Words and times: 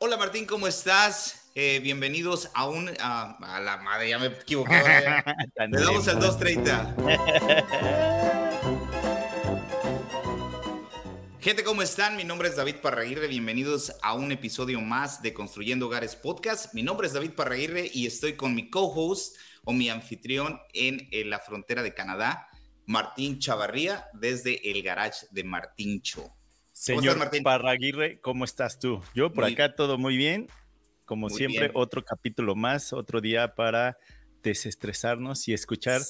Hola 0.00 0.16
Martín, 0.16 0.46
¿cómo 0.46 0.68
estás? 0.68 1.50
Eh, 1.56 1.80
bienvenidos 1.82 2.50
a 2.54 2.68
un... 2.68 2.88
a 3.00 3.60
la 3.60 3.78
madre, 3.78 4.10
ya 4.10 4.20
me 4.20 4.26
equivoqué. 4.26 4.70
Le 5.70 5.80
damos 5.80 6.06
al 6.06 6.20
230. 6.20 6.94
Gente, 11.40 11.64
¿cómo 11.64 11.82
están? 11.82 12.14
Mi 12.16 12.22
nombre 12.22 12.48
es 12.48 12.54
David 12.54 12.76
Parraguirre. 12.76 13.26
Bienvenidos 13.26 13.92
a 14.00 14.14
un 14.14 14.30
episodio 14.30 14.80
más 14.80 15.20
de 15.20 15.34
Construyendo 15.34 15.86
Hogares 15.86 16.14
Podcast. 16.14 16.74
Mi 16.74 16.84
nombre 16.84 17.08
es 17.08 17.12
David 17.14 17.32
Parraguirre 17.32 17.90
y 17.92 18.06
estoy 18.06 18.36
con 18.36 18.54
mi 18.54 18.70
co-host 18.70 19.36
o 19.64 19.72
mi 19.72 19.90
anfitrión 19.90 20.60
en, 20.74 21.08
en 21.10 21.28
la 21.28 21.40
frontera 21.40 21.82
de 21.82 21.94
Canadá, 21.94 22.46
Martín 22.86 23.40
Chavarría, 23.40 24.06
desde 24.14 24.70
el 24.70 24.80
garage 24.84 25.26
de 25.32 25.42
Martíncho. 25.42 26.37
Señor 26.78 27.18
Martín? 27.18 27.42
Parraguirre, 27.42 28.20
¿cómo 28.20 28.44
estás 28.44 28.78
tú? 28.78 29.02
Yo 29.12 29.32
por 29.32 29.44
acá 29.44 29.74
todo 29.74 29.98
muy 29.98 30.16
bien. 30.16 30.48
Como 31.04 31.28
siempre, 31.28 31.70
otro 31.74 32.04
capítulo 32.04 32.54
más, 32.54 32.92
otro 32.92 33.20
día 33.20 33.54
para 33.54 33.98
desestresarnos 34.42 35.48
y 35.48 35.54
escuchar 35.54 36.00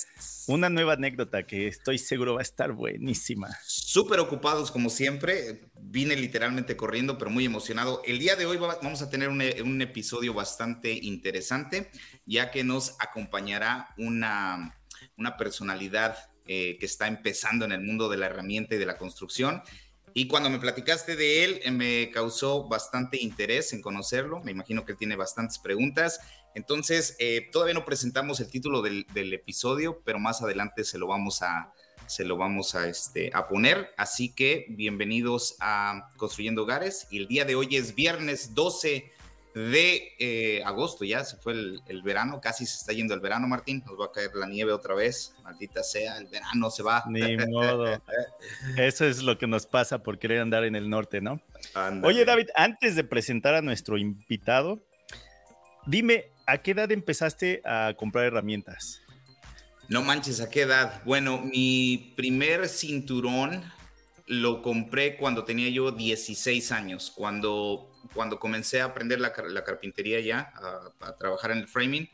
una 0.47 0.69
nueva 0.69 0.93
anécdota 0.93 1.45
que 1.45 1.69
estoy 1.69 1.97
seguro 1.99 2.35
va 2.35 2.41
a 2.41 2.43
estar 2.43 2.73
buenísima. 2.73 3.49
Súper 3.65 4.21
ocupados 4.21 4.71
como 4.71 4.91
siempre, 4.91 5.71
vine 5.81 6.17
literalmente 6.17 6.77
corriendo, 6.77 7.17
pero 7.17 7.31
muy 7.31 7.47
emocionado. 7.47 8.03
El 8.05 8.19
día 8.19 8.37
de 8.37 8.45
hoy 8.45 8.59
vamos 8.59 9.01
a 9.01 9.09
tener 9.09 9.31
un, 9.31 9.43
un 9.65 9.81
episodio 9.81 10.35
bastante 10.35 10.93
interesante, 10.93 11.91
ya 12.27 12.51
que 12.51 12.63
nos 12.63 12.95
acompañará 12.99 13.95
una, 13.97 14.79
una 15.17 15.37
personalidad 15.39 16.19
eh, 16.45 16.77
que 16.79 16.87
está 16.87 17.07
empezando 17.07 17.65
en 17.65 17.73
el 17.73 17.81
mundo 17.81 18.09
de 18.09 18.19
la 18.19 18.27
herramienta 18.27 18.75
y 18.75 18.79
de 18.79 18.87
la 18.87 18.99
construcción 18.99 19.63
y 20.19 20.27
cuando 20.27 20.51
me 20.51 20.59
platicaste 20.59 21.15
de 21.15 21.45
él, 21.45 21.61
eh, 21.63 21.71
me 21.71 22.11
causó 22.11 22.67
bastante 22.67 23.23
interés 23.23 23.73
en 23.73 23.81
conocerlo. 23.81 24.41
Me 24.43 24.51
imagino 24.51 24.85
que 24.85 24.91
él 24.91 24.99
tiene 24.99 25.15
bastantes 25.15 25.61
preguntas. 25.61 26.19
Entonces, 26.57 27.15
eh, 27.21 27.49
todavía 27.53 27.75
no 27.75 27.85
presentamos 27.85 28.41
el 28.41 28.51
título 28.51 28.83
del, 28.83 29.07
episodio, 29.15 30.03
pero 30.05 30.19
más 30.19 30.43
adelante 30.43 30.83
se 30.83 30.99
lo 30.99 31.07
vamos 31.07 31.41
a, 31.43 31.73
se 32.09 32.25
lo 32.25 32.37
vamos 32.37 32.75
a, 32.75 32.89
este, 32.89 33.31
a 33.33 33.47
poner. 33.47 33.91
Así 33.97 34.35
que 34.35 34.67
bienvenidos 34.71 35.55
a 35.61 36.09
Construyendo 36.17 36.65
Hogares. 36.65 37.07
Y 37.13 37.19
el 37.19 37.29
día 37.29 37.45
de 37.45 37.55
hoy 37.55 37.77
es 37.77 37.95
viernes 37.95 38.57
12 38.57 39.13
de 39.55 40.15
eh, 40.19 40.63
agosto, 40.65 41.05
ya 41.05 41.25
se 41.25 41.37
fue 41.37 41.53
el, 41.53 42.03
verano, 42.03 42.41
casi 42.41 42.67
se 42.67 42.77
está 42.77 42.93
yendo 42.93 43.15
el 43.15 43.21
verano, 43.21 43.49
Martín, 43.49 43.83
nos 43.87 43.99
va 43.99 44.07
a 44.07 44.13
caer 44.13 44.31
la 44.35 44.47
nieve 44.47 44.73
otra 44.73 44.95
vez, 44.95 45.35
maldita 45.43 45.83
sea, 45.83 46.19
el 46.19 46.27
verano 46.27 46.71
se 46.71 46.83
va. 46.83 47.05
Ni 47.09 47.37
modo. 47.37 48.01
Eso 48.77 49.05
es 49.05 49.23
lo 49.23 49.39
que 49.39 49.47
nos 49.47 49.67
pasa 49.67 50.03
por 50.03 50.19
querer 50.19 50.41
andar 50.41 50.65
en 50.65 50.77
el 50.77 50.89
norte, 50.89 51.21
¿no? 51.21 51.41
Oye, 52.03 52.25
David, 52.25 52.49
antes 52.55 52.95
de 52.95 53.05
presentar 53.05 53.55
a 53.55 53.63
nuestro 53.63 53.99
invitado, 53.99 54.81
dime, 55.87 56.27
¿a 56.47 56.59
qué 56.59 56.73
edad 56.73 56.91
empezaste 56.93 57.63
a 57.65 57.95
comprar 57.97 58.27
herramientas? 58.27 59.01
No 59.89 60.03
manches, 60.03 60.41
¿a 60.41 60.51
qué 60.51 60.63
edad? 60.63 61.03
Bueno, 61.05 61.39
mi 61.39 62.13
primer 62.15 62.69
cinturón 62.69 63.65
lo 64.27 64.61
compré 64.61 65.17
cuando 65.17 65.45
tenía 65.45 65.71
yo 65.71 65.91
16 65.91 66.73
años, 66.73 67.11
cuando 67.15 67.91
cuando 68.19 68.41
comencé 68.41 68.81
a 68.81 68.87
aprender 68.87 69.21
la, 69.21 69.33
carpintería 69.33 70.19
ya, 70.19 70.53
a, 71.01 71.17
trabajar 71.19 71.53
en 71.53 71.59
el 71.59 71.69
framing, 71.69 72.11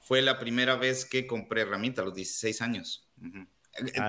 fue 0.00 0.20
la 0.20 0.40
primera 0.40 0.74
vez 0.74 1.04
que 1.04 1.24
compré 1.24 1.60
herramientas 1.60 2.02
a 2.02 2.06
los 2.06 2.16
16 2.16 2.62
años. 2.62 3.08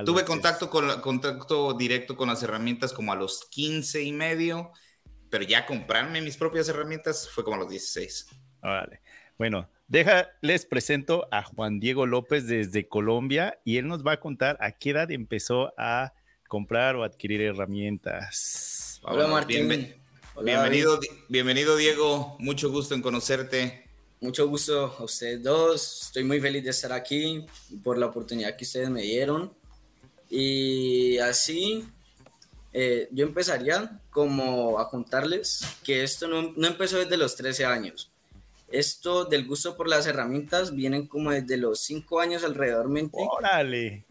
Tuve 0.04 0.26
contacto, 0.26 0.72
con, 0.72 1.00
contacto 1.00 1.76
directo 1.76 2.18
con 2.18 2.30
las 2.30 2.42
herramientas 2.42 2.92
como 2.92 3.14
a 3.14 3.16
los 3.16 3.46
15 3.52 4.02
y 4.02 4.14
medio, 4.14 4.72
pero 5.30 5.44
ya 5.44 5.68
comprarme 5.68 6.22
mis 6.22 6.38
propias 6.38 6.70
herramientas 6.70 7.30
fue 7.30 7.44
como 7.44 7.58
a 7.58 7.60
los 7.60 7.70
16. 7.70 8.30
Vale. 8.64 9.02
Bueno, 9.38 9.70
deja, 9.88 10.30
les 10.42 10.66
presento 10.66 11.28
a 11.32 11.44
Juan 11.44 11.80
Diego 11.80 12.08
López 12.08 12.48
desde 12.48 12.88
Colombia 12.88 13.60
y 13.64 13.78
él 13.78 13.86
nos 13.88 14.04
va 14.04 14.14
a 14.14 14.20
contar 14.20 14.58
a 14.60 14.72
qué 14.72 14.90
edad 14.90 15.11
empezó 15.11 15.72
a 15.78 16.16
comprar 16.48 16.95
o 16.95 17.04
adquirir 17.04 17.42
herramientas. 17.42 19.00
Hola, 19.04 19.28
Martín. 19.28 20.02
Bienvenido, 20.43 20.99
bienvenido, 21.30 21.75
Diego. 21.75 22.36
Mucho 22.39 22.71
gusto 22.71 22.95
en 22.95 23.02
conocerte. 23.02 23.87
Mucho 24.20 24.48
gusto 24.48 24.95
a 24.98 25.03
ustedes 25.03 25.43
dos. 25.43 26.03
Estoy 26.08 26.23
muy 26.23 26.39
feliz 26.39 26.64
de 26.64 26.71
estar 26.71 26.92
aquí 26.92 27.45
por 27.83 27.98
la 27.98 28.08
oportunidad 28.08 28.55
que 28.55 28.64
ustedes 28.64 28.89
me 28.89 29.02
dieron. 29.02 29.53
Y 30.30 31.17
así, 31.20 31.86
eh, 32.73 33.08
yo 33.11 33.25
empezaría 33.25 33.99
como 34.09 34.80
a 34.80 34.89
contarles 34.89 35.61
que 35.83 36.03
esto 36.03 36.27
no, 36.27 36.54
no 36.55 36.67
empezó 36.67 36.98
desde 36.98 37.17
los 37.17 37.36
13 37.36 37.65
años. 37.65 38.11
Esto 38.69 39.25
del 39.25 39.45
gusto 39.48 39.77
por 39.77 39.87
las 39.87 40.08
herramientas 40.08 40.75
vienen 40.75 41.08
como 41.08 41.31
desde 41.31 41.58
los 41.58 41.80
5 41.81 42.19
años 42.19 42.43
alrededor. 42.43 42.89
¡Órale! 43.14 44.07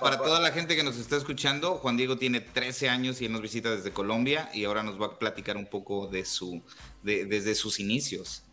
Para, 0.00 0.18
toda 0.18 0.40
la 0.40 0.50
gente 0.50 0.74
que 0.76 0.82
nos 0.82 0.98
está 0.98 1.16
escuchando, 1.16 1.76
Juan 1.76 1.96
Diego 1.96 2.18
tiene 2.18 2.40
13 2.40 2.88
años 2.88 3.20
y 3.20 3.26
él 3.26 3.32
nos 3.32 3.42
visita 3.42 3.70
desde 3.70 3.92
Colombia 3.92 4.50
y 4.52 4.64
ahora 4.64 4.82
nos 4.82 5.00
va 5.00 5.06
a 5.06 5.18
platicar 5.18 5.56
un 5.56 5.66
poco 5.66 6.08
de 6.08 6.24
su, 6.24 6.62
desde 7.02 7.54
sus 7.54 7.78
inicios. 7.78 8.44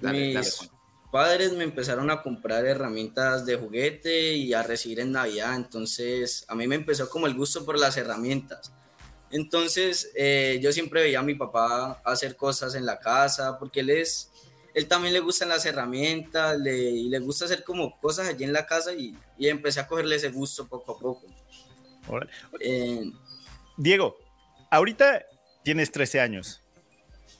Mis 0.00 0.70
padres 1.12 1.52
me 1.52 1.64
empezaron 1.64 2.10
a 2.10 2.20
comprar 2.20 2.66
herramientas 2.66 3.46
de 3.46 3.56
juguete 3.56 4.32
y 4.34 4.52
a 4.52 4.62
recibir 4.62 5.00
en 5.00 5.12
Navidad, 5.12 5.54
entonces 5.54 6.44
a 6.48 6.54
mí 6.54 6.66
me 6.66 6.74
empezó 6.74 7.08
como 7.08 7.26
el 7.26 7.34
gusto 7.34 7.64
por 7.64 7.78
las 7.78 7.96
herramientas. 7.96 8.72
Entonces 9.30 10.10
eh, 10.14 10.58
yo 10.62 10.72
siempre 10.72 11.02
veía 11.02 11.20
a 11.20 11.22
mi 11.22 11.34
papá 11.34 12.00
hacer 12.04 12.36
cosas 12.36 12.74
en 12.74 12.86
la 12.86 12.98
casa 12.98 13.58
porque 13.58 13.80
él 13.80 13.90
es 13.90 14.30
él 14.76 14.86
también 14.88 15.14
le 15.14 15.20
gustan 15.20 15.48
las 15.48 15.64
herramientas 15.64 16.60
le, 16.60 16.76
y 16.76 17.08
le 17.08 17.18
gusta 17.18 17.46
hacer 17.46 17.64
como 17.64 17.98
cosas 17.98 18.28
allí 18.28 18.44
en 18.44 18.52
la 18.52 18.66
casa 18.66 18.92
y, 18.92 19.16
y 19.38 19.48
empecé 19.48 19.80
a 19.80 19.86
cogerle 19.86 20.16
ese 20.16 20.28
gusto 20.28 20.68
poco 20.68 20.92
a 20.92 20.98
poco. 20.98 21.26
Eh, 22.60 23.10
Diego, 23.78 24.18
ahorita 24.70 25.24
tienes 25.62 25.90
13 25.90 26.20
años 26.20 26.60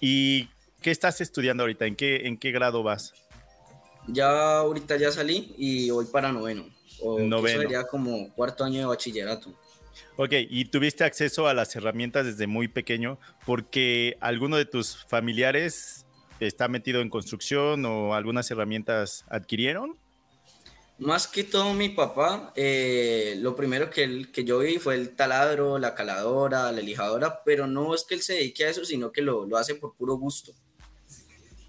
y 0.00 0.48
¿qué 0.80 0.90
estás 0.90 1.20
estudiando 1.20 1.64
ahorita? 1.64 1.84
¿En 1.84 1.94
qué, 1.94 2.26
en 2.26 2.38
qué 2.38 2.52
grado 2.52 2.82
vas? 2.82 3.12
Ya 4.08 4.60
ahorita 4.60 4.96
ya 4.96 5.12
salí 5.12 5.54
y 5.58 5.90
voy 5.90 6.06
para 6.06 6.32
noveno. 6.32 6.64
O 7.02 7.18
noveno. 7.18 7.60
sería 7.60 7.86
como 7.86 8.32
cuarto 8.32 8.64
año 8.64 8.80
de 8.80 8.86
bachillerato. 8.86 9.52
Ok, 10.16 10.32
y 10.48 10.64
tuviste 10.64 11.04
acceso 11.04 11.48
a 11.48 11.52
las 11.52 11.76
herramientas 11.76 12.24
desde 12.24 12.46
muy 12.46 12.68
pequeño 12.68 13.18
porque 13.44 14.16
alguno 14.20 14.56
de 14.56 14.64
tus 14.64 15.04
familiares 15.04 16.05
está 16.40 16.68
metido 16.68 17.00
en 17.00 17.10
construcción 17.10 17.84
o 17.84 18.14
algunas 18.14 18.50
herramientas 18.50 19.24
adquirieron? 19.28 19.96
Más 20.98 21.26
que 21.26 21.44
todo 21.44 21.74
mi 21.74 21.90
papá, 21.90 22.52
eh, 22.56 23.36
lo 23.40 23.54
primero 23.54 23.90
que, 23.90 24.28
que 24.32 24.44
yo 24.44 24.60
vi 24.60 24.78
fue 24.78 24.94
el 24.94 25.14
taladro, 25.14 25.78
la 25.78 25.94
caladora, 25.94 26.72
la 26.72 26.80
lijadora, 26.80 27.42
pero 27.44 27.66
no 27.66 27.94
es 27.94 28.04
que 28.04 28.14
él 28.14 28.22
se 28.22 28.32
dedique 28.32 28.64
a 28.64 28.70
eso, 28.70 28.84
sino 28.84 29.12
que 29.12 29.20
lo, 29.20 29.44
lo 29.44 29.58
hace 29.58 29.74
por 29.74 29.94
puro 29.94 30.16
gusto. 30.16 30.52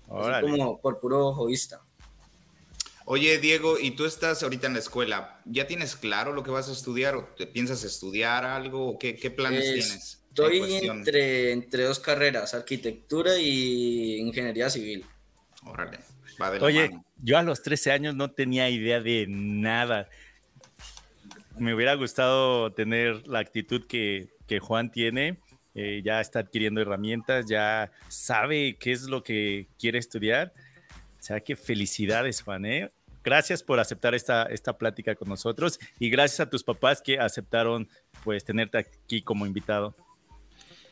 como 0.08 0.80
por 0.80 1.02
puro 1.02 1.34
hobbyista. 1.34 1.82
Oye, 3.10 3.38
Diego, 3.38 3.80
¿y 3.80 3.92
tú 3.92 4.06
estás 4.06 4.44
ahorita 4.44 4.68
en 4.68 4.74
la 4.74 4.80
escuela? 4.80 5.42
¿Ya 5.46 5.68
tienes 5.68 5.96
claro 5.96 6.34
lo 6.34 6.44
que 6.44 6.52
vas 6.52 6.68
a 6.70 6.74
estudiar 6.74 7.16
o 7.16 7.24
te 7.38 7.48
piensas 7.48 7.84
estudiar 7.84 8.46
algo? 8.46 8.98
¿Qué, 8.98 9.16
qué 9.16 9.32
planes 9.32 9.64
tienes? 9.64 10.22
Estoy 10.44 10.88
entre, 10.88 11.52
entre 11.52 11.84
dos 11.84 12.00
carreras, 12.00 12.54
arquitectura 12.54 13.38
y 13.40 14.18
ingeniería 14.18 14.70
civil. 14.70 15.06
Órale, 15.64 16.00
Oye, 16.62 16.92
yo 17.18 17.38
a 17.38 17.44
los 17.44 17.64
13 17.64 17.92
años 17.92 18.16
no 18.16 18.32
tenía 18.32 18.70
idea 18.70 19.02
de 19.02 19.26
nada. 19.28 20.08
Me 21.58 21.74
hubiera 21.74 21.96
gustado 21.96 22.72
tener 22.74 23.28
la 23.28 23.40
actitud 23.40 23.86
que, 23.88 24.30
Juan 24.62 24.92
tiene. 24.92 25.40
Eh, 25.74 26.02
ya 26.04 26.22
está 26.22 26.40
adquiriendo 26.40 26.82
herramientas, 26.82 27.46
ya 27.48 27.92
sabe 28.08 28.78
qué 28.80 28.92
es 28.92 29.04
lo 29.04 29.24
que 29.24 29.68
quiere 29.80 30.00
estudiar. 30.00 30.54
O 31.20 31.24
sea, 31.24 31.40
que 31.40 31.56
felicidades, 31.56 32.42
Juan. 32.42 32.66
¿eh? 32.66 32.92
Gracias 33.24 33.62
por 33.62 33.80
aceptar 33.80 34.16
esta, 34.16 34.44
esta 34.44 34.78
plática 34.78 35.16
con 35.16 35.30
nosotros 35.30 35.80
y 36.00 36.10
gracias 36.10 36.40
a 36.40 36.50
tus 36.50 36.64
papás 36.64 37.02
que 37.02 37.20
aceptaron 37.20 37.90
pues 38.24 38.44
tenerte 38.44 38.78
aquí 38.78 39.22
como 39.22 39.46
invitado. 39.46 39.96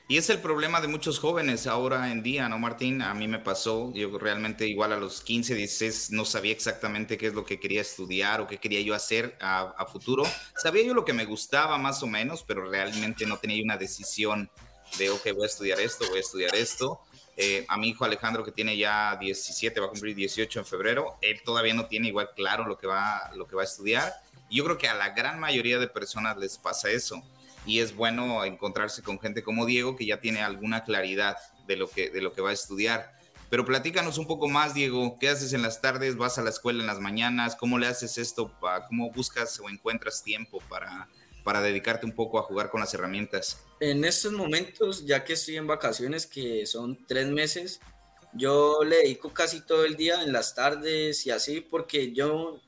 Y 0.08 0.18
es 0.18 0.30
el 0.30 0.40
problema 0.40 0.82
de 0.82 0.88
muchos 0.88 1.18
jóvenes 1.18 1.66
ahora 1.66 2.12
en 2.12 2.22
día, 2.22 2.48
¿no, 2.48 2.60
Martín? 2.60 3.02
A 3.02 3.16
mí 3.16 3.28
me 3.28 3.40
pasó, 3.40 3.92
yo 3.96 4.16
realmente 4.20 4.68
igual 4.68 4.94
a 4.94 4.98
los 4.98 5.22
15, 5.22 5.56
16 5.56 6.12
no 6.12 6.26
sabía 6.26 6.52
exactamente 6.52 7.18
qué 7.18 7.26
es 7.28 7.34
lo 7.34 7.44
que 7.44 7.60
quería 7.60 7.82
estudiar 7.82 8.40
o 8.40 8.46
qué 8.46 8.60
quería 8.60 8.82
yo 8.82 8.94
hacer 8.94 9.36
a, 9.42 9.84
futuro. 9.92 10.24
Sabía 10.56 10.84
yo 10.84 10.94
lo 10.94 11.06
que 11.06 11.14
me 11.14 11.26
gustaba 11.26 11.80
más 11.80 12.04
o 12.04 12.08
menos, 12.08 12.44
pero 12.44 12.70
realmente 12.70 13.26
no 13.26 13.40
tenía 13.40 13.64
una 13.64 13.78
decisión 13.78 14.52
de, 15.00 15.10
ok, 15.10 15.24
voy 15.34 15.44
a 15.44 15.48
estudiar 15.48 15.80
esto, 15.80 16.06
voy 16.08 16.18
a 16.18 16.22
estudiar 16.22 16.54
esto. 16.54 17.00
Eh, 17.36 17.66
a 17.68 17.76
mi 17.76 17.90
hijo 17.90 18.06
Alejandro, 18.06 18.44
que 18.44 18.52
tiene 18.52 18.78
ya 18.78 19.18
17, 19.20 19.80
va 19.80 19.88
a 19.88 19.90
cumplir 19.90 20.16
18 20.16 20.60
en 20.60 20.66
febrero, 20.68 21.18
él 21.22 21.42
todavía 21.44 21.74
no 21.74 21.88
tiene 21.88 22.10
igual 22.10 22.30
claro 22.36 22.66
lo 22.68 22.78
que 22.78 22.86
va, 22.86 23.32
lo 23.36 23.48
que 23.48 23.56
va 23.56 23.64
a 23.64 23.66
estudiar. 23.66 24.14
Yo 24.52 24.64
creo 24.66 24.78
que 24.78 24.88
a 24.88 24.94
la 24.94 25.10
gran 25.10 25.40
mayoría 25.40 25.80
de 25.80 25.88
personas 25.88 26.38
les 26.38 26.60
pasa 26.60 26.92
eso 26.92 27.24
y 27.66 27.80
es 27.80 27.96
bueno 27.96 28.44
encontrarse 28.46 29.02
con 29.02 29.20
gente 29.20 29.44
como 29.44 29.66
Diego 29.66 29.96
que 29.96 30.06
ya 30.06 30.20
tiene 30.20 30.42
alguna 30.42 30.84
claridad 30.84 31.38
de 31.68 31.76
lo 31.78 31.90
que, 31.90 32.10
de 32.10 32.22
lo 32.22 32.34
que 32.34 32.42
va 32.42 32.52
a 32.52 32.54
estudiar. 32.54 33.16
Pero 33.50 33.66
platícanos 33.66 34.18
un 34.18 34.28
poco 34.28 34.48
más, 34.48 34.74
Diego. 34.74 35.18
¿Qué 35.20 35.30
haces 35.30 35.54
en 35.54 35.62
las 35.62 35.82
tardes? 35.82 36.18
¿Vas 36.18 36.38
a 36.38 36.44
la 36.44 36.50
escuela 36.50 36.82
en 36.82 36.88
las 36.88 37.00
mañanas? 37.00 37.56
¿Cómo 37.56 37.78
le 37.78 37.88
haces 37.88 38.18
esto? 38.18 38.52
¿Cómo 38.88 39.12
buscas 39.12 39.60
o 39.60 39.70
encuentras 39.70 40.24
tiempo 40.24 40.62
para, 40.68 41.08
para 41.44 41.62
dedicarte 41.62 42.06
un 42.06 42.12
poco 42.12 42.40
a 42.40 42.44
jugar 42.44 42.70
con 42.70 42.82
las 42.82 42.94
herramientas? 42.94 43.64
En 43.80 44.04
estos 44.04 44.34
momentos, 44.34 45.06
ya 45.06 45.24
que 45.24 45.34
estoy 45.34 45.58
en 45.58 45.68
vacaciones, 45.68 46.26
que 46.26 46.66
son 46.66 47.06
tres 47.06 47.28
meses, 47.28 47.80
yo 48.34 48.84
le 48.84 48.98
dedico 48.98 49.32
casi 49.32 49.62
todo 49.62 49.86
el 49.86 49.96
día 49.96 50.22
en 50.24 50.34
las 50.34 50.56
tardes 50.56 51.26
y 51.26 51.32
así, 51.32 51.62
porque 51.62 52.12
yo, 52.12 52.60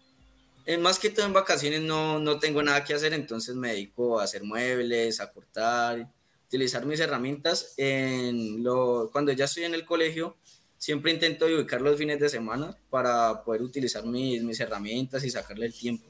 más 0.75 0.99
que 0.99 1.09
todo 1.09 1.25
en 1.25 1.33
vacaciones, 1.33 1.81
no, 1.81 2.19
no 2.19 2.39
tengo 2.39 2.61
nada 2.61 2.83
que 2.83 2.93
hacer, 2.93 3.13
entonces 3.13 3.55
me 3.55 3.69
dedico 3.69 4.19
a 4.19 4.23
hacer 4.23 4.43
muebles, 4.43 5.21
a 5.21 5.31
cortar, 5.31 6.09
utilizar 6.47 6.85
mis 6.85 6.99
herramientas. 6.99 7.73
En 7.77 8.63
lo, 8.63 9.09
cuando 9.11 9.31
ya 9.31 9.45
estoy 9.45 9.63
en 9.63 9.73
el 9.73 9.85
colegio, 9.85 10.35
siempre 10.77 11.11
intento 11.11 11.45
ubicar 11.45 11.81
los 11.81 11.97
fines 11.97 12.19
de 12.19 12.27
semana 12.27 12.75
para 12.89 13.43
poder 13.43 13.61
utilizar 13.61 14.05
mis, 14.05 14.43
mis 14.43 14.59
herramientas 14.59 15.23
y 15.23 15.29
sacarle 15.29 15.67
el 15.67 15.73
tiempo. 15.73 16.05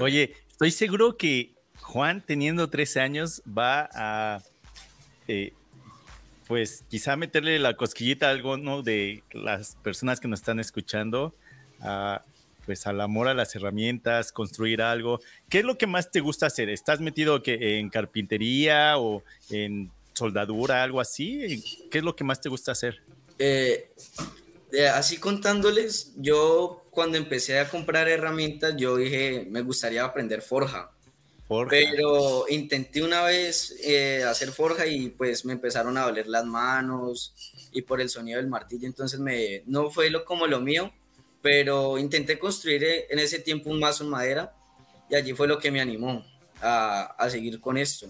Oye, 0.00 0.34
estoy 0.50 0.70
seguro 0.70 1.16
que 1.16 1.52
Juan, 1.80 2.22
teniendo 2.24 2.68
13 2.68 3.00
años, 3.00 3.42
va 3.46 3.88
a, 3.94 4.42
eh, 5.26 5.52
pues 6.46 6.84
quizá 6.88 7.16
meterle 7.16 7.58
la 7.58 7.76
cosquillita 7.76 8.28
a 8.28 8.30
algo, 8.30 8.56
¿no? 8.56 8.82
De 8.82 9.22
las 9.32 9.76
personas 9.76 10.20
que 10.20 10.28
nos 10.28 10.40
están 10.40 10.58
escuchando, 10.60 11.34
pues 12.68 12.86
al 12.86 13.00
amor 13.00 13.28
a 13.28 13.32
las 13.34 13.56
herramientas, 13.56 14.30
construir 14.30 14.82
algo. 14.82 15.20
¿Qué 15.48 15.60
es 15.60 15.64
lo 15.64 15.78
que 15.78 15.86
más 15.86 16.10
te 16.10 16.20
gusta 16.20 16.48
hacer? 16.48 16.68
¿Estás 16.68 17.00
metido 17.00 17.42
que 17.42 17.78
en 17.78 17.88
carpintería 17.88 18.98
o 18.98 19.22
en 19.48 19.90
soldadura, 20.12 20.82
algo 20.82 21.00
así? 21.00 21.64
¿Qué 21.90 21.96
es 21.96 22.04
lo 22.04 22.14
que 22.14 22.24
más 22.24 22.42
te 22.42 22.50
gusta 22.50 22.72
hacer? 22.72 23.00
Eh, 23.38 23.88
así 24.92 25.16
contándoles, 25.16 26.12
yo 26.16 26.84
cuando 26.90 27.16
empecé 27.16 27.58
a 27.58 27.70
comprar 27.70 28.06
herramientas, 28.06 28.74
yo 28.76 28.98
dije, 28.98 29.46
me 29.48 29.62
gustaría 29.62 30.04
aprender 30.04 30.42
forja. 30.42 30.90
forja. 31.46 31.70
Pero 31.70 32.44
intenté 32.50 33.02
una 33.02 33.22
vez 33.22 33.76
eh, 33.82 34.24
hacer 34.24 34.52
forja 34.52 34.86
y 34.86 35.08
pues 35.08 35.46
me 35.46 35.54
empezaron 35.54 35.96
a 35.96 36.02
doler 36.02 36.26
las 36.26 36.44
manos 36.44 37.32
y 37.72 37.80
por 37.80 38.02
el 38.02 38.10
sonido 38.10 38.36
del 38.36 38.48
martillo, 38.48 38.86
entonces 38.86 39.20
me, 39.20 39.62
no 39.64 39.90
fue 39.90 40.10
lo, 40.10 40.26
como 40.26 40.46
lo 40.46 40.60
mío, 40.60 40.92
pero 41.42 41.98
intenté 41.98 42.38
construir 42.38 42.84
eh, 42.84 43.06
en 43.10 43.18
ese 43.18 43.38
tiempo 43.38 43.70
un 43.70 43.80
mazo 43.80 44.04
en 44.04 44.10
madera 44.10 44.54
y 45.08 45.14
allí 45.14 45.32
fue 45.32 45.48
lo 45.48 45.58
que 45.58 45.70
me 45.70 45.80
animó 45.80 46.24
a, 46.60 47.14
a 47.18 47.30
seguir 47.30 47.60
con 47.60 47.78
esto. 47.78 48.06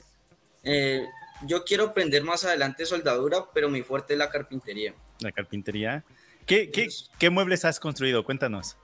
Eh, 0.65 1.07
yo 1.47 1.65
quiero 1.65 1.85
aprender 1.85 2.25
más 2.25 2.45
adelante 2.45 2.85
soldadura, 2.85 3.47
pero 3.55 3.69
mi 3.69 3.83
fuerte 3.83 4.15
es 4.15 4.19
la 4.19 4.29
carpintería. 4.29 4.95
La 5.21 5.31
carpintería. 5.31 6.05
¿Qué, 6.47 6.71
qué, 6.71 6.89
qué 7.19 7.31
muebles 7.31 7.65
has 7.65 7.79
construido? 7.79 8.25
Cuéntanos. 8.25 8.77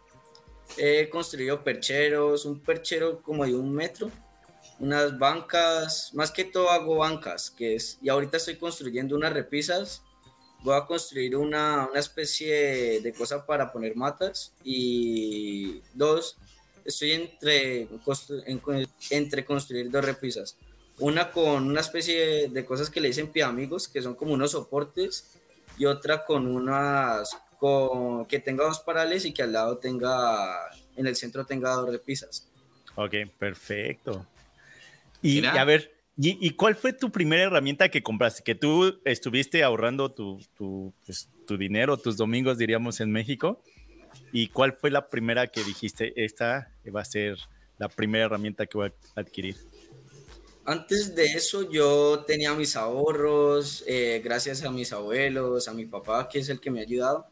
He 0.76 1.08
construido 1.08 1.64
percheros, 1.64 2.44
un 2.44 2.61
perchero 2.61 3.20
como 3.23 3.44
de 3.44 3.55
un 3.55 3.75
metro, 3.75 4.11
unas 4.79 5.19
bancas, 5.19 6.12
más 6.14 6.31
que 6.31 6.44
todo 6.44 6.70
hago 6.70 6.96
bancas, 6.96 7.50
que 7.50 7.75
es, 7.75 7.99
y 8.00 8.08
ahorita 8.08 8.37
estoy 8.37 8.56
construyendo 8.56 9.17
unas 9.17 9.32
repisas, 9.32 10.04
voy 10.64 10.76
a 10.76 10.87
construir 10.87 11.37
una, 11.37 11.87
una 11.88 12.00
especie 12.00 13.00
de 13.00 13.12
cosa 13.12 13.46
para 13.46 13.70
poner 13.70 13.94
matas 13.94 14.52
y 14.64 15.81
dos, 15.93 16.37
estoy 16.84 17.12
entre, 17.12 17.87
entre 19.11 19.44
construir 19.44 19.88
dos 19.88 20.05
repisas 20.05 20.56
una 20.99 21.31
con 21.31 21.66
una 21.66 21.81
especie 21.81 22.49
de 22.49 22.64
cosas 22.64 22.90
que 22.90 23.00
le 23.00 23.08
dicen 23.08 23.31
amigos 23.43 23.88
que 23.88 24.00
son 24.00 24.14
como 24.14 24.32
unos 24.32 24.52
soportes, 24.52 25.34
y 25.76 25.87
otra 25.87 26.25
con 26.25 26.46
unas 26.46 27.37
con, 27.58 28.26
que 28.26 28.38
tenga 28.38 28.64
dos 28.64 28.81
parales 28.81 29.25
y 29.25 29.32
que 29.32 29.43
al 29.43 29.52
lado 29.52 29.78
tenga, 29.78 30.70
en 30.96 31.06
el 31.06 31.17
centro 31.17 31.44
tenga 31.44 31.72
dos 31.72 31.90
repisas. 31.90 32.46
Ok, 32.94 33.14
perfecto. 33.38 34.26
Y 35.22 35.44
a 35.44 35.64
ver, 35.64 35.94
¿y, 36.16 36.50
cuál 36.50 36.75
fue 36.76 36.93
tu 36.93 37.11
primera 37.11 37.44
herramienta 37.44 37.88
que 37.88 38.02
compraste? 38.02 38.43
Que 38.43 38.55
tú 38.55 39.00
estuviste 39.05 39.62
ahorrando 39.62 40.12
tu, 40.12 40.38
tu, 40.56 40.93
pues, 41.05 41.28
tu 41.46 41.56
dinero, 41.56 41.96
tus 41.96 42.16
domingos, 42.16 42.58
diríamos, 42.58 43.00
en 43.00 43.11
México. 43.11 43.62
¿Y 44.32 44.49
cuál 44.49 44.72
fue 44.72 44.90
la 44.90 45.08
primera 45.08 45.46
que 45.49 45.62
dijiste, 45.64 46.12
esta 46.25 46.72
va 46.94 47.00
a 47.00 47.05
ser 47.05 47.38
la 47.78 47.88
primera 47.88 48.26
herramienta 48.26 48.66
que 48.66 48.78
voy 48.78 48.88
a 48.88 49.20
adquirir? 49.20 49.56
Antes 50.66 51.14
de 51.14 51.26
eso 51.26 51.70
yo 51.70 52.25
tenía 52.26 52.55
mis 52.55 52.75
ahorros, 52.75 53.84
eh, 53.87 54.22
gracias 54.25 54.62
a 54.64 54.70
mis 54.70 54.93
abuelos, 54.93 55.69
a 55.69 55.75
mi 55.75 55.84
papá, 55.84 56.26
que 56.28 56.38
es 56.38 56.49
el 56.49 56.58
que 56.58 56.70
me 56.70 56.81
ha 56.81 56.82
ayudado. 56.82 57.26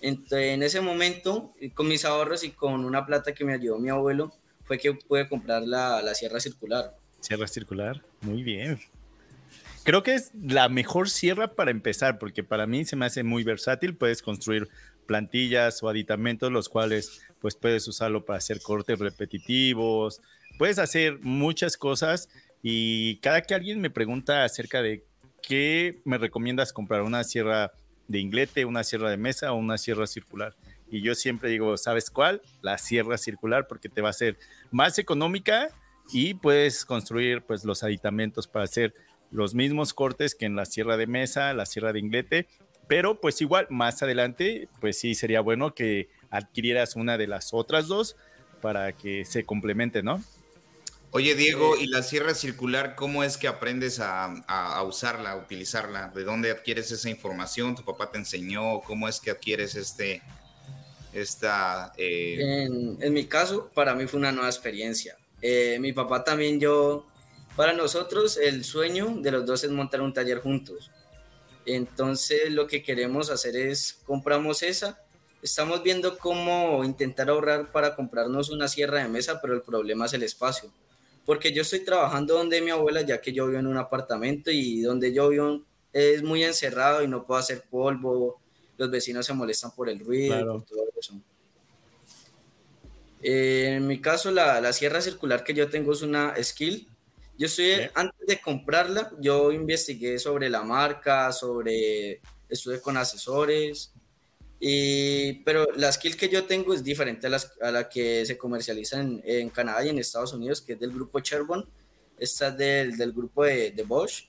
Entonces, 0.00 0.54
en 0.54 0.62
ese 0.62 0.80
momento, 0.80 1.54
con 1.74 1.88
mis 1.88 2.04
ahorros 2.04 2.44
y 2.44 2.50
con 2.50 2.84
una 2.84 3.06
plata 3.06 3.32
que 3.32 3.44
me 3.44 3.54
ayudó 3.54 3.78
mi 3.78 3.88
abuelo, 3.88 4.32
fue 4.64 4.78
que 4.78 4.92
pude 4.92 5.26
comprar 5.28 5.62
la, 5.62 6.02
la 6.02 6.14
sierra 6.14 6.40
circular. 6.40 6.94
Sierra 7.20 7.46
circular, 7.46 8.02
muy 8.20 8.42
bien. 8.42 8.78
Creo 9.84 10.02
que 10.02 10.14
es 10.14 10.32
la 10.34 10.68
mejor 10.68 11.08
sierra 11.08 11.54
para 11.54 11.70
empezar, 11.70 12.18
porque 12.18 12.44
para 12.44 12.66
mí 12.66 12.84
se 12.84 12.96
me 12.96 13.06
hace 13.06 13.22
muy 13.22 13.42
versátil. 13.42 13.96
Puedes 13.96 14.22
construir 14.22 14.68
plantillas 15.06 15.82
o 15.82 15.88
aditamentos, 15.88 16.52
los 16.52 16.68
cuales 16.68 17.22
pues 17.40 17.56
puedes 17.56 17.88
usarlo 17.88 18.24
para 18.24 18.36
hacer 18.36 18.60
cortes 18.60 18.98
repetitivos. 18.98 20.20
Puedes 20.58 20.78
hacer 20.78 21.18
muchas 21.20 21.76
cosas 21.76 22.28
y 22.62 23.16
cada 23.16 23.40
que 23.42 23.54
alguien 23.54 23.80
me 23.80 23.90
pregunta 23.90 24.44
acerca 24.44 24.82
de 24.82 25.04
qué 25.42 26.00
me 26.04 26.18
recomiendas 26.18 26.72
comprar, 26.72 27.02
una 27.02 27.24
sierra 27.24 27.72
de 28.08 28.18
inglete, 28.18 28.64
una 28.64 28.84
sierra 28.84 29.10
de 29.10 29.16
mesa 29.16 29.52
o 29.52 29.56
una 29.56 29.78
sierra 29.78 30.06
circular. 30.06 30.54
Y 30.90 31.02
yo 31.02 31.14
siempre 31.14 31.50
digo, 31.50 31.76
¿sabes 31.76 32.10
cuál? 32.10 32.42
La 32.60 32.78
sierra 32.78 33.18
circular 33.18 33.66
porque 33.66 33.88
te 33.88 34.00
va 34.02 34.10
a 34.10 34.14
ser 34.14 34.36
más 34.70 34.98
económica 34.98 35.70
y 36.12 36.34
puedes 36.34 36.84
construir 36.84 37.42
pues 37.42 37.64
los 37.64 37.82
aditamentos 37.82 38.46
para 38.46 38.64
hacer 38.64 38.94
los 39.30 39.54
mismos 39.54 39.92
cortes 39.92 40.34
que 40.34 40.46
en 40.46 40.56
la 40.56 40.64
sierra 40.64 40.96
de 40.96 41.06
mesa, 41.06 41.52
la 41.52 41.66
sierra 41.66 41.92
de 41.92 42.00
inglete, 42.00 42.46
pero 42.86 43.20
pues 43.20 43.40
igual 43.40 43.66
más 43.70 44.02
adelante 44.02 44.68
pues 44.80 44.98
sí 44.98 45.14
sería 45.14 45.40
bueno 45.40 45.74
que 45.74 46.08
adquirieras 46.30 46.96
una 46.96 47.18
de 47.18 47.26
las 47.26 47.52
otras 47.52 47.86
dos 47.88 48.16
para 48.62 48.92
que 48.92 49.24
se 49.24 49.44
complemente, 49.44 50.02
¿no? 50.02 50.22
Oye, 51.10 51.34
Diego, 51.34 51.76
¿y 51.78 51.86
la 51.86 52.02
sierra 52.02 52.34
circular, 52.34 52.94
cómo 52.94 53.24
es 53.24 53.38
que 53.38 53.48
aprendes 53.48 53.98
a, 53.98 54.82
usarla, 54.86 55.32
a 55.32 55.36
utilizarla? 55.36 56.12
¿De 56.14 56.22
dónde 56.22 56.50
adquieres 56.50 56.90
esa 56.90 57.08
información? 57.08 57.74
¿Tu 57.74 57.82
papá 57.82 58.10
te 58.10 58.18
enseñó? 58.18 58.80
¿Cómo 58.80 59.08
es 59.08 59.18
que 59.18 59.30
adquieres 59.30 59.74
este, 59.74 60.20
esta... 61.14 61.94
Eh? 61.96 62.68
En, 63.00 63.12
mi 63.14 63.24
caso, 63.24 63.70
para 63.74 63.94
mí 63.94 64.06
fue 64.06 64.20
una 64.20 64.32
nueva 64.32 64.48
experiencia. 64.48 65.16
Eh, 65.42 65.78
mi 65.80 65.92
papá 65.92 66.24
también, 66.24 66.60
yo, 66.60 67.06
para 67.56 67.72
nosotros 67.72 68.36
el 68.36 68.64
sueño 68.64 69.16
de 69.20 69.30
los 69.30 69.46
dos 69.46 69.64
es 69.64 69.70
montar 69.70 70.00
un 70.00 70.12
taller 70.12 70.40
juntos. 70.40 70.90
Entonces 71.66 72.50
lo 72.52 72.66
que 72.66 72.82
queremos 72.82 73.30
hacer 73.30 73.56
es, 73.56 74.00
compramos 74.04 74.62
esa, 74.62 75.02
estamos 75.42 75.82
viendo 75.82 76.18
cómo 76.18 76.82
intentar 76.84 77.28
ahorrar 77.28 77.70
para 77.70 77.94
comprarnos 77.94 78.50
una 78.50 78.68
sierra 78.68 79.02
de 79.02 79.08
mesa, 79.08 79.40
pero 79.40 79.54
el 79.54 79.62
problema 79.62 80.06
es 80.06 80.14
el 80.14 80.22
espacio 80.22 80.72
porque 81.28 81.52
yo 81.52 81.60
estoy 81.60 81.80
trabajando 81.80 82.32
donde 82.32 82.62
mi 82.62 82.70
abuela, 82.70 83.02
ya 83.02 83.20
que 83.20 83.34
yo 83.34 83.46
vivo 83.46 83.58
en 83.58 83.66
un 83.66 83.76
apartamento 83.76 84.50
y 84.50 84.80
donde 84.80 85.12
yo 85.12 85.28
vivo 85.28 85.60
es 85.92 86.22
muy 86.22 86.42
encerrado 86.42 87.02
y 87.02 87.06
no 87.06 87.22
puedo 87.22 87.38
hacer 87.38 87.64
polvo, 87.68 88.40
los 88.78 88.90
vecinos 88.90 89.26
se 89.26 89.34
molestan 89.34 89.72
por 89.72 89.90
el 89.90 90.00
ruido, 90.00 90.64
todo 90.66 90.86
eso. 90.98 91.20
En 93.22 93.86
mi 93.86 94.00
caso, 94.00 94.30
la, 94.30 94.60
la, 94.60 94.72
sierra 94.72 95.00
circular 95.00 95.44
que 95.44 95.54
yo 95.54 95.68
tengo 95.68 95.92
es 95.92 96.02
una 96.02 96.34
skill. 96.42 96.88
Yo 97.36 97.46
estoy, 97.46 97.88
antes 97.94 98.26
de 98.26 98.40
comprarla, 98.40 99.12
yo 99.20 99.52
investigué 99.52 100.18
sobre 100.18 100.50
la 100.50 100.62
marca, 100.62 101.32
sobre, 101.32 102.20
estuve 102.48 102.80
con 102.80 102.96
asesores, 102.96 103.92
y, 104.60 105.34
pero 105.44 105.68
la 105.76 105.92
skill 105.92 106.16
que 106.16 106.28
yo 106.28 106.44
tengo 106.44 106.74
es 106.74 106.82
diferente 106.82 107.28
a, 107.28 107.30
las, 107.30 107.52
a 107.60 107.70
la 107.70 107.88
que 107.88 108.26
se 108.26 108.36
comercializa 108.36 109.00
en, 109.00 109.22
en, 109.24 109.50
Canadá 109.50 109.84
y 109.84 109.90
en 109.90 109.98
Estados 109.98 110.32
Unidos, 110.32 110.60
que 110.60 110.72
es 110.72 110.80
del 110.80 110.92
grupo 110.92 111.20
Chervon. 111.20 111.64
Esta 112.18 112.48
es 112.48 112.56
del, 112.56 112.96
del 112.96 113.12
grupo 113.12 113.44
de, 113.44 113.70
de, 113.70 113.82
Bosch. 113.84 114.28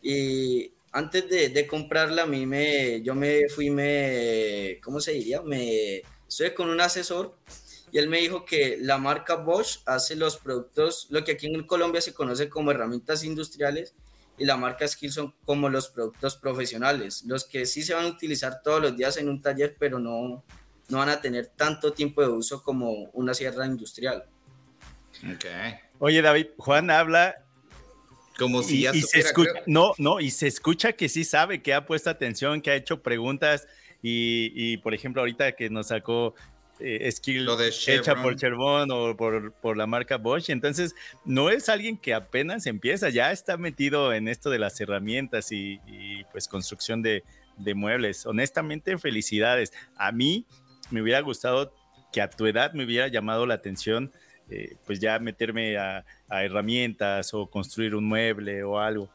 Y 0.00 0.70
antes 0.92 1.28
de, 1.28 1.48
de, 1.48 1.66
comprarla, 1.66 2.22
a 2.22 2.26
mí 2.26 2.46
me, 2.46 3.02
yo 3.02 3.16
me 3.16 3.48
fui, 3.48 3.70
me, 3.70 4.78
¿cómo 4.82 5.00
se 5.00 5.12
diría? 5.12 5.42
Me 5.42 6.02
estuve 6.28 6.54
con 6.54 6.68
un 6.68 6.80
asesor 6.80 7.36
y 7.92 7.98
él 7.98 8.08
me 8.08 8.18
dijo 8.18 8.44
que 8.44 8.78
la 8.80 8.98
marca 8.98 9.36
Bosch 9.36 9.80
hace 9.86 10.16
los 10.16 10.36
productos, 10.36 11.06
lo 11.10 11.24
que 11.24 11.32
aquí 11.32 11.46
en 11.46 11.62
Colombia 11.64 12.00
se 12.00 12.14
conoce 12.14 12.48
como 12.48 12.70
herramientas 12.70 13.24
industriales, 13.24 13.94
y 14.38 14.44
la 14.44 14.56
marca 14.56 14.86
Skill 14.86 15.12
son 15.12 15.34
como 15.44 15.68
los 15.68 15.88
productos 15.88 16.36
profesionales, 16.36 17.24
los 17.26 17.44
que 17.44 17.66
sí 17.66 17.82
se 17.82 17.94
van 17.94 18.04
a 18.04 18.08
utilizar 18.08 18.62
todos 18.62 18.80
los 18.80 18.96
días 18.96 19.16
en 19.16 19.28
un 19.28 19.42
taller, 19.42 19.76
pero 19.78 19.98
no, 19.98 20.44
no 20.88 20.98
van 20.98 21.08
a 21.08 21.20
tener 21.20 21.48
tanto 21.48 21.92
tiempo 21.92 22.22
de 22.22 22.28
uso 22.28 22.62
como 22.62 23.10
una 23.12 23.34
sierra 23.34 23.66
industrial. 23.66 24.24
Ok. 25.24 25.46
Oye, 25.98 26.22
David, 26.22 26.46
Juan 26.56 26.90
habla 26.90 27.44
como 28.38 28.62
si 28.62 28.82
ya 28.82 28.94
y 28.94 29.02
se 29.02 29.18
escucha, 29.18 29.50
no, 29.66 29.92
no, 29.98 30.20
y 30.20 30.30
se 30.30 30.46
escucha 30.46 30.92
que 30.92 31.08
sí 31.08 31.24
sabe, 31.24 31.60
que 31.60 31.74
ha 31.74 31.84
puesto 31.84 32.08
atención, 32.08 32.62
que 32.62 32.70
ha 32.70 32.76
hecho 32.76 33.02
preguntas 33.02 33.66
y, 34.00 34.76
por 34.78 34.94
ejemplo 34.94 35.22
ahorita 35.22 35.52
que 35.52 35.68
nos 35.70 35.88
sacó 35.88 36.34
eh, 36.80 37.10
skill 37.10 37.48
hecha 37.86 38.22
por 38.22 38.36
Chevron 38.36 38.90
o 38.90 39.16
por, 39.16 39.52
por, 39.52 39.76
la 39.76 39.86
marca 39.86 40.16
Bosch, 40.16 40.50
entonces 40.50 40.94
no 41.24 41.50
es 41.50 41.68
alguien 41.68 41.96
que 41.96 42.14
apenas 42.14 42.66
empieza, 42.66 43.08
ya 43.08 43.32
está 43.32 43.56
metido 43.56 44.12
en 44.12 44.28
esto 44.28 44.50
de 44.50 44.58
las 44.58 44.80
herramientas 44.80 45.52
y, 45.52 45.80
pues 46.32 46.48
construcción 46.48 47.02
de, 47.02 47.24
de 47.56 47.74
muebles. 47.74 48.26
Honestamente, 48.26 48.96
felicidades. 48.98 49.72
A 49.96 50.12
mí 50.12 50.46
me 50.90 51.02
hubiera 51.02 51.20
gustado 51.20 51.74
que 52.12 52.20
a 52.20 52.30
tu 52.30 52.46
edad 52.46 52.72
me 52.72 52.84
hubiera 52.84 53.08
llamado 53.08 53.46
la 53.46 53.54
atención 53.54 54.12
eh, 54.50 54.76
pues 54.86 54.98
ya 54.98 55.18
meterme 55.18 55.76
a, 55.76 56.04
herramientas 56.30 57.34
o 57.34 57.48
construir 57.48 57.94
un 57.94 58.04
mueble 58.04 58.62
o 58.64 58.78
algo. 58.78 59.10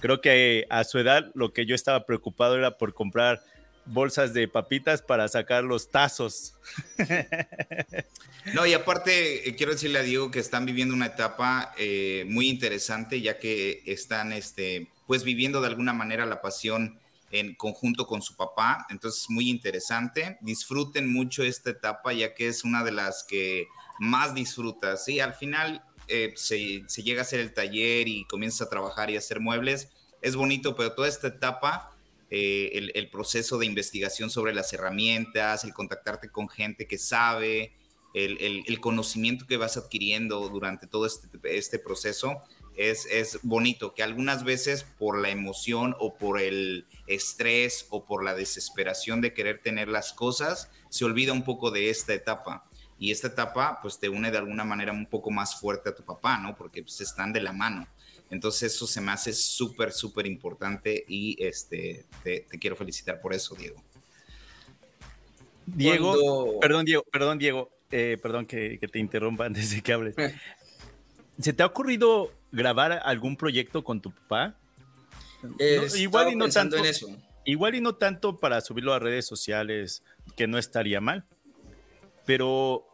Creo 0.00 0.20
que 0.20 0.66
a 0.70 0.84
su 0.84 0.98
edad 0.98 1.30
lo 1.34 1.52
que 1.52 1.66
yo 1.66 1.74
estaba 1.74 2.06
preocupado 2.06 2.56
era 2.56 2.78
por 2.78 2.94
comprar 2.94 3.40
bolsas 3.88 4.34
de 4.34 4.48
papitas 4.48 5.02
para 5.02 5.28
sacar 5.28 5.64
los 5.64 5.90
tazos. 5.90 6.54
No, 8.54 8.64
y 8.64 8.72
aparte 8.72 9.46
eh, 9.46 9.56
quiero 9.56 9.72
decirle 9.72 9.98
a 9.98 10.02
Diego 10.02 10.30
que 10.30 10.38
están 10.38 10.64
viviendo 10.64 10.94
una 10.94 11.06
etapa 11.06 11.74
eh, 11.76 12.24
muy 12.28 12.48
interesante, 12.48 13.20
ya 13.20 13.38
que 13.38 13.82
están 13.84 14.32
este, 14.32 14.88
pues 15.06 15.22
viviendo 15.22 15.60
de 15.60 15.66
alguna 15.66 15.92
manera 15.92 16.24
la 16.24 16.40
pasión 16.40 16.98
en 17.30 17.54
conjunto 17.56 18.06
con 18.06 18.22
su 18.22 18.36
papá. 18.36 18.86
Entonces, 18.90 19.28
muy 19.28 19.50
interesante. 19.50 20.38
Disfruten 20.40 21.12
mucho 21.12 21.42
esta 21.42 21.70
etapa, 21.70 22.12
ya 22.12 22.34
que 22.34 22.48
es 22.48 22.64
una 22.64 22.82
de 22.84 22.92
las 22.92 23.24
que 23.24 23.66
más 23.98 24.34
disfrutas. 24.34 25.04
Sí, 25.04 25.20
al 25.20 25.34
final 25.34 25.82
eh, 26.08 26.32
se, 26.36 26.82
llega 27.02 27.20
a 27.20 27.22
hacer 27.22 27.40
el 27.40 27.52
taller 27.52 28.08
y 28.08 28.24
comienzas 28.24 28.62
a 28.62 28.70
trabajar 28.70 29.10
y 29.10 29.16
a 29.16 29.18
hacer 29.18 29.40
muebles. 29.40 29.90
Es 30.22 30.36
bonito, 30.36 30.74
pero 30.74 30.94
toda 30.94 31.08
esta 31.08 31.28
etapa, 31.28 31.90
eh, 32.30 32.90
el, 32.94 33.10
proceso 33.10 33.58
de 33.58 33.66
investigación 33.66 34.30
sobre 34.30 34.54
las 34.54 34.72
herramientas, 34.72 35.64
el 35.64 35.72
contactarte 35.72 36.30
con 36.30 36.48
gente 36.48 36.86
que 36.86 36.98
sabe, 36.98 37.72
el, 38.14 38.80
conocimiento 38.80 39.46
que 39.46 39.56
vas 39.56 39.76
adquiriendo 39.76 40.48
durante 40.48 40.86
todo 40.86 41.06
este, 41.06 41.28
este 41.44 41.78
proceso, 41.78 42.42
es, 42.76 43.06
es, 43.06 43.40
bonito, 43.42 43.94
que 43.94 44.02
algunas 44.02 44.44
veces 44.44 44.84
por 44.84 45.20
la 45.20 45.30
emoción 45.30 45.96
o 45.98 46.16
por 46.16 46.40
el 46.40 46.86
estrés 47.06 47.86
o 47.90 48.04
por 48.04 48.22
la 48.22 48.34
desesperación 48.34 49.20
de 49.20 49.34
querer 49.34 49.60
tener 49.62 49.88
las 49.88 50.12
cosas, 50.12 50.70
se 50.88 51.04
olvida 51.04 51.32
un 51.32 51.42
poco 51.42 51.70
de 51.70 51.90
esta 51.90 52.14
etapa 52.14 52.68
y 52.98 53.12
esta 53.12 53.28
etapa 53.28 53.78
pues 53.80 53.98
te 53.98 54.08
une 54.08 54.30
de 54.30 54.38
alguna 54.38 54.64
manera 54.64 54.92
un 54.92 55.06
poco 55.06 55.30
más 55.30 55.58
fuerte 55.60 55.90
a 55.90 55.94
tu 55.94 56.04
papá, 56.04 56.38
¿no? 56.38 56.56
Porque 56.56 56.82
pues 56.82 57.00
están 57.00 57.32
de 57.32 57.40
la 57.40 57.52
mano. 57.52 57.86
Entonces 58.30 58.74
eso 58.74 58.86
se 58.86 59.00
me 59.00 59.12
hace 59.12 59.32
súper, 59.32 59.92
súper 59.92 60.26
importante 60.26 61.04
y 61.08 61.36
este, 61.42 62.04
te, 62.22 62.44
quiero 62.60 62.76
felicitar 62.76 63.20
por 63.20 63.32
eso, 63.32 63.54
Diego. 63.54 63.82
Diego, 65.66 66.60
perdón, 66.60 66.84
Diego, 66.84 67.04
perdón, 67.10 67.38
Diego, 67.38 67.70
eh, 67.90 68.18
perdón 68.22 68.46
que, 68.46 68.78
te 68.90 68.98
interrumpa 68.98 69.44
antes 69.46 69.70
de 69.70 69.82
que 69.82 69.92
hables. 69.92 70.14
¿Se 71.40 71.52
te 71.52 71.62
ha 71.62 71.66
ocurrido 71.66 72.32
grabar 72.52 72.92
algún 73.04 73.36
proyecto 73.36 73.84
con 73.84 74.00
tu 74.00 74.10
papá? 74.10 74.56
igual 75.96 76.32
y 76.32 76.36
no 76.36 76.48
tanto 76.48 76.76
en 76.76 76.86
eso. 76.86 77.08
Igual 77.44 77.76
y 77.76 77.80
no 77.80 77.94
tanto 77.94 78.36
para 78.36 78.60
subirlo 78.60 78.92
a 78.92 78.98
redes 78.98 79.26
sociales, 79.26 80.02
que 80.36 80.46
no 80.46 80.58
estaría 80.58 81.00
mal. 81.00 81.24
Pero 82.26 82.87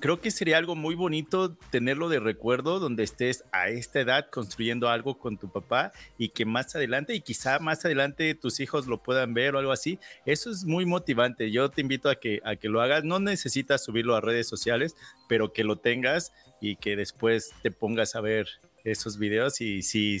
creo 0.00 0.20
que 0.20 0.30
sería 0.30 0.58
algo 0.58 0.76
muy 0.76 0.94
bonito 0.94 1.54
tenerlo 1.70 2.08
de 2.08 2.20
recuerdo 2.20 2.78
donde 2.78 3.02
estés 3.02 3.44
a 3.52 3.68
esta 3.68 4.00
edad 4.00 4.28
construyendo 4.30 4.88
algo 4.88 5.18
con 5.18 5.38
tu 5.38 5.50
papá 5.50 5.92
y 6.18 6.28
que 6.28 6.44
más 6.44 6.74
adelante 6.74 7.14
y 7.14 7.20
quizá 7.20 7.58
más 7.58 7.84
adelante 7.84 8.34
tus 8.34 8.60
hijos 8.60 8.86
lo 8.86 9.02
puedan 9.02 9.34
ver 9.34 9.54
o 9.54 9.58
algo 9.58 9.72
así. 9.72 9.98
Eso 10.26 10.50
es 10.50 10.64
muy 10.64 10.86
motivante. 10.86 11.50
Yo 11.50 11.70
te 11.70 11.80
invito 11.80 12.10
a 12.10 12.16
que, 12.16 12.40
a 12.44 12.56
que 12.56 12.68
lo 12.68 12.80
hagas. 12.80 13.04
No 13.04 13.18
necesitas 13.18 13.84
subirlo 13.84 14.14
a 14.14 14.20
redes 14.20 14.48
sociales, 14.48 14.96
pero 15.28 15.52
que 15.52 15.64
lo 15.64 15.76
tengas 15.76 16.32
y 16.60 16.76
que 16.76 16.96
después 16.96 17.52
te 17.62 17.70
pongas 17.70 18.14
a 18.14 18.20
ver 18.20 18.48
esos 18.84 19.18
videos 19.18 19.60
y 19.60 19.82
si 19.82 20.18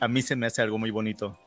a 0.00 0.08
mí 0.08 0.22
se 0.22 0.36
me 0.36 0.46
hace 0.46 0.62
algo 0.62 0.78
muy 0.78 0.90
bonito. 0.90 1.38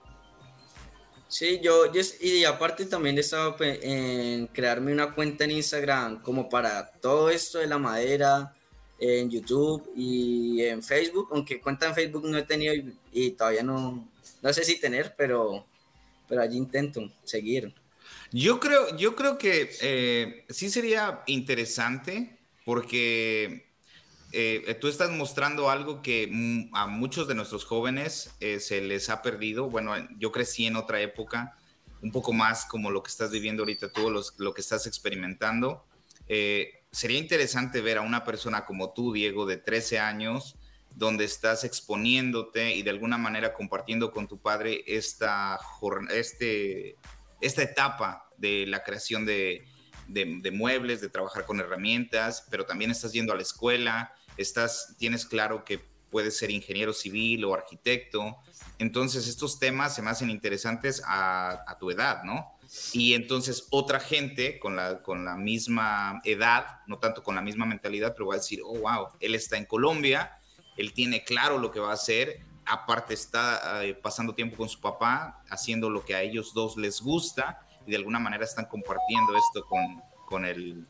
Sí, 1.31 1.61
yo, 1.63 1.85
y 2.19 2.43
aparte 2.43 2.85
también 2.85 3.17
he 3.17 3.21
estado 3.21 3.55
en 3.61 4.47
crearme 4.47 4.91
una 4.91 5.13
cuenta 5.13 5.45
en 5.45 5.51
Instagram 5.51 6.21
como 6.21 6.49
para 6.49 6.91
todo 6.91 7.29
esto 7.29 7.59
de 7.59 7.67
la 7.67 7.77
madera, 7.77 8.53
en 8.99 9.29
YouTube 9.29 9.89
y 9.95 10.61
en 10.61 10.83
Facebook, 10.83 11.29
aunque 11.31 11.61
cuenta 11.61 11.87
en 11.87 11.95
Facebook 11.95 12.27
no 12.27 12.37
he 12.37 12.43
tenido 12.43 12.73
y, 13.13 13.31
todavía 13.31 13.63
no, 13.63 14.09
no 14.41 14.53
sé 14.53 14.65
si 14.65 14.77
tener, 14.77 15.15
pero, 15.17 15.65
pero 16.27 16.41
allí 16.41 16.57
intento 16.57 17.09
seguir. 17.23 17.73
Yo 18.33 18.59
creo, 18.59 18.97
yo 18.97 19.15
creo 19.15 19.37
que 19.37 19.71
eh, 19.79 20.45
sí 20.49 20.69
sería 20.69 21.23
interesante 21.27 22.39
porque 22.65 23.70
eh, 24.33 24.77
tú 24.79 24.87
estás 24.87 25.11
mostrando 25.11 25.69
algo 25.69 26.01
que 26.01 26.69
a 26.73 26.87
muchos 26.87 27.27
de 27.27 27.35
nuestros 27.35 27.65
jóvenes 27.65 28.33
eh, 28.39 28.59
se 28.59 28.81
les 28.81 29.09
ha 29.09 29.21
perdido. 29.21 29.69
Bueno, 29.69 29.93
yo 30.17 30.31
crecí 30.31 30.65
en 30.65 30.75
otra 30.75 31.01
época, 31.01 31.57
un 32.01 32.11
poco 32.11 32.33
más 32.33 32.65
como 32.65 32.91
lo 32.91 33.03
que 33.03 33.09
estás 33.09 33.31
viviendo 33.31 33.63
ahorita 33.63 33.91
tú, 33.91 34.09
lo 34.37 34.53
que 34.53 34.61
estás 34.61 34.87
experimentando. 34.87 35.85
Eh, 36.27 36.85
sería 36.91 37.19
interesante 37.19 37.81
ver 37.81 37.97
a 37.97 38.01
una 38.01 38.23
persona 38.23 38.65
como 38.65 38.93
tú, 38.93 39.13
Diego, 39.13 39.45
de 39.45 39.57
13 39.57 39.99
años, 39.99 40.55
donde 40.95 41.25
estás 41.25 41.63
exponiéndote 41.63 42.75
y 42.75 42.83
de 42.83 42.89
alguna 42.89 43.17
manera 43.17 43.53
compartiendo 43.53 44.11
con 44.11 44.27
tu 44.27 44.39
padre 44.39 44.83
esta, 44.87 45.59
este, 46.09 46.97
esta 47.39 47.63
etapa 47.63 48.29
de 48.37 48.65
la 48.67 48.83
creación 48.83 49.25
de, 49.25 49.65
de, 50.07 50.51
muebles, 50.51 51.01
de 51.01 51.09
trabajar 51.09 51.45
con 51.45 51.59
herramientas, 51.59 52.45
pero 52.49 52.65
también 52.65 52.91
estás 52.91 53.13
yendo 53.13 53.33
a 53.33 53.35
la 53.35 53.41
escuela, 53.41 54.13
estás, 54.41 54.95
tienes 54.97 55.25
claro 55.25 55.63
que 55.63 55.91
puedes 56.11 56.37
ser 56.37 56.51
ingeniero 56.51 56.93
civil 56.93 57.43
o 57.45 57.55
arquitecto. 57.55 58.37
Entonces, 58.77 59.27
estos 59.27 59.57
temas 59.57 59.95
se 59.95 60.01
me 60.01 60.11
hacen 60.11 60.29
interesantes 60.29 61.01
a, 61.05 61.77
tu 61.79 61.89
edad, 61.89 62.23
¿no? 62.23 62.57
Y 62.93 63.15
entonces 63.15 63.67
otra 63.71 63.99
gente 63.99 64.59
con 64.59 64.75
la, 64.75 65.01
con 65.01 65.25
la 65.25 65.35
misma 65.35 66.21
edad, 66.23 66.81
no 66.85 66.99
tanto 66.99 67.23
con 67.23 67.35
la 67.35 67.41
misma 67.41 67.65
mentalidad, 67.65 68.13
pero 68.13 68.27
va 68.27 68.35
a 68.35 68.37
decir, 68.37 68.61
oh, 68.63 68.77
wow, 68.77 69.07
él 69.19 69.35
está 69.35 69.57
en 69.57 69.65
Colombia, 69.65 70.37
él 70.77 70.93
tiene 70.93 71.23
claro 71.23 71.57
lo 71.57 71.71
que 71.71 71.79
va 71.79 71.89
a 71.89 71.93
hacer, 71.93 72.45
aparte 72.65 73.13
está 73.13 73.83
eh, 73.83 73.93
pasando 73.93 74.35
tiempo 74.35 74.57
con 74.57 74.69
su 74.69 74.79
papá, 74.79 75.43
haciendo 75.49 75.89
lo 75.89 76.05
que 76.05 76.15
a 76.15 76.21
ellos 76.21 76.53
dos 76.53 76.77
les 76.77 77.01
gusta 77.01 77.59
y 77.85 77.91
de 77.91 77.97
alguna 77.97 78.19
manera 78.19 78.45
están 78.45 78.65
compartiendo 78.65 79.35
esto 79.35 79.65
con, 79.65 80.01
con, 80.25 80.45
el, 80.45 80.85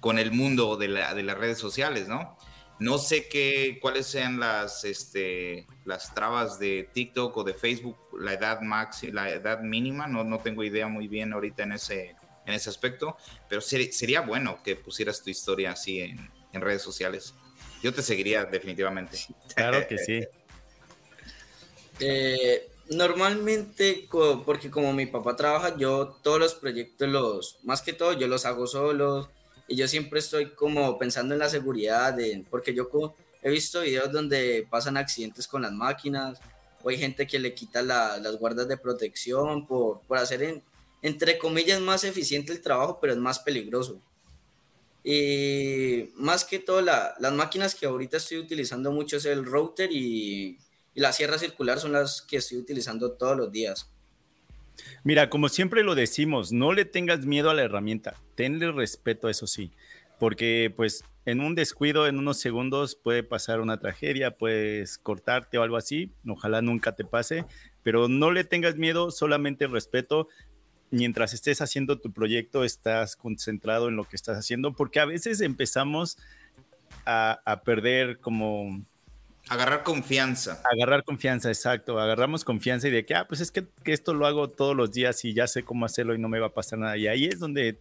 con 0.00 0.18
el 0.18 0.32
mundo 0.32 0.76
de, 0.76 0.88
de 0.88 1.22
las 1.22 1.38
redes 1.38 1.58
sociales, 1.58 2.08
¿no? 2.08 2.36
No 2.82 2.98
sé 2.98 3.28
qué, 3.28 3.78
cuáles 3.80 4.06
sean 4.06 4.40
las, 4.40 4.84
este, 4.84 5.68
las 5.84 6.12
trabas 6.14 6.58
de 6.58 6.88
TikTok 6.92 7.36
o 7.36 7.44
de 7.44 7.54
Facebook, 7.54 7.96
la 8.18 8.32
edad 8.32 8.60
max, 8.60 9.04
la 9.04 9.30
edad 9.30 9.60
mínima, 9.60 10.08
no, 10.08 10.24
no 10.24 10.40
tengo 10.40 10.64
idea 10.64 10.88
muy 10.88 11.06
bien 11.06 11.32
ahorita 11.32 11.62
en 11.62 11.72
ese, 11.72 12.16
en 12.44 12.54
ese 12.54 12.70
aspecto, 12.70 13.16
pero 13.48 13.60
sería 13.60 14.22
bueno 14.22 14.60
que 14.64 14.74
pusieras 14.74 15.22
tu 15.22 15.30
historia 15.30 15.70
así 15.70 16.00
en, 16.00 16.28
en 16.52 16.60
redes 16.60 16.82
sociales. 16.82 17.34
Yo 17.84 17.94
te 17.94 18.02
seguiría 18.02 18.44
definitivamente. 18.46 19.16
Claro 19.54 19.86
que 19.86 19.98
sí. 19.98 20.20
Eh, 22.00 22.68
normalmente, 22.90 24.08
porque 24.44 24.70
como 24.70 24.92
mi 24.92 25.06
papá 25.06 25.36
trabaja, 25.36 25.76
yo 25.76 26.18
todos 26.22 26.40
los 26.40 26.54
proyectos 26.54 27.08
los, 27.08 27.58
más 27.62 27.80
que 27.80 27.92
todo, 27.92 28.14
yo 28.14 28.26
los 28.26 28.44
hago 28.44 28.66
solos 28.66 29.28
y 29.72 29.76
yo 29.76 29.88
siempre 29.88 30.18
estoy 30.18 30.50
como 30.50 30.98
pensando 30.98 31.32
en 31.32 31.40
la 31.40 31.48
seguridad, 31.48 32.14
porque 32.50 32.74
yo 32.74 32.90
he 33.40 33.48
visto 33.48 33.80
videos 33.80 34.12
donde 34.12 34.66
pasan 34.68 34.98
accidentes 34.98 35.48
con 35.48 35.62
las 35.62 35.72
máquinas, 35.72 36.38
o 36.82 36.90
hay 36.90 36.98
gente 36.98 37.26
que 37.26 37.38
le 37.38 37.54
quita 37.54 37.80
las 37.80 38.36
guardas 38.36 38.68
de 38.68 38.76
protección 38.76 39.66
por, 39.66 40.02
por 40.02 40.18
hacer, 40.18 40.62
entre 41.00 41.38
comillas, 41.38 41.80
más 41.80 42.04
eficiente 42.04 42.52
el 42.52 42.60
trabajo, 42.60 42.98
pero 43.00 43.14
es 43.14 43.18
más 43.18 43.38
peligroso. 43.38 43.98
Y 45.02 46.10
más 46.16 46.44
que 46.44 46.58
todo, 46.58 46.82
las 46.82 47.32
máquinas 47.32 47.74
que 47.74 47.86
ahorita 47.86 48.18
estoy 48.18 48.40
utilizando 48.40 48.92
mucho 48.92 49.16
es 49.16 49.24
el 49.24 49.42
router 49.42 49.90
y, 49.90 50.58
y 50.94 51.00
la 51.00 51.14
sierra 51.14 51.38
circular 51.38 51.80
son 51.80 51.92
las 51.92 52.20
que 52.20 52.36
estoy 52.36 52.58
utilizando 52.58 53.12
todos 53.12 53.38
los 53.38 53.50
días. 53.50 53.88
Mira, 55.04 55.30
como 55.30 55.48
siempre 55.48 55.82
lo 55.82 55.94
decimos, 55.94 56.52
no 56.52 56.72
le 56.72 56.84
tengas 56.84 57.26
miedo 57.26 57.50
a 57.50 57.54
la 57.54 57.62
herramienta, 57.62 58.14
tenle 58.34 58.70
respeto, 58.72 59.28
eso 59.28 59.46
sí, 59.46 59.72
porque 60.18 60.72
pues 60.74 61.04
en 61.24 61.40
un 61.40 61.54
descuido, 61.54 62.06
en 62.06 62.18
unos 62.18 62.38
segundos 62.40 62.96
puede 62.96 63.22
pasar 63.22 63.60
una 63.60 63.78
tragedia, 63.78 64.32
puedes 64.32 64.98
cortarte 64.98 65.58
o 65.58 65.62
algo 65.62 65.76
así, 65.76 66.10
ojalá 66.26 66.62
nunca 66.62 66.94
te 66.94 67.04
pase, 67.04 67.44
pero 67.82 68.08
no 68.08 68.30
le 68.30 68.44
tengas 68.44 68.76
miedo, 68.76 69.10
solamente 69.10 69.66
respeto. 69.66 70.28
Mientras 70.90 71.32
estés 71.32 71.60
haciendo 71.62 71.98
tu 71.98 72.12
proyecto, 72.12 72.64
estás 72.64 73.16
concentrado 73.16 73.88
en 73.88 73.96
lo 73.96 74.04
que 74.04 74.16
estás 74.16 74.36
haciendo, 74.36 74.74
porque 74.74 75.00
a 75.00 75.06
veces 75.06 75.40
empezamos 75.40 76.18
a, 77.06 77.62
perder 77.64 78.18
como... 78.18 78.82
Agarrar 79.48 79.82
confianza. 79.82 80.62
Agarrar 80.72 81.04
confianza, 81.04 81.48
exacto. 81.48 81.98
Agarramos 81.98 82.44
confianza 82.44 82.88
y 82.88 82.90
de 82.90 83.04
que, 83.04 83.14
ah, 83.14 83.26
pues 83.28 83.40
es 83.40 83.50
que, 83.50 83.66
que, 83.84 83.92
esto 83.92 84.14
lo 84.14 84.26
hago 84.26 84.48
todos 84.48 84.76
los 84.76 84.92
días 84.92 85.24
y 85.24 85.34
ya 85.34 85.46
sé 85.46 85.64
cómo 85.64 85.84
hacerlo 85.84 86.14
y 86.14 86.18
no 86.18 86.28
me 86.28 86.38
va 86.38 86.48
a 86.48 86.54
pasar 86.54 86.78
nada. 86.78 86.96
Y 86.96 87.08
ahí 87.08 87.26
es 87.26 87.38
donde 87.38 87.80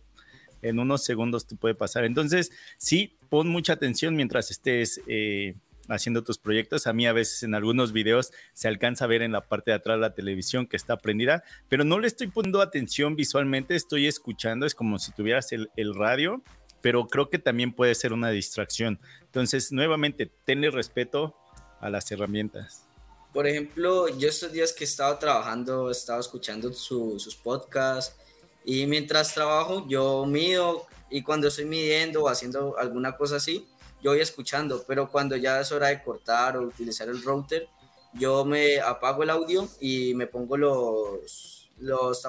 en 0.62 0.80
unos 0.80 1.04
segundos 1.04 1.48
te 1.48 1.56
puede 1.56 1.76
pasar. 1.76 2.04
Entonces, 2.04 2.52
sí, 2.78 3.18
pon 3.30 3.48
mucha 3.48 3.74
atención 3.74 4.16
mientras 4.16 4.52
estés 4.52 5.02
eh, 5.08 5.56
haciendo 5.90 6.24
tus 6.24 6.38
proyectos. 6.38 6.88
A 6.88 6.94
mí 6.94 7.06
a 7.08 7.14
veces 7.14 7.44
en 7.44 7.56
algunos 7.56 7.92
videos 7.92 8.32
se 8.54 8.68
alcanza 8.68 9.06
a 9.06 9.08
ver 9.08 9.22
en 9.22 9.32
la 9.32 9.42
parte 9.42 9.72
de 9.72 9.76
atrás 9.76 10.00
la 10.00 10.14
televisión 10.14 10.68
que 10.68 10.78
está 10.78 10.98
prendida, 10.98 11.44
pero 11.70 11.84
no 11.84 12.00
le 12.00 12.08
estoy 12.08 12.28
poniendo 12.28 12.62
atención 12.62 13.16
visualmente, 13.16 13.76
estoy 13.76 14.08
escuchando, 14.08 14.66
es 14.66 14.76
como 14.76 15.00
si 15.00 15.12
tuvieras 15.12 15.52
el, 15.52 15.96
radio, 15.96 16.42
pero 16.82 17.08
creo 17.08 17.30
que 17.30 17.40
también 17.40 17.74
puede 17.74 17.96
ser 17.96 18.14
una 18.14 18.30
distracción. 18.30 19.00
Entonces, 19.22 19.72
nuevamente, 19.72 20.32
tenle 20.46 20.72
respeto 20.72 21.36
a 21.82 21.90
las 21.90 22.10
herramientas. 22.12 22.84
Por 23.34 23.48
ejemplo, 23.48 24.08
yo 24.10 24.30
estos 24.30 24.52
días 24.52 24.74
que 24.74 24.84
he 24.84 24.88
estado 24.88 25.18
trabajando, 25.18 25.90
he 25.90 25.92
estado 25.92 26.20
escuchando 26.20 26.72
sus 26.74 27.36
podcasts 27.36 28.16
y 28.64 28.86
mientras 28.86 29.34
trabajo 29.34 29.86
yo 29.88 30.26
mido 30.26 30.86
y 31.10 31.24
cuando 31.24 31.48
estoy 31.48 31.66
midiendo 31.66 32.24
o 32.24 32.30
haciendo 32.30 32.78
alguna 32.78 33.16
cosa 33.18 33.38
así, 33.38 33.68
yo 34.02 34.12
voy 34.12 34.20
escuchando, 34.20 34.84
pero 34.88 35.10
cuando 35.10 35.36
ya 35.36 35.60
es 35.60 35.72
hora 35.72 35.88
de 35.88 36.02
cortar 36.02 36.58
o 36.58 36.64
utilizar 36.64 37.08
el 37.08 37.22
router, 37.22 37.68
yo 38.14 38.44
me 38.46 38.80
apago 38.80 39.24
el 39.24 39.30
audio 39.30 39.68
y 39.80 40.14
me 40.16 40.28
pongo 40.28 40.58
los, 40.58 41.70
los 41.80 42.28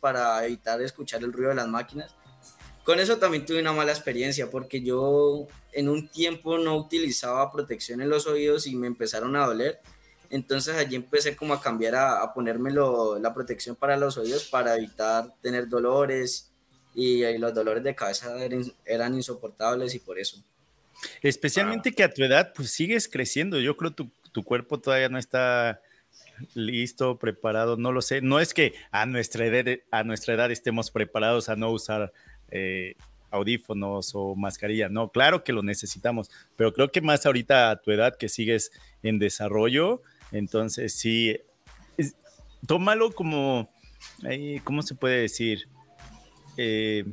para 0.00 0.44
evitar 0.44 0.80
escuchar 0.82 1.22
el 1.22 1.32
ruido 1.32 1.50
de 1.50 1.56
las 1.56 1.68
máquinas. 1.68 2.14
Con 2.84 3.00
eso 3.00 3.16
también 3.18 3.46
tuve 3.46 3.60
una 3.60 3.72
mala 3.72 3.92
experiencia 3.92 4.50
porque 4.50 4.82
yo 4.82 5.46
en 5.72 5.88
un 5.88 6.08
tiempo 6.08 6.58
no 6.58 6.76
utilizaba 6.76 7.50
protección 7.50 8.00
en 8.00 8.10
los 8.10 8.26
oídos 8.26 8.66
y 8.66 8.76
me 8.76 8.86
empezaron 8.86 9.34
a 9.36 9.46
doler. 9.46 9.80
Entonces 10.30 10.76
allí 10.76 10.96
empecé 10.96 11.34
como 11.34 11.54
a 11.54 11.60
cambiar 11.60 11.94
a, 11.94 12.22
a 12.22 12.34
ponerme 12.34 12.70
la 12.70 13.32
protección 13.34 13.74
para 13.74 13.96
los 13.96 14.18
oídos 14.18 14.44
para 14.44 14.76
evitar 14.76 15.34
tener 15.40 15.68
dolores 15.68 16.50
y, 16.94 17.38
los 17.38 17.54
dolores 17.54 17.82
de 17.82 17.94
cabeza 17.94 18.36
eran, 18.84 19.14
insoportables 19.14 19.94
y 19.94 19.98
por 19.98 20.18
eso. 20.18 20.42
Especialmente 21.22 21.92
que 21.92 22.04
a 22.04 22.12
tu 22.12 22.22
edad, 22.22 22.52
pues 22.54 22.70
sigues 22.70 23.08
creciendo. 23.08 23.58
Yo 23.60 23.76
creo 23.76 23.94
que 23.94 24.08
tu, 24.32 24.42
cuerpo 24.44 24.80
todavía 24.80 25.08
no 25.08 25.18
está 25.18 25.80
listo, 26.54 27.18
preparado, 27.18 27.76
no 27.76 27.92
lo 27.92 28.00
sé. 28.00 28.20
No 28.20 28.40
es 28.40 28.54
que 28.54 28.74
a 28.90 29.06
nuestra 29.06 29.46
edad 29.46 30.50
estemos 30.50 30.90
preparados 30.90 31.48
a 31.48 31.56
no 31.56 31.70
usar 31.70 32.12
eh, 32.54 32.94
audífonos 33.30 34.12
o 34.14 34.36
mascarilla. 34.36 34.88
No, 34.88 35.10
claro 35.10 35.42
que 35.42 35.52
lo 35.52 35.62
necesitamos, 35.62 36.30
pero 36.56 36.72
creo 36.72 36.90
que 36.90 37.00
más 37.00 37.26
ahorita 37.26 37.70
a 37.70 37.82
tu 37.82 37.90
edad 37.90 38.16
que 38.16 38.28
sigues 38.28 38.70
en 39.02 39.18
desarrollo, 39.18 40.02
entonces 40.30 40.94
sí, 40.94 41.36
tómalo 42.66 43.10
como, 43.12 43.68
¿cómo 44.62 44.82
se 44.82 44.94
puede 44.94 45.20
decir? 45.22 45.68
Eh, 46.56 47.04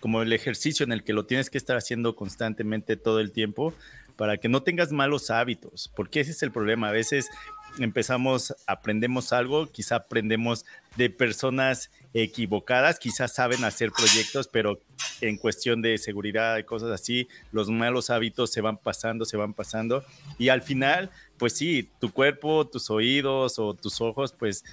como 0.00 0.20
el 0.20 0.34
ejercicio 0.34 0.84
en 0.84 0.92
el 0.92 1.02
que 1.02 1.14
lo 1.14 1.24
tienes 1.24 1.48
que 1.48 1.56
estar 1.56 1.78
haciendo 1.78 2.14
constantemente 2.14 2.98
todo 2.98 3.20
el 3.20 3.32
tiempo 3.32 3.72
para 4.16 4.36
que 4.36 4.50
no 4.50 4.62
tengas 4.62 4.92
malos 4.92 5.30
hábitos, 5.30 5.90
porque 5.96 6.20
ese 6.20 6.32
es 6.32 6.42
el 6.42 6.52
problema. 6.52 6.90
A 6.90 6.92
veces 6.92 7.30
empezamos, 7.78 8.54
aprendemos 8.66 9.32
algo, 9.32 9.72
quizá 9.72 9.96
aprendemos 9.96 10.66
de 10.96 11.08
personas 11.08 11.90
equivocadas, 12.14 13.00
quizás 13.00 13.34
saben 13.34 13.64
hacer 13.64 13.90
proyectos, 13.90 14.48
pero 14.48 14.80
en 15.20 15.36
cuestión 15.36 15.82
de 15.82 15.98
seguridad 15.98 16.56
y 16.58 16.64
cosas 16.64 16.90
así, 16.92 17.28
los 17.50 17.68
malos 17.68 18.08
hábitos 18.08 18.52
se 18.52 18.60
van 18.60 18.78
pasando, 18.78 19.24
se 19.24 19.36
van 19.36 19.52
pasando, 19.52 20.04
y 20.38 20.48
al 20.48 20.62
final, 20.62 21.10
pues 21.36 21.54
sí, 21.54 21.90
tu 21.98 22.12
cuerpo, 22.12 22.66
tus 22.66 22.88
oídos 22.88 23.58
o 23.58 23.74
tus 23.74 24.00
ojos, 24.00 24.32
pues 24.32 24.64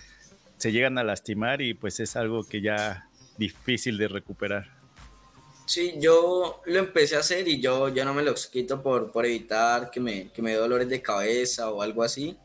se 0.57 0.71
llegan 0.71 0.99
a 0.99 1.03
lastimar 1.03 1.61
y 1.61 1.73
pues 1.73 1.99
es 1.99 2.15
algo 2.15 2.43
que 2.43 2.61
ya 2.61 3.09
difícil 3.37 3.97
de 3.97 4.07
recuperar. 4.07 4.79
Sí, 5.65 5.95
yo 5.97 6.61
lo 6.65 6.79
empecé 6.79 7.15
a 7.15 7.19
hacer 7.19 7.47
y 7.47 7.59
yo 7.59 7.89
ya 7.89 8.05
no 8.05 8.13
me 8.13 8.21
los 8.21 8.45
quito 8.47 8.83
por, 8.83 9.11
por 9.11 9.25
evitar 9.25 9.89
que 9.89 9.99
me, 9.99 10.31
que 10.31 10.41
me 10.41 10.51
dé 10.51 10.57
dolores 10.57 10.89
de 10.89 11.01
cabeza 11.01 11.71
o 11.71 11.81
algo 11.81 12.03
así. 12.03 12.37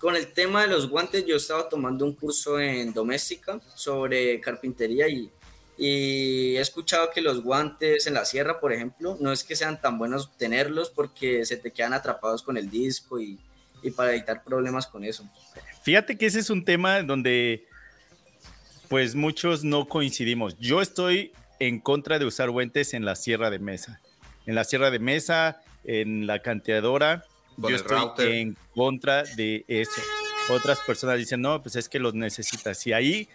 Con 0.00 0.16
el 0.16 0.32
tema 0.32 0.62
de 0.62 0.68
los 0.68 0.88
guantes, 0.88 1.26
yo 1.26 1.36
estaba 1.36 1.68
tomando 1.68 2.06
un 2.06 2.14
curso 2.14 2.58
en 2.58 2.92
doméstica 2.94 3.60
sobre 3.74 4.40
carpintería 4.40 5.06
y, 5.08 5.30
he 5.82 6.60
escuchado 6.60 7.08
que 7.10 7.22
los 7.22 7.42
guantes 7.42 8.06
en 8.06 8.12
la 8.12 8.26
sierra, 8.26 8.60
por 8.60 8.70
ejemplo, 8.70 9.16
no 9.18 9.32
es 9.32 9.42
que 9.42 9.56
sean 9.56 9.80
tan 9.80 9.96
buenos 9.96 10.36
tenerlos 10.36 10.90
porque 10.90 11.46
se 11.46 11.56
te 11.56 11.70
quedan 11.70 11.94
atrapados 11.94 12.42
con 12.42 12.58
el 12.58 12.68
disco 12.68 13.18
y, 13.18 13.38
y 13.82 13.90
para 13.90 14.12
evitar 14.12 14.44
problemas 14.44 14.86
con 14.86 15.04
eso. 15.04 15.26
Fíjate 15.82 16.18
que 16.18 16.26
ese 16.26 16.40
es 16.40 16.50
un 16.50 16.66
tema 16.66 17.02
donde 17.02 17.66
pues 18.88 19.14
muchos 19.14 19.64
no 19.64 19.88
coincidimos. 19.88 20.58
Yo 20.58 20.82
estoy 20.82 21.32
en 21.60 21.80
contra 21.80 22.18
de 22.18 22.26
usar 22.26 22.50
guantes 22.50 22.92
en 22.92 23.06
la 23.06 23.16
sierra 23.16 23.48
de 23.48 23.58
mesa. 23.58 24.02
En 24.44 24.54
la 24.54 24.64
sierra 24.64 24.90
de 24.90 24.98
mesa, 24.98 25.62
en 25.84 26.26
la 26.26 26.42
canteadora, 26.42 27.24
yo 27.56 27.68
estoy 27.76 28.40
en 28.40 28.56
contra 28.74 29.24
de 29.24 29.64
eso. 29.68 30.00
Otras 30.48 30.80
personas 30.80 31.18
dicen, 31.18 31.40
no, 31.40 31.62
pues 31.62 31.76
es 31.76 31.88
que 31.88 31.98
los 31.98 32.14
necesitas. 32.14 32.86
Y 32.86 32.92
ahí 32.92 33.28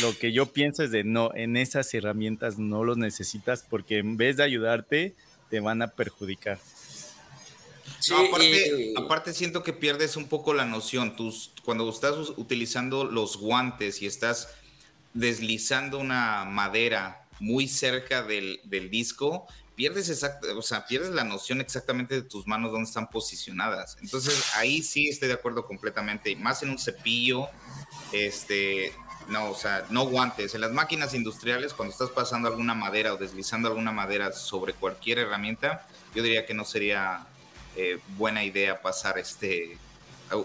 lo 0.00 0.16
que 0.16 0.32
yo 0.32 0.46
pienso 0.46 0.82
es 0.82 0.90
de 0.90 1.04
no, 1.04 1.30
en 1.34 1.56
esas 1.56 1.92
herramientas 1.94 2.58
no 2.58 2.84
los 2.84 2.96
necesitas 2.96 3.64
porque 3.68 3.98
en 3.98 4.16
vez 4.16 4.36
de 4.36 4.44
ayudarte, 4.44 5.14
te 5.50 5.60
van 5.60 5.82
a 5.82 5.88
perjudicar. 5.88 6.58
aparte, 8.28 8.94
aparte, 8.96 9.32
siento 9.34 9.62
que 9.62 9.72
pierdes 9.72 10.16
un 10.16 10.28
poco 10.28 10.54
la 10.54 10.64
noción. 10.64 11.16
Tus, 11.16 11.52
cuando 11.64 11.88
estás 11.90 12.14
utilizando 12.36 13.04
los 13.04 13.36
guantes 13.36 14.00
y 14.00 14.06
estás 14.06 14.48
deslizando 15.12 15.98
una 15.98 16.44
madera 16.44 17.28
muy 17.40 17.68
cerca 17.68 18.22
del, 18.22 18.60
disco, 18.90 19.46
pierdes 19.80 20.22
o 20.54 20.60
sea, 20.60 20.84
pierdes 20.84 21.08
la 21.08 21.24
noción 21.24 21.62
exactamente 21.62 22.14
de 22.14 22.20
tus 22.20 22.46
manos 22.46 22.70
dónde 22.70 22.86
están 22.86 23.08
posicionadas. 23.08 23.96
Entonces 24.02 24.52
ahí 24.56 24.82
sí 24.82 25.08
estoy 25.08 25.28
de 25.28 25.34
acuerdo 25.34 25.64
completamente. 25.64 26.36
Más 26.36 26.62
en 26.62 26.68
un 26.68 26.78
cepillo, 26.78 27.48
este, 28.12 28.92
no, 29.28 29.48
o 29.48 29.54
sea, 29.54 29.86
no 29.88 30.04
guantes. 30.04 30.54
En 30.54 30.60
las 30.60 30.72
máquinas 30.72 31.14
industriales, 31.14 31.72
cuando 31.72 31.92
estás 31.92 32.10
pasando 32.10 32.48
alguna 32.48 32.74
madera 32.74 33.14
o 33.14 33.16
deslizando 33.16 33.68
alguna 33.68 33.90
madera 33.90 34.32
sobre 34.32 34.74
cualquier 34.74 35.20
herramienta, 35.20 35.88
yo 36.14 36.22
diría 36.22 36.44
que 36.44 36.52
no 36.52 36.66
sería 36.66 37.26
eh, 37.74 38.00
buena 38.18 38.44
idea 38.44 38.82
pasar 38.82 39.16
este, 39.16 39.78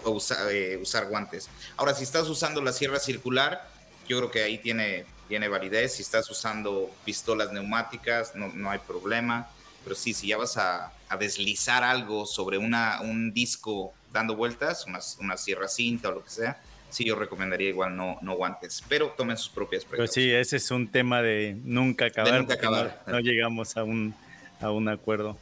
usar, 0.04 0.50
eh, 0.50 0.78
usar 0.78 1.08
guantes. 1.10 1.50
Ahora, 1.76 1.92
si 1.92 2.04
estás 2.04 2.26
usando 2.30 2.62
la 2.62 2.72
sierra 2.72 2.98
circular, 3.00 3.68
yo 4.08 4.16
creo 4.16 4.30
que 4.30 4.42
ahí 4.42 4.56
tiene, 4.56 5.04
tiene 5.28 5.48
validez. 5.48 5.94
Si 5.94 6.02
estás 6.02 6.30
usando 6.30 6.90
pistolas 7.04 7.52
neumáticas, 7.52 8.34
no, 8.34 8.48
no 8.48 8.70
hay 8.70 8.78
problema. 8.78 9.48
Pero 9.84 9.94
sí, 9.94 10.14
si 10.14 10.28
ya 10.28 10.36
vas 10.36 10.56
a, 10.56 10.92
a 11.08 11.16
deslizar 11.16 11.84
algo 11.84 12.26
sobre 12.26 12.58
una, 12.58 13.00
un 13.02 13.32
disco 13.32 13.92
dando 14.12 14.34
vueltas, 14.34 14.86
una, 14.86 14.98
una, 15.20 15.36
sierra 15.36 15.68
cinta 15.68 16.08
o 16.08 16.12
lo 16.12 16.24
que 16.24 16.30
sea, 16.30 16.60
sí 16.90 17.04
yo 17.04 17.14
recomendaría 17.14 17.68
igual 17.68 17.96
no, 17.96 18.18
no 18.22 18.34
guantes, 18.34 18.82
pero 18.88 19.10
tomen 19.10 19.36
sus 19.36 19.50
propias 19.50 19.84
precauciones. 19.84 20.10
Pues 20.10 20.14
sí, 20.14 20.32
ese 20.32 20.56
es 20.56 20.70
un 20.70 20.88
tema 20.88 21.22
de 21.22 21.56
nunca 21.62 22.06
acabar. 22.06 22.38
nunca 22.38 22.54
acabar. 22.54 23.02
No, 23.06 23.20
llegamos 23.20 23.76
a 23.76 23.84
un, 23.84 24.14
a 24.60 24.70
un 24.70 24.88
acuerdo. 24.88 25.36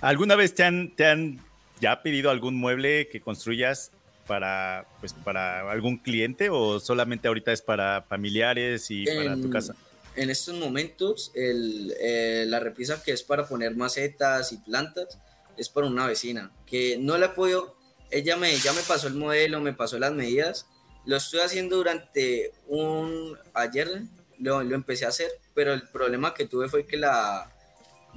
¿Alguna 0.00 0.36
vez 0.36 0.54
te 0.54 0.62
han, 0.62 0.90
te 0.90 1.06
han 1.06 1.40
ya 1.80 2.02
pedido 2.02 2.30
algún 2.30 2.54
mueble 2.54 3.08
que 3.08 3.20
construyas 3.20 3.90
para, 4.26 4.86
pues, 5.00 5.12
para 5.12 5.70
algún 5.70 5.98
cliente 5.98 6.48
o 6.50 6.80
solamente 6.80 7.28
ahorita 7.28 7.52
es 7.52 7.62
para 7.62 8.02
familiares 8.02 8.90
y 8.90 9.04
para 9.04 9.36
tu 9.36 9.50
casa? 9.50 9.74
En 10.16 10.30
estos 10.30 10.54
momentos, 10.54 11.32
el, 11.34 11.94
eh, 12.00 12.44
la 12.46 12.60
repisa 12.60 13.02
que 13.02 13.12
es 13.12 13.22
para 13.22 13.46
poner 13.48 13.74
macetas 13.76 14.52
y 14.52 14.58
plantas 14.58 15.18
es 15.56 15.68
para 15.68 15.86
una 15.86 16.06
vecina 16.06 16.52
que 16.66 16.96
no 16.98 17.18
la 17.18 17.34
puedo, 17.34 17.76
ella 18.10 18.36
me, 18.36 18.56
ya 18.56 18.72
me 18.72 18.82
pasó 18.82 19.08
el 19.08 19.14
modelo, 19.14 19.60
me 19.60 19.72
pasó 19.72 19.98
las 19.98 20.12
medidas, 20.12 20.66
lo 21.04 21.16
estoy 21.16 21.40
haciendo 21.40 21.76
durante 21.76 22.52
un, 22.68 23.36
ayer 23.54 24.02
lo, 24.38 24.62
lo 24.62 24.74
empecé 24.74 25.04
a 25.04 25.08
hacer, 25.08 25.30
pero 25.52 25.72
el 25.72 25.88
problema 25.88 26.34
que 26.34 26.46
tuve 26.46 26.68
fue 26.68 26.86
que 26.86 26.96
la, 26.96 27.52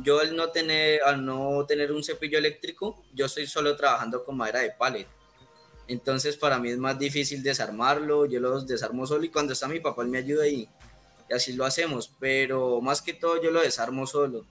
yo 0.03 0.19
al 0.19 0.35
no 0.35 0.49
tener, 0.49 1.01
al 1.03 1.25
no 1.25 1.65
tener 1.65 1.91
un 1.91 2.03
cepillo 2.03 2.37
eléctrico, 2.37 3.03
yo 3.13 3.25
estoy 3.25 3.47
solo 3.47 3.75
trabajando 3.75 4.23
con 4.23 4.37
madera 4.37 4.59
de 4.59 4.71
pallet. 4.71 5.07
Entonces 5.87 6.35
para 6.37 6.59
mí 6.59 6.69
es 6.69 6.77
más 6.77 6.99
difícil 6.99 7.43
desarmarlo, 7.43 8.25
yo 8.25 8.39
los 8.39 8.67
desarmo 8.67 9.07
solo 9.07 9.23
y 9.23 9.29
cuando 9.29 9.53
está 9.53 9.67
mi 9.67 9.79
papá 9.79 10.03
él 10.03 10.09
me 10.09 10.17
ayuda 10.17 10.47
y, 10.47 10.67
y 11.29 11.33
así 11.33 11.53
lo 11.53 11.65
hacemos, 11.65 12.11
pero 12.19 12.81
más 12.81 13.01
que 13.01 13.13
todo 13.13 13.41
yo 13.41 13.51
lo 13.51 13.61
desarmo 13.61 14.05
solo. 14.05 14.45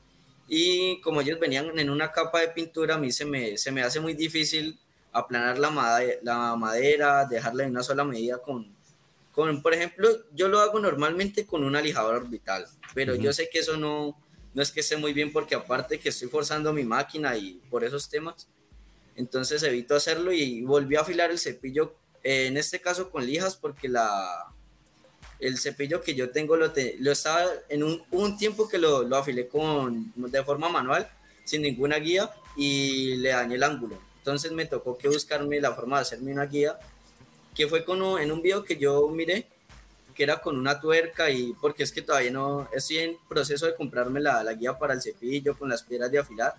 Y 0.49 1.01
como 1.01 1.21
ellos 1.21 1.41
venían 1.41 1.79
en 1.79 1.91
una 1.91 2.13
capa 2.13 2.41
de 2.41 2.49
pintura, 2.49 2.95
a 2.95 2.99
mí 2.99 3.11
se 3.11 3.25
me, 3.25 3.59
se 3.59 3.73
me 3.73 3.83
hace 3.83 4.01
muy 4.01 4.15
difícil 4.15 4.79
aplanar 5.13 5.59
la, 5.59 5.71
madera, 5.71 6.21
la 6.23 6.57
madera, 6.57 7.25
dejarla 7.25 7.65
en 7.65 7.71
una 7.71 7.83
sola 7.83 8.05
medida 8.05 8.39
con, 8.39 8.75
con, 9.33 9.61
por 9.63 9.75
ejemplo, 9.75 10.09
yo 10.33 10.49
lo 10.49 10.61
hago 10.61 10.79
normalmente 10.79 11.47
con 11.47 11.65
un 11.65 11.75
alijador 11.75 12.15
orbital, 12.15 12.67
pero 12.95 13.15
yo 13.15 13.33
sé 13.33 13.49
que 13.51 13.59
eso 13.59 13.77
no, 13.77 14.17
no 14.55 14.63
es 14.63 14.71
que 14.71 14.81
esté 14.81 14.97
muy 14.97 15.13
bien 15.13 15.33
porque 15.33 15.55
aparte 15.55 15.99
que 15.99 16.11
estoy 16.11 16.29
forzando 16.29 16.73
mi 16.73 16.85
máquina 16.85 17.37
y 17.37 17.61
por 17.71 17.83
esos 17.83 18.09
temas, 18.09 18.49
entonces 19.17 19.63
evito 19.63 19.97
hacerlo 19.97 20.33
y 20.33 20.63
volví 20.63 20.97
a 20.97 21.01
afilar 21.01 21.31
el 21.31 21.39
cepillo, 21.39 21.95
eh, 22.23 22.47
en 22.47 22.57
este 22.57 22.81
caso 22.81 23.11
con 23.11 23.27
lijas 23.27 23.57
porque 23.57 23.89
la, 23.89 24.53
el 25.41 25.59
cepillo 25.59 26.03
que 26.03 26.15
yo 26.15 26.31
tengo 26.31 26.57
lo, 26.57 26.73
lo 26.99 27.13
estaba 27.13 27.47
en 27.69 27.83
un, 27.83 28.03
un 28.11 28.37
tiempo 28.37 28.69
que 28.69 28.79
lo, 28.79 29.03
lo, 29.03 29.17
afilé 29.17 29.49
con, 29.49 30.13
de 30.17 30.45
forma 30.45 30.69
manual, 30.69 31.09
sin 31.45 31.63
ninguna 31.63 31.97
guía 31.97 32.31
y 32.57 33.17
le 33.17 33.31
dañé 33.31 33.57
el 33.57 33.63
ángulo. 33.63 33.99
Entonces 34.19 34.53
me 34.53 34.67
tocó 34.67 34.99
que 34.99 35.09
buscarme 35.09 35.61
la 35.61 35.75
forma 35.75 35.97
de 35.97 36.03
hacerme 36.03 36.33
una 36.33 36.47
guía, 36.47 36.79
que 37.55 37.69
fue 37.69 37.85
con 37.85 38.21
en 38.21 38.31
un 38.33 38.43
video 38.43 38.65
que 38.65 38.77
yo 38.77 39.09
miré, 39.09 39.47
que 40.15 40.25
era 40.25 40.41
con 40.41 40.59
una 40.59 40.81
tuerca 40.81 41.31
y 41.31 41.55
porque 41.61 41.83
es 41.83 41.93
que 41.93 42.03
todavía 42.03 42.31
no 42.31 42.69
estoy 42.73 42.99
en 42.99 43.17
proceso 43.29 43.67
de 43.67 43.75
comprarme 43.75 44.21
la, 44.21 44.43
la 44.43 44.55
guía 44.55 44.79
para 44.79 44.95
el 44.95 45.03
cepillo 45.03 45.57
con 45.57 45.69
las 45.69 45.83
piedras 45.83 46.11
de 46.11 46.19
afilar 46.19 46.55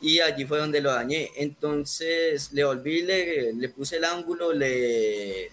y 0.00 0.20
allí 0.20 0.44
fue 0.44 0.58
donde 0.58 0.80
lo 0.80 0.92
dañé. 0.92 1.30
Entonces 1.36 2.52
le 2.52 2.64
volví, 2.64 3.02
le, 3.02 3.52
le 3.52 3.68
puse 3.68 3.96
el 3.96 4.04
ángulo, 4.04 4.52
le 4.52 5.50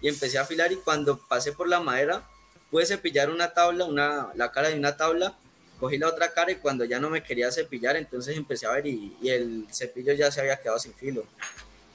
y 0.00 0.08
empecé 0.08 0.38
a 0.38 0.42
afilar 0.42 0.72
y 0.72 0.76
cuando 0.76 1.16
pasé 1.28 1.52
por 1.52 1.68
la 1.68 1.80
madera 1.80 2.28
pude 2.70 2.86
cepillar 2.86 3.30
una 3.30 3.52
tabla, 3.52 3.84
una, 3.84 4.30
la 4.34 4.50
cara 4.50 4.68
de 4.68 4.78
una 4.78 4.96
tabla, 4.96 5.36
cogí 5.78 5.98
la 5.98 6.08
otra 6.08 6.32
cara 6.32 6.50
y 6.50 6.56
cuando 6.56 6.84
ya 6.84 6.98
no 6.98 7.10
me 7.10 7.22
quería 7.22 7.52
cepillar, 7.52 7.96
entonces 7.96 8.36
empecé 8.36 8.66
a 8.66 8.72
ver 8.72 8.86
y, 8.86 9.14
y 9.20 9.28
el 9.28 9.66
cepillo 9.70 10.14
ya 10.14 10.32
se 10.32 10.40
había 10.40 10.56
quedado 10.56 10.78
sin 10.78 10.94
filo. 10.94 11.24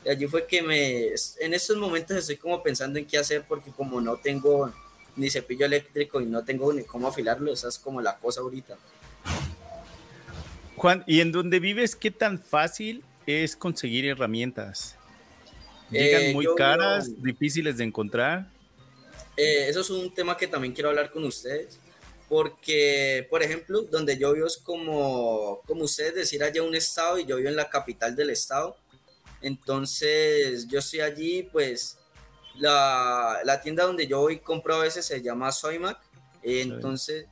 Y 0.05 0.09
allí 0.09 0.27
fue 0.27 0.45
que 0.45 0.61
me, 0.61 1.07
en 1.39 1.53
estos 1.53 1.77
momentos 1.77 2.15
estoy 2.15 2.37
como 2.37 2.61
pensando 2.61 2.99
en 2.99 3.05
qué 3.05 3.17
hacer 3.17 3.43
porque 3.47 3.71
como 3.71 3.99
no 3.99 4.17
tengo 4.17 4.71
ni 5.15 5.29
cepillo 5.31 5.65
eléctrico 5.65 6.21
y 6.21 6.25
no 6.25 6.45
tengo 6.45 6.71
ni 6.71 6.83
cómo 6.83 7.07
afilarlo, 7.07 7.51
esa 7.51 7.67
es 7.69 7.79
como 7.79 7.99
la 7.99 8.17
cosa 8.17 8.41
ahorita. 8.41 8.77
Juan, 10.77 11.03
¿y 11.07 11.21
en 11.21 11.31
donde 11.31 11.59
vives 11.59 11.95
qué 11.95 12.11
tan 12.11 12.39
fácil 12.39 13.03
es 13.25 13.55
conseguir 13.55 14.05
herramientas? 14.05 14.95
¿Llegan 15.89 16.21
eh, 16.21 16.33
muy 16.33 16.45
caras, 16.55 17.19
difíciles 17.21 17.77
de 17.77 17.83
encontrar? 17.83 18.47
Eh, 19.35 19.69
eso 19.69 19.81
es 19.81 19.89
un 19.89 20.13
tema 20.13 20.37
que 20.37 20.45
también 20.45 20.75
quiero 20.75 20.89
hablar 20.89 21.09
con 21.09 21.23
ustedes, 21.23 21.79
porque, 22.29 23.25
por 23.27 23.41
ejemplo, 23.41 23.81
donde 23.83 24.19
yo 24.19 24.33
vivo 24.33 24.45
es 24.45 24.57
como, 24.57 25.61
como 25.65 25.85
ustedes 25.85 26.13
decir 26.13 26.43
allá 26.43 26.61
un 26.61 26.75
estado 26.75 27.17
y 27.17 27.25
yo 27.25 27.37
vivo 27.37 27.49
en 27.49 27.55
la 27.55 27.71
capital 27.71 28.15
del 28.15 28.29
estado. 28.29 28.77
Entonces, 29.41 30.67
yo 30.67 30.77
estoy 30.77 30.99
allí, 30.99 31.41
pues, 31.51 31.97
la, 32.59 33.39
la 33.43 33.61
tienda 33.61 33.83
donde 33.83 34.05
yo 34.05 34.19
voy 34.19 34.37
compro 34.37 34.75
a 34.75 34.83
veces 34.83 35.07
se 35.07 35.23
llama 35.23 35.51
Soymac. 35.51 35.99
Entonces, 36.43 37.25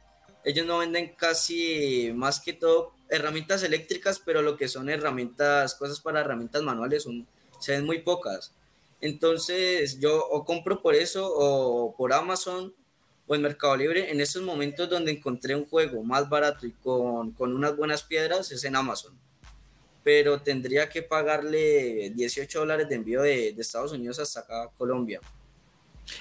ellos 0.43 0.65
no 0.65 0.79
venden 0.79 1.13
casi 1.15 2.11
más 2.15 2.39
que 2.39 2.53
todo 2.53 2.94
herramientas 3.09 3.63
eléctricas, 3.63 4.19
pero 4.19 4.41
lo 4.41 4.57
que 4.57 4.67
son 4.67 4.89
herramientas, 4.89 5.75
cosas 5.75 5.99
para 5.99 6.21
herramientas 6.21 6.63
manuales 6.63 7.03
son 7.03 7.27
se 7.59 7.73
ven 7.73 7.85
muy 7.85 7.99
pocas. 7.99 8.51
Entonces 9.01 9.99
yo 9.99 10.25
o 10.27 10.45
compro 10.45 10.81
por 10.81 10.95
eso 10.95 11.27
o 11.33 11.95
por 11.95 12.13
Amazon 12.13 12.73
o 13.27 13.35
en 13.35 13.41
Mercado 13.41 13.75
Libre. 13.75 14.11
En 14.11 14.21
estos 14.21 14.41
momentos 14.43 14.89
donde 14.89 15.11
encontré 15.11 15.55
un 15.55 15.65
juego 15.65 16.03
más 16.03 16.29
barato 16.29 16.65
y 16.65 16.71
con, 16.71 17.31
con 17.31 17.53
unas 17.53 17.75
buenas 17.75 18.03
piedras 18.03 18.51
es 18.51 18.63
en 18.63 18.75
Amazon. 18.75 19.13
Pero 20.03 20.41
tendría 20.41 20.89
que 20.89 21.01
pagarle 21.01 22.11
18 22.15 22.59
dólares 22.59 22.87
de 22.87 22.95
envío 22.95 23.21
de, 23.21 23.53
de 23.53 23.61
Estados 23.61 23.91
Unidos 23.91 24.19
hasta 24.19 24.41
acá, 24.41 24.69
Colombia. 24.77 25.19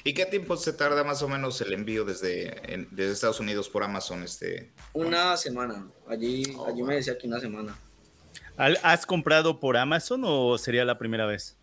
¿Y 0.02 0.14
qué 0.14 0.26
tiempo 0.26 0.56
se 0.56 0.72
tarda 0.72 1.04
más 1.04 1.22
o 1.22 1.28
menos 1.28 1.60
el 1.60 1.72
envío 1.72 2.04
desde, 2.04 2.86
desde 2.90 3.12
Estados 3.12 3.40
Unidos 3.40 3.68
por 3.68 3.82
Amazon? 3.82 4.22
Este, 4.22 4.72
una 4.92 5.36
semana. 5.36 5.86
Allí, 6.08 6.44
oh, 6.56 6.66
allí 6.66 6.82
me 6.82 6.96
decía 6.96 7.18
que 7.18 7.26
una 7.26 7.40
semana. 7.40 7.76
¿Has 8.56 9.04
comprado 9.04 9.58
por 9.58 9.76
Amazon 9.76 10.22
o 10.24 10.56
sería 10.58 10.84
la 10.84 10.98
primera 10.98 11.26
vez? 11.26 11.56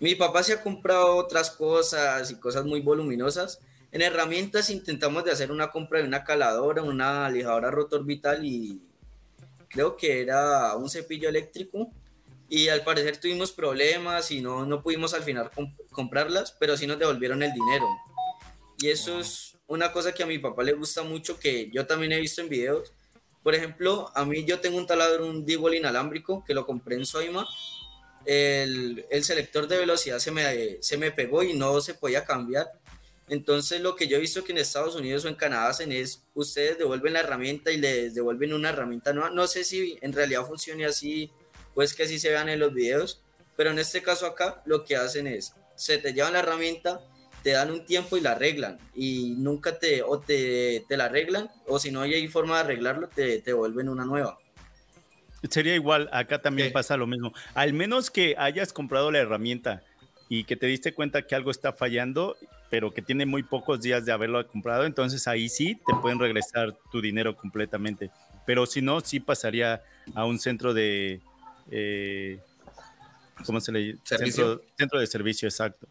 Mi 0.00 0.14
papá 0.14 0.42
se 0.42 0.52
ha 0.52 0.62
comprado 0.62 1.16
otras 1.16 1.50
cosas 1.50 2.30
y 2.30 2.36
cosas 2.36 2.64
muy 2.64 2.80
voluminosas. 2.80 3.60
En 3.90 4.02
herramientas 4.02 4.70
intentamos 4.70 5.24
de 5.24 5.30
hacer 5.30 5.52
una 5.52 5.70
compra 5.70 6.00
de 6.00 6.06
una 6.06 6.24
caladora, 6.24 6.82
una 6.82 7.28
lijadora 7.30 7.70
rotor 7.70 8.04
vital 8.04 8.44
y 8.44 8.82
creo 9.68 9.96
que 9.96 10.20
era 10.20 10.74
un 10.76 10.88
cepillo 10.88 11.28
eléctrico. 11.28 11.90
Y 12.48 12.68
al 12.68 12.84
parecer 12.84 13.16
tuvimos 13.16 13.52
problemas 13.52 14.30
y 14.30 14.40
no, 14.40 14.66
no 14.66 14.82
pudimos 14.82 15.14
al 15.14 15.22
final 15.22 15.50
comprarlas, 15.90 16.52
pero 16.58 16.76
sí 16.76 16.86
nos 16.86 16.98
devolvieron 16.98 17.42
el 17.42 17.52
dinero. 17.52 17.86
Y 18.78 18.88
eso 18.88 19.18
es 19.18 19.56
una 19.66 19.92
cosa 19.92 20.12
que 20.12 20.22
a 20.22 20.26
mi 20.26 20.38
papá 20.38 20.62
le 20.62 20.74
gusta 20.74 21.02
mucho, 21.02 21.38
que 21.38 21.70
yo 21.70 21.86
también 21.86 22.12
he 22.12 22.20
visto 22.20 22.42
en 22.42 22.48
videos, 22.48 22.92
por 23.44 23.54
ejemplo, 23.54 24.10
a 24.14 24.24
mí 24.24 24.42
yo 24.46 24.58
tengo 24.58 24.78
un 24.78 24.86
taladro, 24.86 25.26
un 25.26 25.44
Dewall 25.44 25.74
inalámbrico, 25.74 26.42
que 26.44 26.54
lo 26.54 26.64
compré 26.64 26.96
en 26.96 27.04
Soima. 27.04 27.46
El, 28.24 29.04
el, 29.10 29.22
selector 29.22 29.68
de 29.68 29.76
velocidad 29.76 30.18
se 30.18 30.30
me, 30.30 30.82
se 30.82 30.96
me 30.96 31.12
pegó 31.12 31.42
y 31.42 31.52
no 31.52 31.78
se 31.82 31.92
podía 31.92 32.24
cambiar. 32.24 32.72
Entonces 33.28 33.82
lo 33.82 33.96
que 33.96 34.08
yo 34.08 34.16
he 34.16 34.20
visto 34.20 34.42
que 34.42 34.52
en 34.52 34.58
Estados 34.58 34.94
Unidos 34.94 35.26
o 35.26 35.28
en 35.28 35.34
Canadá 35.34 35.68
hacen 35.68 35.92
es, 35.92 36.22
ustedes 36.32 36.78
devuelven 36.78 37.12
la 37.12 37.20
herramienta 37.20 37.70
y 37.70 37.76
les 37.76 38.14
devuelven 38.14 38.54
una 38.54 38.70
herramienta 38.70 39.12
nueva. 39.12 39.28
No 39.28 39.46
sé 39.46 39.62
si 39.62 39.98
en 40.00 40.14
realidad 40.14 40.46
funcione 40.46 40.86
así 40.86 41.30
pues 41.74 41.94
que 41.94 42.04
así 42.04 42.18
se 42.18 42.30
vean 42.30 42.48
en 42.48 42.60
los 42.60 42.72
videos, 42.72 43.22
pero 43.56 43.70
en 43.70 43.78
este 43.78 44.02
caso 44.02 44.26
acá 44.26 44.62
lo 44.64 44.84
que 44.84 44.96
hacen 44.96 45.26
es, 45.26 45.54
se 45.76 45.98
te 45.98 46.12
llevan 46.12 46.34
la 46.34 46.40
herramienta, 46.40 47.00
te 47.42 47.50
dan 47.50 47.70
un 47.70 47.84
tiempo 47.84 48.16
y 48.16 48.20
la 48.20 48.32
arreglan 48.32 48.78
y 48.94 49.34
nunca 49.36 49.78
te 49.78 50.02
o 50.02 50.18
te, 50.18 50.84
te 50.88 50.96
la 50.96 51.06
arreglan 51.06 51.50
o 51.66 51.78
si 51.78 51.90
no 51.90 52.00
hay 52.00 52.26
forma 52.28 52.54
de 52.56 52.60
arreglarlo 52.60 53.08
te, 53.08 53.38
te 53.40 53.52
vuelven 53.52 53.88
una 53.88 54.04
nueva. 54.04 54.38
Sería 55.50 55.74
igual, 55.74 56.08
acá 56.10 56.40
también 56.40 56.72
pasa 56.72 56.96
lo 56.96 57.06
mismo. 57.06 57.34
Al 57.52 57.74
menos 57.74 58.10
que 58.10 58.34
hayas 58.38 58.72
comprado 58.72 59.10
la 59.10 59.18
herramienta 59.18 59.82
y 60.30 60.44
que 60.44 60.56
te 60.56 60.66
diste 60.66 60.94
cuenta 60.94 61.22
que 61.22 61.34
algo 61.34 61.50
está 61.50 61.74
fallando, 61.74 62.36
pero 62.70 62.92
que 62.92 63.02
tiene 63.02 63.26
muy 63.26 63.42
pocos 63.42 63.82
días 63.82 64.06
de 64.06 64.12
haberlo 64.12 64.46
comprado, 64.48 64.86
entonces 64.86 65.28
ahí 65.28 65.50
sí 65.50 65.74
te 65.86 65.94
pueden 66.00 66.18
regresar 66.18 66.74
tu 66.90 67.02
dinero 67.02 67.36
completamente. 67.36 68.10
Pero 68.46 68.64
si 68.64 68.80
no, 68.80 69.00
sí 69.00 69.20
pasaría 69.20 69.82
a 70.14 70.24
un 70.24 70.38
centro 70.38 70.72
de... 70.72 71.20
Eh, 71.70 72.38
¿Cómo 73.46 73.60
se 73.60 73.72
le 73.72 73.78
dice? 73.80 73.98
Centro, 74.04 74.62
centro 74.76 75.00
de 75.00 75.06
servicio, 75.06 75.48
exacto. 75.48 75.86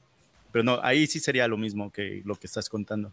Pero 0.52 0.64
no, 0.64 0.80
ahí 0.84 1.08
sí 1.08 1.20
sería 1.20 1.48
lo 1.48 1.58
mismo 1.58 1.92
que 1.92 2.22
lo 2.26 2.36
que 2.36 2.48
estás 2.48 2.70
contando. 2.70 3.12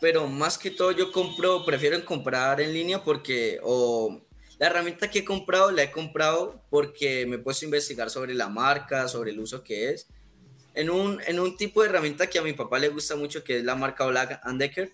Pero 0.00 0.26
más 0.26 0.58
que 0.58 0.70
todo 0.70 0.92
yo 0.92 1.12
compro, 1.12 1.64
prefiero 1.64 2.04
comprar 2.04 2.60
en 2.60 2.72
línea 2.72 3.02
porque 3.02 3.58
o 3.62 4.20
la 4.58 4.66
herramienta 4.66 5.10
que 5.10 5.20
he 5.20 5.24
comprado 5.24 5.70
la 5.70 5.82
he 5.82 5.90
comprado 5.90 6.60
porque 6.70 7.26
me 7.26 7.36
he 7.36 7.38
puesto 7.38 7.64
a 7.64 7.66
investigar 7.66 8.10
sobre 8.10 8.34
la 8.34 8.48
marca, 8.48 9.08
sobre 9.08 9.30
el 9.30 9.40
uso 9.40 9.64
que 9.64 9.90
es. 9.90 10.06
En 10.74 10.90
un, 10.90 11.20
en 11.26 11.38
un 11.40 11.56
tipo 11.56 11.82
de 11.82 11.88
herramienta 11.88 12.28
que 12.28 12.38
a 12.38 12.42
mi 12.42 12.52
papá 12.52 12.78
le 12.78 12.88
gusta 12.88 13.16
mucho, 13.16 13.44
que 13.44 13.58
es 13.58 13.64
la 13.64 13.74
marca 13.74 14.06
Black 14.06 14.42
Decker. 14.54 14.92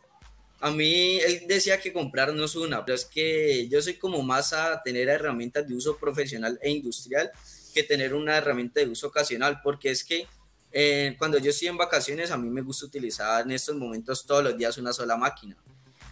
A 0.60 0.70
mí 0.70 1.18
él 1.18 1.42
decía 1.46 1.80
que 1.80 1.92
comprar 1.92 2.34
no 2.34 2.44
es 2.44 2.56
una, 2.56 2.84
pero 2.84 2.96
es 2.96 3.04
que 3.04 3.68
yo 3.68 3.80
soy 3.80 3.94
como 3.94 4.22
más 4.22 4.52
a 4.52 4.82
tener 4.82 5.08
herramientas 5.08 5.68
de 5.68 5.74
uso 5.74 5.96
profesional 5.96 6.58
e 6.60 6.70
industrial 6.70 7.30
que 7.72 7.84
tener 7.84 8.12
una 8.14 8.36
herramienta 8.36 8.80
de 8.80 8.88
uso 8.88 9.06
ocasional, 9.06 9.60
porque 9.62 9.90
es 9.90 10.02
que 10.02 10.26
eh, 10.72 11.14
cuando 11.18 11.38
yo 11.38 11.50
estoy 11.50 11.68
en 11.68 11.76
vacaciones, 11.76 12.30
a 12.30 12.36
mí 12.36 12.50
me 12.50 12.62
gusta 12.62 12.86
utilizar 12.86 13.44
en 13.44 13.52
estos 13.52 13.76
momentos 13.76 14.26
todos 14.26 14.42
los 14.42 14.56
días 14.56 14.76
una 14.78 14.92
sola 14.92 15.16
máquina 15.16 15.56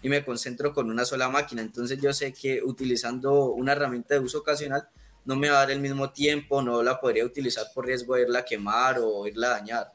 y 0.03 0.09
me 0.09 0.25
concentro 0.25 0.73
con 0.73 0.91
una 0.91 1.05
sola 1.05 1.29
máquina. 1.29 1.63
Entonces 1.63 2.01
yo 2.01 2.13
sé 2.13 2.33
que 2.33 2.63
utilizando 2.63 3.51
una 3.51 3.73
herramienta 3.73 4.15
de 4.15 4.21
uso 4.21 4.39
ocasional 4.39 4.89
no 5.25 5.35
me 5.35 5.51
va 5.51 5.57
a 5.57 5.61
dar 5.61 5.73
el 5.73 5.81
mismo 5.81 6.11
tiempo, 6.11 6.63
no 6.63 6.83
la 6.83 7.01
podría 7.01 7.25
utilizar 7.25 7.67
por 7.75 7.85
riesgo 7.85 8.15
de 8.15 8.23
irla 8.23 8.41
a 8.41 8.45
quemar 8.45 9.01
o 9.01 9.27
irla 9.27 9.49
a 9.49 9.51
dañar. 9.59 9.93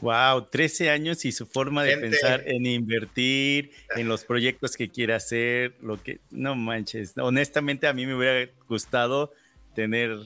Wow, 0.00 0.46
13 0.46 0.90
años 0.90 1.24
y 1.24 1.32
su 1.32 1.46
forma 1.46 1.84
de 1.84 1.96
pensar 1.96 2.42
en 2.46 2.66
invertir, 2.66 3.72
en 3.96 4.08
los 4.08 4.24
proyectos 4.24 4.76
que 4.76 4.90
quiere 4.90 5.14
hacer, 5.14 5.74
lo 5.80 6.02
que 6.02 6.20
no 6.30 6.54
manches. 6.54 7.14
Honestamente 7.16 7.86
a 7.86 7.92
mí 7.92 8.06
me 8.06 8.14
hubiera 8.14 8.50
gustado 8.68 9.32
tener 9.74 10.18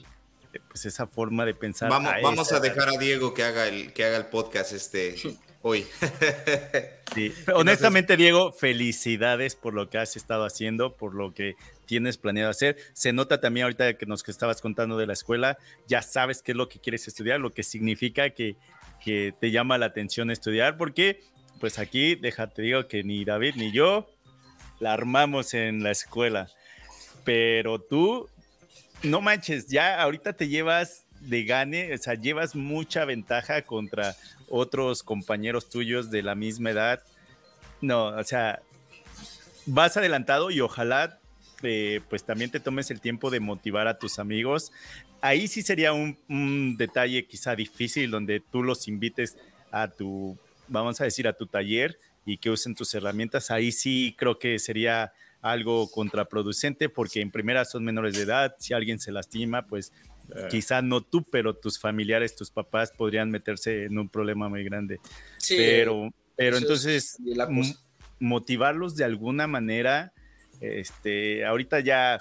pues 0.67 0.85
esa 0.85 1.07
forma 1.07 1.45
de 1.45 1.53
pensar. 1.53 1.89
Vamos, 1.89 2.13
a, 2.13 2.19
vamos 2.21 2.51
a 2.51 2.59
dejar 2.59 2.89
a 2.89 2.97
Diego 2.97 3.33
que 3.33 3.43
haga 3.43 3.67
el, 3.67 3.93
que 3.93 4.03
haga 4.03 4.17
el 4.17 4.25
podcast 4.25 4.73
este 4.73 5.15
hoy. 5.61 5.85
Sí. 7.15 7.33
Honestamente, 7.55 8.17
Diego, 8.17 8.53
felicidades 8.53 9.55
por 9.55 9.73
lo 9.73 9.89
que 9.89 9.97
has 9.97 10.15
estado 10.15 10.45
haciendo, 10.45 10.95
por 10.95 11.15
lo 11.15 11.33
que 11.33 11.55
tienes 11.87 12.17
planeado 12.17 12.51
hacer. 12.51 12.77
Se 12.93 13.13
nota 13.13 13.41
también 13.41 13.63
ahorita 13.63 13.95
que 13.95 14.05
nos 14.05 14.21
que 14.21 14.29
estabas 14.29 14.61
contando 14.61 14.95
de 14.95 15.07
la 15.07 15.13
escuela, 15.13 15.57
ya 15.87 16.03
sabes 16.03 16.43
qué 16.43 16.51
es 16.51 16.55
lo 16.55 16.69
que 16.69 16.79
quieres 16.79 17.07
estudiar, 17.07 17.39
lo 17.39 17.49
que 17.51 17.63
significa 17.63 18.29
que, 18.29 18.57
que 19.03 19.33
te 19.39 19.51
llama 19.51 19.77
la 19.77 19.87
atención 19.87 20.31
estudiar, 20.31 20.77
porque 20.77 21.21
pues 21.59 21.79
aquí, 21.79 22.15
déjate 22.15 22.61
digo 22.61 22.87
que 22.87 23.03
ni 23.03 23.25
David 23.25 23.55
ni 23.55 23.71
yo 23.71 24.09
la 24.79 24.93
armamos 24.93 25.53
en 25.53 25.83
la 25.83 25.91
escuela. 25.91 26.49
Pero 27.23 27.79
tú 27.79 28.29
no 29.03 29.21
manches, 29.21 29.67
ya 29.67 30.01
ahorita 30.01 30.33
te 30.33 30.47
llevas 30.47 31.05
de 31.19 31.43
gane, 31.43 31.93
o 31.93 31.97
sea, 31.97 32.13
llevas 32.13 32.55
mucha 32.55 33.05
ventaja 33.05 33.61
contra 33.63 34.15
otros 34.47 35.03
compañeros 35.03 35.69
tuyos 35.69 36.09
de 36.11 36.23
la 36.23 36.35
misma 36.35 36.71
edad. 36.71 37.03
No, 37.81 38.07
o 38.07 38.23
sea, 38.23 38.61
vas 39.65 39.97
adelantado 39.97 40.51
y 40.51 40.61
ojalá 40.61 41.19
eh, 41.61 42.01
pues 42.09 42.23
también 42.23 42.51
te 42.51 42.59
tomes 42.59 42.89
el 42.91 43.01
tiempo 43.01 43.29
de 43.29 43.39
motivar 43.39 43.87
a 43.87 43.99
tus 43.99 44.19
amigos. 44.19 44.71
Ahí 45.21 45.47
sí 45.47 45.61
sería 45.61 45.93
un, 45.93 46.17
un, 46.29 46.77
detalle 46.77 47.25
quizá 47.25 47.55
difícil 47.55 48.11
donde 48.11 48.39
tú 48.39 48.63
los 48.63 48.87
invites 48.87 49.37
a 49.71 49.87
tu, 49.87 50.37
vamos 50.67 51.01
a 51.01 51.03
decir, 51.03 51.27
a 51.27 51.33
tu 51.33 51.45
taller 51.45 51.97
y 52.25 52.37
que 52.37 52.49
usen 52.49 52.75
tus 52.75 52.93
herramientas. 52.93 53.51
Ahí 53.51 53.71
sí 53.71 54.15
creo 54.17 54.39
que 54.39 54.59
sería 54.59 55.11
algo 55.41 55.89
contraproducente 55.89 56.89
porque 56.89 57.21
en 57.21 57.31
primera 57.31 57.65
son 57.65 57.83
menores 57.83 58.15
de 58.15 58.23
edad, 58.23 58.55
si 58.59 58.73
alguien 58.73 58.99
se 58.99 59.11
lastima, 59.11 59.65
pues 59.65 59.91
eh. 60.35 60.47
quizá 60.49 60.81
no 60.81 61.01
tú, 61.01 61.23
pero 61.29 61.55
tus 61.55 61.79
familiares, 61.79 62.35
tus 62.35 62.51
papás 62.51 62.91
podrían 62.91 63.29
meterse 63.29 63.85
en 63.85 63.97
un 63.97 64.09
problema 64.09 64.49
muy 64.49 64.63
grande. 64.63 64.99
pero 65.47 66.11
pero 66.39 66.57
entonces 66.57 67.17
motivarlos 68.17 68.95
de 68.95 69.03
alguna 69.03 69.45
manera, 69.45 70.13
este, 70.61 71.45
ahorita 71.45 71.81
ya 71.81 72.17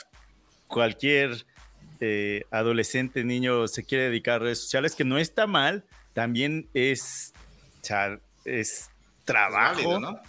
cualquier 0.67 1.47
eh, 2.01 2.45
adolescente, 2.51 3.25
niño 3.25 3.69
se 3.69 3.85
quiere 3.85 4.05
dedicar 4.05 4.37
a 4.37 4.39
redes 4.41 4.61
sociales, 4.61 4.95
que 4.95 5.05
no 5.05 5.19
está 5.19 5.47
mal, 5.47 5.85
también 6.15 6.69
es, 6.75 7.33
es 8.45 8.91
trabajo. 9.25 10.01
¿no? 10.01 10.21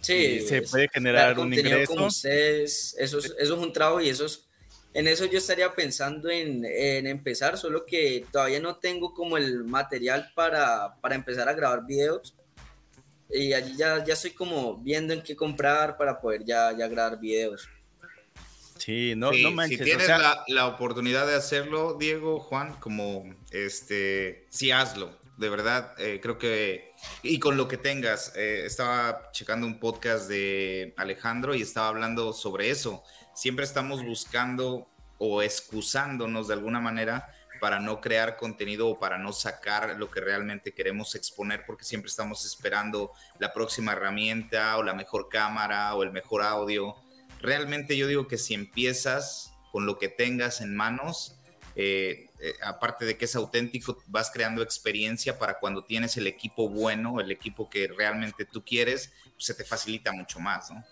Sí, 0.00 0.40
se 0.40 0.62
puede 0.62 0.88
generar 0.88 1.38
un 1.38 1.52
ingreso. 1.52 1.94
Como 1.94 2.06
ustedes, 2.06 2.94
eso, 2.98 3.18
es, 3.18 3.34
eso 3.38 3.54
es 3.54 3.60
un 3.60 3.72
trabajo 3.72 4.00
y 4.00 4.08
eso 4.08 4.26
es, 4.26 4.44
en 4.94 5.06
eso 5.06 5.24
yo 5.26 5.38
estaría 5.38 5.72
pensando 5.74 6.30
en, 6.30 6.64
en, 6.64 7.06
empezar, 7.06 7.58
solo 7.58 7.84
que 7.84 8.24
todavía 8.32 8.60
no 8.60 8.76
tengo 8.76 9.12
como 9.12 9.36
el 9.36 9.64
material 9.64 10.32
para, 10.34 10.94
para 11.00 11.14
empezar 11.14 11.48
a 11.48 11.52
grabar 11.52 11.84
videos. 11.86 12.34
Y 13.30 13.52
allí 13.52 13.76
ya, 13.76 14.02
ya 14.02 14.14
estoy 14.14 14.30
como 14.30 14.78
viendo 14.78 15.12
en 15.12 15.22
qué 15.22 15.36
comprar 15.36 15.98
para 15.98 16.18
poder 16.18 16.44
ya, 16.44 16.74
ya 16.76 16.88
grabar 16.88 17.20
videos. 17.20 17.68
Sí, 18.78 19.14
no, 19.16 19.30
no 19.32 19.50
manches. 19.50 19.78
Si 19.78 19.84
tienes 19.84 20.08
la, 20.08 20.44
la, 20.48 20.66
oportunidad 20.66 21.26
de 21.26 21.34
hacerlo, 21.34 21.96
Diego, 21.98 22.40
Juan, 22.40 22.74
como 22.80 23.24
este, 23.50 24.46
sí 24.50 24.70
hazlo. 24.70 25.18
De 25.36 25.48
verdad, 25.48 25.94
eh, 25.98 26.18
creo 26.20 26.36
que 26.38 26.88
y 27.22 27.38
con 27.38 27.56
lo 27.56 27.68
que 27.68 27.76
tengas, 27.76 28.34
eh, 28.36 28.64
estaba 28.64 29.30
checando 29.32 29.66
un 29.66 29.78
podcast 29.78 30.28
de 30.28 30.94
Alejandro 30.96 31.54
y 31.54 31.62
estaba 31.62 31.88
hablando 31.88 32.32
sobre 32.32 32.70
eso. 32.70 33.02
Siempre 33.34 33.64
estamos 33.64 34.04
buscando 34.04 34.88
o 35.18 35.42
excusándonos 35.42 36.48
de 36.48 36.54
alguna 36.54 36.80
manera 36.80 37.32
para 37.60 37.80
no 37.80 38.00
crear 38.00 38.36
contenido 38.36 38.88
o 38.88 38.98
para 38.98 39.18
no 39.18 39.32
sacar 39.32 39.96
lo 39.98 40.10
que 40.10 40.20
realmente 40.20 40.72
queremos 40.72 41.14
exponer 41.14 41.64
porque 41.66 41.84
siempre 41.84 42.08
estamos 42.08 42.44
esperando 42.44 43.12
la 43.38 43.52
próxima 43.52 43.92
herramienta 43.92 44.76
o 44.76 44.82
la 44.82 44.94
mejor 44.94 45.28
cámara 45.28 45.94
o 45.94 46.02
el 46.02 46.12
mejor 46.12 46.42
audio. 46.42 46.94
Realmente 47.40 47.96
yo 47.96 48.06
digo 48.06 48.28
que 48.28 48.38
si 48.38 48.54
empiezas 48.54 49.52
con 49.72 49.86
lo 49.86 49.98
que 49.98 50.08
tengas 50.08 50.60
en 50.60 50.74
manos, 50.74 51.38
eh, 51.76 52.26
eh, 52.40 52.54
aparte 52.62 53.04
de 53.04 53.16
que 53.16 53.26
es 53.26 53.36
auténtico, 53.36 54.02
vas 54.06 54.30
creando 54.30 54.62
experiencia 54.62 55.38
para 55.38 55.58
cuando 55.58 55.84
tienes 55.84 56.16
el 56.16 56.26
equipo 56.26 56.68
bueno, 56.68 57.20
el 57.20 57.30
equipo 57.30 57.70
que 57.70 57.86
realmente 57.88 58.44
tú 58.44 58.64
quieres, 58.64 59.12
pues 59.34 59.44
se 59.44 59.54
te 59.54 59.64
facilita 59.64 60.12
mucho 60.12 60.40
más, 60.40 60.70
¿no? 60.70 60.84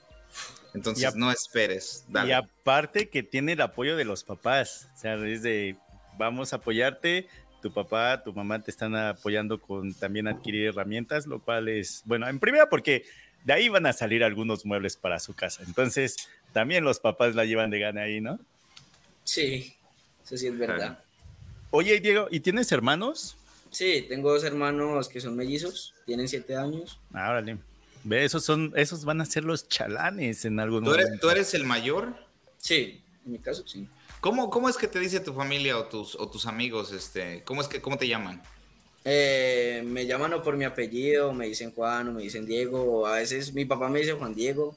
Entonces, 0.75 1.15
no 1.15 1.33
esperes. 1.33 2.05
Y 2.27 2.33
aparte 2.33 3.09
que 3.09 3.23
tiene 3.23 3.55
el 3.55 3.61
apoyo 3.63 3.97
de 3.97 4.05
los 4.05 4.25
papás, 4.25 4.89
o 4.95 4.99
sea, 4.99 5.15
es 5.15 5.43
de, 5.43 5.77
vamos 6.19 6.53
a 6.53 6.57
apoyarte, 6.57 7.27
tu 7.63 7.73
papá, 7.73 8.23
tu 8.23 8.33
mamá 8.33 8.63
te 8.63 8.71
están 8.71 8.95
apoyando 8.95 9.61
con 9.61 9.95
también 9.95 10.29
adquirir 10.29 10.69
herramientas, 10.69 11.27
lo 11.27 11.41
cual 11.41 11.69
es, 11.69 12.03
bueno, 12.05 12.29
en 12.29 12.39
primera 12.39 12.69
porque 12.69 13.05
de 13.47 13.53
ahí 13.53 13.69
van 13.69 13.87
a 13.87 13.93
salir 13.93 14.25
algunos 14.25 14.67
muebles 14.67 14.97
para 14.97 15.21
su 15.21 15.33
casa, 15.33 15.63
entonces 15.65 16.17
también 16.53 16.83
los 16.83 16.99
papás 16.99 17.37
la 17.37 17.45
llevan 17.45 17.71
de 17.71 17.79
gana 17.79 18.03
ahí, 18.03 18.21
¿no? 18.21 18.41
Sí, 19.23 19.77
eso 20.25 20.37
sí 20.37 20.49
es 20.49 20.59
verdad. 20.59 20.99
Oye, 21.71 22.01
Diego, 22.01 22.27
¿y 22.31 22.41
tienes 22.41 22.73
hermanos? 22.73 23.37
Sí, 23.71 24.05
tengo 24.09 24.33
dos 24.33 24.43
hermanos 24.43 25.09
que 25.09 25.21
son 25.21 25.37
mellizos, 25.37 25.95
tienen 26.07 26.27
siete 26.27 26.57
años. 26.57 26.99
Ah, 27.13 27.31
órale. 27.31 27.59
Ve, 28.03 28.25
esos 28.25 28.45
son, 28.45 28.73
esos 28.75 29.05
van 29.05 29.21
a 29.21 29.25
ser 29.25 29.45
los 29.45 29.69
chalanes 29.69 30.45
en 30.45 30.59
algún 30.59 30.83
¿Tú 30.83 30.95
eres, 30.95 31.21
¿Tú 31.21 31.31
eres 31.31 31.55
el 31.55 31.65
mayor? 31.65 32.17
Sí, 32.59 33.01
en 33.25 33.33
mi 33.33 33.39
caso 33.39 33.65
sí. 33.65 33.89
¿Cómo, 34.21 34.51
cómo 34.51 34.69
es 34.69 34.77
que 34.77 34.89
te 34.89 34.99
dice 34.99 35.21
tu 35.21 35.35
familia 35.35 35.79
o 35.79 35.85
tus, 35.85 36.17
o 36.17 36.29
tus 36.29 36.47
amigos, 36.47 36.93
este, 36.93 37.45
cómo 37.45 37.61
es 37.61 37.69
que, 37.69 37.81
cómo 37.81 37.97
te 37.97 38.09
llaman? 38.09 38.43
Eh, 39.09 39.85
me 39.87 40.05
llaman 40.05 40.33
o 40.33 40.43
por 40.43 40.57
mi 40.57 40.65
apellido, 40.65 41.33
me 41.33 41.47
dicen 41.47 41.71
Juan 41.71 42.09
o 42.09 42.13
me 42.13 42.23
dicen 42.23 42.45
Diego, 42.45 43.07
a 43.07 43.13
veces 43.13 43.55
mi 43.55 43.65
papá 43.65 43.89
me 43.89 44.01
dice 44.01 44.15
Juan 44.15 44.35
Diego, 44.35 44.77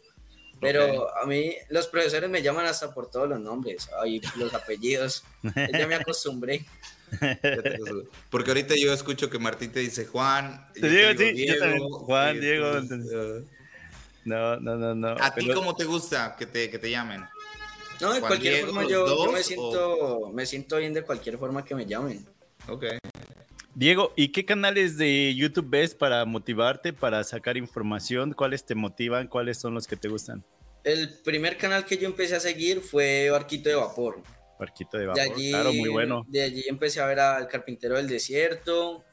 pero 0.62 1.18
a 1.18 1.26
mí 1.26 1.56
los 1.70 1.88
profesores 1.88 2.30
me 2.30 2.44
llaman 2.44 2.68
hasta 2.68 2.94
por 2.94 3.10
todos 3.10 3.28
los 3.28 3.40
nombres, 3.40 3.90
y 4.06 4.22
los 4.38 4.54
apellidos. 4.54 5.24
ya 5.74 5.88
me 5.88 5.96
acostumbré. 5.96 6.64
Porque 8.30 8.52
ahorita 8.52 8.76
yo 8.76 8.94
escucho 8.94 9.32
que 9.32 9.40
Martín 9.40 9.72
te 9.72 9.80
dice 9.80 10.06
Juan. 10.06 10.64
Te 10.74 10.88
digo, 10.88 11.10
sí, 11.18 11.34
Diego, 11.34 12.00
Juan, 12.02 12.40
Diego. 12.40 12.82
no, 14.26 14.60
no, 14.60 14.76
no, 14.76 14.94
no. 14.94 15.16
¿A 15.20 15.34
ti 15.34 15.50
cómo 15.52 15.76
te 15.76 15.86
gusta 15.86 16.36
que 16.38 16.46
te, 16.46 16.70
que 16.70 16.78
te 16.78 16.92
llamen? 16.92 17.26
No, 18.00 18.14
de 18.14 18.22
cualquier 18.22 18.66
forma 18.66 18.84
yo, 18.84 19.26
yo, 19.26 19.32
me, 19.32 19.42
siento, 19.42 20.30
me 20.32 20.46
siento 20.46 20.78
bien 20.78 20.94
de 20.94 21.02
cualquier 21.02 21.40
forma 21.40 21.66
que 21.66 21.74
me 21.74 21.88
llamen. 21.88 22.24
Ok. 22.68 22.86
Diego, 23.80 24.12
¿y 24.18 24.34
qué 24.34 24.44
canales 24.44 24.98
de 24.98 25.34
YouTube 25.34 25.70
ves 25.70 25.96
para 25.96 26.26
motivarte, 26.26 26.92
para 26.92 27.24
sacar 27.24 27.56
información? 27.56 28.34
¿Cuáles 28.34 28.66
te 28.66 28.76
motivan? 28.76 29.30
¿Cuáles 29.30 29.58
son 29.58 29.74
los 29.74 29.88
que 29.88 29.96
te 29.96 30.10
gustan? 30.10 30.44
El 30.84 31.18
primer 31.24 31.58
canal 31.58 31.86
que 31.86 31.98
yo 31.98 32.06
empecé 32.06 32.36
a 32.36 32.42
seguir 32.42 32.82
fue 32.82 33.30
Barquito 33.30 33.70
de 33.70 33.76
Vapor. 33.76 34.22
Barquito 34.60 34.98
de 34.98 35.06
Vapor, 35.06 35.34
claro, 35.34 35.72
muy 35.72 35.88
bueno. 35.88 36.26
De 36.28 36.42
allí 36.42 36.66
empecé 36.68 37.00
a 37.00 37.06
ver 37.06 37.22
al 37.22 37.48
Carpintero 37.48 37.96
del 37.96 38.10
Desierto. 38.10 39.06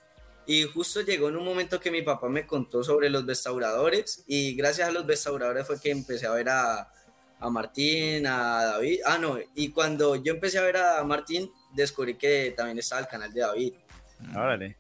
Y 0.48 0.64
justo 0.64 1.00
llegó 1.02 1.29
en 1.29 1.37
un 1.37 1.44
momento 1.44 1.79
que 1.79 1.92
mi 1.92 2.02
papá 2.02 2.29
me 2.29 2.44
contó 2.44 2.83
sobre 2.83 3.09
los 3.09 3.24
restauradores. 3.24 4.24
Y 4.26 4.57
gracias 4.57 4.88
a 4.88 4.90
los 4.90 5.07
restauradores 5.07 5.64
fue 5.64 5.81
que 5.81 5.92
empecé 5.92 6.26
a 6.26 6.33
ver 6.33 6.48
a, 6.48 6.90
a 7.38 7.50
Martín, 7.50 8.26
a 8.26 8.64
David. 8.64 8.98
Ah, 9.05 9.18
no, 9.18 9.38
y 9.55 9.68
cuando 9.68 10.16
yo 10.16 10.33
empecé 10.33 10.59
a 10.59 10.62
ver 10.62 10.79
a 10.79 11.05
Martín, 11.05 11.52
descubrí 11.72 12.14
que 12.14 12.52
también 12.57 12.81
estaba 12.81 13.02
el 13.02 13.07
canal 13.07 13.33
de 13.33 13.42
David. 13.42 13.74
Órale. 14.35 14.76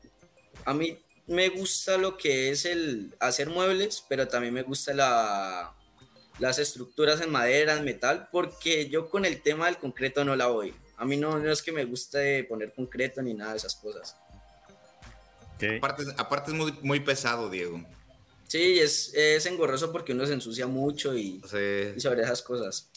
A 0.64 0.74
mí 0.74 0.98
me 1.26 1.48
gusta 1.48 1.96
lo 1.96 2.16
que 2.16 2.50
es 2.50 2.64
el 2.64 3.14
hacer 3.20 3.48
muebles, 3.48 4.04
pero 4.08 4.28
también 4.28 4.54
me 4.54 4.62
gusta 4.62 4.94
la, 4.94 5.74
las 6.38 6.58
estructuras 6.58 7.20
en 7.20 7.30
madera, 7.30 7.74
en 7.74 7.84
metal, 7.84 8.28
porque 8.30 8.88
yo 8.88 9.08
con 9.10 9.24
el 9.24 9.42
tema 9.42 9.66
del 9.66 9.78
concreto 9.78 10.24
no 10.24 10.36
la 10.36 10.46
voy. 10.46 10.74
A 10.96 11.04
mí 11.04 11.16
no, 11.16 11.38
no 11.38 11.50
es 11.50 11.62
que 11.62 11.72
me 11.72 11.84
guste 11.84 12.44
poner 12.44 12.72
concreto 12.72 13.22
ni 13.22 13.34
nada 13.34 13.52
de 13.52 13.58
esas 13.58 13.74
cosas. 13.76 14.16
Aparte, 15.78 16.04
aparte, 16.16 16.50
es 16.50 16.56
muy, 16.56 16.72
muy 16.82 17.00
pesado, 17.00 17.48
Diego. 17.48 17.82
Sí, 18.46 18.78
es, 18.78 19.12
es 19.14 19.44
engorroso 19.46 19.90
porque 19.90 20.12
uno 20.12 20.26
se 20.26 20.34
ensucia 20.34 20.66
mucho 20.66 21.16
y, 21.16 21.42
y 21.96 22.00
sobre 22.00 22.22
esas 22.22 22.42
cosas. 22.42 22.88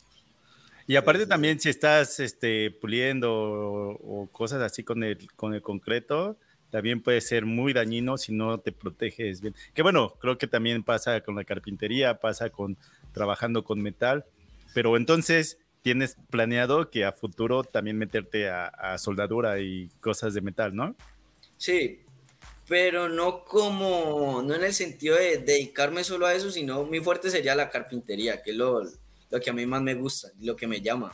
Y 0.90 0.96
aparte 0.96 1.28
también 1.28 1.60
si 1.60 1.70
estás 1.70 2.20
este, 2.20 2.72
puliendo 2.72 3.32
o, 3.32 4.28
cosas 4.32 4.64
así 4.64 4.84
con 4.84 5.04
el, 5.04 5.32
con 5.36 5.54
el 5.54 5.62
concreto, 5.62 6.36
también 6.72 7.04
puede 7.04 7.22
ser 7.22 7.46
muy 7.46 7.74
dañino 7.74 8.18
si 8.18 8.34
no 8.34 8.60
te 8.60 8.72
proteges 8.72 9.40
bien. 9.40 9.54
Que 9.76 9.84
bueno, 9.84 10.16
creo 10.20 10.40
que 10.40 10.48
también 10.48 10.82
pasa 10.82 11.22
con 11.22 11.36
la 11.36 11.44
carpintería, 11.44 12.20
pasa 12.20 12.50
con 12.50 12.76
trabajando 13.12 13.64
con 13.64 13.80
metal, 13.80 14.26
pero 14.74 14.98
entonces 14.98 15.60
tienes 15.84 16.18
planeado 16.32 16.90
que 16.90 17.06
a 17.06 17.12
futuro 17.12 17.64
también 17.64 17.96
meterte 17.96 18.50
a, 18.50 18.98
soldadura 18.98 19.60
y 19.60 19.90
cosas 20.02 20.34
de 20.34 20.42
metal, 20.42 20.76
¿no? 20.76 20.96
Sí, 21.58 22.00
pero 22.68 23.10
no 23.10 23.46
como, 23.46 24.42
no 24.42 24.56
en 24.56 24.64
el 24.64 24.74
sentido 24.74 25.18
de 25.18 25.38
dedicarme 25.38 26.04
solo 26.04 26.26
a 26.26 26.34
eso, 26.34 26.50
sino 26.50 26.84
mi 26.86 27.00
fuerte 27.00 27.30
sería 27.30 27.54
la 27.54 27.70
carpintería, 27.70 28.42
que 28.42 28.54
lo, 28.54 28.82
lo 29.30 29.40
que 29.40 29.50
a 29.50 29.54
mí 29.54 29.66
más 29.66 29.82
me 29.82 29.96
gusta, 29.96 30.30
lo 30.40 30.56
que 30.56 30.68
me 30.68 30.82
llama. 30.82 31.14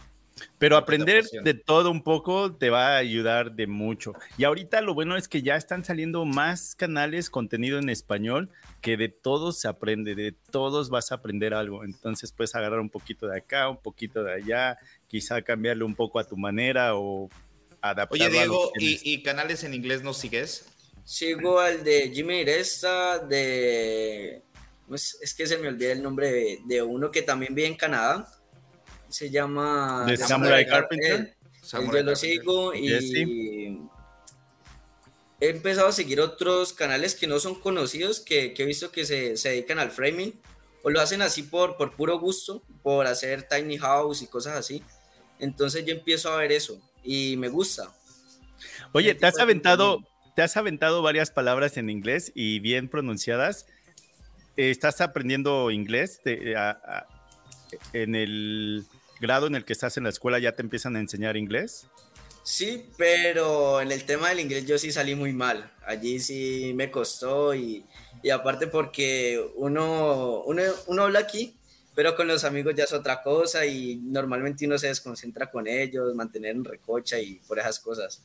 Pero 0.58 0.76
aprender 0.76 1.24
de 1.44 1.54
todo 1.54 1.90
un 1.92 2.04
poco 2.04 2.54
te 2.56 2.70
va 2.70 2.96
a 2.96 2.98
ayudar 2.98 3.54
de 3.54 3.68
mucho. 3.68 4.14
Y 4.38 4.44
ahorita 4.44 4.82
lo 4.82 4.94
bueno 4.94 5.16
es 5.16 5.28
que 5.28 5.42
ya 5.42 5.56
están 5.56 5.86
saliendo 5.86 6.26
más 6.26 6.76
canales, 6.76 7.30
contenido 7.30 7.80
en 7.80 7.90
español, 7.90 8.50
que 8.82 8.98
de 8.98 9.10
todos 9.10 9.60
se 9.60 9.68
aprende, 9.68 10.14
de 10.14 10.34
todos 10.52 10.90
vas 10.90 11.12
a 11.12 11.16
aprender 11.16 11.54
algo. 11.54 11.84
Entonces 11.84 12.34
puedes 12.34 12.54
agarrar 12.56 12.80
un 12.80 12.90
poquito 12.90 13.28
de 13.28 13.38
acá, 13.38 13.70
un 13.70 13.82
poquito 13.82 14.24
de 14.24 14.34
allá, 14.34 14.78
quizá 15.08 15.42
cambiarle 15.42 15.86
un 15.86 15.96
poco 15.96 16.20
a 16.20 16.28
tu 16.28 16.36
manera 16.36 16.96
o 16.96 17.30
adaptarlo. 17.80 18.26
Oye, 18.26 18.38
Diego, 18.38 18.72
¿y, 18.78 19.24
canales 19.24 19.64
en 19.64 19.74
inglés 19.74 20.04
no 20.04 20.14
sigues? 20.14 20.66
Sigo 21.06 21.60
al 21.60 21.84
de 21.84 22.12
Jimmy 22.14 22.40
Iresta, 22.40 23.20
de 23.20 24.42
pues, 24.88 25.18
es 25.22 25.34
que 25.34 25.48
se 25.48 25.58
me 25.58 25.68
olvida 25.68 25.92
el 25.92 26.04
nombre 26.04 26.60
de, 26.66 26.82
uno 26.82 27.12
que 27.12 27.22
también 27.22 27.56
vive 27.56 27.68
en 27.68 27.76
Canadá. 27.76 28.28
Se 29.10 29.30
llama... 29.30 30.06
¿De 30.08 30.18
Samurai, 30.18 30.66
Carpenter? 30.66 31.36
yo 31.72 32.04
lo 32.04 32.16
sigo 32.16 32.74
y... 32.74 33.80
He 35.42 35.50
empezado 35.50 35.90
a 35.90 35.92
seguir 35.92 36.22
otros 36.22 36.72
canales 36.72 37.14
que 37.14 37.28
no 37.28 37.40
son 37.40 37.56
conocidos, 37.56 38.22
que, 38.22 38.54
he 38.58 38.66
visto 38.66 38.92
que 38.92 39.06
se, 39.06 39.36
dedican 39.50 39.80
al 39.80 39.92
framing. 39.92 40.34
o 40.82 40.90
lo 40.90 41.02
hacen 41.02 41.22
así 41.22 41.44
por, 41.44 41.76
por 41.76 41.94
puro 41.96 42.18
gusto, 42.20 42.64
por 42.82 43.06
hacer 43.06 43.44
tiny 43.44 43.78
house 43.78 44.22
y 44.22 44.28
cosas 44.28 44.56
así. 44.56 44.82
Entonces 45.40 45.86
yo 45.86 45.94
empiezo 45.94 46.32
a 46.32 46.38
ver 46.38 46.52
eso 46.52 46.80
y 47.04 47.36
me 47.38 47.50
gusta. 47.50 47.94
Oye, 48.94 49.14
¿te 49.14 49.26
has 49.26 49.38
aventado, 49.40 50.00
te 50.36 50.42
has 50.42 50.56
aventado 50.56 51.02
varias 51.02 51.32
palabras 51.32 51.76
en 51.78 51.90
inglés 51.90 52.32
y 52.34 52.60
bien 52.60 52.88
pronunciadas? 52.88 53.68
¿Estás 54.58 55.02
aprendiendo 55.02 55.70
inglés? 55.72 56.22
en 57.94 58.16
el 58.16 58.86
grado 59.20 59.48
en 59.48 59.56
el 59.56 59.66
que 59.66 59.74
estás 59.74 59.98
en 59.98 60.04
la 60.04 60.10
escuela 60.10 60.40
ya 60.40 60.54
te 60.54 60.62
empiezan 60.62 60.96
a 60.96 61.00
enseñar 61.00 61.36
inglés? 61.36 61.88
Sí, 62.44 62.86
pero 62.96 63.82
en 63.82 63.92
el 63.92 64.06
tema 64.06 64.30
del 64.30 64.40
inglés 64.40 64.66
yo 64.66 64.78
sí 64.78 64.92
salí 64.92 65.16
muy 65.16 65.34
mal. 65.34 65.72
Allí 65.86 66.20
sí 66.20 66.74
me 66.76 66.92
costó 66.92 67.56
y, 67.56 67.84
aparte 68.32 68.68
porque 68.68 69.44
uno, 69.56 70.44
uno, 70.44 71.04
habla 71.04 71.20
aquí, 71.20 71.56
pero 71.96 72.16
con 72.16 72.28
los 72.28 72.44
amigos 72.44 72.76
ya 72.76 72.84
es 72.84 72.94
otra 72.94 73.24
cosa 73.24 73.66
y 73.66 73.96
normalmente 73.96 74.66
uno 74.66 74.78
se 74.78 74.88
desconcentra 74.88 75.50
con 75.50 75.68
ellos, 75.68 76.14
mantener 76.14 76.56
en 76.56 76.64
recocha 76.64 77.20
y 77.20 77.42
por 77.48 77.58
esas 77.58 77.80
cosas. 77.80 78.22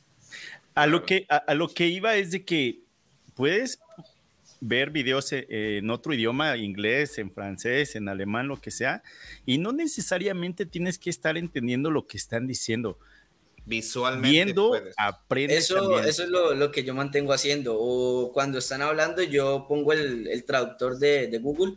A 0.75 0.85
lo 0.85 1.03
que, 1.03 1.25
a 1.27 1.53
lo 1.55 1.67
que 1.67 1.87
iba 1.87 2.15
es 2.15 2.31
de 2.31 2.45
que 2.45 2.83
puedes 3.35 3.79
ver 4.61 4.91
videos 4.91 5.33
eh, 5.33 5.45
en 5.49 5.89
otro 5.89 6.13
idioma, 6.13 6.55
inglés, 6.55 7.17
en 7.17 7.31
francés, 7.31 7.95
en 7.95 8.07
alemán, 8.07 8.47
lo 8.47 8.61
que 8.61 8.71
sea, 8.71 9.03
y 9.45 9.57
no 9.57 9.73
necesariamente 9.73 10.65
tienes 10.65 10.97
que 10.97 11.09
estar 11.09 11.35
entendiendo 11.35 11.91
lo 11.91 12.07
que 12.07 12.17
están 12.17 12.47
diciendo. 12.47 12.97
Visualmente. 13.65 14.29
Viendo, 14.29 14.73
aprende. 14.97 15.57
Eso, 15.57 15.99
eso 15.99 16.23
es 16.23 16.29
lo, 16.29 16.71
que 16.71 16.83
yo 16.83 16.93
mantengo 16.93 17.33
haciendo. 17.33 17.75
O 17.77 18.31
cuando 18.33 18.59
están 18.59 18.81
hablando, 18.81 19.21
yo 19.23 19.65
pongo 19.67 19.93
el, 19.93 20.43
traductor 20.45 20.97
de, 20.97 21.37
Google 21.41 21.75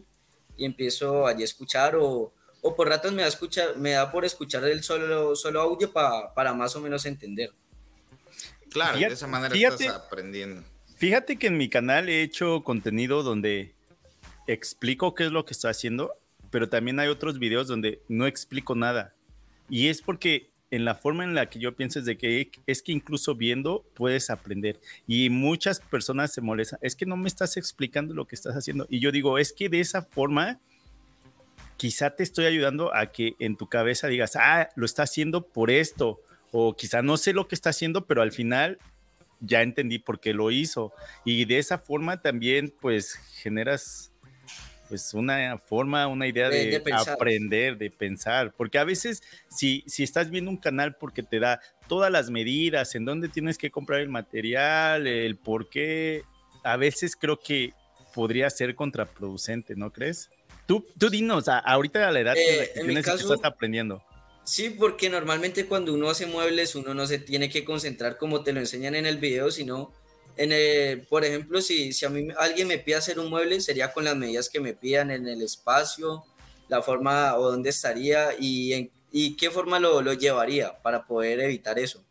y 0.56 0.66
empiezo 0.66 1.26
allí 1.26 1.42
a 1.42 1.46
escuchar, 1.46 1.96
o, 1.96 2.32
por 2.76 2.88
ratos 2.88 3.12
me 3.12 3.22
da, 3.22 3.28
escuchar, 3.28 3.76
me 3.76 3.92
da 3.92 4.10
por 4.12 4.24
escuchar 4.24 4.64
el 4.64 4.82
solo, 4.82 5.34
solo 5.36 5.60
audio 5.60 5.92
para 5.92 6.52
más 6.52 6.76
o 6.76 6.80
menos 6.80 7.06
entender. 7.06 7.50
Claro, 8.70 8.98
de 8.98 9.06
esa 9.06 9.26
manera 9.26 9.54
estás 9.54 9.88
aprendiendo 9.88 10.73
Fíjate 10.96 11.36
que 11.36 11.48
en 11.48 11.56
mi 11.56 11.68
canal 11.68 12.08
he 12.08 12.22
hecho 12.22 12.62
contenido 12.62 13.22
donde 13.22 13.74
explico 14.46 15.14
qué 15.14 15.24
es 15.24 15.32
lo 15.32 15.44
que 15.44 15.52
estoy 15.52 15.70
haciendo, 15.70 16.12
pero 16.50 16.68
también 16.68 17.00
hay 17.00 17.08
otros 17.08 17.38
videos 17.38 17.66
donde 17.66 18.00
no 18.08 18.26
explico 18.26 18.74
nada. 18.74 19.14
Y 19.68 19.88
es 19.88 20.02
porque 20.02 20.50
en 20.70 20.84
la 20.84 20.94
forma 20.94 21.24
en 21.24 21.34
la 21.34 21.48
que 21.48 21.58
yo 21.58 21.74
pienso 21.74 21.98
es 21.98 22.04
de 22.04 22.16
que 22.16 22.50
es 22.66 22.82
que 22.82 22.92
incluso 22.92 23.34
viendo 23.34 23.84
puedes 23.94 24.30
aprender. 24.30 24.80
Y 25.06 25.30
muchas 25.30 25.80
personas 25.80 26.32
se 26.32 26.40
molestan, 26.40 26.78
es 26.82 26.94
que 26.94 27.06
no 27.06 27.16
me 27.16 27.28
estás 27.28 27.56
explicando 27.56 28.14
lo 28.14 28.26
que 28.26 28.36
estás 28.36 28.54
haciendo. 28.54 28.86
Y 28.88 29.00
yo 29.00 29.10
digo, 29.10 29.38
es 29.38 29.52
que 29.52 29.68
de 29.68 29.80
esa 29.80 30.02
forma 30.02 30.60
quizá 31.76 32.10
te 32.14 32.22
estoy 32.22 32.46
ayudando 32.46 32.94
a 32.94 33.10
que 33.10 33.34
en 33.40 33.56
tu 33.56 33.68
cabeza 33.68 34.06
digas, 34.06 34.36
ah, 34.36 34.68
lo 34.76 34.86
está 34.86 35.02
haciendo 35.02 35.46
por 35.46 35.70
esto. 35.70 36.20
O 36.52 36.76
quizá 36.76 37.02
no 37.02 37.16
sé 37.16 37.32
lo 37.32 37.48
que 37.48 37.56
está 37.56 37.70
haciendo, 37.70 38.06
pero 38.06 38.22
al 38.22 38.30
final 38.30 38.78
ya 39.46 39.62
entendí 39.62 39.98
por 39.98 40.20
qué 40.20 40.32
lo 40.32 40.50
hizo. 40.50 40.92
Y 41.24 41.44
de 41.44 41.58
esa 41.58 41.78
forma 41.78 42.20
también, 42.20 42.74
pues, 42.80 43.14
generas 43.42 44.10
pues 44.88 45.14
una 45.14 45.58
forma, 45.58 46.06
una 46.06 46.26
idea 46.26 46.50
de, 46.50 46.82
aprender, 46.92 47.78
de 47.78 47.90
pensar, 47.90 48.52
porque 48.54 48.78
a 48.78 48.84
veces 48.84 49.22
si, 49.48 49.82
si 49.86 50.02
estás 50.02 50.30
viendo 50.30 50.50
un 50.50 50.58
canal 50.58 50.96
porque 50.96 51.22
te 51.22 51.40
da 51.40 51.60
todas 51.88 52.12
las 52.12 52.30
medidas, 52.30 52.94
en 52.94 53.04
dónde 53.04 53.28
tienes 53.28 53.56
que 53.56 53.70
comprar 53.70 54.00
el 54.00 54.10
material, 54.10 55.06
el 55.06 55.36
por 55.36 55.68
qué, 55.70 56.22
a 56.64 56.76
veces 56.76 57.16
creo 57.16 57.38
que 57.38 57.72
podría 58.14 58.48
ser 58.50 58.74
contraproducente, 58.74 59.74
¿no 59.74 59.90
crees? 59.90 60.30
Tú, 60.66 60.86
tú 60.98 61.10
dinos, 61.10 61.46
ahorita 61.48 62.08
a 62.08 62.12
la 62.12 62.20
edad 62.20 62.34
que 62.34 62.62
eh, 62.62 62.70
tienes 62.74 63.04
que 63.04 63.10
estás 63.12 63.40
aprendiendo. 63.42 64.02
Sí, 64.44 64.70
porque 64.70 65.08
normalmente 65.08 65.66
cuando 65.66 65.94
uno 65.94 66.10
hace 66.10 66.26
muebles, 66.26 66.74
uno 66.74 66.92
no 66.92 67.06
se 67.06 67.18
tiene 67.18 67.48
que 67.48 67.64
concentrar 67.64 68.18
como 68.18 68.42
te 68.42 68.52
lo 68.52 68.60
enseñan 68.60 68.94
en 68.94 69.06
el 69.06 69.16
video, 69.16 69.50
sino 69.50 69.92
en 70.36 70.52
el, 70.52 71.00
por 71.02 71.24
ejemplo, 71.24 71.60
si, 71.62 71.92
si 71.92 72.04
a 72.04 72.10
mí 72.10 72.28
alguien 72.38 72.68
me 72.68 72.78
pide 72.78 72.96
hacer 72.96 73.18
un 73.18 73.30
mueble, 73.30 73.60
sería 73.60 73.92
con 73.92 74.04
las 74.04 74.16
medidas 74.16 74.50
que 74.50 74.60
me 74.60 74.74
pidan 74.74 75.10
en 75.10 75.26
el 75.26 75.40
espacio, 75.42 76.24
la 76.68 76.82
forma 76.82 77.36
o 77.36 77.50
dónde 77.50 77.70
estaría 77.70 78.34
y, 78.38 78.90
y 79.12 79.36
qué 79.36 79.50
forma 79.50 79.78
lo, 79.78 80.02
lo 80.02 80.12
llevaría 80.12 80.76
para 80.82 81.04
poder 81.04 81.40
evitar 81.40 81.78
eso, 81.78 82.02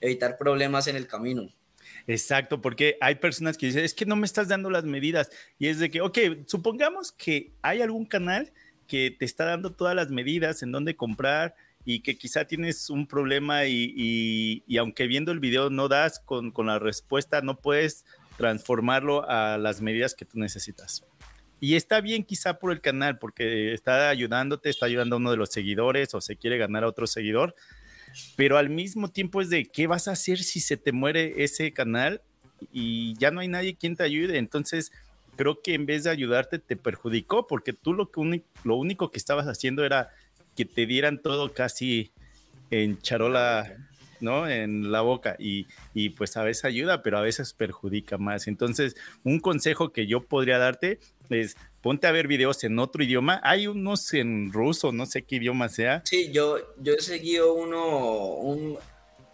evitar 0.00 0.38
problemas 0.38 0.86
en 0.86 0.96
el 0.96 1.06
camino. 1.06 1.50
Exacto, 2.06 2.62
porque 2.62 2.96
hay 3.00 3.16
personas 3.16 3.58
que 3.58 3.66
dicen, 3.66 3.84
es 3.84 3.92
que 3.92 4.06
no 4.06 4.16
me 4.16 4.26
estás 4.26 4.48
dando 4.48 4.70
las 4.70 4.84
medidas. 4.84 5.28
Y 5.58 5.66
es 5.66 5.78
de 5.78 5.90
que, 5.90 6.00
ok, 6.00 6.18
supongamos 6.46 7.10
que 7.10 7.50
hay 7.62 7.82
algún 7.82 8.06
canal 8.06 8.52
que 8.86 9.10
te 9.10 9.24
está 9.24 9.44
dando 9.44 9.72
todas 9.72 9.96
las 9.96 10.10
medidas 10.10 10.62
en 10.62 10.70
dónde 10.70 10.94
comprar, 10.94 11.56
y 11.88 12.00
que 12.00 12.18
quizá 12.18 12.44
tienes 12.44 12.90
un 12.90 13.06
problema 13.06 13.64
y, 13.64 14.64
aunque 14.76 15.06
viendo 15.06 15.30
el 15.30 15.38
video 15.38 15.70
no 15.70 15.86
das 15.86 16.18
con, 16.18 16.52
la 16.66 16.80
respuesta, 16.80 17.42
no 17.42 17.60
puedes 17.60 18.04
transformarlo 18.36 19.24
a 19.30 19.56
las 19.56 19.80
medidas 19.80 20.14
que 20.14 20.24
tú 20.24 20.40
necesitas. 20.40 21.04
Y 21.60 21.76
está 21.76 22.00
bien 22.00 22.24
quizá 22.24 22.58
por 22.58 22.72
el 22.72 22.80
canal, 22.80 23.18
porque 23.20 23.72
está 23.72 24.08
ayudándote, 24.08 24.68
está 24.68 24.86
ayudando 24.86 25.14
a 25.14 25.18
uno 25.18 25.30
de 25.30 25.36
los 25.36 25.50
seguidores 25.50 26.12
o 26.12 26.20
se 26.20 26.36
quiere 26.36 26.58
ganar 26.58 26.82
a 26.82 26.88
otro 26.88 27.06
seguidor, 27.06 27.54
pero 28.34 28.58
al 28.58 28.68
mismo 28.68 29.08
tiempo 29.08 29.40
es 29.40 29.48
de 29.48 29.64
qué 29.64 29.86
vas 29.86 30.08
a 30.08 30.12
hacer 30.12 30.40
si 30.40 30.58
se 30.58 30.76
te 30.76 30.90
muere 30.90 31.44
ese 31.44 31.72
canal 31.72 32.20
y 32.72 33.14
ya 33.16 33.30
no 33.30 33.40
hay 33.40 33.48
nadie 33.48 33.76
quien 33.76 33.94
te 33.94 34.02
ayude. 34.02 34.38
Entonces, 34.38 34.90
creo 35.36 35.62
que 35.62 35.74
en 35.74 35.86
vez 35.86 36.02
de 36.02 36.10
ayudarte 36.10 36.58
te 36.58 36.76
perjudicó 36.76 37.46
porque 37.46 37.72
tú 37.72 37.92
lo, 37.92 38.10
que 38.10 38.42
lo 38.64 38.74
único 38.74 39.12
que 39.12 39.18
estabas 39.18 39.46
haciendo 39.46 39.84
era 39.84 40.10
que 40.56 40.64
te 40.64 40.86
dieran 40.86 41.20
todo 41.22 41.52
casi 41.52 42.10
en 42.70 42.98
charola, 43.00 43.76
¿no? 44.20 44.48
En 44.48 44.90
la 44.90 45.02
boca 45.02 45.36
y, 45.38 45.66
y, 45.94 46.10
pues 46.10 46.36
a 46.36 46.42
veces 46.42 46.64
ayuda, 46.64 47.02
pero 47.02 47.18
a 47.18 47.22
veces 47.22 47.52
perjudica 47.52 48.18
más. 48.18 48.48
Entonces, 48.48 48.96
un 49.22 49.40
consejo 49.40 49.92
que 49.92 50.06
yo 50.06 50.24
podría 50.24 50.58
darte 50.58 50.98
es 51.30 51.56
ponte 51.86 52.08
a 52.08 52.12
ver 52.12 52.26
videos 52.26 52.64
en 52.64 52.78
otro 52.78 53.04
idioma. 53.04 53.40
Hay 53.44 53.68
unos 53.68 54.12
en 54.12 54.52
ruso, 54.52 54.90
no 54.90 55.06
sé 55.06 55.22
qué 55.22 55.36
idioma 55.36 55.68
sea. 55.68 56.02
Sí, 56.04 56.32
yo, 56.32 56.58
yo 56.78 56.94
he 56.94 57.00
seguido 57.00 57.54
uno, 57.54 58.78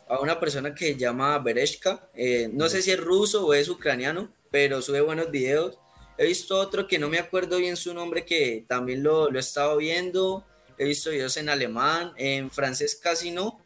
a 0.06 0.20
una 0.20 0.38
persona 0.38 0.74
que 0.74 0.92
se 0.92 0.96
llama 0.96 1.38
Bereshka. 1.38 2.06
Eh, 2.14 2.50
no 2.52 2.68
sé 2.68 2.82
si 2.82 2.90
es 2.90 3.00
ruso 3.00 3.46
o 3.46 3.54
es 3.54 3.70
ucraniano, 3.70 4.30
pero 4.50 4.82
sube 4.82 5.00
buenos 5.00 5.30
videos. 5.30 5.78
He 6.18 6.26
visto 6.26 6.58
otro 6.58 6.86
que 6.86 6.98
no 6.98 7.08
me 7.08 7.18
acuerdo 7.18 7.56
bien 7.56 7.76
su 7.76 7.94
nombre, 7.94 8.26
que 8.26 8.66
también 8.68 9.02
lo, 9.02 9.30
lo 9.30 9.38
he 9.38 9.40
estado 9.40 9.78
viendo 9.78 10.44
he 10.78 10.84
visto 10.84 11.10
videos 11.10 11.36
en 11.36 11.48
alemán, 11.48 12.12
en 12.16 12.50
francés 12.50 12.98
casi 13.00 13.30
no, 13.30 13.58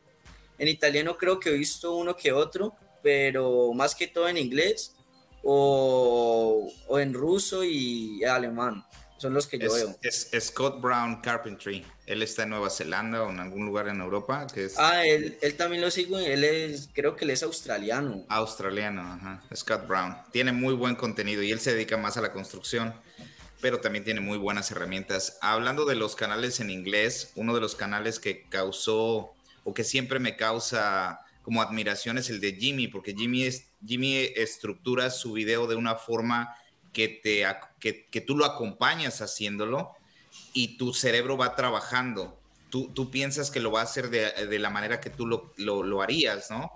en 0.58 0.68
italiano 0.68 1.16
creo 1.16 1.38
que 1.38 1.50
he 1.50 1.58
visto 1.58 1.94
uno 1.94 2.16
que 2.16 2.32
otro, 2.32 2.74
pero 3.02 3.72
más 3.72 3.94
que 3.94 4.06
todo 4.06 4.28
en 4.28 4.36
inglés 4.36 4.94
o, 5.42 6.70
en 6.98 7.14
ruso 7.14 7.62
y 7.64 8.24
alemán. 8.24 8.84
Son 9.18 9.32
los 9.32 9.46
que 9.46 9.58
yo 9.58 9.72
veo. 9.72 9.96
Es 10.02 10.28
Scott 10.40 10.80
Brown 10.80 11.22
Carpentry. 11.22 11.86
Él 12.04 12.22
está 12.22 12.42
en 12.42 12.50
Nueva 12.50 12.68
Zelanda 12.68 13.22
o 13.22 13.30
en 13.30 13.40
algún 13.40 13.64
lugar 13.64 13.88
en 13.88 14.02
Europa. 14.02 14.46
Que 14.52 14.66
es... 14.66 14.78
Ah, 14.78 15.06
él, 15.06 15.38
él 15.40 15.56
también 15.56 15.80
lo 15.80 15.90
sigo. 15.90 16.18
Él 16.18 16.44
es, 16.44 16.90
creo 16.92 17.16
que 17.16 17.24
él 17.24 17.30
es 17.30 17.42
australiano. 17.42 18.26
Australiano, 18.28 19.00
ajá. 19.00 19.42
Scott 19.54 19.86
Brown. 19.86 20.18
Tiene 20.32 20.52
muy 20.52 20.74
buen 20.74 20.96
contenido 20.96 21.42
y 21.42 21.50
él 21.50 21.60
se 21.60 21.72
dedica 21.72 21.96
más 21.96 22.18
a 22.18 22.20
la 22.20 22.32
construcción 22.32 22.94
pero 23.60 23.80
también 23.80 24.04
tiene 24.04 24.20
muy 24.20 24.38
buenas 24.38 24.70
herramientas. 24.70 25.38
Hablando 25.40 25.84
de 25.84 25.94
los 25.94 26.14
canales 26.14 26.60
en 26.60 26.70
inglés, 26.70 27.32
uno 27.36 27.54
de 27.54 27.60
los 27.60 27.74
canales 27.74 28.18
que 28.18 28.44
causó 28.48 29.32
o 29.64 29.74
que 29.74 29.84
siempre 29.84 30.18
me 30.18 30.36
causa 30.36 31.20
como 31.42 31.62
admiración 31.62 32.18
es 32.18 32.28
el 32.28 32.40
de 32.40 32.54
Jimmy, 32.54 32.88
porque 32.88 33.14
Jimmy, 33.14 33.48
Jimmy 33.86 34.16
estructura 34.34 35.10
su 35.10 35.32
video 35.32 35.66
de 35.66 35.76
una 35.76 35.94
forma 35.94 36.54
que, 36.92 37.08
te, 37.08 37.46
que, 37.78 38.20
tú 38.20 38.36
lo 38.36 38.44
acompañas 38.44 39.20
haciéndolo 39.20 39.92
y 40.52 40.76
tu 40.76 40.92
cerebro 40.92 41.36
va 41.36 41.54
trabajando. 41.54 42.40
Tú, 42.70 42.92
tú 42.92 43.10
piensas 43.10 43.50
que 43.50 43.60
lo 43.60 43.70
va 43.70 43.80
a 43.80 43.84
hacer 43.84 44.10
de, 44.10 44.58
la 44.58 44.70
manera 44.70 45.00
que 45.00 45.10
tú 45.10 45.26
lo, 45.26 45.52
lo 45.56 46.02
harías, 46.02 46.50
¿no? 46.50 46.70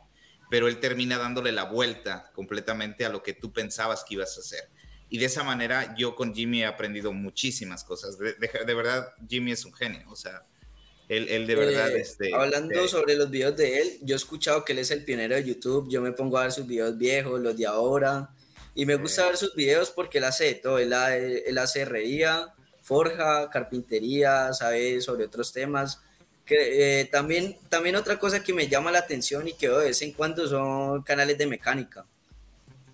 Pero 0.50 0.68
él 0.68 0.78
termina 0.80 1.18
dándole 1.18 1.52
la 1.52 1.64
vuelta 1.64 2.30
completamente 2.34 3.04
a 3.04 3.08
lo 3.08 3.22
que 3.22 3.32
tú 3.32 3.52
pensabas 3.52 4.04
que 4.04 4.14
ibas 4.14 4.36
a 4.36 4.40
hacer 4.40 4.68
y 5.10 5.18
de 5.18 5.26
esa 5.26 5.42
manera 5.42 5.94
yo 5.98 6.14
con 6.14 6.32
Jimmy 6.32 6.62
he 6.62 6.66
aprendido 6.66 7.12
muchísimas 7.12 7.82
cosas. 7.82 8.16
De, 8.16 8.74
verdad, 8.74 9.12
Jimmy 9.28 9.50
es 9.50 9.64
un 9.64 9.74
genio. 9.74 10.08
O 10.08 10.14
sea, 10.14 10.46
él, 11.08 11.28
él 11.28 11.48
de 11.48 11.54
verdad... 11.56 11.90
Eh, 11.90 12.00
este, 12.00 12.32
hablando 12.32 12.86
sobre 12.86 13.16
los 13.16 13.28
videos 13.28 13.56
de 13.56 13.80
él, 13.80 13.98
yo 14.02 14.14
he 14.14 14.16
escuchado 14.16 14.64
que 14.64 14.72
él 14.72 14.78
es 14.78 14.92
el 14.92 15.04
pionero 15.04 15.34
de 15.34 15.42
YouTube. 15.42 15.90
Yo 15.90 16.00
me 16.00 16.12
pongo 16.12 16.38
a 16.38 16.42
ver 16.42 16.52
sus 16.52 16.64
videos 16.64 16.96
viejos, 16.96 17.40
los 17.40 17.56
de 17.56 17.66
ahora. 17.66 18.30
Y 18.76 18.86
me 18.86 18.94
gusta 18.94 19.26
ver 19.26 19.36
sus 19.36 19.52
videos 19.56 19.90
porque 19.90 20.18
él 20.18 20.24
hace 20.24 20.54
todo. 20.54 20.78
Él, 20.78 20.92
él 20.92 21.58
hace 21.58 21.80
herrería, 21.80 22.54
forja, 22.80 23.50
carpintería, 23.50 24.52
sabe 24.52 25.00
sobre 25.00 25.24
otros 25.24 25.52
temas. 25.52 26.00
Que, 26.44 27.00
eh, 27.00 27.04
también, 27.06 27.58
también 27.68 27.96
otra 27.96 28.16
cosa 28.20 28.44
que 28.44 28.54
me 28.54 28.68
llama 28.68 28.92
la 28.92 29.00
atención 29.00 29.48
y 29.48 29.54
que 29.54 29.66
veo 29.66 29.80
de 29.80 29.86
vez 29.86 30.02
en 30.02 30.12
cuando 30.12 30.46
son 30.46 31.02
canales 31.02 31.36
de 31.36 31.48
mecánica. 31.48 32.06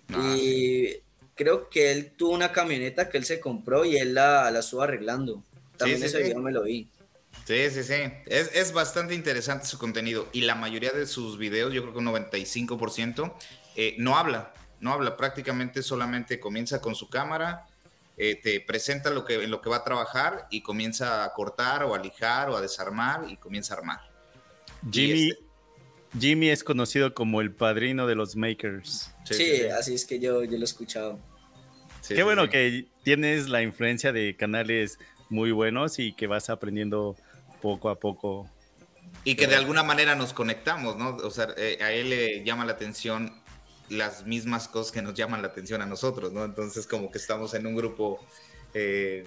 Ah, 0.09 0.35
y 0.35 1.03
creo 1.37 1.69
que 1.69 1.91
él 1.91 2.11
tuvo 2.17 2.33
una 2.33 2.51
camioneta 2.51 3.09
que 3.09 3.17
él 3.17 3.25
se 3.25 3.39
compró 3.39 3.85
y 3.85 3.97
él 3.97 4.13
la, 4.13 4.51
la 4.51 4.59
estuvo 4.59 4.81
arreglando. 4.81 5.43
También 5.77 6.03
ese 6.03 6.21
video 6.21 6.39
me 6.39 6.51
lo 6.51 6.63
vi. 6.63 6.89
Sí, 7.45 7.69
sí, 7.69 7.83
sí. 7.83 7.93
Es, 8.25 8.51
es, 8.53 8.73
bastante 8.73 9.13
interesante 9.13 9.65
su 9.65 9.77
contenido 9.77 10.27
y 10.33 10.41
la 10.41 10.55
mayoría 10.55 10.91
de 10.91 11.05
sus 11.05 11.37
videos, 11.37 11.71
yo 11.71 11.81
creo 11.81 11.93
que 11.93 11.99
un 11.99 12.07
95%, 12.07 13.33
eh, 13.75 13.95
no 13.99 14.17
habla, 14.17 14.53
no 14.81 14.91
habla, 14.91 15.15
prácticamente 15.15 15.81
solamente 15.83 16.39
comienza 16.39 16.81
con 16.81 16.95
su 16.95 17.09
cámara, 17.09 17.67
eh, 18.17 18.35
te 18.41 18.59
presenta 18.59 19.11
lo 19.11 19.23
que, 19.23 19.43
en 19.43 19.51
lo 19.51 19.61
que 19.61 19.69
va 19.69 19.77
a 19.77 19.83
trabajar 19.83 20.47
y 20.49 20.61
comienza 20.61 21.23
a 21.23 21.33
cortar 21.33 21.83
o 21.83 21.93
a 21.93 21.99
lijar 21.99 22.49
o 22.49 22.57
a 22.57 22.61
desarmar 22.61 23.29
y 23.29 23.37
comienza 23.37 23.75
a 23.75 23.77
armar. 23.77 23.99
Jimmy, 24.91 25.29
este 25.29 25.47
Jimmy 26.19 26.49
es 26.49 26.63
conocido 26.63 27.13
como 27.13 27.41
el 27.41 27.51
padrino 27.51 28.07
de 28.07 28.15
los 28.15 28.35
makers. 28.35 29.11
Sí, 29.35 29.63
así 29.65 29.93
es 29.93 30.05
que 30.05 30.19
yo, 30.19 30.43
yo 30.43 30.51
lo 30.51 30.61
he 30.61 30.63
escuchado. 30.63 31.19
Qué 32.07 32.23
bueno 32.23 32.49
que 32.49 32.85
tienes 33.03 33.49
la 33.49 33.61
influencia 33.61 34.11
de 34.11 34.35
canales 34.35 34.97
muy 35.29 35.51
buenos 35.51 35.99
y 35.99 36.13
que 36.13 36.27
vas 36.27 36.49
aprendiendo 36.49 37.17
poco 37.61 37.89
a 37.89 37.99
poco. 37.99 38.49
Y 39.23 39.35
que 39.35 39.47
de 39.47 39.55
alguna 39.55 39.83
manera 39.83 40.15
nos 40.15 40.33
conectamos, 40.33 40.97
¿no? 40.97 41.17
O 41.17 41.31
sea, 41.31 41.49
eh, 41.57 41.79
a 41.81 41.91
él 41.91 42.09
le 42.09 42.43
llama 42.43 42.65
la 42.65 42.73
atención 42.73 43.41
las 43.89 44.25
mismas 44.25 44.67
cosas 44.67 44.91
que 44.91 45.01
nos 45.01 45.13
llaman 45.13 45.41
la 45.41 45.49
atención 45.49 45.81
a 45.81 45.85
nosotros, 45.85 46.31
¿no? 46.33 46.45
Entonces 46.45 46.87
como 46.87 47.11
que 47.11 47.17
estamos 47.17 47.53
en 47.53 47.67
un 47.67 47.75
grupo 47.75 48.19
eh, 48.73 49.25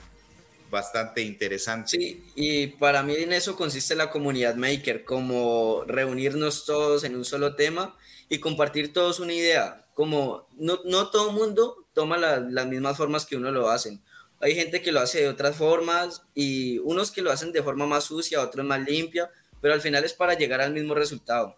bastante 0.71 1.23
interesante. 1.23 1.91
Sí, 1.91 2.25
y 2.35 2.67
para 2.69 3.03
mí 3.03 3.15
en 3.17 3.33
eso 3.33 3.57
consiste 3.57 3.95
la 3.95 4.11
comunidad 4.11 4.55
maker, 4.55 5.05
como 5.05 5.85
reunirnos 5.87 6.65
todos 6.65 7.05
en 7.05 7.17
un 7.17 7.25
solo 7.25 7.57
tema 7.57 7.97
y 8.29 8.39
compartir 8.39 8.93
todos 8.93 9.19
una 9.21 9.33
idea, 9.33 9.87
como 10.01 10.47
no, 10.57 10.79
no 10.87 11.11
todo 11.11 11.29
el 11.29 11.37
mundo 11.37 11.85
toma 11.93 12.17
las 12.17 12.67
mismas 12.67 12.97
formas 12.97 13.27
que 13.27 13.37
uno 13.37 13.51
lo 13.51 13.69
hacen. 13.69 14.01
Hay 14.41 14.55
gente 14.55 14.81
que 14.81 14.93
lo 14.93 15.01
hace 15.01 15.21
de 15.21 15.29
otras 15.29 15.57
formas 15.57 16.23
y 16.35 16.79
unos 16.79 17.11
que 17.11 17.21
lo 17.21 17.31
hacen 17.31 17.53
de 17.53 17.63
forma 17.63 17.85
más 17.85 18.05
sucia, 18.05 18.41
otros 18.41 18.65
más 18.65 18.81
limpia, 18.81 19.29
pero 19.61 19.75
al 19.75 19.83
final 19.83 20.03
es 20.03 20.15
para 20.15 20.33
llegar 20.33 20.63
al 20.63 20.73
mismo 20.73 20.95
resultado. 20.95 21.55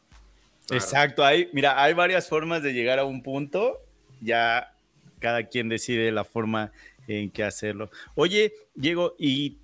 Exacto, 0.73 1.25
hay, 1.25 1.51
mira, 1.53 1.81
hay 1.81 1.95
varias 1.95 2.29
formas 2.29 2.65
de 2.65 2.73
llegar 2.73 2.99
a 2.99 3.05
un 3.05 3.23
punto, 3.23 3.79
ya 4.21 4.75
cada 5.21 5.45
quien 5.45 5.69
decide 5.69 6.11
la 6.11 6.25
forma 6.25 6.73
en 7.07 7.31
que 7.31 7.45
hacerlo. 7.45 7.93
Oye, 8.17 8.55
Diego, 8.75 9.15
y 9.21 9.59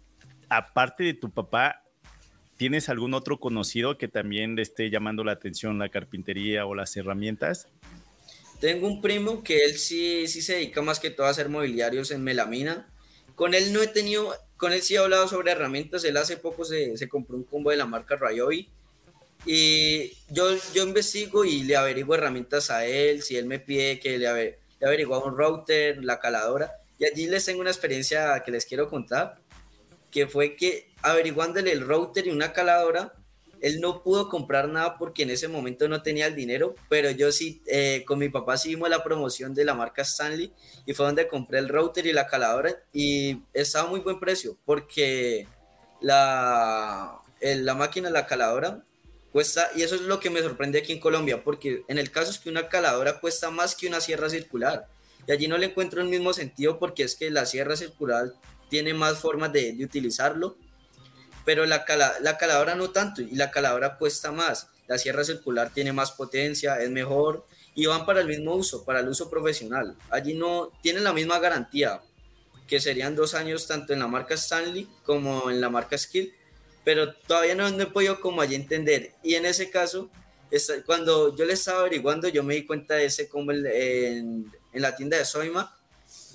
aparte 0.49 1.03
de 1.03 1.15
tu 1.15 1.31
papá, 1.31 1.83
¿tienes 2.57 2.89
algún 2.89 3.15
otro 3.15 3.41
conocido 3.41 3.99
que 3.99 4.07
también 4.07 4.55
le 4.55 4.63
esté 4.63 4.89
llamando 4.89 5.25
la 5.25 5.33
atención 5.33 5.81
la 5.81 5.89
carpintería 5.89 6.65
o 6.65 6.77
las 6.77 6.97
herramientas? 6.97 7.67
Tengo 8.61 8.87
un 8.87 9.01
primo 9.01 9.43
que 9.43 9.65
él 9.65 9.79
sí, 9.79 10.27
sí 10.27 10.43
se 10.43 10.55
dedica 10.55 10.83
más 10.83 11.01
que 11.01 11.11
todo 11.11 11.27
a 11.27 11.31
hacer 11.31 11.49
mobiliarios 11.49 12.11
en 12.11 12.25
melamina. 12.25 12.93
Con 13.35 13.55
él 13.55 13.73
no 13.73 13.83
he 13.83 13.87
tenido, 13.87 14.35
con 14.57 14.73
él 14.73 14.83
sí 14.83 14.95
he 14.95 14.99
hablado 14.99 15.29
sobre 15.29 15.53
herramientas. 15.53 16.05
Él 16.05 16.17
hace 16.17 16.37
poco 16.37 16.65
se, 16.65 16.97
se 16.97 17.09
compró 17.09 17.37
un 17.37 17.45
combo 17.45 17.71
de 17.71 17.77
la 17.77 17.87
marca 17.87 18.17
Ryobi 18.17 18.69
y 19.47 20.13
yo, 20.29 20.57
yo 20.75 20.83
investigo 20.83 21.45
y 21.45 21.63
le 21.63 21.77
averiguo 21.77 22.15
herramientas 22.15 22.71
a 22.71 22.85
él, 22.85 23.23
si 23.23 23.37
él 23.37 23.47
me 23.47 23.59
pide 23.59 24.01
que 24.01 24.19
le, 24.19 24.59
averiguo 24.83 25.25
un 25.25 25.37
router, 25.37 26.05
la 26.05 26.19
caladora. 26.19 26.73
Y 26.99 27.05
allí 27.05 27.27
les 27.27 27.45
tengo 27.45 27.61
una 27.61 27.71
experiencia 27.71 28.43
que 28.45 28.51
les 28.51 28.67
quiero 28.67 28.89
contar, 28.89 29.39
que 30.11 30.27
fue 30.27 30.57
que 30.57 30.91
averiguándole 31.03 31.73
el 31.73 31.81
router 31.81 32.27
y 32.27 32.31
una 32.31 32.53
caladora, 32.53 33.15
él 33.63 33.81
no 33.81 34.03
pudo 34.03 34.29
comprar 34.29 34.69
nada 34.69 34.99
porque 34.99 35.23
en 35.23 35.31
ese 35.31 35.49
momento 35.49 35.89
no 35.89 36.03
tenía 36.03 36.27
el 36.27 36.35
dinero, 36.35 36.75
pero 36.89 37.11
yo 37.11 37.33
sí, 37.33 37.63
eh, 37.67 38.05
con 38.07 38.19
mi 38.19 38.29
papá 38.29 38.57
sí 38.57 38.77
la 38.77 39.05
promoción 39.05 39.55
de 39.55 39.65
la 39.65 39.75
marca 39.75 40.03
Stanley 40.03 40.53
y 40.87 40.95
fue 40.95 41.07
donde 41.07 41.29
compré 41.29 41.59
el 41.59 41.69
router 41.69 42.07
y 42.07 42.13
la 42.13 42.27
caladora 42.27 42.77
y 42.93 43.43
estaba 43.53 43.89
muy 43.89 44.01
buen 44.01 44.21
precio 44.21 44.57
porque 44.65 45.47
la, 46.01 47.21
la 47.41 47.75
máquina, 47.75 48.11
la 48.11 48.27
caladora, 48.27 48.85
Cuesta, 49.33 49.71
y 49.77 49.83
eso 49.83 49.95
es 49.95 50.01
lo 50.03 50.21
que 50.21 50.31
me 50.31 50.41
sorprende 50.41 50.79
aquí 50.79 50.93
en 50.93 51.01
Colombia, 51.01 51.45
porque 51.45 51.83
en 51.89 51.99
el 51.99 52.11
caso 52.11 52.31
es 52.31 52.39
que 52.39 52.49
una 52.49 52.69
caladora 52.69 53.21
cuesta 53.21 53.51
más 53.51 53.75
que 53.75 53.87
una 53.87 54.01
sierra 54.01 54.31
circular. 54.31 54.87
Y 55.27 55.33
allí 55.33 55.49
no 55.49 55.59
le 55.59 55.67
encuentro 55.67 56.01
el 56.01 56.09
mismo 56.09 56.33
sentido 56.33 56.79
porque 56.79 57.03
es 57.03 57.15
que 57.15 57.31
la 57.31 57.45
sierra 57.45 57.77
circular 57.77 58.33
tiene 58.71 58.95
más 58.95 59.19
formas 59.19 59.53
de, 59.53 59.77
utilizarlo, 59.85 60.57
pero 61.49 61.65
la, 61.65 61.83
la 62.21 62.37
caladora 62.37 62.75
no 62.75 62.91
tanto, 62.91 63.23
y 63.23 63.35
la 63.35 63.51
caladora 63.51 63.97
cuesta 63.97 64.31
más. 64.33 64.69
La 64.87 64.99
sierra 64.99 65.25
circular 65.25 65.71
tiene 65.73 65.95
más 65.95 66.13
potencia, 66.13 66.77
es 66.77 66.91
mejor, 66.91 67.47
y 67.75 67.87
van 67.87 68.05
para 68.05 68.21
el 68.21 68.27
mismo 68.27 68.55
uso, 68.55 68.85
para 68.85 69.01
el 69.01 69.09
uso 69.09 69.31
profesional. 69.31 69.97
Allí 70.11 70.35
no 70.35 70.71
tienen 70.83 71.05
la 71.05 71.15
misma 71.15 71.39
garantía, 71.39 72.03
que 72.67 72.81
serían 72.81 73.17
dos 73.17 73.33
años 73.33 73.67
tanto 73.67 73.95
en 73.95 74.01
la 74.01 74.09
marca 74.09 74.35
Stanley 74.35 74.87
como 75.05 75.51
en 75.51 75.63
la 75.63 75.71
marca 75.71 75.97
Skill, 75.97 76.35
pero 76.85 77.15
todavía 77.15 77.55
no, 77.55 77.71
no 77.71 77.83
he 77.83 77.87
podido 77.87 78.21
como 78.21 78.43
allí 78.43 78.55
entender. 78.55 79.15
Y 79.23 79.37
en 79.37 79.47
ese 79.47 79.71
caso, 79.71 80.11
cuando 80.85 81.35
yo 81.35 81.47
le 81.47 81.55
estaba 81.55 81.81
averiguando, 81.81 82.29
yo 82.29 82.43
me 82.43 82.57
di 82.57 82.67
cuenta 82.67 82.97
de 82.97 83.07
ese 83.07 83.27
como 83.27 83.53
en, 83.53 83.65
en, 83.65 84.83
la 84.83 84.95
tienda 84.95 85.17
de 85.17 85.25
Soima, 85.25 85.78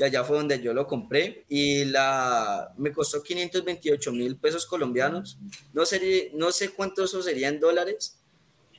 y 0.04 0.08
allá 0.08 0.24
fue 0.26 0.36
donde 0.36 0.62
yo 0.62 0.74
lo 0.74 0.86
compré, 0.86 1.46
y 1.48 1.86
la, 1.86 2.74
me 2.78 2.92
costó 2.92 3.24
528 3.24 4.12
mil 4.12 4.36
pesos 4.36 4.66
colombianos. 4.66 5.38
No, 5.72 5.86
sé, 5.86 6.32
no 6.34 6.52
sé 6.52 6.72
cuánto 6.72 7.06
eso 7.06 7.22
sería 7.22 7.48
en 7.48 7.62
dólares, 7.62 8.20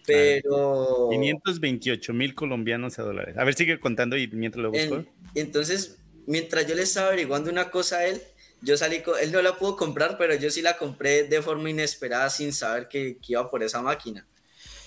pero... 0.07 1.09
528 1.11 2.12
mil 2.12 2.35
colombianos 2.35 2.99
a 2.99 3.05
dólares. 3.05 3.39
A 3.39 3.45
ver, 3.45 3.55
sigue 3.55 3.81
contando 3.81 4.18
y 4.18 4.29
mientras 4.29 4.62
lo 4.62 4.70
busco. 4.70 5.05
entonces, 5.35 5.99
mientras 6.27 6.66
yo 6.66 6.75
le 6.75 6.83
estaba 6.83 7.07
averiguando 7.09 7.51
una 7.51 7.70
cosa 7.70 7.99
a 7.99 8.07
él, 8.07 8.20
yo 8.61 8.77
salí, 8.77 9.01
con, 9.01 9.18
él 9.18 9.33
no 9.33 9.41
la 9.41 9.57
pudo 9.57 9.77
comprar, 9.77 10.18
pero 10.18 10.35
yo 10.35 10.51
sí 10.51 10.61
la 10.61 10.77
compré 10.77 11.25
de 11.25 11.41
forma 11.41 11.70
inesperada 11.70 12.29
sin 12.29 12.53
saber 12.53 12.89
que, 12.89 13.16
iba 13.27 13.51
por 13.51 13.62
esa 13.62 13.81
máquina. 13.81 14.27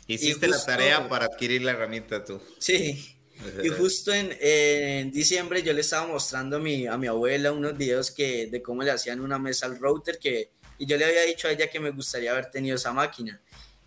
Hiciste 0.06 0.48
la 0.48 0.64
tarea 0.64 1.10
para 1.10 1.26
adquirir 1.26 1.64
la 1.64 1.72
herramienta 1.72 2.24
tú. 2.24 2.40
Sí. 2.60 3.17
Y 3.64 3.70
justo 3.70 4.14
en, 4.14 4.36
en, 4.40 5.12
diciembre 5.12 5.64
yo 5.64 5.74
le 5.74 5.82
estaba 5.82 6.08
mostrando 6.08 6.58
a 6.58 6.60
mi, 6.60 6.88
a 6.88 6.98
mi 6.98 7.08
abuela 7.08 7.52
unos 7.52 7.78
videos 7.78 8.12
que, 8.12 8.48
de 8.48 8.62
cómo 8.62 8.84
le 8.84 8.92
hacían 8.92 9.20
una 9.20 9.40
mesa 9.40 9.66
al 9.66 9.80
router 9.80 10.20
que, 10.20 10.52
y 10.78 10.86
yo 10.86 10.98
le 10.98 11.06
había 11.06 11.24
dicho 11.24 11.48
a 11.48 11.52
ella 11.52 11.70
que 11.70 11.80
me 11.80 11.92
gustaría 11.92 12.32
haber 12.32 12.50
tenido 12.50 12.76
esa 12.76 12.94
máquina. 12.94 13.40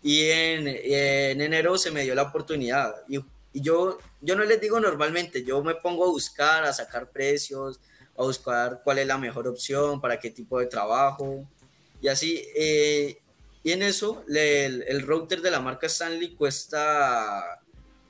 Y 0.03 0.29
en, 0.29 0.67
en 0.67 1.41
enero 1.41 1.77
se 1.77 1.91
me 1.91 2.03
dio 2.03 2.15
la 2.15 2.23
oportunidad. 2.23 2.95
Y, 3.07 3.17
y, 3.17 3.61
yo, 3.61 3.99
yo 4.19 4.35
no 4.35 4.43
les 4.43 4.59
digo 4.59 4.79
normalmente, 4.79 5.43
yo 5.43 5.63
me 5.63 5.75
pongo 5.75 6.05
a 6.05 6.09
buscar, 6.09 6.63
a 6.63 6.73
sacar 6.73 7.11
precios, 7.11 7.79
a 8.17 8.23
buscar 8.23 8.81
cuál 8.83 8.99
es 8.99 9.07
la 9.07 9.17
mejor 9.17 9.47
opción, 9.47 10.01
para 10.01 10.19
qué 10.19 10.31
tipo 10.31 10.59
de 10.59 10.65
trabajo. 10.65 11.47
Y 12.01 12.07
así, 12.07 12.43
eh, 12.55 13.21
y 13.63 13.71
en 13.71 13.83
eso, 13.83 14.25
el, 14.27 15.01
router 15.03 15.41
de 15.41 15.51
la 15.51 15.59
marca 15.59 15.87
Stanley 15.87 16.33
cuesta 16.33 17.60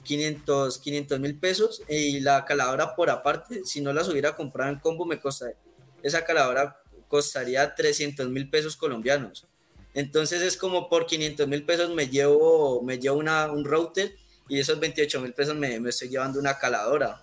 500 0.04 0.80
mil 1.20 1.38
pesos 1.38 1.82
y 1.88 2.20
la 2.20 2.46
caladora 2.46 2.96
por 2.96 3.10
aparte, 3.10 3.62
si 3.66 3.82
no 3.82 3.94
las 3.94 4.08
hubiera 4.08 4.36
comprado 4.36 4.72
en 4.72 4.80
combo, 4.80 5.06
me 5.06 5.20
costa, 5.20 5.48
esa 6.04 6.26
caladora 6.26 6.82
costaría 7.08 7.76
300 7.76 8.30
mil 8.30 8.50
pesos 8.50 8.76
colombianos. 8.76 9.48
Entonces 9.94 10.42
es 10.42 10.58
como 10.58 10.88
por 10.90 11.06
500 11.06 11.48
mil 11.48 11.66
pesos 11.66 11.94
me 11.94 12.08
llevo, 12.08 12.82
me 12.82 12.98
llevo 12.98 13.18
una, 13.18 13.52
un 13.52 13.66
router 13.66 14.14
y 14.48 14.60
esos 14.60 14.80
28 14.80 15.22
mil 15.22 15.34
pesos 15.34 15.56
me, 15.56 15.80
me 15.80 15.90
estoy 15.90 16.10
llevando 16.10 16.40
una 16.40 16.58
caladora. 16.58 17.22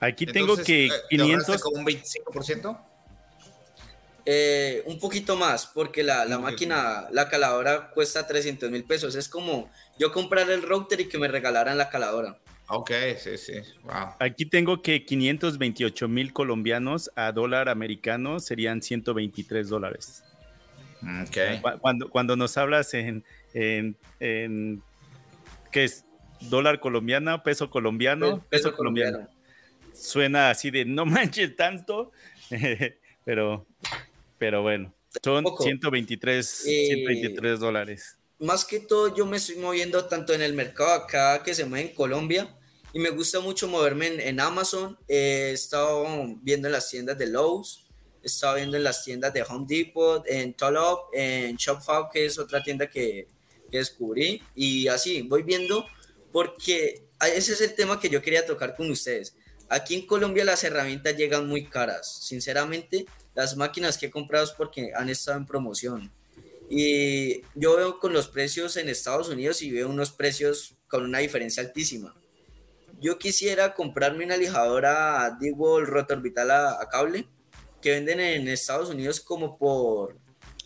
Aquí 0.00 0.26
tengo 0.26 0.56
que 0.56 0.90
500. 1.08 1.62
como 1.62 1.78
un 1.78 1.86
25%? 1.86 2.93
Eh, 4.26 4.82
un 4.86 4.98
poquito 4.98 5.36
más, 5.36 5.66
porque 5.66 6.02
la, 6.02 6.24
la 6.24 6.38
máquina, 6.38 7.08
la 7.10 7.28
caladora 7.28 7.90
cuesta 7.90 8.26
300 8.26 8.70
mil 8.70 8.84
pesos. 8.84 9.14
Es 9.14 9.28
como 9.28 9.70
yo 9.98 10.12
comprar 10.12 10.50
el 10.50 10.62
router 10.62 11.00
y 11.00 11.08
que 11.08 11.18
me 11.18 11.28
regalaran 11.28 11.76
la 11.76 11.90
caladora. 11.90 12.38
Ok, 12.68 12.90
sí, 13.18 13.36
sí. 13.36 13.52
Wow. 13.82 14.14
Aquí 14.18 14.46
tengo 14.46 14.80
que 14.80 15.04
528 15.04 16.08
mil 16.08 16.32
colombianos 16.32 17.10
a 17.14 17.32
dólar 17.32 17.68
americano 17.68 18.40
serían 18.40 18.80
123 18.80 19.68
dólares. 19.68 20.24
Okay. 21.28 21.60
Cuando, 21.80 22.08
cuando 22.08 22.34
nos 22.34 22.56
hablas 22.56 22.94
en, 22.94 23.22
en, 23.52 23.94
en 24.20 24.82
¿qué 25.70 25.84
es? 25.84 26.06
¿Dólar 26.40 26.80
colombiano? 26.80 27.42
¿Peso 27.42 27.68
colombiano? 27.68 28.42
Peso, 28.48 28.74
colombiano 28.74 29.28
suena 29.94 30.50
así 30.50 30.70
de 30.70 30.84
no 30.84 31.06
manches 31.06 31.56
tanto, 31.56 32.12
pero, 33.24 33.66
pero 34.38 34.62
bueno, 34.62 34.94
son 35.22 35.44
123, 35.58 36.46
123 36.46 37.60
dólares. 37.60 38.16
Más 38.38 38.64
que 38.64 38.80
todo, 38.80 39.14
yo 39.14 39.26
me 39.26 39.36
estoy 39.36 39.56
moviendo 39.56 40.04
tanto 40.06 40.32
en 40.32 40.42
el 40.42 40.52
mercado 40.52 40.92
acá 40.92 41.42
que 41.42 41.54
se 41.54 41.64
mueve 41.64 41.90
en 41.90 41.94
Colombia 41.94 42.56
y 42.92 42.98
me 42.98 43.10
gusta 43.10 43.40
mucho 43.40 43.68
moverme 43.68 44.28
en, 44.28 44.40
Amazon. 44.40 44.98
he 45.08 45.52
estado 45.52 46.04
viendo 46.42 46.68
en 46.68 46.72
las 46.72 46.90
tiendas 46.90 47.16
de 47.16 47.26
Lowe's, 47.26 47.86
he 48.22 48.26
estado 48.26 48.56
viendo 48.56 48.76
en 48.76 48.84
las 48.84 49.04
tiendas 49.04 49.32
de 49.32 49.42
Home 49.42 49.66
Depot, 49.68 50.24
en 50.26 50.54
Tolop, 50.54 51.10
en 51.12 51.56
Shopify, 51.56 52.04
que 52.12 52.26
es 52.26 52.38
otra 52.38 52.62
tienda 52.62 52.88
que, 52.88 53.28
que 53.70 53.78
descubrí. 53.78 54.42
Y 54.54 54.88
así 54.88 55.22
voy 55.22 55.42
viendo 55.42 55.86
porque 56.32 57.06
ese 57.34 57.52
es 57.52 57.60
el 57.60 57.74
tema 57.74 58.00
que 58.00 58.10
yo 58.10 58.20
quería 58.20 58.44
tocar 58.44 58.74
con 58.74 58.90
ustedes 58.90 59.36
aquí 59.74 59.94
en 59.94 60.06
Colombia 60.06 60.44
las 60.44 60.64
herramientas 60.64 61.16
llegan 61.16 61.46
muy 61.46 61.66
caras. 61.66 62.20
Sinceramente, 62.22 63.06
las 63.34 63.56
máquinas 63.56 63.98
que 63.98 64.06
he 64.06 64.10
comprado 64.10 64.44
es 64.44 64.52
porque 64.52 64.92
han 64.94 65.08
estado 65.08 65.38
en 65.38 65.46
promoción. 65.46 66.12
Y 66.70 67.42
yo 67.54 67.76
veo 67.76 67.98
con 67.98 68.12
los 68.12 68.28
precios 68.28 68.76
en 68.76 68.88
Estados 68.88 69.28
Unidos 69.28 69.62
y 69.62 69.70
veo 69.70 69.88
unos 69.88 70.12
precios 70.12 70.74
con 70.88 71.04
una 71.04 71.18
diferencia 71.18 71.62
altísima. 71.62 72.14
Yo 73.00 73.18
quisiera 73.18 73.74
comprarme 73.74 74.24
una 74.24 74.36
lijadora 74.36 75.36
Digwall 75.38 75.86
rotorbital 75.86 76.50
a, 76.50 76.80
a 76.80 76.88
cable 76.88 77.26
que 77.82 77.90
venden 77.90 78.20
en 78.20 78.48
Estados 78.48 78.88
Unidos 78.88 79.20
como 79.20 79.58
por 79.58 80.16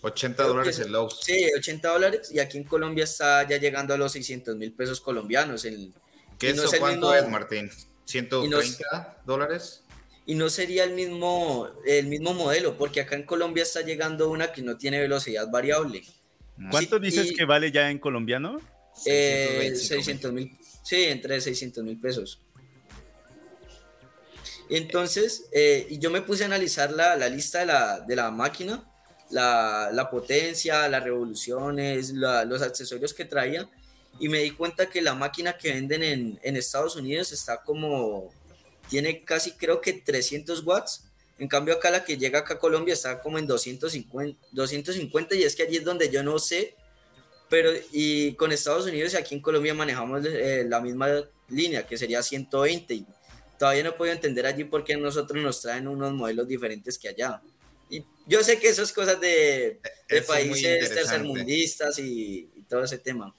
80 0.02 0.44
dólares 0.44 0.78
en 0.78 0.92
Lowe's. 0.92 1.18
Sí, 1.22 1.50
80 1.56 1.88
dólares 1.88 2.30
y 2.32 2.38
aquí 2.38 2.58
en 2.58 2.64
Colombia 2.64 3.04
está 3.04 3.46
ya 3.48 3.56
llegando 3.56 3.92
a 3.92 3.96
los 3.96 4.12
600 4.12 4.54
mil 4.54 4.72
pesos 4.72 5.00
colombianos. 5.00 5.64
El, 5.64 5.92
¿Qué 6.38 6.50
eso 6.50 6.70
cuánto 6.78 7.12
es, 7.14 7.28
Martín? 7.28 7.70
¿130 8.08 9.22
dólares? 9.24 9.82
Y 10.26 10.34
no 10.34 10.50
sería 10.50 10.84
el 10.84 10.92
mismo, 10.92 11.68
el 11.86 12.06
mismo 12.06 12.34
modelo, 12.34 12.76
porque 12.76 13.00
acá 13.00 13.16
en 13.16 13.22
Colombia 13.24 13.62
está 13.62 13.80
llegando 13.82 14.30
una 14.30 14.52
que 14.52 14.62
no 14.62 14.76
tiene 14.76 15.00
velocidad 15.00 15.48
variable. 15.50 16.02
¿Cuánto 16.70 16.98
dices 16.98 17.32
que 17.36 17.44
vale 17.44 17.70
ya 17.70 17.90
en 17.90 17.98
colombiano? 17.98 18.60
600 18.94 20.30
eh, 20.30 20.32
mil. 20.32 20.58
Sí, 20.82 21.04
entre 21.04 21.40
600 21.40 21.84
mil 21.84 21.98
pesos. 21.98 22.40
Entonces, 24.70 25.48
eh, 25.52 25.86
y 25.88 25.98
yo 25.98 26.10
me 26.10 26.20
puse 26.20 26.42
a 26.42 26.46
analizar 26.46 26.90
la, 26.92 27.16
la 27.16 27.28
lista 27.28 27.60
de 27.60 27.66
la, 27.66 28.00
de 28.00 28.16
la 28.16 28.30
máquina, 28.30 28.84
la, 29.30 29.90
la, 29.92 30.10
potencia, 30.10 30.88
las 30.88 31.02
revoluciones, 31.02 32.10
los 32.12 32.62
accesorios 32.62 33.14
que 33.14 33.24
traía, 33.24 33.68
y 34.18 34.28
me 34.28 34.38
di 34.38 34.50
cuenta 34.50 34.88
que 34.88 35.02
la 35.02 35.14
máquina 35.14 35.56
que 35.56 35.72
venden 35.72 36.02
en, 36.02 36.40
en, 36.42 36.56
Estados 36.56 36.96
Unidos 36.96 37.32
está 37.32 37.62
como, 37.62 38.32
tiene 38.88 39.24
casi 39.24 39.52
creo 39.52 39.80
que 39.80 39.92
300 39.92 40.64
watts, 40.64 41.04
en 41.38 41.48
cambio 41.48 41.74
acá 41.74 41.90
la 41.90 42.04
que 42.04 42.16
llega 42.16 42.40
acá 42.40 42.54
a 42.54 42.58
Colombia 42.58 42.94
está 42.94 43.20
como 43.20 43.38
en 43.38 43.46
250, 43.46 44.38
250 44.52 45.34
y 45.36 45.44
es 45.44 45.54
que 45.54 45.62
allí 45.62 45.76
es 45.76 45.84
donde 45.84 46.10
yo 46.10 46.22
no 46.22 46.38
sé, 46.38 46.74
pero 47.48 47.70
y 47.92 48.34
con 48.34 48.52
Estados 48.52 48.86
Unidos 48.86 49.14
y 49.14 49.16
aquí 49.16 49.34
en 49.34 49.40
Colombia 49.40 49.72
manejamos 49.72 50.24
eh, 50.26 50.64
la 50.68 50.80
misma 50.80 51.08
línea 51.48 51.86
que 51.86 51.96
sería 51.96 52.22
120 52.22 52.94
y 52.94 53.06
todavía 53.58 53.84
no 53.84 53.94
puedo 53.94 54.12
entender 54.12 54.46
allí 54.46 54.64
por 54.64 54.84
qué 54.84 54.96
nosotros 54.96 55.42
nos 55.42 55.60
traen 55.60 55.88
unos 55.88 56.12
modelos 56.12 56.46
diferentes 56.46 56.98
que 56.98 57.08
allá. 57.08 57.40
Y 57.90 58.04
yo 58.26 58.42
sé 58.42 58.58
que 58.58 58.68
eso 58.68 58.82
es 58.82 58.92
cosas 58.92 59.20
de, 59.20 59.80
de 60.08 60.22
países 60.22 60.90
tercermundistas 60.90 61.98
y, 61.98 62.50
y, 62.54 62.62
todo 62.68 62.84
ese 62.84 62.98
tema. 62.98 63.34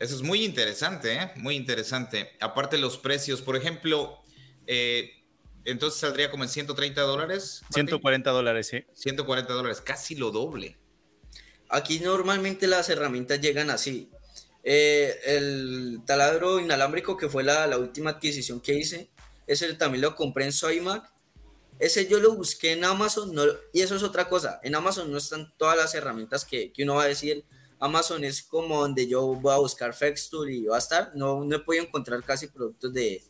Eso 0.00 0.16
es 0.16 0.22
muy 0.22 0.44
interesante, 0.46 1.12
¿eh? 1.12 1.30
muy 1.36 1.56
interesante. 1.56 2.30
Aparte 2.40 2.78
los 2.78 2.96
precios, 2.96 3.42
por 3.42 3.54
ejemplo, 3.54 4.18
eh, 4.66 5.10
entonces 5.66 6.00
saldría 6.00 6.30
como 6.30 6.42
en 6.42 6.48
130 6.48 7.02
dólares. 7.02 7.60
140 7.70 8.30
dólares, 8.30 8.66
sí. 8.66 8.82
140 8.94 9.52
dólares, 9.52 9.82
casi 9.82 10.14
lo 10.14 10.30
doble. 10.30 10.78
Aquí 11.68 12.00
normalmente 12.00 12.66
las 12.66 12.88
herramientas 12.88 13.42
llegan 13.42 13.68
así. 13.68 14.10
Eh, 14.64 15.20
el 15.26 16.00
taladro 16.06 16.60
inalámbrico, 16.60 17.18
que 17.18 17.28
fue 17.28 17.42
la, 17.42 17.66
la, 17.66 17.76
última 17.76 18.10
adquisición 18.10 18.62
que 18.62 18.74
hice, 18.74 19.10
ese 19.46 19.74
también 19.74 20.00
lo 20.00 20.16
compré 20.16 20.46
en 20.46 20.52
Soymac. 20.52 21.12
Ese 21.78 22.08
yo 22.08 22.20
lo 22.20 22.34
busqué 22.34 22.72
en 22.72 22.84
Amazon, 22.84 23.34
no, 23.34 23.42
y 23.74 23.82
eso 23.82 23.96
es 23.96 24.02
otra 24.02 24.28
cosa. 24.28 24.60
En 24.62 24.74
Amazon 24.74 25.10
no 25.12 25.18
están 25.18 25.52
todas 25.58 25.76
las 25.76 25.94
herramientas 25.94 26.46
que, 26.46 26.72
que 26.72 26.84
uno 26.84 26.94
va 26.94 27.02
a 27.02 27.08
decir. 27.08 27.44
Amazon 27.80 28.22
es 28.24 28.42
como 28.42 28.80
donde 28.80 29.08
yo 29.08 29.26
voy 29.26 29.54
a 29.54 29.58
buscar 29.58 29.94
Fextool 29.94 30.50
y 30.50 30.66
va 30.66 30.76
a 30.76 30.78
estar. 30.78 31.12
No, 31.14 31.44
no 31.44 31.56
he 31.56 31.60
podido 31.60 31.84
encontrar 31.84 32.22
casi 32.22 32.46
productos 32.46 32.92
de, 32.92 33.22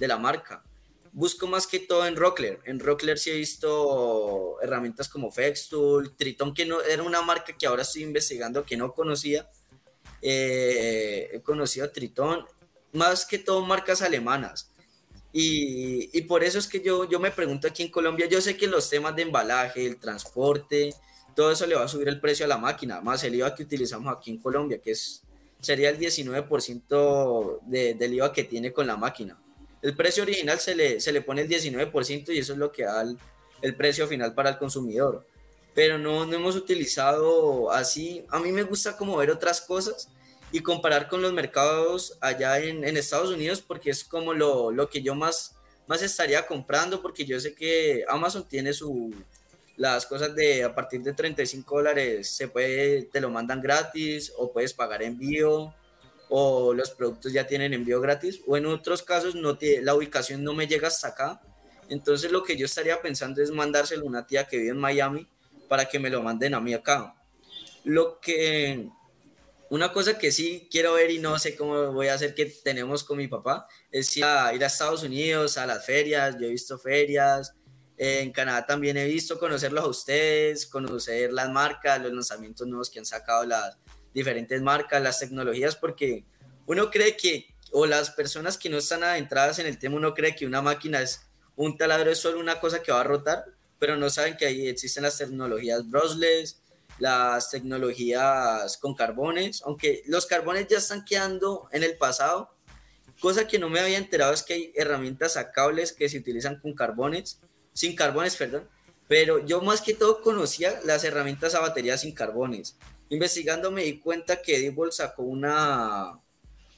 de 0.00 0.08
la 0.08 0.18
marca. 0.18 0.64
Busco 1.12 1.46
más 1.46 1.66
que 1.66 1.78
todo 1.78 2.06
en 2.06 2.16
Rockler. 2.16 2.60
En 2.64 2.80
Rockler 2.80 3.18
sí 3.18 3.30
he 3.30 3.34
visto 3.34 4.60
herramientas 4.60 5.08
como 5.08 5.30
Fextool, 5.30 6.16
Triton, 6.16 6.54
que 6.54 6.66
no, 6.66 6.80
era 6.80 7.02
una 7.02 7.22
marca 7.22 7.56
que 7.56 7.66
ahora 7.66 7.82
estoy 7.82 8.02
investigando 8.02 8.64
que 8.64 8.76
no 8.76 8.92
conocía 8.92 9.48
eh, 10.22 11.30
he 11.32 11.40
conocido 11.40 11.86
a 11.86 11.92
Tritón, 11.92 12.44
más 12.92 13.24
que 13.24 13.38
todo 13.38 13.64
marcas 13.64 14.02
alemanas. 14.02 14.70
Y, 15.32 16.16
y, 16.16 16.22
por 16.22 16.42
eso 16.42 16.58
es 16.58 16.66
que 16.66 16.80
yo, 16.80 17.08
yo 17.08 17.20
me 17.20 17.30
pregunto 17.30 17.68
aquí 17.68 17.82
en 17.82 17.90
Colombia, 17.90 18.26
yo 18.26 18.40
sé 18.40 18.56
que 18.56 18.66
los 18.66 18.88
temas 18.88 19.14
de 19.14 19.22
embalaje, 19.22 19.86
el 19.86 19.98
transporte, 19.98 20.94
todo 21.38 21.52
eso 21.52 21.68
le 21.68 21.76
va 21.76 21.84
a 21.84 21.88
subir 21.88 22.08
el 22.08 22.18
precio 22.18 22.44
a 22.44 22.48
la 22.48 22.58
máquina, 22.58 23.00
más 23.00 23.22
el 23.22 23.36
IVA 23.36 23.54
que 23.54 23.62
utilizamos 23.62 24.12
aquí 24.12 24.32
en 24.32 24.38
Colombia, 24.38 24.80
que 24.82 24.90
es, 24.90 25.22
sería 25.60 25.88
el 25.88 25.96
19% 25.96 27.60
de, 27.64 27.94
del 27.94 28.14
IVA 28.14 28.32
que 28.32 28.42
tiene 28.42 28.72
con 28.72 28.88
la 28.88 28.96
máquina. 28.96 29.38
El 29.80 29.94
precio 29.94 30.24
original 30.24 30.58
se 30.58 30.74
le, 30.74 31.00
se 31.00 31.12
le 31.12 31.22
pone 31.22 31.42
el 31.42 31.48
19% 31.48 32.34
y 32.34 32.38
eso 32.38 32.54
es 32.54 32.58
lo 32.58 32.72
que 32.72 32.82
da 32.82 33.02
el, 33.02 33.16
el 33.62 33.76
precio 33.76 34.08
final 34.08 34.34
para 34.34 34.50
el 34.50 34.58
consumidor 34.58 35.24
pero 35.74 35.96
no, 35.96 36.26
no 36.26 36.34
hemos 36.34 36.56
utilizado 36.56 37.70
así. 37.70 38.24
A 38.30 38.40
mí 38.40 38.50
me 38.50 38.64
gusta 38.64 38.96
como 38.96 39.16
ver 39.16 39.30
otras 39.30 39.60
cosas 39.60 40.08
y 40.50 40.58
comparar 40.58 41.06
con 41.06 41.22
los 41.22 41.32
mercados 41.32 42.18
allá 42.20 42.58
en, 42.58 42.82
en 42.82 42.96
Estados 42.96 43.30
Unidos 43.30 43.62
porque 43.64 43.90
es 43.90 44.02
como 44.02 44.34
lo, 44.34 44.72
lo, 44.72 44.90
que 44.90 45.02
yo 45.02 45.14
más, 45.14 45.54
más 45.86 46.02
estaría 46.02 46.44
comprando 46.48 47.00
porque 47.00 47.24
yo 47.24 47.38
sé 47.38 47.54
que 47.54 48.04
Amazon 48.08 48.48
tiene 48.48 48.72
su, 48.72 49.14
las 49.78 50.06
cosas 50.06 50.34
de 50.34 50.64
a 50.64 50.74
partir 50.74 51.02
de 51.02 51.14
35 51.14 51.76
dólares 51.76 52.28
se 52.28 52.48
puede, 52.48 53.04
te 53.04 53.20
lo 53.20 53.30
mandan 53.30 53.60
gratis 53.60 54.32
o 54.36 54.52
puedes 54.52 54.74
pagar 54.74 55.02
envío 55.02 55.72
o 56.28 56.74
los 56.74 56.90
productos 56.90 57.32
ya 57.32 57.46
tienen 57.46 57.72
envío 57.72 58.00
gratis 58.00 58.40
o 58.46 58.56
en 58.56 58.66
otros 58.66 59.02
casos 59.04 59.36
no 59.36 59.56
te, 59.56 59.80
la 59.80 59.94
ubicación 59.94 60.42
no 60.42 60.52
me 60.52 60.66
llega 60.66 60.88
hasta 60.88 61.08
acá. 61.08 61.40
Entonces 61.88 62.32
lo 62.32 62.42
que 62.42 62.56
yo 62.56 62.66
estaría 62.66 63.00
pensando 63.00 63.40
es 63.40 63.52
mandárselo 63.52 64.02
a 64.02 64.08
una 64.08 64.26
tía 64.26 64.46
que 64.48 64.58
vive 64.58 64.70
en 64.70 64.78
Miami 64.78 65.28
para 65.68 65.88
que 65.88 66.00
me 66.00 66.10
lo 66.10 66.22
manden 66.22 66.54
a 66.54 66.60
mí 66.60 66.74
acá. 66.74 67.14
Lo 67.84 68.18
que, 68.20 68.88
una 69.70 69.92
cosa 69.92 70.18
que 70.18 70.32
sí 70.32 70.66
quiero 70.72 70.94
ver 70.94 71.12
y 71.12 71.20
no 71.20 71.38
sé 71.38 71.54
cómo 71.54 71.92
voy 71.92 72.08
a 72.08 72.14
hacer 72.14 72.34
que 72.34 72.46
tenemos 72.46 73.04
con 73.04 73.16
mi 73.16 73.28
papá 73.28 73.68
es 73.92 74.14
ir 74.16 74.24
a, 74.24 74.52
ir 74.52 74.64
a 74.64 74.66
Estados 74.66 75.04
Unidos, 75.04 75.56
a 75.56 75.66
las 75.66 75.86
ferias, 75.86 76.36
yo 76.38 76.48
he 76.48 76.50
visto 76.50 76.78
ferias, 76.80 77.54
en 77.98 78.30
Canadá 78.30 78.64
también 78.64 78.96
he 78.96 79.04
visto 79.06 79.38
conocerlos 79.38 79.84
a 79.84 79.88
ustedes, 79.88 80.66
conocer 80.66 81.32
las 81.32 81.50
marcas, 81.50 82.00
los 82.00 82.12
lanzamientos 82.12 82.66
nuevos 82.66 82.90
que 82.90 83.00
han 83.00 83.04
sacado 83.04 83.44
las 83.44 83.76
diferentes 84.14 84.62
marcas, 84.62 85.02
las 85.02 85.18
tecnologías, 85.18 85.74
porque 85.74 86.24
uno 86.66 86.90
cree 86.90 87.16
que, 87.16 87.54
o 87.72 87.86
las 87.86 88.10
personas 88.10 88.56
que 88.56 88.70
no 88.70 88.78
están 88.78 89.02
adentradas 89.02 89.58
en 89.58 89.66
el 89.66 89.78
tema, 89.78 89.96
uno 89.96 90.14
cree 90.14 90.36
que 90.36 90.46
una 90.46 90.62
máquina 90.62 91.02
es 91.02 91.22
un 91.56 91.76
taladro, 91.76 92.10
es 92.10 92.18
solo 92.18 92.38
una 92.38 92.60
cosa 92.60 92.82
que 92.82 92.92
va 92.92 93.00
a 93.00 93.04
rotar, 93.04 93.44
pero 93.80 93.96
no 93.96 94.08
saben 94.10 94.36
que 94.36 94.46
ahí 94.46 94.68
existen 94.68 95.02
las 95.02 95.18
tecnologías 95.18 95.88
brushless, 95.88 96.60
las 97.00 97.50
tecnologías 97.50 98.76
con 98.78 98.94
carbones, 98.94 99.62
aunque 99.64 100.02
los 100.06 100.26
carbones 100.26 100.66
ya 100.68 100.78
están 100.78 101.04
quedando 101.04 101.68
en 101.72 101.82
el 101.82 101.96
pasado. 101.96 102.54
Cosa 103.20 103.48
que 103.48 103.58
no 103.58 103.68
me 103.68 103.80
había 103.80 103.98
enterado 103.98 104.32
es 104.32 104.42
que 104.42 104.54
hay 104.54 104.72
herramientas 104.76 105.36
a 105.36 105.50
cables 105.50 105.92
que 105.92 106.08
se 106.08 106.18
utilizan 106.18 106.60
con 106.60 106.74
carbones, 106.74 107.40
sin 107.78 107.94
carbones, 107.94 108.34
perdón, 108.34 108.68
pero 109.06 109.46
yo 109.46 109.60
más 109.60 109.80
que 109.80 109.94
todo 109.94 110.20
conocía 110.20 110.80
las 110.84 111.04
herramientas 111.04 111.54
a 111.54 111.60
batería 111.60 111.96
sin 111.96 112.12
carbones. 112.12 112.76
Investigando 113.08 113.70
me 113.70 113.84
di 113.84 114.00
cuenta 114.00 114.42
que 114.42 114.58
Diebold 114.58 114.90
sacó 114.90 115.22
una, 115.22 116.18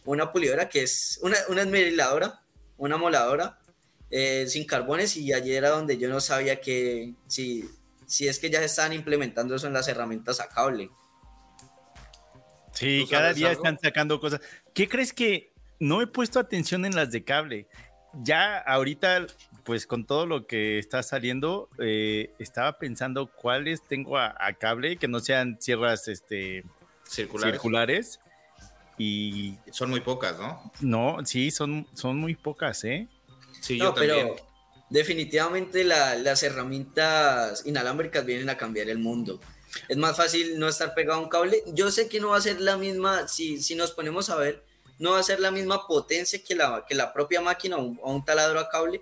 una 0.05 0.31
pulidora 0.31 0.69
que 0.69 0.83
es 0.83 1.19
una, 1.23 1.39
una 1.49 1.63
esmeriladora, 1.63 2.43
una 2.77 2.99
moladora, 2.99 3.59
eh, 4.11 4.45
sin 4.47 4.67
carbones 4.67 5.17
y 5.17 5.33
ayer 5.33 5.57
era 5.57 5.71
donde 5.71 5.97
yo 5.97 6.11
no 6.11 6.21
sabía 6.21 6.61
que 6.61 7.15
si, 7.27 7.65
si 8.05 8.29
es 8.29 8.39
que 8.39 8.51
ya 8.51 8.59
se 8.59 8.67
están 8.67 8.93
implementando 8.93 9.55
eso 9.55 9.69
en 9.69 9.73
las 9.73 9.89
herramientas 9.89 10.39
a 10.39 10.51
cable. 10.51 10.91
Sí, 12.75 13.07
cada 13.11 13.33
día 13.33 13.53
están 13.53 13.79
sacando 13.81 14.21
cosas. 14.21 14.43
¿Qué 14.75 14.87
crees 14.87 15.15
que 15.15 15.51
no 15.79 16.03
he 16.03 16.07
puesto 16.07 16.39
atención 16.39 16.85
en 16.85 16.95
las 16.95 17.11
de 17.11 17.25
cable? 17.25 17.69
Ya 18.23 18.59
ahorita, 18.59 19.27
pues 19.65 19.87
con 19.87 20.07
todo 20.07 20.27
lo 20.27 20.47
que 20.47 20.79
está 20.79 21.03
saliendo, 21.03 21.69
eh, 21.79 22.33
estaba 22.39 22.79
pensando 22.79 23.27
cuáles 23.27 23.83
tengo 23.83 24.19
a, 24.19 24.35
cable 24.59 24.97
que 24.97 25.09
no 25.09 25.21
sean 25.21 25.59
sierras 25.61 26.09
este, 26.09 26.65
circulares. 27.07 27.53
circulares. 27.53 28.21
Y 28.99 29.57
son 29.73 29.91
muy 29.91 30.01
pocas, 30.01 30.39
¿no? 30.39 30.73
No, 30.81 31.19
sí, 31.25 31.51
son, 31.51 31.87
son 31.95 32.19
muy 32.19 32.35
pocas, 32.35 32.85
¿eh? 32.85 33.09
Sí, 33.61 33.79
yo 33.79 33.95
también. 33.95 34.29
pero 34.29 34.37
definitivamente 34.91 35.85
las 35.85 36.43
herramientas 36.43 37.65
inalámbricas 37.65 38.27
vienen 38.27 38.51
a 38.51 38.57
cambiar 38.57 38.91
el 38.91 38.99
mundo. 38.99 39.41
Es 39.89 39.97
más 39.97 40.17
fácil 40.17 40.59
no 40.59 40.69
estar 40.69 40.95
pegado 40.95 41.21
a 41.21 41.23
un 41.23 41.29
cable. 41.29 41.63
Yo 41.69 41.91
sé 41.91 42.09
que 42.09 42.21
no 42.21 42.31
va 42.31 42.37
a 42.37 42.41
ser 42.41 42.61
la 42.61 42.77
misma, 42.77 43.29
si, 43.29 43.63
si 43.63 43.75
nos 43.75 43.93
ponemos 43.93 44.29
a 44.29 44.37
ver, 44.37 44.65
no 44.99 45.13
va 45.13 45.21
a 45.21 45.23
ser 45.23 45.41
la 45.41 45.51
misma 45.51 45.87
potencia 45.87 46.43
que 46.45 46.55
la, 46.55 46.85
que 46.87 46.95
la 46.95 47.13
propia 47.13 47.41
máquina 47.41 47.77
o 47.77 47.83
un, 47.83 48.01
un 48.03 48.25
taladro 48.25 48.59
a 48.59 48.69
cable, 48.69 49.01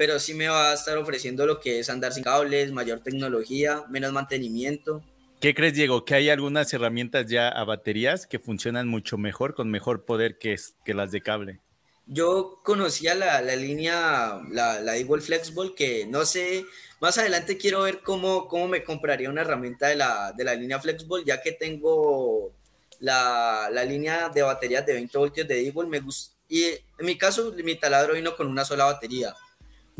pero 0.00 0.18
sí 0.18 0.32
me 0.32 0.48
va 0.48 0.70
a 0.70 0.72
estar 0.72 0.96
ofreciendo 0.96 1.44
lo 1.44 1.60
que 1.60 1.78
es 1.78 1.90
andar 1.90 2.14
sin 2.14 2.24
cables, 2.24 2.72
mayor 2.72 3.00
tecnología, 3.00 3.84
menos 3.90 4.14
mantenimiento. 4.14 5.04
¿Qué 5.42 5.54
crees, 5.54 5.74
Diego? 5.74 6.06
Que 6.06 6.14
hay 6.14 6.30
algunas 6.30 6.72
herramientas 6.72 7.26
ya 7.26 7.50
a 7.50 7.64
baterías 7.64 8.26
que 8.26 8.38
funcionan 8.38 8.88
mucho 8.88 9.18
mejor, 9.18 9.54
con 9.54 9.70
mejor 9.70 10.06
poder 10.06 10.38
que, 10.38 10.56
que 10.86 10.94
las 10.94 11.10
de 11.10 11.20
cable 11.20 11.60
yo 12.06 12.60
conocía 12.64 13.14
la, 13.14 13.42
la 13.42 13.54
línea, 13.54 14.40
la, 14.50 14.80
la 14.80 14.96
Eagle 14.96 15.20
Flexball, 15.20 15.74
que 15.76 16.06
no 16.06 16.24
sé, 16.24 16.64
más 16.98 17.18
adelante 17.18 17.58
quiero 17.58 17.82
ver 17.82 18.00
cómo, 18.00 18.48
cómo 18.48 18.68
me 18.68 18.82
compraría 18.82 19.30
una 19.30 19.42
herramienta 19.42 19.88
de 19.88 19.96
la, 19.96 20.32
de 20.32 20.42
la 20.42 20.54
línea 20.54 20.80
Flexball, 20.80 21.24
ya 21.26 21.42
que 21.42 21.52
tengo 21.52 22.52
la, 23.00 23.68
la 23.70 23.84
línea 23.84 24.30
de 24.30 24.42
baterías 24.42 24.84
de 24.86 24.94
20 24.94 25.18
voltios 25.18 25.46
de 25.46 25.66
Eagle. 25.66 25.88
Me 25.88 26.00
gusta, 26.00 26.34
y 26.48 26.64
en 26.64 27.06
mi 27.06 27.16
caso, 27.16 27.52
mi 27.62 27.76
taladro 27.76 28.14
vino 28.14 28.34
con 28.34 28.48
una 28.48 28.64
sola 28.64 28.86
batería. 28.86 29.36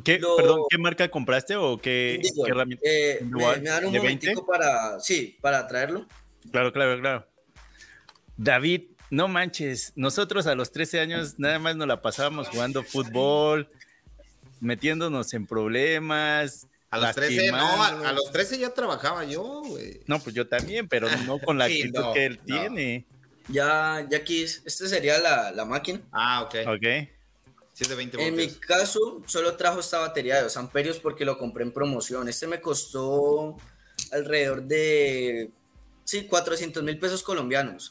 ¿Qué, 0.05 0.20
perdón, 0.36 0.62
¿qué 0.68 0.78
marca 0.78 1.11
compraste 1.11 1.57
o 1.57 1.78
qué, 1.78 2.20
herramienta? 2.46 2.84
Eh, 2.86 3.20
me, 3.22 3.61
dan 3.61 3.84
un 3.86 3.94
momentico 3.94 4.46
para, 4.46 5.01
sí, 5.01 5.36
para 5.40 5.66
traerlo. 5.66 6.07
Claro, 6.51 6.72
claro, 6.72 7.01
claro. 7.01 7.26
David, 8.36 8.82
no 9.11 9.28
manches, 9.28 9.92
nosotros 9.96 10.46
a 10.46 10.55
los 10.55 10.72
13 10.72 11.01
años 11.01 11.38
nada 11.38 11.59
más 11.59 11.76
nos 11.76 11.88
la 11.88 12.01
pasábamos 12.01 12.48
jugando 12.48 12.82
fútbol, 12.82 13.68
metiéndonos 14.61 15.34
en 15.34 15.46
problemas. 15.46 16.66
A 16.90 16.98
los 16.98 17.14
13, 17.14 17.53
no, 17.53 17.82
a, 17.82 18.12
los 18.12 18.32
13 18.32 18.59
ya 18.59 18.74
trabajaba 18.74 19.24
yo, 19.24 19.62
güey. 19.62 20.01
No, 20.07 20.18
pues 20.18 20.34
yo 20.34 20.48
también, 20.48 20.88
pero 20.88 21.09
no 21.26 21.38
con 21.38 21.59
la 21.59 21.66
actitud 21.66 22.12
que 22.14 22.26
él 22.26 22.38
tiene. 22.38 23.07
Ya, 23.48 24.07
ya 24.09 24.18
aquí, 24.18 24.42
esta 24.42 24.88
sería 24.88 25.18
la, 25.18 25.51
la 25.51 25.64
máquina. 25.64 26.01
Ah, 26.12 26.42
ok. 26.42 26.55
Ok. 26.66 27.20
720 27.87 28.26
en 28.26 28.37
mi 28.37 28.49
caso, 28.55 29.22
solo 29.26 29.57
trajo 29.57 29.81
esta 29.81 30.01
batería 30.01 30.37
de 30.37 30.43
2 30.43 30.57
amperios 30.59 30.99
porque 30.99 31.24
lo 31.24 31.39
compré 31.39 31.64
en 31.64 31.72
promoción. 31.72 32.28
Este 32.28 32.47
me 32.47 32.61
costó 32.61 33.57
alrededor 34.12 34.64
de, 34.64 35.51
sí, 36.05 36.24
400 36.24 36.83
mil 36.83 36.99
pesos 36.99 37.22
colombianos. 37.22 37.91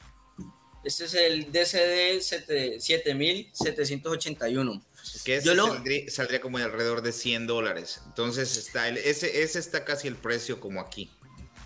Este 0.84 1.06
es 1.06 1.16
el 1.16 1.52
DCD 1.52 2.22
7781. 2.22 4.84
Que 5.24 5.38
ese 5.38 5.56
lo... 5.56 5.66
saldría, 6.10 6.42
como 6.42 6.60
de 6.60 6.66
alrededor 6.66 7.02
de 7.02 7.12
100 7.12 7.48
dólares. 7.48 8.02
Entonces, 8.06 8.56
está 8.58 8.88
el, 8.88 8.98
ese, 8.98 9.42
ese 9.42 9.58
está 9.60 9.84
casi 9.86 10.08
el 10.08 10.16
precio 10.16 10.60
como 10.60 10.80
aquí. 10.80 11.10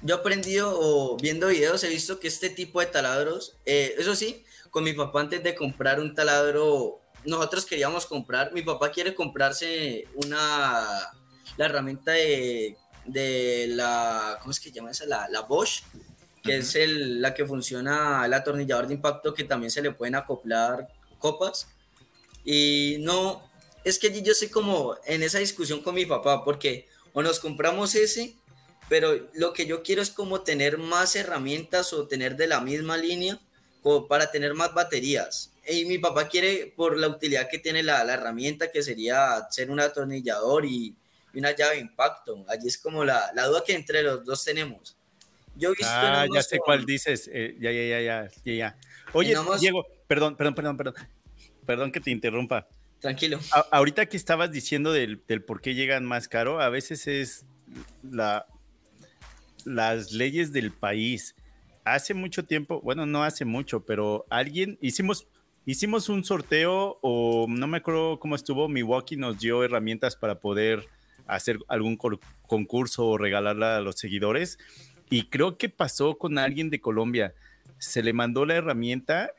Yo 0.01 0.15
he 0.15 0.19
aprendido 0.19 0.71
o 0.74 1.17
viendo 1.17 1.47
videos, 1.47 1.84
he 1.84 1.89
visto 1.89 2.19
que 2.19 2.28
este 2.28 2.49
tipo 2.49 2.80
de 2.80 2.88
taladros, 2.88 3.57
eh, 3.65 3.93
eso 3.97 4.15
sí, 4.15 4.43
con 4.69 4.84
mi 4.84 4.93
papá 4.93 5.21
antes 5.21 5.43
de 5.43 5.55
comprar 5.55 5.99
un 5.99 6.15
taladro, 6.15 7.01
nosotros 7.26 7.65
queríamos 7.65 8.05
comprar, 8.05 8.53
mi 8.53 8.61
papá 8.61 8.91
quiere 8.91 9.13
comprarse 9.15 10.07
una, 10.26 11.11
la 11.57 11.65
herramienta 11.65 12.11
de, 12.11 12.78
de 13.05 13.67
la, 13.69 14.38
¿cómo 14.39 14.51
es 14.51 14.59
que 14.59 14.71
llama 14.71 14.91
esa? 14.91 15.05
La, 15.05 15.28
la 15.30 15.41
Bosch 15.41 15.84
que 16.43 16.57
es 16.57 16.76
el, 16.76 17.21
la 17.21 17.34
que 17.34 17.45
funciona 17.45 18.26
el 18.26 18.34
atornillador 18.34 18.88
de 18.88 18.95
impacto 18.95 19.34
que 19.34 19.45
también 19.45 19.71
se 19.71 19.82
le 19.82 19.91
pueden 19.91 20.15
acoplar 20.15 20.89
copas. 21.17 21.69
Y 22.43 22.97
no, 22.99 23.49
es 23.86 23.97
que 23.97 24.21
yo 24.21 24.34
estoy 24.34 24.49
como 24.49 24.97
en 25.05 25.24
esa 25.24 25.39
discusión 25.39 25.82
con 25.82 25.95
mi 25.95 26.05
papá, 26.05 26.43
porque 26.43 26.88
o 27.13 27.21
nos 27.21 27.39
compramos 27.39 27.95
ese, 27.95 28.36
pero 28.89 29.30
lo 29.34 29.53
que 29.53 29.65
yo 29.65 29.84
quiero 29.84 30.01
es 30.01 30.09
como 30.09 30.41
tener 30.41 30.78
más 30.78 31.15
herramientas 31.15 31.93
o 31.93 32.07
tener 32.07 32.36
de 32.36 32.47
la 32.47 32.59
misma 32.59 32.97
línea 32.97 33.39
o 33.82 34.07
para 34.07 34.30
tener 34.30 34.53
más 34.53 34.74
baterías. 34.74 35.52
Y 35.68 35.86
mi 35.86 35.97
papá 35.97 36.28
quiere, 36.28 36.74
por 36.76 36.97
la 36.97 37.07
utilidad 37.07 37.49
que 37.49 37.59
tiene 37.59 37.84
la, 37.84 38.03
la 38.03 38.16
herramienta, 38.16 38.72
que 38.72 38.84
sería 38.84 39.47
ser 39.49 39.72
un 39.72 39.80
atornillador 39.80 40.66
y, 40.66 40.95
y, 41.34 41.39
una 41.39 41.55
llave 41.55 41.76
de 41.76 41.82
impacto. 41.82 42.45
Allí 42.49 42.68
es 42.68 42.78
como 42.78 43.05
la, 43.05 43.32
la 43.34 43.45
duda 43.45 43.64
que 43.66 43.74
entre 43.74 44.03
los 44.03 44.26
dos 44.26 44.43
tenemos. 44.43 44.97
Yo 45.55 45.70
he 45.70 45.72
visto 45.72 45.88
ah, 45.88 46.26
ya 46.34 46.41
sé 46.41 46.57
cuál 46.57 46.86
dices. 46.86 47.30
Eh, 47.32 47.55
ya, 47.59 47.72
ya, 47.72 47.99
ya, 47.99 48.30
ya, 48.43 48.53
ya. 48.53 48.78
Oye, 49.14 49.36
Diego, 49.59 49.86
perdón, 50.07 50.36
perdón, 50.36 50.55
perdón, 50.55 50.78
perdón. 50.78 50.95
Perdón 51.66 51.91
que 51.91 51.99
te 51.99 52.11
interrumpa. 52.11 52.68
Tranquilo. 52.99 53.39
ahorita 53.72 54.05
que 54.05 54.16
estabas 54.16 54.51
diciendo 54.51 54.93
del, 54.93 55.22
del, 55.28 55.43
por 55.43 55.61
qué 55.61 55.76
llegan 55.76 56.05
más 56.05 56.30
caro, 56.30 56.61
a 56.61 56.70
veces 56.70 57.05
es 57.07 57.45
la, 58.01 58.45
las 59.66 60.14
leyes 60.14 60.51
del 60.51 60.72
país. 60.72 61.36
Hace 61.84 62.14
mucho 62.14 62.45
tiempo, 62.45 62.80
bueno, 62.82 63.05
no 63.05 63.24
hace 63.24 63.43
mucho, 63.43 63.86
pero 63.86 64.26
alguien, 64.30 64.78
hicimos, 64.82 65.28
hicimos 65.66 66.09
un 66.09 66.24
sorteo 66.24 66.99
o 67.01 67.45
no 67.47 67.68
me 67.68 67.78
acuerdo 67.78 68.20
cómo 68.20 68.36
estuvo, 68.36 68.68
Milwaukee 68.68 69.16
nos 69.16 69.39
dio 69.39 69.64
herramientas 69.64 70.16
para 70.16 70.39
poder 70.39 70.88
hacer 71.28 71.59
algún 71.68 71.97
concurso 72.47 73.07
o 73.07 73.18
regalarla 73.18 73.78
a 73.78 73.82
los 73.82 73.95
seguidores 73.95 74.57
y 75.09 75.24
creo 75.30 75.57
que 75.57 75.70
pasó 75.70 76.18
con 76.18 76.38
alguien 76.38 76.70
de 76.70 76.82
Colombia. 76.82 77.34
Se 77.78 78.01
le 78.01 78.14
mandó 78.14 78.45
la 78.45 78.55
herramienta 78.55 79.32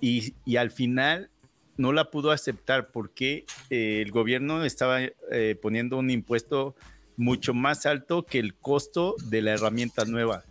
y, 0.00 0.34
al 0.56 0.70
final 0.70 1.30
no 1.76 1.92
la 1.92 2.10
pudo 2.10 2.30
aceptar 2.30 2.90
porque 2.90 3.44
eh, 3.70 4.02
el 4.02 4.10
gobierno 4.10 4.64
estaba 4.64 5.00
eh, 5.02 5.58
poniendo 5.60 5.98
un 5.98 6.10
impuesto 6.10 6.74
mucho 7.16 7.54
más 7.54 7.86
alto 7.86 8.24
que 8.24 8.38
el 8.38 8.54
costo 8.54 9.14
de 9.24 9.42
la 9.42 9.52
herramienta 9.52 10.04
nueva. 10.04 10.44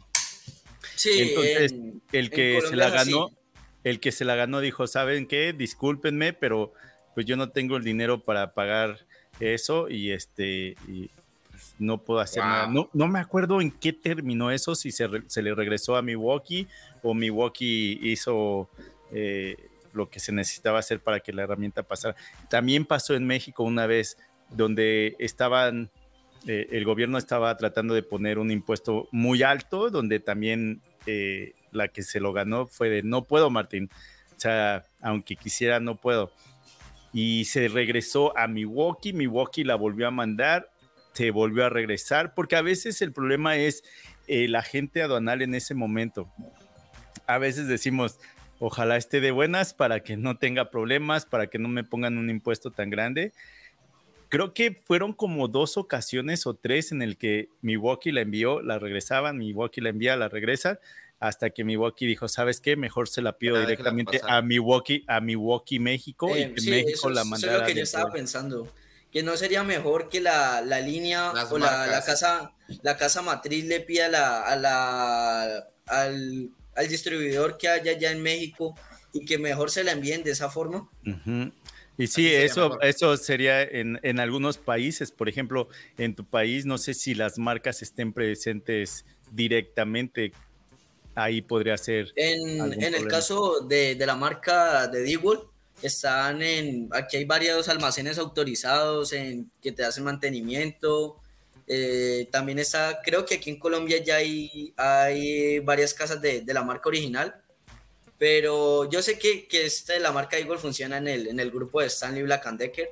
Sí, 0.95 1.11
entonces 1.17 1.73
el 2.11 2.29
que 2.29 2.59
se 2.67 2.75
la 2.75 2.89
ganó, 2.89 3.31
el 3.85 4.01
que 4.01 4.11
se 4.11 4.25
la 4.25 4.35
ganó 4.35 4.59
dijo, 4.59 4.87
¿saben 4.87 5.27
qué? 5.27 5.53
Discúlpenme, 5.53 6.33
pero 6.33 6.73
pues 7.13 7.25
yo 7.25 7.37
no 7.37 7.49
tengo 7.49 7.77
el 7.77 7.83
dinero 7.83 8.19
para 8.19 8.53
pagar 8.53 9.05
eso 9.39 9.87
y 9.89 10.11
este 10.11 10.75
no 11.77 11.99
puedo 11.99 12.19
hacer 12.19 12.43
nada. 12.43 12.67
No, 12.67 12.89
no 12.93 13.07
me 13.07 13.19
acuerdo 13.19 13.61
en 13.61 13.71
qué 13.71 13.93
terminó 13.93 14.51
eso, 14.51 14.75
si 14.75 14.91
se, 14.91 15.07
se 15.27 15.41
le 15.41 15.53
regresó 15.53 15.95
a 15.95 16.01
Milwaukee 16.01 16.67
o 17.03 17.13
Milwaukee 17.13 17.99
hizo 18.01 18.69
eh, 19.11 19.55
lo 19.93 20.09
que 20.09 20.19
se 20.19 20.31
necesitaba 20.31 20.79
hacer 20.79 20.99
para 20.99 21.19
que 21.19 21.31
la 21.31 21.43
herramienta 21.43 21.83
pasara. 21.83 22.15
También 22.49 22.85
pasó 22.85 23.13
en 23.13 23.25
México 23.25 23.63
una 23.63 23.85
vez 23.85 24.17
donde 24.49 25.15
estaban, 25.19 25.91
eh, 26.47 26.67
el 26.71 26.85
gobierno 26.85 27.19
estaba 27.19 27.55
tratando 27.55 27.93
de 27.93 28.01
poner 28.01 28.39
un 28.39 28.49
impuesto 28.49 29.07
muy 29.11 29.43
alto, 29.43 29.91
donde 29.91 30.19
también 30.19 30.81
eh, 31.05 31.53
la 31.75 31.89
que 31.89 32.03
se 32.03 32.19
lo 32.19 32.33
ganó 32.33 32.67
fue 32.67 32.89
de 32.89 33.03
no 33.03 33.25
puedo, 33.25 33.49
Martín. 33.49 33.89
O 34.35 34.39
sea, 34.39 34.83
aunque 35.01 35.35
quisiera, 35.35 35.79
no 35.79 35.95
puedo. 35.95 36.31
Y 37.13 37.45
se 37.45 37.67
regresó 37.67 38.37
a 38.37 38.47
Milwaukee, 38.47 39.13
Milwaukee 39.13 39.63
la 39.63 39.75
volvió 39.75 40.07
a 40.07 40.11
mandar 40.11 40.69
se 41.15 41.31
volvió 41.31 41.65
a 41.65 41.69
regresar, 41.69 42.33
porque 42.33 42.57
a 42.57 42.61
veces 42.61 43.01
el 43.01 43.13
problema 43.13 43.55
es 43.55 43.83
eh, 44.27 44.53
agente 44.53 45.01
aduanal 45.01 45.41
en 45.41 45.55
ese 45.55 45.73
momento. 45.73 46.29
A 47.25 47.37
veces 47.37 47.67
decimos, 47.67 48.19
ojalá 48.59 48.97
esté 48.97 49.21
de 49.21 49.31
buenas 49.31 49.73
para 49.73 50.01
que 50.01 50.17
no 50.17 50.37
tenga 50.37 50.69
problemas, 50.69 51.25
para 51.25 51.47
que 51.47 51.57
no 51.57 51.69
me 51.69 51.85
pongan 51.85 52.17
un 52.17 52.29
impuesto 52.29 52.69
tan 52.69 52.89
grande. 52.89 53.31
Creo 54.27 54.53
que 54.53 54.73
fueron 54.73 55.13
como 55.13 55.47
dos 55.47 55.77
ocasiones 55.77 56.45
o 56.47 56.53
tres 56.53 56.91
en 56.91 57.01
el 57.01 57.15
que 57.17 57.47
Milwaukee 57.61 58.11
la 58.11 58.19
envió, 58.19 58.61
la 58.61 58.77
regresaban, 58.77 59.37
Milwaukee 59.37 59.79
la 59.79 59.89
envía, 59.89 60.17
la 60.17 60.27
regresa, 60.27 60.79
hasta 61.27 61.49
que 61.49 61.63
Milwaukee 61.63 62.05
dijo, 62.05 62.27
¿sabes 62.27 62.61
qué? 62.61 62.75
Mejor 62.75 63.07
se 63.07 63.21
la 63.21 63.37
pido 63.37 63.59
directamente 63.59 64.21
a 64.27 64.41
Milwaukee, 64.41 65.03
a 65.07 65.21
Milwaukee, 65.21 65.79
México, 65.79 66.35
y 66.35 66.41
eh, 66.41 66.53
que 66.53 66.69
México 66.69 67.09
la 67.09 67.23
mandara. 67.23 67.53
Eso 67.53 67.55
es 67.55 67.61
lo 67.61 67.67
que 67.67 67.75
yo 67.75 67.83
estaba 67.83 68.11
pensando 68.11 68.71
que 69.15 69.23
no 69.23 69.37
sería 69.37 69.63
mejor 69.63 70.09
que 70.09 70.19
la, 70.19 70.59
la 70.59 70.81
línea 70.81 71.31
o 71.31 71.57
la, 71.57 71.87
la, 71.87 72.03
casa, 72.03 72.51
la 72.81 72.97
casa 72.97 73.21
matriz 73.21 73.63
le 73.63 73.79
pida 73.79 74.09
la, 74.09 74.41
a 74.41 74.57
la, 74.57 75.69
al, 75.85 76.49
al, 76.75 76.87
distribuidor 76.89 77.57
que 77.57 77.69
haya 77.69 77.93
allá 77.93 78.11
en 78.11 78.21
México 78.21 78.75
y 79.13 79.23
que 79.23 79.37
mejor 79.37 79.71
se 79.71 79.85
la 79.85 79.93
envíen 79.93 80.21
de 80.23 80.31
esa 80.31 80.49
forma. 80.49 80.89
Y 81.97 82.07
sí, 82.07 82.27
eso, 82.27 82.77
eso 82.81 83.15
sería 83.15 83.63
en, 83.63 84.01
en, 84.03 84.19
algunos 84.19 84.57
países, 84.57 85.13
por 85.13 85.29
ejemplo, 85.29 85.69
en 85.97 86.13
tu 86.13 86.25
país, 86.25 86.65
no 86.65 86.77
sé 86.77 86.93
si 86.93 87.15
las 87.15 87.37
marcas 87.37 87.81
estén 87.81 88.11
presentes 88.11 89.05
directamente, 89.31 90.33
ahí 91.15 91.41
podría 91.41 91.77
ser. 91.77 92.11
En, 92.15 92.73
en 92.73 92.93
el 92.93 93.07
caso 93.07 93.61
de, 93.61 93.95
de, 93.95 94.05
la 94.05 94.15
marca 94.15 94.87
de 94.87 95.01
Digwall, 95.01 95.41
están 95.81 96.41
en, 96.41 96.89
aquí 96.91 97.17
hay 97.17 97.25
varios 97.25 97.67
almacenes 97.69 98.17
autorizados 98.17 99.13
en 99.13 99.49
que 99.61 99.71
te 99.71 99.83
hacen 99.83 100.03
mantenimiento. 100.03 101.17
Eh, 101.67 102.27
también 102.31 102.59
está, 102.59 103.01
creo 103.03 103.25
que 103.25 103.35
aquí 103.35 103.49
en 103.49 103.59
Colombia 103.59 104.03
ya 104.03 104.17
hay, 104.17 104.73
hay 104.77 105.59
varias 105.59 105.93
casas 105.93 106.21
de, 106.21 106.41
de 106.41 106.53
la 106.53 106.63
marca 106.63 106.89
original, 106.89 107.35
pero 108.17 108.89
yo 108.89 109.01
sé 109.01 109.17
que, 109.17 109.47
que 109.47 109.65
este, 109.65 109.99
la 109.99 110.11
marca 110.11 110.37
Eagle 110.37 110.57
funciona 110.57 110.97
en 110.97 111.07
el, 111.07 111.27
en 111.27 111.39
el 111.39 111.51
grupo 111.51 111.81
de 111.81 111.87
Stanley 111.87 112.23
Black 112.23 112.45
Decker. 112.51 112.89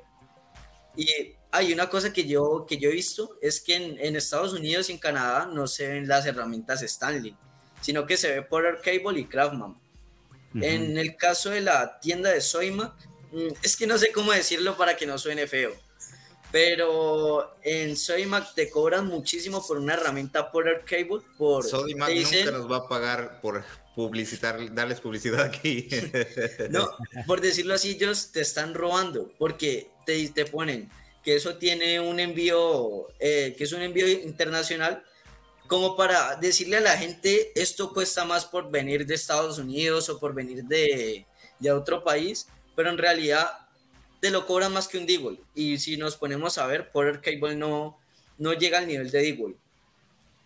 Y 0.96 1.08
hay 1.50 1.72
una 1.72 1.88
cosa 1.88 2.12
que 2.12 2.26
yo, 2.26 2.66
que 2.68 2.78
yo 2.78 2.90
he 2.90 2.92
visto, 2.92 3.36
es 3.40 3.60
que 3.60 3.76
en, 3.76 3.98
en 3.98 4.16
Estados 4.16 4.52
Unidos 4.52 4.88
y 4.88 4.92
en 4.92 4.98
Canadá 4.98 5.46
no 5.46 5.66
se 5.66 5.88
ven 5.88 6.08
las 6.08 6.26
herramientas 6.26 6.82
Stanley, 6.82 7.36
sino 7.84 8.06
que 8.06 8.16
se 8.16 8.32
ve 8.32 8.42
por 8.42 8.80
Cable 8.80 9.20
y 9.20 9.26
Craftman. 9.26 9.76
En 10.54 10.96
el 10.96 11.16
caso 11.16 11.50
de 11.50 11.60
la 11.60 12.00
tienda 12.00 12.30
de 12.30 12.40
Soymac, 12.40 12.94
mm, 13.32 13.48
es 13.62 13.76
que 13.76 13.86
no 13.86 13.98
sé 13.98 14.10
cómo 14.10 14.32
decirlo 14.32 14.76
para 14.78 14.96
que 14.96 15.04
no 15.04 15.18
suene 15.18 15.46
feo, 15.46 15.74
pero 16.50 17.56
en 17.62 17.94
Soymac 17.94 18.54
te 18.54 18.70
cobran 18.70 19.06
muchísimo 19.06 19.66
por 19.66 19.76
una 19.76 19.94
herramienta 19.94 20.50
Power 20.50 20.82
Cable. 20.86 21.20
Por, 21.36 21.64
Soymac 21.64 22.08
nunca 22.08 22.50
nos 22.52 22.70
va 22.70 22.76
a 22.78 22.88
pagar 22.88 23.40
por, 23.42 23.64
publicitar, 23.94 24.72
darles 24.74 25.00
publicidad 25.00 25.42
aquí. 25.42 25.88
no, 26.70 26.88
por 27.26 27.42
decirlo 27.42 27.74
así, 27.74 27.90
ellos 27.90 28.30
te 28.32 28.40
están 28.40 28.72
robando 28.72 29.30
porque 29.38 29.90
te, 30.06 30.26
te 30.30 30.46
ponen 30.46 30.90
que 31.22 31.36
eso 31.36 31.56
tiene 31.56 32.00
un 32.00 32.18
envío, 32.18 33.08
eh, 33.18 33.54
que 33.58 33.64
es 33.64 33.72
un 33.72 33.82
envío 33.82 34.08
internacional, 34.08 35.02
como 35.74 35.96
para 35.96 36.36
decirle 36.36 36.76
a 36.76 36.80
la 36.80 36.96
gente, 36.96 37.50
esto 37.56 37.92
cuesta 37.92 38.24
más 38.24 38.44
por 38.44 38.70
venir 38.70 39.04
de 39.04 39.16
Estados 39.16 39.58
Unidos 39.58 40.08
o 40.08 40.20
por 40.20 40.32
venir 40.32 40.62
de, 40.62 41.26
de 41.58 41.72
otro 41.72 42.04
país, 42.04 42.46
pero 42.76 42.90
en 42.90 42.96
realidad 42.96 43.50
te 44.20 44.30
lo 44.30 44.46
cobran 44.46 44.72
más 44.72 44.86
que 44.86 44.98
un 44.98 45.04
Deagle. 45.04 45.40
Y 45.52 45.78
si 45.78 45.96
nos 45.96 46.16
ponemos 46.16 46.58
a 46.58 46.68
ver, 46.68 46.90
Porter 46.90 47.20
Cable 47.20 47.56
no, 47.56 47.98
no 48.38 48.52
llega 48.52 48.78
al 48.78 48.86
nivel 48.86 49.10
de 49.10 49.20
Deagle. 49.20 49.56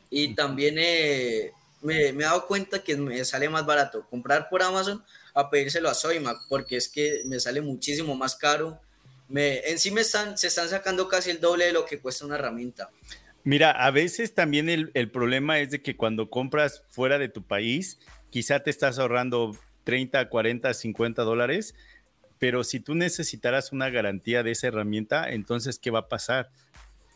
Y 0.08 0.34
también 0.34 0.76
eh, 0.78 1.52
me, 1.82 2.10
me, 2.14 2.22
he 2.22 2.26
dado 2.26 2.46
cuenta 2.46 2.82
que 2.82 2.96
me 2.96 3.22
sale 3.26 3.50
más 3.50 3.66
barato 3.66 4.06
comprar 4.08 4.48
por 4.48 4.62
Amazon 4.62 5.04
a 5.34 5.50
pedírselo 5.50 5.90
a 5.90 5.94
Soymac, 5.94 6.38
porque 6.48 6.78
es 6.78 6.88
que 6.88 7.20
me 7.26 7.38
sale 7.38 7.60
muchísimo 7.60 8.16
más 8.16 8.34
caro. 8.34 8.80
Me, 9.28 9.58
en 9.68 9.78
sí 9.78 9.90
me 9.90 10.00
están, 10.00 10.38
se 10.38 10.46
están 10.46 10.70
sacando 10.70 11.06
casi 11.06 11.28
el 11.28 11.38
doble 11.38 11.66
de 11.66 11.72
lo 11.72 11.84
que 11.84 12.00
cuesta 12.00 12.24
una 12.24 12.36
herramienta. 12.36 12.88
Mira, 13.44 13.70
a 13.70 13.90
veces 13.90 14.34
también 14.34 14.68
el, 14.68 15.10
problema 15.10 15.58
es 15.58 15.70
de 15.70 15.80
que 15.80 15.96
cuando 15.96 16.28
compras 16.28 16.84
fuera 16.88 17.18
de 17.18 17.28
tu 17.28 17.42
país, 17.42 17.98
quizá 18.30 18.60
te 18.60 18.70
estás 18.70 18.98
ahorrando 18.98 19.56
30, 19.84 20.28
40, 20.28 20.74
50 20.74 21.22
dólares, 21.22 21.74
pero 22.38 22.62
si 22.62 22.80
tú 22.80 22.94
necesitaras 22.94 23.72
una 23.72 23.90
garantía 23.90 24.42
de 24.42 24.50
esa 24.50 24.68
herramienta, 24.68 25.30
entonces, 25.30 25.78
¿qué 25.78 25.90
va 25.90 26.00
a 26.00 26.08
pasar? 26.08 26.50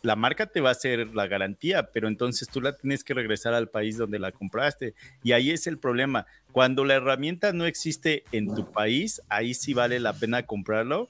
la 0.03 0.17
marca 0.17 0.47
te 0.47 0.61
va 0.61 0.71
a 0.71 0.73
hacer 0.73 1.15
la 1.15 1.27
garantía, 1.27 1.91
pero 1.93 2.09
entonces 2.09 2.49
tú 2.49 2.61
la 2.61 2.77
tienes 2.77 3.05
que 3.05 3.15
regresar 3.15 3.55
al 3.55 3.69
país 3.69 3.97
donde 3.97 4.19
la 4.19 4.33
compraste. 4.33 4.95
Y 5.23 5.33
ahí 5.33 5.51
es 5.51 5.67
el 5.67 5.79
problema. 5.79 6.27
Cuando 6.51 6.85
la 6.85 6.95
herramienta 6.95 7.53
no 7.53 7.67
existe 7.67 8.25
en 8.33 8.53
tu 8.55 8.71
país, 8.71 9.23
ahí 9.29 9.55
sí 9.55 9.75
vale 9.75 10.01
la 10.01 10.13
pena 10.13 10.43
comprarlo. 10.45 11.09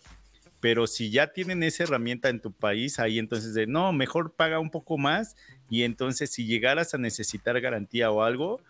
Pero 0.62 0.86
si 0.86 1.10
ya 1.10 1.32
tienen 1.32 1.64
esa 1.64 1.82
herramienta 1.82 2.28
en 2.28 2.38
tu 2.38 2.52
país, 2.52 3.00
ahí 3.00 3.18
entonces 3.18 3.52
de 3.52 3.66
no, 3.66 3.92
mejor 3.92 4.36
paga 4.36 4.60
un 4.60 4.70
poco 4.70 4.96
más. 4.96 5.34
Y 5.68 5.82
entonces, 5.82 6.30
si 6.30 6.46
llegaras 6.46 6.94
a 6.94 6.98
necesitar 6.98 7.60
garantía 7.60 8.12
o 8.12 8.22
algo, 8.22 8.60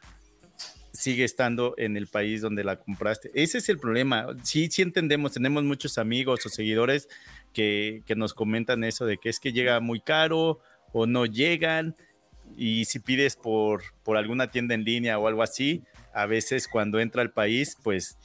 sigue 0.93 1.25
estando 1.25 1.75
en 1.77 1.99
el 1.99 2.07
país 2.07 2.41
donde 2.41 2.65
la 2.65 2.77
compraste. 2.77 3.31
Ese 3.35 3.59
es 3.59 3.69
el 3.69 3.79
problema. 3.79 4.29
Sí, 4.43 4.69
sí 4.71 4.81
entendemos, 4.81 5.33
tenemos 5.33 5.65
muchos 5.65 5.99
amigos 5.99 6.47
o 6.47 6.49
seguidores 6.49 7.09
que, 7.53 8.03
nos 8.17 8.33
comentan 8.33 8.85
eso 8.85 9.05
de 9.05 9.19
que 9.19 9.29
es 9.29 9.39
que 9.39 9.53
llega 9.53 9.79
muy 9.81 10.01
caro 10.01 10.61
o 10.95 11.05
no 11.05 11.27
llegan 11.27 11.95
y 12.57 12.87
si 12.87 13.01
pides 13.01 13.37
por, 13.37 13.83
por 14.03 14.17
alguna 14.17 14.51
tienda 14.51 14.75
en 14.75 14.85
línea 14.85 15.19
o 15.19 15.29
algo 15.29 15.43
así, 15.43 15.83
a 16.15 16.25
veces 16.25 16.69
cuando 16.69 17.01
entra 17.01 17.21
al 17.21 17.33
país, 17.33 17.77
pues 17.83 18.17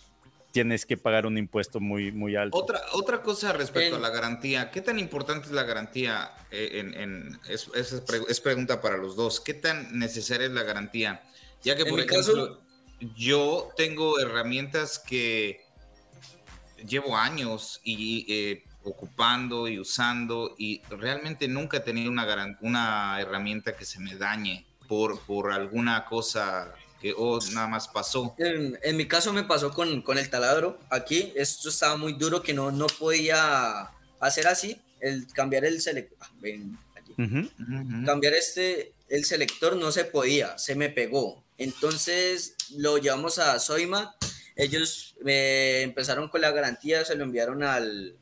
tienes 0.58 0.88
que 0.88 0.98
pagar 0.98 1.28
un 1.28 1.38
impuesto 1.38 1.80
muy, 1.80 2.12
muy 2.12 2.36
alto. 2.36 2.58
Otra, 2.58 2.82
otra 2.94 3.22
cosa 3.22 3.54
respecto 3.54 3.98
a 3.98 4.00
la 4.00 4.10
garantía, 4.10 4.72
¿qué 4.72 4.82
tan 4.82 4.98
importante 4.98 5.46
es 5.46 5.52
la 5.54 5.62
garantía? 5.62 6.32
Eh, 6.50 6.80
en, 6.96 7.40
es, 7.48 7.70
es, 7.76 8.40
pregunta 8.42 8.82
para 8.82 8.98
los 8.98 9.16
dos. 9.16 9.40
¿Qué 9.40 9.54
tan 9.54 10.00
necesaria 10.00 10.48
es 10.48 10.54
la 10.54 10.64
garantía? 10.64 11.22
Ya 11.62 11.76
que, 11.76 11.86
por 11.86 12.00
ejemplo, 12.00 12.60
yo 13.16 13.70
tengo 13.78 14.20
herramientas 14.20 14.98
que 14.98 15.62
llevo 16.84 17.16
años 17.16 17.80
y 17.84 18.26
eh, 18.28 18.64
ocupando 18.82 19.68
y 19.68 19.78
usando 19.78 20.56
y 20.58 20.82
realmente 20.90 21.48
nunca 21.48 21.78
he 21.78 21.82
tenido 21.82 22.10
una, 22.10 22.58
una 22.62 23.22
herramienta 23.22 23.76
que 23.76 23.86
se 23.86 24.00
me 24.00 24.16
dañe 24.16 24.66
por, 24.88 25.20
por 25.20 25.52
alguna 25.52 26.04
cosa 26.06 26.74
que 27.02 27.14
oh, 27.16 27.40
nada 27.54 27.68
más 27.68 27.88
pasó. 27.88 28.36
En, 28.38 28.78
en, 28.82 28.98
mi 28.98 29.08
caso 29.08 29.34
me 29.34 29.44
pasó 29.44 29.72
con, 29.72 30.02
con 30.02 30.18
el 30.18 30.30
taladro. 30.30 30.80
Aquí 30.90 31.34
esto 31.36 31.70
estaba 31.70 31.98
muy 31.98 32.14
duro 32.14 32.42
que 32.42 32.54
no, 32.54 32.72
no 32.72 32.88
podía 32.88 33.92
hacer 34.20 34.48
así, 34.48 34.82
el 35.00 35.28
cambiar 35.28 35.66
el 35.66 35.82
selector. 35.82 36.18
Ah, 36.22 36.30
cambiar 38.06 38.34
este, 38.34 38.94
el 39.10 39.26
selector 39.26 39.76
no 39.76 39.92
se 39.92 40.06
podía, 40.06 40.58
se 40.58 40.76
me 40.76 40.90
pegó. 40.90 41.44
Entonces 41.58 42.56
lo 42.76 42.98
llevamos 42.98 43.40
a 43.40 43.60
Soima. 43.60 44.16
Ellos 44.56 45.16
me 45.22 45.82
empezaron 45.82 46.30
con 46.30 46.42
la 46.42 46.52
garantía, 46.52 47.06
se 47.06 47.16
lo 47.16 47.24
enviaron 47.24 47.64
al, 47.64 48.16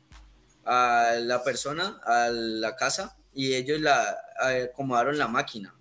a 0.64 1.14
la 1.20 1.42
persona, 1.42 1.98
a 2.04 2.28
la 2.28 2.76
casa, 2.76 3.16
y 3.34 3.54
ellos 3.54 3.80
la 3.80 4.18
acomodaron 4.38 5.16
la 5.16 5.28
máquina. 5.28 5.74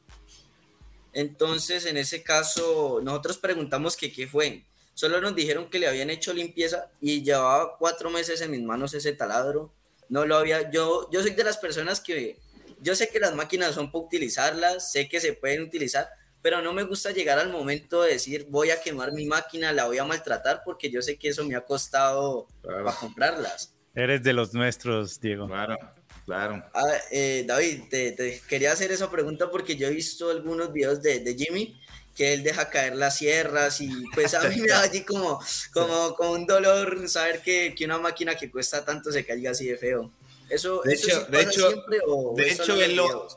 Entonces, 1.16 1.86
en 1.86 1.96
ese 1.96 2.24
caso, 2.24 3.00
nosotros 3.02 3.38
preguntamos 3.38 3.96
que 3.96 4.12
qué 4.12 4.28
fue. 4.28 4.66
Solo 4.94 5.22
nos 5.22 5.34
dijeron 5.34 5.70
que 5.70 5.80
le 5.80 5.88
habían 5.88 6.10
hecho 6.10 6.34
limpieza 6.34 6.92
y 7.00 7.24
llevaba 7.24 7.78
cuatro 7.78 8.10
meses 8.10 8.42
en 8.42 8.52
mis 8.52 8.62
manos 8.62 8.94
ese 8.94 9.14
taladro. 9.14 9.72
No 10.10 10.26
lo 10.26 10.36
había, 10.36 10.70
yo, 10.72 11.10
yo 11.12 11.22
soy 11.22 11.32
de 11.32 11.46
las 11.46 11.58
personas 11.58 12.02
que, 12.02 12.38
yo 12.82 12.96
sé 12.96 13.08
que 13.08 13.22
las 13.22 13.34
máquinas 13.34 13.76
son 13.76 13.94
para 13.94 14.04
utilizarlas, 14.04 14.92
sé 14.92 15.08
que 15.08 15.22
se 15.22 15.32
pueden 15.32 15.62
utilizar, 15.62 16.10
pero 16.42 16.62
no 16.62 16.74
me 16.74 16.84
gusta 16.84 17.12
llegar 17.12 17.40
al 17.40 17.50
momento 17.50 18.02
de 18.02 18.12
decir 18.12 18.48
voy 18.50 18.72
a 18.72 18.82
quemar 18.82 19.14
mi 19.14 19.26
máquina, 19.26 19.72
la 19.72 19.86
voy 19.86 19.98
a 19.98 20.04
maltratar, 20.04 20.64
porque 20.66 20.92
yo 20.92 21.02
sé 21.02 21.16
que 21.16 21.30
eso 21.30 21.46
me 21.46 21.56
ha 21.56 21.62
costado 21.62 22.48
para 22.62 22.92
comprarlas. 22.94 23.74
Eres 23.96 24.22
de 24.22 24.34
los 24.34 24.54
nuestros, 24.54 25.22
Diego. 25.22 25.48
Claro, 25.48 25.78
claro. 26.26 26.64
Ah, 26.74 26.98
eh, 27.12 27.44
David, 27.48 27.84
te, 27.90 28.42
quería 28.48 28.72
hacer 28.72 28.92
esa 28.92 29.10
pregunta 29.10 29.50
porque 29.50 29.76
yo 29.76 29.88
he 29.88 29.92
visto 29.92 30.30
algunos 30.30 30.72
videos 30.74 31.02
de, 31.02 31.20
de, 31.20 31.36
Jimmy 31.36 31.80
que 32.16 32.34
él 32.34 32.44
deja 32.44 32.70
caer 32.70 32.96
las 32.96 33.18
sierras 33.18 33.82
y 33.82 33.90
pues 34.14 34.34
a 34.34 34.48
mí 34.48 34.62
me 34.62 34.68
da 34.68 34.82
allí 34.82 35.02
como, 35.02 35.40
como, 35.74 36.16
como 36.16 36.32
un 36.32 36.46
dolor 36.46 37.10
saber 37.10 37.42
que, 37.42 37.76
que, 37.76 37.86
una 37.86 37.98
máquina 37.98 38.36
que 38.36 38.50
cuesta 38.50 38.86
tanto 38.86 39.12
se 39.12 39.26
caiga 39.26 39.52
así 39.52 39.68
de 39.68 39.78
feo. 39.78 40.12
Eso, 40.50 40.82
de 40.84 40.94
eso 40.94 41.08
hecho, 41.08 41.26
de 41.26 41.42
hecho, 41.42 41.70
siempre, 41.70 42.00
o 42.08 42.34
de 42.36 42.52
hecho 42.52 42.82
él 42.82 42.96
lo, 42.96 43.28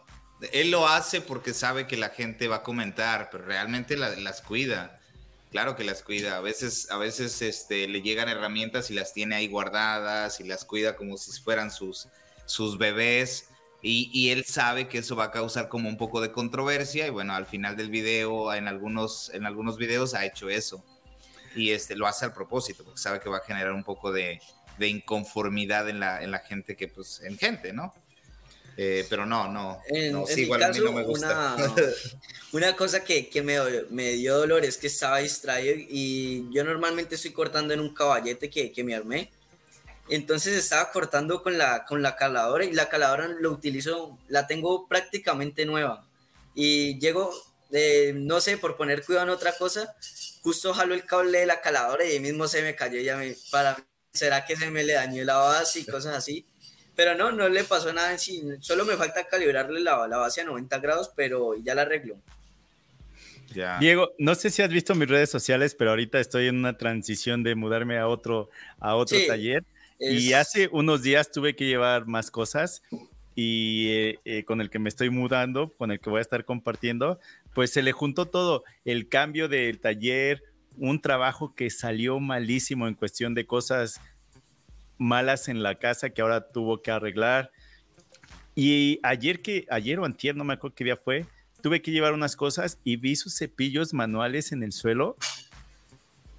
él 0.53 0.70
lo 0.70 0.86
hace 0.86 1.20
porque 1.20 1.55
sabe 1.55 1.86
que 1.86 1.97
la 1.97 2.11
gente 2.11 2.49
va 2.49 2.57
a 2.57 2.62
comentar, 2.62 3.30
pero 3.30 3.45
realmente 3.45 3.97
las 3.97 4.43
cuida. 4.43 5.01
Claro 5.51 5.76
que 5.76 5.84
las 5.84 6.03
cuida. 6.03 6.36
A 6.36 6.41
veces, 6.41 6.91
a 6.91 6.99
veces 6.99 7.41
este, 7.41 7.89
le 7.89 8.03
llegan 8.03 8.28
herramientas 8.28 8.91
y 8.91 8.95
las 8.95 9.14
tiene 9.14 9.36
ahí 9.36 9.49
guardadas 9.49 10.41
y 10.41 10.45
las 10.45 10.64
cuida 10.64 10.95
como 10.95 11.16
si 11.16 11.41
fueran 11.41 11.70
sus, 11.70 12.09
sus 12.49 12.78
bebés. 12.78 13.51
Y, 13.80 14.11
y, 14.12 14.30
él 14.30 14.44
sabe 14.44 14.88
que 14.88 14.99
eso 14.99 15.14
va 15.14 15.24
a 15.24 15.30
causar 15.30 15.68
como 15.68 15.88
un 15.88 15.96
poco 15.96 16.20
de 16.20 16.32
controversia. 16.32 17.07
Y 17.07 17.11
bueno, 17.11 17.34
al 17.34 17.46
final 17.46 17.76
del 17.76 17.90
video, 17.90 18.53
en 18.53 18.66
algunos, 18.66 19.30
en 19.32 19.46
algunos 19.46 19.76
videos 19.76 20.14
ha 20.14 20.24
hecho 20.24 20.49
eso. 20.49 20.84
Y 21.55 21.70
este, 21.70 21.94
lo 21.94 22.09
hace 22.09 22.24
al 22.24 22.32
propósito, 22.32 22.82
porque 22.82 22.99
sabe 22.99 23.20
que 23.20 23.28
va 23.28 23.38
a 23.38 23.44
generar 23.44 23.72
un 23.72 23.84
poco 23.84 24.11
de, 24.11 24.40
de 24.78 24.88
inconformidad 24.88 25.88
en 25.88 26.01
la, 26.01 26.22
en 26.22 26.32
la 26.32 26.40
gente 26.40 26.74
que, 26.74 26.88
pues, 26.88 27.20
en 27.22 27.38
gente, 27.38 27.72
¿no? 27.72 27.94
Eh, 28.80 29.05
pero 29.11 29.26
no, 29.26 29.49
no, 29.49 29.80
no 30.12 30.26
sí, 30.26 30.42
igual 30.42 30.62
a 30.62 30.68
mí 30.68 30.78
no 30.78 30.92
me 30.92 31.03
gusta. 31.03 31.57
Una, 32.53 32.76
cosa 32.76 33.03
que, 33.03 33.28
que 33.28 33.42
me, 33.42 33.59
me, 33.90 34.12
dio 34.12 34.38
dolor 34.38 34.64
es 34.64 34.78
que 34.78 34.86
estaba 34.86 35.18
distraído 35.18 35.74
y 35.76 36.46
yo 36.53 36.62
normalmente 36.62 37.16
estoy 37.16 37.32
cortando 37.32 37.74
en 37.74 37.80
un 37.80 37.92
caballete 37.92 38.49
que, 38.49 38.70
que 38.70 38.84
me 38.84 38.94
armé. 38.94 39.32
Entonces 40.09 40.56
estaba 40.56 40.90
cortando 40.90 41.42
con 41.42 41.59
la, 41.59 41.84
con 41.84 42.02
la 42.02 42.16
caladora 42.16 42.64
y 42.64 42.72
la 42.72 42.88
caladora 42.88 43.28
lo 43.28 43.50
utilizo, 43.50 44.18
la 44.28 44.46
tengo 44.46 44.88
prácticamente 44.88 45.66
nueva. 45.66 46.06
Y 46.54 46.98
llego, 46.98 47.30
eh, 47.72 48.12
no 48.14 48.40
sé, 48.40 48.56
por 48.56 48.76
poner 48.76 49.04
cuidado 49.04 49.26
en 49.26 49.32
otra 49.32 49.52
cosa, 49.52 49.94
justo 50.42 50.72
jalo 50.72 50.94
el 50.94 51.04
cable 51.04 51.40
de 51.40 51.46
la 51.46 51.61
caladora 51.61 52.04
y 52.04 52.12
ahí 52.12 52.20
mismo 52.20 52.48
se 52.48 52.62
me 52.62 52.74
cayó. 52.74 53.00
Ya 53.00 53.16
me, 53.16 53.36
para, 53.50 53.76
¿Será 54.12 54.44
que 54.44 54.56
se 54.56 54.70
me 54.70 54.82
le 54.82 54.94
dañó 54.94 55.22
la 55.24 55.36
base 55.36 55.80
y 55.80 55.84
cosas 55.84 56.16
así? 56.16 56.46
Pero 56.96 57.14
no, 57.14 57.30
no 57.30 57.48
le 57.48 57.62
pasó 57.64 57.92
nada 57.92 58.11
en 58.11 58.18
sí. 58.18 58.42
Solo 58.61 58.84
me 58.84 58.96
falta 58.96 59.26
calibrarle 59.26 59.80
la, 59.80 60.09
la 60.09 60.16
base 60.16 60.40
a 60.40 60.44
90 60.44 60.78
grados, 60.78 61.12
pero 61.14 61.54
ya 61.62 61.74
la 61.74 61.82
arreglo. 61.82 62.18
Diego, 63.80 64.11
no 64.18 64.34
sé 64.34 64.50
si 64.50 64.62
has 64.62 64.68
visto 64.68 64.94
mis 64.94 65.09
redes 65.09 65.30
sociales, 65.30 65.74
pero 65.74 65.90
ahorita 65.90 66.20
estoy 66.20 66.48
en 66.48 66.56
una 66.56 66.76
transición 66.76 67.42
de 67.42 67.54
mudarme 67.54 67.98
a 67.98 68.09
otro, 68.09 68.50
a 68.78 68.94
otro 68.94 69.16
taller. 69.26 69.64
Y 69.99 70.32
hace 70.32 70.68
unos 70.70 71.03
días 71.03 71.30
tuve 71.30 71.57
que 71.57 71.66
llevar 71.66 72.07
más 72.07 72.30
cosas 72.30 72.82
y 73.34 73.88
eh, 73.90 74.18
eh, 74.24 74.44
con 74.44 74.61
el 74.61 74.70
que 74.70 74.78
me 74.78 74.88
estoy 74.88 75.11
mudando, 75.11 75.72
con 75.76 75.90
el 75.90 76.01
que 76.01 76.11
voy 76.11 76.18
a 76.18 76.22
estar 76.22 76.44
compartiendo, 76.44 77.18
pues 77.55 77.70
se 77.70 77.82
le 77.82 77.92
juntó 77.92 78.26
todo, 78.26 78.64
el 78.84 79.09
cambio 79.09 79.49
del 79.49 79.78
taller, 79.78 80.42
un 80.76 81.01
trabajo 81.01 81.55
que 81.55 81.70
salió 81.70 82.20
malísimo 82.20 82.88
en 82.88 82.94
cuestión 82.94 83.34
de 83.34 83.46
cosas 83.46 84.01
malas 84.99 85.49
en 85.49 85.62
la 85.62 85.76
casa 85.76 86.11
que 86.11 86.22
ahora 86.22 86.49
tuvo 86.49 86.82
que 86.82 86.90
arreglar. 86.90 87.51
Y 88.55 88.99
ayer 89.05 89.40
que, 89.40 89.66
ayer 89.70 90.01
o 90.01 90.05
antier, 90.05 90.34
no 90.34 90.44
me 90.44 90.55
acuerdo 90.55 90.74
qué 90.74 90.84
día 90.84 90.96
fue, 90.96 91.26
tuve 91.62 91.80
que 91.80 91.92
llevar 91.92 92.12
unas 92.12 92.34
cosas 92.36 92.78
y 92.84 92.96
vi 92.96 93.16
sus 93.16 93.36
cepillos 93.36 93.94
manuales 93.94 94.53
en 94.53 94.62
el 94.62 94.72
suelo 94.72 95.16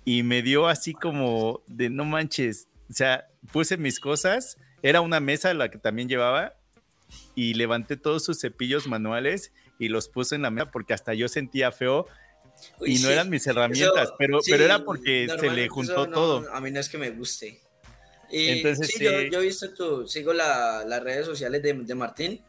y 0.05 0.23
me 0.23 0.41
dio 0.41 0.67
así 0.67 0.93
como 0.93 1.61
de 1.67 1.89
no 1.89 2.03
manches, 2.03 2.67
o 2.89 2.93
sea, 2.93 3.27
puse 3.51 3.77
mis 3.77 3.99
cosas, 3.99 4.57
era 4.81 5.01
una 5.01 5.19
mesa 5.19 5.53
la 5.53 5.69
que 5.69 5.77
también 5.77 6.09
llevaba 6.09 6.55
y 7.35 7.53
levanté 7.53 7.97
todos 7.97 8.23
sus 8.23 8.39
cepillos 8.39 8.87
manuales 8.87 9.51
y 9.77 9.89
los 9.89 10.09
puse 10.09 10.35
en 10.35 10.41
la 10.41 10.51
mesa 10.51 10.71
porque 10.71 10.93
hasta 10.93 11.13
yo 11.13 11.27
sentía 11.27 11.71
feo 11.71 12.07
y 12.85 12.99
no 12.99 13.09
eran 13.09 13.29
mis 13.29 13.45
herramientas, 13.47 14.13
pero, 14.17 14.39
pero 14.45 14.63
era 14.63 14.83
porque 14.83 15.27
se 15.39 15.49
le 15.49 15.67
juntó 15.69 16.09
todo. 16.09 16.53
A 16.53 16.59
mí 16.59 16.71
no 16.71 16.79
es 16.79 16.89
que 16.89 16.97
me 16.97 17.11
guste. 17.11 17.61
Entonces, 18.31 18.87
sí, 18.87 19.03
Yo, 19.03 19.39
he 19.39 19.43
visto 19.43 19.73
tu, 19.73 20.07
sigo 20.07 20.33
las 20.33 21.03
redes 21.03 21.25
sociales 21.25 21.61
de, 21.63 21.73
de, 21.73 21.95
Martín 21.95 22.41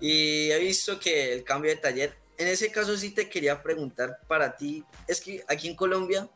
y 0.00 0.50
he 0.50 0.58
visto 0.58 0.98
que 0.98 1.32
el 1.32 1.44
cambio 1.44 1.70
de 1.70 1.76
taller, 1.76 2.14
en 2.38 2.48
ese 2.48 2.70
caso 2.70 2.96
sí 2.96 3.10
te 3.10 3.28
quería 3.28 3.62
preguntar 3.62 4.20
para 4.26 4.56
ti, 4.56 4.84
es 5.06 5.20
que 5.20 5.44
aquí 5.48 5.68
en 5.68 5.76
Colombia 5.76 6.30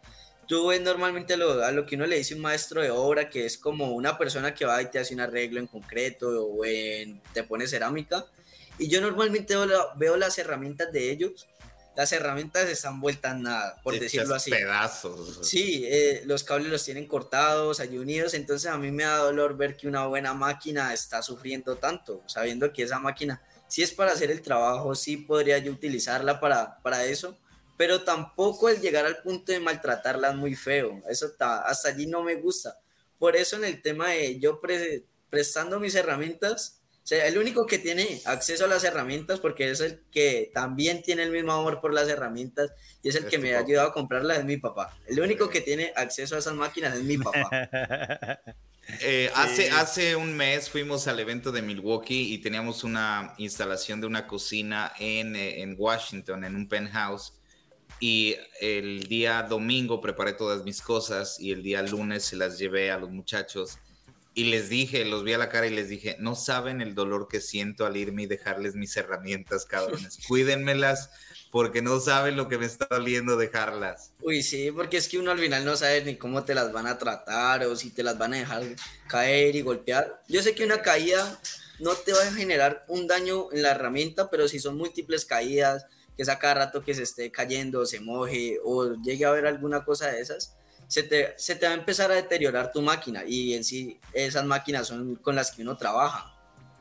tú 0.53 0.67
ves 0.67 0.83
normalmente 0.83 1.39
lo, 1.39 1.65
a 1.65 1.71
lo 1.73 1.87
que 1.87 1.97
uno 1.97 2.05
le 2.05 2.19
dice 2.19 2.35
un 2.35 2.43
maestro 2.43 2.83
de 2.83 2.91
obra, 2.91 3.31
que 3.31 3.47
es 3.47 3.57
como 3.57 3.93
una 3.93 4.19
persona 4.19 4.55
que 4.55 4.67
va 4.67 4.83
y 4.83 4.91
te 4.91 4.99
hace 4.99 5.15
un 5.15 5.21
arreglo 5.21 5.59
en 5.59 5.67
concreto 5.67 6.29
o 6.29 6.63
en, 6.67 7.23
te 7.33 7.43
pone 7.43 7.67
cerámica, 7.67 8.27
y 8.79 8.87
yo 8.91 9.01
normalmente 9.01 9.55
veo, 9.97 10.17
las 10.19 10.37
herramientas 10.37 10.93
de 10.93 11.11
ellos 11.11 11.49
las 11.97 12.13
herramientas 12.13 12.69
están 12.69 13.01
vueltas 13.01 13.39
nada, 13.39 13.81
por 13.83 13.99
decirlo 13.99 14.35
así. 14.35 14.51
pedazos. 14.51 15.39
Sí, 15.43 15.85
eh, 15.87 16.23
los 16.27 16.45
cables 16.45 16.71
los 16.71 16.85
tienen 16.85 17.07
cortados, 17.07 17.81
hay 17.81 17.97
unidos, 17.97 18.35
entonces 18.35 18.71
a 18.71 18.77
mí 18.77 18.91
me 18.91 19.05
da 19.05 19.19
dolor 19.19 19.57
ver 19.57 19.79
que 19.79 19.89
una 19.89 20.07
buena 20.07 20.35
máquina 20.35 20.93
está 20.93 21.23
sufriendo 21.23 21.77
tanto, 21.77 22.23
sabiendo 22.27 22.71
que 22.75 22.83
esa 22.83 22.99
máquina, 22.99 23.43
si 23.69 23.83
es 23.83 23.93
para 23.93 24.13
hacer 24.13 24.31
el 24.31 24.43
trabajo, 24.43 24.95
sí 24.95 25.17
podría 25.17 25.57
yo 25.59 25.73
utilizarla 25.73 26.41
para, 26.41 26.77
para 26.83 27.07
eso, 27.07 27.39
pero 27.83 28.03
tampoco 28.03 28.68
el 28.68 28.80
llegar 28.80 29.05
al 29.07 29.22
punto 29.22 29.51
de 29.51 29.59
maltratarla 29.59 30.28
es 30.28 30.37
muy 30.37 30.55
feo, 30.55 31.03
eso 31.11 31.26
está, 31.26 31.62
hasta 31.62 31.89
allí 31.89 32.07
no 32.07 32.22
me 32.22 32.37
gusta. 32.37 32.78
Por 33.18 33.35
eso 33.35 33.57
en 33.57 33.64
el 33.64 33.83
tema 33.83 34.11
de 34.11 34.39
yo 34.39 34.61
prestando 35.28 35.80
mis 35.80 35.97
herramientas, 35.97 36.80
o 37.03 37.07
sea, 37.09 37.26
el 37.26 37.39
único 37.39 37.66
que 37.66 37.80
tiene 37.80 38.22
acceso 38.24 38.66
a 38.66 38.68
las 38.68 38.85
herramientas, 38.85 39.41
porque 39.41 39.68
es 39.68 39.80
el 39.80 40.01
que 40.12 40.53
también 40.55 41.03
tiene 41.03 41.24
el 41.24 41.33
mismo 41.33 41.51
amor 41.51 41.80
por 41.80 41.93
las 41.93 42.09
herramientas 42.09 42.70
y 43.03 43.09
es 43.09 43.16
el 43.16 43.26
que 43.26 43.39
me 43.39 43.57
ha 43.57 43.59
ayudado 43.59 43.89
a 43.89 43.93
comprarlas, 43.93 44.39
es 44.39 44.45
mi 44.45 44.59
papá. 44.59 44.97
El 45.09 45.18
único 45.18 45.51
que 45.51 45.61
tiene 45.61 45.93
acceso 45.97 46.37
a 46.37 46.39
esas 46.39 46.55
máquinas 46.55 46.97
es 46.97 47.03
mi 47.03 47.18
papá. 47.18 47.51
Eh, 49.01 49.30
hace, 49.37 49.70
hace 49.70 50.16
un 50.16 50.37
mes 50.37 50.68
fuimos 50.68 51.07
al 51.07 51.20
evento 51.20 51.53
de 51.53 51.62
Milwaukee 51.62 52.35
y 52.35 52.39
teníamos 52.39 52.83
una 52.83 53.33
instalación 53.39 54.01
de 54.01 54.09
una 54.09 54.26
cocina 54.26 54.93
en, 54.99 55.37
eh, 55.37 55.62
en 55.62 55.76
Washington, 55.78 56.43
en 56.43 56.57
un 56.57 56.68
penthouse. 56.68 57.33
Y 58.05 58.35
el 58.61 59.07
día 59.07 59.45
domingo 59.45 60.01
preparé 60.01 60.33
todas 60.33 60.65
mis 60.65 60.83
cosas 60.83 61.39
y 61.39 61.53
el 61.53 61.63
día 61.63 61.83
lunes 61.83 62.25
se 62.25 62.35
las 62.35 62.59
llevé 62.59 62.91
a 62.91 62.99
los 62.99 63.11
muchachos 63.11 63.79
y 64.35 64.51
les 64.51 64.69
dije, 64.69 65.05
los 65.05 65.23
vi 65.23 65.35
a 65.35 65.39
la 65.39 65.49
cara 65.49 65.69
y 65.69 65.71
les 65.71 65.89
dije, 65.89 66.17
no 66.19 66.35
saben 66.35 66.81
el 66.81 66.97
dolor 66.97 67.29
que 67.31 67.41
siento 67.41 67.87
al 67.87 67.97
irme 67.97 68.25
y 68.25 68.27
dejarles 68.27 68.75
mis 68.75 68.97
herramientas, 68.97 69.67
cabrones. 69.67 70.19
Cuídenmelas 70.27 71.11
porque 71.53 71.81
no 71.81 72.01
saben 72.01 72.37
lo 72.37 72.49
que 72.49 72.59
me 72.59 72.67
está 72.67 72.89
doliendo 72.91 73.37
dejarlas. 73.37 74.11
Uy, 74.21 74.43
sí, 74.43 74.73
porque 74.73 74.97
es 74.97 75.09
que 75.09 75.19
uno 75.19 75.31
al 75.31 75.39
final 75.39 75.65
no 75.65 75.77
sabe 75.77 76.03
ni 76.03 76.17
cómo 76.17 76.43
te 76.43 76.57
las 76.57 76.73
van 76.73 76.89
a 76.89 76.99
tratar 76.99 77.65
o 77.67 77.77
si 77.77 77.91
te 77.91 78.03
las 78.03 78.19
van 78.19 78.35
a 78.35 78.39
dejar 78.39 78.65
caer 79.07 79.55
y 79.55 79.63
golpear. 79.63 80.25
Yo 80.27 80.43
sé 80.43 80.57
que 80.57 80.65
una 80.65 80.83
caída 80.83 81.41
no 81.79 81.95
te 81.95 82.13
va 82.13 82.23
a 82.23 82.33
generar 82.33 82.85
un 82.89 83.07
daño 83.07 83.53
en 83.53 83.63
la 83.63 83.71
herramienta, 83.71 84.29
pero 84.29 84.49
si 84.49 84.59
son 84.59 84.77
múltiples 84.77 85.25
caídas, 85.25 85.87
que 86.17 86.23
es 86.23 86.29
a 86.29 86.39
cada 86.39 86.55
rato 86.55 86.83
que 86.83 86.95
se 86.95 87.03
esté 87.03 87.31
cayendo, 87.31 87.87
se 87.87 88.01
moje 88.01 88.59
o 88.65 88.95
llegue 88.95 89.25
a 89.25 89.29
haber 89.29 89.47
alguna 89.47 89.85
cosa 89.85 90.09
de 90.09 90.21
esas, 90.21 90.57
se 90.89 91.03
te, 91.03 91.35
se 91.39 91.55
te 91.57 91.67
va 91.67 91.73
a 91.73 91.77
empezar 91.77 92.11
a 92.11 92.15
deteriorar 92.15 92.71
tu 92.71 92.83
máquina 92.83 93.25
y 93.27 93.55
en 93.55 93.65
sí 93.65 93.99
esas 94.13 94.45
máquinas 94.45 94.89
son 94.89 95.17
con 95.17 95.35
las 95.35 95.51
que 95.51 95.63
uno 95.63 95.77
trabaja. 95.77 96.35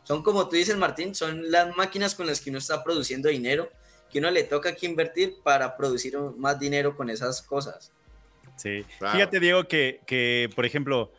Son 0.03 0.23
como 0.23 0.49
tú 0.49 0.55
dices, 0.55 0.75
Martín, 0.75 1.15
son 1.15 1.49
las 1.49 1.75
máquinas 1.77 2.15
con 2.15 2.27
las 2.27 2.41
que 2.41 2.49
uno 2.49 2.59
está 2.59 2.83
produciendo 2.83 3.29
dinero, 3.29 3.71
que 4.09 4.19
uno 4.19 4.29
le 4.29 4.43
toca 4.43 4.75
que 4.75 4.85
invertir 4.85 5.35
para 5.43 5.77
producir 5.77 6.17
más 6.37 6.59
dinero 6.59 6.95
con 6.95 7.09
esas 7.09 7.41
cosas. 7.41 7.91
Sí, 8.57 8.85
fíjate 8.99 9.39
Diego 9.39 9.63
que, 9.67 10.01
que, 10.05 10.49
por 10.55 10.65
ejemplo, 10.65 11.11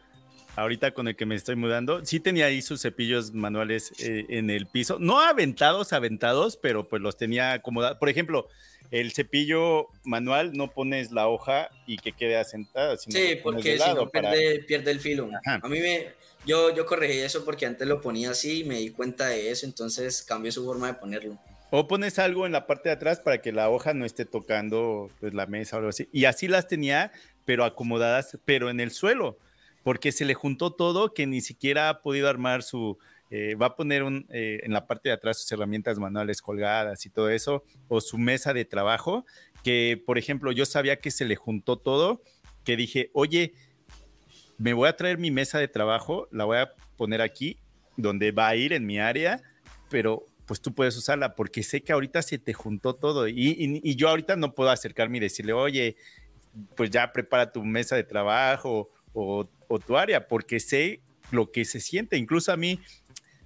ahorita 0.56 0.92
con 0.92 1.08
el 1.08 1.16
que 1.16 1.26
me 1.26 1.34
estoy 1.34 1.56
mudando, 1.56 2.04
sí 2.04 2.20
tenía 2.20 2.46
ahí 2.46 2.62
sus 2.62 2.82
cepillos 2.82 3.32
manuales 3.32 3.92
eh, 3.98 4.26
en 4.28 4.50
el 4.50 4.66
piso, 4.66 4.98
no 4.98 5.20
aventados, 5.20 5.92
aventados, 5.92 6.56
pero 6.56 6.88
pues 6.88 7.00
los 7.02 7.16
tenía 7.16 7.52
acomodados. 7.52 7.98
Por 7.98 8.08
ejemplo, 8.08 8.48
el 8.90 9.12
cepillo 9.12 9.88
manual 10.04 10.52
no 10.52 10.70
pones 10.70 11.12
la 11.12 11.28
hoja 11.28 11.70
y 11.86 11.96
que 11.96 12.12
quede 12.12 12.36
asentada. 12.36 12.96
Sino 12.96 13.18
sí, 13.18 13.36
porque 13.42 13.78
si 13.78 13.94
no 13.94 14.10
pierde, 14.10 14.90
el 14.90 15.00
filo. 15.00 15.30
A 15.44 15.68
mí 15.68 15.80
me, 15.80 16.08
yo, 16.44 16.74
yo 16.74 16.84
corregí 16.84 17.18
eso 17.18 17.44
porque 17.44 17.66
antes 17.66 17.88
lo 17.88 18.00
ponía 18.00 18.30
así 18.30 18.60
y 18.60 18.64
me 18.64 18.78
di 18.78 18.90
cuenta 18.90 19.28
de 19.28 19.50
eso, 19.50 19.64
entonces 19.64 20.22
cambié 20.22 20.52
su 20.52 20.64
forma 20.64 20.88
de 20.88 20.94
ponerlo. 20.94 21.38
O 21.70 21.88
pones 21.88 22.18
algo 22.18 22.44
en 22.44 22.52
la 22.52 22.66
parte 22.66 22.90
de 22.90 22.96
atrás 22.96 23.20
para 23.20 23.40
que 23.40 23.50
la 23.50 23.70
hoja 23.70 23.94
no 23.94 24.04
esté 24.04 24.26
tocando 24.26 25.10
pues, 25.20 25.32
la 25.32 25.46
mesa 25.46 25.76
o 25.76 25.78
algo 25.78 25.88
así. 25.88 26.06
Y 26.12 26.26
así 26.26 26.46
las 26.46 26.68
tenía, 26.68 27.12
pero 27.46 27.64
acomodadas, 27.64 28.36
pero 28.44 28.68
en 28.68 28.78
el 28.78 28.90
suelo, 28.90 29.38
porque 29.82 30.12
se 30.12 30.24
le 30.24 30.34
juntó 30.34 30.72
todo 30.72 31.14
que 31.14 31.26
ni 31.26 31.40
siquiera 31.40 31.88
ha 31.88 32.02
podido 32.02 32.28
armar 32.28 32.62
su, 32.62 32.98
eh, 33.30 33.54
va 33.54 33.66
a 33.66 33.76
poner 33.76 34.02
un, 34.02 34.26
eh, 34.30 34.60
en 34.62 34.72
la 34.72 34.86
parte 34.86 35.08
de 35.08 35.14
atrás 35.14 35.40
sus 35.40 35.50
herramientas 35.52 35.98
manuales 35.98 36.42
colgadas 36.42 37.06
y 37.06 37.10
todo 37.10 37.30
eso, 37.30 37.64
o 37.88 38.00
su 38.00 38.18
mesa 38.18 38.52
de 38.52 38.64
trabajo, 38.64 39.24
que 39.64 40.02
por 40.04 40.18
ejemplo 40.18 40.52
yo 40.52 40.66
sabía 40.66 41.00
que 41.00 41.10
se 41.10 41.24
le 41.24 41.36
juntó 41.36 41.78
todo, 41.78 42.22
que 42.64 42.76
dije, 42.76 43.10
oye, 43.12 43.54
me 44.58 44.74
voy 44.74 44.88
a 44.88 44.96
traer 44.96 45.18
mi 45.18 45.30
mesa 45.30 45.58
de 45.58 45.68
trabajo, 45.68 46.28
la 46.30 46.44
voy 46.44 46.58
a 46.58 46.72
poner 46.96 47.20
aquí, 47.20 47.58
donde 47.96 48.32
va 48.32 48.48
a 48.48 48.56
ir 48.56 48.72
en 48.72 48.86
mi 48.86 48.98
área, 48.98 49.42
pero 49.88 50.26
pues 50.46 50.60
tú 50.60 50.74
puedes 50.74 50.96
usarla 50.96 51.34
porque 51.34 51.62
sé 51.62 51.82
que 51.82 51.92
ahorita 51.92 52.22
se 52.22 52.38
te 52.38 52.52
juntó 52.52 52.94
todo 52.94 53.28
y, 53.28 53.96
yo 53.96 54.08
ahorita 54.08 54.36
no 54.36 54.54
puedo 54.54 54.70
acercarme 54.70 55.16
y 55.16 55.20
decirle, 55.20 55.52
oye, 55.52 55.96
pues 56.76 56.90
ya 56.90 57.12
prepara 57.12 57.50
tu 57.50 57.64
mesa 57.64 57.96
de 57.96 58.04
trabajo 58.04 58.90
o, 59.14 59.48
o 59.72 59.78
tu 59.78 59.96
área, 59.96 60.28
porque 60.28 60.60
sé 60.60 61.00
lo 61.30 61.50
que 61.50 61.64
se 61.64 61.80
siente. 61.80 62.16
Incluso 62.16 62.52
a 62.52 62.56
mí, 62.56 62.80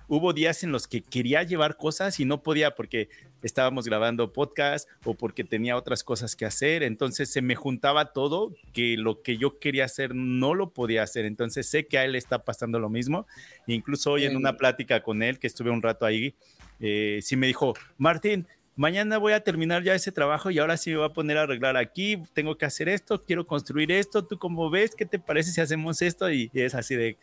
hubo 0.09 0.33
días 0.33 0.63
en 0.63 0.73
los 0.73 0.87
que 0.87 1.03
quería 1.03 1.43
llevar 1.43 1.77
cosas 1.77 2.21
y 2.21 2.25
no 2.25 2.43
podía 2.43 2.75
porque 2.75 3.09
estábamos 3.43 3.87
grabando 3.87 4.33
podcast 4.33 4.89
o 5.05 5.15
porque 5.15 5.45
tenía 5.45 5.77
otras 5.77 6.03
cosas 6.03 6.37
que 6.37 6.45
hacer. 6.45 6.83
Entonces 6.83 7.31
se 7.31 7.43
me 7.43 7.55
juntaba 7.55 8.13
todo 8.13 8.55
que 8.73 8.97
lo 8.97 9.23
que 9.23 9.37
yo 9.37 9.59
quería 9.59 9.85
hacer 9.85 10.15
no 10.15 10.55
lo 10.55 10.73
podía 10.73 11.03
hacer. 11.03 11.25
Entonces 11.25 11.69
sé 11.69 11.87
que 11.87 11.99
a 11.99 12.05
él 12.05 12.15
está 12.15 12.45
pasando 12.45 12.79
lo 12.79 12.89
mismo. 12.89 13.27
Incluso 13.67 14.13
hoy 14.13 14.25
en 14.25 14.37
una 14.37 14.57
plática 14.57 15.03
con 15.03 15.23
él, 15.23 15.39
que 15.39 15.47
estuve 15.47 15.71
un 15.71 15.83
rato 15.83 16.07
ahí, 16.07 16.35
eh, 16.81 17.21
sí 17.23 17.37
me 17.37 17.47
dijo, 17.47 17.75
Martín, 17.99 18.47
mañana 18.77 19.19
voy 19.19 19.33
a 19.33 19.43
terminar 19.43 19.83
ya 19.83 19.95
ese 19.95 20.13
trabajo 20.13 20.51
y 20.51 20.59
ahora 20.59 20.77
sí 20.77 20.91
me 20.91 20.99
voy 20.99 21.07
a 21.07 21.13
poner 21.13 21.39
a 21.39 21.43
arreglar 21.43 21.77
aquí, 21.77 22.23
tengo 22.35 22.57
que 22.57 22.67
hacer 22.67 22.89
esto, 22.89 23.23
quiero 23.23 23.47
construir 23.47 23.91
esto, 23.91 24.25
tú 24.25 24.39
cómo 24.39 24.71
ves, 24.71 24.95
¿qué 24.95 25.07
te 25.07 25.19
parece 25.19 25.51
si 25.51 25.61
hacemos 25.61 26.03
esto? 26.03 26.31
Y 26.31 26.51
es 26.55 26.75
así 26.75 26.95
de, 26.95 27.17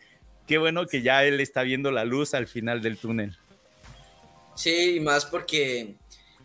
qué 0.46 0.58
bueno 0.58 0.86
que 0.86 1.02
ya 1.02 1.24
él 1.24 1.40
está 1.40 1.62
viendo 1.62 1.90
la 1.90 2.04
luz 2.04 2.34
al 2.34 2.46
final 2.46 2.82
del 2.82 2.98
túnel. 2.98 3.36
Sí, 4.56 5.00
más 5.00 5.24
porque 5.26 5.94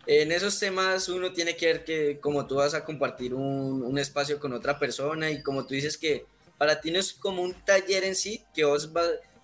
en 0.06 0.32
esos 0.32 0.58
temas 0.58 1.08
uno 1.08 1.32
tiene 1.32 1.56
que 1.56 1.66
ver 1.66 1.84
que 1.84 2.18
como 2.20 2.46
tú 2.46 2.56
vas 2.56 2.74
a 2.74 2.84
compartir 2.84 3.34
un, 3.34 3.98
espacio 3.98 4.38
con 4.38 4.52
otra 4.52 4.78
persona 4.78 5.30
y 5.30 5.42
como 5.42 5.66
tú 5.66 5.74
dices 5.74 5.98
que 5.98 6.24
para 6.58 6.80
ti 6.80 6.90
no 6.90 6.98
es 6.98 7.12
como 7.12 7.42
un 7.42 7.54
taller 7.64 8.04
en 8.04 8.14
sí, 8.14 8.42
que 8.54 8.64
vos 8.64 8.90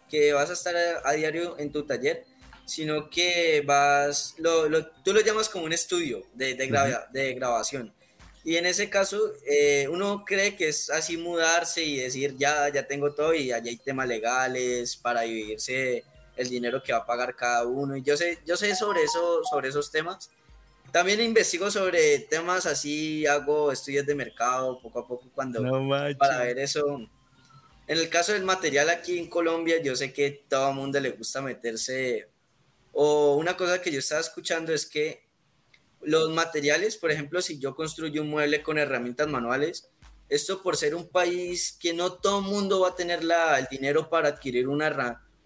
que 0.08 0.32
vas 0.32 0.50
a 0.50 0.54
estar 0.54 0.74
a, 1.04 1.12
diario 1.12 1.58
en 1.58 1.72
tu 1.72 1.84
taller, 1.84 2.24
sino 2.66 3.08
que 3.08 3.62
vas, 3.64 4.34
lo, 4.36 4.86
tú 5.02 5.14
lo 5.14 5.20
llamas 5.20 5.48
como 5.48 5.64
un 5.64 5.72
estudio 5.72 6.24
de, 6.34 6.54
de 6.54 7.34
grabación. 7.34 7.94
Y 8.46 8.56
en 8.56 8.66
ese 8.66 8.88
caso, 8.88 9.32
eh, 9.44 9.88
uno 9.90 10.24
cree 10.24 10.54
que 10.54 10.68
es 10.68 10.88
así 10.88 11.16
mudarse 11.16 11.82
y 11.82 11.96
decir, 11.96 12.36
ya, 12.38 12.68
ya 12.68 12.86
tengo 12.86 13.12
todo 13.12 13.34
y 13.34 13.50
allá 13.50 13.68
hay 13.68 13.76
temas 13.76 14.06
legales 14.06 14.96
para 14.96 15.22
dividirse 15.22 16.04
el 16.36 16.48
dinero 16.48 16.80
que 16.80 16.92
va 16.92 17.00
a 17.00 17.06
pagar 17.06 17.34
cada 17.34 17.64
uno. 17.66 17.96
Y 17.96 18.04
yo 18.04 18.16
sé, 18.16 18.38
yo 18.46 18.56
sé 18.56 18.76
sobre, 18.76 19.02
eso, 19.02 19.42
sobre 19.50 19.70
esos 19.70 19.90
temas. 19.90 20.30
También 20.92 21.20
investigo 21.22 21.72
sobre 21.72 22.20
temas 22.20 22.66
así, 22.66 23.26
hago 23.26 23.72
estudios 23.72 24.06
de 24.06 24.14
mercado 24.14 24.78
poco 24.78 25.00
a 25.00 25.08
poco 25.08 25.28
cuando 25.34 25.60
para 26.16 26.38
ver 26.38 26.60
eso. 26.60 27.00
En 27.88 27.98
el 27.98 28.08
caso 28.08 28.32
del 28.32 28.44
material 28.44 28.90
aquí 28.90 29.18
en 29.18 29.28
Colombia, 29.28 29.82
yo 29.82 29.96
sé 29.96 30.12
que 30.12 30.44
todo 30.48 30.70
el 30.70 30.76
mundo 30.76 31.00
le 31.00 31.10
gusta 31.10 31.42
meterse. 31.42 32.28
O 32.98 33.36
una 33.36 33.58
cosa 33.58 33.82
que 33.82 33.92
yo 33.92 33.98
estaba 33.98 34.22
escuchando 34.22 34.72
es 34.72 34.86
que 34.86 35.28
los 36.00 36.30
materiales, 36.30 36.96
por 36.96 37.10
ejemplo, 37.10 37.42
si 37.42 37.58
yo 37.58 37.74
construyo 37.74 38.22
un 38.22 38.30
mueble 38.30 38.62
con 38.62 38.78
herramientas 38.78 39.28
manuales, 39.28 39.90
esto 40.30 40.62
por 40.62 40.78
ser 40.78 40.94
un 40.94 41.06
país 41.06 41.76
que 41.78 41.92
no 41.92 42.14
todo 42.14 42.38
el 42.38 42.46
mundo 42.46 42.80
va 42.80 42.88
a 42.88 42.94
tener 42.94 43.22
la, 43.22 43.58
el 43.58 43.66
dinero 43.70 44.08
para 44.08 44.28
adquirir 44.28 44.66
un 44.66 44.80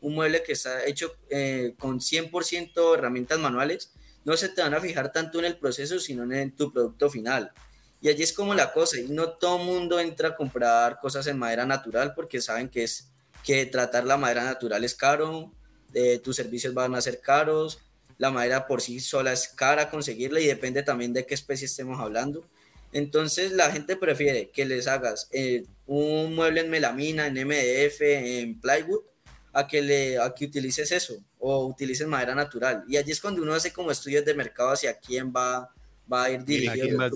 mueble 0.00 0.44
que 0.44 0.52
está 0.52 0.84
hecho 0.86 1.12
eh, 1.28 1.74
con 1.76 1.98
100% 1.98 2.94
herramientas 2.94 3.40
manuales, 3.40 3.90
no 4.24 4.36
se 4.36 4.50
te 4.50 4.62
van 4.62 4.74
a 4.74 4.80
fijar 4.80 5.10
tanto 5.10 5.40
en 5.40 5.46
el 5.46 5.58
proceso, 5.58 5.98
sino 5.98 6.32
en 6.32 6.54
tu 6.54 6.72
producto 6.72 7.10
final. 7.10 7.50
Y 8.00 8.10
allí 8.10 8.22
es 8.22 8.32
como 8.32 8.54
la 8.54 8.72
cosa, 8.72 9.00
y 9.00 9.08
no 9.08 9.30
todo 9.30 9.58
el 9.58 9.66
mundo 9.66 9.98
entra 9.98 10.28
a 10.28 10.36
comprar 10.36 11.00
cosas 11.00 11.26
en 11.26 11.36
madera 11.36 11.66
natural 11.66 12.14
porque 12.14 12.40
saben 12.40 12.68
que, 12.68 12.84
es, 12.84 13.10
que 13.42 13.66
tratar 13.66 14.04
la 14.04 14.16
madera 14.16 14.44
natural 14.44 14.84
es 14.84 14.94
caro, 14.94 15.52
eh, 15.94 16.18
tus 16.18 16.36
servicios 16.36 16.74
van 16.74 16.94
a 16.94 17.00
ser 17.00 17.20
caros, 17.20 17.80
la 18.18 18.30
madera 18.30 18.66
por 18.66 18.82
sí 18.82 19.00
sola 19.00 19.32
es 19.32 19.48
cara 19.48 19.90
conseguirla 19.90 20.40
y 20.40 20.46
depende 20.46 20.82
también 20.82 21.12
de 21.12 21.24
qué 21.24 21.34
especie 21.34 21.66
estemos 21.66 22.00
hablando. 22.00 22.46
Entonces 22.92 23.52
la 23.52 23.70
gente 23.70 23.96
prefiere 23.96 24.50
que 24.50 24.64
les 24.64 24.86
hagas 24.88 25.28
eh, 25.32 25.64
un 25.86 26.34
mueble 26.34 26.60
en 26.60 26.70
melamina, 26.70 27.26
en 27.26 27.34
MDF, 27.34 28.00
en 28.00 28.60
plywood, 28.60 29.02
a 29.52 29.66
que, 29.66 29.82
le, 29.82 30.18
a 30.18 30.32
que 30.34 30.44
utilices 30.44 30.92
eso 30.92 31.22
o 31.38 31.66
utilices 31.66 32.06
madera 32.06 32.34
natural. 32.34 32.84
Y 32.88 32.96
allí 32.96 33.10
es 33.10 33.20
cuando 33.20 33.42
uno 33.42 33.54
hace 33.54 33.72
como 33.72 33.90
estudios 33.90 34.24
de 34.24 34.34
mercado 34.34 34.70
hacia 34.70 34.98
quién 34.98 35.32
va, 35.34 35.72
va 36.12 36.24
a 36.24 36.30
ir 36.30 36.44
dirigido. 36.44 37.10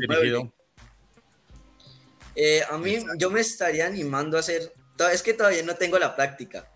Eh, 2.37 2.63
a 2.69 2.79
mí 2.79 2.99
yo 3.19 3.31
me 3.31 3.41
estaría 3.41 3.87
animando 3.87 4.37
a 4.37 4.41
hacer, 4.41 4.73
es 5.13 5.23
que 5.23 5.35
todavía 5.35 5.63
no 5.63 5.77
tengo 5.77 5.99
la 5.99 6.17
práctica. 6.17 6.69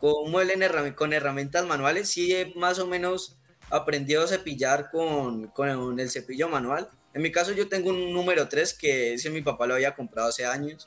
Con 0.00 0.30
mueble 0.30 0.54
con 0.94 1.12
herramientas 1.12 1.66
manuales, 1.66 2.08
sí 2.08 2.34
he 2.34 2.54
más 2.54 2.78
o 2.78 2.86
menos 2.86 3.36
aprendido 3.70 4.24
a 4.24 4.28
cepillar 4.28 4.90
con, 4.90 5.48
con 5.48 5.98
el 5.98 6.10
cepillo 6.10 6.48
manual. 6.48 6.88
En 7.14 7.22
mi 7.22 7.32
caso 7.32 7.52
yo 7.52 7.68
tengo 7.68 7.90
un 7.90 8.12
número 8.12 8.48
3 8.48 8.74
que 8.74 9.14
ese 9.14 9.30
mi 9.30 9.42
papá 9.42 9.66
lo 9.66 9.74
había 9.74 9.94
comprado 9.94 10.28
hace 10.28 10.46
años 10.46 10.86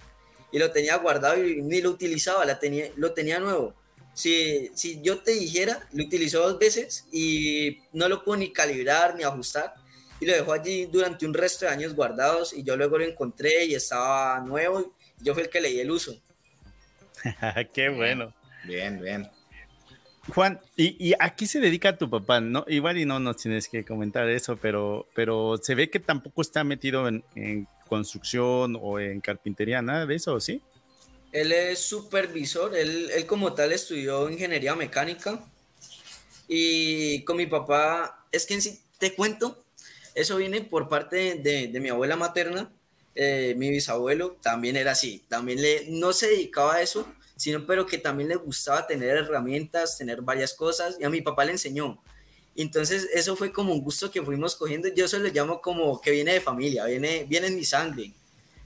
y 0.51 0.59
lo 0.59 0.71
tenía 0.71 0.95
guardado 0.97 1.43
y 1.45 1.61
ni 1.61 1.81
lo 1.81 1.89
utilizaba, 1.89 2.45
la 2.45 2.59
tenía, 2.59 2.87
lo 2.95 3.13
tenía 3.13 3.39
nuevo. 3.39 3.75
Si, 4.13 4.69
si 4.75 5.01
yo 5.01 5.19
te 5.19 5.31
dijera, 5.31 5.87
lo 5.93 6.03
utilizó 6.03 6.41
dos 6.41 6.59
veces 6.59 7.05
y 7.11 7.79
no 7.93 8.09
lo 8.09 8.23
pudo 8.23 8.37
ni 8.37 8.51
calibrar 8.51 9.15
ni 9.15 9.23
ajustar 9.23 9.73
y 10.19 10.25
lo 10.25 10.33
dejó 10.33 10.53
allí 10.53 10.85
durante 10.85 11.25
un 11.25 11.33
resto 11.33 11.65
de 11.65 11.71
años 11.71 11.95
guardados 11.95 12.53
y 12.53 12.63
yo 12.63 12.77
luego 12.77 12.97
lo 12.97 13.05
encontré 13.05 13.65
y 13.65 13.75
estaba 13.75 14.39
nuevo 14.41 14.93
y 15.19 15.23
yo 15.23 15.33
fui 15.33 15.43
el 15.43 15.49
que 15.49 15.61
leí 15.61 15.79
el 15.79 15.89
uso. 15.89 16.15
Qué 17.73 17.89
bueno. 17.89 18.33
Bien, 18.63 19.01
bien. 19.01 19.29
Juan, 20.33 20.61
¿y, 20.75 21.09
¿y, 21.09 21.13
a 21.19 21.35
qué 21.35 21.47
se 21.47 21.59
dedica 21.59 21.97
tu 21.97 22.09
papá? 22.09 22.39
No, 22.39 22.63
igual 22.67 22.97
y 22.99 23.05
no 23.05 23.19
nos 23.19 23.37
tienes 23.37 23.67
que 23.67 23.83
comentar 23.83 24.29
eso, 24.29 24.55
pero, 24.55 25.07
pero 25.15 25.57
se 25.61 25.73
ve 25.73 25.89
que 25.89 25.99
tampoco 25.99 26.43
está 26.43 26.63
metido 26.63 27.07
en, 27.07 27.23
en 27.35 27.67
construcción 27.87 28.77
o 28.79 28.99
en 28.99 29.19
carpintería, 29.19 29.81
nada 29.81 30.05
de 30.05 30.15
eso, 30.15 30.39
¿sí? 30.39 30.61
Él 31.31 31.51
es 31.51 31.79
supervisor, 31.79 32.75
él, 32.75 33.09
él 33.11 33.25
como 33.25 33.53
tal 33.53 33.71
estudió 33.71 34.29
ingeniería 34.29 34.75
mecánica 34.75 35.43
y 36.47 37.23
con 37.23 37.37
mi 37.37 37.47
papá, 37.47 38.25
es 38.31 38.45
que 38.45 38.53
en 38.53 38.61
sí, 38.61 38.79
te 38.99 39.15
cuento, 39.15 39.63
eso 40.13 40.37
viene 40.37 40.61
por 40.61 40.87
parte 40.87 41.35
de, 41.35 41.67
de 41.67 41.79
mi 41.79 41.89
abuela 41.89 42.15
materna, 42.15 42.71
eh, 43.15 43.55
mi 43.57 43.69
bisabuelo 43.69 44.37
también 44.41 44.75
era 44.75 44.91
así, 44.91 45.23
también 45.27 45.61
le, 45.61 45.87
no 45.89 46.13
se 46.13 46.27
dedicaba 46.27 46.75
a 46.75 46.81
eso, 46.81 47.07
sino 47.41 47.65
pero 47.65 47.87
que 47.87 47.97
también 47.97 48.29
le 48.29 48.35
gustaba 48.35 48.85
tener 48.85 49.17
herramientas, 49.17 49.97
tener 49.97 50.21
varias 50.21 50.53
cosas, 50.53 50.97
y 50.99 51.05
a 51.05 51.09
mi 51.09 51.21
papá 51.21 51.43
le 51.43 51.53
enseñó. 51.53 51.99
Entonces 52.55 53.09
eso 53.15 53.35
fue 53.35 53.51
como 53.51 53.73
un 53.73 53.81
gusto 53.81 54.11
que 54.11 54.21
fuimos 54.21 54.55
cogiendo, 54.55 54.89
yo 54.89 55.07
se 55.07 55.17
lo 55.17 55.27
llamo 55.27 55.59
como 55.59 55.99
que 55.99 56.11
viene 56.11 56.33
de 56.33 56.39
familia, 56.39 56.85
viene, 56.85 57.25
viene 57.27 57.47
en 57.47 57.55
mi 57.55 57.65
sangre, 57.65 58.13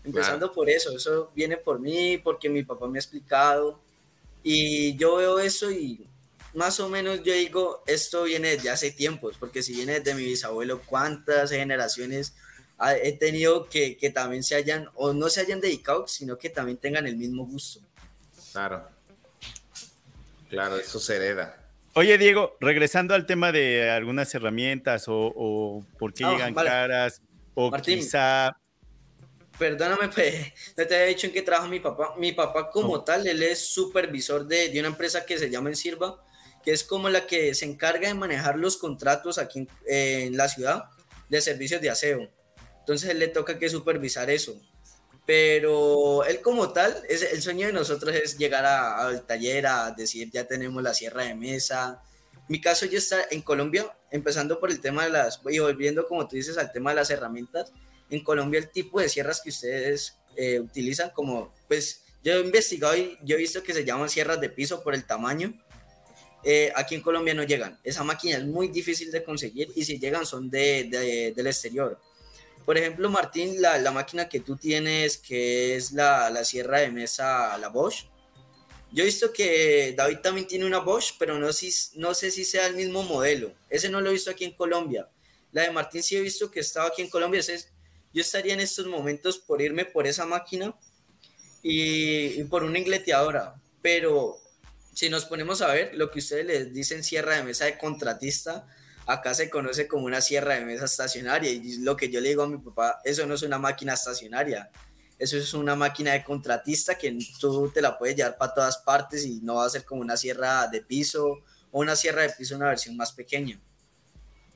empezando 0.03 0.51
por 0.51 0.69
eso, 0.69 0.91
eso 0.91 1.31
viene 1.33 1.55
por 1.55 1.79
mí, 1.79 2.17
porque 2.17 2.49
mi 2.49 2.63
papá 2.63 2.85
me 2.89 2.97
ha 2.97 2.99
explicado, 2.99 3.79
y 4.43 4.97
yo 4.97 5.15
veo 5.15 5.39
eso 5.39 5.71
y 5.71 6.05
más 6.53 6.77
o 6.81 6.89
menos 6.89 7.23
yo 7.23 7.31
digo, 7.31 7.81
esto 7.87 8.23
viene 8.23 8.57
desde 8.57 8.71
hace 8.71 8.91
tiempos, 8.91 9.37
porque 9.39 9.63
si 9.63 9.71
viene 9.71 10.01
desde 10.01 10.15
mi 10.15 10.25
bisabuelo, 10.25 10.81
¿cuántas 10.85 11.51
generaciones 11.51 12.33
he 13.01 13.13
tenido 13.13 13.69
que, 13.69 13.95
que 13.95 14.09
también 14.09 14.43
se 14.43 14.55
hayan, 14.55 14.89
o 14.95 15.13
no 15.13 15.29
se 15.29 15.39
hayan 15.39 15.61
dedicado, 15.61 16.09
sino 16.09 16.37
que 16.37 16.49
también 16.49 16.77
tengan 16.77 17.07
el 17.07 17.15
mismo 17.15 17.45
gusto? 17.45 17.79
Claro. 18.55 18.87
Claro, 20.49 20.77
eso 20.77 20.97
se 20.97 21.17
hereda. 21.17 21.61
Oye, 21.93 22.17
Diego, 22.17 22.55
regresando 22.61 23.13
al 23.13 23.25
tema 23.25 23.51
de 23.51 23.89
algunas 23.89 24.33
herramientas 24.33 25.05
o, 25.07 25.85
por 25.99 26.13
qué 26.13 26.23
ah, 26.23 26.31
llegan 26.31 26.53
caras, 26.53 27.21
o 27.53 27.69
quizá. 27.73 28.55
Perdóname, 29.59 30.07
pues, 30.07 30.53
no 30.77 30.87
te 30.87 30.95
había 30.95 31.07
dicho 31.07 31.27
en 31.27 31.33
qué 31.33 31.41
trabaja 31.41 31.67
mi 31.67 31.81
papá. 31.81 32.13
Mi 32.17 32.31
papá, 32.31 32.69
como 32.69 33.03
tal, 33.03 33.27
él 33.27 33.43
es 33.43 33.67
supervisor 33.67 34.47
de, 34.47 34.69
de, 34.69 34.79
una 34.79 34.87
empresa 34.87 35.25
que 35.25 35.37
se 35.37 35.49
llama 35.49 35.67
Ensirva, 35.67 36.23
que 36.63 36.71
es 36.71 36.85
como 36.85 37.09
la 37.09 37.27
que 37.27 37.53
se 37.55 37.65
encarga 37.65 38.07
de 38.07 38.13
manejar 38.13 38.57
los 38.57 38.77
contratos 38.77 39.37
aquí 39.37 39.59
en, 39.59 39.69
en 39.85 40.37
la 40.37 40.47
ciudad 40.47 40.85
de 41.27 41.41
servicios 41.41 41.81
de 41.81 41.89
aseo. 41.89 42.29
Entonces, 42.79 43.09
él 43.09 43.19
le 43.19 43.27
toca 43.27 43.59
que 43.59 43.67
supervisar 43.67 44.29
eso 44.29 44.57
pero 45.25 46.23
él 46.25 46.41
como 46.41 46.71
tal, 46.71 47.03
es, 47.09 47.23
el 47.23 47.41
sueño 47.41 47.67
de 47.67 47.73
nosotros 47.73 48.15
es 48.15 48.37
llegar 48.37 48.65
al 48.65 49.25
taller 49.25 49.65
a 49.65 49.91
decir, 49.91 50.29
ya 50.31 50.45
tenemos 50.45 50.83
la 50.83 50.93
sierra 50.93 51.23
de 51.23 51.33
mesa. 51.33 52.01
Mi 52.47 52.61
caso 52.61 52.85
yo 52.85 52.99
está 52.99 53.21
en 53.31 53.41
Colombia, 53.41 53.91
empezando 54.11 54.59
por 54.59 54.69
el 54.69 54.79
tema 54.79 55.05
de 55.05 55.09
las, 55.09 55.41
y 55.49 55.57
volviendo 55.59 56.07
como 56.07 56.27
tú 56.27 56.35
dices 56.35 56.57
al 56.57 56.71
tema 56.71 56.91
de 56.91 56.97
las 56.97 57.09
herramientas, 57.09 57.73
en 58.09 58.23
Colombia 58.23 58.59
el 58.59 58.69
tipo 58.69 58.99
de 58.99 59.09
sierras 59.09 59.41
que 59.41 59.49
ustedes 59.49 60.15
eh, 60.35 60.59
utilizan 60.59 61.09
como, 61.09 61.53
pues 61.67 62.03
yo 62.23 62.33
he 62.33 62.39
investigado 62.41 62.95
y 62.95 63.17
yo 63.23 63.35
he 63.35 63.39
visto 63.39 63.63
que 63.63 63.73
se 63.73 63.83
llaman 63.83 64.09
sierras 64.09 64.39
de 64.39 64.49
piso 64.49 64.83
por 64.83 64.93
el 64.93 65.05
tamaño. 65.05 65.53
Eh, 66.43 66.71
aquí 66.75 66.93
en 66.93 67.01
Colombia 67.01 67.33
no 67.33 67.41
llegan. 67.43 67.79
Esa 67.83 68.03
máquina 68.03 68.37
es 68.37 68.45
muy 68.45 68.67
difícil 68.67 69.11
de 69.11 69.23
conseguir 69.23 69.71
y 69.75 69.83
si 69.83 69.97
llegan 69.97 70.27
son 70.27 70.51
de, 70.51 70.83
de, 70.83 71.33
del 71.35 71.47
exterior. 71.47 71.99
Por 72.65 72.77
ejemplo, 72.77 73.09
Martín, 73.09 73.61
la, 73.61 73.77
la 73.77 73.91
máquina 73.91 74.27
que 74.27 74.39
tú 74.39 74.57
tienes, 74.57 75.17
que 75.17 75.75
es 75.75 75.91
la, 75.91 76.29
la, 76.31 76.43
sierra 76.43 76.79
de 76.79 76.91
mesa, 76.91 77.55
la 77.59 77.69
Bosch. 77.69 78.05
Yo 78.91 79.03
he 79.03 79.05
visto 79.05 79.31
que 79.31 79.93
David 79.95 80.19
también 80.19 80.47
tiene 80.47 80.65
una 80.65 80.79
Bosch, 80.79 81.13
pero 81.19 81.37
no, 81.37 81.53
si, 81.53 81.71
no 81.93 82.13
sé 82.13 82.31
si 82.31 82.43
sea 82.43 82.65
el 82.67 82.75
mismo 82.75 83.03
modelo. 83.03 83.53
Ese 83.69 83.89
no 83.89 84.01
lo 84.01 84.09
he 84.09 84.13
visto 84.13 84.31
aquí 84.31 84.45
en 84.45 84.55
Colombia. 84.55 85.07
La 85.51 85.63
de 85.63 85.71
Martín 85.71 86.01
sí 86.01 86.15
he 86.15 86.21
visto 86.21 86.49
que 86.49 86.59
estaba 86.61 86.87
aquí 86.87 87.01
en 87.01 87.09
Colombia. 87.09 87.39
Ese 87.39 87.65
yo 88.13 88.21
estaría 88.21 88.53
en 88.53 88.61
estos 88.61 88.87
momentos 88.87 89.37
por 89.37 89.61
irme 89.61 89.85
por 89.85 90.07
esa 90.07 90.25
máquina 90.25 90.73
y, 91.61 92.39
y 92.39 92.43
por 92.45 92.63
una 92.63 92.79
ingleteadora. 92.79 93.55
Pero 93.81 94.39
si 94.93 95.09
nos 95.09 95.25
ponemos 95.25 95.61
a 95.61 95.67
ver, 95.67 95.93
lo 95.93 96.09
que 96.09 96.19
ustedes 96.19 96.45
les 96.45 96.73
dicen 96.73 97.03
sierra 97.03 97.35
de 97.35 97.43
mesa 97.43 97.65
de 97.65 97.77
contratista, 97.77 98.65
acá 99.05 99.33
se 99.33 99.49
conoce 99.49 99.87
como 99.87 100.05
una 100.05 100.21
sierra 100.21 100.55
de 100.55 100.65
mesa 100.65 100.85
estacionaria 100.85 101.51
y 101.51 101.77
lo 101.79 101.95
que 101.95 102.09
yo 102.09 102.19
le 102.21 102.29
digo 102.29 102.43
a 102.43 102.47
mi 102.47 102.57
papá, 102.57 102.99
eso 103.03 103.25
no 103.25 103.35
es 103.35 103.43
una 103.43 103.59
máquina 103.59 103.93
estacionaria, 103.93 104.69
eso 105.17 105.37
es 105.37 105.53
una 105.53 105.75
máquina 105.75 106.13
de 106.13 106.23
contratista 106.23 106.97
que 106.97 107.17
tú 107.39 107.71
te 107.73 107.81
la 107.81 107.97
puedes 107.97 108.15
llevar 108.15 108.37
para 108.37 108.53
todas 108.53 108.77
partes 108.79 109.25
y 109.25 109.39
no 109.41 109.55
va 109.55 109.65
a 109.65 109.69
ser 109.69 109.85
como 109.85 110.01
una 110.01 110.17
sierra 110.17 110.67
de 110.67 110.81
piso 110.81 111.43
o 111.71 111.79
una 111.79 111.95
sierra 111.95 112.23
de 112.23 112.29
piso 112.29 112.55
una 112.55 112.67
versión 112.67 112.97
más 112.97 113.13
pequeña. 113.13 113.59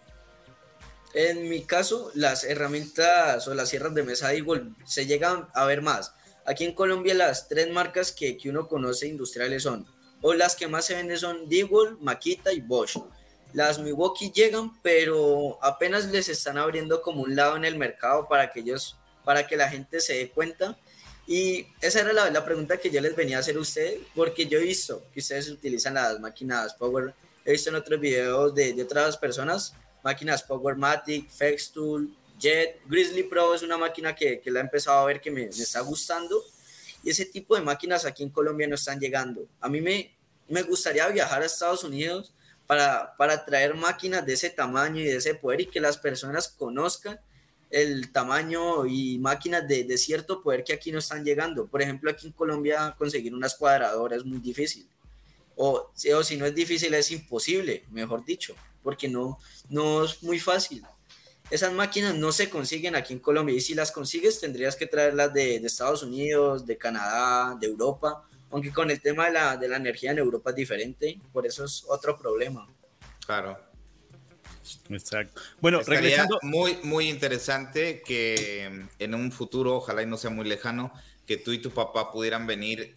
En 1.14 1.50
mi 1.50 1.64
caso, 1.64 2.12
las 2.14 2.44
herramientas 2.44 3.48
o 3.48 3.56
las 3.56 3.70
sierras 3.70 3.96
de 3.96 4.04
mesa 4.04 4.34
igual 4.36 4.76
se 4.86 5.08
llegan 5.08 5.48
a 5.56 5.66
ver 5.66 5.82
más. 5.82 6.14
Aquí 6.46 6.66
en 6.66 6.74
Colombia 6.74 7.14
las 7.16 7.48
tres 7.48 7.70
marcas 7.72 8.12
que, 8.12 8.38
que 8.38 8.50
uno 8.50 8.68
conoce 8.68 9.08
industriales 9.08 9.64
son, 9.64 9.88
o 10.22 10.34
las 10.34 10.56
que 10.56 10.68
más 10.68 10.86
se 10.86 10.96
venden 10.96 11.18
son 11.18 11.50
Deagle, 11.50 11.98
Makita 12.00 12.54
y 12.54 12.62
Bosch. 12.62 12.98
Las 13.54 13.80
Milwaukee 13.80 14.32
llegan, 14.32 14.80
pero 14.84 15.58
apenas 15.64 16.06
les 16.06 16.30
están 16.30 16.60
abriendo 16.60 17.02
como 17.02 17.24
un 17.24 17.36
lado 17.36 17.56
en 17.56 17.66
el 17.66 17.78
mercado 17.78 18.28
para 18.28 18.52
que 18.52 18.60
ellos, 18.60 18.96
para 19.26 19.48
que 19.48 19.58
la 19.58 19.70
gente 19.70 20.02
se 20.02 20.14
dé 20.14 20.30
cuenta. 20.30 20.78
Y 21.26 21.68
esa 21.82 22.02
era 22.02 22.14
la, 22.14 22.30
la 22.30 22.46
pregunta 22.46 22.78
que 22.78 22.92
yo 22.92 23.02
les 23.02 23.16
venía 23.16 23.38
a 23.38 23.40
hacer 23.40 23.56
a 23.56 23.60
ustedes, 23.60 24.00
porque 24.14 24.46
yo 24.46 24.60
he 24.60 24.64
visto 24.64 25.04
que 25.12 25.20
ustedes 25.20 25.50
utilizan 25.50 25.96
las 25.96 26.20
máquinas 26.20 26.76
Power, 26.76 27.16
he 27.46 27.52
visto 27.52 27.70
en 27.70 27.76
otros 27.76 28.00
videos 28.00 28.54
de, 28.54 28.74
de 28.74 28.84
otras 28.84 29.18
personas 29.18 29.74
máquinas 30.04 30.44
Powermatic, 30.44 31.30
Fextool, 31.30 32.10
Jet, 32.40 32.80
Grizzly 32.86 33.24
Pro 33.24 33.54
es 33.54 33.64
una 33.64 33.78
máquina 33.78 34.16
que, 34.16 34.40
que 34.40 34.50
la 34.50 34.60
he 34.60 34.64
empezado 34.64 35.00
a 35.00 35.06
ver 35.06 35.20
que 35.20 35.30
me, 35.30 35.42
me, 35.42 35.50
está 35.50 35.82
gustando 35.82 36.42
y 37.04 37.10
ese 37.10 37.26
tipo 37.26 37.56
de 37.56 37.62
máquinas 37.62 38.06
aquí 38.06 38.24
en 38.24 38.30
Colombia 38.30 38.68
no 38.68 38.76
están 38.76 39.00
llegando. 39.00 39.46
A 39.60 39.70
mí 39.70 39.82
me, 39.82 40.16
me 40.48 40.64
gustaría 40.64 41.08
viajar 41.08 41.42
a 41.42 41.46
Estados 41.46 41.84
Unidos 41.84 42.34
para, 42.66 43.16
para 43.16 43.46
traer 43.46 43.76
máquinas 43.76 44.26
de 44.26 44.34
ese 44.34 44.50
tamaño 44.50 45.02
y 45.02 45.06
de 45.06 45.18
ese 45.18 45.36
poder 45.36 45.62
y 45.62 45.66
que 45.66 45.80
las 45.80 45.98
personas 45.98 46.48
conozcan 46.48 47.20
el 47.70 48.12
tamaño 48.12 48.86
y 48.86 49.20
máquinas 49.20 49.68
de, 49.68 49.84
de, 49.84 49.98
cierto 49.98 50.42
poder 50.42 50.64
que 50.64 50.74
aquí 50.74 50.92
no 50.92 51.00
están 51.00 51.24
llegando. 51.24 51.68
Por 51.68 51.82
ejemplo, 51.82 52.10
aquí 52.10 52.28
en 52.28 52.34
Colombia 52.34 52.96
conseguir 52.98 53.34
unas 53.34 53.56
cuadradoras 53.56 54.20
es 54.20 54.26
muy 54.26 54.40
difícil. 54.40 54.88
O, 55.56 55.92
o 56.16 56.24
si 56.24 56.38
no 56.38 56.46
es 56.46 56.56
difícil, 56.56 56.94
es 56.94 57.12
imposible, 57.12 57.84
mejor 57.92 58.24
dicho, 58.24 58.56
porque 58.84 59.08
no, 59.08 59.38
no 59.70 60.04
es 60.04 60.24
muy 60.24 60.40
fácil. 60.40 60.84
Esas 61.50 61.74
máquinas 61.74 62.16
no 62.16 62.32
se 62.32 62.50
consiguen 62.50 62.96
aquí 62.96 63.14
en 63.14 63.20
Colombia 63.20 63.56
y 63.56 63.62
si 63.62 63.74
las 63.74 63.92
consigues 63.92 64.40
tendrías 64.40 64.76
que 64.76 64.86
traerlas 64.86 65.34
de, 65.34 65.60
de 65.60 65.68
Estados 65.68 66.04
Unidos, 66.04 66.66
de 66.66 66.78
Canadá, 66.78 67.58
de 67.60 67.68
Europa, 67.68 68.24
aunque 68.52 68.72
con 68.72 68.92
el 68.92 69.02
tema 69.02 69.26
de 69.26 69.32
la, 69.34 69.58
de 69.58 69.68
la 69.68 69.78
energía 69.78 70.12
en 70.12 70.20
Europa 70.20 70.52
es 70.52 70.56
diferente, 70.56 71.20
por 71.34 71.46
eso 71.46 71.66
es 71.66 71.84
otro 71.88 72.18
problema. 72.18 72.68
Claro. 73.26 73.58
Exacto. 74.90 75.42
Bueno, 75.60 75.80
Estaría 75.80 76.02
regresando. 76.02 76.40
Muy, 76.44 76.78
muy 76.84 77.10
interesante 77.10 78.02
que 78.06 78.88
en 79.00 79.16
un 79.16 79.32
futuro, 79.32 79.78
ojalá 79.78 80.04
y 80.04 80.06
no 80.06 80.18
sea 80.18 80.30
muy 80.30 80.48
lejano, 80.48 80.94
que 81.26 81.38
tú 81.38 81.52
y 81.52 81.60
tu 81.60 81.72
papá 81.72 82.12
pudieran 82.12 82.48
venir, 82.48 82.96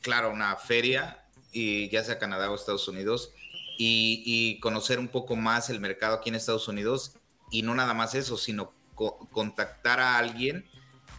claro, 0.00 0.28
a 0.28 0.30
una 0.30 0.56
feria, 0.56 1.24
y 1.52 1.88
ya 1.90 2.04
sea 2.04 2.18
Canadá 2.18 2.50
o 2.50 2.54
Estados 2.54 2.88
Unidos, 2.88 3.32
y, 3.78 4.22
y, 4.26 4.60
conocer 4.60 4.98
un 4.98 5.08
poco 5.08 5.36
más 5.36 5.70
el 5.70 5.80
mercado 5.80 6.16
aquí 6.16 6.28
en 6.28 6.34
Estados 6.34 6.68
Unidos, 6.68 7.14
y 7.50 7.62
no 7.62 7.74
nada 7.74 7.94
más 7.94 8.14
eso, 8.14 8.36
sino 8.36 8.74
co 8.94 9.28
contactar 9.32 10.00
a 10.00 10.18
alguien 10.18 10.66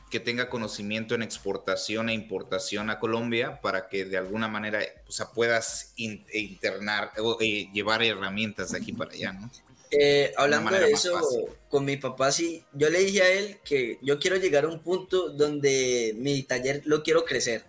que 0.10 0.20
tenga 0.20 0.49
conocimiento 0.49 1.16
en 1.16 1.22
exportación 1.22 2.10
e 2.10 2.14
importación 2.14 2.89
a 2.89 2.99
Colombia 2.99 3.62
para 3.62 3.88
que 3.88 4.05
de 4.05 4.18
alguna 4.18 4.47
manera 4.47 4.80
o 5.07 5.12
sea, 5.12 5.28
puedas 5.28 5.93
in, 5.95 6.26
internar 6.34 7.12
o 7.20 7.38
eh, 7.39 7.70
llevar 7.74 8.03
herramientas 8.03 8.72
de 8.72 8.80
aquí 8.80 8.91
para 8.91 9.12
allá, 9.12 9.34
¿no? 9.34 9.49
Eh, 9.91 10.34
hablando 10.38 10.72
de 10.72 10.91
eso, 10.91 11.20
con 11.68 11.84
mi 11.84 11.97
papá 11.97 12.32
sí, 12.32 12.64
yo 12.74 12.89
le 12.89 12.99
dije 12.99 13.24
a 13.24 13.32
él 13.32 13.57
que 13.64 13.97
yo 14.03 14.20
quiero 14.20 14.38
llegar 14.38 14.66
a 14.66 14.68
un 14.68 14.82
punto 14.82 15.30
donde 15.30 16.14
mi 16.18 16.43
taller 16.43 16.84
lo 16.86 17.01
quiero 17.01 17.26
crecer. 17.26 17.66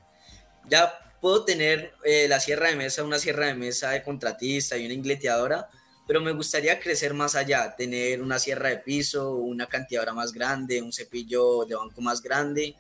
Ya 0.69 0.93
puedo 1.21 1.45
tener 1.45 1.93
eh, 2.05 2.27
la 2.29 2.41
sierra 2.41 2.69
de 2.69 2.77
mesa, 2.77 3.05
una 3.05 3.19
sierra 3.19 3.47
de 3.47 3.55
mesa 3.55 3.91
de 3.91 4.03
contratista 4.03 4.77
y 4.77 4.87
una 4.87 4.95
ingleteadora, 4.95 5.69
pero 6.07 6.21
me 6.21 6.33
gustaría 6.33 6.81
crecer 6.81 7.15
más 7.15 7.37
allá, 7.37 7.77
tener 7.77 8.23
una 8.23 8.39
sierra 8.39 8.71
de 8.71 8.79
piso, 8.79 9.37
una 9.37 9.67
cantidadora 9.67 10.13
más 10.13 10.33
grande, 10.33 10.83
un 10.83 10.93
cepillo 10.93 11.65
de 11.67 11.77
banco 11.77 12.01
más 12.01 12.21
grande. 12.23 12.75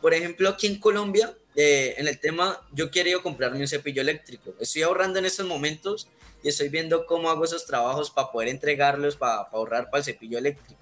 Por 0.00 0.12
ejemplo, 0.12 0.48
aquí 0.48 0.66
en 0.66 0.78
Colombia, 0.78 1.34
eh, 1.54 1.94
en 1.96 2.08
el 2.08 2.18
tema, 2.18 2.60
yo 2.72 2.90
quiero 2.90 3.22
comprarme 3.22 3.60
un 3.60 3.68
cepillo 3.68 4.02
eléctrico. 4.02 4.54
Estoy 4.60 4.82
ahorrando 4.82 5.18
en 5.18 5.26
estos 5.26 5.46
momentos 5.46 6.08
y 6.42 6.48
estoy 6.48 6.68
viendo 6.68 7.06
cómo 7.06 7.30
hago 7.30 7.44
esos 7.44 7.64
trabajos 7.64 8.10
para 8.10 8.32
poder 8.32 8.48
entregarlos, 8.48 9.16
para 9.16 9.42
ahorrar 9.52 9.88
para 9.88 9.98
el 9.98 10.04
cepillo 10.04 10.38
eléctrico. 10.38 10.81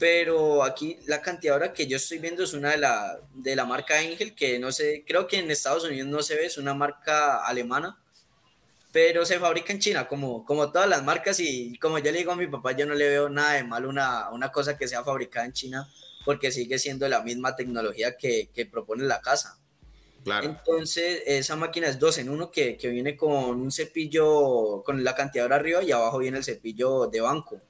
Pero 0.00 0.64
aquí 0.64 0.98
la 1.06 1.20
cantidad 1.20 1.74
que 1.74 1.86
yo 1.86 1.98
estoy 1.98 2.18
viendo 2.18 2.42
es 2.42 2.54
una 2.54 2.70
de 2.70 2.78
la, 2.78 3.20
de 3.34 3.54
la 3.54 3.66
marca 3.66 3.98
Angel, 3.98 4.34
que 4.34 4.58
no 4.58 4.72
sé, 4.72 5.04
creo 5.06 5.26
que 5.26 5.38
en 5.38 5.50
Estados 5.50 5.84
Unidos 5.84 6.08
no 6.08 6.22
se 6.22 6.36
ve, 6.36 6.46
es 6.46 6.56
una 6.56 6.72
marca 6.72 7.44
alemana, 7.44 8.00
pero 8.92 9.26
se 9.26 9.38
fabrica 9.38 9.74
en 9.74 9.78
China, 9.78 10.08
como, 10.08 10.42
como 10.46 10.72
todas 10.72 10.88
las 10.88 11.04
marcas, 11.04 11.38
y 11.38 11.76
como 11.76 11.98
yo 11.98 12.10
le 12.12 12.18
digo 12.18 12.32
a 12.32 12.36
mi 12.36 12.46
papá, 12.46 12.72
yo 12.72 12.86
no 12.86 12.94
le 12.94 13.10
veo 13.10 13.28
nada 13.28 13.52
de 13.52 13.64
malo 13.64 13.90
una, 13.90 14.30
una 14.30 14.50
cosa 14.50 14.74
que 14.74 14.88
sea 14.88 15.04
fabricada 15.04 15.44
en 15.44 15.52
China, 15.52 15.86
porque 16.24 16.50
sigue 16.50 16.78
siendo 16.78 17.06
la 17.06 17.20
misma 17.20 17.54
tecnología 17.54 18.16
que, 18.16 18.48
que 18.54 18.64
propone 18.64 19.04
la 19.04 19.20
casa. 19.20 19.58
Claro. 20.24 20.46
Entonces, 20.46 21.22
esa 21.26 21.56
máquina 21.56 21.88
es 21.88 21.98
dos 21.98 22.16
en 22.16 22.30
uno 22.30 22.50
que, 22.50 22.78
que, 22.78 22.88
viene 22.88 23.18
con 23.18 23.60
un 23.60 23.70
cepillo, 23.70 24.82
con 24.82 25.04
la 25.04 25.14
cantidad 25.14 25.52
arriba 25.52 25.82
y 25.82 25.92
abajo 25.92 26.18
viene 26.18 26.38
el 26.38 26.44
cepillo 26.44 27.06
de 27.06 27.20
banco. 27.20 27.60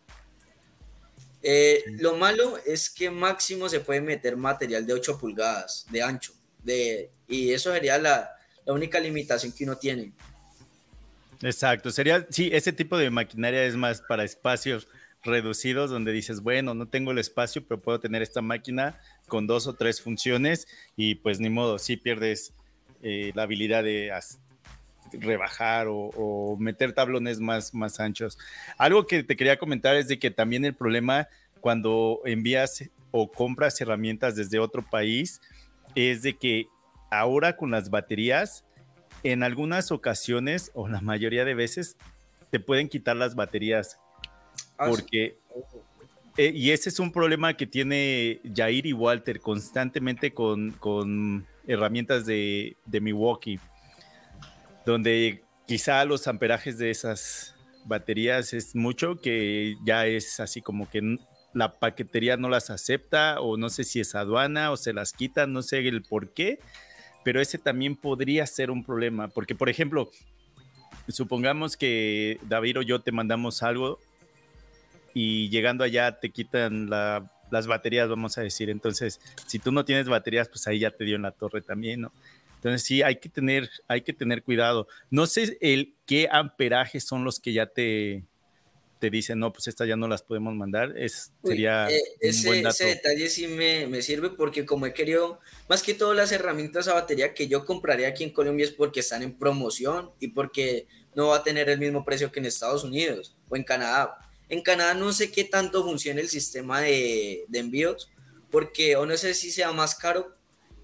Eh. 1.42 1.82
Lo 1.98 2.16
malo 2.16 2.58
es 2.66 2.90
que 2.90 3.10
máximo 3.10 3.68
se 3.68 3.80
puede 3.80 4.00
meter 4.00 4.36
material 4.36 4.86
de 4.86 4.92
8 4.92 5.18
pulgadas 5.18 5.86
de 5.90 6.02
ancho. 6.02 6.32
De, 6.62 7.10
y 7.28 7.52
eso 7.52 7.72
sería 7.72 7.96
la, 7.98 8.30
la 8.66 8.72
única 8.72 9.00
limitación 9.00 9.52
que 9.52 9.64
uno 9.64 9.76
tiene. 9.76 10.12
Exacto, 11.42 11.90
sería, 11.90 12.26
sí, 12.28 12.50
ese 12.52 12.72
tipo 12.72 12.98
de 12.98 13.08
maquinaria 13.08 13.64
es 13.64 13.74
más 13.74 14.02
para 14.02 14.24
espacios 14.24 14.88
reducidos 15.22 15.90
donde 15.90 16.12
dices, 16.12 16.40
bueno, 16.40 16.74
no 16.74 16.88
tengo 16.88 17.12
el 17.12 17.18
espacio, 17.18 17.64
pero 17.66 17.80
puedo 17.80 18.00
tener 18.00 18.22
esta 18.22 18.42
máquina 18.42 19.00
con 19.26 19.46
dos 19.46 19.66
o 19.66 19.74
tres 19.74 20.00
funciones 20.00 20.66
y 20.96 21.16
pues 21.16 21.40
ni 21.40 21.48
modo, 21.48 21.78
si 21.78 21.94
sí 21.94 21.96
pierdes 21.96 22.52
eh, 23.02 23.32
la 23.34 23.44
habilidad 23.44 23.84
de 23.84 24.12
rebajar 25.12 25.88
o, 25.88 26.10
o, 26.16 26.56
meter 26.58 26.92
tablones 26.92 27.40
más, 27.40 27.74
más 27.74 28.00
anchos. 28.00 28.38
Algo 28.78 29.06
que 29.06 29.22
te 29.22 29.36
quería 29.36 29.58
comentar 29.58 29.96
es 29.96 30.08
de 30.08 30.18
que 30.18 30.30
también 30.30 30.64
el 30.64 30.74
problema 30.74 31.28
cuando 31.60 32.20
envías 32.24 32.90
o 33.10 33.30
compras 33.30 33.80
herramientas 33.80 34.36
desde 34.36 34.58
otro 34.58 34.82
país 34.82 35.40
es 35.94 36.22
de 36.22 36.36
que 36.36 36.66
ahora 37.10 37.56
con 37.56 37.70
las 37.70 37.90
baterías, 37.90 38.64
en 39.22 39.42
algunas 39.42 39.90
ocasiones 39.90 40.70
o 40.74 40.88
la 40.88 41.00
mayoría 41.00 41.44
de 41.44 41.54
veces, 41.54 41.96
te 42.50 42.60
pueden 42.60 42.88
quitar 42.88 43.16
las 43.16 43.34
baterías. 43.34 43.98
Porque 44.76 45.36
eh, 46.36 46.52
y 46.54 46.70
ese 46.70 46.88
es 46.88 46.98
un 46.98 47.12
problema 47.12 47.54
que 47.54 47.66
tiene 47.66 48.40
Jair 48.54 48.86
y 48.86 48.92
Walter 48.92 49.40
constantemente 49.40 50.32
con, 50.32 50.70
con 50.72 51.46
herramientas 51.66 52.24
de, 52.24 52.76
de, 52.86 53.00
Milwaukee, 53.00 53.58
donde 54.90 55.44
quizá 55.66 56.04
los 56.04 56.26
amperajes 56.26 56.78
de 56.78 56.90
esas 56.90 57.54
baterías 57.84 58.52
es 58.52 58.74
mucho, 58.74 59.20
que 59.20 59.76
ya 59.84 60.06
es 60.06 60.40
así 60.40 60.60
como 60.60 60.88
que 60.90 61.16
la 61.54 61.78
paquetería 61.78 62.36
no 62.36 62.48
las 62.48 62.70
acepta 62.70 63.40
o 63.40 63.56
no 63.56 63.70
sé 63.70 63.84
si 63.84 64.00
es 64.00 64.14
aduana 64.14 64.70
o 64.70 64.76
se 64.76 64.92
las 64.92 65.12
quita, 65.12 65.46
no 65.46 65.62
sé 65.62 65.78
el 65.86 66.02
por 66.02 66.32
qué, 66.32 66.58
pero 67.24 67.40
ese 67.40 67.58
también 67.58 67.96
podría 67.96 68.46
ser 68.46 68.70
un 68.70 68.84
problema, 68.84 69.28
porque 69.28 69.54
por 69.54 69.68
ejemplo, 69.68 70.10
supongamos 71.08 71.76
que 71.76 72.38
David 72.42 72.78
o 72.78 72.82
yo 72.82 73.00
te 73.00 73.12
mandamos 73.12 73.62
algo 73.62 73.98
y 75.14 75.48
llegando 75.48 75.82
allá 75.84 76.20
te 76.20 76.30
quitan 76.30 76.88
la, 76.88 77.30
las 77.50 77.66
baterías, 77.66 78.08
vamos 78.08 78.38
a 78.38 78.42
decir. 78.42 78.70
Entonces, 78.70 79.20
si 79.46 79.58
tú 79.58 79.72
no 79.72 79.84
tienes 79.84 80.08
baterías, 80.08 80.48
pues 80.48 80.66
ahí 80.66 80.80
ya 80.80 80.90
te 80.90 81.04
dio 81.04 81.16
en 81.16 81.22
la 81.22 81.32
torre 81.32 81.62
también, 81.62 82.02
¿no? 82.02 82.12
Entonces 82.60 82.82
sí, 82.82 83.02
hay 83.02 83.16
que 83.16 83.28
tener, 83.28 83.70
hay 83.88 84.02
que 84.02 84.12
tener 84.12 84.42
cuidado. 84.42 84.86
No 85.10 85.26
sé 85.26 85.56
el 85.60 85.94
qué 86.06 86.28
amperajes 86.30 87.04
son 87.04 87.24
los 87.24 87.40
que 87.40 87.52
ya 87.52 87.66
te, 87.66 88.24
te 88.98 89.08
dicen, 89.08 89.38
no, 89.38 89.52
pues 89.52 89.66
estas 89.66 89.88
ya 89.88 89.96
no 89.96 90.08
las 90.08 90.22
podemos 90.22 90.54
mandar. 90.54 90.96
Es, 90.98 91.32
sería 91.42 91.86
Uy, 91.88 91.94
eh, 91.94 92.02
ese, 92.20 92.40
un 92.40 92.46
buen 92.46 92.62
dato. 92.62 92.74
ese, 92.74 92.86
detalle 92.86 93.28
sí 93.28 93.48
me, 93.48 93.86
me, 93.86 94.02
sirve 94.02 94.30
porque 94.30 94.66
como 94.66 94.86
he 94.86 94.92
querido, 94.92 95.40
más 95.68 95.82
que 95.82 95.94
todas 95.94 96.16
las 96.16 96.32
herramientas 96.32 96.86
a 96.88 96.94
batería 96.94 97.32
que 97.32 97.48
yo 97.48 97.64
compraría 97.64 98.08
aquí 98.08 98.24
en 98.24 98.30
Colombia 98.30 98.64
es 98.64 98.72
porque 98.72 99.00
están 99.00 99.22
en 99.22 99.38
promoción 99.38 100.10
y 100.20 100.28
porque 100.28 100.86
no 101.14 101.28
va 101.28 101.38
a 101.38 101.42
tener 101.42 101.70
el 101.70 101.78
mismo 101.78 102.04
precio 102.04 102.30
que 102.30 102.40
en 102.40 102.46
Estados 102.46 102.84
Unidos 102.84 103.36
o 103.48 103.56
en 103.56 103.64
Canadá 103.64 104.18
en 104.50 104.62
Canadá 104.62 104.94
no 104.94 105.12
sé 105.12 105.30
qué 105.30 105.44
tanto 105.44 105.82
funciona 105.84 106.20
el 106.20 106.28
sistema 106.28 106.80
de, 106.80 107.44
de 107.48 107.58
envíos, 107.60 108.10
porque 108.50 108.96
o 108.96 109.06
no 109.06 109.16
sé 109.16 109.32
si 109.32 109.50
sea 109.52 109.72
más 109.72 109.94
caro, 109.94 110.36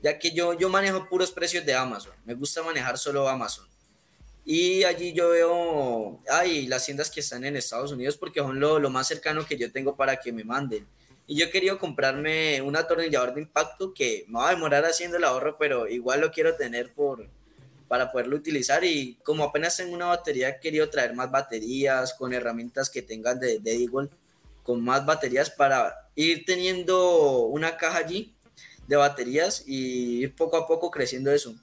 ya 0.06 0.20
que 0.20 0.30
yo, 0.30 0.52
yo 0.52 0.68
manejo 0.68 1.08
puros 1.08 1.32
precios 1.32 1.66
de 1.66 1.74
Amazon, 1.74 2.12
me 2.24 2.34
gusta 2.34 2.62
manejar 2.62 2.96
solo 2.96 3.28
Amazon. 3.28 3.66
Y 4.44 4.84
allí 4.84 5.12
yo 5.12 5.30
veo, 5.30 6.20
ay, 6.30 6.68
las 6.68 6.86
tiendas 6.86 7.10
que 7.10 7.18
están 7.18 7.44
en 7.44 7.56
Estados 7.56 7.90
Unidos 7.90 8.16
porque 8.16 8.38
son 8.38 8.60
lo, 8.60 8.88
más 8.88 9.08
cercano 9.08 9.44
que 9.44 9.56
yo 9.56 9.72
tengo 9.72 9.96
para 9.96 10.20
que 10.20 10.30
me 10.30 10.44
manden. 10.44 10.86
Y 11.26 11.36
yo 11.36 11.50
querido 11.50 11.76
comprarme 11.80 12.62
un 12.62 12.76
atornillador 12.76 13.34
de 13.34 13.40
impacto 13.40 13.92
que 13.92 14.24
me 14.28 14.38
va 14.38 14.50
a 14.50 14.52
demorar 14.52 14.84
haciendo 14.84 15.16
el 15.16 15.24
ahorro, 15.24 15.56
pero 15.58 15.88
igual 15.88 16.20
lo 16.20 16.30
quiero 16.30 16.54
tener 16.54 16.94
por, 16.94 17.28
para 17.88 18.12
poderlo 18.12 18.36
utilizar 18.36 18.84
y 18.84 19.18
como 19.24 19.42
apenas 19.42 19.76
tengo 19.76 19.92
una 19.92 20.06
batería 20.06 20.60
querido 20.60 20.88
traer 20.88 21.14
más 21.14 21.32
baterías 21.32 22.14
con 22.14 22.32
herramientas 22.32 22.90
que 22.90 23.02
tengan 23.02 23.40
de, 23.40 23.58
de 23.58 23.82
Eagle 23.82 24.08
con 24.62 24.84
más 24.84 25.04
baterías 25.04 25.50
para 25.50 25.96
ir 26.14 26.44
teniendo 26.44 27.40
una 27.46 27.76
caja 27.76 27.98
allí 27.98 28.35
de 28.86 28.96
baterías 28.96 29.64
y 29.66 30.22
ir 30.22 30.34
poco 30.34 30.56
a 30.56 30.66
poco 30.66 30.90
creciendo 30.90 31.32
eso. 31.32 31.54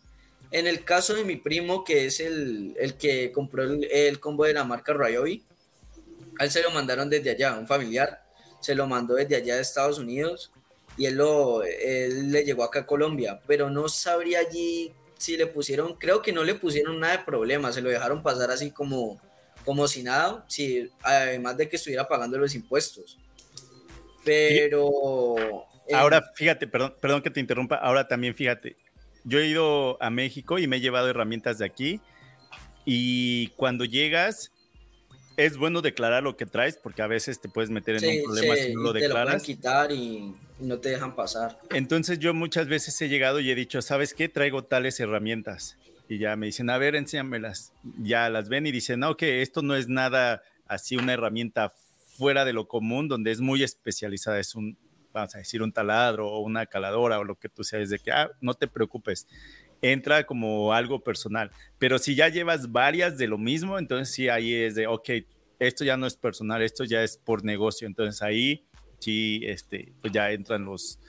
En 0.52 0.68
el 0.68 0.84
caso 0.84 1.14
de 1.16 1.24
mi 1.24 1.36
primo, 1.36 1.84
que 1.84 2.06
es 2.06 2.20
el, 2.20 2.76
el 2.80 2.96
que 2.96 3.32
compró 3.32 3.64
el, 3.64 3.86
el, 3.86 4.20
combo 4.20 4.46
de 4.46 4.54
la 4.54 4.64
marca 4.64 4.94
Ryobi, 4.94 5.44
a 6.40 6.44
él 6.44 6.52
se 6.52 6.62
lo 6.62 6.70
mandaron 6.72 7.10
desde 7.10 7.32
allá, 7.32 7.58
un 7.58 7.68
familiar, 7.68 8.24
se 8.60 8.76
lo 8.76 8.88
mandó 8.88 9.16
desde 9.16 9.36
allá 9.36 9.56
de 9.56 9.62
Estados 9.62 9.98
Unidos 9.98 10.52
y 10.98 11.06
él, 11.06 11.16
lo, 11.16 11.64
él 11.64 12.32
le 12.32 12.44
llegó 12.44 12.64
acá 12.64 12.82
a 12.82 12.86
Colombia, 12.86 13.42
pero 13.48 13.70
no 13.70 13.90
sabría 13.90 14.40
allí 14.40 14.94
si 15.18 15.38
le 15.38 15.48
pusieron, 15.48 15.96
creo 15.96 16.22
que 16.22 16.34
no 16.34 16.44
le 16.44 16.56
pusieron 16.56 17.00
nada 17.00 17.18
de 17.18 17.24
problema, 17.24 17.72
se 17.72 17.82
lo 17.82 17.90
dejaron 17.90 18.22
pasar 18.22 18.52
así 18.52 18.72
como, 18.72 19.20
como 19.66 19.88
si 19.88 20.04
nada, 20.04 20.46
si, 20.48 20.90
además 21.02 21.58
de 21.58 21.68
que 21.68 21.78
estuviera 21.78 22.08
pagando 22.08 22.38
los 22.38 22.54
impuestos. 22.56 23.18
Pero... 24.24 25.66
Ahora, 25.92 26.20
eh, 26.20 26.32
fíjate, 26.36 26.68
perdón, 26.68 26.96
perdón 27.02 27.22
que 27.22 27.30
te 27.30 27.40
interrumpa, 27.40 27.76
ahora 27.76 28.08
también 28.08 28.36
fíjate, 28.36 28.78
yo 29.24 29.40
he 29.40 29.48
ido 29.48 30.02
a 30.02 30.10
México 30.10 30.60
y 30.60 30.68
me 30.68 30.78
he 30.78 30.80
llevado 30.80 31.10
herramientas 31.10 31.58
de 31.58 31.66
aquí 31.66 32.02
y 32.86 33.48
cuando 33.56 33.86
llegas, 33.86 34.52
es 35.38 35.58
bueno 35.58 35.82
declarar 35.82 36.24
lo 36.24 36.38
que 36.38 36.46
traes 36.46 36.78
porque 36.78 37.02
a 37.02 37.08
veces 37.08 37.40
te 37.40 37.50
puedes 37.50 37.70
meter 37.70 38.04
en 38.04 38.20
un 38.20 38.24
problema 38.26 38.56
si 38.56 38.74
no 38.74 38.82
lo 38.82 38.94
declaras. 38.94 39.44
Te 39.44 39.52
lo 39.52 39.58
quitar 39.58 39.92
y 39.92 40.36
no 40.60 40.80
te 40.80 40.90
dejan 40.90 41.16
pasar. 41.16 41.60
Entonces 41.72 42.20
yo 42.20 42.34
muchas 42.34 42.68
veces 42.68 43.02
he 43.02 43.10
llegado 43.10 43.40
y 43.40 43.50
he 43.50 43.56
dicho, 43.56 43.82
¿sabes 43.82 44.14
qué? 44.14 44.30
Traigo 44.30 44.64
tales 44.64 45.00
herramientas. 45.00 45.78
Y 46.10 46.18
ya 46.18 46.36
me 46.36 46.48
dicen, 46.48 46.70
a 46.70 46.78
ver, 46.78 46.96
enséñamelas. 46.96 47.74
Ya 48.02 48.30
las 48.30 48.50
ven 48.50 48.68
y 48.68 48.72
dicen, 48.72 49.00
no, 49.00 49.16
que 49.16 49.42
esto 49.42 49.62
no 49.62 49.76
es 49.76 49.88
nada 49.88 50.44
así, 50.68 50.98
una 50.98 51.14
herramienta 51.14 51.74
fuera 52.18 52.46
de 52.46 52.54
lo 52.54 52.68
común, 52.68 53.08
donde 53.08 53.32
es 53.32 53.40
muy 53.40 53.64
especializada. 53.64 54.40
Es 54.40 54.54
un, 54.54 54.78
vamos 55.14 55.36
a 55.36 55.38
decir, 55.38 55.62
un 55.62 55.72
taladro 55.72 56.28
o 56.28 56.40
una 56.40 56.66
caladora 56.66 57.20
o 57.20 57.24
lo 57.24 57.36
que 57.36 57.50
tú 57.50 57.64
seas, 57.64 57.90
de 57.90 58.00
que, 58.00 58.12
ah, 58.12 58.32
no 58.42 58.54
te 58.54 58.68
preocupes 58.68 59.28
entra 59.84 60.26
como 60.26 60.74
algo 60.74 61.04
personal. 61.04 61.52
Pero 61.78 62.00
si 62.00 62.16
ya 62.16 62.30
llevas 62.30 62.72
varias 62.72 63.18
de 63.18 63.28
lo 63.28 63.38
mismo, 63.38 63.78
entonces 63.78 64.16
sí, 64.16 64.30
ahí 64.30 64.54
es 64.54 64.76
de, 64.76 64.88
ok, 64.88 65.10
esto 65.60 65.84
ya 65.84 65.98
no 65.98 66.08
es 66.08 66.16
personal, 66.16 66.62
esto 66.62 66.86
ya 66.86 67.04
es 67.04 67.18
por 67.18 67.44
negocio. 67.44 67.86
Entonces 67.86 68.22
ahí 68.22 68.66
sí, 69.00 69.42
este, 69.44 69.94
pues 70.02 70.14
ya 70.14 70.32
entran 70.32 70.66
los, 70.66 71.00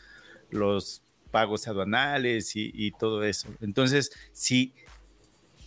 los 0.51 1.03
pagos 1.31 1.67
aduanales 1.69 2.55
y, 2.57 2.71
y 2.75 2.91
todo 2.91 3.23
eso. 3.23 3.49
Entonces, 3.61 4.11
si, 4.33 4.75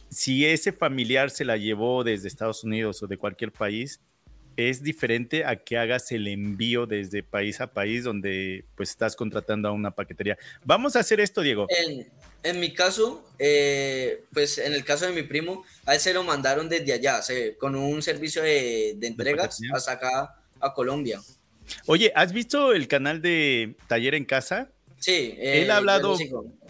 si 0.09 0.45
ese 0.45 0.73
familiar 0.73 1.29
se 1.29 1.45
la 1.45 1.57
llevó 1.57 2.03
desde 2.03 2.27
Estados 2.27 2.63
Unidos 2.63 3.01
o 3.01 3.07
de 3.07 3.17
cualquier 3.17 3.51
país, 3.51 4.01
es 4.57 4.81
diferente 4.81 5.45
a 5.45 5.55
que 5.55 5.77
hagas 5.77 6.11
el 6.11 6.27
envío 6.27 6.87
desde 6.87 7.21
país 7.21 7.61
a 7.61 7.67
país 7.67 8.03
donde 8.03 8.65
pues 8.75 8.89
estás 8.89 9.15
contratando 9.15 9.69
a 9.69 9.71
una 9.71 9.91
paquetería. 9.91 10.37
Vamos 10.65 10.95
a 10.95 10.99
hacer 10.99 11.19
esto, 11.19 11.41
Diego. 11.41 11.67
En, 12.43 12.59
mi 12.59 12.73
caso, 12.73 13.23
eh, 13.37 14.23
pues 14.33 14.57
en 14.57 14.73
el 14.73 14.83
caso 14.83 15.05
de 15.05 15.11
mi 15.11 15.21
primo, 15.21 15.63
a 15.85 15.93
él 15.93 15.99
se 15.99 16.13
lo 16.13 16.23
mandaron 16.23 16.69
desde 16.69 16.93
allá, 16.93 17.21
con 17.59 17.75
un 17.75 18.01
servicio 18.01 18.41
de, 18.41 18.97
entregas 19.01 19.59
hasta 19.73 19.91
acá 19.91 20.35
a 20.59 20.73
Colombia. 20.73 21.21
Oye, 21.85 22.11
¿has 22.15 22.33
visto 22.33 22.73
el 22.73 22.87
canal 22.87 23.21
de 23.21 23.75
Taller 23.87 24.15
en 24.15 24.25
Casa? 24.25 24.71
Sí. 24.99 25.35
él 25.37 25.69
ha 25.69 25.75
eh, 25.75 25.77
hablado, 25.77 26.17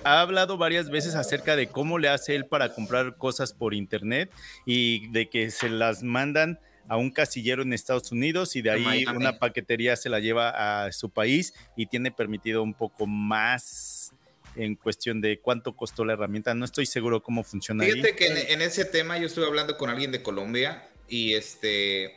ha 0.04 0.20
hablado 0.20 0.58
varias 0.58 0.90
veces 0.90 1.16
acerca 1.16 1.56
de 1.56 1.68
cómo 1.68 1.98
le 1.98 2.10
hace 2.10 2.36
él 2.36 2.46
para 2.46 2.74
comprar 2.74 3.16
cosas 3.16 3.54
por 3.54 3.74
internet 3.74 4.30
y 4.66 5.08
de 5.12 5.30
que 5.30 5.50
se 5.50 5.70
las 5.70 6.04
mandan 6.04 6.60
a 6.88 6.98
un 6.98 7.12
casillero 7.12 7.62
en 7.62 7.74
Estados 7.74 8.12
Unidos 8.12 8.56
y 8.56 8.62
de 8.62 8.72
ahí 8.72 9.06
una 9.06 9.40
paquetería 9.40 9.96
se 9.96 10.10
la 10.10 10.20
lleva 10.20 10.86
a 10.86 10.92
su 10.92 11.10
país 11.10 11.54
y 11.76 11.86
tiene 11.86 12.12
permitido 12.12 12.64
un 12.64 12.74
poco 12.74 13.08
más 13.08 14.14
en 14.56 14.76
cuestión 14.76 15.22
de 15.22 15.40
cuánto 15.40 15.76
costó 15.76 16.06
la 16.06 16.14
herramienta. 16.14 16.54
No 16.54 16.66
estoy 16.66 16.86
seguro 16.86 17.22
cómo 17.22 17.44
funciona. 17.44 17.84
Fíjate 17.84 18.16
que 18.16 18.54
en, 18.54 18.62
ese 18.62 18.86
tema 18.86 19.18
yo 19.18 19.28
estuve 19.28 19.46
hablando 19.46 19.78
con 19.78 19.90
alguien 19.90 20.12
de 20.12 20.24
Colombia 20.24 20.88
y 21.08 21.34
este, 21.34 22.16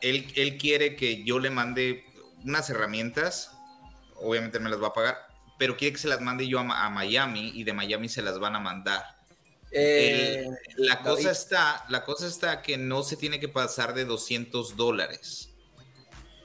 él, 0.00 0.26
él 0.34 0.56
quiere 0.58 0.96
que 0.96 1.24
yo 1.24 1.38
le 1.38 1.50
mande 1.50 2.04
unas 2.44 2.70
herramientas, 2.70 3.52
obviamente 4.16 4.60
me 4.60 4.70
las 4.70 4.82
va 4.82 4.88
a 4.88 4.92
pagar, 4.92 5.18
pero 5.58 5.76
quiere 5.76 5.92
que 5.92 6.00
se 6.00 6.08
las 6.08 6.20
mande 6.20 6.46
yo 6.48 6.60
a 6.60 6.90
Miami 6.90 7.52
y 7.54 7.64
de 7.64 7.72
Miami 7.72 8.08
se 8.08 8.22
las 8.22 8.38
van 8.38 8.56
a 8.56 8.60
mandar. 8.60 9.17
Eh, 9.70 10.48
la, 10.76 11.00
cosa 11.02 11.30
está, 11.30 11.84
la 11.88 12.04
cosa 12.04 12.26
está 12.26 12.62
que 12.62 12.78
no 12.78 13.02
se 13.02 13.16
tiene 13.16 13.38
que 13.38 13.48
pasar 13.48 13.94
de 13.94 14.04
200 14.04 14.76
dólares. 14.76 15.50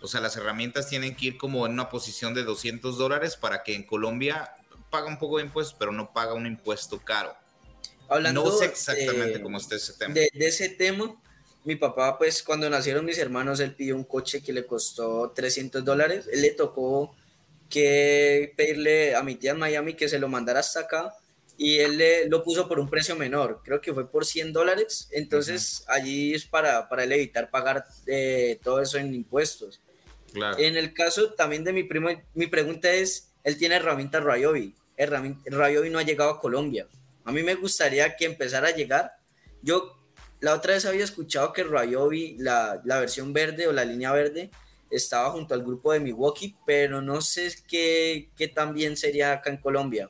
O 0.01 0.07
sea, 0.07 0.19
las 0.19 0.35
herramientas 0.35 0.89
tienen 0.89 1.15
que 1.15 1.27
ir 1.27 1.37
como 1.37 1.65
en 1.65 1.73
una 1.73 1.89
posición 1.89 2.33
de 2.33 2.43
200 2.43 2.97
dólares 2.97 3.37
para 3.37 3.63
que 3.63 3.73
en 3.75 3.83
Colombia 3.83 4.55
paga 4.89 5.07
un 5.07 5.17
poco 5.17 5.37
de 5.37 5.45
impuestos, 5.45 5.75
pero 5.79 5.91
no 5.91 6.11
paga 6.11 6.33
un 6.33 6.45
impuesto 6.45 6.99
caro. 6.99 7.35
Hablando 8.09 8.43
no 8.43 8.51
sé 8.51 8.65
exactamente 8.65 9.41
cómo 9.41 9.57
está 9.57 9.75
ese 9.75 9.93
tema. 9.93 10.13
De, 10.13 10.29
ese 10.33 10.69
tema, 10.69 11.15
mi 11.63 11.77
papá, 11.77 12.17
pues 12.17 12.43
cuando 12.43 12.69
nacieron 12.69 13.05
mis 13.05 13.17
hermanos, 13.17 13.61
él 13.61 13.73
pidió 13.73 13.95
un 13.95 14.03
coche 14.03 14.43
que 14.43 14.51
le 14.51 14.65
costó 14.65 15.31
300 15.33 15.85
dólares. 15.85 16.27
Él 16.31 16.41
le 16.41 16.51
tocó 16.51 17.15
que 17.69 18.53
pedirle 18.57 19.15
a 19.15 19.23
mi 19.23 19.35
tía 19.35 19.51
en 19.51 19.59
Miami 19.59 19.93
que 19.93 20.09
se 20.09 20.19
lo 20.19 20.27
mandara 20.27 20.59
hasta 20.59 20.81
acá 20.81 21.15
y 21.57 21.79
él 21.79 21.97
le, 21.97 22.27
lo 22.27 22.43
puso 22.43 22.67
por 22.67 22.79
un 22.79 22.89
precio 22.89 23.15
menor, 23.15 23.61
creo 23.63 23.79
que 23.79 23.93
fue 23.93 24.09
por 24.09 24.25
100 24.25 24.53
dólares, 24.53 25.07
entonces 25.11 25.83
allí 25.87 26.33
es 26.33 26.45
para, 26.45 26.89
para 26.89 27.03
él 27.03 27.11
evitar 27.11 27.49
pagar 27.49 27.85
eh, 28.07 28.59
todo 28.63 28.81
eso 28.81 28.97
en 28.97 29.13
impuestos. 29.13 29.79
En 30.57 30.77
el 30.77 30.93
caso 30.93 31.33
también 31.33 31.63
de 31.63 31.73
mi 31.73 31.83
primo, 31.83 32.09
mi 32.33 32.47
pregunta 32.47 32.91
es, 32.91 33.29
él 33.43 33.57
tiene 33.57 33.75
herramientas 33.75 34.23
Rayobi, 34.23 34.75
Rayobi 34.97 35.89
no 35.89 35.99
ha 35.99 36.03
llegado 36.03 36.31
a 36.31 36.39
Colombia, 36.39 36.87
a 37.23 37.31
mí 37.31 37.43
me 37.43 37.55
gustaría 37.55 38.15
que 38.15 38.25
empezara 38.25 38.69
a 38.69 38.75
llegar, 38.75 39.11
yo 39.61 39.99
la 40.39 40.55
otra 40.55 40.73
vez 40.73 40.85
había 40.85 41.03
escuchado 41.03 41.53
que 41.53 41.63
Rayobi, 41.63 42.35
la, 42.39 42.81
la 42.83 42.99
versión 42.99 43.31
verde 43.31 43.67
o 43.67 43.71
la 43.71 43.85
línea 43.85 44.11
verde, 44.11 44.49
estaba 44.89 45.31
junto 45.31 45.53
al 45.53 45.63
grupo 45.63 45.93
de 45.93 45.99
Milwaukee, 45.99 46.55
pero 46.65 47.01
no 47.01 47.21
sé 47.21 47.53
qué, 47.67 48.29
qué 48.35 48.47
tan 48.47 48.73
bien 48.73 48.97
sería 48.97 49.33
acá 49.33 49.49
en 49.49 49.57
Colombia. 49.57 50.09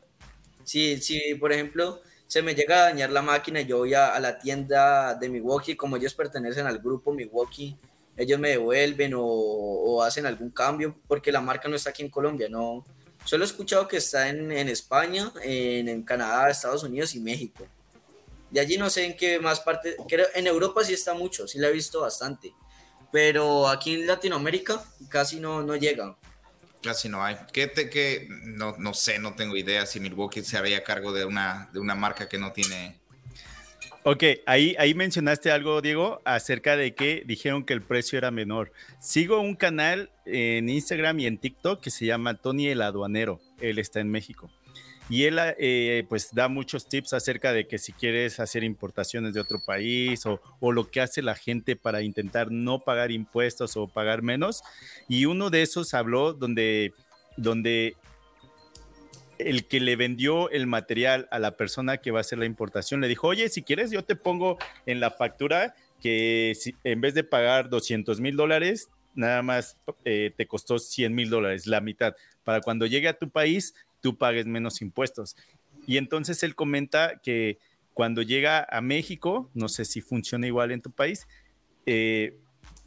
Si, 0.64 0.98
si, 1.02 1.36
por 1.36 1.52
ejemplo, 1.52 2.02
se 2.34 2.42
me 2.42 2.56
llega 2.56 2.78
a 2.78 2.84
dañar 2.86 3.12
la 3.12 3.22
máquina 3.22 3.62
y 3.62 3.66
yo 3.66 3.78
voy 3.80 3.94
a, 3.94 4.20
la 4.20 4.40
tienda 4.40 5.14
de 5.14 5.30
Milwaukee, 5.30 5.76
como 5.76 5.98
ellos 5.98 6.16
pertenecen 6.16 6.66
al 6.66 6.80
grupo 6.80 7.14
Milwaukee, 7.14 7.78
ellos 8.18 8.40
me 8.40 8.50
devuelven 8.50 9.14
o, 9.16 10.02
hacen 10.04 10.26
algún 10.26 10.50
cambio, 10.50 10.96
porque 11.08 11.32
la 11.32 11.42
marca 11.42 11.70
no 11.70 11.76
está 11.76 11.92
aquí 11.92 12.02
en 12.02 12.10
Colombia, 12.10 12.48
no. 12.50 12.84
Solo 13.24 13.44
he 13.44 13.48
escuchado 13.48 13.88
que 13.88 13.98
está 13.98 14.30
en, 14.30 14.52
España, 14.52 15.32
en, 15.44 16.02
Canadá, 16.04 16.50
Estados 16.50 16.84
Unidos 16.84 17.14
y 17.16 17.20
México. 17.20 17.68
De 18.50 18.60
allí 18.60 18.78
no 18.78 18.90
sé 18.90 19.06
en 19.06 19.16
qué 19.16 19.40
más 19.40 19.60
parte, 19.60 19.96
creo, 20.08 20.26
en 20.34 20.48
Europa 20.48 20.84
sí 20.84 20.94
está 20.94 21.14
mucho, 21.14 21.48
sí 21.48 21.60
la 21.60 21.68
he 21.70 21.72
visto 21.72 22.02
bastante, 22.02 22.52
pero 23.12 23.68
aquí 23.68 23.94
en 23.94 24.08
Latinoamérica 24.08 24.84
casi 25.08 25.40
no, 25.40 25.62
no 25.62 25.76
llega. 25.76 26.18
Casi 26.84 27.08
no 27.08 27.24
hay. 27.24 27.38
¿Qué 27.54 27.68
te, 27.68 27.90
qué? 27.90 28.28
No, 28.30 28.76
no 28.78 28.94
sé, 28.94 29.18
no 29.18 29.34
tengo 29.36 29.56
idea 29.56 29.86
si 29.86 30.00
Milwaukee 30.00 30.44
se 30.44 30.58
haría 30.58 30.84
cargo 30.84 31.14
de 31.14 31.24
una, 31.26 31.70
de 31.72 31.80
una 31.80 31.96
marca 31.96 32.28
que 32.28 32.38
no 32.38 32.52
tiene. 32.52 33.00
Ok, 34.06 34.24
ahí, 34.46 34.76
ahí 34.78 34.94
mencionaste 34.94 35.50
algo, 35.50 35.82
Diego, 35.82 36.22
acerca 36.26 36.76
de 36.76 36.94
que 36.94 37.24
dijeron 37.26 37.64
que 37.64 37.72
el 37.72 37.82
precio 37.82 38.18
era 38.18 38.32
menor. 38.32 38.74
Sigo 39.00 39.40
un 39.40 39.56
canal 39.56 40.12
en 40.26 40.68
Instagram 40.68 41.22
y 41.22 41.26
en 41.26 41.38
TikTok 41.38 41.80
que 41.80 41.90
se 41.90 42.06
llama 42.06 42.34
Tony 42.34 42.68
el 42.68 42.82
Aduanero. 42.82 43.40
Él 43.62 43.80
está 43.80 44.02
en 44.02 44.12
México. 44.12 44.52
Y 45.10 45.26
él 45.26 45.38
eh, 45.40 46.06
pues 46.08 46.34
da 46.34 46.48
muchos 46.48 46.88
tips 46.88 47.14
acerca 47.14 47.52
de 47.52 47.68
que 47.68 47.78
si 47.78 47.92
quieres 47.92 48.40
hacer 48.40 48.64
importaciones 48.64 49.34
de 49.34 49.42
otro 49.42 49.60
país 49.60 50.26
o, 50.26 50.40
lo 50.72 50.90
que 50.90 51.02
hace 51.02 51.22
la 51.22 51.36
gente 51.36 51.76
para 51.76 52.02
intentar 52.02 52.52
no 52.52 52.80
pagar 52.80 53.12
impuestos 53.12 53.76
o 53.76 53.88
pagar 53.88 54.22
menos. 54.22 54.64
Y 55.10 55.26
uno 55.26 55.50
de 55.50 55.62
esos 55.62 55.94
habló 55.94 56.34
donde, 56.34 56.94
donde 57.36 57.96
el 59.38 59.68
que 59.68 59.80
le 59.80 59.96
vendió 59.96 60.50
el 60.50 60.68
material 60.68 61.28
a 61.32 61.40
la 61.40 61.58
persona 61.58 61.98
que 61.98 62.12
va 62.12 62.20
a 62.20 62.22
hacer 62.22 62.40
la 62.40 62.46
importación 62.46 63.02
le 63.02 63.08
dijo, 63.08 63.28
oye, 63.28 63.50
si 63.50 63.62
quieres 63.62 63.92
yo 63.92 64.04
te 64.04 64.16
pongo 64.16 64.58
en 64.86 65.00
la 65.00 65.12
factura 65.12 65.76
que 66.02 66.54
si, 66.60 66.76
en 66.84 67.02
vez 67.02 67.14
de 67.14 67.24
pagar 67.24 67.70
200 67.70 68.20
mil 68.20 68.36
dólares, 68.36 68.90
nada 69.16 69.42
más 69.42 69.78
eh, 70.06 70.32
te 70.36 70.48
costó 70.48 70.80
100 70.80 71.14
mil 71.14 71.30
dólares, 71.30 71.68
la 71.68 71.82
mitad. 71.82 72.16
Para 72.44 72.62
cuando 72.62 72.86
llegue 72.86 73.08
a 73.08 73.18
tu 73.18 73.30
país, 73.30 73.74
tú 74.04 74.18
pagues 74.18 74.46
menos 74.46 74.82
impuestos. 74.82 75.36
Y 75.88 75.98
entonces 75.98 76.44
él 76.44 76.56
comenta 76.56 77.22
que 77.24 77.58
cuando 77.94 78.22
llega 78.22 78.68
a 78.70 78.82
México, 78.82 79.50
no 79.54 79.70
sé 79.70 79.86
si 79.86 80.02
funciona 80.02 80.46
igual 80.46 80.72
en 80.72 80.82
tu 80.82 80.92
país, 80.92 81.26
eh, 81.86 82.38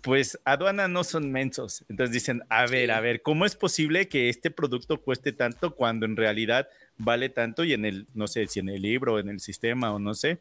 pues 0.03 0.39
aduana 0.45 0.89
no 0.89 1.05
son 1.05 1.33
mensos. 1.33 1.85
Entonces 1.89 2.13
dicen, 2.13 2.43
a 2.51 2.67
ver, 2.67 2.91
a 2.91 3.01
ver, 3.01 3.23
¿cómo 3.23 3.47
es 3.47 3.57
posible 3.57 4.09
que 4.09 4.29
este 4.29 4.51
producto 4.51 5.01
cueste 5.01 5.33
tanto 5.33 5.75
cuando 5.75 6.05
en 6.07 6.17
realidad 6.17 6.69
vale 6.99 7.31
tanto 7.31 7.65
y 7.65 7.73
en 7.73 7.87
el, 7.87 8.07
no 8.15 8.29
sé 8.29 8.47
si 8.47 8.61
en 8.61 8.69
el 8.69 8.83
libro, 8.83 9.19
en 9.19 9.31
el 9.31 9.41
sistema 9.41 9.93
o 9.93 9.99
no 9.99 10.15
sé, 10.15 10.39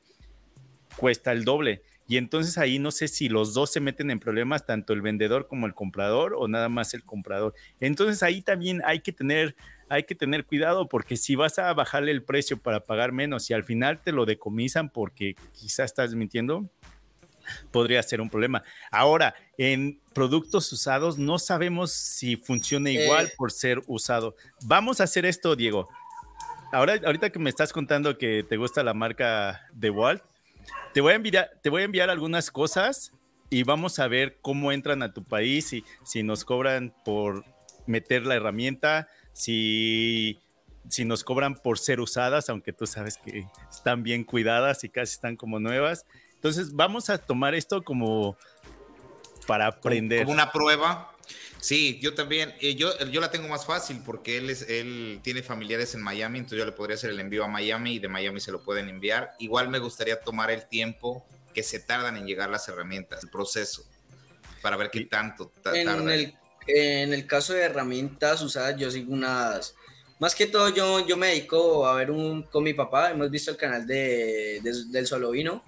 cuesta 0.98 1.32
el 1.32 1.46
doble? 1.46 1.84
Y 2.08 2.18
entonces 2.18 2.58
ahí 2.58 2.78
no 2.80 2.92
sé 2.92 3.08
si 3.08 3.30
los 3.30 3.54
dos 3.54 3.72
se 3.72 3.80
meten 3.80 4.12
en 4.12 4.20
problemas, 4.20 4.66
tanto 4.66 4.94
el 4.94 5.02
vendedor 5.02 5.48
como 5.48 5.66
el 5.66 5.74
comprador 5.74 6.36
o 6.38 6.48
nada 6.48 6.70
más 6.70 6.94
el 6.94 7.04
comprador. 7.04 7.56
Entonces 7.80 8.22
ahí 8.22 8.42
también 8.42 8.82
hay 8.86 9.00
que 9.00 9.12
tener 9.12 9.56
hay 9.90 10.04
que 10.04 10.16
tener 10.16 10.46
cuidado 10.46 10.88
porque 10.88 11.18
si 11.18 11.36
vas 11.36 11.60
a 11.60 11.74
bajarle 11.74 12.12
el 12.12 12.24
precio 12.24 12.58
para 12.58 12.82
pagar 12.82 13.12
menos 13.12 13.50
y 13.50 13.54
al 13.54 13.64
final 13.64 14.02
te 14.02 14.12
lo 14.12 14.26
decomisan 14.26 14.90
porque 14.90 15.36
quizá 15.54 15.84
estás 15.84 16.16
mintiendo, 16.16 16.70
podría 17.72 18.02
ser 18.04 18.22
un 18.22 18.30
problema. 18.30 18.64
Ahora, 18.92 19.36
en 19.58 20.02
productos 20.14 20.72
usados 20.72 21.18
no 21.18 21.40
sabemos 21.40 21.92
si 21.92 22.36
funciona 22.36 22.90
igual 22.90 23.28
eh. 23.28 23.34
por 23.38 23.52
ser 23.52 23.82
usado. 23.88 24.36
Vamos 24.66 25.02
a 25.02 25.06
hacer 25.06 25.26
esto, 25.26 25.56
Diego. 25.56 25.90
Ahora, 26.72 27.00
ahorita 27.06 27.30
que 27.30 27.40
me 27.40 27.50
estás 27.50 27.72
contando 27.72 28.18
que 28.18 28.44
te 28.44 28.58
gusta 28.58 28.84
la 28.84 28.94
marca 28.94 29.68
de 29.74 29.90
Walt, 29.90 30.24
te 30.94 31.02
voy 31.02 31.14
a 31.14 31.16
enviar, 31.16 31.52
te 31.62 31.70
voy 31.70 31.84
a 31.84 31.86
enviar 31.86 32.10
algunas 32.10 32.52
cosas 32.52 33.12
y 33.50 33.64
vamos 33.64 34.00
a 34.00 34.08
ver 34.08 34.40
cómo 34.42 34.72
entran 34.72 35.04
a 35.04 35.14
tu 35.14 35.24
país 35.24 35.72
y 35.74 35.86
si 36.04 36.24
nos 36.24 36.44
cobran 36.44 36.94
por 37.06 37.46
meter 37.86 38.26
la 38.26 38.36
herramienta, 38.36 39.08
si, 39.36 40.40
si 40.90 41.04
nos 41.04 41.24
cobran 41.26 41.56
por 41.56 41.78
ser 41.78 42.00
usadas, 42.00 42.50
aunque 42.50 42.72
tú 42.72 42.88
sabes 42.88 43.18
que 43.18 43.46
están 43.70 44.02
bien 44.02 44.24
cuidadas 44.24 44.84
y 44.86 44.90
casi 44.90 45.14
están 45.14 45.36
como 45.36 45.60
nuevas. 45.60 46.06
Entonces 46.36 46.74
vamos 46.74 47.10
a 47.10 47.18
tomar 47.18 47.54
esto 47.54 47.84
como, 47.84 48.38
para 49.46 49.68
aprender. 49.68 50.24
Como, 50.24 50.34
una 50.34 50.52
prueba. 50.52 51.12
Sí, 51.60 52.00
yo 52.02 52.14
también, 52.14 52.54
eh, 52.62 52.76
yo, 52.76 52.98
yo 53.08 53.20
la 53.20 53.30
tengo 53.30 53.48
más 53.50 53.66
fácil 53.66 54.02
porque 54.06 54.38
él, 54.38 54.50
es, 54.50 54.62
él 54.70 55.20
tiene 55.22 55.44
familiares 55.44 55.96
en 55.96 56.02
Miami, 56.02 56.40
entonces 56.40 56.60
yo 56.60 56.66
le 56.66 56.72
podría 56.72 56.96
hacer 56.96 57.10
el 57.10 57.20
envío 57.20 57.44
a 57.44 57.48
Miami 57.48 57.96
y 57.96 58.00
de 58.00 58.08
Miami 58.08 58.40
se 58.40 58.54
lo 58.54 58.64
pueden 58.64 58.88
enviar. 58.88 59.34
Igual 59.40 59.68
me 59.70 59.80
gustaría 59.80 60.22
tomar 60.22 60.50
el 60.50 60.66
tiempo 60.68 61.26
que 61.54 61.62
se 61.62 61.80
tardan 61.80 62.16
en 62.16 62.26
llegar 62.26 62.50
las 62.50 62.70
herramientas, 62.70 63.24
el 63.24 63.30
proceso, 63.30 63.84
para 64.62 64.78
ver 64.78 64.92
qué 64.92 65.02
tanto 65.06 65.52
tarda. 65.62 65.82
En 65.82 66.10
el, 66.10 66.38
en 66.68 67.14
el 67.14 67.28
caso 67.28 67.54
de 67.54 67.62
herramientas 67.62 68.42
usadas, 68.42 68.76
yo 68.78 68.90
sigo 68.92 69.14
unas... 69.14 69.76
Más 70.20 70.34
que 70.34 70.48
todo, 70.48 70.70
yo, 70.70 71.06
yo 71.06 71.18
me 71.18 71.28
dedico 71.28 71.86
a 71.86 71.96
ver 71.96 72.10
un, 72.10 72.44
con 72.44 72.64
mi 72.64 72.74
papá, 72.74 73.12
hemos 73.12 73.30
visto 73.30 73.52
el 73.52 73.58
canal 73.58 73.86
de, 73.86 74.62
del 74.90 75.08
Solo 75.08 75.32
Vino, 75.32 75.64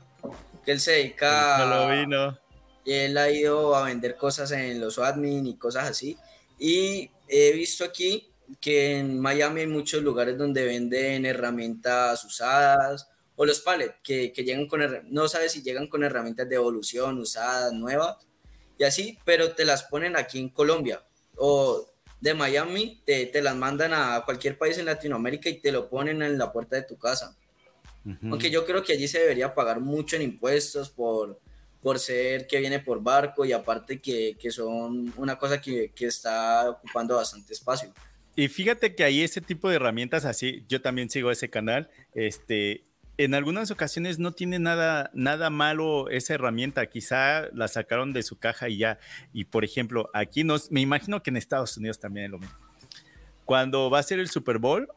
que 0.64 0.72
él 0.72 0.80
se 0.80 0.92
dedica... 0.92 1.58
Solo 1.60 1.90
Vino. 1.90 2.40
Y 2.86 2.94
él 2.94 3.18
ha 3.18 3.30
ido 3.30 3.76
a 3.76 3.84
vender 3.84 4.16
cosas 4.16 4.52
en 4.52 4.80
los 4.80 4.98
admin 4.98 5.46
y 5.46 5.58
cosas 5.58 5.90
así. 5.90 6.18
Y 6.58 7.12
he 7.28 7.52
visto 7.52 7.84
aquí 7.84 8.32
que 8.62 9.00
en 9.00 9.20
Miami 9.20 9.62
hay 9.62 9.68
muchos 9.68 10.02
lugares 10.02 10.38
donde 10.38 10.66
venden 10.66 11.26
herramientas 11.26 12.24
usadas 12.24 13.10
o 13.36 13.46
los 13.46 13.60
pallets 13.60 13.96
que, 14.02 14.32
que 14.32 14.44
llegan 14.46 14.68
con, 14.68 14.82
no 15.10 15.28
sabes 15.28 15.52
si 15.52 15.62
llegan 15.62 15.88
con 15.88 16.06
herramientas 16.06 16.48
de 16.48 16.56
evolución 16.56 17.20
usadas, 17.20 17.74
nuevas 17.74 18.16
y 18.78 18.84
así, 18.84 19.18
pero 19.26 19.54
te 19.54 19.66
las 19.66 19.84
ponen 19.84 20.16
aquí 20.16 20.40
en 20.40 20.50
Colombia 20.50 21.02
o 21.36 21.88
de 22.20 22.34
Miami, 22.34 23.02
te, 23.06 23.28
te 23.28 23.42
las 23.42 23.56
mandan 23.56 23.94
a 23.94 24.24
cualquier 24.26 24.58
país 24.58 24.78
en 24.78 24.86
Latinoamérica 24.86 25.50
y 25.50 25.60
te 25.60 25.72
lo 25.72 25.90
ponen 25.90 26.22
en 26.22 26.38
la 26.38 26.52
puerta 26.52 26.76
de 26.76 26.84
tu 26.84 26.98
casa. 26.98 27.36
Aunque 28.24 28.50
yo 28.50 28.66
creo 28.66 28.84
que 28.84 28.94
allí 28.94 29.06
se 29.06 29.20
debería 29.20 29.54
pagar 29.54 29.82
mucho 29.82 30.16
en 30.16 30.22
impuestos 30.22 30.90
por, 30.90 31.42
por 31.82 32.00
ser 32.00 32.48
que 32.48 32.60
viene 32.60 32.80
por 32.80 33.04
barco 33.04 33.44
y 33.44 33.52
aparte 33.52 34.00
que, 34.00 34.38
que 34.40 34.50
son 34.50 35.14
una 35.18 35.38
cosa 35.38 35.60
que, 35.60 35.92
que, 35.94 36.06
está 36.06 36.70
ocupando 36.70 37.18
bastante 37.18 37.52
espacio. 37.52 37.94
Y 38.34 38.48
fíjate 38.48 38.96
que 38.96 39.04
hay 39.04 39.24
ese 39.24 39.42
tipo 39.42 39.70
de 39.70 39.76
herramientas 39.76 40.24
así, 40.24 40.64
yo 40.70 40.82
también 40.82 41.10
sigo 41.10 41.32
ese 41.32 41.50
canal, 41.50 41.90
este, 42.14 42.87
en 43.18 43.34
algunas 43.34 43.72
ocasiones 43.72 44.20
no 44.20 44.32
tiene 44.32 44.60
nada, 44.60 45.10
nada 45.14 45.50
malo 45.50 46.10
esa 46.10 46.36
herramienta, 46.36 46.86
quizá 46.86 47.48
la 47.54 47.68
sacaron 47.68 48.14
de 48.14 48.22
su 48.22 48.38
caja 48.38 48.70
y 48.70 48.78
ya. 48.78 49.00
Y 49.34 49.46
por 49.46 49.66
ejemplo, 49.66 50.10
aquí 50.14 50.44
nos, 50.44 50.72
me 50.72 50.82
imagino 50.82 51.24
que 51.24 51.32
en 51.32 51.38
Estados 51.38 51.76
Unidos 51.78 52.00
también 52.00 52.26
es 52.26 52.32
lo 52.32 52.40
mismo. 52.40 52.56
Cuando 53.44 53.90
va 53.90 54.00
a 54.00 54.04
ser 54.04 54.20
el 54.20 54.30
Super 54.30 54.60
Bowl, 54.60 54.88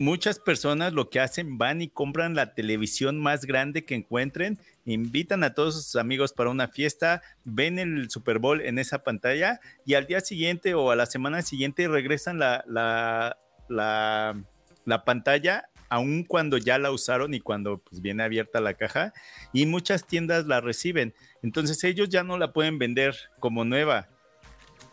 muchas 0.00 0.40
personas 0.40 0.92
lo 0.94 1.10
que 1.10 1.20
hacen 1.20 1.58
van 1.58 1.80
y 1.80 1.88
compran 1.88 2.34
la 2.34 2.54
televisión 2.54 3.20
más 3.20 3.44
grande 3.44 3.84
que 3.84 3.94
encuentren, 3.94 4.58
invitan 4.84 5.44
a 5.44 5.54
todos 5.54 5.74
sus 5.74 5.96
amigos 5.96 6.32
para 6.32 6.50
una 6.50 6.68
fiesta, 6.68 7.22
ven 7.44 7.78
el 7.78 8.10
Super 8.10 8.40
Bowl 8.40 8.62
en 8.62 8.80
esa 8.80 9.04
pantalla 9.04 9.60
y 9.86 9.94
al 9.94 10.06
día 10.06 10.20
siguiente 10.20 10.74
o 10.74 10.90
a 10.90 10.96
la 10.96 11.06
semana 11.06 11.42
siguiente 11.42 11.86
regresan 11.86 12.38
la, 12.38 12.64
la, 12.66 13.36
la, 13.68 14.42
la 14.86 15.04
pantalla 15.04 15.68
aun 15.90 16.24
cuando 16.24 16.56
ya 16.56 16.78
la 16.78 16.90
usaron 16.90 17.34
y 17.34 17.40
cuando 17.40 17.78
pues, 17.78 18.00
viene 18.00 18.22
abierta 18.22 18.60
la 18.60 18.74
caja, 18.74 19.12
y 19.52 19.66
muchas 19.66 20.06
tiendas 20.06 20.46
la 20.46 20.60
reciben. 20.60 21.14
Entonces 21.42 21.84
ellos 21.84 22.08
ya 22.08 22.22
no 22.22 22.38
la 22.38 22.52
pueden 22.52 22.78
vender 22.78 23.14
como 23.40 23.64
nueva. 23.64 24.08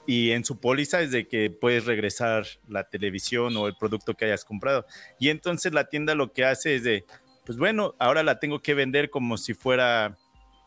Y 0.05 0.31
en 0.31 0.43
su 0.43 0.59
póliza 0.59 1.01
es 1.01 1.11
de 1.11 1.27
que 1.27 1.49
puedes 1.49 1.85
regresar 1.85 2.45
la 2.67 2.89
televisión 2.89 3.55
o 3.57 3.67
el 3.67 3.75
producto 3.75 4.13
que 4.13 4.25
hayas 4.25 4.43
comprado. 4.43 4.85
Y 5.19 5.29
entonces 5.29 5.73
la 5.73 5.89
tienda 5.89 6.15
lo 6.15 6.31
que 6.31 6.45
hace 6.45 6.75
es 6.75 6.83
de, 6.83 7.05
pues 7.45 7.57
bueno, 7.57 7.93
ahora 7.99 8.23
la 8.23 8.39
tengo 8.39 8.61
que 8.61 8.73
vender 8.73 9.09
como 9.09 9.37
si 9.37 9.53
fuera 9.53 10.17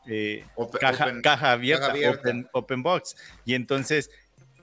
eh, 0.07 0.45
caja, 0.79 1.21
caja, 1.23 1.53
abierta, 1.53 1.93
open 2.53 2.83
box. 2.83 3.17
Y 3.45 3.55
entonces 3.55 4.11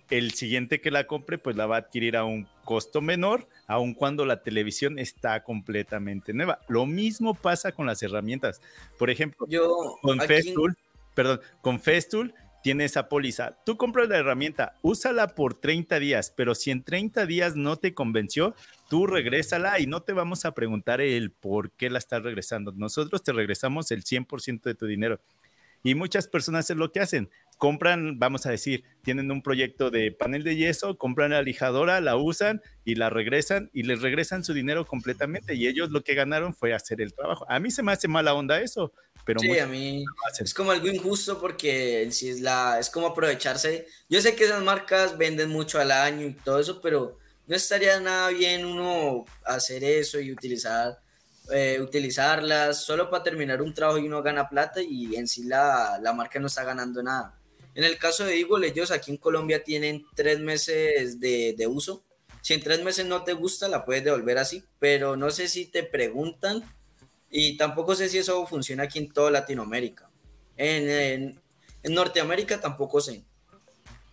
el 0.10 0.32
siguiente 0.34 0.82
que 0.82 0.92
la 0.92 1.08
compre, 1.08 1.38
pues 1.38 1.56
la 1.56 1.66
va 1.66 1.76
a 1.76 1.80
adquirir 1.80 2.18
a 2.18 2.24
un 2.24 2.48
costo 2.64 3.02
menor, 3.02 3.48
aun 3.68 3.94
cuando 3.94 4.26
la 4.26 4.42
televisión 4.42 5.00
está 5.00 5.44
completamente 5.44 6.34
nueva. 6.34 6.60
Lo 6.68 6.86
mismo 6.86 7.34
pasa 7.34 7.72
con 7.72 7.86
las 7.86 8.02
herramientas. 8.04 8.62
Por 8.98 9.10
ejemplo, 9.10 9.46
Yo, 9.50 9.98
con 10.02 10.20
Festool, 10.20 10.78
perdón, 11.14 11.42
con 11.62 11.80
Festool 11.80 12.34
tiene 12.64 12.86
esa 12.86 13.08
póliza. 13.08 13.58
Tú 13.66 13.78
compras 13.78 14.10
la 14.10 14.18
herramienta, 14.18 14.74
úsala 14.82 15.36
por 15.36 15.54
30 15.54 16.00
días, 16.00 16.34
pero 16.36 16.56
si 16.56 16.72
en 16.72 16.84
30 16.84 17.26
días 17.26 17.56
no 17.56 17.78
te 17.78 17.94
convenció, 17.94 18.56
tú 18.90 19.08
regrésala 19.08 19.80
y 19.80 19.88
no 19.88 20.02
te 20.02 20.14
vamos 20.14 20.44
a 20.46 20.54
preguntar 20.54 21.00
el 21.00 21.32
por 21.32 21.72
qué 21.72 21.90
la 21.90 22.00
estás 22.00 22.24
regresando. 22.24 22.74
Nosotros 22.74 23.24
te 23.24 23.32
regresamos 23.32 23.92
el 23.92 24.04
100% 24.04 24.64
de 24.64 24.76
tu 24.76 24.86
dinero. 24.86 25.20
Y 25.84 25.96
muchas 25.96 26.28
personas 26.28 26.70
es 26.70 26.76
lo 26.76 26.92
que 26.92 27.00
hacen 27.00 27.30
compran, 27.58 28.20
vamos 28.20 28.46
a 28.46 28.52
decir, 28.52 28.84
tienen 29.04 29.32
un 29.32 29.42
proyecto 29.42 29.90
de 29.90 30.12
panel 30.12 30.44
de 30.44 30.56
yeso, 30.56 30.98
compran 30.98 31.32
la 31.32 31.42
lijadora, 31.42 32.00
la 32.02 32.16
usan 32.16 32.62
y 32.86 32.96
la 32.96 33.10
regresan 33.10 33.70
y 33.74 33.84
les 33.84 34.02
regresan 34.02 34.44
su 34.44 34.54
dinero 34.54 34.86
completamente 34.86 35.56
y 35.56 35.68
ellos 35.68 35.90
lo 35.90 36.04
que 36.04 36.14
ganaron 36.14 36.54
fue 36.54 36.74
hacer 36.74 37.02
el 37.02 37.14
trabajo. 37.14 37.46
A 37.50 37.60
mí 37.60 37.72
se 37.72 37.84
me 37.84 37.92
hace 37.92 38.08
mala 38.08 38.34
onda 38.34 38.62
eso, 38.62 38.94
pero 39.26 39.40
sí, 39.40 39.58
a 39.58 39.66
mí 39.68 40.06
es 40.40 40.54
como 40.54 40.72
algo 40.72 40.88
injusto 40.88 41.40
porque 41.40 42.08
si 42.12 42.30
es 42.30 42.42
la 42.42 42.80
es 42.80 42.90
como 42.90 43.08
aprovecharse. 43.08 43.88
Yo 44.08 44.22
sé 44.22 44.36
que 44.36 44.46
esas 44.46 44.64
marcas 44.64 45.18
venden 45.18 45.50
mucho 45.50 45.80
al 45.80 45.92
año 45.92 46.28
y 46.28 46.34
todo 46.34 46.60
eso, 46.60 46.80
pero 46.80 47.18
no 47.48 47.56
estaría 47.56 48.00
nada 48.00 48.30
bien 48.30 48.66
uno 48.66 49.26
hacer 49.46 49.84
eso 49.84 50.20
y 50.20 50.32
utilizar 50.32 51.00
eh, 51.52 51.80
utilizarlas 51.82 52.84
solo 52.84 53.10
para 53.10 53.24
terminar 53.24 53.62
un 53.62 53.74
trabajo 53.74 54.00
y 54.00 54.06
uno 54.06 54.22
gana 54.22 54.50
plata 54.50 54.82
y 54.82 55.16
en 55.16 55.30
sí 55.30 55.44
la, 55.44 55.98
la 56.02 56.12
marca 56.12 56.40
no 56.40 56.48
está 56.48 56.66
ganando 56.66 57.02
nada. 57.02 57.37
En 57.78 57.84
el 57.84 58.00
caso 58.00 58.26
de 58.26 58.40
Eagle, 58.40 58.68
ellos 58.68 58.90
aquí 58.90 59.12
en 59.12 59.18
Colombia 59.18 59.64
tienen 59.64 60.04
tres 60.16 60.40
meses 60.40 61.20
de, 61.20 61.54
de, 61.56 61.68
uso. 61.68 62.04
Si 62.42 62.56
en 62.56 62.64
tres 62.64 62.84
meses 62.84 63.06
no 63.06 63.24
te 63.24 63.34
gusta, 63.34 63.68
la 63.68 63.86
puedes 63.86 64.04
devolver 64.04 64.40
así, 64.40 64.64
pero 64.80 65.16
no 65.16 65.30
sé 65.30 65.48
si 65.48 65.68
te 65.68 65.84
preguntan 65.84 66.64
y 67.30 67.56
tampoco 67.56 67.94
sé 67.94 68.10
si 68.10 68.18
eso 68.18 68.48
funciona 68.48 68.82
aquí 68.82 68.98
en 68.98 69.12
toda 69.12 69.30
Latinoamérica. 69.30 70.10
En, 70.56 71.40
en, 71.84 71.94
Norteamérica 71.94 72.60
tampoco 72.60 73.00
sé. 73.00 73.24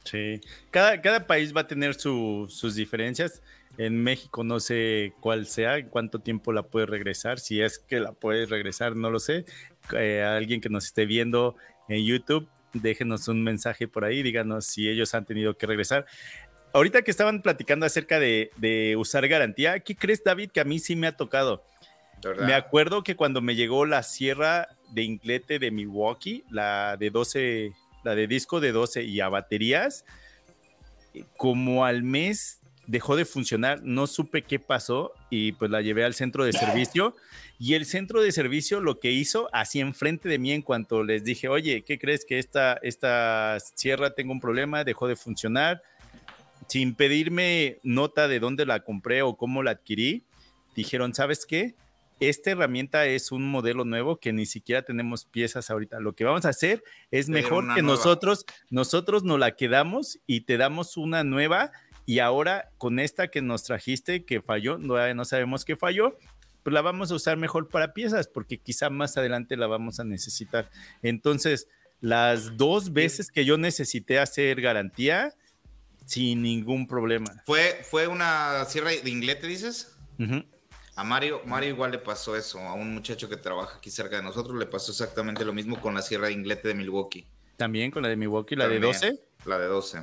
Sí, 0.05 0.43
cada, 0.71 1.01
cada 1.01 1.27
país 1.27 1.57
va 1.57 1.63
a 1.63 1.67
tener 1.67 1.95
su, 1.95 2.47
sus 2.51 2.75
diferencias. 2.75 3.41
En 3.79 3.97
México 3.97 4.45
no 4.45 4.61
sé 4.61 5.15
cuál 5.21 5.47
sea, 5.47 5.89
cuánto 5.89 6.19
tiempo 6.19 6.53
la 6.53 6.65
puedes 6.65 6.91
regresar, 6.91 7.41
si 7.41 7.63
es 7.63 7.79
que 7.79 7.99
la 7.99 8.13
puedes 8.13 8.51
regresar, 8.51 8.95
no 8.95 9.09
lo 9.09 9.21
sé. 9.21 9.47
Eh, 9.97 10.23
alguien 10.23 10.61
que 10.61 10.69
nos 10.69 10.85
esté 10.85 11.07
viendo 11.07 11.57
en 11.89 12.05
YouTube, 12.05 12.47
déjenos 12.75 13.29
un 13.29 13.43
mensaje 13.43 13.89
por 13.89 14.05
ahí, 14.05 14.23
díganos 14.23 14.67
si 14.67 14.89
ellos 14.89 15.15
han 15.15 15.25
tenido 15.25 15.57
que 15.57 15.67
regresar. 15.67 16.07
Ahorita 16.73 17.03
que 17.03 17.11
estaban 17.11 17.41
platicando 17.41 17.87
acerca 17.87 18.19
de, 18.19 18.97
usar 18.99 19.27
garantía, 19.29 19.81
¿qué 19.81 19.95
crees, 19.97 20.23
David? 20.25 20.51
Que 20.51 20.61
a 20.61 20.65
mí 20.65 20.79
sí 20.79 20.97
me 20.97 21.07
ha 21.07 21.17
tocado. 21.17 21.65
Me 22.47 22.55
acuerdo 22.55 23.05
que 23.05 23.17
cuando 23.17 23.43
me 23.43 23.55
llegó 23.55 23.85
la 23.85 24.03
sierra 24.03 24.69
de 24.91 25.03
inglete 25.03 25.59
de 25.59 25.71
Milwaukee, 25.71 26.43
la 26.51 26.97
de 26.97 27.11
12, 27.11 27.73
la 28.03 28.15
de 28.15 28.27
disco 28.27 28.61
de 28.61 28.73
12 28.73 29.05
y 29.05 29.21
a 29.21 29.29
baterías, 29.29 30.05
como 31.37 31.85
al 31.85 32.03
mes 32.03 32.61
dejó 32.87 33.15
de 33.15 33.25
funcionar, 33.25 33.83
no 33.83 34.07
supe 34.07 34.43
qué 34.43 34.59
pasó 34.59 35.13
y 35.31 35.53
pues 35.53 35.71
la 35.71 35.81
llevé 35.81 36.05
al 36.05 36.15
centro 36.15 36.45
de 36.45 36.53
servicio 36.53 37.15
y 37.59 37.75
el 37.75 37.87
centro 37.87 38.21
de 38.21 38.33
servicio 38.33 38.81
lo 38.81 38.99
que 38.99 39.13
hizo, 39.13 39.49
así 39.53 39.81
enfrente 39.81 40.29
de 40.29 40.39
mí 40.39 40.53
en 40.53 40.63
cuanto 40.63 41.05
les 41.05 41.25
dije, 41.25 41.49
oye, 41.49 41.83
¿qué 41.83 41.99
crees 41.99 42.25
que 42.25 42.39
esta, 42.39 42.75
esta 42.83 43.59
sierra 43.75 44.15
tengo 44.15 44.33
un 44.33 44.41
problema, 44.41 44.85
dejó 44.85 45.07
de 45.07 45.17
funcionar? 45.17 45.83
Sin 46.69 46.95
pedirme 46.95 47.79
nota 47.83 48.27
de 48.27 48.41
dónde 48.41 48.67
la 48.67 48.81
compré 48.81 49.23
o 49.23 49.37
cómo 49.37 49.63
la 49.63 49.73
adquirí, 49.73 50.25
dijeron, 50.75 51.15
¿sabes 51.15 51.47
qué? 51.47 51.75
Esta 52.21 52.53
herramienta 52.53 53.07
es 53.07 53.33
un 53.33 53.49
modelo 53.49 53.85
nuevo 53.85 54.19
que 54.19 54.33
ni 54.33 54.47
siquiera 54.47 54.83
tenemos 54.83 55.25
piezas 55.25 55.71
ahorita. 55.71 56.01
Lo 56.01 56.15
que 56.15 56.25
vamos 56.25 56.45
a 56.47 56.51
hacer 56.51 56.83
es 57.11 57.29
mejor 57.29 57.75
que 57.75 57.83
nosotros, 57.83 58.47
nosotros 58.71 59.25
nos 59.25 59.39
la 59.39 59.57
quedamos 59.57 60.19
y 60.27 60.43
te 60.43 60.57
damos 60.57 60.97
una 60.97 61.23
nueva 61.23 61.73
y 62.07 62.19
ahora 62.19 62.71
con 62.79 62.99
esta 62.99 63.29
que 63.29 63.43
nos 63.43 63.65
trajiste, 63.65 64.25
que 64.25 64.43
falló, 64.43 64.79
no, 64.79 65.15
no 65.15 65.25
sabemos 65.25 65.65
qué 65.65 65.77
falló, 65.77 66.17
pues 66.65 66.75
la 66.75 66.83
vamos 66.83 67.13
a 67.13 67.15
usar 67.15 67.37
mejor 67.37 67.69
para 67.69 67.93
piezas, 67.93 68.27
porque 68.27 68.59
quizá 68.59 68.91
más 68.91 69.17
adelante 69.17 69.57
la 69.57 69.67
vamos 69.67 70.01
a 70.01 70.05
necesitar. 70.05 70.71
Entonces, 71.03 71.69
las 72.01 72.57
dos 72.57 72.93
veces 72.93 73.31
que 73.31 73.45
yo 73.45 73.59
necesité 73.59 74.19
hacer 74.19 74.61
garantía, 74.61 75.35
sin 76.07 76.43
ningún 76.43 76.87
problema. 76.87 77.43
¿Fue, 77.47 77.81
fue 77.89 78.07
una 78.07 78.65
sierra 78.65 78.91
de 78.91 79.11
inglete, 79.11 79.47
dices? 79.47 79.97
A 80.97 81.05
Mario, 81.05 81.43
Mario 81.45 81.71
igual 81.71 81.91
le 81.91 81.99
pasó 81.99 82.37
eso, 82.37 82.59
a 82.61 82.75
un 82.75 82.95
muchacho 82.95 83.29
que 83.29 83.37
trabaja 83.37 83.79
aquí 83.79 83.91
cerca 83.91 84.17
de 84.17 84.23
nosotros 84.23 84.57
le 84.59 84.67
pasó 84.67 84.93
exactamente 84.93 85.45
lo 85.45 85.53
mismo 85.53 85.81
con 85.81 85.95
la 85.95 86.03
sierra 86.03 86.29
de 86.29 86.33
inglete 86.33 86.69
de 86.69 86.75
Milwaukee. 86.75 87.27
También 87.57 87.91
con 87.91 88.03
la 88.03 88.09
de 88.09 88.17
Milwaukee, 88.17 88.57
la 88.57 88.69
de 88.69 88.81
12. 88.81 89.21
La 89.45 89.59
de 89.59 89.67
12. 89.67 89.99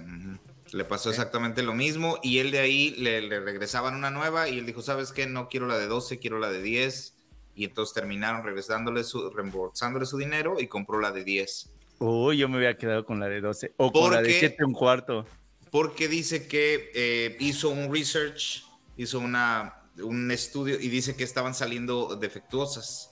Le 0.71 0.85
pasó 0.85 1.09
exactamente 1.09 1.63
lo 1.63 1.73
mismo 1.73 2.17
y 2.23 2.39
él 2.39 2.51
de 2.51 2.59
ahí 2.59 2.91
le, 2.91 3.21
regresaban 3.41 3.95
una 3.95 4.09
nueva 4.09 4.47
y 4.47 4.59
él 4.59 4.65
dijo, 4.65 4.81
¿sabes 4.81 5.11
qué? 5.11 5.27
No 5.27 5.49
quiero 5.49 5.67
la 5.67 5.77
de 5.77 5.87
12, 5.87 6.19
quiero 6.19 6.39
la 6.39 6.49
de 6.49 6.61
10. 6.61 7.17
Y 7.55 7.65
entonces 7.65 7.93
terminaron 7.93 8.45
regresándole 8.45 9.03
su, 9.03 9.29
reembolsándole 9.29 10.05
su 10.05 10.17
dinero 10.17 10.55
y 10.59 10.67
compró 10.67 11.01
la 11.01 11.11
de 11.11 11.25
10. 11.25 11.73
Uy, 11.99 12.37
yo 12.37 12.47
me 12.47 12.57
había 12.57 12.77
quedado 12.77 13.05
con 13.05 13.19
la 13.19 13.27
de 13.27 13.41
12 13.41 13.73
o 13.77 13.91
con 13.91 14.11
la 14.11 14.21
de 14.21 14.31
7 14.31 14.63
un 14.63 14.73
cuarto. 14.73 15.25
Porque 15.69 16.07
dice 16.07 16.47
que 16.47 16.91
eh, 16.95 17.35
hizo 17.39 17.69
un 17.69 17.93
research, 17.93 18.63
hizo 18.95 19.19
una, 19.19 19.83
un 20.01 20.31
estudio 20.31 20.79
y 20.79 20.87
dice 20.87 21.15
que 21.15 21.23
estaban 21.23 21.53
saliendo 21.53 22.15
defectuosas. 22.15 23.11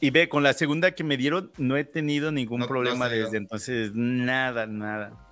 Y 0.00 0.10
ve, 0.10 0.28
con 0.28 0.42
la 0.42 0.52
segunda 0.52 0.92
que 0.92 1.04
me 1.04 1.16
dieron 1.16 1.50
no 1.58 1.76
he 1.76 1.84
tenido 1.84 2.30
ningún 2.30 2.66
problema 2.66 3.08
desde 3.08 3.38
entonces, 3.38 3.92
nada, 3.94 4.66
nada. 4.66 5.25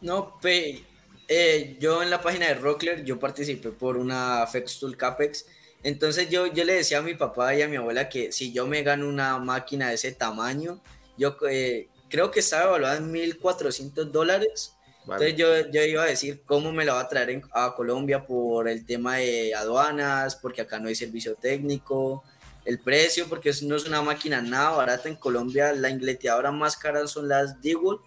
No, 0.00 0.38
pe, 0.40 0.84
eh, 1.28 1.76
yo 1.80 2.02
en 2.02 2.10
la 2.10 2.22
página 2.22 2.46
de 2.46 2.54
Rockler, 2.54 3.04
yo 3.04 3.18
participé 3.18 3.70
por 3.70 3.96
una 3.96 4.46
Fextool 4.46 4.96
Capex. 4.96 5.46
Entonces 5.82 6.28
yo, 6.30 6.46
yo 6.46 6.64
le 6.64 6.74
decía 6.74 6.98
a 6.98 7.02
mi 7.02 7.14
papá 7.14 7.54
y 7.54 7.62
a 7.62 7.68
mi 7.68 7.76
abuela 7.76 8.08
que 8.08 8.32
si 8.32 8.52
yo 8.52 8.66
me 8.66 8.82
gano 8.82 9.08
una 9.08 9.38
máquina 9.38 9.88
de 9.88 9.94
ese 9.94 10.12
tamaño, 10.12 10.80
yo 11.16 11.36
eh, 11.48 11.88
creo 12.08 12.30
que 12.30 12.40
estaba 12.40 12.64
evaluada 12.64 12.96
en 12.96 13.12
1.400 13.12 14.10
dólares. 14.10 14.74
Entonces 15.02 15.36
yo, 15.36 15.70
yo, 15.70 15.82
iba 15.82 16.02
a 16.02 16.06
decir 16.06 16.42
cómo 16.44 16.70
me 16.70 16.84
la 16.84 16.94
va 16.94 17.00
a 17.00 17.08
traer 17.08 17.42
a 17.52 17.74
Colombia 17.74 18.24
por 18.26 18.68
el 18.68 18.84
tema 18.84 19.16
de 19.16 19.54
aduanas, 19.54 20.36
porque 20.36 20.60
acá 20.60 20.78
no 20.78 20.88
hay 20.88 20.94
servicio 20.94 21.34
técnico, 21.34 22.24
el 22.66 22.78
precio, 22.78 23.26
porque 23.26 23.50
no 23.62 23.76
es 23.76 23.86
una 23.86 24.02
máquina 24.02 24.42
nada 24.42 24.70
barata 24.70 25.08
en 25.08 25.16
Colombia. 25.16 25.72
La 25.72 25.88
ingleteadora 25.88 26.52
más 26.52 26.76
cara 26.76 27.06
son 27.06 27.28
las 27.28 27.62
Deagle 27.62 28.00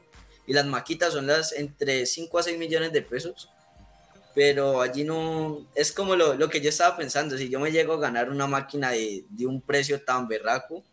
y 0.48 0.54
las 0.54 0.66
maquitas 0.66 1.14
son 1.14 1.28
las 1.28 1.54
entre 1.54 2.06
5 2.06 2.40
a 2.40 2.44
6 2.44 2.58
millones 2.58 2.92
de 2.92 3.02
pesos. 3.02 3.50
Pero 4.34 4.82
allí 4.82 5.04
no, 5.04 5.68
es 5.76 5.92
como 5.92 6.16
lo, 6.16 6.36
lo 6.36 6.50
que 6.50 6.62
yo 6.62 6.70
estaba 6.70 6.96
pensando, 6.96 7.38
si 7.38 7.50
yo 7.50 7.60
me 7.60 7.72
llego 7.72 7.94
a 7.94 8.00
ganar 8.00 8.30
una 8.30 8.48
máquina 8.48 8.92
de, 8.92 9.26
de 9.30 9.46
un 9.46 9.60
precio 9.60 10.02
tan 10.02 10.28
berraco, 10.28 10.84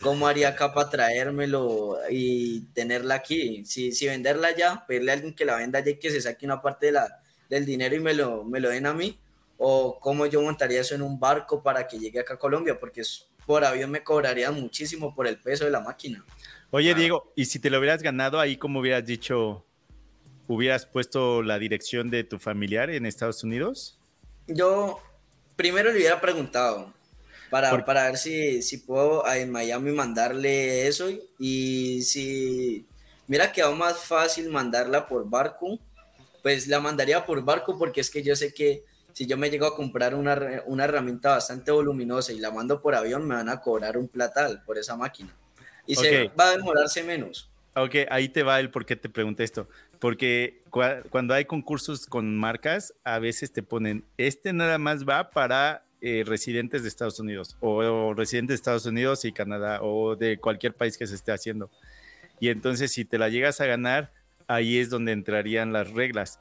¿cómo 0.00 0.26
haría 0.26 0.48
acá 0.48 0.72
para 0.72 0.88
traérmelo 0.88 1.98
y 2.10 2.60
tenerla 2.72 3.16
aquí? 3.16 3.64
Si, 3.66 3.92
si 3.92 4.06
venderla 4.06 4.56
ya, 4.56 4.86
pedirle 4.86 5.10
a 5.10 5.14
alguien 5.14 5.34
que 5.34 5.44
la 5.44 5.56
venda 5.56 5.80
ya 5.80 5.90
y 5.90 5.98
que 5.98 6.10
se 6.10 6.20
saque 6.20 6.46
una 6.46 6.62
parte 6.62 6.86
de 6.86 6.92
la, 6.92 7.20
del 7.48 7.66
dinero 7.66 7.94
y 7.96 8.00
me 8.00 8.14
lo, 8.14 8.44
me 8.44 8.60
lo 8.60 8.70
den 8.70 8.86
a 8.86 8.94
mí, 8.94 9.18
o 9.58 9.98
cómo 10.00 10.26
yo 10.26 10.42
montaría 10.42 10.80
eso 10.80 10.94
en 10.94 11.02
un 11.02 11.18
barco 11.18 11.62
para 11.62 11.86
que 11.86 11.98
llegue 11.98 12.20
acá 12.20 12.34
a 12.34 12.38
Colombia, 12.38 12.78
porque 12.78 13.02
por 13.46 13.64
avión 13.64 13.90
me 13.90 14.02
cobrarían 14.02 14.54
muchísimo 14.54 15.14
por 15.14 15.26
el 15.26 15.38
peso 15.38 15.64
de 15.64 15.70
la 15.70 15.80
máquina. 15.80 16.24
Oye, 16.76 16.94
Diego, 16.94 17.32
¿y 17.34 17.46
si 17.46 17.58
te 17.58 17.70
lo 17.70 17.78
hubieras 17.78 18.02
ganado 18.02 18.38
ahí, 18.38 18.58
cómo 18.58 18.80
hubieras 18.80 19.06
dicho, 19.06 19.64
hubieras 20.46 20.84
puesto 20.84 21.42
la 21.42 21.58
dirección 21.58 22.10
de 22.10 22.22
tu 22.22 22.38
familiar 22.38 22.90
en 22.90 23.06
Estados 23.06 23.42
Unidos? 23.42 23.98
Yo 24.46 25.00
primero 25.56 25.90
le 25.90 25.96
hubiera 25.96 26.20
preguntado 26.20 26.92
para, 27.48 27.82
para 27.86 28.04
ver 28.04 28.18
si, 28.18 28.60
si 28.60 28.76
puedo 28.76 29.26
en 29.26 29.50
Miami 29.50 29.90
mandarle 29.92 30.86
eso 30.86 31.08
y 31.38 32.02
si 32.02 32.86
mira 33.26 33.52
que 33.52 33.64
más 33.64 34.04
fácil 34.04 34.50
mandarla 34.50 35.08
por 35.08 35.26
barco, 35.30 35.78
pues 36.42 36.68
la 36.68 36.78
mandaría 36.78 37.24
por 37.24 37.42
barco 37.42 37.78
porque 37.78 38.02
es 38.02 38.10
que 38.10 38.22
yo 38.22 38.36
sé 38.36 38.52
que 38.52 38.84
si 39.14 39.24
yo 39.24 39.38
me 39.38 39.48
llego 39.48 39.64
a 39.64 39.74
comprar 39.74 40.14
una, 40.14 40.62
una 40.66 40.84
herramienta 40.84 41.30
bastante 41.30 41.70
voluminosa 41.70 42.34
y 42.34 42.38
la 42.38 42.50
mando 42.50 42.82
por 42.82 42.94
avión, 42.94 43.26
me 43.26 43.34
van 43.34 43.48
a 43.48 43.62
cobrar 43.62 43.96
un 43.96 44.08
platal 44.08 44.62
por 44.66 44.76
esa 44.76 44.94
máquina 44.94 45.34
y 45.86 45.94
se 45.94 46.28
va 46.28 46.48
a 46.48 46.56
demorarse 46.56 47.02
menos. 47.02 47.50
Ok, 47.74 47.94
ahí 48.08 48.30
te 48.30 48.42
va 48.42 48.58
el 48.58 48.70
por 48.70 48.86
qué 48.86 48.96
te 48.96 49.10
pregunté 49.10 49.44
esto. 49.44 49.68
Porque 49.98 50.62
cuando 51.10 51.34
hay 51.34 51.44
concursos 51.44 52.06
con 52.06 52.36
marcas, 52.36 52.94
a 53.04 53.18
veces 53.18 53.52
te 53.52 53.62
ponen, 53.62 54.04
este 54.16 54.52
nada 54.52 54.78
más 54.78 55.06
va 55.06 55.30
para 55.30 55.84
eh, 56.00 56.24
residentes 56.26 56.82
de 56.82 56.88
Estados 56.88 57.20
Unidos 57.20 57.56
o, 57.60 58.14
residentes 58.14 58.54
de 58.54 58.56
Estados 58.56 58.86
Unidos 58.86 59.24
y 59.24 59.32
Canadá 59.32 59.80
o 59.82 60.16
de 60.16 60.38
cualquier 60.38 60.74
país 60.74 60.96
que 60.96 61.06
se 61.06 61.14
esté 61.14 61.32
haciendo. 61.32 61.70
Y 62.40 62.48
entonces 62.48 62.92
si 62.92 63.04
te 63.04 63.18
la 63.18 63.28
llegas 63.28 63.60
a 63.60 63.66
ganar, 63.66 64.10
ahí 64.46 64.78
es 64.78 64.90
donde 64.90 65.12
entrarían 65.12 65.72
las 65.72 65.90
reglas. 65.90 66.40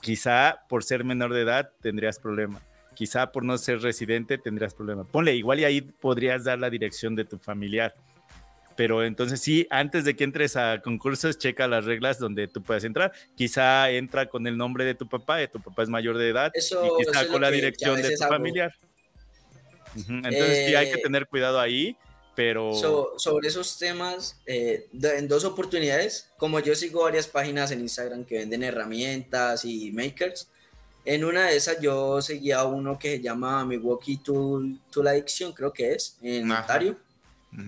Quizá 0.00 0.62
por 0.68 0.82
ser 0.82 1.04
menor 1.04 1.32
de 1.32 1.42
edad 1.42 1.70
tendrías 1.80 2.18
problema. 2.18 2.60
Quizá 2.94 3.32
por 3.32 3.44
no 3.44 3.56
ser 3.58 3.80
residente 3.80 4.38
tendrías 4.38 4.74
problema. 4.74 5.04
Ponle, 5.04 5.34
igual 5.34 5.60
y 5.60 5.64
ahí 5.64 5.80
podrías 5.80 6.44
dar 6.44 6.58
la 6.58 6.70
dirección 6.70 7.14
de 7.14 7.24
tu 7.24 7.38
familiar 7.38 7.94
pero 8.80 9.04
entonces 9.04 9.42
sí, 9.42 9.66
antes 9.68 10.06
de 10.06 10.16
que 10.16 10.24
entres 10.24 10.56
a 10.56 10.80
concursos, 10.80 11.36
checa 11.36 11.68
las 11.68 11.84
reglas 11.84 12.18
donde 12.18 12.48
tú 12.48 12.62
puedes 12.62 12.82
entrar. 12.82 13.12
Quizá 13.36 13.90
entra 13.90 14.30
con 14.30 14.46
el 14.46 14.56
nombre 14.56 14.86
de 14.86 14.94
tu 14.94 15.06
papá, 15.06 15.36
de 15.36 15.48
tu 15.48 15.60
papá 15.60 15.82
es 15.82 15.90
mayor 15.90 16.16
de 16.16 16.30
edad, 16.30 16.50
y 16.54 17.04
quizá 17.04 17.28
con 17.28 17.42
la 17.42 17.50
dirección 17.50 18.00
de 18.00 18.16
tu 18.16 18.24
familiar. 18.24 18.74
Entonces 19.94 20.66
sí 20.66 20.74
hay 20.74 20.90
que 20.92 20.98
eh, 20.98 21.02
tener 21.02 21.26
cuidado 21.26 21.60
ahí, 21.60 21.94
pero... 22.34 22.72
sobre 23.18 23.48
esos 23.48 23.76
temas, 23.76 24.40
eh, 24.46 24.88
en 24.94 25.28
dos 25.28 25.44
oportunidades, 25.44 26.30
como 26.38 26.58
yo 26.60 26.74
sigo 26.74 27.02
varias 27.02 27.26
páginas 27.26 27.72
en 27.72 27.80
Instagram 27.80 28.24
que 28.24 28.38
venden 28.38 28.62
herramientas 28.62 29.66
y 29.66 29.92
makers, 29.92 30.48
en 31.04 31.26
una 31.26 31.48
de 31.48 31.56
esas 31.56 31.82
yo 31.82 32.22
seguía 32.22 32.64
uno 32.64 32.98
que 32.98 33.16
se 33.16 33.20
llama 33.20 33.62
Milwaukee 33.62 34.16
Tool, 34.16 34.80
Tool 34.90 35.06
Addiction, 35.06 35.52
creo 35.52 35.70
que 35.70 35.92
es, 35.92 36.16
en 36.22 36.50
Ontario 36.50 36.96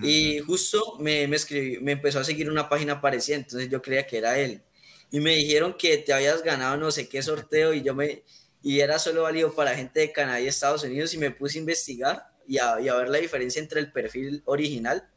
y 0.02 0.38
justo 0.40 0.96
me, 1.00 1.26
me, 1.26 1.36
me 1.80 1.92
empezó 1.92 2.20
a 2.20 2.24
seguir 2.24 2.50
una 2.50 2.68
página 2.68 3.00
parecida, 3.00 3.36
entonces 3.36 3.68
yo 3.68 3.82
creía 3.82 4.06
que 4.06 4.18
era 4.18 4.38
él. 4.38 4.62
Y 5.10 5.20
me 5.20 5.34
dijeron 5.34 5.74
que 5.76 5.98
te 5.98 6.12
habías 6.12 6.42
ganado 6.42 6.76
no 6.76 6.90
sé 6.90 7.08
qué 7.08 7.22
sorteo 7.22 7.74
y 7.74 7.82
yo 7.82 7.94
me 7.94 8.22
y 8.62 8.80
era 8.80 8.98
solo 8.98 9.22
válido 9.22 9.52
para 9.54 9.74
gente 9.74 10.00
de 10.00 10.12
Canadá 10.12 10.40
y 10.40 10.46
Estados 10.46 10.84
Unidos 10.84 11.12
y 11.14 11.18
me 11.18 11.30
puse 11.32 11.58
a 11.58 11.60
investigar 11.60 12.26
y 12.46 12.58
a, 12.58 12.80
y 12.80 12.88
a 12.88 12.94
ver 12.94 13.08
la 13.08 13.18
diferencia 13.18 13.60
entre 13.60 13.80
el 13.80 13.90
perfil 13.90 14.42
original 14.44 15.08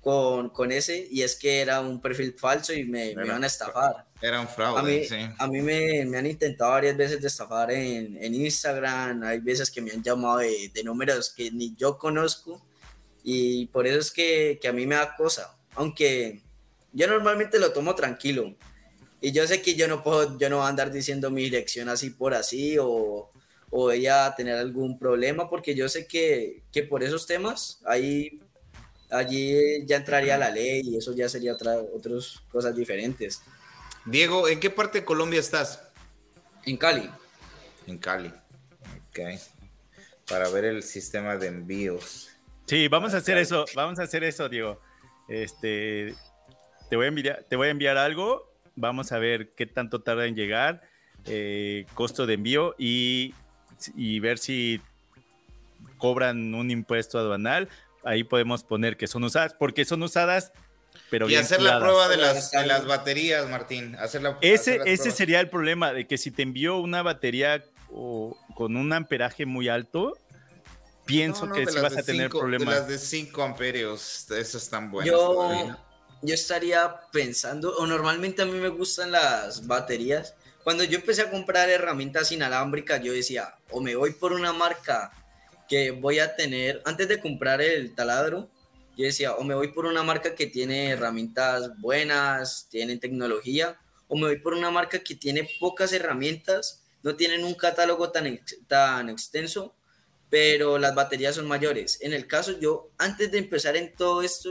con, 0.00 0.50
con, 0.50 0.72
ese 0.72 1.06
y 1.10 1.22
es 1.22 1.36
que 1.36 1.60
era 1.60 1.80
un 1.80 2.00
perfil 2.00 2.34
falso 2.38 2.72
y 2.72 2.84
me, 2.84 3.14
me 3.14 3.26
iban 3.26 3.42
a 3.42 3.48
estafar. 3.48 4.06
Era 4.22 4.40
un 4.40 4.48
fraude, 4.48 4.80
a 4.80 4.82
mí, 4.82 5.04
sí. 5.04 5.16
A 5.38 5.46
mí 5.46 5.60
me, 5.60 6.04
me, 6.06 6.16
han 6.16 6.26
intentado 6.26 6.70
varias 6.70 6.96
veces 6.96 7.20
de 7.20 7.28
estafar 7.28 7.70
en, 7.72 8.16
en, 8.22 8.34
Instagram, 8.34 9.22
hay 9.24 9.40
veces 9.40 9.70
que 9.70 9.82
me 9.82 9.90
han 9.90 10.02
llamado 10.02 10.38
de, 10.38 10.70
de 10.72 10.84
números 10.84 11.32
que 11.34 11.50
ni 11.50 11.74
yo 11.74 11.98
conozco 11.98 12.62
y 13.28 13.66
por 13.66 13.88
eso 13.88 13.98
es 13.98 14.12
que, 14.12 14.56
que, 14.62 14.68
a 14.68 14.72
mí 14.72 14.86
me 14.86 14.94
da 14.94 15.16
cosa. 15.16 15.58
Aunque 15.74 16.42
yo 16.92 17.08
normalmente 17.08 17.58
lo 17.58 17.72
tomo 17.72 17.96
tranquilo. 17.96 18.54
Y 19.20 19.32
yo 19.32 19.44
sé 19.48 19.60
que 19.62 19.74
yo 19.74 19.88
no 19.88 20.04
puedo, 20.04 20.38
yo 20.38 20.48
no 20.48 20.58
voy 20.58 20.66
a 20.66 20.68
andar 20.68 20.92
diciendo 20.92 21.32
mi 21.32 21.42
dirección 21.42 21.88
así 21.88 22.10
por 22.10 22.34
así 22.34 22.78
o, 22.78 23.32
o 23.70 23.90
ella 23.90 24.32
tener 24.36 24.56
algún 24.56 24.96
problema, 24.96 25.48
porque 25.48 25.74
yo 25.74 25.88
sé 25.88 26.06
que, 26.06 26.62
que 26.70 26.84
por 26.84 27.02
esos 27.02 27.26
temas 27.26 27.80
ahí 27.84 28.40
allí 29.10 29.84
ya 29.86 29.96
entraría 29.96 30.38
la 30.38 30.50
ley 30.52 30.82
y 30.84 30.96
eso 30.96 31.12
ya 31.12 31.28
sería 31.28 31.54
otra, 31.54 31.78
otras 31.78 32.44
cosas 32.48 32.76
diferentes. 32.76 33.42
Diego, 34.04 34.46
¿en 34.46 34.60
qué 34.60 34.70
parte 34.70 35.00
de 35.00 35.04
Colombia 35.04 35.40
estás? 35.40 35.82
En 36.64 36.76
Cali. 36.76 37.10
En 37.88 37.98
Cali. 37.98 38.32
Ok. 39.08 39.18
Para 40.28 40.48
ver 40.48 40.66
el 40.66 40.84
sistema 40.84 41.36
de 41.36 41.48
envíos. 41.48 42.28
Sí, 42.66 42.88
vamos 42.88 43.14
a 43.14 43.18
hacer 43.18 43.38
eso, 43.38 43.64
vamos 43.74 43.98
a 43.98 44.02
hacer 44.02 44.24
eso, 44.24 44.48
Diego. 44.48 44.80
Este, 45.28 46.14
te 46.90 46.96
voy 46.96 47.06
a 47.06 47.08
enviar, 47.08 47.44
te 47.48 47.56
voy 47.56 47.68
a 47.68 47.70
enviar 47.70 47.96
algo, 47.96 48.52
vamos 48.74 49.12
a 49.12 49.18
ver 49.18 49.50
qué 49.54 49.66
tanto 49.66 50.00
tarda 50.00 50.26
en 50.26 50.34
llegar, 50.34 50.82
eh, 51.26 51.86
costo 51.94 52.26
de 52.26 52.34
envío 52.34 52.74
y, 52.78 53.34
y, 53.94 54.18
ver 54.20 54.38
si 54.38 54.80
cobran 55.98 56.54
un 56.54 56.70
impuesto 56.70 57.18
aduanal. 57.18 57.68
Ahí 58.04 58.24
podemos 58.24 58.64
poner 58.64 58.96
que 58.96 59.06
son 59.06 59.24
usadas, 59.24 59.54
porque 59.54 59.84
son 59.84 60.02
usadas, 60.02 60.52
pero 61.10 61.28
y 61.28 61.36
hacer 61.36 61.62
la 61.62 61.78
prueba 61.78 62.08
de 62.08 62.16
las, 62.16 62.50
de 62.50 62.66
las 62.66 62.84
baterías, 62.86 63.48
Martín. 63.48 63.96
Hacer 63.96 64.22
la, 64.22 64.38
ese 64.40 64.80
ese 64.86 65.12
sería 65.12 65.40
el 65.40 65.48
problema 65.50 65.92
de 65.92 66.06
que 66.06 66.18
si 66.18 66.30
te 66.30 66.42
envío 66.42 66.78
una 66.78 67.02
batería 67.02 67.64
o, 67.90 68.36
con 68.54 68.76
un 68.76 68.92
amperaje 68.92 69.46
muy 69.46 69.68
alto, 69.68 70.16
pienso 71.06 71.50
que 71.50 71.66
si 71.66 71.78
vas 71.78 71.96
a 71.96 72.02
tener 72.02 72.28
problemas. 72.28 72.74
las 72.74 72.88
de 72.88 72.98
5 72.98 73.42
amperios, 73.42 74.30
esas 74.30 74.62
están 74.62 74.90
buenas. 74.90 75.10
Yo, 75.10 75.76
yo 76.22 76.34
estaría 76.34 77.00
pensando, 77.12 77.74
o 77.76 77.86
normalmente 77.86 78.42
a 78.42 78.46
mí 78.46 78.58
me 78.58 78.68
gustan 78.68 79.12
las 79.12 79.66
baterías. 79.66 80.34
Cuando 80.64 80.84
yo 80.84 80.98
empecé 80.98 81.22
a 81.22 81.30
comprar 81.30 81.70
herramientas 81.70 82.32
inalámbricas, 82.32 83.00
yo 83.02 83.12
decía, 83.12 83.54
o 83.70 83.80
me 83.80 83.94
voy 83.94 84.12
por 84.12 84.32
una 84.32 84.52
marca 84.52 85.12
que 85.68 85.92
voy 85.92 86.18
a 86.18 86.34
tener, 86.36 86.82
antes 86.84 87.08
de 87.08 87.20
comprar 87.20 87.60
el 87.60 87.94
taladro, 87.94 88.50
yo 88.96 89.04
decía, 89.04 89.34
o 89.34 89.44
me 89.44 89.54
voy 89.54 89.68
por 89.68 89.86
una 89.86 90.02
marca 90.02 90.34
que 90.34 90.46
tiene 90.46 90.90
herramientas 90.90 91.78
buenas, 91.78 92.66
tiene 92.70 92.96
tecnología, 92.96 93.78
o 94.08 94.16
me 94.16 94.26
voy 94.26 94.38
por 94.38 94.54
una 94.54 94.70
marca 94.70 95.00
que 95.00 95.14
tiene 95.14 95.48
pocas 95.60 95.92
herramientas, 95.92 96.82
no 97.02 97.14
tienen 97.14 97.44
un 97.44 97.54
catálogo 97.54 98.10
tan, 98.10 98.40
tan 98.66 99.08
extenso, 99.10 99.74
pero 100.30 100.78
las 100.78 100.94
baterías 100.94 101.34
son 101.34 101.46
mayores. 101.46 101.98
En 102.00 102.12
el 102.12 102.26
caso, 102.26 102.58
yo, 102.58 102.90
antes 102.98 103.30
de 103.30 103.38
empezar 103.38 103.76
en 103.76 103.94
todo 103.94 104.22
esto, 104.22 104.50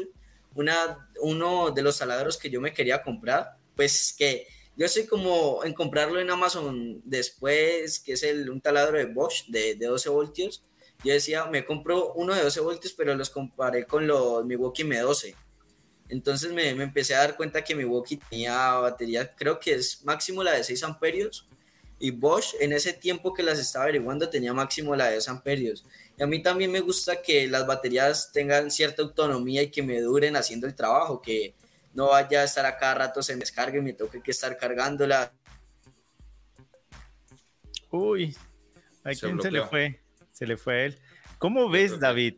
una, 0.53 1.09
uno 1.21 1.71
de 1.71 1.81
los 1.81 1.97
taladros 1.97 2.37
que 2.37 2.49
yo 2.49 2.61
me 2.61 2.73
quería 2.73 3.01
comprar, 3.01 3.57
pues 3.75 4.15
que 4.17 4.47
yo 4.77 4.87
soy 4.87 5.05
como 5.05 5.63
en 5.63 5.73
comprarlo 5.73 6.19
en 6.19 6.29
Amazon 6.29 7.01
después, 7.03 7.99
que 7.99 8.13
es 8.13 8.23
el, 8.23 8.49
un 8.49 8.61
taladro 8.61 8.97
de 8.97 9.05
Bosch 9.05 9.45
de, 9.47 9.75
de 9.75 9.85
12 9.85 10.09
voltios. 10.09 10.63
Yo 11.03 11.13
decía, 11.13 11.45
me 11.45 11.65
compro 11.65 12.13
uno 12.13 12.33
de 12.33 12.41
12 12.41 12.59
voltios, 12.61 12.93
pero 12.93 13.15
los 13.15 13.29
comparé 13.29 13.85
con 13.85 14.07
los 14.07 14.45
Milwaukee 14.45 14.83
M12. 14.83 15.35
Entonces 16.09 16.51
me, 16.51 16.75
me, 16.75 16.83
empecé 16.83 17.15
a 17.15 17.19
dar 17.19 17.35
cuenta 17.35 17.63
que 17.63 17.75
mi 17.75 17.83
Walkie 17.83 18.17
tenía 18.29 18.73
batería, 18.73 19.33
creo 19.35 19.59
que 19.59 19.73
es 19.73 20.03
máximo 20.03 20.43
la 20.43 20.51
de 20.51 20.63
6 20.63 20.83
amperios, 20.83 21.47
y 22.05 22.11
Bosch 22.11 22.53
en 22.59 22.71
ese 22.71 22.93
tiempo 22.93 23.33
que 23.33 23.41
las 23.41 23.57
estaba 23.57 23.85
averiguando 23.85 24.29
tenía 24.29 24.53
máximo 24.53 24.95
la 24.95 25.05
de 25.05 25.13
10 25.13 25.29
amperios. 25.29 25.83
Y 26.15 26.21
a 26.21 26.27
mí 26.27 26.39
también 26.39 26.71
me 26.71 26.79
gusta 26.79 27.19
que 27.23 27.47
las 27.47 27.65
baterías 27.65 28.31
tengan 28.31 28.69
cierta 28.69 29.01
autonomía 29.01 29.63
y 29.63 29.71
que 29.71 29.81
me 29.81 29.99
duren 30.01 30.35
haciendo 30.35 30.67
el 30.67 30.75
trabajo, 30.75 31.19
que 31.19 31.55
no 31.95 32.09
vaya 32.09 32.41
a 32.41 32.43
estar 32.43 32.63
a 32.67 32.77
cada 32.77 32.93
rato 32.93 33.23
se 33.23 33.35
descargue 33.37 33.79
y 33.79 33.81
me 33.81 33.93
toque 33.93 34.21
que 34.21 34.29
estar 34.29 34.55
cargándola. 34.55 35.33
Uy, 37.89 38.37
¿a 39.03 39.09
quién 39.13 39.41
se 39.41 39.49
le 39.49 39.65
fue? 39.65 39.99
Se 40.31 40.45
le 40.45 40.57
fue 40.57 40.73
a 40.75 40.85
él. 40.85 40.99
¿Cómo 41.39 41.71
ves, 41.71 41.99
David? 41.99 42.35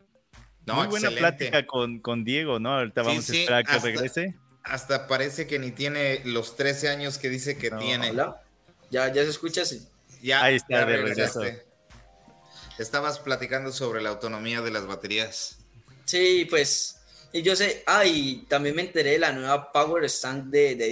Muy 0.64 0.86
buena 0.86 1.10
plática 1.10 1.66
con, 1.66 2.00
con, 2.00 2.24
Diego, 2.24 2.58
¿no? 2.58 2.72
Ahorita 2.72 3.02
vamos 3.02 3.28
a 3.28 3.32
esperar 3.34 3.66
que 3.66 3.78
regrese. 3.80 4.34
Hasta 4.62 5.06
parece 5.06 5.46
que 5.46 5.58
ni 5.58 5.72
tiene 5.72 6.22
los 6.24 6.56
13 6.56 6.88
años 6.88 7.18
que 7.18 7.28
dice 7.28 7.58
que 7.58 7.70
tiene. 7.70 8.14
¿Ya, 8.90 9.12
ya 9.12 9.22
se 9.22 9.30
escucha 9.30 9.62
así? 9.62 9.86
Ya, 10.22 10.42
Ahí 10.42 10.56
está, 10.56 10.84
de 10.84 10.96
regreso. 10.96 11.42
Estabas 12.78 13.18
platicando 13.18 13.72
sobre 13.72 14.00
la 14.00 14.10
autonomía 14.10 14.60
de 14.60 14.70
las 14.70 14.86
baterías. 14.86 15.58
Sí, 16.04 16.46
pues, 16.48 16.96
y 17.32 17.42
yo 17.42 17.54
sé, 17.56 17.82
ah, 17.86 18.04
y 18.06 18.46
también 18.48 18.76
me 18.76 18.82
enteré 18.82 19.12
de 19.12 19.18
la 19.18 19.32
nueva 19.32 19.72
Power 19.72 20.04
Stand 20.04 20.50
de, 20.50 20.74
de 20.76 20.88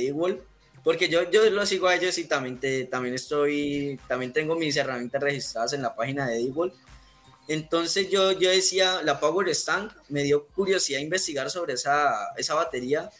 porque 0.86 1.09
yo, 1.09 1.28
yo 1.32 1.51
lo 1.51 1.66
sigo 1.66 1.89
a 1.89 1.97
ellos 1.97 2.16
y 2.16 2.27
también, 2.27 2.60
también 2.89 3.12
estoy, 3.12 3.98
también 4.06 4.32
tengo 4.32 4.55
mis 4.55 4.77
herramientas 4.77 5.20
registradas 5.20 5.73
en 5.73 5.82
la 5.82 5.97
página 5.97 6.28
de 6.28 6.36
D-Wall. 6.36 6.73
Entonces 7.48 8.09
yo, 8.09 8.31
yo 8.31 8.51
decía, 8.51 9.02
la 9.02 9.18
Power 9.18 9.48
Stand 9.48 9.90
me 10.10 10.23
dio 10.23 10.47
curiosidad 10.47 11.01
investigar 11.01 11.51
sobre 11.51 11.73
esa, 11.73 12.32
esa 12.36 12.55
batería. 12.55 13.10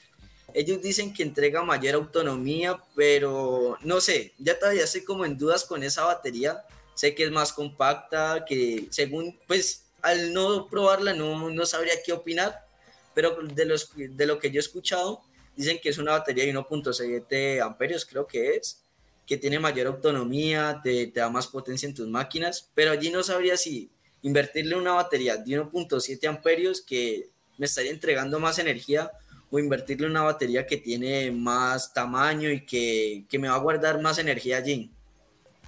Ellos 0.57 0.81
dicen 0.81 1.13
que 1.13 1.23
entrega 1.23 1.63
mayor 1.63 1.97
autonomía, 1.97 2.83
pero 2.95 3.77
no 3.83 4.01
sé, 4.01 4.33
ya 4.39 4.59
todavía 4.59 4.85
estoy 4.85 5.05
como 5.05 5.27
en 5.27 5.37
dudas 5.37 5.67
con 5.67 5.83
esa 5.83 6.05
batería. 6.05 6.65
Sé 6.95 7.15
que 7.15 7.25
es 7.25 7.31
más 7.31 7.53
compacta, 7.53 8.43
que 8.49 8.87
según, 8.89 9.39
pues 9.47 9.85
al 10.01 10.33
no 10.33 10.67
probarla 10.67 11.13
no, 11.13 11.51
no 11.51 11.67
sabría 11.67 12.03
qué 12.03 12.15
opinar, 12.15 12.65
pero 13.13 13.37
de, 13.43 13.67
los, 13.67 13.91
de 13.95 14.27
lo 14.27 14.39
que 14.39 14.51
yo 14.51 14.59
he 14.59 14.61
escuchado, 14.61 15.21
dicen 15.55 15.79
que 15.79 15.91
es 15.91 15.99
una 15.99 16.13
batería 16.13 16.47
de 16.47 16.55
1.7 16.55 17.61
amperios, 17.63 18.07
creo 18.07 18.27
que 18.27 18.57
es, 18.57 18.81
que 19.27 19.37
tiene 19.37 19.59
mayor 19.59 19.89
autonomía, 19.89 20.81
te, 20.83 21.09
te 21.09 21.21
da 21.21 21.29
más 21.29 21.49
potencia 21.49 21.87
en 21.87 21.95
tus 21.95 22.09
máquinas, 22.09 22.71
pero 22.75 22.93
allí 22.93 23.11
no 23.11 23.23
sabría 23.23 23.59
si 23.59 23.91
invertirle 24.23 24.75
una 24.75 24.95
batería 24.95 25.37
de 25.37 25.61
1.7 25.61 26.27
amperios 26.27 26.81
que 26.81 27.29
me 27.59 27.67
estaría 27.67 27.91
entregando 27.91 28.41
más 28.41 28.59
energía 28.59 29.13
o 29.57 29.59
invertirle 29.59 30.07
una 30.07 30.23
batería 30.23 30.67
que 30.67 30.77
tiene 30.77 31.31
más 31.31 31.93
tamaño 31.95 32.51
y 32.51 32.65
que, 32.65 33.25
que 33.29 33.39
me 33.39 33.49
va 33.49 33.55
a 33.55 33.59
guardar 33.59 34.01
más 34.01 34.19
energía 34.19 34.59
allí. 34.59 34.91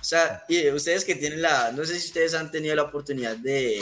O 0.01 0.05
sea, 0.05 0.45
y 0.49 0.69
ustedes 0.71 1.05
que 1.05 1.15
tienen 1.15 1.43
la, 1.43 1.73
no 1.73 1.85
sé 1.85 1.99
si 1.99 2.07
ustedes 2.07 2.35
han 2.35 2.51
tenido 2.51 2.77
la 2.77 2.83
oportunidad 2.83 3.37
de, 3.37 3.81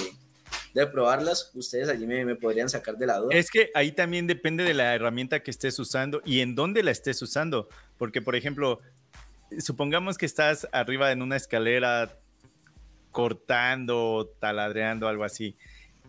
de 0.72 0.86
probarlas, 0.86 1.50
ustedes 1.54 1.88
allí 1.88 2.06
me, 2.06 2.24
me, 2.24 2.36
podrían 2.36 2.68
sacar 2.68 2.96
de 2.96 3.06
la 3.06 3.18
duda. 3.18 3.36
Es 3.36 3.50
que 3.50 3.70
ahí 3.74 3.92
también 3.92 4.26
depende 4.26 4.64
de 4.64 4.74
la 4.74 4.94
herramienta 4.94 5.40
que 5.40 5.50
estés 5.50 5.78
usando 5.78 6.22
y 6.24 6.40
en 6.40 6.54
dónde 6.54 6.82
la 6.82 6.92
estés 6.92 7.20
usando, 7.20 7.68
porque 7.98 8.22
por 8.22 8.36
ejemplo, 8.36 8.80
supongamos 9.58 10.16
que 10.16 10.26
estás 10.26 10.68
arriba 10.72 11.10
en 11.12 11.20
una 11.20 11.36
escalera 11.36 12.16
cortando, 13.10 14.32
taladreando, 14.38 15.08
algo 15.08 15.24
así, 15.24 15.56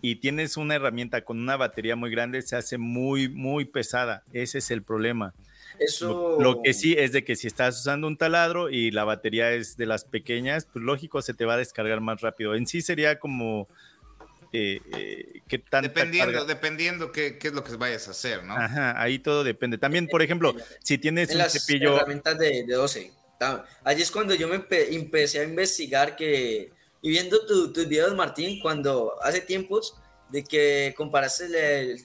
y 0.02 0.18
tienes 0.18 0.58
una 0.58 0.76
herramienta 0.76 1.24
con 1.24 1.40
una 1.40 1.58
batería 1.58 1.96
muy 1.96 2.12
grande, 2.12 2.42
se 2.42 2.56
hace 2.56 2.78
muy, 2.78 3.30
muy 3.30 3.66
pesada. 3.66 4.24
Ese 4.34 4.60
es 4.60 4.72
el 4.72 4.84
problema. 4.84 5.34
Eso... 5.80 6.38
Lo, 6.40 6.62
que 6.62 6.74
sí 6.74 6.96
es 6.98 7.12
de 7.12 7.24
que 7.24 7.36
si 7.36 7.48
estás 7.48 7.80
usando 7.80 8.08
un 8.08 8.18
taladro 8.18 8.70
y 8.70 8.92
la 8.92 9.04
batería 9.04 9.52
es 9.52 9.78
de 9.78 9.86
las 9.86 10.06
pequeñas, 10.06 10.68
pues 10.72 10.84
lógico 10.84 11.22
se 11.22 11.34
te 11.34 11.46
va 11.46 11.56
a 11.56 11.58
descargar 11.58 12.02
más 12.02 12.22
rápido. 12.22 12.56
En 12.56 12.68
sí 12.68 12.82
sería 12.82 13.20
como 13.20 13.68
eh, 14.54 14.80
eh, 14.94 15.42
qué 15.48 15.64
dependiendo, 15.82 16.46
dependiendo 16.46 17.12
qué, 17.12 17.38
qué, 17.38 17.50
es 17.50 17.54
lo 17.54 17.64
que 17.64 17.76
vayas 17.76 18.08
a 18.08 18.12
hacer, 18.12 18.44
¿no? 18.44 18.56
Ajá, 18.56 19.00
ahí 19.02 19.20
todo 19.20 19.44
depende. 19.44 19.78
También, 19.78 20.08
por 20.08 20.22
ejemplo, 20.22 20.56
si 20.82 20.98
tienes 20.98 21.32
un 21.32 21.40
las 21.40 21.54
cepillo. 21.54 21.96
herramientas 21.98 22.38
de, 22.40 22.64
de 22.64 22.74
12. 22.74 23.12
Allí 23.84 24.02
es 24.02 24.12
cuando 24.12 24.34
yo 24.34 24.48
me 24.48 24.56
empecé 24.56 25.40
a 25.40 25.44
investigar 25.44 26.16
que 26.16 26.72
y 27.02 27.10
viendo 27.10 27.46
tus 27.46 27.88
videos, 27.88 28.16
Martín, 28.16 28.60
cuando 28.60 29.16
hace 29.22 29.42
tiempos 29.42 29.96
de 30.30 30.44
que 30.44 30.94
comparaste 30.98 31.48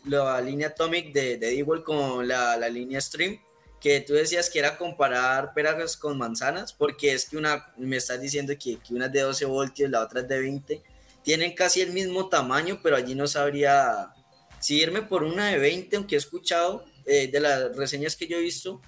la, 0.04 0.40
línea 0.40 0.68
Atomic 0.68 1.12
de, 1.12 1.38
de 1.38 1.82
con 1.84 2.26
la, 2.28 2.56
la, 2.56 2.68
línea 2.68 3.00
Stream, 3.00 3.40
que 3.80 4.00
tú 4.00 4.12
decías 4.12 4.48
que 4.48 4.60
era 4.60 4.78
comparar 4.78 5.54
peras 5.54 5.96
con 5.96 6.16
manzanas, 6.16 6.72
porque 6.72 7.14
es 7.14 7.28
que 7.28 7.36
una, 7.36 7.72
me 7.76 7.96
estás 7.96 8.20
diciendo 8.20 8.52
que, 8.58 8.78
que 8.78 8.94
una 8.94 9.06
es 9.06 9.12
de 9.12 9.20
12 9.22 9.44
voltios, 9.46 9.90
la 9.90 10.02
otra 10.02 10.20
es 10.20 10.28
de 10.28 10.38
20, 10.38 10.82
tienen 11.24 11.54
casi 11.54 11.80
el 11.80 11.92
mismo 11.92 12.28
tamaño, 12.28 12.80
pero 12.82 12.96
allí 12.96 13.14
no 13.14 13.26
sabría 13.26 14.14
si 14.60 14.80
irme 14.80 15.02
por 15.02 15.24
una 15.24 15.48
de 15.48 15.58
20, 15.58 15.96
aunque 15.96 16.14
he 16.14 16.18
escuchado 16.18 16.84
eh, 17.06 17.28
de 17.28 17.40
las 17.40 17.76
reseñas 17.76 18.14
que 18.14 18.28
yo 18.28 18.36
he 18.36 18.40
visto, 18.40 18.80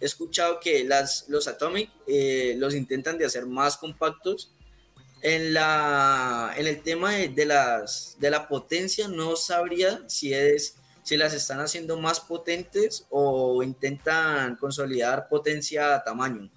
he 0.00 0.04
escuchado 0.04 0.60
que 0.60 0.84
las, 0.84 1.26
los 1.28 1.48
Atomic 1.48 1.90
eh, 2.06 2.54
los 2.58 2.74
intentan 2.74 3.16
de 3.16 3.24
hacer 3.24 3.46
más 3.46 3.78
compactos 3.78 4.52
en, 5.22 5.54
la, 5.54 6.52
en 6.56 6.66
el 6.66 6.82
tema 6.82 7.12
de, 7.12 7.46
las, 7.46 8.16
de 8.18 8.30
la 8.30 8.48
potencia, 8.48 9.08
no 9.08 9.36
sabría 9.36 10.02
si, 10.08 10.34
es, 10.34 10.76
si 11.02 11.16
las 11.16 11.32
están 11.32 11.60
haciendo 11.60 11.98
más 11.98 12.20
potentes 12.20 13.06
o 13.10 13.62
intentan 13.62 14.56
consolidar 14.56 15.28
potencia 15.28 15.94
a 15.94 16.02
tamaño. 16.02 16.50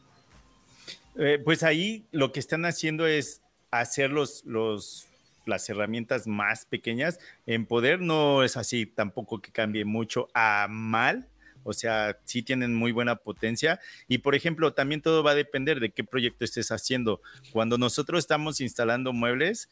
Eh, 1.18 1.40
pues 1.44 1.64
ahí 1.64 2.06
lo 2.12 2.32
que 2.32 2.40
están 2.40 2.66
haciendo 2.66 3.08
es 3.08 3.42
hacer 3.72 4.10
los, 4.10 4.44
los, 4.46 5.08
las 5.46 5.70
herramientas 5.70 6.28
más 6.28 6.66
pequeñas. 6.66 7.20
En 7.46 7.66
poder 7.66 8.02
no 8.02 8.44
es 8.44 8.58
así 8.58 8.86
tampoco 8.86 9.42
que 9.42 9.52
cambie 9.52 9.86
mucho 9.86 10.28
a 10.34 10.68
mal, 10.70 11.28
o 11.66 11.74
sea, 11.74 12.18
sí 12.24 12.44
tienen 12.44 12.74
muy 12.74 12.92
buena 12.92 13.16
potencia. 13.16 13.80
Y 14.08 14.20
por 14.20 14.36
ejemplo, 14.36 14.74
también 14.74 15.02
todo 15.02 15.24
va 15.24 15.32
a 15.32 15.36
depender 15.36 15.80
de 15.80 15.90
qué 15.90 16.04
proyecto 16.04 16.46
estés 16.46 16.72
haciendo. 16.72 17.22
Cuando 17.52 17.78
nosotros 17.78 18.20
estamos 18.20 18.62
instalando 18.62 19.12
muebles, 19.12 19.70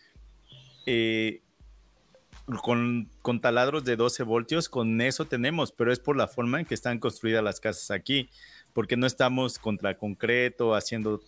eh, 0.87 1.41
con, 2.61 3.09
con, 3.21 3.39
taladros 3.39 3.85
de 3.85 3.95
12 3.95 4.23
voltios, 4.23 4.67
con 4.67 4.99
eso 5.01 5.25
tenemos, 5.25 5.71
pero 5.71 5.93
es 5.93 5.99
por 5.99 6.17
la 6.17 6.27
forma 6.27 6.59
en 6.59 6.65
que 6.65 6.73
están 6.73 6.99
construidas 6.99 7.43
las 7.43 7.59
casas 7.59 7.91
aquí, 7.91 8.29
porque 8.73 8.97
no 8.97 9.05
estamos 9.05 9.59
contra 9.59 9.97
concreto, 9.97 10.75
haciendo 10.75 11.21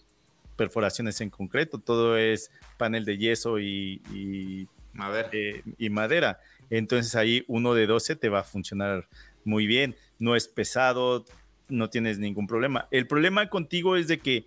perforaciones 0.56 1.22
en 1.22 1.30
concreto, 1.30 1.80
todo 1.80 2.18
es 2.18 2.52
panel 2.78 3.06
de 3.06 3.18
yeso 3.18 3.60
y, 3.60 4.68
madera. 4.94 5.30
Eh, 5.32 5.64
y 5.78 5.90
madera. 5.90 6.40
Entonces 6.70 7.16
ahí 7.16 7.44
uno 7.48 7.74
de 7.74 7.88
12 7.88 8.16
te 8.16 8.30
va 8.30 8.40
a 8.40 8.44
funcionar 8.44 9.08
muy 9.45 9.67
bien 9.67 9.95
no 10.19 10.35
es 10.35 10.47
pesado, 10.47 11.26
no 11.67 11.89
tienes 11.89 12.19
ningún 12.19 12.47
problema. 12.47 12.88
El 12.91 13.07
problema 13.07 13.49
contigo 13.49 13.95
es 13.95 14.07
de 14.07 14.19
que 14.19 14.45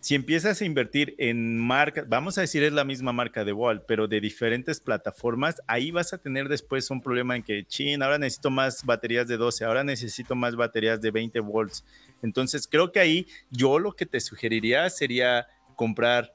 si 0.00 0.14
empiezas 0.14 0.60
a 0.60 0.64
invertir 0.66 1.14
en 1.16 1.58
marcas, 1.58 2.06
vamos 2.06 2.36
a 2.36 2.42
decir 2.42 2.62
es 2.62 2.74
la 2.74 2.84
misma 2.84 3.12
marca 3.12 3.42
de 3.42 3.54
Wall, 3.54 3.82
pero 3.86 4.06
de 4.06 4.20
diferentes 4.20 4.78
plataformas, 4.78 5.62
ahí 5.66 5.90
vas 5.90 6.12
a 6.12 6.18
tener 6.18 6.48
después 6.48 6.90
un 6.90 7.00
problema 7.00 7.36
en 7.36 7.42
que, 7.42 7.64
chin, 7.64 8.02
ahora 8.02 8.18
necesito 8.18 8.50
más 8.50 8.84
baterías 8.84 9.26
de 9.28 9.38
12, 9.38 9.64
ahora 9.64 9.82
necesito 9.82 10.34
más 10.34 10.56
baterías 10.56 11.00
de 11.00 11.10
20 11.10 11.40
volts. 11.40 11.86
Entonces, 12.22 12.68
creo 12.68 12.92
que 12.92 13.00
ahí 13.00 13.26
yo 13.50 13.78
lo 13.78 13.92
que 13.92 14.04
te 14.04 14.20
sugeriría 14.20 14.90
sería 14.90 15.46
comprar 15.74 16.34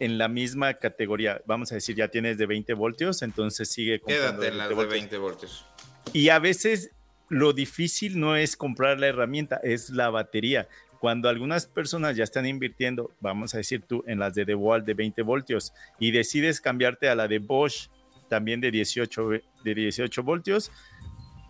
en 0.00 0.18
la 0.18 0.26
misma 0.26 0.74
categoría. 0.74 1.40
Vamos 1.46 1.70
a 1.70 1.76
decir, 1.76 1.94
ya 1.94 2.08
tienes 2.08 2.36
de 2.36 2.46
20 2.46 2.74
voltios, 2.74 3.22
entonces 3.22 3.70
sigue 3.70 4.00
comprando. 4.00 4.40
Quédate 4.40 4.48
en 4.48 4.58
las 4.58 4.68
de 4.70 4.86
20 4.86 5.18
voltios. 5.18 5.64
Y 6.12 6.28
a 6.30 6.38
veces 6.38 6.90
lo 7.28 7.52
difícil 7.52 8.18
no 8.18 8.36
es 8.36 8.56
comprar 8.56 8.98
la 8.98 9.08
herramienta, 9.08 9.60
es 9.62 9.90
la 9.90 10.10
batería. 10.10 10.68
Cuando 11.00 11.28
algunas 11.28 11.66
personas 11.66 12.16
ya 12.16 12.24
están 12.24 12.46
invirtiendo, 12.46 13.12
vamos 13.20 13.54
a 13.54 13.58
decir 13.58 13.82
tú, 13.86 14.02
en 14.06 14.18
las 14.18 14.34
de 14.34 14.44
DeWalt 14.44 14.84
de 14.84 14.94
20 14.94 15.22
voltios 15.22 15.72
y 15.98 16.10
decides 16.10 16.60
cambiarte 16.60 17.08
a 17.08 17.14
la 17.14 17.28
de 17.28 17.38
Bosch 17.38 17.88
también 18.28 18.60
de 18.60 18.70
18, 18.70 19.30
de 19.64 19.74
18 19.74 20.22
voltios, 20.22 20.72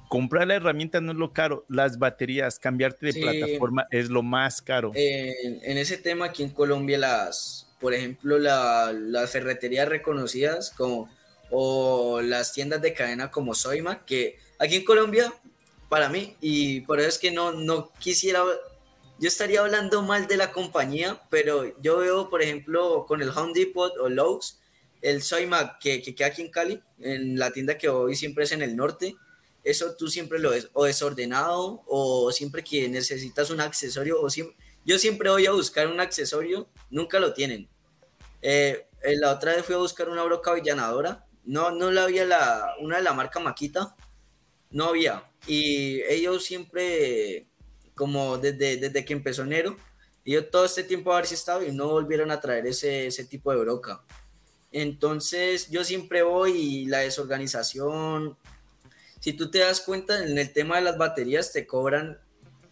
comprar 0.09 0.47
la 0.47 0.55
herramienta 0.55 1.01
no 1.01 1.13
es 1.13 1.19
lo 1.19 1.33
caro, 1.33 1.65
las 1.69 1.99
baterías, 1.99 2.59
cambiarte 2.59 3.07
de 3.07 3.13
plataforma 3.15 3.87
es 3.91 4.11
lo 4.11 4.23
más 4.23 4.61
caro. 4.63 4.93
En, 4.95 5.79
ese 5.79 5.97
tema 5.99 6.27
aquí 6.27 6.43
en 6.43 6.51
Colombia, 6.51 6.99
las, 6.99 7.69
por 7.81 7.95
ejemplo, 7.95 8.39
las 8.39 9.31
ferreterías 9.31 9.89
reconocidas 9.89 10.71
como 10.77 11.09
o 11.51 12.21
las 12.21 12.53
tiendas 12.53 12.83
de 12.83 12.93
cadena 12.93 13.31
como 13.31 13.55
Soima, 13.55 14.05
que 14.05 14.39
aquí 14.59 14.77
en 14.77 14.85
Colombia 14.85 15.33
para 15.89 16.09
mí 16.09 16.37
y 16.41 16.83
por 16.83 17.01
eso 17.01 17.09
es 17.09 17.19
que 17.19 17.31
no, 17.31 17.53
no 17.53 17.93
quisiera, 17.99 18.43
yo 19.19 19.29
estaría 19.29 19.61
hablando 19.61 20.03
mal 20.03 20.27
de 20.27 20.37
la 20.37 20.53
compañía, 20.53 21.23
pero 21.31 21.79
yo 21.81 21.99
veo, 21.99 22.29
por 22.29 22.43
ejemplo, 22.43 23.07
con 23.07 23.23
el 23.23 23.31
Home 23.31 23.53
Depot 23.55 23.93
o 23.99 24.09
Lowe's, 24.09 24.61
el 25.01 25.23
Soymac 25.23 25.79
que, 25.79 26.03
que 26.03 26.15
queda 26.15 26.29
aquí 26.29 26.43
en 26.43 26.51
Cali, 26.51 26.83
en 27.01 27.39
la 27.39 27.53
tienda 27.53 27.79
que 27.79 27.89
hoy 27.89 28.17
siempre 28.17 28.45
es 28.45 28.53
en 28.53 28.63
el 28.63 28.77
norte, 28.77 29.17
eso 29.65 29.95
tú 29.97 30.09
siempre 30.09 30.39
lo 30.39 30.51
ves 30.51 30.69
o 30.73 30.85
desordenado 30.85 31.83
o 31.87 32.31
siempre 32.33 32.65
que 32.65 32.89
necesitas 32.89 33.51
un 33.51 33.61
accesorio 33.61 34.21
o 34.21 34.31
siempre, 34.31 34.57
yo 34.85 34.99
siempre 34.99 35.31
voy 35.31 35.47
a 35.47 35.53
buscar 35.53 35.87
un 35.87 36.01
accesorio, 36.01 36.69
nunca 36.91 37.21
lo 37.21 37.33
tienen. 37.33 37.69
Eh, 38.41 38.87
la 39.03 39.33
otra 39.33 39.55
vez 39.55 39.65
fui 39.65 39.75
a 39.75 39.79
buscar 39.79 40.09
una 40.09 40.23
broca 40.25 40.51
avillanadora, 40.51 41.27
no, 41.45 41.71
no 41.71 41.91
la 41.91 42.05
había 42.05 42.25
la, 42.25 42.75
una 42.81 42.97
de 42.97 43.03
la 43.03 43.13
marca 43.13 43.41
Maquita, 43.41 43.97
no 44.71 44.85
había. 44.87 45.25
Y 45.47 46.03
ellos 46.03 46.45
siempre, 46.45 47.47
como 47.95 48.39
desde, 48.39 48.77
desde 48.77 49.05
que 49.05 49.13
empezó 49.13 49.43
enero, 49.43 49.77
yo 50.25 50.47
todo 50.47 50.65
este 50.65 50.85
tiempo 50.85 51.13
haber 51.13 51.25
estado 51.25 51.65
y 51.65 51.73
no 51.73 51.89
volvieron 51.89 52.31
a 52.31 52.41
traer 52.41 52.67
ese, 52.67 53.07
ese 53.07 53.25
tipo 53.25 53.51
de 53.51 53.59
broca. 53.59 54.03
Entonces 54.73 55.71
yo 55.71 55.85
siempre 55.85 56.23
voy 56.23 56.53
y 56.53 56.87
la 56.87 56.99
desorganización, 56.99 58.37
si 59.21 59.33
tú 59.33 59.51
te 59.51 59.61
das 59.61 59.81
cuenta 59.81 60.23
en 60.23 60.37
el 60.37 60.53
tema 60.53 60.77
de 60.77 60.83
las 60.83 60.99
baterías 60.99 61.53
te 61.53 61.67
cobran, 61.67 62.19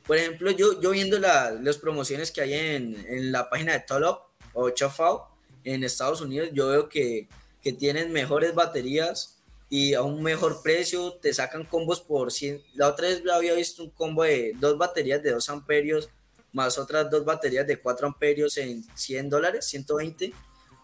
por 0.07 0.17
ejemplo, 0.17 0.51
yo, 0.51 0.81
yo 0.81 0.91
viendo 0.91 1.19
las 1.19 1.79
promociones 1.79 2.31
que 2.31 2.43
hay 2.43 2.53
en, 2.53 3.05
en 3.09 3.33
la 3.33 3.51
página 3.51 3.73
de 3.73 3.81
Tolop 3.81 4.23
o 4.53 4.71
Chofao 4.71 5.29
en 5.65 5.83
Estados 5.83 6.21
Unidos, 6.21 6.51
yo 6.53 6.69
veo 6.69 6.89
que, 6.89 7.29
que 7.61 7.73
tienen 7.73 8.13
mejores 8.13 8.55
baterías 8.55 9.36
y 9.69 9.95
a 9.95 10.03
un 10.03 10.23
mejor 10.23 10.63
precio, 10.63 11.15
te 11.15 11.33
sacan 11.35 11.65
combos 11.65 12.01
por 12.01 12.33
100. 12.33 12.63
La 12.75 12.89
otra 12.89 13.09
vez 13.09 13.23
había 13.33 13.55
visto 13.55 13.83
un 13.83 13.91
combo 13.91 14.23
de 14.23 14.53
dos 14.61 14.79
baterías 14.79 15.23
de 15.23 15.33
2 15.33 15.49
amperios 15.51 16.11
más 16.57 16.79
otras 16.79 17.11
dos 17.11 17.23
baterías 17.23 17.67
de 17.67 17.79
4 17.79 18.07
amperios 18.07 18.57
en 18.57 18.83
100 18.95 19.29
dólares, 19.29 19.67
120, 19.67 20.33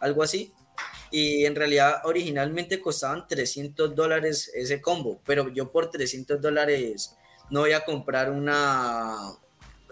algo 0.01 0.23
así. 0.23 0.53
Y 1.11 1.47
en 1.47 1.55
realidad 1.55 2.03
originalmente 2.05 2.79
costaban 2.79 3.27
300 3.27 3.95
dólares 3.95 4.51
ese 4.55 4.83
combo, 4.83 5.21
pero 5.25 5.49
yo 5.49 5.73
por 5.73 5.91
300 5.91 6.41
dólares 6.43 7.17
no 7.51 7.61
voy 7.61 7.73
a 7.73 7.85
comprar 7.85 8.31
una... 8.31 9.33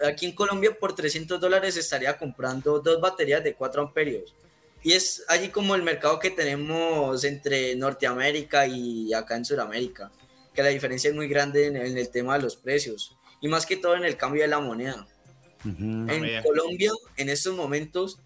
Aquí 0.03 0.27
en 0.27 0.35
Colombia 0.35 0.77
por 0.79 0.95
300 0.95 1.41
dólares 1.41 1.77
estaría 1.77 2.15
comprando 2.15 2.79
dos 2.79 3.01
baterías 3.01 3.43
de 3.43 3.55
4 3.55 3.81
amperios. 3.81 4.35
Y 4.83 4.93
es 4.93 5.23
allí 5.27 5.49
como 5.49 5.75
el 5.75 5.83
mercado 5.83 6.19
que 6.19 6.31
tenemos 6.31 7.23
entre 7.23 7.75
Norteamérica 7.75 8.65
y 8.65 9.13
acá 9.13 9.35
en 9.35 9.45
Sudamérica, 9.45 10.11
que 10.53 10.63
la 10.63 10.69
diferencia 10.69 11.09
es 11.09 11.15
muy 11.15 11.27
grande 11.27 11.67
en, 11.67 11.75
el 11.75 12.09
tema 12.09 12.37
de 12.37 12.43
los 12.43 12.55
precios 12.55 13.15
y 13.41 13.47
más 13.47 13.65
que 13.65 13.77
todo 13.77 13.95
en 13.95 14.05
el 14.05 14.17
cambio 14.17 14.41
de 14.41 14.47
la 14.47 14.59
moneda. 14.59 15.07
En 15.63 16.41
Colombia, 16.41 16.91
en 17.17 17.29
estos 17.29 17.55
momentos, 17.55 18.19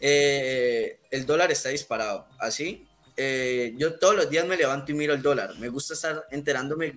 eh, 0.00 0.98
el 1.10 1.26
dólar 1.26 1.50
está 1.50 1.68
disparado. 1.68 2.26
Así, 2.38 2.86
eh, 3.16 3.74
yo 3.76 3.98
todos 3.98 4.16
los 4.16 4.30
días 4.30 4.46
me 4.46 4.56
levanto 4.56 4.92
y 4.92 4.94
miro 4.94 5.12
el 5.12 5.20
dólar. 5.20 5.58
Me 5.58 5.68
gusta 5.68 5.92
estar 5.92 6.24
enterándome 6.30 6.94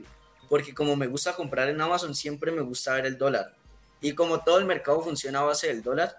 porque 0.48 0.74
como 0.74 0.96
me 0.96 1.08
gusta 1.08 1.34
comprar 1.34 1.70
en 1.70 1.82
Amazon, 1.82 2.14
siempre 2.14 2.52
me 2.52 2.62
gusta 2.62 2.94
ver 2.94 3.06
el 3.06 3.18
dólar. 3.18 3.56
Y 4.02 4.14
como 4.14 4.44
todo 4.44 4.60
el 4.60 4.66
mercado 4.66 5.02
funciona 5.02 5.40
a 5.40 5.44
base 5.44 5.68
del 5.68 5.82
dólar, 5.82 6.18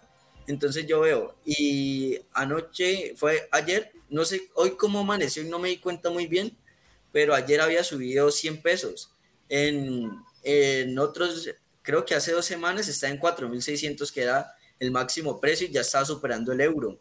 entonces 0.53 0.87
yo 0.87 1.01
veo. 1.01 1.35
Y 1.45 2.19
anoche, 2.33 3.15
fue 3.17 3.49
ayer, 3.51 3.93
no 4.09 4.25
sé, 4.25 4.51
hoy 4.55 4.77
cómo 4.77 5.01
amaneció 5.01 5.43
y 5.43 5.49
no 5.49 5.59
me 5.59 5.69
di 5.71 5.79
cuenta 5.79 6.11
muy 6.11 6.27
bien, 6.27 6.57
pero 7.13 7.35
ayer 7.35 7.61
había 7.61 7.83
subido 7.85 8.31
100 8.31 8.63
pesos. 8.63 9.11
En, 9.49 10.11
en 10.43 10.99
otros, 10.99 11.49
creo 11.83 12.05
que 12.05 12.15
hace 12.15 12.33
dos 12.33 12.45
semanas 12.45 12.89
está 12.89 13.09
en 13.09 13.19
4.600, 13.19 14.13
que 14.13 14.23
era 14.23 14.55
el 14.79 14.91
máximo 14.91 15.41
precio 15.41 15.67
y 15.67 15.71
ya 15.71 15.81
estaba 15.81 16.05
superando 16.05 16.53
el 16.53 16.61
euro. 16.61 16.99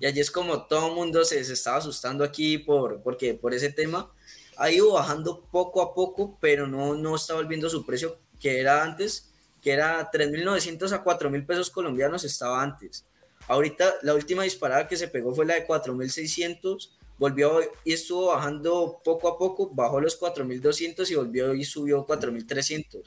Y 0.00 0.06
allí 0.06 0.20
es 0.20 0.30
como 0.30 0.66
todo 0.66 0.88
el 0.88 0.94
mundo 0.94 1.24
se, 1.24 1.38
estaba 1.40 1.76
asustando 1.76 2.24
aquí 2.24 2.58
por, 2.58 3.02
porque, 3.02 3.34
por 3.34 3.54
ese 3.54 3.70
tema. 3.70 4.10
Ha 4.56 4.70
ido 4.70 4.92
bajando 4.92 5.44
poco 5.50 5.80
a 5.80 5.94
poco, 5.94 6.36
pero 6.40 6.66
no, 6.66 6.94
no 6.94 7.16
está 7.16 7.34
volviendo 7.34 7.70
su 7.70 7.86
precio 7.86 8.18
que 8.40 8.60
era 8.60 8.82
antes, 8.82 9.31
que 9.62 9.72
era 9.72 10.10
3.900 10.10 10.92
a 10.92 11.04
4.000 11.04 11.46
pesos 11.46 11.70
colombianos 11.70 12.24
estaba 12.24 12.62
antes. 12.62 13.06
Ahorita 13.48 13.94
la 14.02 14.14
última 14.14 14.42
disparada 14.42 14.88
que 14.88 14.96
se 14.96 15.08
pegó 15.08 15.34
fue 15.34 15.46
la 15.46 15.54
de 15.54 15.66
4.600, 15.66 16.90
volvió 17.18 17.60
y 17.84 17.92
estuvo 17.92 18.26
bajando 18.26 19.00
poco 19.04 19.28
a 19.28 19.38
poco, 19.38 19.70
bajó 19.72 20.00
los 20.00 20.20
4.200 20.20 21.08
y 21.10 21.14
volvió 21.14 21.54
y 21.54 21.64
subió 21.64 22.04
4.300. 22.04 23.02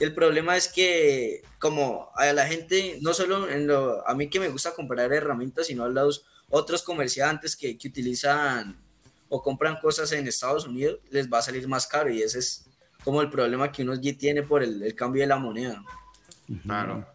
El 0.00 0.14
problema 0.14 0.56
es 0.56 0.68
que 0.68 1.42
como 1.58 2.10
a 2.14 2.32
la 2.32 2.46
gente, 2.46 2.98
no 3.02 3.12
solo 3.12 3.48
en 3.50 3.66
lo, 3.66 4.06
a 4.08 4.14
mí 4.14 4.30
que 4.30 4.40
me 4.40 4.48
gusta 4.48 4.74
comprar 4.74 5.12
herramientas, 5.12 5.66
sino 5.66 5.84
a 5.84 5.88
los 5.88 6.24
otros 6.48 6.82
comerciantes 6.82 7.56
que, 7.56 7.76
que 7.76 7.88
utilizan 7.88 8.80
o 9.28 9.42
compran 9.42 9.78
cosas 9.80 10.12
en 10.12 10.26
Estados 10.26 10.66
Unidos, 10.66 11.00
les 11.10 11.30
va 11.30 11.38
a 11.38 11.42
salir 11.42 11.68
más 11.68 11.86
caro 11.86 12.08
y 12.10 12.22
ese 12.22 12.38
es 12.38 12.67
como 13.08 13.22
el 13.22 13.30
problema 13.30 13.72
que 13.72 13.84
uno 13.84 13.98
tiene 13.98 14.42
por 14.42 14.62
el, 14.62 14.82
el 14.82 14.94
cambio 14.94 15.22
de 15.22 15.28
la 15.28 15.38
moneda. 15.38 15.82
Claro. 16.62 17.06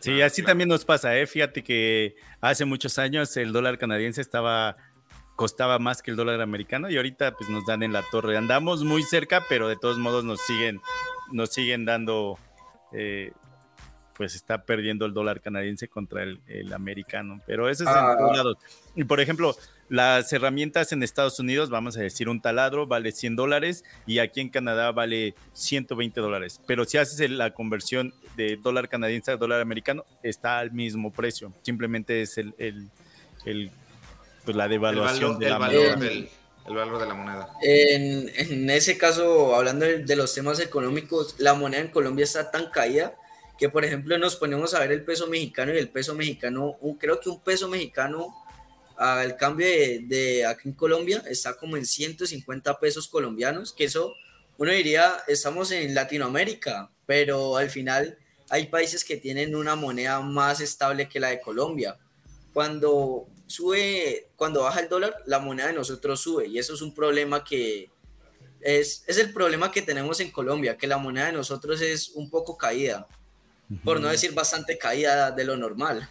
Sí, 0.00 0.20
así 0.20 0.42
también 0.42 0.68
nos 0.68 0.84
pasa, 0.84 1.16
¿eh? 1.16 1.26
Fíjate 1.26 1.64
que 1.64 2.14
hace 2.42 2.66
muchos 2.66 2.98
años 2.98 3.34
el 3.38 3.50
dólar 3.50 3.78
canadiense 3.78 4.20
estaba 4.20 4.76
costaba 5.34 5.78
más 5.78 6.02
que 6.02 6.10
el 6.10 6.16
dólar 6.18 6.42
americano 6.42 6.90
y 6.90 6.98
ahorita 6.98 7.32
pues 7.32 7.48
nos 7.48 7.64
dan 7.64 7.82
en 7.82 7.94
la 7.94 8.02
torre. 8.02 8.36
Andamos 8.36 8.84
muy 8.84 9.02
cerca, 9.02 9.42
pero 9.48 9.66
de 9.66 9.76
todos 9.76 9.96
modos 9.96 10.24
nos 10.24 10.42
siguen 10.42 10.78
nos 11.32 11.54
siguen 11.54 11.86
dando, 11.86 12.38
eh, 12.92 13.32
pues 14.12 14.34
está 14.34 14.64
perdiendo 14.66 15.06
el 15.06 15.14
dólar 15.14 15.40
canadiense 15.40 15.88
contra 15.88 16.22
el, 16.22 16.72
americano, 16.74 17.40
pero 17.46 17.70
eso 17.70 17.84
es 17.84 17.88
en 17.88 17.96
ah. 17.96 18.14
todos 18.18 18.36
lados. 18.36 18.56
Y 18.94 19.04
por 19.04 19.22
ejemplo, 19.22 19.56
las 19.88 20.32
herramientas 20.32 20.92
en 20.92 21.02
Estados 21.02 21.38
Unidos, 21.40 21.70
vamos 21.70 21.96
a 21.96 22.00
decir, 22.00 22.28
un 22.28 22.40
taladro 22.40 22.86
vale 22.86 23.12
100 23.12 23.36
dólares 23.36 23.84
y 24.06 24.18
aquí 24.18 24.40
en 24.40 24.50
Canadá 24.50 24.92
vale 24.92 25.34
120 25.54 26.20
dólares. 26.20 26.60
Pero 26.66 26.84
si 26.84 26.98
haces 26.98 27.30
la 27.30 27.54
conversión 27.54 28.12
de 28.36 28.56
dólar 28.56 28.88
canadiense 28.88 29.30
a 29.30 29.36
dólar 29.36 29.60
americano, 29.60 30.04
está 30.22 30.58
al 30.58 30.72
mismo 30.72 31.10
precio. 31.10 31.52
Simplemente 31.62 32.22
es 32.22 32.38
el, 32.38 32.54
el, 32.58 33.70
pues 34.44 34.56
la 34.56 34.68
devaluación 34.68 35.38
del 35.38 35.58
valor 35.58 35.98
del, 35.98 36.28
el 36.66 36.74
valor 36.74 37.00
de 37.00 37.06
la 37.06 37.14
moneda. 37.14 37.48
En, 37.62 38.70
ese 38.70 38.98
caso, 38.98 39.54
hablando 39.54 39.86
de, 39.86 40.16
los 40.16 40.34
temas 40.34 40.60
económicos, 40.60 41.34
la 41.38 41.54
moneda 41.54 41.80
en 41.80 41.88
Colombia 41.88 42.24
está 42.24 42.50
tan 42.50 42.70
caída 42.70 43.14
que, 43.58 43.68
por 43.68 43.84
ejemplo, 43.84 44.18
nos 44.18 44.36
ponemos 44.36 44.74
a 44.74 44.80
ver 44.80 44.92
el 44.92 45.02
peso 45.02 45.26
mexicano 45.28 45.74
y 45.74 45.78
el 45.78 45.88
peso 45.88 46.14
mexicano, 46.14 46.76
creo 46.98 47.20
que 47.20 47.30
un 47.30 47.40
peso 47.40 47.68
mexicano 47.68 48.34
al 48.98 49.36
cambio 49.36 49.66
de, 49.66 50.00
de, 50.06 50.46
aquí 50.46 50.68
en 50.68 50.74
Colombia 50.74 51.22
está 51.28 51.56
como 51.56 51.76
en 51.76 51.86
150 51.86 52.78
pesos 52.80 53.08
colombianos, 53.08 53.72
que 53.72 53.84
eso 53.84 54.14
uno 54.58 54.72
diría, 54.72 55.18
estamos 55.28 55.70
en 55.70 55.94
Latinoamérica, 55.94 56.90
pero 57.06 57.56
al 57.56 57.70
final 57.70 58.18
hay 58.50 58.66
países 58.66 59.04
que 59.04 59.16
tienen 59.16 59.54
una 59.54 59.76
moneda 59.76 60.20
más 60.20 60.60
estable 60.60 61.08
que 61.08 61.20
la 61.20 61.28
de 61.28 61.40
Colombia. 61.40 61.96
Cuando 62.52 63.28
sube, 63.46 64.30
cuando 64.34 64.64
baja 64.64 64.80
el 64.80 64.88
dólar, 64.88 65.14
la 65.26 65.38
moneda 65.38 65.68
de 65.68 65.74
nosotros 65.74 66.20
sube 66.20 66.48
y 66.48 66.58
eso 66.58 66.74
es 66.74 66.82
un 66.82 66.92
problema 66.92 67.44
que 67.44 67.88
es, 68.60 69.04
es 69.06 69.18
el 69.18 69.32
problema 69.32 69.70
que 69.70 69.82
tenemos 69.82 70.18
en 70.18 70.32
Colombia, 70.32 70.76
que 70.76 70.88
la 70.88 70.98
moneda 70.98 71.26
de 71.26 71.32
nosotros 71.32 71.80
es 71.80 72.10
un 72.10 72.28
poco 72.28 72.58
caída, 72.58 73.06
por 73.84 74.00
no 74.00 74.08
decir 74.08 74.32
bastante 74.32 74.76
caída 74.76 75.30
de 75.30 75.44
lo 75.44 75.56
normal. 75.56 76.10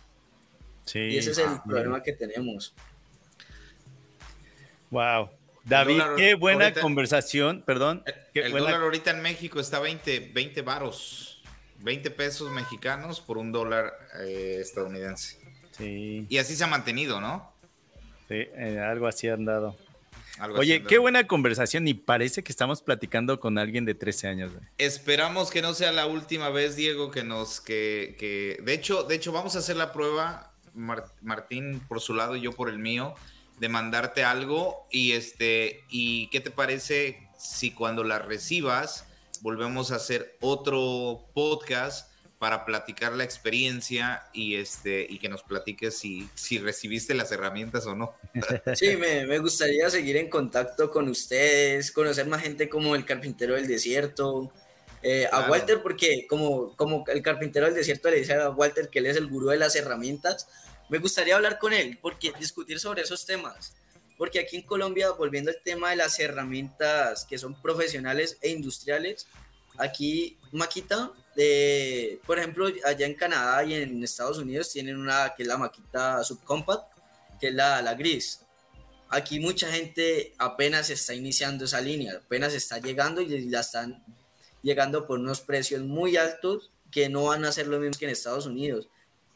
Sí. 0.88 1.00
Y 1.00 1.18
ese 1.18 1.32
es 1.32 1.38
el 1.38 1.50
ah, 1.50 1.64
problema 1.66 2.02
que 2.02 2.14
tenemos. 2.14 2.74
Wow. 4.90 5.30
David, 5.66 6.02
qué 6.16 6.34
buena 6.36 6.74
conversación, 6.74 7.62
perdón. 7.62 8.04
el 8.34 8.52
dólar 8.54 8.82
ahorita 8.82 9.12
en 9.12 9.22
México 9.22 9.60
está 9.60 9.80
20, 9.80 10.32
20 10.34 10.62
varos, 10.62 11.44
20 11.80 12.10
pesos 12.12 12.50
mexicanos 12.52 13.20
por 13.20 13.38
un 13.38 13.52
dólar 13.52 13.94
eh, 14.22 14.60
estadounidense. 14.62 15.38
Y 15.80 16.38
así 16.38 16.56
se 16.56 16.64
ha 16.64 16.68
mantenido, 16.68 17.20
¿no? 17.20 17.52
Sí, 18.30 18.36
eh, 18.36 18.80
algo 18.80 19.08
así 19.08 19.28
han 19.28 19.46
dado. 19.46 19.78
Oye, 20.56 20.84
qué 20.84 21.00
buena 21.00 21.26
conversación 21.26 21.88
y 21.88 21.96
parece 21.96 22.44
que 22.44 22.52
estamos 22.52 22.82
platicando 22.82 23.40
con 23.40 23.58
alguien 23.58 23.86
de 23.86 23.96
13 23.96 24.28
años. 24.28 24.52
Esperamos 24.78 25.50
que 25.50 25.62
no 25.62 25.74
sea 25.74 25.92
la 25.92 26.06
última 26.06 26.50
vez, 26.50 26.76
Diego, 26.76 27.10
que 27.10 27.24
nos 27.24 27.60
que, 27.60 28.16
que... 28.20 28.62
de 28.64 28.74
hecho, 28.74 29.04
de 29.04 29.16
hecho 29.16 29.32
vamos 29.32 29.56
a 29.56 29.60
hacer 29.60 29.76
la 29.76 29.92
prueba 29.92 30.54
Martín 30.78 31.82
por 31.88 32.02
su 32.02 32.14
lado 32.14 32.36
y 32.36 32.42
yo 32.42 32.52
por 32.54 32.70
el 32.70 32.80
mío 32.80 33.16
de 33.60 33.70
mandarte 33.70 34.24
algo 34.24 34.88
y 34.92 35.14
este 35.14 35.84
y 35.90 36.30
qué 36.30 36.40
te 36.40 36.52
parece 36.52 37.28
si 37.38 37.72
cuando 37.72 38.04
la 38.04 38.20
recibas 38.20 39.08
volvemos 39.42 39.92
a 39.92 39.96
hacer 39.96 40.38
otro 40.42 41.26
podcast 41.34 42.12
para 42.40 42.66
platicar 42.66 43.14
la 43.14 43.24
experiencia 43.24 44.24
y, 44.32 44.56
este, 44.56 45.08
y 45.10 45.18
que 45.18 45.28
nos 45.28 45.42
platiques 45.42 45.98
si, 45.98 46.30
si 46.36 46.60
recibiste 46.60 47.16
las 47.16 47.32
herramientas 47.32 47.86
o 47.88 47.96
no. 47.96 48.14
Sí, 48.76 48.96
me, 48.96 49.26
me, 49.26 49.40
gustaría 49.40 49.90
seguir 49.90 50.18
en 50.18 50.30
contacto 50.30 50.92
con 50.92 51.10
ustedes, 51.10 51.92
conocer 51.92 52.28
más 52.28 52.44
gente 52.44 52.70
como 52.70 52.96
el 52.96 53.06
carpintero 53.06 53.56
del 53.56 53.68
desierto, 53.68 54.52
eh, 55.10 55.26
a 55.32 55.50
Walter, 55.50 55.82
porque 55.82 56.28
como, 56.28 56.76
como 56.76 57.06
el 57.08 57.22
carpintero 57.22 57.66
del 57.66 57.76
desierto 57.76 58.10
le 58.10 58.18
dice 58.18 58.34
a 58.34 58.50
Walter 58.50 58.90
que 58.90 59.00
él 59.00 59.06
es 59.06 59.16
el 59.16 59.28
gurú 59.28 59.48
de 59.48 59.58
las 59.58 59.74
herramientas, 59.78 60.50
me 60.90 60.98
gustaría 60.98 61.38
hablar 61.38 61.60
con 61.60 61.72
él, 61.72 61.98
porque 62.02 62.34
discutir 62.38 62.78
sobre 62.78 63.04
esos 63.04 63.26
temas. 63.26 63.74
porque 64.18 64.40
aquí 64.40 64.58
en 64.58 64.64
Colombia, 64.64 65.12
volviendo 65.12 65.50
al 65.50 65.62
tema 65.64 65.92
de 65.92 65.96
las 65.96 66.20
herramientas 66.20 67.24
que 67.24 67.38
son 67.38 67.62
profesionales 67.62 68.38
e 68.42 68.50
industriales, 68.50 69.28
aquí 69.78 70.38
Maquita, 70.52 71.14
de, 71.38 72.20
por 72.26 72.38
ejemplo, 72.38 72.68
allá 72.84 73.06
en 73.06 73.14
Canadá 73.14 73.64
y 73.64 73.76
en 73.76 74.04
Estados 74.04 74.40
Unidos 74.40 74.72
tienen 74.74 74.98
una 74.98 75.34
que 75.38 75.44
es 75.44 75.48
la 75.48 75.58
Maquita 75.58 76.22
Subcompact, 76.22 76.84
que 77.40 77.48
es 77.48 77.54
la, 77.54 77.82
la 77.82 77.94
gris. 77.94 78.42
Aquí 79.08 79.40
mucha 79.40 79.72
gente 79.72 80.34
apenas 80.38 80.90
está 80.90 81.14
iniciando 81.14 81.64
esa 81.64 81.80
línea, 81.80 82.16
apenas 82.18 82.54
está 82.54 82.80
llegando 82.80 83.22
y 83.22 83.50
la 83.50 83.62
están 83.62 84.04
llegando 84.68 85.06
por 85.06 85.20
unos 85.20 85.40
precios 85.40 85.82
muy 85.82 86.18
altos 86.18 86.72
que 86.92 87.08
no 87.08 87.24
van 87.24 87.46
a 87.46 87.52
ser 87.54 87.68
lo 87.68 87.80
mismo 87.80 87.98
que 87.98 88.06
en 88.06 88.12
Estados 88.12 88.46
Unidos. 88.46 88.90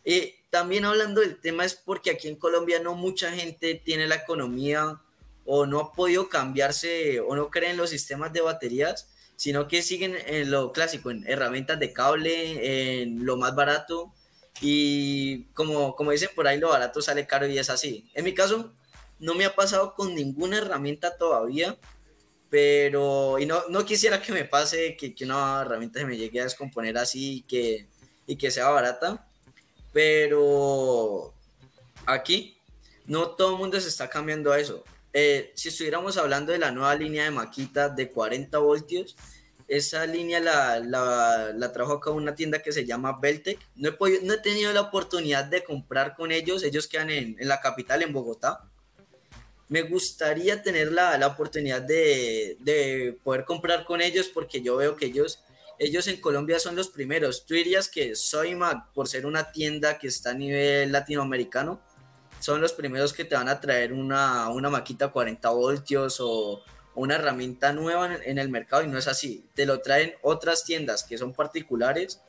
Y 0.04 0.34
también 0.50 0.84
hablando 0.84 1.22
del 1.22 1.40
tema 1.40 1.64
es 1.64 1.74
porque 1.74 2.12
aquí 2.12 2.28
en 2.28 2.36
Colombia 2.36 2.80
no 2.80 2.96
mucha 2.96 3.32
gente 3.32 3.76
tiene 3.76 4.08
la 4.08 4.16
economía 4.16 5.00
o 5.46 5.66
no 5.66 5.80
ha 5.80 5.94
podido 5.94 6.28
cambiarse 6.28 7.22
o 7.22 7.34
no 7.36 7.50
creen 7.50 7.78
los 7.78 7.90
sistemas 7.90 8.34
de 8.34 8.42
baterías, 8.42 9.10
sino 9.38 9.70
que 9.70 9.82
siguen 9.82 10.18
en 10.26 10.52
lo 10.52 10.74
clásico, 10.74 11.10
en 11.12 11.26
herramientas 11.26 11.80
de 11.80 11.94
cable, 11.94 13.02
en 13.02 13.26
lo 13.26 13.38
más 13.38 13.56
barato 13.56 14.14
y 14.60 15.46
como, 15.54 15.96
como 15.96 16.12
dicen 16.12 16.30
por 16.36 16.46
ahí, 16.48 16.60
lo 16.60 16.70
barato 16.70 17.02
sale 17.02 17.26
caro 17.26 17.48
y 17.48 17.58
es 17.58 17.70
así. 17.70 18.12
En 18.14 18.26
mi 18.26 18.34
caso, 18.34 18.74
no 19.20 19.34
me 19.34 19.46
ha 19.46 19.56
pasado 19.56 19.96
con 19.96 20.14
ninguna 20.14 20.58
herramienta 20.58 21.18
todavía, 21.18 21.78
pero 22.52 23.40
y 23.40 23.46
no, 23.46 23.64
no 23.70 23.86
quisiera 23.86 24.22
que 24.22 24.34
me 24.34 24.44
pase 24.44 24.98
que, 24.98 25.16
que, 25.16 25.24
una 25.24 25.62
herramienta 25.62 26.02
se 26.02 26.06
me 26.06 26.18
llegue 26.18 26.42
a 26.42 26.44
descomponer 26.44 26.98
así 26.98 27.38
y 27.38 27.42
que, 27.44 27.88
y 28.28 28.36
que 28.36 28.52
sea 28.52 28.70
barata, 28.70 29.26
pero 29.94 31.34
aquí 32.06 32.58
no 33.06 33.30
todo 33.30 33.54
el 33.54 33.58
mundo 33.58 33.80
se 33.80 33.88
está 33.88 34.10
cambiando 34.10 34.52
a 34.52 34.60
eso. 34.60 34.84
Eh, 35.14 35.54
si 35.56 35.70
estuviéramos 35.70 36.18
hablando 36.18 36.52
de 36.52 36.60
la 36.60 36.72
nueva 36.72 36.94
línea 36.96 37.24
de 37.24 37.32
maquita 37.32 37.88
de 37.88 38.12
40 38.12 38.58
voltios, 38.58 39.16
esa 39.70 40.06
línea 40.06 40.42
la, 40.42 40.80
la, 40.80 41.54
la, 41.56 41.72
trajo 41.72 41.94
acá 41.94 42.12
una 42.12 42.36
tienda 42.36 42.62
que 42.62 42.74
se 42.74 42.86
llama 42.86 43.18
Beltec. 43.22 43.60
No 43.76 43.90
he, 43.90 44.22
no 44.24 44.34
he 44.34 44.38
tenido 44.40 44.74
la 44.74 44.82
oportunidad 44.82 45.46
de 45.46 45.64
comprar 45.64 46.16
con 46.16 46.34
ellos, 46.34 46.64
ellos 46.64 46.88
quedan 46.88 47.12
en, 47.12 47.38
en 47.40 47.48
la 47.48 47.62
capital, 47.62 48.04
en 48.04 48.12
Bogotá 48.12 48.71
me 49.72 49.84
gustaría 49.84 50.62
tener 50.62 50.92
la, 50.92 51.18
la 51.18 51.28
oportunidad 51.28 51.82
de, 51.82 52.58
de, 52.60 53.18
poder 53.24 53.46
comprar 53.46 53.86
con 53.86 54.02
ellos 54.02 54.28
porque 54.28 54.62
yo 54.62 54.76
veo 54.76 54.98
que 54.98 55.06
ellos, 55.06 55.46
ellos 55.80 56.08
en 56.08 56.20
Colombia 56.20 56.60
son 56.60 56.76
los 56.76 56.90
primeros. 56.90 57.46
Tú 57.46 57.54
dirías 57.54 57.88
que 57.88 58.18
Soymac, 58.18 58.92
por 58.92 59.08
ser 59.08 59.26
una 59.26 59.50
tienda 59.54 59.98
que 59.98 60.08
está 60.08 60.32
a 60.32 60.34
nivel 60.34 60.92
latinoamericano, 60.92 61.80
son 62.42 62.60
los 62.60 62.74
primeros 62.74 63.14
que 63.14 63.24
te 63.24 63.36
van 63.36 63.48
a 63.48 63.62
traer 63.62 63.94
una, 63.94 64.50
una 64.50 64.70
maquita 64.70 65.08
40 65.08 65.50
voltios 65.52 66.18
o 66.20 66.62
una 66.94 67.16
herramienta 67.16 67.72
nueva 67.72 68.14
en, 68.14 68.22
en, 68.26 68.40
el 68.40 68.50
mercado 68.50 68.84
y 68.84 68.88
no 68.88 68.98
es 68.98 69.08
así. 69.08 69.46
Te 69.54 69.66
lo 69.66 69.80
traen 69.80 70.16
otras 70.22 70.66
tiendas 70.66 71.06
que 71.06 71.18
son 71.18 71.32
particulares, 71.32 72.20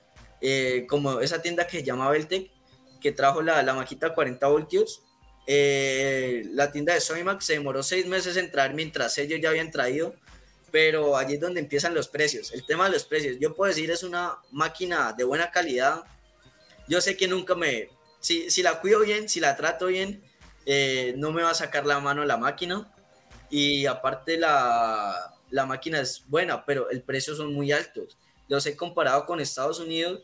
eh, 0.40 0.86
como 0.89 1.19
esa 1.19 1.43
tienda 1.43 1.66
que 1.66 1.78
se 1.78 1.85
llama 1.85 2.09
Beltec, 2.09 2.52
que 3.01 3.10
trajo 3.10 3.43
la, 3.43 3.64
la 3.64 3.74
maquita 3.74 4.14
40 4.14 4.47
voltios 4.47 5.02
eh, 5.47 6.44
la 6.52 6.70
tienda 6.70 6.94
de 6.94 7.01
Soymax 7.01 7.44
se 7.44 7.55
demoró 7.55 7.82
seis 7.82 8.06
meses 8.06 8.36
en 8.36 8.51
traer 8.51 8.74
mientras 8.74 9.19
ellos 9.19 9.40
ya 9.40 9.51
habían 9.51 9.70
traído, 9.70 10.14
pero 10.70 11.16
allí 11.16 11.35
es 11.35 11.40
donde 11.40 11.60
empiezan 11.60 11.94
los 11.94 12.09
precios. 12.09 12.52
El 12.52 12.64
tema 12.64 12.86
de 12.86 12.93
los 12.93 13.05
precios, 13.05 13.36
yo 13.40 13.55
puedo 13.55 13.69
decir, 13.69 13.90
es 13.90 14.02
una 14.02 14.39
máquina 14.51 15.12
de 15.12 15.24
buena 15.24 15.51
calidad. 15.51 16.05
Yo 16.89 17.01
sé 17.01 17.16
que 17.16 17.28
nunca 17.28 17.55
me, 17.55 17.89
si, 18.20 18.51
si 18.51 18.62
la 18.62 18.81
cuido 18.81 19.01
bien, 19.01 19.28
si 19.28 19.40
la 19.40 19.56
trato 19.56 19.86
bien, 19.86 20.23
eh, 20.64 21.14
no 21.16 21.32
me 21.32 21.43
va 21.43 21.51
a 21.51 21.55
sacar 21.55 21.86
la 21.86 22.01
mano 22.01 22.24
la 22.24 22.36
máquina. 22.36 22.90
Y 23.51 23.85
aparte 23.86 24.39
la, 24.39 25.35
la 25.51 25.66
máquina 25.66 26.01
es 26.01 26.24
buena, 26.27 26.64
pero 26.64 26.89
el 26.90 27.02
precio 27.02 27.35
son 27.35 27.52
muy 27.52 27.73
altos. 27.73 28.16
Los 28.48 28.64
he 28.66 28.77
comparado 28.77 29.27
con 29.27 29.40
Estados 29.40 29.78
Unidos 29.78 30.23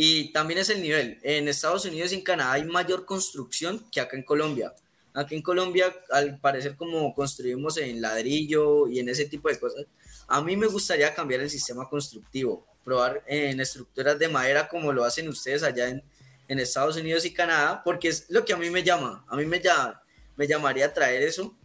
y 0.00 0.30
también 0.30 0.60
es 0.60 0.70
el 0.70 0.80
nivel. 0.80 1.18
En 1.24 1.48
Estados 1.48 1.84
Unidos 1.84 2.12
y 2.12 2.14
en 2.14 2.20
Canadá 2.20 2.52
hay 2.52 2.64
mayor 2.64 3.04
construcción 3.04 3.84
que 3.90 4.00
acá 4.00 4.16
en 4.16 4.22
Colombia. 4.22 4.72
Aquí 5.12 5.34
en 5.34 5.42
Colombia, 5.42 5.92
al 6.12 6.38
parecer 6.38 6.76
como 6.76 7.12
construimos 7.12 7.78
en 7.78 8.00
ladrillo 8.00 8.86
y 8.86 9.00
en 9.00 9.08
ese 9.08 9.24
tipo 9.24 9.48
de 9.48 9.58
cosas, 9.58 9.86
a 10.28 10.40
mí 10.40 10.56
me 10.56 10.68
gustaría 10.68 11.12
cambiar 11.12 11.40
el 11.40 11.50
sistema 11.50 11.88
constructivo, 11.88 12.64
probar 12.84 13.24
en 13.26 13.58
estructuras 13.58 14.16
de 14.20 14.28
madera 14.28 14.68
como 14.68 14.92
lo 14.92 15.02
hacen 15.02 15.28
ustedes 15.28 15.64
allá 15.64 15.88
en, 15.88 16.04
en 16.46 16.60
Estados 16.60 16.96
Unidos 16.96 17.24
y 17.24 17.34
Canadá, 17.34 17.82
porque 17.82 18.06
es 18.06 18.26
lo 18.28 18.44
que 18.44 18.52
a 18.52 18.56
mí 18.56 18.70
me 18.70 18.84
llama. 18.84 19.24
A 19.26 19.34
mí 19.34 19.46
me, 19.46 19.60
llama, 19.60 20.00
me 20.36 20.46
llamaría 20.46 20.86
a 20.86 20.94
traer 20.94 21.24
eso, 21.24 21.56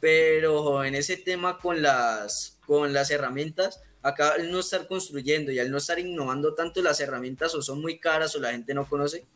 pero 0.00 0.82
en 0.82 0.96
ese 0.96 1.16
tema 1.16 1.60
con 1.60 1.80
las, 1.80 2.58
con 2.66 2.92
las 2.92 3.12
herramientas, 3.12 3.78
acá 4.02 4.32
al 4.32 4.50
no 4.50 4.60
estar 4.60 4.86
construyendo 4.86 5.50
y 5.52 5.58
al 5.58 5.70
no 5.70 5.78
estar 5.78 5.98
innovando 5.98 6.54
tanto 6.54 6.82
las 6.82 7.00
herramientas 7.00 7.54
o 7.54 7.62
son 7.62 7.80
muy 7.80 7.98
caras 7.98 8.34
o 8.34 8.40
la 8.40 8.52
gente 8.52 8.74
no 8.74 8.88
conoce. 8.88 9.26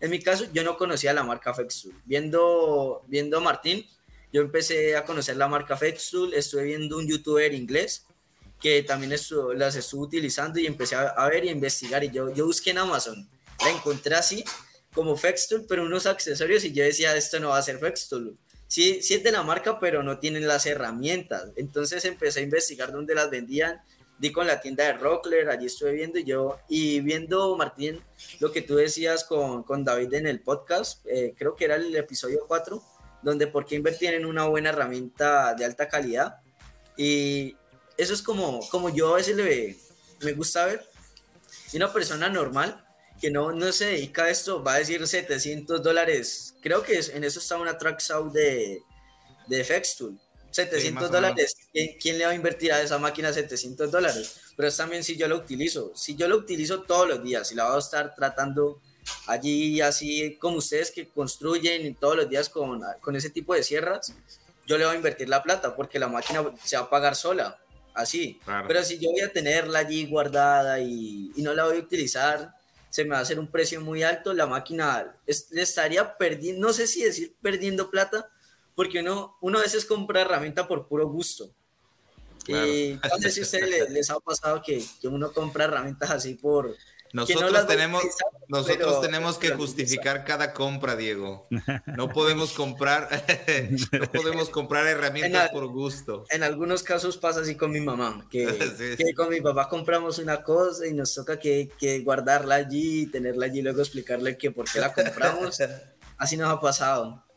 En 0.00 0.10
mi 0.10 0.20
caso, 0.20 0.46
yo 0.52 0.62
no 0.64 0.76
conocía 0.76 1.12
la 1.12 1.24
marca 1.24 1.54
Fextool. 1.54 1.94
Viendo, 2.04 3.02
viendo 3.08 3.38
a 3.38 3.40
Martín, 3.40 3.84
yo 4.32 4.42
empecé 4.42 4.96
a 4.96 5.04
conocer 5.04 5.36
la 5.36 5.48
marca 5.48 5.76
Fextool, 5.76 6.34
estuve 6.34 6.64
viendo 6.64 6.98
un 6.98 7.08
youtuber 7.08 7.52
inglés 7.52 8.04
que 8.60 8.82
también 8.82 9.10
las 9.10 9.76
estuvo 9.76 10.02
utilizando 10.02 10.58
y 10.58 10.66
empecé 10.66 10.96
a, 10.96 11.28
ver 11.28 11.44
y 11.44 11.48
a 11.48 11.52
investigar 11.52 12.02
y 12.02 12.10
yo, 12.10 12.32
yo 12.34 12.46
busqué 12.46 12.70
en 12.70 12.78
Amazon, 12.78 13.28
la 13.60 13.70
encontré 13.70 14.16
así 14.16 14.44
como 14.92 15.16
Fextool, 15.16 15.64
pero 15.68 15.84
unos 15.84 16.06
accesorios 16.06 16.64
y 16.64 16.72
yo 16.72 16.82
decía, 16.82 17.14
esto 17.14 17.38
no 17.38 17.50
va 17.50 17.58
a 17.58 17.62
ser 17.62 17.78
Fextool. 17.78 18.36
Sí, 18.66 19.00
sí 19.00 19.14
es 19.14 19.22
de 19.22 19.32
la 19.32 19.42
marca, 19.42 19.78
pero 19.78 20.02
no 20.02 20.18
tienen 20.18 20.46
las 20.46 20.66
herramientas. 20.66 21.50
Entonces 21.56 22.04
empecé 22.04 22.40
a 22.40 22.42
investigar 22.42 22.92
dónde 22.92 23.14
las 23.14 23.30
vendían, 23.30 23.80
di 24.18 24.32
con 24.32 24.46
la 24.46 24.60
tienda 24.60 24.84
de 24.84 24.94
Rockler, 24.94 25.48
allí 25.48 25.66
estuve 25.66 25.92
viendo 25.92 26.18
y 26.18 26.24
yo, 26.24 26.58
y 26.68 27.00
viendo, 27.00 27.56
Martín, 27.56 28.02
lo 28.40 28.52
que 28.52 28.62
tú 28.62 28.74
decías 28.74 29.24
con, 29.24 29.62
con 29.62 29.84
David 29.84 30.12
en 30.14 30.26
el 30.26 30.40
podcast, 30.40 31.06
eh, 31.06 31.34
creo 31.36 31.54
que 31.54 31.64
era 31.64 31.76
el 31.76 31.94
episodio 31.94 32.40
4, 32.46 32.82
donde 33.22 33.46
por 33.46 33.64
qué 33.64 33.76
invertir 33.76 34.14
en 34.14 34.26
una 34.26 34.44
buena 34.46 34.70
herramienta 34.70 35.54
de 35.54 35.64
alta 35.64 35.88
calidad. 35.88 36.40
Y 36.96 37.56
eso 37.96 38.12
es 38.12 38.22
como, 38.22 38.60
como 38.70 38.90
yo 38.90 39.14
a 39.14 39.16
veces 39.16 39.36
le, 39.36 39.76
me 40.20 40.32
gusta 40.32 40.66
ver. 40.66 40.88
Y 41.72 41.76
una 41.76 41.92
persona 41.92 42.28
normal 42.28 42.84
que 43.20 43.30
no, 43.30 43.52
no 43.52 43.70
se 43.72 43.86
dedica 43.86 44.24
a 44.24 44.30
esto 44.30 44.62
va 44.62 44.74
a 44.74 44.78
decir 44.78 45.06
700 45.06 45.82
dólares. 45.82 46.54
Creo 46.60 46.82
que 46.82 46.98
en 46.98 47.24
eso 47.24 47.38
está 47.38 47.56
una 47.56 47.78
track 47.78 48.02
out 48.10 48.32
de, 48.32 48.80
de 49.46 49.64
Fextool 49.64 50.18
700 50.50 51.10
dólares, 51.10 51.56
¿quién, 51.72 52.18
le 52.18 52.24
va 52.24 52.32
a 52.32 52.34
invertir 52.34 52.72
a 52.72 52.80
esa 52.82 52.98
máquina 52.98 53.32
700 53.32 53.90
dólares? 53.90 54.40
Pero 54.56 54.68
es 54.68 54.76
también 54.76 55.04
si 55.04 55.16
yo 55.16 55.28
lo 55.28 55.36
utilizo, 55.36 55.92
si 55.94 56.16
yo 56.16 56.26
lo 56.28 56.36
utilizo 56.36 56.82
todos 56.82 57.08
los 57.08 57.22
días, 57.22 57.48
si 57.48 57.54
la 57.54 57.66
voy 57.66 57.76
a 57.76 57.78
estar 57.78 58.14
tratando 58.14 58.80
allí 59.26 59.80
así 59.80 60.36
como 60.40 60.58
ustedes 60.58 60.90
que 60.90 61.08
construyen 61.08 61.94
todos 61.94 62.16
los 62.16 62.28
días 62.28 62.48
con, 62.48 62.82
con 63.00 63.16
ese 63.16 63.30
tipo 63.30 63.54
de 63.54 63.62
sierras, 63.62 64.14
yo 64.66 64.76
le 64.76 64.84
voy 64.84 64.94
a 64.94 64.96
invertir 64.96 65.28
la 65.28 65.42
plata 65.42 65.74
porque 65.76 65.98
la 65.98 66.08
máquina 66.08 66.44
se 66.62 66.76
va 66.76 66.82
a 66.82 66.90
pagar 66.90 67.14
sola, 67.14 67.58
así. 67.94 68.40
Pero 68.66 68.82
si 68.82 68.98
yo 68.98 69.10
voy 69.10 69.20
a 69.20 69.32
tenerla 69.32 69.80
allí 69.80 70.06
guardada 70.06 70.80
y, 70.80 71.32
y, 71.34 71.42
no 71.42 71.54
la 71.54 71.64
voy 71.64 71.76
a 71.78 71.80
utilizar, 71.80 72.54
se 72.90 73.04
me 73.04 73.10
va 73.10 73.18
a 73.18 73.22
hacer 73.22 73.38
un 73.38 73.50
precio 73.50 73.80
muy 73.80 74.02
alto, 74.02 74.32
la 74.32 74.46
máquina 74.46 75.14
le 75.50 75.62
estaría 75.62 76.16
perdiendo, 76.16 76.66
no 76.66 76.72
sé 76.72 76.86
si 76.86 77.02
decir 77.02 77.34
perdiendo 77.40 77.90
plata, 77.90 78.30
porque 78.78 79.00
uno, 79.00 79.36
uno 79.40 79.58
a 79.58 79.62
veces 79.62 79.84
compra 79.84 80.20
herramienta 80.20 80.68
por 80.68 80.86
puro 80.86 81.08
gusto. 81.08 81.50
Y 82.46 82.96
no 83.02 83.18
sé 83.18 83.30
si 83.32 83.40
a 83.40 83.42
ustedes 83.42 83.90
les, 83.90 84.08
ha 84.08 84.20
pasado 84.20 84.62
que, 84.64 84.80
que, 85.00 85.08
uno 85.08 85.32
compra 85.32 85.64
herramientas 85.64 86.12
así 86.12 86.34
por... 86.34 86.76
Nosotros 87.12 87.52
no 87.52 87.66
tenemos, 87.66 88.04
nosotros 88.46 89.00
tenemos 89.00 89.36
que 89.36 89.50
justificar 89.50 90.24
cada 90.24 90.54
compra, 90.54 90.94
Diego. 90.94 91.48
No 91.86 92.08
podemos 92.10 92.52
comprar, 92.52 93.08
no 93.98 94.12
podemos 94.12 94.48
comprar 94.48 94.86
herramientas 94.86 95.50
por 95.50 95.66
gusto. 95.66 96.24
En 96.30 96.44
algunos 96.44 96.84
casos 96.84 97.18
pasa 97.18 97.40
así 97.40 97.56
con 97.56 97.72
mi 97.72 97.80
mamá, 97.80 98.28
que, 98.30 98.46
que, 98.96 99.12
con 99.12 99.28
mi 99.28 99.40
papá 99.40 99.68
compramos 99.68 100.20
una 100.20 100.44
cosa 100.44 100.86
y 100.86 100.94
nos 100.94 101.12
toca 101.12 101.40
que, 101.40 101.68
que 101.80 101.98
guardarla 101.98 102.54
allí, 102.54 103.06
tenerla 103.06 103.46
allí 103.46 103.58
y 103.58 103.62
luego 103.62 103.80
explicarle 103.80 104.38
que 104.38 104.52
por 104.52 104.70
qué 104.70 104.78
la 104.78 104.94
compramos. 104.94 105.58
Así 106.16 106.36
nos 106.36 106.48
ha 106.48 106.60
pasado. 106.60 107.27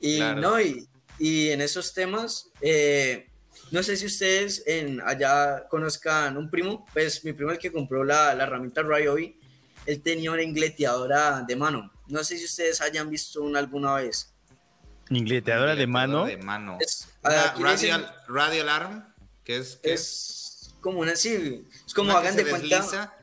Y 0.00 0.20
no, 0.20 0.60
y, 0.60 0.86
y, 1.18 1.50
en 1.50 1.60
esos 1.60 1.94
temas, 1.94 2.50
eh, 2.60 3.28
no 3.70 3.82
sé 3.82 3.96
si 3.96 4.06
ustedes 4.06 4.62
en 4.66 5.00
allá 5.00 5.66
conozcan 5.68 6.36
un 6.36 6.50
primo, 6.50 6.86
pues 6.92 7.24
mi 7.24 7.32
primo 7.32 7.50
el 7.50 7.58
que 7.58 7.72
compró 7.72 8.04
la, 8.04 8.34
la 8.34 8.44
herramienta 8.44 8.82
Ryobi, 8.82 9.38
él 9.86 10.02
tenía 10.02 10.32
una 10.32 10.42
ingleteadora 10.42 11.42
de 11.46 11.56
mano. 11.56 11.92
No 12.08 12.22
sé 12.22 12.36
si 12.36 12.44
ustedes 12.44 12.80
hayan 12.80 13.08
visto 13.10 13.42
una 13.42 13.58
alguna 13.58 13.94
vez. 13.94 14.32
¿Ingleteadora 15.10 15.74
de 15.74 15.86
mano? 15.86 16.26
De 16.26 16.36
mano. 16.36 16.78
Es, 16.80 17.08
radial, 17.22 18.14
radial, 18.28 18.68
arm, 18.68 19.14
que 19.44 19.58
es, 19.58 19.78
es 19.82 20.74
como 20.80 21.00
una, 21.00 21.14
sí, 21.16 21.66
es 21.86 21.94
como 21.94 22.12
hagan 22.12 22.36
de 22.36 22.46
cuenta, 22.46 23.14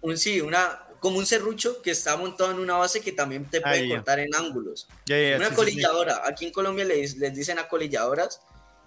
un, 0.00 0.16
sí, 0.16 0.40
una, 0.40 0.87
como 1.00 1.18
un 1.18 1.26
serrucho 1.26 1.80
que 1.82 1.90
está 1.90 2.16
montado 2.16 2.50
en 2.50 2.58
una 2.58 2.76
base 2.76 3.00
que 3.00 3.12
también 3.12 3.44
te 3.44 3.60
puede 3.60 3.88
cortar 3.88 4.18
en 4.18 4.34
ángulos. 4.34 4.88
una 5.36 5.50
colilladora. 5.54 6.22
Aquí 6.26 6.46
en 6.46 6.52
Colombia 6.52 6.84
les, 6.84 7.16
les 7.16 7.34
dicen 7.34 7.58
acolilladoras. 7.58 8.40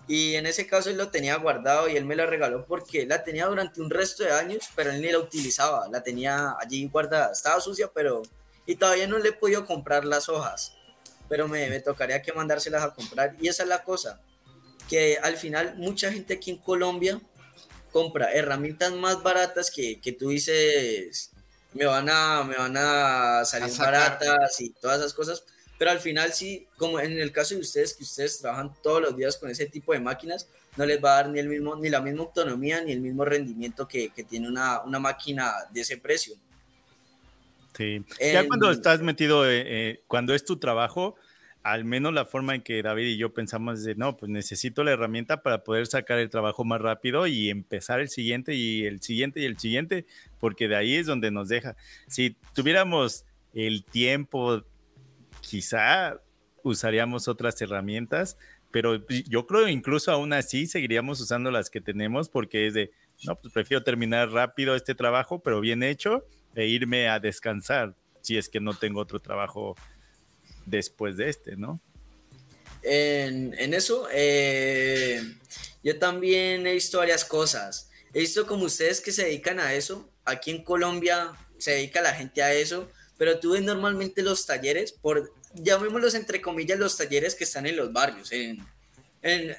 Y 0.08 0.36
en 0.36 0.46
ese 0.46 0.68
caso 0.68 0.90
él 0.90 0.98
lo 0.98 1.10
tenía 1.10 1.38
guardado 1.38 1.88
y 1.88 1.96
él 1.96 2.06
me 2.06 2.16
lo 2.16 2.26
regaló 2.26 2.66
porque 2.66 3.06
la 3.06 3.24
tenía 3.24 3.46
durante 3.46 3.82
un 3.82 3.90
resto 3.90 4.24
de 4.24 4.32
años, 4.32 4.66
pero 4.76 4.92
él 4.92 5.02
ni 5.02 5.10
la 5.10 5.20
utilizaba. 5.20 5.88
La 5.90 6.04
tenía 6.04 6.56
allí 6.60 6.88
guardada. 6.88 7.32
Estaba 7.32 7.62
sucia, 7.62 7.90
pero... 7.94 8.24
Y 8.66 8.76
todavía 8.76 9.08
no 9.08 9.18
le 9.18 9.30
he 9.30 9.34
podido 9.34 9.66
comprar 9.66 10.04
las 10.04 10.28
hojas. 10.28 10.74
Pero 11.30 11.48
me, 11.48 11.70
me 11.70 11.80
tocaría 11.80 12.22
que 12.22 12.34
mandárselas 12.34 12.84
a 12.84 12.94
comprar. 12.94 13.36
Y 13.40 13.48
esa 13.48 13.64
es 13.64 13.70
la 13.70 13.84
cosa. 13.84 14.20
Que 14.90 15.18
al 15.22 15.38
final 15.38 15.76
mucha 15.78 16.12
gente 16.12 16.34
aquí 16.34 16.52
en 16.52 16.58
Colombia 16.58 17.22
compra 17.92 18.32
herramientas 18.34 18.92
más 18.94 19.22
baratas 19.22 19.70
que, 19.70 20.00
que 20.02 20.12
tú 20.12 20.30
dices, 20.30 21.32
me 21.74 21.86
van 21.86 22.10
a, 22.10 22.44
me 22.44 22.56
van 22.56 22.76
a 22.78 23.46
salir 23.46 23.76
baratas 23.78 24.60
y 24.60 24.72
todas 24.72 25.00
esas 25.00 25.14
cosas, 25.14 25.44
pero 25.78 25.92
al 25.92 26.00
final 26.00 26.34
sí, 26.34 26.68
como 26.78 27.00
en 27.00 27.20
el 27.20 27.32
caso 27.32 27.56
de 27.56 27.62
ustedes, 27.62 27.96
que 27.96 28.04
ustedes 28.04 28.40
trabajan 28.40 28.74
todos 28.84 29.02
los 29.02 29.16
días 29.16 29.38
con 29.38 29.50
ese 29.50 29.66
tipo 29.66 29.94
de 29.94 30.00
máquinas, 30.00 30.48
no 30.78 30.86
les 30.86 31.04
va 31.04 31.14
a 31.14 31.16
dar 31.24 31.30
ni, 31.30 31.40
el 31.40 31.48
mismo, 31.48 31.76
ni 31.76 31.90
la 31.90 32.02
misma 32.02 32.22
autonomía 32.22 32.82
ni 32.82 32.92
el 32.92 33.02
mismo 33.02 33.26
rendimiento 33.26 33.88
que, 33.88 34.10
que 34.10 34.24
tiene 34.24 34.48
una, 34.48 34.82
una, 34.82 35.00
máquina 35.00 35.54
de 35.72 35.82
ese 35.82 35.98
precio. 35.98 36.36
Sí, 37.76 38.04
ya 38.20 38.48
cuando 38.48 38.70
estás 38.70 39.02
metido, 39.02 39.50
eh, 39.50 39.64
eh, 39.66 40.04
cuando 40.08 40.34
es 40.34 40.46
tu 40.46 40.58
trabajo, 40.58 41.16
al 41.64 41.86
menos 41.86 42.14
la 42.14 42.26
forma 42.26 42.56
en 42.56 42.62
que 42.62 42.82
David 42.82 43.06
y 43.06 43.18
yo 43.18 43.30
pensamos 43.34 43.84
de, 43.84 43.96
no, 43.96 44.18
pues 44.18 44.32
necesito 44.32 44.84
la 44.84 44.92
herramienta 44.92 45.44
para 45.44 45.64
poder 45.64 45.86
sacar 45.86 46.18
el 46.18 46.30
trabajo 46.30 46.64
más 46.64 46.82
rápido 46.82 47.28
y 47.28 47.50
empezar 47.50 48.00
el 48.00 48.10
siguiente 48.10 48.56
y 48.56 48.86
el 48.86 49.02
siguiente 49.02 49.42
y 49.42 49.46
el 49.46 49.60
siguiente, 49.60 50.06
porque 50.40 50.68
de 50.68 50.76
ahí 50.76 50.96
es 50.96 51.06
donde 51.06 51.30
nos 51.30 51.50
deja. 51.50 51.76
Si 52.08 52.36
tuviéramos 52.56 53.26
el 53.54 53.84
tiempo, 53.84 54.64
quizá 55.42 56.20
usaríamos 56.64 57.28
otras 57.28 57.62
herramientas, 57.62 58.38
pero 58.72 59.06
yo 59.28 59.46
creo 59.46 59.68
incluso 59.68 60.12
aún 60.12 60.34
así 60.34 60.66
seguiríamos 60.66 61.20
usando 61.20 61.52
las 61.52 61.70
que 61.70 61.82
tenemos 61.82 62.30
porque 62.30 62.68
es 62.68 62.74
de, 62.74 62.92
no, 63.26 63.36
pues 63.36 63.54
prefiero 63.54 63.84
terminar 63.84 64.32
rápido 64.32 64.76
este 64.76 64.96
trabajo, 64.96 65.44
pero 65.44 65.60
bien 65.60 65.84
hecho, 65.84 66.26
e 66.56 66.68
irme 66.68 67.08
a 67.08 67.20
descansar 67.20 67.96
si 68.22 68.38
es 68.38 68.50
que 68.50 68.60
no 68.60 68.74
tengo 68.74 69.00
otro 69.02 69.20
trabajo 69.20 69.76
después 70.66 71.18
de 71.18 71.30
este, 71.30 71.56
¿no? 71.56 71.80
En, 72.84 73.74
eso, 73.74 74.08
eh, 74.12 75.22
yo 75.84 76.00
también 76.00 76.66
he 76.66 76.74
visto 76.74 76.98
varias 76.98 77.26
cosas. 77.26 77.90
He 78.14 78.20
visto 78.20 78.48
como 78.48 78.66
ustedes 78.66 79.02
que 79.02 79.12
se 79.12 79.26
dedican 79.26 79.60
a 79.60 79.74
eso. 79.74 80.10
Aquí 80.26 80.52
en 80.52 80.64
Colombia 80.64 81.32
se 81.58 81.72
dedica 81.72 82.02
la 82.02 82.14
gente 82.14 82.42
a 82.42 82.54
eso, 82.54 82.90
pero 83.18 83.40
tú 83.40 83.52
ves 83.52 83.62
normalmente 83.62 84.22
los 84.22 84.46
talleres, 84.46 84.92
por 84.92 85.34
llamémoslos 85.54 86.16
entre 86.16 86.42
comillas 86.42 86.80
los 86.80 86.98
talleres 86.98 87.36
que 87.36 87.44
están 87.44 87.66
en 87.66 87.76
los 87.76 87.94
barrios. 87.94 88.32
En, 88.32 88.66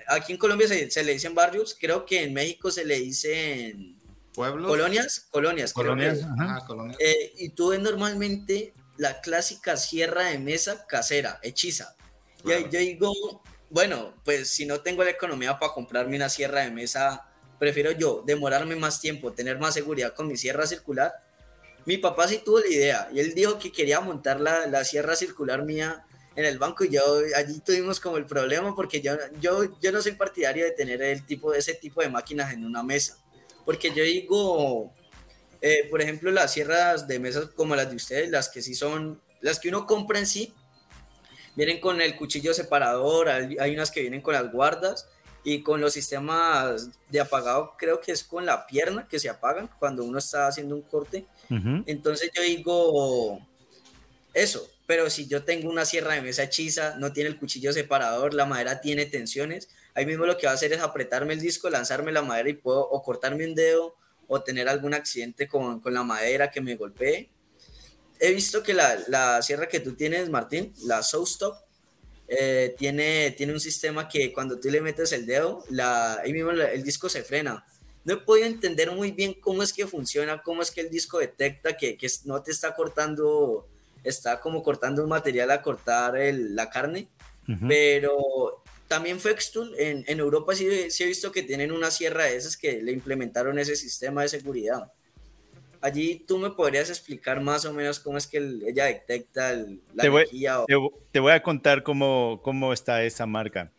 aquí 0.09 0.33
en 0.33 0.39
Colombia 0.39 0.67
se, 0.67 1.05
le 1.05 1.13
dicen 1.13 1.35
barrios, 1.35 1.77
creo 1.79 2.05
que 2.05 2.25
en 2.25 2.35
México 2.35 2.71
se 2.71 2.85
le 2.85 2.99
dicen 2.99 3.97
pueblos. 4.35 4.69
Colonias, 4.69 5.21
colonias. 5.31 5.73
Colonias, 5.73 6.21
eh, 6.99 7.33
y 7.39 7.51
tú 7.51 7.69
ves 7.69 7.81
normalmente 7.81 8.75
la 9.03 9.21
clásica 9.21 9.77
sierra 9.77 10.27
de 10.27 10.39
mesa 10.39 10.87
casera, 10.87 11.41
hechiza. 11.43 11.97
Y 12.45 12.51
yo 12.71 12.79
digo, 12.79 13.43
bueno, 13.69 14.15
pues 14.25 14.49
si 14.49 14.65
no 14.65 14.81
tengo 14.81 15.03
la 15.03 15.11
economía 15.11 15.59
para 15.59 15.73
comprarme 15.73 16.17
una 16.17 16.29
sierra 16.29 16.61
de 16.61 16.71
mesa, 16.71 17.27
prefiero 17.59 17.91
yo 17.91 18.23
demorarme 18.25 18.77
más 18.77 19.01
tiempo, 19.01 19.33
tener 19.33 19.59
más 19.59 19.75
seguridad 19.75 20.15
con 20.15 20.29
mi 20.29 20.37
sierra 20.37 20.69
circular. 20.69 21.13
Mi 21.85 21.99
papá 21.99 22.29
sí 22.29 22.43
tuvo 22.45 22.61
la 22.61 22.69
idea 22.69 23.09
y 23.13 23.19
él 23.19 23.35
dijo 23.35 23.59
que 23.59 23.73
quería 23.73 24.01
montar 24.01 24.41
la, 24.41 24.69
la 24.69 24.85
sierra 24.85 25.17
circular 25.17 25.65
mía 25.65 26.07
en 26.37 26.45
el 26.45 26.59
banco 26.59 26.85
y 26.85 26.91
yo 26.91 27.03
allí 27.37 27.59
tuvimos 27.59 27.99
como 27.99 28.19
el 28.19 28.25
problema 28.25 28.75
porque 28.77 29.01
yo, 29.01 29.15
yo, 29.41 29.81
yo 29.81 29.91
no 29.91 30.01
soy 30.01 30.13
partidario 30.13 30.65
de 30.65 30.71
tener 30.71 31.03
el 31.03 31.27
tipo, 31.27 31.53
ese 31.55 31.75
tipo 31.75 32.03
de 32.03 32.09
máquinas 32.09 32.53
en 32.53 32.65
una 32.65 32.85
mesa. 32.85 33.19
Porque 33.65 33.93
yo 33.93 34.05
digo, 34.05 34.95
eh, 35.65 35.87
por 35.89 36.03
ejemplo, 36.03 36.33
las 36.33 36.53
sierras 36.53 37.07
de 37.07 37.21
mesas 37.21 37.47
como 37.55 37.77
las 37.77 37.89
de 37.89 37.95
ustedes, 37.95 38.29
las 38.31 38.49
que 38.49 38.61
sí 38.61 38.75
son, 38.75 39.21
las 39.41 39.61
que 39.61 39.69
uno 39.69 39.87
compra 39.87 40.19
en 40.19 40.27
sí, 40.27 40.53
vienen 41.55 41.79
con 41.79 42.01
el 42.01 42.17
cuchillo 42.17 42.53
separador, 42.53 43.29
hay, 43.29 43.73
unas 43.73 43.93
que 43.93 44.01
vienen 44.01 44.23
con 44.23 44.35
las 44.35 44.51
guardas 44.51 45.09
y 45.45 45.63
con 45.63 45.81
los 45.81 45.93
sistemas 45.93 46.91
de 47.11 47.21
apagado, 47.21 47.75
creo 47.79 48.01
que 48.01 48.11
es 48.11 48.25
con 48.25 48.45
la 48.45 48.67
pierna 48.67 49.07
que 49.07 49.21
se 49.21 49.29
apagan 49.29 49.71
cuando 49.79 50.03
uno 50.03 50.19
está 50.19 50.49
haciendo 50.49 50.75
un 50.75 50.83
corte. 50.83 51.27
Entonces 51.87 52.31
yo 52.35 52.43
digo 52.43 53.39
eso, 54.35 54.69
pero 54.87 55.11
si 55.11 55.29
yo 55.29 55.45
tengo 55.45 55.71
una 55.71 55.85
sierra 55.85 56.15
de 56.15 56.23
mesa 56.23 56.43
hechiza, 56.43 56.97
no 56.97 57.13
tiene 57.13 57.31
el 57.31 57.37
cuchillo 57.37 57.73
separador, 57.73 58.35
la 58.35 58.47
madera 58.47 58.81
tiene 58.81 59.07
tensiones, 59.07 59.69
ahí 59.95 60.07
mismo 60.07 60.27
lo 60.27 60.37
que 60.39 60.47
va 60.47 60.53
a 60.53 60.55
hacer 60.57 60.73
es 60.73 60.81
apretarme 60.81 61.35
el 61.35 61.41
disco, 61.41 61.71
lanzarme 61.71 62.11
la 62.11 62.23
madera 62.23 62.49
y 62.49 62.55
puedo 62.55 62.81
o 62.81 63.01
cortarme 63.03 63.47
un 63.47 63.55
dedo 63.55 63.95
o 64.29 64.43
tener 64.43 64.69
algún 64.69 64.95
accidente 64.95 65.49
con, 65.49 65.81
con 65.81 65.95
la 65.95 66.03
madera 66.03 66.51
que 66.51 66.61
me 66.61 66.77
golpee. 66.77 67.31
He 68.21 68.33
visto 68.33 68.63
que 68.63 68.75
la, 68.75 68.99
la 69.09 69.43
sierra 69.43 69.69
que 69.69 69.81
tú 69.81 69.95
tienes, 69.95 70.31
Martín, 70.31 70.73
la 70.85 71.03
Soustop, 71.03 71.57
eh, 72.29 72.75
tiene, 72.79 73.33
tiene 73.33 73.53
un 73.53 73.61
sistema 73.61 74.09
que 74.09 74.33
cuando 74.33 74.59
tú 74.59 74.71
le 74.71 74.81
metes 74.81 75.13
el 75.13 75.27
dedo, 75.27 75.65
la, 75.69 76.15
ahí 76.15 76.33
mismo 76.33 76.51
el 76.51 76.83
disco 76.83 77.09
se 77.09 77.23
frena. 77.23 77.65
No 78.05 78.15
he 78.15 78.17
podido 78.17 78.47
entender 78.47 78.91
muy 78.91 79.11
bien 79.11 79.35
cómo 79.35 79.63
es 79.63 79.73
que 79.73 79.87
funciona, 79.87 80.43
cómo 80.43 80.63
es 80.63 80.71
que 80.71 80.81
el 80.81 80.91
disco 80.91 81.19
detecta 81.19 81.77
que, 81.77 81.97
que 81.97 82.09
no 82.25 82.43
te 82.43 82.51
está 82.51 82.75
cortando, 82.75 83.69
está 84.03 84.41
como 84.41 84.63
cortando 84.63 85.03
un 85.03 85.09
material 85.09 85.51
a 85.51 85.63
cortar 85.63 86.17
el, 86.17 86.57
la 86.57 86.71
carne, 86.71 87.09
pero 87.69 88.62
también 88.93 89.21
Fextool 89.21 89.75
en, 89.79 90.05
en 90.07 90.19
Europa 90.19 90.55
sí, 90.55 90.91
sí, 90.91 91.03
he 91.03 91.07
visto 91.07 91.33
que 91.33 91.43
tienen 91.43 91.73
una 91.73 91.91
sierra 91.91 92.25
de 92.25 92.37
esas 92.37 92.59
que 92.59 92.83
le 92.83 92.93
implementaron 92.93 93.59
ese 93.59 93.75
sistema 93.75 94.21
de 94.21 94.29
seguridad. 94.29 94.93
Allí 95.81 96.23
tú 96.29 96.37
me 96.37 96.51
podrías 96.51 96.91
explicar 96.91 97.41
más 97.41 97.65
o 97.65 97.73
menos 97.73 98.01
cómo 98.01 98.19
es 98.19 98.27
que 98.27 98.37
ella 98.37 98.85
detecta 98.85 99.55
la 99.95 100.03
te 100.03 100.11
voy, 100.11 100.27
te, 101.11 101.21
voy 101.21 101.33
a 101.33 101.43
contar 101.43 101.83
cómo, 101.83 102.41
cómo 102.45 102.75
está 102.75 103.03
esa 103.03 103.25
marca. 103.25 103.73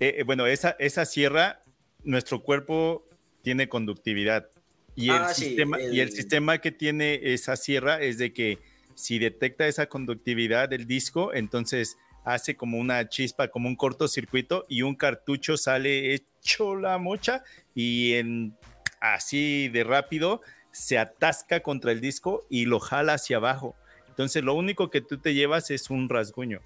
Eh, 0.00 0.16
eh, 0.18 0.22
bueno, 0.24 0.48
esa, 0.48 0.74
esa 0.80 1.04
sierra, 1.04 1.62
nuestro 2.02 2.42
cuerpo 2.42 3.06
tiene 3.42 3.68
conductividad. 3.68 4.50
Y, 4.96 5.10
el 5.10 5.16
ah, 5.16 5.32
sistema, 5.32 5.80
y 5.80 6.00
el 6.00 6.10
sistema 6.10 6.58
que 6.58 6.72
tiene 6.72 7.20
esa 7.22 7.54
sierra 7.54 8.02
es 8.02 8.18
de 8.18 8.32
que 8.32 8.58
si 8.96 9.20
detecta 9.20 9.68
esa 9.68 9.86
conductividad 9.86 10.68
del 10.68 10.88
disco, 10.88 11.32
entonces 11.32 11.96
hace 12.32 12.56
como 12.56 12.78
una 12.78 13.08
chispa, 13.08 13.48
como 13.48 13.68
un 13.68 13.76
cortocircuito 13.76 14.66
y 14.68 14.82
un 14.82 14.94
cartucho 14.94 15.56
sale 15.56 16.14
hecho 16.14 16.76
la 16.76 16.98
mocha 16.98 17.42
y 17.74 18.14
en, 18.14 18.56
así 19.00 19.68
de 19.68 19.84
rápido 19.84 20.40
se 20.72 20.98
atasca 20.98 21.60
contra 21.60 21.92
el 21.92 22.00
disco 22.00 22.46
y 22.50 22.66
lo 22.66 22.80
jala 22.80 23.14
hacia 23.14 23.38
abajo. 23.38 23.74
Entonces 24.08 24.44
lo 24.44 24.54
único 24.54 24.90
que 24.90 25.00
tú 25.00 25.18
te 25.18 25.34
llevas 25.34 25.70
es 25.70 25.90
un 25.90 26.08
rasguño. 26.08 26.60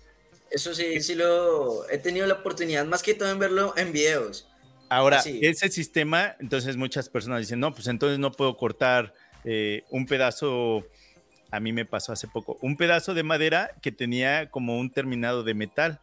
Eso 0.51 0.75
sí, 0.75 1.01
sí 1.01 1.15
lo 1.15 1.89
he 1.89 1.99
tenido 1.99 2.27
la 2.27 2.35
oportunidad, 2.35 2.85
más 2.85 3.03
que 3.03 3.15
todo 3.15 3.31
en 3.31 3.39
verlo 3.39 3.75
en 3.77 3.93
videos. 3.93 4.49
Ahora, 4.91 5.23
ese 5.25 5.71
sistema, 5.71 6.37
entonces 6.39 6.77
muchas 6.77 7.09
personas 7.09 7.41
dicen, 7.41 7.61
no, 7.61 7.73
pues 7.73 7.87
entonces 7.87 8.19
no 8.19 8.31
puedo 8.31 8.59
cortar 8.59 9.15
eh, 9.45 9.85
un 9.89 10.05
pedazo 10.05 10.85
a 11.53 11.61
mí 11.61 11.73
me 11.73 11.85
pasó 11.85 12.13
hace 12.13 12.27
poco, 12.27 12.59
un 12.63 12.77
pedazo 12.77 13.13
de 13.13 13.23
madera 13.23 13.71
que 13.83 13.93
tenía 13.93 14.51
como 14.51 14.79
un 14.79 14.91
terminado 14.91 15.45
de 15.45 15.55
metal. 15.55 16.01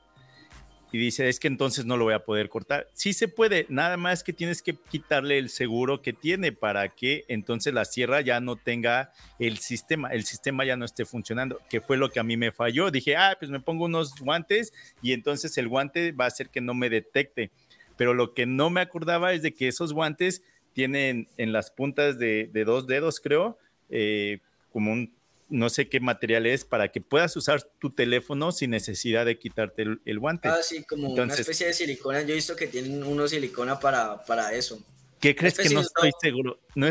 Y 0.92 0.98
dice, 0.98 1.30
es 1.30 1.40
que 1.40 1.48
entonces 1.48 1.86
no 1.86 1.98
lo 1.98 2.06
voy 2.06 2.16
a 2.16 2.24
poder 2.24 2.50
cortar. 2.50 2.88
Sí 2.94 3.14
se 3.14 3.28
puede, 3.28 3.68
nada 3.70 3.96
más 3.98 4.24
que 4.24 4.34
tienes 4.34 4.64
que 4.64 4.76
quitarle 4.90 5.38
el 5.38 5.50
seguro 5.50 6.02
que 6.02 6.14
tiene 6.14 6.52
para 6.52 6.90
que 6.90 7.26
entonces 7.28 7.74
la 7.74 7.86
sierra 7.86 8.22
ya 8.22 8.40
no 8.40 8.56
tenga 8.56 9.12
el 9.38 9.60
sistema, 9.60 10.10
el 10.10 10.24
sistema 10.24 10.66
ya 10.66 10.78
no 10.78 10.86
esté 10.86 11.06
funcionando, 11.06 11.60
que 11.70 11.80
fue 11.80 11.98
lo 11.98 12.10
que 12.10 12.20
a 12.20 12.24
mí 12.24 12.38
me 12.38 12.52
falló. 12.52 12.90
Dije, 12.90 13.16
ah, 13.18 13.36
pues 13.38 13.52
me 13.52 13.60
pongo 13.60 13.86
unos 13.86 14.20
guantes 14.20 14.74
y 15.02 15.14
entonces 15.14 15.56
el 15.60 15.68
guante 15.68 16.12
va 16.12 16.26
a 16.26 16.30
hacer 16.30 16.50
que 16.50 16.62
no 16.62 16.74
me 16.74 16.90
detecte. 16.90 17.52
Pero 17.96 18.16
lo 18.16 18.34
que 18.34 18.48
no 18.48 18.72
me 18.72 18.82
acordaba 18.82 19.34
es 19.34 19.44
de 19.44 19.54
que 19.54 19.68
esos 19.68 19.94
guantes 19.94 20.42
tienen 20.74 21.28
en 21.38 21.54
las 21.54 21.70
puntas 21.70 22.18
de, 22.18 22.50
dos 22.66 22.88
dedos, 22.88 23.20
creo, 23.20 23.60
eh, 23.90 24.40
como 24.72 24.92
un 24.92 25.19
no 25.50 25.70
sé 25.70 25.90
qué 25.90 26.00
material 26.00 26.46
es 26.46 26.64
para 26.64 26.92
que 26.92 27.02
puedas 27.02 27.36
usar 27.36 27.64
tu 27.80 27.90
teléfono 27.90 28.52
sin 28.52 28.72
necesidad 28.72 29.26
de 29.26 29.38
quitarte 29.38 29.86
el, 30.06 30.20
guante. 30.20 30.48
Ah, 30.48 30.60
sí, 30.62 30.84
como 30.84 31.10
una 31.10 31.34
especie 31.34 31.68
de 31.68 31.74
silicona. 31.74 32.22
Yo 32.22 32.34
he 32.34 32.36
visto 32.36 32.56
que 32.56 32.68
tienen 32.68 33.04
uno 33.04 33.28
silicona 33.28 33.80
para, 33.80 34.24
para 34.26 34.54
eso. 34.54 34.82
¿Qué 35.20 35.36
crees 35.36 35.58
que 35.58 35.70
no 35.70 35.82
estoy 35.82 36.12
seguro? 36.22 36.60
No, 36.76 36.88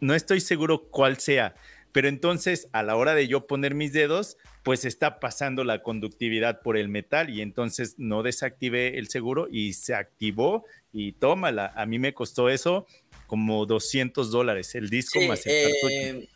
no 0.00 0.14
estoy 0.14 0.40
seguro 0.40 0.88
cuál 0.90 1.18
sea, 1.18 1.54
pero 1.92 2.08
entonces 2.08 2.68
a 2.72 2.82
la 2.82 2.96
hora 2.96 3.14
de 3.14 3.26
yo 3.26 3.46
poner 3.46 3.74
mis 3.74 3.92
dedos, 3.92 4.36
pues 4.62 4.84
está 4.84 5.18
pasando 5.18 5.64
la 5.64 5.82
conductividad 5.82 6.60
por 6.60 6.76
el 6.76 6.88
metal 6.88 7.30
y 7.30 7.40
entonces 7.40 7.94
no 7.96 8.22
desactivé 8.22 8.98
el 8.98 9.08
seguro 9.08 9.48
y 9.50 9.72
se 9.72 9.94
activó 9.94 10.64
y 10.92 11.12
tómala. 11.12 11.72
A 11.74 11.86
mí 11.86 11.98
me 11.98 12.12
costó 12.12 12.50
eso 12.50 12.86
como 13.26 13.64
200 13.66 14.30
dólares 14.30 14.74
el 14.74 14.90
disco 14.90 15.20
más 15.22 15.46
el 15.46 15.72
eh, 15.90 16.28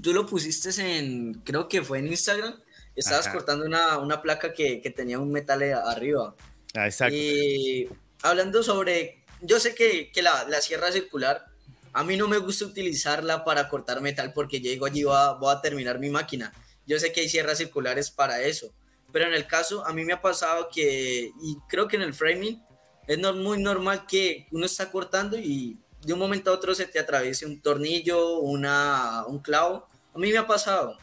tú 0.00 0.12
lo 0.12 0.26
pusiste 0.26 0.70
en, 0.80 1.34
creo 1.44 1.68
que 1.68 1.82
fue 1.82 1.98
en 1.98 2.08
Instagram, 2.08 2.60
estabas 2.94 3.28
cortando 3.28 3.64
una, 3.64 3.98
una 3.98 4.22
placa 4.22 4.52
que, 4.52 4.80
que, 4.80 4.90
tenía 4.90 5.18
un 5.18 5.30
metal 5.30 5.62
arriba. 5.62 6.34
Ah, 6.74 6.86
exacto. 6.86 7.14
Y 7.14 7.88
hablando 8.22 8.62
sobre, 8.62 9.24
yo 9.40 9.60
sé 9.60 9.74
que, 9.74 10.10
que 10.10 10.22
la, 10.22 10.44
la, 10.48 10.60
sierra 10.60 10.92
circular, 10.92 11.46
a 11.92 12.04
mí 12.04 12.16
no 12.16 12.28
me 12.28 12.38
gusta 12.38 12.64
utilizarla 12.64 13.44
para 13.44 13.68
cortar 13.68 14.00
metal 14.00 14.32
porque 14.32 14.60
llego 14.60 14.86
allí 14.86 15.04
voy 15.04 15.16
a, 15.16 15.32
voy 15.32 15.54
a 15.54 15.60
terminar 15.60 15.98
mi 15.98 16.10
máquina. 16.10 16.52
Yo 16.86 16.98
sé 16.98 17.12
que 17.12 17.20
hay 17.20 17.28
sierras 17.28 17.58
circulares 17.58 18.10
para 18.10 18.42
eso, 18.42 18.74
pero 19.12 19.26
en 19.26 19.34
el 19.34 19.46
caso, 19.46 19.86
a 19.86 19.92
mí 19.92 20.04
me 20.04 20.14
ha 20.14 20.20
pasado 20.20 20.68
que, 20.72 21.30
y 21.42 21.56
creo 21.68 21.86
que 21.86 21.96
en 21.96 22.02
el 22.02 22.14
framing, 22.14 22.62
es 23.06 23.18
muy 23.18 23.60
normal 23.60 24.06
que 24.06 24.46
uno 24.52 24.66
está 24.66 24.90
cortando 24.90 25.36
y 25.36 25.78
de 26.04 26.12
un 26.12 26.18
momento 26.18 26.50
a 26.50 26.54
otro 26.54 26.74
se 26.74 26.86
te 26.86 26.98
atraviese 26.98 27.46
un 27.46 27.60
tornillo, 27.60 28.38
una, 28.38 29.24
un 29.26 29.38
clavo. 29.38 29.88
A 30.14 30.18
mí 30.18 30.32
me 30.32 30.38
ha 30.38 30.46
pasado. 30.46 30.98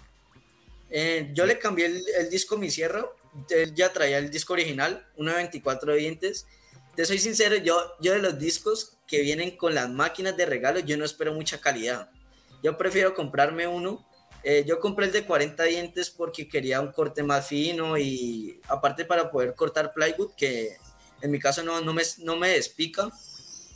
Eh, 0.89 1.29
yo 1.33 1.45
le 1.45 1.57
cambié 1.59 1.85
el, 1.85 2.29
disco 2.29 2.55
a 2.55 2.57
mi 2.57 2.69
sierra, 2.69 3.05
él 3.49 3.73
ya 3.75 3.93
traía 3.93 4.17
el 4.17 4.29
disco 4.29 4.53
original, 4.53 5.07
una 5.15 5.35
24 5.35 5.93
dientes. 5.93 6.47
Te 6.95 7.05
soy 7.05 7.19
sincero, 7.19 7.55
yo, 7.55 7.93
yo 8.01 8.13
de 8.13 8.19
los 8.19 8.37
discos 8.37 8.97
que 9.07 9.21
vienen 9.21 9.55
con 9.55 9.73
las 9.73 9.89
máquinas 9.89 10.35
de 10.35 10.45
regalo, 10.45 10.79
yo 10.79 10.97
no 10.97 11.05
espero 11.05 11.33
mucha 11.33 11.61
calidad. 11.61 12.09
Yo 12.61 12.77
prefiero 12.77 13.13
comprarme 13.13 13.67
uno. 13.67 14.05
Eh, 14.43 14.63
yo 14.67 14.79
compré 14.79 15.05
el 15.05 15.11
de 15.11 15.25
40 15.25 15.63
dientes 15.63 16.09
porque 16.09 16.47
quería 16.47 16.81
un 16.81 16.91
corte 16.91 17.23
más 17.23 17.47
fino 17.47 17.97
y 17.97 18.59
aparte 18.67 19.05
para 19.05 19.31
poder 19.31 19.53
cortar 19.53 19.93
plywood, 19.93 20.33
que 20.35 20.77
en 21.21 21.31
mi 21.31 21.39
caso 21.39 21.61
no, 21.63 21.81
no, 21.81 21.93
me, 21.93 22.03
no 22.19 22.35
me 22.35 22.49
despica 22.49 23.11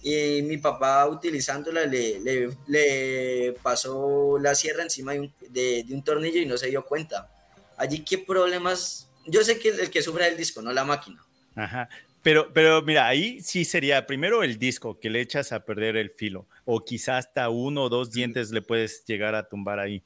y 0.04 0.42
mi 0.42 0.58
papá 0.58 1.08
utilizándola 1.08 1.86
le, 1.86 2.20
le, 2.68 3.54
pasó 3.64 4.38
la 4.38 4.54
sierra 4.54 4.84
encima 4.84 5.14
de 5.14 5.22
un, 5.22 5.34
de, 5.50 5.86
un, 5.92 6.04
tornillo 6.04 6.42
y 6.42 6.46
no 6.46 6.58
se 6.58 6.68
dio 6.68 6.86
cuenta. 6.86 7.32
Allí 7.78 8.04
qué 8.04 8.18
problemas, 8.18 9.10
yo 9.26 9.44
sé 9.44 9.58
que 9.58 9.70
el, 9.70 9.90
que 9.90 10.02
sufre 10.02 10.28
el 10.28 10.36
disco, 10.36 10.62
no 10.62 10.74
la 10.74 10.84
máquina. 10.84 11.24
Ajá. 11.56 11.88
Pero, 12.22 12.52
pero 12.54 12.82
mira, 12.82 13.08
ahí 13.08 13.40
sí 13.40 13.64
sería 13.64 14.06
primero 14.06 14.44
el 14.44 14.60
disco 14.60 15.00
que 15.00 15.10
le 15.10 15.22
echas 15.22 15.54
a 15.54 15.64
perder 15.64 15.96
el 15.96 16.10
filo, 16.10 16.48
o 16.66 16.84
quizás 16.84 17.28
hasta 17.28 17.50
uno 17.50 17.84
o 17.84 17.90
dos 17.90 18.12
dientes 18.12 18.52
le 18.52 18.62
puedes 18.62 19.06
llegar 19.06 19.36
a 19.36 19.48
tumbar 19.48 19.80
ahí. 19.80 20.04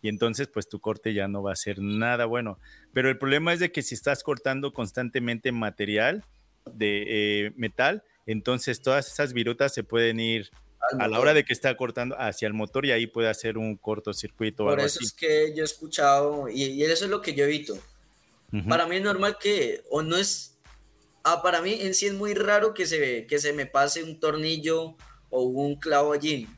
Y 0.00 0.08
entonces, 0.08 0.48
pues 0.48 0.68
tu 0.68 0.80
corte 0.80 1.12
ya 1.12 1.26
no 1.26 1.42
va 1.42 1.52
a 1.52 1.56
ser 1.56 1.80
nada 1.80 2.24
bueno. 2.24 2.58
Pero 2.92 3.08
el 3.08 3.18
problema 3.18 3.52
es 3.52 3.60
de 3.60 3.72
que 3.72 3.82
si 3.82 3.94
estás 3.94 4.22
cortando 4.22 4.72
constantemente 4.72 5.52
material 5.52 6.24
de 6.72 7.04
eh, 7.46 7.52
metal, 7.56 8.04
entonces 8.26 8.82
todas 8.82 9.10
esas 9.10 9.32
virutas 9.32 9.72
se 9.74 9.84
pueden 9.84 10.20
ir 10.20 10.50
a 10.98 11.08
la 11.08 11.20
hora 11.20 11.34
de 11.34 11.44
que 11.44 11.52
está 11.52 11.76
cortando 11.76 12.16
hacia 12.18 12.48
el 12.48 12.54
motor 12.54 12.86
y 12.86 12.92
ahí 12.92 13.06
puede 13.06 13.28
hacer 13.28 13.58
un 13.58 13.76
cortocircuito. 13.76 14.64
Por 14.64 14.80
eso 14.80 15.00
es 15.02 15.12
que 15.12 15.52
yo 15.54 15.62
he 15.62 15.64
escuchado 15.64 16.48
y, 16.48 16.82
eso 16.82 17.04
es 17.04 17.10
lo 17.10 17.20
que 17.20 17.34
yo 17.34 17.44
evito. 17.44 17.78
Para 18.68 18.86
mí 18.86 18.96
es 18.96 19.02
normal 19.02 19.36
que, 19.40 19.84
o 19.90 20.02
no 20.02 20.16
es, 20.16 20.58
ah, 21.22 21.40
para 21.40 21.62
mí 21.62 21.78
en 21.80 21.94
sí 21.94 22.06
es 22.06 22.14
muy 22.14 22.34
raro 22.34 22.74
que 22.74 22.84
se, 22.84 23.26
que 23.26 23.38
se 23.38 23.52
me 23.52 23.66
pase 23.66 24.02
un 24.02 24.18
tornillo 24.18 24.96
o 25.28 25.42
un 25.42 25.76
clavo 25.76 26.12
allí. 26.12 26.48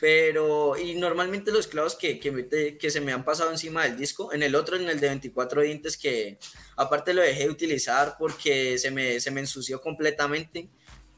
Pero, 0.00 0.76
y 0.76 0.96
normalmente 0.96 1.52
los 1.52 1.68
clavos 1.68 1.94
que, 1.94 2.18
que, 2.18 2.76
que, 2.78 2.90
se 2.90 3.00
me 3.00 3.12
han 3.12 3.24
pasado 3.24 3.50
encima 3.50 3.84
del 3.84 3.96
disco, 3.96 4.32
en 4.32 4.42
el 4.42 4.54
otro, 4.54 4.76
en 4.76 4.88
el 4.88 5.00
de 5.00 5.08
24 5.08 5.62
dientes, 5.62 5.96
que 5.96 6.38
aparte 6.76 7.14
lo 7.14 7.22
dejé 7.22 7.44
de 7.44 7.50
utilizar 7.50 8.16
porque 8.18 8.78
se 8.78 8.90
me, 8.90 9.20
se 9.20 9.30
me 9.30 9.40
ensució 9.40 9.80
completamente 9.80 10.68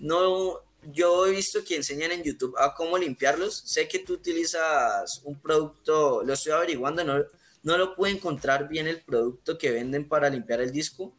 no, 0.01 0.61
yo 0.93 1.27
he 1.27 1.31
visto 1.31 1.63
que 1.63 1.77
enseñan 1.77 2.11
en 2.11 2.23
YouTube 2.23 2.57
a 2.59 2.75
cómo 2.75 2.99
limpiarlos. 2.99 3.63
Sé 3.67 3.87
que 3.87 3.99
tú 4.01 4.15
utilizas 4.15 5.21
un 5.25 5.39
producto, 5.39 6.23
lo 6.25 6.33
estoy 6.33 6.53
averiguando, 6.53 7.05
no, 7.05 7.25
no 7.63 7.77
lo 7.77 7.95
puedo 7.95 8.13
encontrar 8.15 8.67
bien 8.69 8.89
el 8.89 9.03
producto 9.03 9.59
que 9.59 9.71
venden 9.71 10.09
para 10.09 10.31
limpiar 10.31 10.61
el 10.61 10.73
disco. 10.73 11.15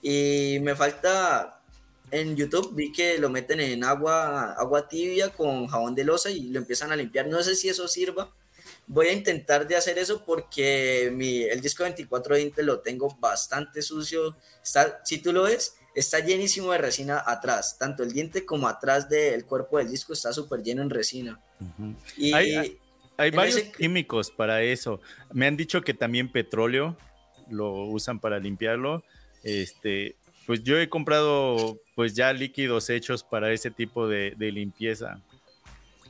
Y 0.00 0.58
me 0.62 0.74
falta, 0.74 1.62
en 2.10 2.34
YouTube 2.34 2.74
vi 2.74 2.92
que 2.92 3.18
lo 3.18 3.28
meten 3.28 3.60
en 3.60 3.84
agua, 3.84 4.54
agua 4.54 4.88
tibia 4.88 5.30
con 5.30 5.66
jabón 5.66 5.94
de 5.94 6.04
losa 6.04 6.30
y 6.30 6.48
lo 6.48 6.58
empiezan 6.58 6.92
a 6.92 6.96
limpiar. 6.96 7.26
No 7.26 7.42
sé 7.42 7.54
si 7.54 7.68
eso 7.68 7.86
sirva. 7.88 8.34
Voy 8.86 9.08
a 9.08 9.12
intentar 9.12 9.68
de 9.68 9.76
hacer 9.76 9.98
eso 9.98 10.24
porque 10.24 11.10
mi, 11.14 11.42
el 11.42 11.60
disco 11.60 11.84
2420 11.84 12.62
lo 12.62 12.80
tengo 12.80 13.14
bastante 13.20 13.82
sucio. 13.82 14.34
Está, 14.62 15.02
si 15.04 15.18
tú 15.18 15.32
lo 15.32 15.42
ves, 15.42 15.74
está 15.94 16.20
llenísimo 16.20 16.72
de 16.72 16.78
resina 16.78 17.22
atrás, 17.24 17.78
tanto 17.78 18.02
el 18.02 18.12
diente 18.12 18.44
como 18.44 18.68
atrás 18.68 19.08
del 19.08 19.44
cuerpo 19.44 19.78
del 19.78 19.88
disco 19.88 20.12
está 20.12 20.32
súper 20.32 20.62
lleno 20.62 20.82
en 20.82 20.90
resina. 20.90 21.40
y, 22.16 22.32
hay, 22.32 23.30
varios 23.30 23.62
químicos 23.76 24.30
para 24.30 24.62
eso. 24.62 25.00
Me 25.32 25.46
han 25.46 25.56
dicho 25.56 25.82
que 25.82 25.94
también 25.94 26.30
petróleo 26.30 26.96
lo 27.48 27.72
usan 27.84 28.18
para 28.18 28.38
limpiarlo. 28.38 29.04
Este, 29.44 30.16
pues 30.46 30.64
yo 30.64 30.78
he 30.78 30.88
comprado 30.88 31.78
pues 31.94 32.14
ya 32.14 32.32
líquidos 32.32 32.90
hechos 32.90 33.22
para 33.22 33.52
ese 33.52 33.70
tipo 33.70 34.08
de, 34.08 34.34
limpieza. 34.38 35.20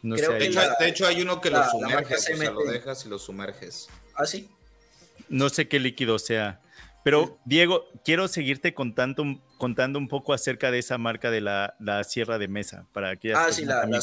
No 0.02 0.16
sé, 0.16 0.28
de 0.28 0.88
hecho 0.88 1.06
hay 1.06 1.22
uno 1.22 1.40
que 1.40 1.50
lo 1.50 1.62
sumerges, 1.70 2.30
o 2.30 2.36
sea, 2.36 2.50
lo 2.50 2.64
dejas 2.64 3.06
y 3.06 3.08
lo 3.08 3.18
sumerges. 3.18 3.88
¿Ah, 4.14 4.26
sí? 4.26 4.48
No 5.28 5.48
sé 5.48 5.68
qué 5.68 5.80
líquido 5.80 6.18
sea. 6.18 6.60
Pero, 7.04 7.38
Diego, 7.44 7.84
quiero 8.02 8.28
seguirte 8.28 8.72
contando, 8.72 9.24
contando 9.58 9.98
un 9.98 10.08
poco 10.08 10.32
acerca 10.32 10.70
de 10.70 10.78
esa 10.78 10.96
marca 10.96 11.30
de 11.30 11.42
la, 11.42 11.76
Sierra 12.08 12.38
de 12.38 12.48
Mesa. 12.48 12.86
Para 12.92 13.16
que 13.16 13.34
ah, 13.34 13.52
sí, 13.52 13.66
la, 13.66 13.86
la 13.86 14.00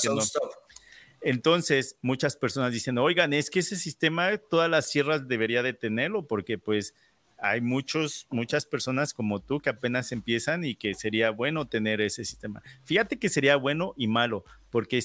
Entonces, 1.22 1.98
muchas 2.04 2.36
personas 2.36 2.72
dicen, 2.72 3.00
oigan, 3.00 3.34
es 3.34 3.50
que 3.50 3.60
ese 3.60 3.76
sistema 3.76 4.38
todas 4.38 4.70
las 4.70 4.90
sierras 4.90 5.28
debería 5.28 5.64
de 5.64 5.74
tenerlo 5.74 6.28
porque 6.28 6.60
pues 6.60 6.94
hay 7.40 7.60
muchos, 7.60 8.28
muchas 8.30 8.68
personas 8.68 9.16
como 9.16 9.40
tú 9.40 9.60
que 9.60 9.72
apenas 9.72 10.12
empiezan 10.12 10.64
y 10.64 10.76
que 10.76 10.94
sería 10.94 11.32
bueno 11.32 11.68
tener 11.68 12.02
ese 12.02 12.24
sistema. 12.24 12.62
Fíjate 12.86 13.18
que 13.18 13.30
sería 13.30 13.56
bueno 13.56 13.96
y 13.98 14.08
malo 14.08 14.46
porque 14.70 15.02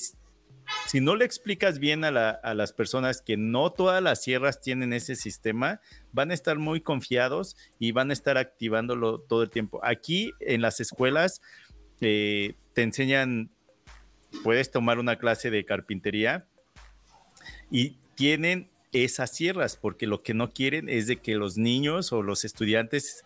si 0.87 1.01
no 1.01 1.17
le 1.17 1.25
explicas 1.25 1.79
bien 1.79 2.05
a, 2.05 2.11
las 2.11 2.73
personas 2.73 3.23
que 3.23 3.37
no 3.37 3.71
todas 3.71 4.03
las 4.03 4.23
sierras 4.23 4.61
tienen 4.61 4.93
ese 4.93 5.17
sistema, 5.17 5.81
van 6.17 6.31
a 6.31 6.35
estar 6.35 6.59
muy 6.59 6.81
confiados 6.81 7.57
y 7.79 7.93
van 7.93 8.09
a 8.09 8.15
estar 8.15 8.39
activándolo 8.39 9.21
todo 9.21 9.43
el 9.43 9.51
tiempo. 9.51 9.81
Aquí 9.85 10.33
en 10.41 10.63
las 10.63 10.81
escuelas 10.81 11.43
eh, 12.01 12.55
te 12.73 12.83
enseñan, 12.83 13.51
puedes 14.43 14.71
tomar 14.71 14.99
una 14.99 15.17
clase 15.17 15.51
de 15.51 15.67
carpintería 15.67 16.47
y 17.71 17.99
tienen 18.15 18.71
esas 18.93 19.31
sierras, 19.31 19.77
porque 19.77 20.07
lo 20.07 20.23
que 20.23 20.33
no 20.33 20.53
quieren 20.53 20.89
es 20.89 21.07
de 21.07 21.19
que 21.19 21.35
los 21.35 21.59
niños 21.59 22.15
o 22.15 22.23
los 22.23 22.47
estudiantes 22.47 23.23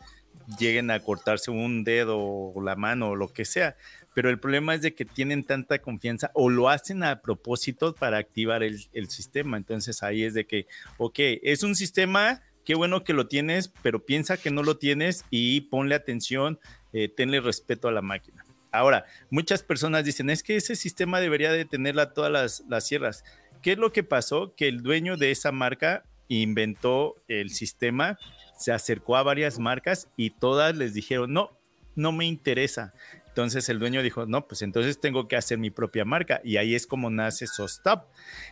lleguen 0.58 0.90
a 0.90 0.98
cortarse 0.98 1.52
un 1.52 1.84
dedo 1.84 2.18
o 2.18 2.60
la 2.60 2.74
mano 2.74 3.10
o 3.10 3.16
lo 3.16 3.28
que 3.28 3.44
sea 3.44 3.76
pero 4.14 4.28
el 4.28 4.38
problema 4.38 4.74
es 4.74 4.82
de 4.82 4.94
que 4.94 5.04
tienen 5.04 5.44
tanta 5.44 5.78
confianza 5.78 6.30
o 6.34 6.50
lo 6.50 6.68
hacen 6.68 7.04
a 7.04 7.20
propósito 7.22 7.94
para 7.94 8.18
activar 8.18 8.62
el, 8.62 8.78
sistema. 9.08 9.56
Entonces 9.56 10.02
ahí 10.02 10.24
es 10.24 10.34
de 10.34 10.46
que, 10.46 10.66
ok, 10.98 11.18
es 11.42 11.62
un 11.62 11.74
sistema, 11.74 12.42
qué 12.70 12.76
bueno 12.76 13.02
que 13.02 13.14
lo 13.14 13.26
tienes, 13.26 13.66
pero 13.82 14.06
piensa 14.06 14.36
que 14.36 14.52
no 14.52 14.62
lo 14.62 14.76
tienes 14.76 15.24
y 15.28 15.62
ponle 15.62 15.96
atención, 15.96 16.60
eh, 16.92 17.08
tenle 17.08 17.40
respeto 17.40 17.88
a 17.88 17.90
la 17.90 18.00
máquina. 18.00 18.44
Ahora, 18.70 19.06
muchas 19.28 19.64
personas 19.64 20.04
dicen, 20.04 20.30
es 20.30 20.44
que 20.44 20.54
ese 20.54 20.76
sistema 20.76 21.18
debería 21.18 21.50
de 21.50 21.64
tenerla 21.64 22.12
todas 22.12 22.30
las, 22.30 22.62
las 22.68 22.86
sierras. 22.86 23.24
¿Qué 23.60 23.72
es 23.72 23.78
lo 23.78 23.92
que 23.92 24.04
pasó? 24.04 24.54
Que 24.54 24.68
el 24.68 24.84
dueño 24.84 25.16
de 25.16 25.32
esa 25.32 25.50
marca 25.50 26.04
inventó 26.28 27.16
el 27.26 27.50
sistema, 27.50 28.20
se 28.56 28.70
acercó 28.70 29.16
a 29.16 29.24
varias 29.24 29.58
marcas 29.58 30.06
y 30.16 30.30
todas 30.30 30.76
les 30.76 30.94
dijeron, 30.94 31.32
no, 31.32 31.50
no 31.96 32.12
me 32.12 32.24
interesa. 32.26 32.94
Entonces 33.26 33.68
el 33.68 33.80
dueño 33.80 34.00
dijo, 34.00 34.26
no, 34.26 34.46
pues 34.46 34.62
entonces 34.62 35.00
tengo 35.00 35.26
que 35.26 35.34
hacer 35.34 35.58
mi 35.58 35.70
propia 35.70 36.04
marca 36.04 36.40
y 36.44 36.56
ahí 36.56 36.76
es 36.76 36.86
como 36.86 37.10
nace 37.10 37.48
Sostop. 37.48 38.04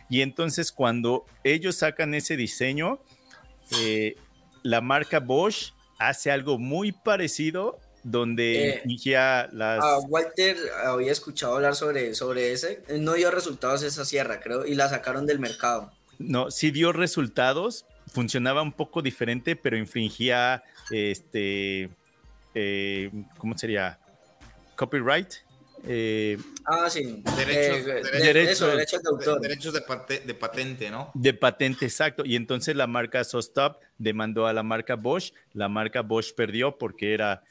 Y 0.09 0.23
entonces 0.23 0.73
cuando 0.73 1.25
ellos 1.45 1.77
sacan 1.77 2.13
ese 2.13 2.35
diseño, 2.35 2.99
eh, 3.77 4.15
la 4.63 4.81
marca 4.81 5.19
Bosch 5.19 5.73
hace 5.97 6.31
algo 6.31 6.57
muy 6.57 6.91
parecido 6.91 7.79
donde 8.03 8.81
eh, 8.85 9.49
las... 9.51 9.83
A 9.83 9.99
Walter 9.99 10.57
había 10.85 11.11
escuchado 11.11 11.55
hablar 11.55 11.75
sobre, 11.75 12.13
sobre 12.15 12.53
ese, 12.53 12.81
no 12.99 13.13
dio 13.13 13.29
resultados 13.31 13.83
esa 13.83 14.05
sierra, 14.05 14.39
creo, 14.39 14.65
y 14.65 14.75
la 14.75 14.89
sacaron 14.89 15.25
del 15.25 15.39
mercado. 15.39 15.91
No, 16.17 16.49
sí 16.51 16.71
dio 16.71 16.91
resultados, 16.93 17.85
funcionaba 18.11 18.61
un 18.61 18.71
poco 18.71 19.01
diferente, 19.01 19.55
pero 19.55 19.77
infringía, 19.77 20.63
este, 20.91 21.89
eh, 22.55 23.11
¿cómo 23.37 23.57
sería? 23.57 23.99
copyright. 24.79 25.43
Eh, 25.85 26.37
ah, 26.65 26.89
sí. 26.89 27.23
Derechos, 27.37 27.87
eh, 27.87 28.21
derechos, 28.21 28.59
de 29.03 29.09
autor. 29.09 29.41
Derechos 29.41 29.73
de, 29.73 30.33
patente, 30.33 30.89
¿no? 30.89 31.11
De 31.13 31.33
patente, 31.33 31.85
exacto. 31.85 32.23
Y 32.25 32.35
entonces 32.35 32.75
la 32.75 32.87
marca 32.87 33.23
Sostop 33.23 33.81
demandó 33.97 34.47
a 34.47 34.53
la 34.53 34.63
marca 34.63 34.95
Bosch. 34.95 35.33
La 35.53 35.69
marca 35.69 36.01
Bosch 36.01 36.33
perdió 36.33 36.77
porque 36.77 37.13
era 37.13 37.43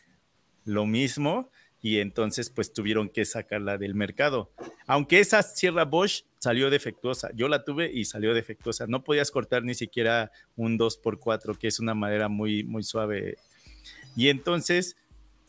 lo 0.64 0.86
mismo 0.86 1.50
y 1.80 1.98
entonces 1.98 2.50
pues 2.50 2.72
tuvieron 2.72 3.08
que 3.08 3.24
sacarla 3.24 3.78
del 3.78 3.94
mercado. 3.94 4.50
Aunque 4.86 5.20
esa 5.20 5.42
sierra 5.42 5.84
Bosch 5.84 6.24
salió 6.38 6.70
defectuosa, 6.70 7.30
yo 7.34 7.48
la 7.48 7.64
tuve 7.64 7.90
y 7.92 8.04
salió 8.04 8.34
defectuosa. 8.34 8.86
No 8.86 9.04
podías 9.04 9.30
cortar 9.30 9.62
ni 9.64 9.74
siquiera 9.74 10.32
un 10.56 10.78
2x4, 10.78 11.56
que 11.56 11.68
es 11.68 11.80
una 11.80 11.94
madera 11.94 12.28
muy, 12.28 12.64
muy 12.64 12.82
suave. 12.82 13.36
Y 14.16 14.28
entonces, 14.28 14.96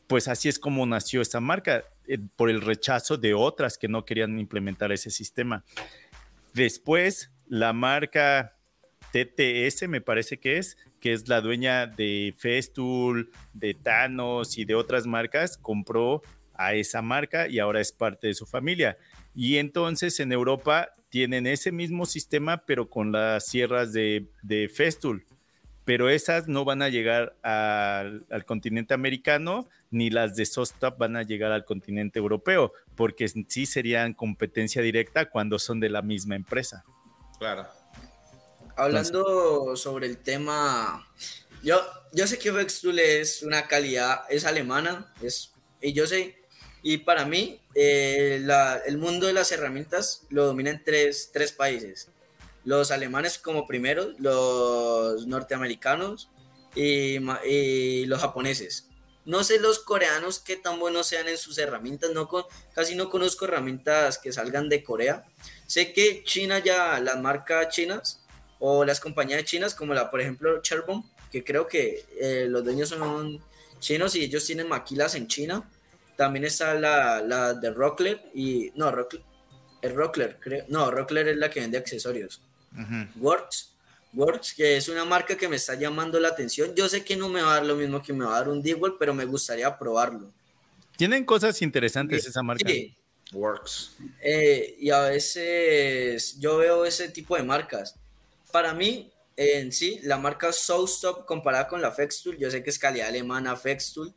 pues 0.07 0.27
así 0.27 0.49
es 0.49 0.59
como 0.59 0.85
nació 0.85 1.21
esta 1.21 1.39
marca, 1.39 1.85
eh, 2.09 2.17
por 2.35 2.49
el 2.49 2.61
rechazo 2.61 3.17
de 3.17 3.35
otras 3.35 3.77
que 3.77 3.87
no 3.87 4.03
querían 4.03 4.39
implementar 4.39 4.91
ese 4.91 5.11
sistema. 5.11 5.63
Después, 6.53 7.31
la 7.47 7.71
marca 7.71 8.57
TTS, 9.11 9.87
me 9.87 10.01
parece 10.01 10.39
que 10.39 10.57
es, 10.57 10.75
que 10.99 11.13
es 11.13 11.27
la 11.27 11.39
dueña 11.39 11.85
de 11.85 12.33
Festool, 12.37 13.31
de 13.53 13.75
Thanos 13.75 14.57
y 14.57 14.65
de 14.65 14.73
otras 14.73 15.05
marcas, 15.05 15.57
compró 15.57 16.23
a 16.55 16.73
esa 16.73 17.01
marca 17.03 17.47
y 17.47 17.59
ahora 17.59 17.79
es 17.79 17.91
parte 17.91 18.25
de 18.25 18.33
su 18.33 18.45
familia. 18.45 18.97
Y 19.35 19.57
entonces 19.57 20.19
en 20.19 20.31
Europa 20.31 20.89
tienen 21.09 21.45
ese 21.45 21.71
mismo 21.71 22.05
sistema, 22.05 22.65
pero 22.65 22.89
con 22.89 23.11
las 23.11 23.45
sierras 23.45 23.93
de, 23.93 24.27
de 24.41 24.67
Festool. 24.67 25.25
Pero 25.89 26.07
esas 26.07 26.47
no 26.47 26.65
van 26.65 26.83
a 26.83 26.89
llegar 26.89 27.35
al, 27.41 28.45
continente 28.45 28.93
americano, 28.93 29.67
ni 29.89 30.11
las 30.11 30.35
de 30.35 30.45
Sostop 30.45 30.99
van 30.99 31.15
a 31.15 31.23
llegar 31.23 31.51
al 31.51 31.65
continente 31.65 32.19
europeo, 32.19 32.73
porque 32.93 33.27
sí 33.27 33.65
serían 33.65 34.13
competencia 34.13 34.83
directa 34.83 35.31
cuando 35.31 35.57
son 35.57 35.79
de 35.79 35.89
la 35.89 36.03
misma 36.03 36.35
empresa. 36.35 36.85
Claro. 37.39 37.65
Hablando 38.77 39.75
sobre 39.75 40.05
el 40.05 40.19
tema, 40.19 41.07
yo, 41.63 41.81
yo 42.13 42.27
sé 42.27 42.37
que 42.37 42.53
Festool 42.53 42.99
es 42.99 43.41
una 43.41 43.67
calidad, 43.67 44.25
es 44.29 44.45
alemana, 44.45 45.11
es, 45.23 45.55
y 45.81 45.93
yo 45.93 46.05
sé 46.05 46.37
y 46.83 46.99
para 46.99 47.25
mí, 47.25 47.59
eh, 47.73 48.45
el 48.85 48.97
mundo 48.99 49.25
de 49.25 49.33
las 49.33 49.51
herramientas 49.51 50.27
lo 50.29 50.45
dominan 50.45 50.83
tres, 50.85 51.31
tres 51.33 51.51
países. 51.51 52.09
Los 52.65 52.91
alemanes 52.91 53.37
como 53.37 53.65
primero, 53.65 54.13
los 54.19 55.27
norteamericanos 55.27 56.29
y, 56.75 58.05
los 58.05 58.21
japoneses. 58.21 58.87
No 59.25 59.43
sé 59.43 59.59
los 59.59 59.79
coreanos 59.79 60.39
qué 60.39 60.55
tan 60.55 60.79
buenos 60.79 61.07
sean 61.07 61.27
en 61.27 61.37
sus 61.37 61.57
herramientas, 61.57 62.11
no 62.11 62.27
casi 62.73 62.95
no 62.95 63.09
conozco 63.09 63.45
herramientas 63.45 64.17
que 64.17 64.31
salgan 64.31 64.69
de 64.69 64.83
Corea. 64.83 65.25
Sé 65.67 65.93
que 65.93 66.23
China 66.23 66.59
ya, 66.59 66.99
las 66.99 67.19
marcas 67.19 67.69
chinas 67.69 68.25
o 68.59 68.85
las 68.85 68.99
compañías 68.99 69.43
chinas 69.43 69.75
como 69.75 69.93
la, 69.93 70.09
por 70.09 70.21
ejemplo, 70.21 70.61
Cherbourg, 70.61 71.03
que 71.31 71.43
creo 71.43 71.67
que 71.67 72.05
eh, 72.19 72.47
los 72.49 72.63
dueños 72.63 72.89
son 72.89 73.39
chinos 73.79 74.15
y 74.15 74.23
ellos 74.23 74.45
tienen 74.45 74.67
maquilas 74.67 75.15
en 75.15 75.27
China, 75.27 75.69
también 76.19 76.43
está 76.43 76.73
la, 76.73 77.21
la 77.21 77.53
de 77.53 77.71
Rockler 77.71 78.21
y. 78.33 78.73
No, 78.75 78.91
Rockler. 78.91 79.23
El 79.81 79.95
Rockler. 79.95 80.37
No, 80.67 80.91
Rockler 80.91 81.29
es 81.29 81.37
la 81.37 81.49
que 81.49 81.61
vende 81.61 81.77
accesorios. 81.77 82.41
Works. 83.15 83.75
Works, 84.13 84.53
que 84.53 84.77
es 84.77 84.89
una 84.89 85.05
marca 85.05 85.37
que 85.37 85.47
me 85.47 85.55
está 85.55 85.75
llamando 85.75 86.19
la 86.19 86.29
atención. 86.29 86.73
Yo 86.75 86.89
sé 86.89 87.03
que 87.03 87.15
no 87.15 87.29
me 87.29 87.41
va 87.41 87.51
a 87.51 87.55
dar 87.55 87.65
lo 87.65 87.75
mismo 87.75 88.01
que 88.01 88.13
me 88.13 88.25
va 88.25 88.35
a 88.35 88.39
dar 88.39 88.49
un 88.49 88.61
Dewell, 88.61 88.95
pero 88.97 89.13
me 89.13 89.25
gustaría 89.25 89.77
probarlo. 89.77 90.31
Tienen 90.97 91.25
cosas 91.25 91.61
interesantes 91.61 92.25
esa 92.25 92.41
marca. 92.41 92.67
Sí. 92.67 92.95
Works. 93.31 93.95
Eh, 94.21 94.75
y 94.79 94.89
a 94.89 95.01
veces 95.01 96.39
yo 96.39 96.57
veo 96.57 96.85
ese 96.85 97.09
tipo 97.09 97.35
de 97.35 97.43
marcas. 97.43 97.95
Para 98.51 98.73
mí, 98.73 99.11
en 99.35 99.71
sí, 99.71 99.99
la 100.03 100.17
marca 100.17 100.51
Soulstop 100.51 101.25
comparada 101.25 101.67
con 101.67 101.81
la 101.81 101.91
Fextool, 101.91 102.37
yo 102.37 102.49
sé 102.49 102.63
que 102.63 102.71
es 102.71 102.79
calidad 102.79 103.07
alemana 103.07 103.55
Fextool, 103.55 104.13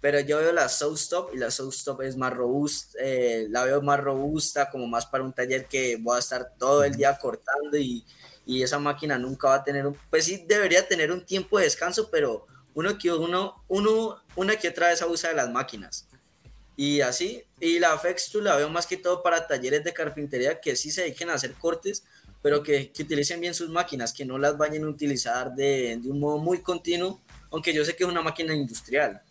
pero 0.00 0.20
yo 0.20 0.38
veo 0.38 0.52
la 0.52 0.66
Stop 0.66 1.30
y 1.34 1.38
la 1.38 1.48
Stop 1.48 2.02
es 2.02 2.16
más 2.16 2.32
robusta, 2.32 2.98
eh, 3.00 3.46
la 3.50 3.64
veo 3.64 3.82
más 3.82 4.00
robusta, 4.00 4.70
como 4.70 4.86
más 4.86 5.06
para 5.06 5.24
un 5.24 5.32
taller 5.32 5.66
que 5.66 5.96
voy 5.96 6.16
a 6.16 6.20
estar 6.20 6.52
todo 6.58 6.84
el 6.84 6.94
día 6.94 7.16
cortando 7.18 7.76
y, 7.76 8.04
y, 8.44 8.62
esa 8.62 8.78
máquina 8.78 9.18
nunca 9.18 9.48
va 9.48 9.54
a 9.56 9.64
tener 9.64 9.86
un, 9.86 9.96
pues 10.10 10.26
sí 10.26 10.44
debería 10.46 10.86
tener 10.86 11.10
un 11.10 11.24
tiempo 11.24 11.58
de 11.58 11.64
descanso, 11.64 12.10
pero 12.10 12.46
uno 12.74 12.98
que 12.98 13.10
uno, 13.10 13.64
uno, 13.68 14.22
una 14.36 14.56
que 14.56 14.68
otra 14.68 14.88
vez 14.88 15.00
abusa 15.02 15.28
de 15.28 15.34
las 15.34 15.50
máquinas. 15.50 16.06
Y 16.76 17.00
así, 17.00 17.42
y 17.58 17.78
la 17.78 17.98
Fextool 17.98 18.44
la 18.44 18.56
veo 18.56 18.68
más 18.68 18.86
que 18.86 18.98
todo 18.98 19.22
para 19.22 19.46
talleres 19.46 19.82
de 19.82 19.94
carpintería 19.94 20.60
que 20.60 20.76
sí 20.76 20.90
se 20.90 21.02
dediquen 21.02 21.30
a 21.30 21.34
hacer 21.34 21.54
cortes, 21.54 22.04
pero 22.42 22.62
que, 22.62 22.92
que 22.92 23.02
utilicen 23.02 23.40
bien 23.40 23.54
sus 23.54 23.70
máquinas, 23.70 24.12
que 24.12 24.26
no 24.26 24.36
las 24.36 24.58
vayan 24.58 24.84
a 24.84 24.88
utilizar 24.88 25.54
de, 25.54 25.98
de 26.02 26.10
un 26.10 26.20
modo 26.20 26.36
muy 26.36 26.60
continuo, 26.60 27.20
aunque 27.50 27.72
yo 27.72 27.82
sé 27.82 27.96
que 27.96 28.04
es 28.04 28.10
una 28.10 28.20
máquina 28.20 28.54
industrial. 28.54 29.22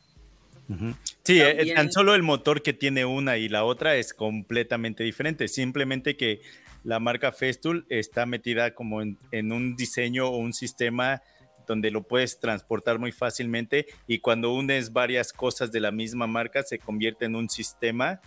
Sí, 1.24 1.42
eh, 1.42 1.74
tan 1.76 1.92
solo 1.92 2.16
el 2.16 2.24
motor 2.24 2.62
que 2.62 2.74
tiene 2.74 3.06
una 3.06 3.38
y 3.38 3.50
la 3.50 3.64
otra 3.64 3.96
es 3.96 4.14
completamente 4.14 5.04
diferente. 5.04 5.48
Simplemente 5.48 6.18
que 6.18 6.42
la 6.84 7.00
marca 7.00 7.32
Festool 7.32 7.86
está 7.90 8.26
metida 8.26 8.74
como 8.74 9.02
en, 9.02 9.18
un 9.52 9.76
diseño 9.76 10.28
o 10.28 10.38
un 10.38 10.54
sistema 10.54 11.22
donde 11.68 11.90
lo 11.90 12.04
puedes 12.04 12.40
transportar 12.40 13.00
muy 13.00 13.12
fácilmente 13.12 13.88
y 14.06 14.20
cuando 14.20 14.54
unes 14.54 14.94
varias 14.94 15.34
cosas 15.34 15.72
de 15.72 15.80
la 15.80 15.92
misma 15.92 16.28
marca 16.28 16.62
se 16.62 16.78
convierte 16.78 17.26
en 17.26 17.36
un 17.36 17.50
sistema. 17.50 18.22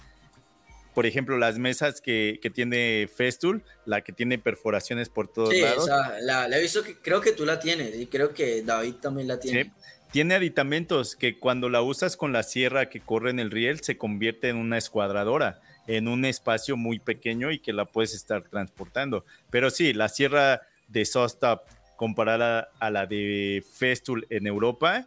Por 0.93 1.06
ejemplo, 1.06 1.39
las 1.39 1.56
mesas 1.60 2.01
que, 2.01 2.40
tiene 2.52 3.09
Festool, 3.15 3.62
la 3.86 4.01
que 4.01 4.12
tiene 4.12 4.39
perforaciones 4.39 5.09
por 5.09 5.28
todos 5.28 5.55
lados. 5.55 5.85
Sí, 5.85 5.90
la, 6.23 6.48
he 6.48 6.60
visto 6.60 6.82
que 6.82 6.97
creo 6.97 7.20
que 7.20 7.31
tú 7.31 7.47
la 7.47 7.60
tienes 7.60 7.94
y 7.94 8.06
creo 8.06 8.35
que 8.35 8.62
David 8.62 8.94
también 8.94 9.28
la 9.28 9.39
tiene. 9.39 9.73
Tiene 10.10 10.35
aditamentos 10.35 11.16
que 11.16 11.39
cuando 11.39 11.68
la 11.68 11.82
usas 11.82 12.16
con 12.16 12.32
la 12.32 12.43
sierra 12.43 12.89
que 12.89 13.01
corre 13.01 13.30
en 13.30 13.39
el 13.39 13.51
riel 13.51 13.80
se 13.80 13.98
convierte 13.98 14.48
en 14.48 14.56
una 14.56 14.78
escuadradora, 14.78 15.60
en 15.86 16.09
un 16.09 16.24
espacio 16.24 16.76
muy 16.76 16.98
pequeño 16.98 17.51
y 17.51 17.59
que 17.59 17.74
la 17.74 17.85
puedes 17.85 18.14
estar 18.14 18.43
transportando. 18.44 19.26
Pero 19.51 19.70
sí, 19.70 19.93
la 19.93 20.09
sierra 20.09 20.62
de 20.89 21.05
Sostop 21.05 21.68
comparada 21.97 22.70
a 22.78 22.90
la 22.90 23.06
de 23.06 23.62
Festool 23.74 24.26
en 24.30 24.47
Europa, 24.47 25.06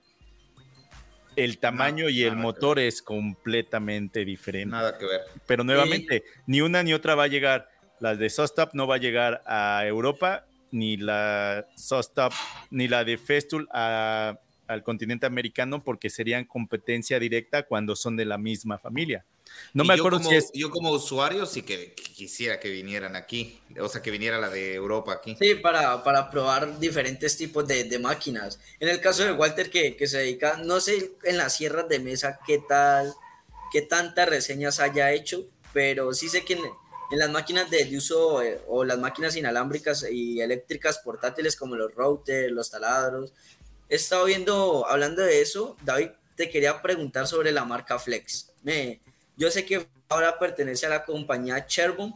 el 1.36 1.57
tamaño 1.57 2.10
y 2.10 2.23
el 2.23 2.36
motor 2.36 2.78
es 2.78 3.02
completamente 3.02 4.26
diferente. 4.26 4.72
Nada 4.72 4.98
que 4.98 5.06
ver. 5.06 5.22
Pero 5.48 5.64
nuevamente, 5.64 6.23
ni 6.45 6.61
una 6.61 6.84
ni 6.84 6.94
otra 6.94 7.15
va 7.15 7.23
a 7.23 7.28
llegar. 7.28 7.69
La 7.99 8.15
de 8.15 8.30
Sostop 8.30 8.73
no 8.73 8.86
va 8.86 8.95
a 8.95 8.99
llegar 8.99 9.41
a 9.45 9.84
Europa, 9.86 10.45
ni 10.72 10.98
la 10.98 11.65
Sostop, 11.76 12.34
ni 12.69 12.88
la 12.88 13.03
de 13.03 13.18
Festool 13.18 13.68
a 13.72 14.40
al 14.72 14.84
continente 14.84 15.26
americano 15.26 15.84
porque 15.84 16.10
serían 16.10 16.45
competencia 16.45 17.19
directa 17.19 17.64
cuando 17.64 17.95
son 17.95 18.15
de 18.15 18.26
la 18.26 18.38
misma 18.38 18.77
familia. 18.77 19.26
No 19.73 19.84
me 19.84 19.93
acuerdo 19.93 20.19
si 20.19 20.34
es. 20.35 20.52
Yo, 20.53 20.69
como 20.69 20.91
usuario, 20.91 21.45
sí 21.45 21.61
que 21.64 21.93
quisiera 21.93 22.60
que 22.60 22.69
vinieran 22.69 23.15
aquí, 23.15 23.60
o 23.80 23.89
sea, 23.89 24.02
que 24.02 24.11
viniera 24.11 24.39
la 24.39 24.49
de 24.49 24.76
Europa 24.76 25.14
aquí. 25.14 25.35
Sí, 25.38 25.56
para, 25.56 26.03
para 26.03 26.30
probar 26.30 26.80
diferentes 26.80 27.38
tipos 27.38 27.68
de, 27.68 27.84
de 27.84 27.99
máquinas. 27.99 28.60
En 28.80 28.88
el 28.88 29.02
caso 29.02 29.26
de 29.26 29.34
Walter, 29.34 29.69
que, 29.69 29.95
que, 29.98 30.07
se 30.07 30.19
dedica, 30.19 30.57
no 30.57 30.80
sé 30.80 31.11
en 31.23 31.38
las 31.38 31.56
sierras 31.56 31.89
de 31.89 31.99
mesa 31.99 32.39
qué 32.48 32.61
tal, 32.68 33.14
qué 33.72 33.81
tantas 33.81 34.30
reseñas 34.30 34.80
haya 34.80 35.11
hecho, 35.11 35.45
pero 35.73 36.14
sí 36.14 36.30
sé 36.30 36.45
que 36.45 36.53
en, 36.53 36.61
en 37.11 37.19
las 37.19 37.30
máquinas 37.30 37.69
de 37.69 37.98
uso 37.98 38.41
eh, 38.41 38.61
o 38.68 38.85
las 38.85 38.98
máquinas 38.98 39.35
inalámbricas 39.35 40.06
y 40.10 40.39
eléctricas 40.39 40.99
portátiles 40.99 41.56
como 41.57 41.76
los 41.76 41.93
routers, 41.93 42.52
los 42.52 42.72
taladros, 42.72 43.34
he 43.91 43.95
estado 43.95 44.23
viendo, 44.23 44.88
hablando 44.88 45.22
de 45.22 45.41
eso, 45.41 45.76
David, 45.84 46.11
te 46.38 46.49
quería 46.49 46.81
preguntar 46.81 47.27
sobre 47.27 47.51
la 47.51 47.65
marca 47.65 47.99
Flex. 47.99 48.53
Me, 48.63 49.01
yo 49.35 49.51
sé 49.51 49.65
que 49.65 49.85
ahora 50.07 50.39
pertenece 50.39 50.85
a 50.85 50.89
la 50.89 51.03
compañía 51.03 51.68
Cherbourg, 51.68 52.13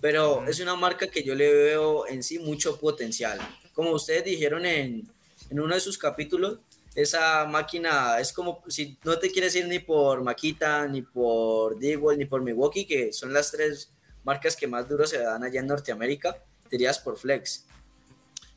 pero 0.00 0.46
es 0.46 0.60
una 0.60 0.76
marca 0.76 1.08
que 1.08 1.24
yo 1.24 1.34
le 1.34 1.52
veo 1.52 2.06
en 2.06 2.22
sí 2.22 2.38
mucho 2.38 2.78
potencial. 2.78 3.40
Como 3.74 3.90
ustedes 3.90 4.24
dijeron 4.24 4.64
en, 4.64 5.10
en 5.50 5.60
uno 5.60 5.74
de 5.74 5.80
sus 5.80 5.98
capítulos, 5.98 6.60
esa 6.94 7.44
máquina 7.44 8.20
es 8.20 8.32
como 8.32 8.62
si 8.68 8.96
no 9.02 9.18
te 9.18 9.32
quieres 9.32 9.56
ir 9.56 9.66
ni 9.66 9.80
por 9.80 10.22
Makita, 10.22 10.86
ni 10.86 11.02
por 11.02 11.76
Dewalt, 11.76 12.20
ni 12.20 12.26
por 12.26 12.40
Milwaukee, 12.40 12.86
que 12.86 13.12
son 13.12 13.32
las 13.32 13.50
tres 13.50 13.90
marcas 14.22 14.54
que 14.54 14.68
más 14.68 14.88
duro 14.88 15.04
se 15.08 15.18
dan 15.18 15.42
allá 15.42 15.58
en 15.58 15.66
Norteamérica, 15.66 16.36
te 16.70 16.76
irías 16.76 17.00
por 17.00 17.18
Flex. 17.18 17.66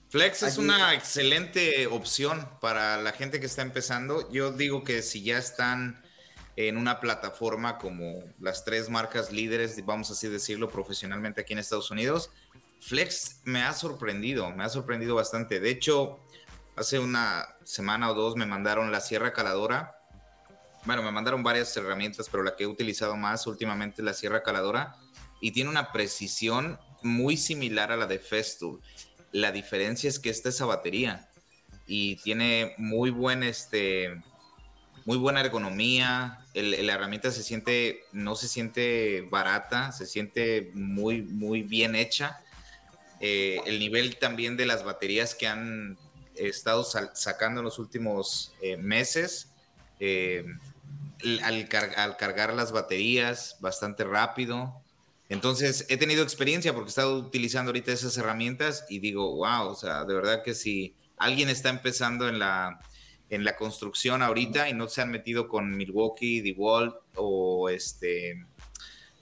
Flex 0.09 0.41
es 0.41 0.57
una 0.57 0.95
excelente 0.95 1.85
opción 1.85 2.49
para 2.59 2.97
la 2.97 3.11
gente 3.11 3.39
que 3.39 3.45
está 3.45 3.61
empezando. 3.61 4.31
Yo 4.31 4.51
digo 4.51 4.83
que 4.83 5.03
si 5.03 5.21
ya 5.21 5.37
están 5.37 6.01
en 6.55 6.77
una 6.77 6.99
plataforma 6.99 7.77
como 7.77 8.23
las 8.39 8.65
tres 8.65 8.89
marcas 8.89 9.31
líderes, 9.31 9.85
vamos 9.85 10.09
así 10.09 10.27
decirlo, 10.27 10.71
profesionalmente 10.71 11.41
aquí 11.41 11.53
en 11.53 11.59
Estados 11.59 11.91
Unidos, 11.91 12.31
Flex 12.79 13.41
me 13.43 13.61
ha 13.61 13.71
sorprendido, 13.73 14.49
me 14.49 14.63
ha 14.63 14.69
sorprendido 14.69 15.13
bastante. 15.13 15.59
De 15.59 15.69
hecho, 15.69 16.19
hace 16.75 16.97
una 16.97 17.47
semana 17.63 18.09
o 18.09 18.15
dos 18.15 18.35
me 18.35 18.47
mandaron 18.47 18.91
la 18.91 19.01
sierra 19.01 19.31
caladora. 19.31 19.95
Bueno, 20.85 21.03
me 21.03 21.11
mandaron 21.11 21.43
varias 21.43 21.77
herramientas, 21.77 22.29
pero 22.31 22.41
la 22.41 22.55
que 22.55 22.63
he 22.63 22.67
utilizado 22.67 23.15
más 23.15 23.45
últimamente 23.45 24.01
es 24.01 24.05
la 24.05 24.13
sierra 24.15 24.41
caladora 24.41 24.95
y 25.39 25.51
tiene 25.51 25.69
una 25.69 25.91
precisión 25.91 26.79
muy 27.03 27.37
similar 27.37 27.91
a 27.91 27.97
la 27.97 28.07
de 28.07 28.17
Festool. 28.17 28.81
La 29.31 29.51
diferencia 29.51 30.09
es 30.09 30.19
que 30.19 30.29
esta 30.29 30.49
es 30.49 30.59
batería 30.59 31.29
y 31.85 32.17
tiene 32.17 32.75
muy 32.77 33.09
buen, 33.09 33.43
este, 33.43 34.21
muy 35.05 35.17
buena 35.17 35.41
ergonomía, 35.41 36.45
la 36.53 36.93
herramienta 36.93 37.31
se 37.31 37.43
siente, 37.43 38.03
no 38.11 38.35
se 38.35 38.47
siente 38.47 39.27
barata, 39.29 39.91
se 39.91 40.05
siente 40.05 40.71
muy, 40.73 41.21
muy 41.23 41.63
bien 41.63 41.95
hecha. 41.95 42.41
Eh, 43.19 43.59
el 43.65 43.79
nivel 43.79 44.17
también 44.17 44.55
de 44.55 44.65
las 44.65 44.83
baterías 44.83 45.35
que 45.35 45.47
han 45.47 45.97
estado 46.35 46.83
sacando 46.83 47.61
en 47.61 47.65
los 47.65 47.79
últimos 47.79 48.53
eh, 48.61 48.77
meses, 48.77 49.51
eh, 49.99 50.45
al, 51.43 51.67
cargar 51.67 52.53
las 52.53 52.71
baterías 52.71 53.57
bastante 53.59 54.03
rápido. 54.03 54.81
Entonces, 55.29 55.85
he 55.89 55.97
tenido 55.97 56.23
experiencia 56.23 56.73
porque 56.73 56.87
he 56.87 56.89
estado 56.89 57.19
utilizando 57.19 57.69
ahorita 57.69 57.91
esas 57.91 58.17
herramientas 58.17 58.85
y 58.89 58.99
digo, 58.99 59.35
wow, 59.35 59.67
o 59.67 59.75
sea, 59.75 60.03
de 60.03 60.15
verdad 60.15 60.43
que 60.43 60.55
si 60.55 60.95
alguien 61.17 61.49
está 61.49 61.69
empezando 61.69 62.27
en 62.27 62.39
la, 62.39 62.79
en 63.29 63.43
la 63.43 63.55
construcción 63.55 64.23
ahorita 64.23 64.69
y 64.69 64.73
no 64.73 64.89
se 64.89 65.01
han 65.01 65.11
metido 65.11 65.47
con 65.47 65.77
Milwaukee, 65.77 66.41
DeWalt 66.41 66.95
o 67.15 67.69
este, 67.69 68.43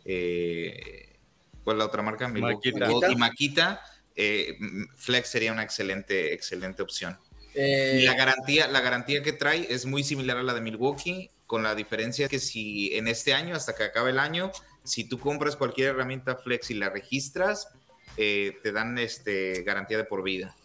eh, 0.06 1.20
¿cuál 1.66 1.76
es 1.76 1.80
la 1.80 1.86
otra 1.86 2.02
marca? 2.02 2.30
Milwaukee 2.30 2.74
y 3.10 3.16
Makita, 3.18 3.82
eh, 4.16 4.58
Flex 4.96 5.28
sería 5.28 5.52
una 5.52 5.64
excelente, 5.64 6.34
excelente 6.34 6.82
opción. 6.82 7.18
Eh, 7.54 8.04
la, 8.06 8.14
garantía, 8.14 8.68
la 8.68 8.80
garantía 8.80 9.22
que 9.24 9.34
trae 9.34 9.68
es 9.70 9.86
muy 9.86 10.04
similar 10.06 10.38
a 10.38 10.44
la 10.44 10.54
de 10.54 10.62
Milwaukee, 10.62 11.32
con 11.46 11.64
la 11.64 11.76
diferencia 11.76 12.30
que 12.30 12.40
si 12.40 12.96
en 12.96 13.08
este 13.08 13.34
año, 13.34 13.56
hasta 13.56 13.76
que 13.76 13.84
acabe 13.84 14.12
el 14.12 14.20
año, 14.20 14.52
si 14.88 15.04
tú 15.04 15.20
compras 15.20 15.56
cualquier 15.56 15.90
herramienta 15.90 16.36
Flex 16.36 16.72
y 16.72 16.76
la 16.76 16.90
registras, 16.90 17.68
te 18.16 18.72
dan 18.72 18.98
este, 18.98 19.62
garantía 19.64 19.98
de 19.98 20.06
por 20.06 20.24
vida. 20.24 20.56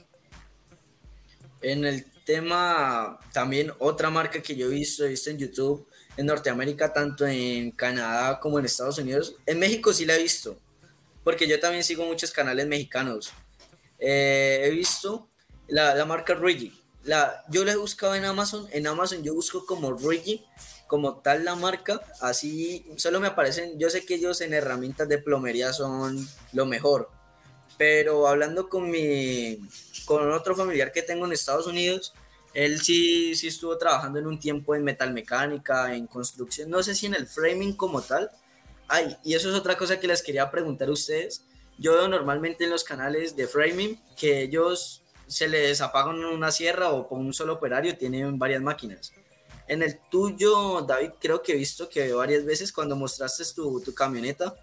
En 1.61 1.85
el 1.85 2.05
tema, 2.25 3.19
también 3.33 3.73
otra 3.79 4.11
marca 4.11 4.41
que 4.41 4.57
yo 4.57 4.67
he 4.67 4.75
visto, 4.75 5.05
he 5.05 5.09
visto 5.09 5.31
en 5.31 5.39
YouTube, 5.39 5.87
en 6.17 6.27
Norteamérica, 6.27 6.93
tanto 6.93 7.27
en 7.27 7.71
Canadá 7.73 8.39
como 8.41 8.59
en 8.59 8.65
Estados 8.65 8.99
Unidos. 8.99 9.37
En 9.47 9.59
México 9.59 9.93
sí 9.93 10.05
la 10.05 10.17
he 10.17 10.23
visto, 10.23 10.59
porque 11.25 11.47
yo 11.47 11.59
también 11.61 11.85
sigo 11.85 12.05
muchos 12.05 12.31
canales 12.31 12.67
mexicanos. 12.67 13.33
Eh, 13.99 14.63
he 14.65 14.71
visto 14.71 15.29
la, 15.69 15.95
la 15.95 16.05
marca 16.05 16.35
Rigi. 16.35 16.79
La, 17.05 17.45
yo 17.49 17.65
la 17.65 17.73
he 17.73 17.77
buscado 17.77 18.15
en 18.15 18.25
Amazon. 18.25 18.67
En 18.73 18.87
Amazon 18.87 19.23
yo 19.23 19.35
busco 19.35 19.67
como 19.67 19.93
Rigi, 19.93 20.45
como 20.93 21.21
tal 21.21 21.47
la 21.47 21.55
marca. 21.57 22.03
Así 22.21 22.85
solo 22.97 23.19
me 23.19 23.29
aparecen. 23.29 23.79
Yo 23.79 23.89
sé 23.89 24.05
que 24.05 24.17
ellos 24.17 24.43
en 24.43 24.53
herramientas 24.53 25.09
de 25.09 25.17
plomería 25.17 25.73
son 25.73 26.29
lo 26.53 26.67
mejor. 26.67 27.09
Pero 27.79 28.29
hablando 28.29 28.69
con 28.69 28.91
mi, 28.91 29.59
con 30.05 30.31
otro 30.31 30.55
familiar 30.55 30.93
que 30.93 31.01
tengo 31.01 31.25
en 31.25 31.33
Estados 31.33 31.67
Unidos, 31.67 32.13
él 32.53 32.83
sí, 32.83 33.35
sí 33.35 33.49
estuvo 33.49 33.79
trabajando 33.79 34.19
en 34.19 34.27
un 34.27 34.39
tiempo 34.39 34.75
en 34.75 34.85
metalmecánica, 34.85 35.95
en 35.95 36.07
construcción, 36.07 36.69
no 36.69 36.83
sé 36.83 36.95
si 36.95 37.07
en 37.07 37.15
el 37.15 37.27
framing 37.27 37.75
como 37.75 38.03
tal. 38.03 38.31
Ay, 38.87 39.17
y 39.25 39.33
eso 39.33 39.49
es 39.49 39.55
otra 39.55 39.79
cosa 39.79 39.99
que 39.99 40.07
les 40.07 40.23
quería 40.23 40.51
preguntar 40.51 40.89
a 40.89 40.93
ustedes. 40.93 41.43
Yo 41.79 41.95
veo 41.95 42.07
normalmente 42.07 42.65
en 42.65 42.71
los 42.71 42.85
canales 42.85 43.35
de 43.35 43.47
framing 43.47 43.99
que 44.15 44.43
ellos 44.43 45.01
se 45.27 45.49
les 45.49 45.81
apagan 45.81 46.23
una 46.23 46.51
sierra 46.51 46.91
o 46.91 47.09
con 47.09 47.21
un 47.21 47.33
solo 47.33 47.55
operario 47.55 47.97
tienen 47.97 48.39
varias 48.39 48.61
máquinas. 48.61 49.15
En 49.69 49.83
el 49.83 49.99
tuyo, 50.11 50.83
David, 50.83 51.11
creo 51.21 51.43
que 51.43 51.53
he 51.53 51.57
visto 51.57 51.89
que 51.89 52.13
varias 52.13 52.45
veces 52.45 52.73
cuando 52.73 52.97
mostraste 52.97 53.45
tu, 53.55 53.81
tu 53.81 53.95
camioneta, 53.95 54.55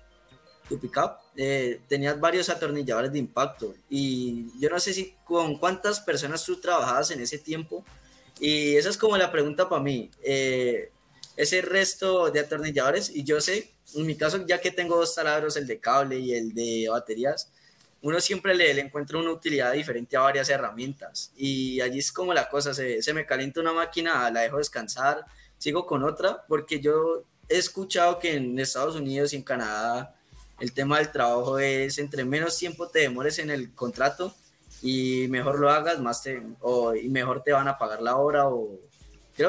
tu 0.68 0.80
pickup, 0.80 1.18
eh, 1.36 1.82
tenías 1.88 2.20
varios 2.20 2.50
atornilladores 2.50 3.12
de 3.12 3.20
impacto. 3.20 3.74
Y 3.90 4.48
yo 4.60 4.70
no 4.70 4.80
sé 4.80 4.94
si 4.94 5.16
con 5.26 5.58
cuántas 5.58 6.00
personas 6.00 6.44
tú 6.46 6.60
trabajabas 6.60 7.12
en 7.12 7.20
ese 7.22 7.40
tiempo. 7.40 7.84
Y 8.40 8.76
esa 8.76 8.90
es 8.90 8.98
como 8.98 9.18
la 9.18 9.32
pregunta 9.32 9.68
para 9.68 9.82
mí. 9.82 10.12
Eh, 10.22 10.92
ese 11.36 11.62
resto 11.62 12.30
de 12.30 12.42
atornilladores, 12.42 13.10
y 13.10 13.24
yo 13.24 13.42
sé, 13.42 13.72
en 13.96 14.06
mi 14.06 14.16
caso, 14.16 14.46
ya 14.46 14.62
que 14.62 14.72
tengo 14.72 14.98
dos 14.98 15.16
taladros, 15.16 15.58
el 15.58 15.68
de 15.68 15.80
cable 15.80 16.20
y 16.20 16.34
el 16.34 16.54
de 16.54 16.88
baterías, 16.90 17.50
uno 18.02 18.20
siempre 18.20 18.56
le, 18.56 18.80
encuentra 18.80 19.18
una 19.18 19.32
utilidad 19.32 19.74
diferente 19.74 20.16
a 20.16 20.22
varias 20.22 20.50
herramientas. 20.50 21.32
Y 21.36 21.82
allí 21.82 22.00
es 22.00 22.12
como 22.12 22.34
la 22.34 22.50
cosa, 22.50 22.74
se, 22.74 23.02
se 23.02 23.14
me 23.14 23.26
calienta 23.26 23.60
una 23.60 23.74
máquina, 23.74 24.30
la 24.32 24.42
dejo 24.42 24.58
descansar, 24.58 25.26
sigo 25.58 25.86
con 25.86 26.04
otra, 26.04 26.46
porque 26.48 26.80
yo 26.80 27.24
he 27.50 27.58
escuchado 27.58 28.20
que 28.20 28.36
en 28.36 28.58
Estados 28.60 28.96
Unidos 28.96 29.34
y 29.34 29.38
en 29.38 29.44
Canadá 29.44 30.16
el 30.60 30.74
tema 30.74 30.98
del 30.98 31.12
trabajo 31.12 31.58
es 31.60 31.98
entre 31.98 32.26
menos 32.26 32.58
tiempo 32.58 32.88
te 32.88 33.00
demores 33.00 33.40
en 33.40 33.50
el 33.50 33.74
contrato 33.74 34.34
y 34.82 35.28
mejor 35.30 35.60
lo 35.60 35.70
hagas, 35.70 36.00
más 36.00 36.24
te, 36.24 36.42
o, 36.62 36.96
y 36.96 37.10
mejor 37.10 37.44
te 37.44 37.52
van 37.52 37.68
a 37.68 37.78
pagar 37.78 38.02
la 38.02 38.16
hora 38.16 38.48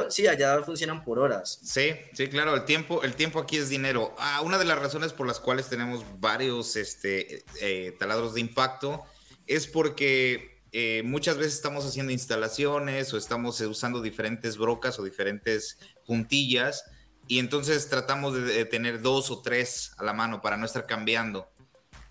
sí, 0.08 0.26
allá 0.26 0.62
funcionan 0.62 1.04
por 1.04 1.18
horas. 1.18 1.60
Sí, 1.62 1.92
sí, 2.12 2.28
claro, 2.28 2.54
el 2.54 2.64
tiempo, 2.64 3.02
el 3.02 3.14
tiempo 3.14 3.40
aquí 3.40 3.56
es 3.56 3.68
dinero. 3.68 4.14
Ah, 4.18 4.40
una 4.42 4.58
de 4.58 4.64
las 4.64 4.78
razones 4.78 5.12
por 5.12 5.26
las 5.26 5.40
cuales 5.40 5.68
tenemos 5.68 6.04
varios 6.20 6.76
este, 6.76 7.44
eh, 7.60 7.96
taladros 7.98 8.34
de 8.34 8.40
impacto 8.40 9.04
es 9.46 9.66
porque 9.66 10.60
eh, 10.72 11.02
muchas 11.04 11.36
veces 11.36 11.54
estamos 11.54 11.84
haciendo 11.84 12.12
instalaciones 12.12 13.12
o 13.12 13.16
estamos 13.16 13.60
usando 13.60 14.00
diferentes 14.00 14.56
brocas 14.56 14.98
o 14.98 15.02
diferentes 15.02 15.78
puntillas 16.06 16.84
y 17.26 17.38
entonces 17.38 17.88
tratamos 17.88 18.34
de, 18.34 18.64
tener 18.64 19.02
dos 19.02 19.30
o 19.30 19.40
tres 19.40 19.92
a 19.98 20.04
la 20.04 20.12
mano 20.12 20.40
para 20.40 20.56
no 20.56 20.66
estar 20.66 20.86
cambiando. 20.86 21.48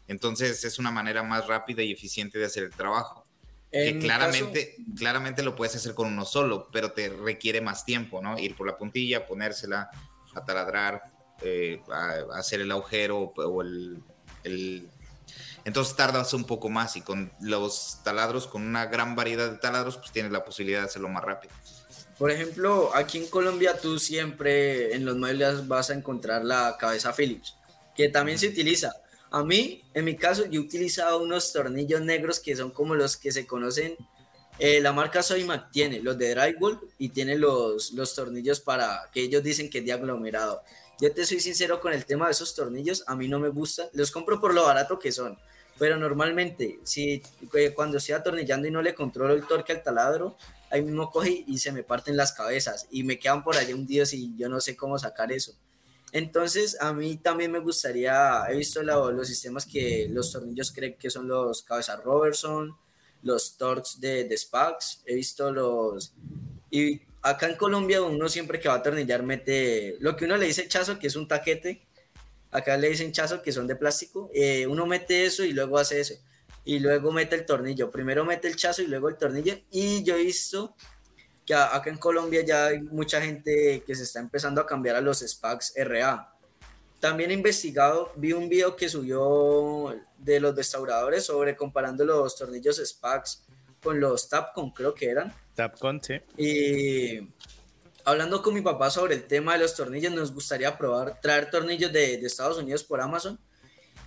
Entonces 0.08 0.64
es 0.64 0.80
una 0.80 0.92
manera 0.92 1.24
más 1.24 1.48
rápida 1.48 1.84
y 1.84 1.92
eficiente 1.92 2.40
de 2.40 2.46
hacer 2.46 2.64
el 2.64 2.72
trabajo. 2.72 3.26
Que 3.72 4.00
claramente, 4.00 4.76
claramente 4.98 5.44
lo 5.44 5.56
puedes 5.56 5.76
hacer 5.76 5.94
con 5.94 6.08
uno 6.08 6.26
solo, 6.26 6.70
pero 6.72 6.92
te 6.92 7.10
requiere 7.10 7.62
más 7.62 7.86
tiempo, 7.86 8.22
¿no? 8.22 8.38
Ir 8.40 8.56
por 8.56 8.66
la 8.66 8.78
puntilla, 8.78 9.26
ponérsela, 9.26 9.92
a 10.34 10.46
taladrar, 10.46 11.04
eh, 11.42 11.82
a, 11.92 12.38
hacer 12.38 12.62
el 12.62 12.72
agujero 12.72 13.34
o 13.36 13.62
el, 13.62 14.02
el, 14.44 14.90
Entonces 15.66 15.96
tardas 15.96 16.34
un 16.34 16.46
poco 16.46 16.70
más 16.70 16.96
y 16.96 17.02
con 17.02 17.32
los 17.42 18.00
taladros, 18.04 18.48
con 18.48 18.64
una 18.64 18.88
gran 18.88 19.16
variedad 19.16 19.52
de 19.52 19.58
taladros, 19.58 19.98
pues 19.98 20.12
tienes 20.12 20.32
la 20.32 20.44
posibilidad 20.44 20.82
de 20.82 20.86
hacerlo 20.86 21.10
más 21.10 21.24
rápido. 21.24 21.54
Por 22.18 22.32
ejemplo, 22.32 22.92
aquí 22.96 23.18
en 23.18 23.28
Colombia 23.28 23.78
tú 23.80 23.98
siempre 23.98 24.94
en 24.94 25.06
los 25.06 25.16
muebles 25.16 25.68
vas 25.68 25.90
a 25.90 25.94
encontrar 25.94 26.44
la 26.44 26.76
cabeza 26.78 27.14
Phillips, 27.14 27.56
que 27.96 28.10
también 28.10 28.38
se 28.38 28.48
utiliza. 28.48 28.94
A 29.32 29.44
mí, 29.44 29.84
en 29.94 30.06
mi 30.06 30.16
caso, 30.16 30.46
yo 30.46 30.60
he 30.60 30.64
utilizado 30.64 31.22
unos 31.22 31.54
tornillos 31.54 32.02
negros 32.02 32.40
que 32.40 32.56
son 32.56 32.72
como 32.72 32.96
los 32.96 33.16
que 33.16 33.32
se 33.32 33.46
conocen. 33.46 33.96
Eh, 34.58 34.82
la 34.82 34.92
marca 34.92 35.22
Soymac 35.22 35.72
tiene 35.72 36.02
los 36.02 36.18
de 36.18 36.34
drywall 36.34 36.80
y 36.98 37.10
tiene 37.10 37.38
los, 37.38 37.92
los 37.92 38.16
tornillos 38.16 38.60
para 38.60 39.10
que 39.14 39.22
ellos 39.22 39.44
dicen 39.44 39.70
que 39.70 39.80
es 39.80 39.86
de 39.86 39.94
aglomerado. 39.94 40.64
Yo 41.00 41.14
te 41.14 41.26
soy 41.26 41.40
sincero 41.40 41.80
con 41.80 41.94
el 41.94 42.06
tema 42.06 42.26
de 42.26 42.32
esos 42.32 42.56
tornillos, 42.56 43.04
a 43.08 43.16
mí 43.16 43.28
no 43.28 43.40
me 43.40 43.50
gusta. 43.50 43.90
Los 43.94 44.12
compro 44.12 44.40
por 44.40 44.54
lo 44.54 44.66
barato 44.66 44.98
que 44.98 45.12
son. 45.12 45.38
Pero 45.78 45.96
normalmente, 45.96 46.80
si 46.84 47.22
eh, 47.54 47.74
cuando 47.74 48.00
estoy 48.00 48.16
atornillando 48.16 48.68
y 48.68 48.72
no 48.72 48.82
le 48.82 48.96
controlo 48.96 49.34
el 49.34 49.46
torque 49.46 49.72
al 49.72 49.84
taladro, 49.84 50.36
ahí 50.72 50.82
mismo 50.82 51.10
coge 51.10 51.46
y 51.48 51.58
se 51.60 51.72
me 51.72 51.84
parten 51.84 52.18
las 52.18 52.34
cabezas 52.34 52.88
y 52.92 53.04
me 53.04 53.18
quedan 53.18 53.44
por 53.44 53.56
allá 53.56 53.76
hundidos 53.76 54.14
y 54.14 54.36
yo 54.36 54.50
no 54.50 54.60
sé 54.60 54.76
cómo 54.76 54.98
sacar 55.00 55.32
eso. 55.32 55.54
Entonces, 56.12 56.78
a 56.82 56.94
mí 56.94 57.18
también 57.18 57.52
me 57.52 57.60
gustaría, 57.60 58.44
he 58.50 58.56
visto 58.58 58.82
los 58.82 59.28
sistemas 59.28 59.66
que 59.66 60.08
los 60.10 60.32
tornillos 60.32 60.72
creen 60.72 60.96
que 60.98 61.10
son 61.10 61.28
los 61.28 61.62
cabezas 61.62 62.04
Robertson, 62.04 62.76
los 63.22 63.58
de, 64.00 64.24
de 64.24 64.38
Spax, 64.38 65.02
he 65.06 65.16
visto 65.16 65.52
los... 65.52 66.14
Y 66.72 67.02
acá 67.22 67.48
en 67.48 67.58
Colombia 67.58 68.02
uno 68.02 68.30
siempre 68.30 68.60
que 68.60 68.70
va 68.70 68.76
a 68.76 68.78
atornillar 68.78 69.24
mete 69.24 69.98
lo 70.00 70.16
que 70.16 70.26
uno 70.26 70.38
le 70.38 70.46
dice 70.46 70.68
chazo, 70.68 70.98
que 70.98 71.08
es 71.08 71.16
un 71.16 71.28
taquete, 71.28 71.82
acá 72.52 72.78
le 72.78 72.90
dicen 72.90 73.12
chazo, 73.12 73.42
que 73.42 73.52
son 73.52 73.68
de 73.68 73.76
plástico, 73.76 74.30
eh, 74.34 74.66
uno 74.68 74.86
mete 74.86 75.26
eso 75.26 75.44
y 75.44 75.54
luego 75.54 75.78
hace 75.78 76.00
eso 76.00 76.16
y 76.70 76.80
luego 76.80 77.12
mete 77.12 77.36
el 77.36 77.48
tornillo. 77.48 77.90
Primero 77.90 78.26
mete 78.26 78.48
el 78.48 78.56
chazo 78.56 78.84
y 78.84 78.88
luego 78.88 79.10
el 79.10 79.18
tornillo. 79.18 79.58
Y 79.72 80.04
yo 80.04 80.16
he 80.16 80.24
visto 80.24 80.76
que 81.50 81.56
acá 81.56 81.90
en 81.90 81.98
Colombia 81.98 82.46
ya 82.46 82.68
hay 82.68 82.80
mucha 82.80 83.20
gente 83.20 83.82
que 83.84 83.96
se 83.96 84.04
está 84.04 84.20
empezando 84.20 84.62
a 84.62 84.68
cambiar 84.68 84.96
a 84.96 85.02
los 85.02 85.22
SPACs 85.22 85.74
RA. 85.78 86.32
También 87.00 87.32
he 87.32 87.34
investigado, 87.34 88.12
vi 88.16 88.34
un 88.34 88.48
video 88.48 88.76
que 88.76 88.88
subió 88.88 90.00
de 90.20 90.40
los 90.40 90.56
restauradores 90.56 91.26
sobre 91.26 91.56
comparando 91.56 92.06
los 92.06 92.36
tornillos 92.36 92.78
SPACs 92.78 93.42
con 93.82 94.00
los 94.00 94.30
Tapcon, 94.30 94.70
creo 94.70 94.94
que 94.94 95.10
eran. 95.10 95.34
Tapcon, 95.56 96.00
sí. 96.04 96.22
Y 96.38 97.28
hablando 98.06 98.44
con 98.44 98.54
mi 98.54 98.62
papá 98.62 98.92
sobre 98.92 99.16
el 99.16 99.24
tema 99.24 99.54
de 99.54 99.60
los 99.60 99.74
tornillos, 99.74 100.14
nos 100.14 100.32
gustaría 100.32 100.78
probar 100.78 101.20
traer 101.20 101.50
tornillos 101.50 101.92
de, 101.92 102.20
de 102.20 102.28
Estados 102.28 102.60
Unidos 102.60 102.84
por 102.84 103.02
Amazon 103.02 103.40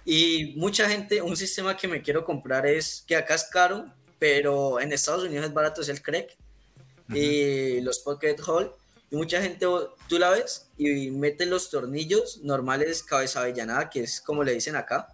y 0.04 0.54
mucha 0.56 0.88
gente, 0.88 1.20
un 1.20 1.36
sistema 1.36 1.76
que 1.76 1.88
me 1.88 2.02
quiero 2.02 2.24
comprar 2.24 2.66
es 2.66 3.02
que 3.04 3.16
acá 3.16 3.34
es 3.34 3.42
caro, 3.50 3.92
pero 4.20 4.78
en 4.78 4.92
Estados 4.92 5.24
Unidos 5.24 5.46
es 5.46 5.52
barato, 5.52 5.80
es 5.80 5.88
el 5.88 6.00
CREC 6.00 6.38
y 7.14 7.80
los 7.80 7.98
Pocket 8.00 8.36
Hole. 8.46 8.70
Y 9.10 9.16
mucha 9.16 9.42
gente, 9.42 9.66
tú 10.08 10.18
la 10.18 10.30
ves 10.30 10.70
y 10.78 11.10
mete 11.10 11.44
los 11.46 11.68
tornillos 11.70 12.38
normales 12.42 13.02
cabeza 13.02 13.40
avellanada, 13.40 13.90
que 13.90 14.00
es 14.00 14.20
como 14.20 14.42
le 14.42 14.54
dicen 14.54 14.74
acá, 14.74 15.08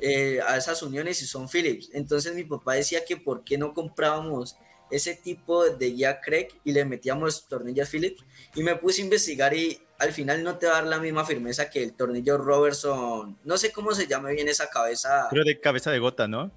eh, 0.00 0.40
a 0.46 0.56
esas 0.56 0.82
uniones 0.82 1.20
y 1.22 1.26
son 1.26 1.48
Philips. 1.48 1.90
Entonces 1.92 2.34
mi 2.34 2.44
papá 2.44 2.74
decía 2.74 3.04
que 3.04 3.16
por 3.16 3.42
qué 3.42 3.58
no 3.58 3.72
comprábamos 3.72 4.56
ese 4.90 5.14
tipo 5.14 5.68
de 5.68 5.90
guía 5.90 6.20
Craig 6.20 6.48
y 6.64 6.72
le 6.72 6.84
metíamos 6.84 7.46
tornillos 7.48 7.88
Phillips 7.90 8.24
y 8.54 8.62
me 8.62 8.76
puse 8.76 9.02
a 9.02 9.04
investigar 9.04 9.54
y 9.54 9.80
al 9.98 10.12
final 10.12 10.42
no 10.44 10.56
te 10.56 10.66
va 10.66 10.74
a 10.74 10.76
dar 10.76 10.86
la 10.86 10.98
misma 10.98 11.24
firmeza 11.24 11.68
que 11.68 11.82
el 11.82 11.94
tornillo 11.94 12.38
Robertson. 12.38 13.36
No 13.44 13.58
sé 13.58 13.72
cómo 13.72 13.92
se 13.92 14.06
llama 14.06 14.30
bien 14.30 14.48
esa 14.48 14.70
cabeza. 14.70 15.26
Creo 15.30 15.44
de 15.44 15.58
cabeza 15.58 15.90
de 15.90 15.98
gota, 15.98 16.28
¿no? 16.28 16.52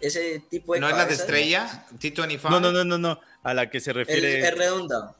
Ese 0.00 0.42
tipo 0.48 0.74
de 0.74 0.80
¿No 0.80 0.88
es 0.88 0.96
la 0.96 1.06
de 1.06 1.14
estrella? 1.14 1.86
T25. 1.98 2.50
No, 2.50 2.60
no, 2.60 2.72
no, 2.72 2.84
no, 2.84 2.98
no. 2.98 3.20
A 3.42 3.54
la 3.54 3.70
que 3.70 3.80
se 3.80 3.92
refiere. 3.92 4.40
Es, 4.40 4.56
redonda. 4.56 5.14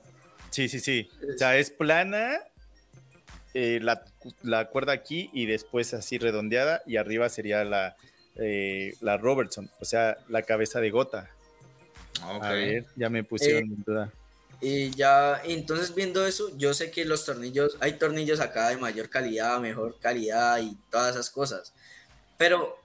Sí, 0.51 0.69
sí, 0.69 0.81
sí. 0.81 1.11
O 1.35 1.39
sea, 1.39 1.57
es 1.57 1.71
plana, 1.71 2.41
eh, 3.55 3.81
la, 3.83 4.69
cuerda 4.69 4.93
aquí 4.93 5.31
y 5.33 5.47
después 5.47 5.95
así 5.95 6.19
redondeada 6.19 6.83
y 6.87 6.97
arriba 6.97 7.29
sería 7.29 7.65
la, 7.65 7.97
eh, 8.37 8.95
la 9.01 9.17
Robertson, 9.17 9.71
o 9.81 9.85
sea, 9.85 10.19
la 10.29 10.43
cabeza 10.43 10.81
de 10.81 10.91
gota. 10.91 11.31
A 12.23 12.53
ver, 12.53 12.85
ya 12.97 13.09
me 13.09 13.25
pusieron 13.25 13.65
eh, 13.65 13.75
en 13.75 13.85
duda. 13.85 14.13
Y 14.61 14.91
ya, 14.91 15.41
entonces 15.45 15.95
viendo 15.95 16.27
eso, 16.27 16.51
yo 16.57 16.75
sé 16.75 16.91
que 16.91 17.05
los 17.05 17.25
tornillos, 17.25 17.77
hay 17.81 17.93
tornillos 17.93 18.41
acá 18.41 18.69
de 18.69 18.77
mayor 18.77 19.09
calidad, 19.09 19.61
mejor 19.61 19.99
calidad 20.01 20.61
y 20.61 20.77
todas 20.91 21.15
esas 21.15 21.31
cosas. 21.31 21.73
Pero, 22.37 22.77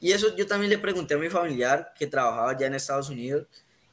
y 0.00 0.12
eso 0.12 0.34
yo 0.36 0.46
también 0.46 0.70
le 0.70 0.78
pregunté 0.78 1.14
a 1.14 1.18
mi 1.18 1.30
familiar 1.30 1.92
que 1.98 2.06
trabajaba 2.06 2.56
ya 2.58 2.66
en 2.66 2.74
Estados 2.74 3.08
Unidos, 3.08 3.46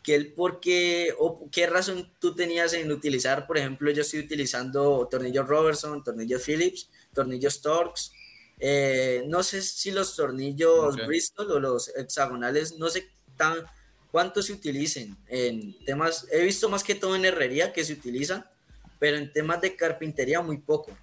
que 0.04 0.16
él 0.16 0.34
por 0.34 0.60
qué 0.60 1.14
o 1.20 1.50
qué 1.52 1.68
razón 1.68 2.12
tú 2.20 2.36
tenías 2.36 2.74
en 2.74 2.92
utilizar, 2.92 3.46
por 3.46 3.58
ejemplo, 3.58 3.92
yo 3.92 4.02
estoy 4.02 4.20
utilizando 4.20 5.08
tornillos 5.10 5.48
Robertson, 5.48 6.04
tornillos 6.04 6.44
Phillips, 6.44 6.90
tornillos 7.14 7.62
Torx. 7.62 8.12
Eh, 8.60 9.24
no 9.28 9.44
sé 9.44 9.62
si 9.62 9.92
los 9.92 10.16
tornillos 10.16 10.96
Bristol 11.08 11.52
o 11.52 11.60
los 11.60 11.90
hexagonales, 11.96 12.78
no 12.78 12.90
sé 12.90 13.10
tan 13.38 13.66
cuánto 14.12 14.44
se 14.44 14.54
utilicen 14.54 15.18
en 15.28 15.78
temas, 15.86 16.28
he 16.32 16.44
visto 16.44 16.70
más 16.70 16.84
que 16.84 16.96
todo 16.96 17.16
en 17.16 17.26
herrería 17.26 17.74
que 17.74 17.84
se 17.84 17.94
utilizan, 17.94 18.46
pero 19.00 19.18
en 19.18 19.32
temas 19.32 19.62
de 19.62 19.76
carpintería 19.76 20.42
muy 20.42 20.58
poco. 20.58 20.96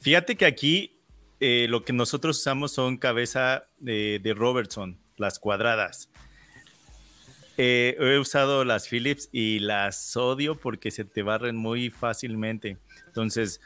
Fíjate 0.00 0.36
que 0.36 0.46
aquí 0.46 0.95
eh, 1.40 1.66
lo 1.68 1.84
que 1.84 1.92
nosotros 1.92 2.38
usamos 2.38 2.72
son 2.72 2.96
cabeza 2.96 3.68
de, 3.78 4.34
Robertson, 4.36 4.98
las 5.16 5.38
cuadradas. 5.38 6.08
Eh, 7.58 7.96
he 7.98 8.18
usado 8.18 8.64
las 8.64 8.88
Philips 8.88 9.28
y 9.32 9.60
las 9.60 10.16
odio 10.16 10.56
porque 10.56 10.90
se 10.90 11.04
te 11.04 11.22
barren 11.22 11.56
muy 11.56 11.90
fácilmente. 11.90 12.76
Entonces, 13.06 13.60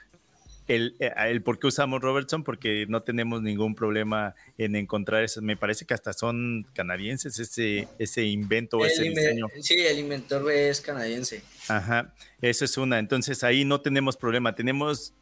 el, 0.71 0.95
eh, 1.01 1.13
el, 1.27 1.43
por 1.43 1.59
qué 1.59 1.67
usamos 1.67 2.01
Robertson, 2.01 2.45
porque 2.45 2.87
no 2.89 3.03
tenemos 3.03 3.43
ningún 3.43 3.75
problema 3.75 4.35
en 4.57 4.77
encontrar 4.77 5.25
eso. 5.25 5.43
Me 5.43 5.57
parece 5.57 5.85
que 5.85 5.95
hasta 5.95 6.13
son 6.13 6.67
canadienses 6.73 7.39
ese, 7.41 7.89
ese 7.99 8.25
invento, 8.25 8.85
ese 8.85 9.03
diseño. 9.03 9.47
Sí, 9.61 9.75
el 9.75 9.99
inventor 9.99 10.51
es 10.53 10.81
canadiense. 10.81 11.43
Ajá, 11.69 12.15
eso 12.41 12.65
es 12.65 12.77
una. 12.77 13.01
Entonces 13.01 13.43
ahí 13.43 13.65
no 13.65 13.81
tenemos 13.81 14.17
problema. 14.17 14.55
Tenemos, 14.55 15.13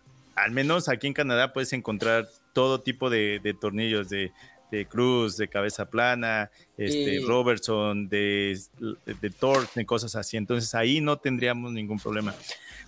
al 0.42 0.50
menos 0.50 0.88
aquí 0.88 1.06
en 1.06 1.12
Canadá, 1.12 1.52
puedes 1.52 1.72
encontrar 1.72 2.28
todo 2.52 2.80
tipo 2.80 3.10
de, 3.10 3.56
tornillos 3.60 4.08
de, 4.08 4.32
de, 4.70 4.86
cruz, 4.86 5.36
de 5.36 5.48
cabeza 5.48 5.90
plana, 5.90 6.50
este, 6.76 7.20
Robertson, 7.26 8.08
de, 8.08 8.58
de 9.04 9.30
torque, 9.30 9.72
de 9.74 9.86
cosas 9.86 10.16
así. 10.16 10.36
Entonces 10.36 10.74
ahí 10.74 11.00
no 11.00 11.18
tendríamos 11.18 11.72
ningún 11.72 11.98
problema. 11.98 12.34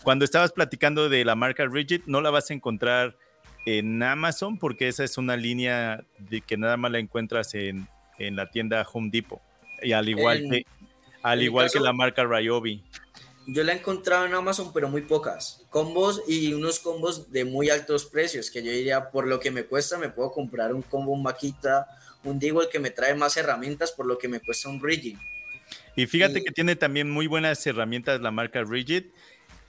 Cuando 0.02 0.24
estabas 0.24 0.52
platicando 0.52 1.08
de 1.08 1.24
la 1.24 1.34
marca 1.34 1.66
Rigid, 1.66 2.02
no 2.06 2.20
la 2.20 2.30
vas 2.30 2.50
a 2.50 2.54
encontrar 2.54 3.16
en 3.66 4.02
Amazon 4.02 4.58
porque 4.58 4.88
esa 4.88 5.04
es 5.04 5.18
una 5.18 5.36
línea 5.36 6.04
de 6.18 6.40
que 6.40 6.56
nada 6.56 6.76
más 6.76 6.90
la 6.90 6.98
encuentras 6.98 7.54
en, 7.54 7.86
en 8.18 8.36
la 8.36 8.50
tienda 8.50 8.86
Home 8.92 9.10
Depot. 9.12 9.40
Y 9.82 9.92
al 9.92 10.08
igual 10.08 10.44
que, 10.50 10.64
al 11.22 11.42
igual 11.42 11.70
que 11.70 11.80
la 11.80 11.92
marca 11.92 12.24
Ryobi. 12.24 12.82
Yo 13.46 13.64
la 13.64 13.72
he 13.72 13.76
encontrado 13.76 14.26
en 14.26 14.34
Amazon, 14.34 14.72
pero 14.72 14.88
muy 14.88 15.02
pocas. 15.02 15.64
Combos 15.70 16.22
y 16.28 16.52
unos 16.52 16.78
combos 16.78 17.32
de 17.32 17.44
muy 17.44 17.70
altos 17.70 18.04
precios, 18.04 18.50
que 18.50 18.62
yo 18.62 18.70
diría, 18.70 19.10
por 19.10 19.26
lo 19.26 19.40
que 19.40 19.50
me 19.50 19.64
cuesta, 19.64 19.98
me 19.98 20.10
puedo 20.10 20.30
comprar 20.30 20.74
un 20.74 20.82
combo, 20.82 21.12
un 21.12 21.22
Maquita, 21.22 21.86
un 22.22 22.38
el 22.42 22.68
que 22.70 22.78
me 22.78 22.90
trae 22.90 23.14
más 23.14 23.36
herramientas 23.36 23.92
por 23.92 24.06
lo 24.06 24.18
que 24.18 24.28
me 24.28 24.40
cuesta 24.40 24.68
un 24.68 24.82
Rigid. 24.82 25.16
Y 25.96 26.06
fíjate 26.06 26.42
que 26.42 26.52
tiene 26.52 26.76
también 26.76 27.10
muy 27.10 27.26
buenas 27.26 27.66
herramientas 27.66 28.20
la 28.20 28.30
marca 28.30 28.62
Rigid 28.62 29.04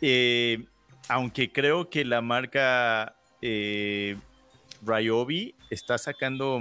eh, 0.02 0.66
aunque 1.08 1.52
creo 1.52 1.90
que 1.90 2.04
la 2.04 2.22
marca 2.22 3.16
eh, 3.42 4.18
Ryobi 4.84 5.56
está 5.70 5.98
sacando 5.98 6.60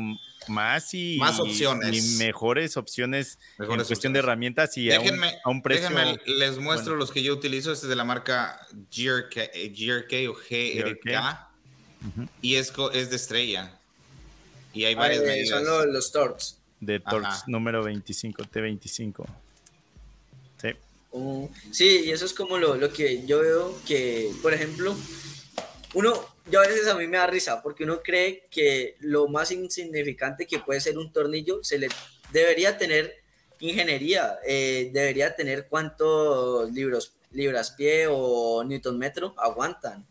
más 0.49 0.95
y, 0.95 1.17
más 1.19 1.39
opciones. 1.39 1.97
y 1.97 2.19
mejores 2.19 2.77
opciones 2.77 3.39
en 3.59 3.85
cuestión 3.85 4.13
de 4.13 4.21
herramientas 4.21 4.77
y 4.77 4.87
déjenme, 4.87 5.39
a, 5.45 5.51
un, 5.51 5.63
precio. 5.63 5.89
Déjenme, 5.89 6.19
les 6.27 6.59
muestro 6.59 6.97
los 6.97 7.11
que 7.11 7.23
yo 7.23 7.33
utilizo. 7.33 7.73
Este 7.73 7.87
es 7.87 7.91
de 7.91 7.97
la 7.97 8.05
marca 8.05 8.67
GRK, 8.91 9.37
eh, 9.55 10.29
o 10.29 10.35
GRK. 10.35 11.51
Y 12.41 12.57
es, 12.57 12.73
es 12.93 13.11
de 13.11 13.17
estrella. 13.17 13.79
Y 14.73 14.85
hay 14.85 14.95
varias 14.95 15.23
medidas. 15.23 15.63
Son 15.63 15.93
los, 15.93 16.13
Torx. 16.13 16.59
De 16.81 17.01
Torx 17.01 17.47
número 17.47 17.83
25, 17.83 18.45
T25. 18.45 19.27
Sí. 20.61 20.69
Sí, 21.73 22.03
y 22.07 22.11
eso 22.11 22.25
es 22.25 22.33
como 22.33 22.57
lo, 22.59 22.77
lo, 22.77 22.93
que 22.93 23.27
yo 23.27 23.41
veo 23.41 23.79
que, 23.87 24.31
por 24.43 24.55
ejemplo, 24.55 24.97
uno, 25.95 26.13
yo 26.51 26.61
a 26.61 26.67
veces 26.67 26.89
a 26.89 26.95
mí 26.95 27.07
me 27.07 27.19
da 27.19 27.27
risa 27.27 27.63
porque 27.63 27.85
uno 27.85 28.03
cree 28.03 28.47
que 28.51 28.97
lo 29.01 29.29
más 29.29 29.51
insignificante 29.51 30.47
que 30.47 30.59
puede 30.59 30.81
ser 30.81 30.99
un 30.99 31.13
tornillo 31.13 31.63
se 31.63 31.79
le 31.79 31.89
debería 32.33 32.79
tener 32.79 33.23
ingeniería, 33.61 34.39
eh, 34.47 34.91
debería 34.93 35.35
tener 35.35 35.67
cuántos 35.69 36.71
libros, 36.73 37.15
libras 37.33 37.73
pie 37.73 38.07
o 38.09 38.65
newton 38.65 38.99
metro 38.99 39.35
aguantan. 39.37 40.07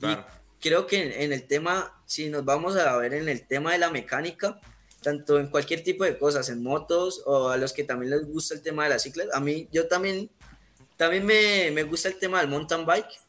Y 0.00 0.16
creo 0.60 0.86
que 0.86 1.22
en, 1.24 1.32
el 1.32 1.46
tema, 1.46 2.02
si 2.06 2.28
nos 2.28 2.44
vamos 2.44 2.76
a 2.76 2.96
ver 2.96 3.14
en 3.14 3.28
el 3.28 3.46
tema 3.46 3.72
de 3.72 3.78
la 3.78 3.90
mecánica, 3.90 4.60
tanto 5.02 5.38
en 5.38 5.48
cualquier 5.48 5.82
tipo 5.82 6.04
de 6.04 6.18
cosas, 6.18 6.48
en 6.48 6.62
motos 6.62 7.22
o 7.26 7.50
a 7.50 7.56
los 7.56 7.72
que 7.72 7.84
también 7.84 8.10
les 8.10 8.26
gusta 8.26 8.54
el 8.54 8.62
tema 8.62 8.84
de 8.84 8.90
las 8.90 9.02
ciclas, 9.02 9.28
a 9.32 9.40
mí 9.40 9.68
yo 9.72 9.86
también 9.88 10.30
también 10.96 11.26
me, 11.26 11.70
me, 11.72 11.82
gusta 11.82 12.08
el 12.08 12.18
tema 12.18 12.40
del 12.40 12.48
mountain 12.48 12.86
bike. 12.86 13.20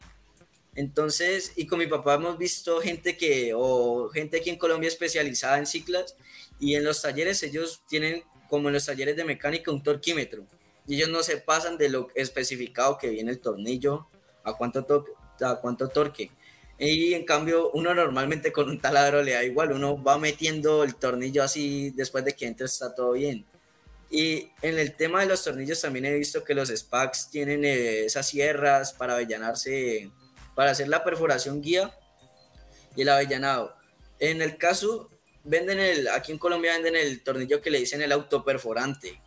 Entonces, 0.78 1.54
y 1.56 1.66
con 1.66 1.80
mi 1.80 1.88
papá 1.88 2.14
hemos 2.14 2.38
visto 2.38 2.80
gente 2.82 3.18
que, 3.18 3.52
o 3.56 4.10
gente 4.10 4.38
aquí 4.38 4.52
en 4.52 4.60
Colombia 4.60 4.88
especializada 4.88 5.58
en 5.58 5.66
ciclas, 5.66 6.16
y 6.60 6.76
en 6.76 6.84
los 6.84 7.02
talleres 7.02 7.42
ellos 7.42 7.82
tienen, 7.90 8.24
como 8.48 8.70
en 8.70 8.76
los 8.76 8.86
talleres 8.86 9.16
de 9.16 9.26
mecánica, 9.26 9.72
un 9.72 9.82
torquímetro. 9.82 10.46
Y 10.86 10.96
ellos 10.96 11.10
no 11.10 11.24
se 11.24 11.38
pasan 11.38 11.80
de 11.80 11.90
lo 11.90 12.10
especificado 12.14 13.00
que 13.00 13.10
viene 13.10 13.32
el 13.32 13.40
tornillo, 13.40 14.08
a 14.44 14.54
cuánto, 14.54 14.86
to 14.86 15.04
a 15.42 15.60
cuánto 15.60 15.88
torque. 15.90 16.30
Y 16.78 17.16
en 17.16 17.26
cambio, 17.26 17.72
uno 17.72 17.96
normalmente 17.96 18.52
con 18.52 18.70
un 18.70 18.80
taladro 18.80 19.24
le 19.24 19.32
da 19.34 19.44
igual, 19.44 19.72
uno 19.72 20.02
va 20.02 20.20
metiendo 20.20 20.84
el 20.84 20.94
tornillo 20.94 21.42
así 21.42 21.90
después 21.90 22.24
de 22.24 22.36
que 22.36 22.46
entre 22.46 22.68
está 22.68 22.94
todo 22.94 23.14
bien. 23.14 23.48
Y 24.12 24.52
en 24.62 24.78
el 24.78 24.96
tema 24.96 25.22
de 25.22 25.26
los 25.26 25.44
tornillos 25.44 25.82
también 25.82 26.06
he 26.06 26.14
visto 26.14 26.44
que 26.44 26.54
los 26.54 26.70
SPACs 26.70 27.32
tienen 27.32 27.66
eh, 27.66 28.06
esas 28.06 28.28
sierras 28.28 28.94
para 28.94 29.16
avellanarse, 29.16 30.12
para 30.58 30.72
hacer 30.72 30.90
la 30.90 31.06
perforación 31.06 31.62
guía 31.62 31.98
y 32.98 33.04
el 33.04 33.10
avellanado. 33.10 33.78
En 34.20 34.42
el 34.42 34.58
caso, 34.58 35.10
venden 35.46 35.80
el, 35.80 36.10
aquí 36.10 36.34
en 36.34 36.38
Colombia 36.38 36.74
venden 36.74 36.98
el 36.98 37.24
tornillo 37.24 37.62
que 37.62 37.70
le 37.70 37.80
dicen 37.80 38.02
el 38.02 38.12
autoperforante. 38.12 39.22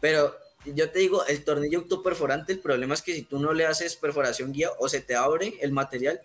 Pero 0.00 0.36
yo 0.66 0.90
te 0.90 0.98
digo, 0.98 1.24
el 1.26 1.42
tornillo 1.44 1.78
autoperforante, 1.78 2.52
el 2.52 2.58
problema 2.58 2.92
es 2.92 3.00
que 3.00 3.14
si 3.14 3.22
tú 3.22 3.38
no 3.38 3.54
le 3.54 3.64
haces 3.64 3.96
perforación 3.96 4.52
guía 4.52 4.70
o 4.78 4.88
se 4.88 5.00
te 5.00 5.14
abre 5.14 5.54
el 5.62 5.72
material 5.72 6.20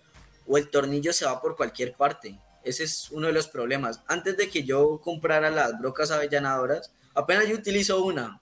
o 0.46 0.58
el 0.58 0.70
tornillo 0.70 1.14
se 1.14 1.26
va 1.26 1.40
por 1.40 1.56
cualquier 1.56 1.94
parte. 1.94 2.38
Ese 2.66 2.84
es 2.84 3.12
uno 3.12 3.28
de 3.28 3.34
los 3.34 3.48
problemas. 3.48 4.02
Antes 4.08 4.36
de 4.36 4.50
que 4.50 4.64
yo 4.64 5.00
comprara 5.00 5.50
las 5.50 5.80
brocas 5.80 6.12
avellanadoras, 6.12 6.92
Apenas 7.14 7.48
yo 7.48 7.56
utilizo 7.56 8.04
una, 8.04 8.42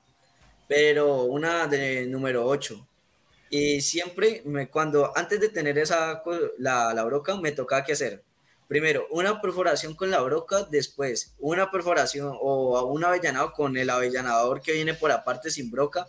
pero 0.68 1.24
una 1.24 1.66
de 1.66 2.06
número 2.06 2.46
8. 2.46 2.88
Y 3.50 3.82
siempre, 3.82 4.42
me, 4.46 4.70
cuando 4.70 5.12
antes 5.18 5.40
de 5.40 5.50
tener 5.50 5.78
esa, 5.78 6.22
la, 6.58 6.94
la 6.94 7.04
broca, 7.04 7.36
me 7.36 7.52
tocaba 7.52 7.84
que 7.84 7.94
hacer. 7.94 8.24
Primero, 8.68 9.08
una 9.10 9.42
perforación 9.42 9.96
con 9.96 10.12
la 10.12 10.22
broca, 10.22 10.68
después 10.70 11.34
una 11.40 11.72
perforación 11.72 12.38
o 12.40 12.86
un 12.86 13.04
avellanado 13.04 13.52
con 13.54 13.76
el 13.78 13.90
avellanador 13.90 14.62
que 14.62 14.74
viene 14.74 14.94
por 14.94 15.12
aparte 15.12 15.50
sin 15.50 15.72
broca, 15.72 16.06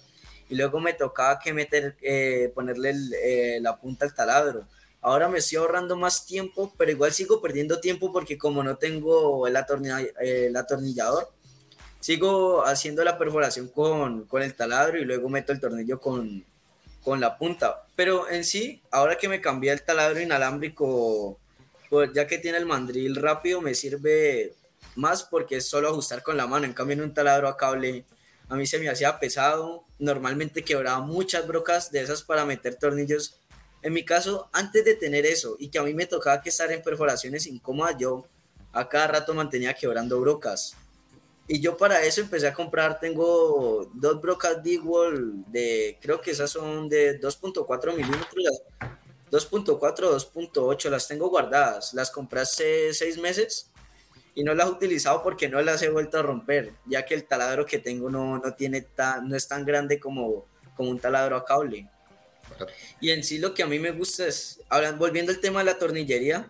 y 0.50 0.56
luego 0.56 0.80
me 0.80 0.92
tocaba 0.92 1.38
que 1.38 1.54
meter, 1.54 1.96
eh, 2.02 2.52
ponerle 2.54 2.92
eh, 3.22 3.60
la 3.62 3.80
punta 3.80 4.04
al 4.04 4.14
taladro. 4.14 4.66
Ahora 5.00 5.28
me 5.28 5.38
estoy 5.38 5.58
ahorrando 5.58 5.96
más 5.96 6.26
tiempo, 6.26 6.74
pero 6.76 6.90
igual 6.90 7.12
sigo 7.12 7.40
perdiendo 7.40 7.80
tiempo 7.80 8.12
porque 8.12 8.36
como 8.36 8.62
no 8.62 8.76
tengo 8.76 9.46
el, 9.46 9.56
el 10.20 10.56
atornillador, 10.56 11.30
sigo 12.00 12.66
haciendo 12.66 13.04
la 13.04 13.16
perforación 13.16 13.68
con, 13.68 14.24
con, 14.24 14.42
el 14.42 14.54
taladro 14.54 14.98
y 14.98 15.04
luego 15.04 15.28
meto 15.28 15.52
el 15.52 15.60
tornillo 15.60 16.00
con, 16.00 16.44
con 17.02 17.20
la 17.20 17.38
punta. 17.38 17.84
Pero 17.96 18.28
en 18.30 18.44
sí, 18.44 18.82
ahora 18.90 19.16
que 19.16 19.28
me 19.28 19.40
cambié 19.40 19.72
el 19.72 19.82
taladro 19.82 20.20
inalámbrico, 20.20 21.38
pues 21.88 22.10
ya 22.14 22.26
que 22.26 22.38
tiene 22.38 22.58
el 22.58 22.66
mandril 22.66 23.16
rápido, 23.16 23.60
me 23.60 23.74
sirve 23.74 24.54
más 24.96 25.22
porque 25.22 25.56
es 25.56 25.68
solo 25.68 25.88
ajustar 25.88 26.22
con 26.22 26.36
la 26.36 26.46
mano. 26.46 26.66
En 26.66 26.72
cambio, 26.72 26.94
en 26.94 27.02
un 27.02 27.14
taladro 27.14 27.48
a 27.48 27.56
cable, 27.56 28.04
a 28.48 28.56
mí 28.56 28.66
se 28.66 28.78
me 28.78 28.88
hacía 28.88 29.18
pesado, 29.18 29.84
normalmente 29.98 30.64
quebraba 30.64 31.00
muchas 31.00 31.46
brocas 31.46 31.90
de 31.90 32.02
esas 32.02 32.22
para 32.22 32.44
meter 32.44 32.76
tornillos. 32.76 33.36
En 33.82 33.92
mi 33.92 34.04
caso, 34.04 34.48
antes 34.52 34.84
de 34.84 34.94
tener 34.94 35.24
eso 35.24 35.56
y 35.58 35.68
que 35.68 35.78
a 35.78 35.82
mí 35.82 35.94
me 35.94 36.06
tocaba 36.06 36.42
que 36.42 36.50
estar 36.50 36.70
en 36.70 36.82
perforaciones 36.82 37.46
incómodas, 37.46 37.96
yo 37.98 38.26
a 38.72 38.88
cada 38.88 39.06
rato 39.06 39.34
mantenía 39.34 39.74
quebrando 39.74 40.20
brocas. 40.20 40.76
Y 41.52 41.58
yo 41.58 41.76
para 41.76 42.00
eso 42.04 42.20
empecé 42.20 42.46
a 42.46 42.54
comprar, 42.54 43.00
tengo 43.00 43.90
dos 43.92 44.20
brocas 44.20 44.62
D-Wall 44.62 45.42
de, 45.48 45.98
creo 46.00 46.20
que 46.20 46.30
esas 46.30 46.48
son 46.48 46.88
de 46.88 47.20
2.4 47.20 47.92
milímetros, 47.96 48.62
2.4, 49.32 49.76
2.8, 49.76 50.88
las 50.88 51.08
tengo 51.08 51.28
guardadas. 51.28 51.92
Las 51.92 52.12
compré 52.12 52.42
hace 52.42 52.94
seis 52.94 53.18
meses 53.18 53.68
y 54.36 54.44
no 54.44 54.54
las 54.54 54.68
he 54.68 54.70
utilizado 54.70 55.24
porque 55.24 55.48
no 55.48 55.60
las 55.60 55.82
he 55.82 55.88
vuelto 55.88 56.20
a 56.20 56.22
romper, 56.22 56.72
ya 56.86 57.04
que 57.04 57.14
el 57.14 57.24
taladro 57.24 57.66
que 57.66 57.80
tengo 57.80 58.08
no, 58.08 58.38
no, 58.38 58.54
tiene 58.54 58.82
tan, 58.82 59.28
no 59.28 59.34
es 59.34 59.48
tan 59.48 59.64
grande 59.64 59.98
como, 59.98 60.46
como 60.76 60.90
un 60.90 61.00
taladro 61.00 61.34
a 61.36 61.44
cable. 61.44 61.88
Y 63.00 63.10
en 63.10 63.24
sí 63.24 63.38
lo 63.38 63.54
que 63.54 63.64
a 63.64 63.66
mí 63.66 63.80
me 63.80 63.90
gusta 63.90 64.24
es, 64.24 64.60
hablando, 64.68 65.04
volviendo 65.04 65.32
al 65.32 65.40
tema 65.40 65.58
de 65.58 65.64
la 65.64 65.78
tornillería, 65.78 66.48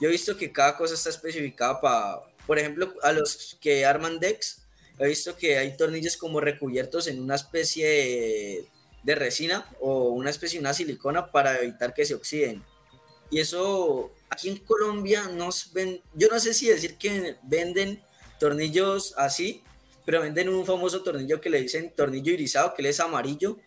yo 0.00 0.08
he 0.08 0.12
visto 0.12 0.34
que 0.34 0.50
cada 0.50 0.78
cosa 0.78 0.94
está 0.94 1.10
especificada 1.10 1.78
para, 1.78 2.33
por 2.46 2.58
ejemplo, 2.58 2.94
a 3.02 3.12
los 3.12 3.56
que 3.60 3.84
arman 3.86 4.20
decks, 4.20 4.62
he 4.98 5.08
visto 5.08 5.36
que 5.36 5.58
hay 5.58 5.76
tornillos 5.76 6.16
como 6.16 6.40
recubiertos 6.40 7.06
en 7.08 7.20
una 7.20 7.34
especie 7.34 8.66
de, 9.02 9.14
resina 9.14 9.66
o 9.80 10.10
una 10.10 10.30
especie 10.30 10.58
de 10.58 10.64
una 10.64 10.74
silicona 10.74 11.30
para 11.30 11.58
evitar 11.60 11.94
que 11.94 12.04
se 12.04 12.14
oxiden. 12.14 12.62
Y 13.30 13.40
eso 13.40 14.12
aquí 14.28 14.48
en 14.48 14.58
Colombia 14.58 15.28
nos 15.28 15.72
ven, 15.72 16.00
yo 16.14 16.28
no 16.28 16.38
sé 16.38 16.54
si 16.54 16.68
decir 16.68 16.96
que 16.96 17.36
venden 17.42 18.02
tornillos 18.38 19.14
así, 19.16 19.62
pero 20.04 20.20
venden 20.20 20.48
un 20.48 20.66
famoso 20.66 21.02
tornillo 21.02 21.40
que 21.40 21.50
le 21.50 21.60
dicen 21.60 21.92
tornillo 21.96 22.32
irisado, 22.32 22.74
que 22.74 22.82
él 22.82 22.86
es 22.86 23.00
amarillo, 23.00 23.58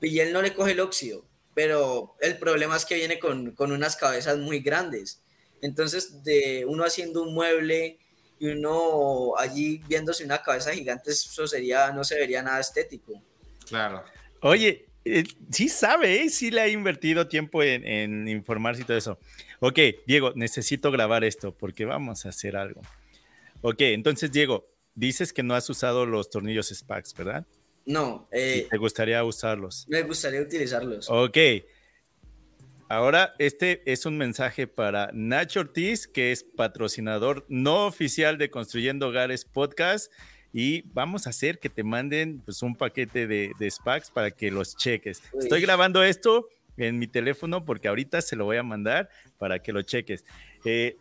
y 0.00 0.18
él 0.18 0.32
no 0.32 0.42
le 0.42 0.54
coge 0.54 0.72
el 0.72 0.80
óxido, 0.80 1.24
pero 1.54 2.16
el 2.20 2.38
problema 2.38 2.76
es 2.76 2.84
que 2.84 2.96
viene 2.96 3.18
con, 3.18 3.52
con 3.52 3.70
unas 3.70 3.96
cabezas 3.96 4.38
muy 4.38 4.60
grandes. 4.60 5.20
Entonces, 5.62 6.22
de 6.24 6.64
uno 6.66 6.84
haciendo 6.84 7.22
un 7.22 7.34
mueble 7.34 7.98
y 8.38 8.48
uno 8.48 9.36
allí 9.36 9.82
viéndose 9.86 10.24
una 10.24 10.42
cabeza 10.42 10.72
gigante, 10.72 11.10
eso 11.10 11.46
sería, 11.46 11.92
no 11.92 12.04
se 12.04 12.18
vería 12.18 12.42
nada 12.42 12.60
estético. 12.60 13.22
Claro. 13.68 14.02
Oye, 14.40 14.86
eh, 15.04 15.24
sí 15.50 15.68
sabe, 15.68 16.22
¿eh? 16.22 16.30
sí 16.30 16.50
le 16.50 16.62
ha 16.62 16.68
invertido 16.68 17.28
tiempo 17.28 17.62
en, 17.62 17.86
en, 17.86 18.28
informarse 18.28 18.82
y 18.82 18.84
todo 18.84 18.96
eso. 18.96 19.18
Ok, 19.60 19.78
Diego, 20.06 20.32
necesito 20.34 20.90
grabar 20.90 21.24
esto 21.24 21.52
porque 21.52 21.84
vamos 21.84 22.24
a 22.24 22.30
hacer 22.30 22.56
algo. 22.56 22.80
Ok, 23.60 23.80
entonces, 23.80 24.32
Diego, 24.32 24.66
dices 24.94 25.32
que 25.32 25.42
no 25.42 25.54
has 25.54 25.68
usado 25.68 26.06
los 26.06 26.30
tornillos 26.30 26.68
SPAX, 26.68 27.14
¿verdad? 27.14 27.46
No. 27.86 28.28
Eh, 28.30 28.66
¿Te 28.70 28.76
gustaría 28.76 29.22
usarlos? 29.24 29.86
Me 29.88 30.02
gustaría 30.02 30.40
utilizarlos. 30.40 31.08
Ok. 31.10 31.36
Ahora, 32.90 33.36
este 33.38 33.82
es 33.86 34.04
un 34.04 34.18
mensaje 34.18 34.66
para 34.66 35.10
Nacho 35.12 35.60
Ortiz, 35.60 36.08
que 36.08 36.32
es 36.32 36.42
patrocinador 36.42 37.46
no 37.48 37.86
oficial 37.86 38.36
de 38.36 38.50
Construyendo 38.50 39.06
Hogares 39.06 39.44
Podcast. 39.44 40.12
Y 40.52 40.82
vamos 40.92 41.28
a 41.28 41.30
hacer 41.30 41.60
que 41.60 41.70
te 41.70 41.84
manden 41.84 42.40
pues, 42.40 42.64
un 42.64 42.74
paquete 42.74 43.28
de, 43.28 43.52
de 43.56 43.70
SPACs 43.70 44.10
para 44.10 44.32
que 44.32 44.50
los 44.50 44.76
cheques. 44.76 45.22
Estoy 45.38 45.60
grabando 45.60 46.02
esto 46.02 46.48
en 46.78 46.98
mi 46.98 47.06
teléfono 47.06 47.64
porque 47.64 47.86
ahorita 47.86 48.22
se 48.22 48.34
lo 48.34 48.44
voy 48.44 48.56
a 48.56 48.64
mandar 48.64 49.08
para 49.38 49.60
que 49.60 49.72
lo 49.72 49.82
cheques. 49.82 50.24
Eh, 50.64 50.96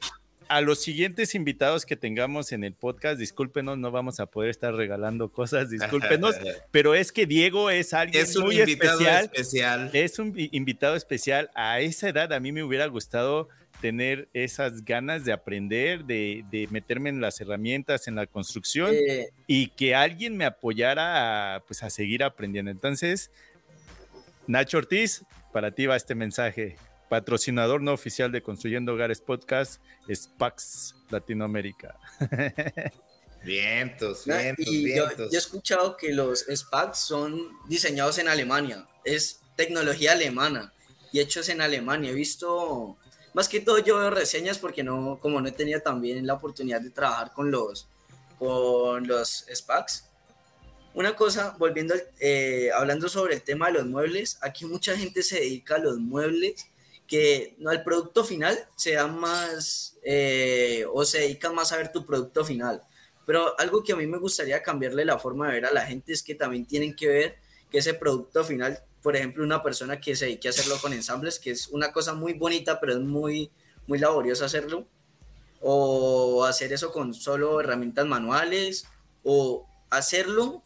a 0.50 0.62
los 0.62 0.82
siguientes 0.82 1.36
invitados 1.36 1.86
que 1.86 1.96
tengamos 1.96 2.52
en 2.52 2.64
el 2.64 2.74
podcast, 2.74 3.20
discúlpenos, 3.20 3.78
no 3.78 3.92
vamos 3.92 4.20
a 4.20 4.26
poder 4.26 4.50
estar 4.50 4.74
regalando 4.74 5.32
cosas, 5.32 5.70
discúlpenos, 5.70 6.36
pero 6.72 6.96
es 6.96 7.12
que 7.12 7.28
Diego 7.28 7.70
es 7.70 7.94
alguien 7.94 8.24
es 8.24 8.36
un 8.36 8.46
muy 8.46 8.60
especial, 8.60 9.26
especial. 9.26 9.92
Es 9.94 10.18
un 10.18 10.34
invitado 10.36 10.96
especial. 10.96 11.52
A 11.54 11.80
esa 11.80 12.10
edad 12.10 12.34
a 12.34 12.40
mí 12.40 12.52
me 12.52 12.64
hubiera 12.64 12.88
gustado 12.88 13.48
tener 13.80 14.28
esas 14.34 14.84
ganas 14.84 15.24
de 15.24 15.32
aprender, 15.34 16.04
de, 16.06 16.68
meterme 16.72 17.10
en 17.10 17.22
las 17.22 17.40
herramientas, 17.40 18.08
en 18.08 18.16
la 18.16 18.26
construcción 18.26 18.94
y 19.46 19.68
que 19.68 19.94
alguien 19.94 20.36
me 20.36 20.46
apoyara 20.46 21.56
a, 21.56 21.60
pues, 21.62 21.84
a 21.84 21.92
seguir 21.92 22.24
aprendiendo. 22.24 22.72
Entonces, 22.72 23.32
Nacho 24.48 24.80
Ortiz, 24.80 25.24
para 25.54 25.72
ti 25.72 25.86
va 25.86 25.96
este 25.96 26.16
mensaje 26.16 26.76
patrocinador 27.10 27.82
no 27.82 27.92
oficial 27.92 28.32
de 28.32 28.42
Construyendo 28.42 28.94
Hogares 28.94 29.20
Podcast, 29.20 29.82
Spax 30.14 30.96
Latinoamérica. 31.10 31.98
Vientos, 33.44 34.26
vientos, 34.26 34.70
vientos. 34.70 35.32
Yo, 35.32 35.38
he 35.38 35.38
escuchado 35.38 35.96
que 35.96 36.12
los 36.14 36.46
SPACs 36.54 37.00
son 37.00 37.58
diseñados 37.68 38.18
en 38.18 38.28
Alemania, 38.28 38.86
es 39.06 39.40
tecnología 39.56 40.12
alemana 40.12 40.74
y 41.12 41.20
hechos 41.22 41.48
en 41.50 41.62
Alemania. 41.62 42.12
He 42.12 42.14
visto, 42.14 42.98
más 43.34 43.48
que 43.48 43.62
todo 43.62 43.80
yo 43.80 43.98
veo 43.98 44.10
reseñas 44.10 44.58
porque 44.58 44.84
no, 44.84 45.20
como 45.22 45.40
no 45.40 45.48
he 45.48 45.54
tenido 45.54 45.82
también 45.82 46.28
la 46.28 46.34
oportunidad 46.34 46.82
de 46.82 46.90
trabajar 46.90 47.32
con 47.34 47.50
los, 47.50 47.88
con 48.38 49.08
los 49.08 49.46
SPACs. 49.54 50.06
Una 50.94 51.16
cosa, 51.16 51.56
volviendo, 51.58 51.96
eh, 52.20 52.72
hablando 52.76 53.08
sobre 53.08 53.36
el 53.36 53.42
tema 53.42 53.68
de 53.68 53.74
los 53.74 53.86
muebles, 53.86 54.38
aquí 54.42 54.66
mucha 54.66 54.98
gente 54.98 55.24
se 55.24 55.40
dedica 55.40 55.76
a 55.76 55.80
los 55.80 55.98
muebles 55.98 56.69
que 57.10 57.56
no, 57.58 57.72
el 57.72 57.84
producto 57.84 58.24
final 58.24 58.58
sea 58.76 59.08
más 59.08 59.98
eh, 60.04 60.86
o 60.94 61.04
se 61.04 61.22
dedica 61.22 61.52
más 61.52 61.72
a 61.72 61.78
ver 61.78 61.92
tu 61.92 62.06
producto 62.06 62.46
final. 62.46 62.84
Pero 63.26 63.60
algo 63.60 63.84
que 63.84 63.94
a 63.94 63.96
mí 63.96 64.06
me 64.06 64.20
gustaría 64.20 64.62
cambiarle 64.62 65.04
la 65.06 65.18
forma 65.18 65.48
de 65.48 65.54
ver 65.54 65.66
a 65.66 65.74
la 65.74 65.86
gente 65.86 66.14
es 66.14 66.22
que 66.22 66.36
también 66.36 66.68
tienen 66.68 66.96
que 66.96 67.08
ver 67.08 67.38
que 67.72 67.80
ese 67.80 67.96
producto 67.96 68.44
final, 68.44 68.80
por 69.02 69.16
ejemplo, 69.16 69.44
una 69.44 69.64
persona 69.64 70.00
que 70.00 70.16
se 70.16 70.26
dedique 70.26 70.48
a 70.48 70.52
hacerlo 70.52 70.78
con 70.80 70.94
ensambles, 70.94 71.40
que 71.40 71.50
es 71.50 71.68
una 71.70 71.92
cosa 71.92 72.14
muy 72.14 72.34
bonita, 72.34 72.80
pero 72.80 72.94
es 72.94 73.00
muy, 73.00 73.52
muy 73.88 73.98
laborioso 73.98 74.46
hacerlo, 74.46 74.88
o 75.62 76.46
hacer 76.46 76.74
eso 76.74 76.92
con 76.92 77.16
solo 77.16 77.60
herramientas 77.60 78.06
manuales, 78.06 78.86
o 79.24 79.68
hacerlo 79.90 80.64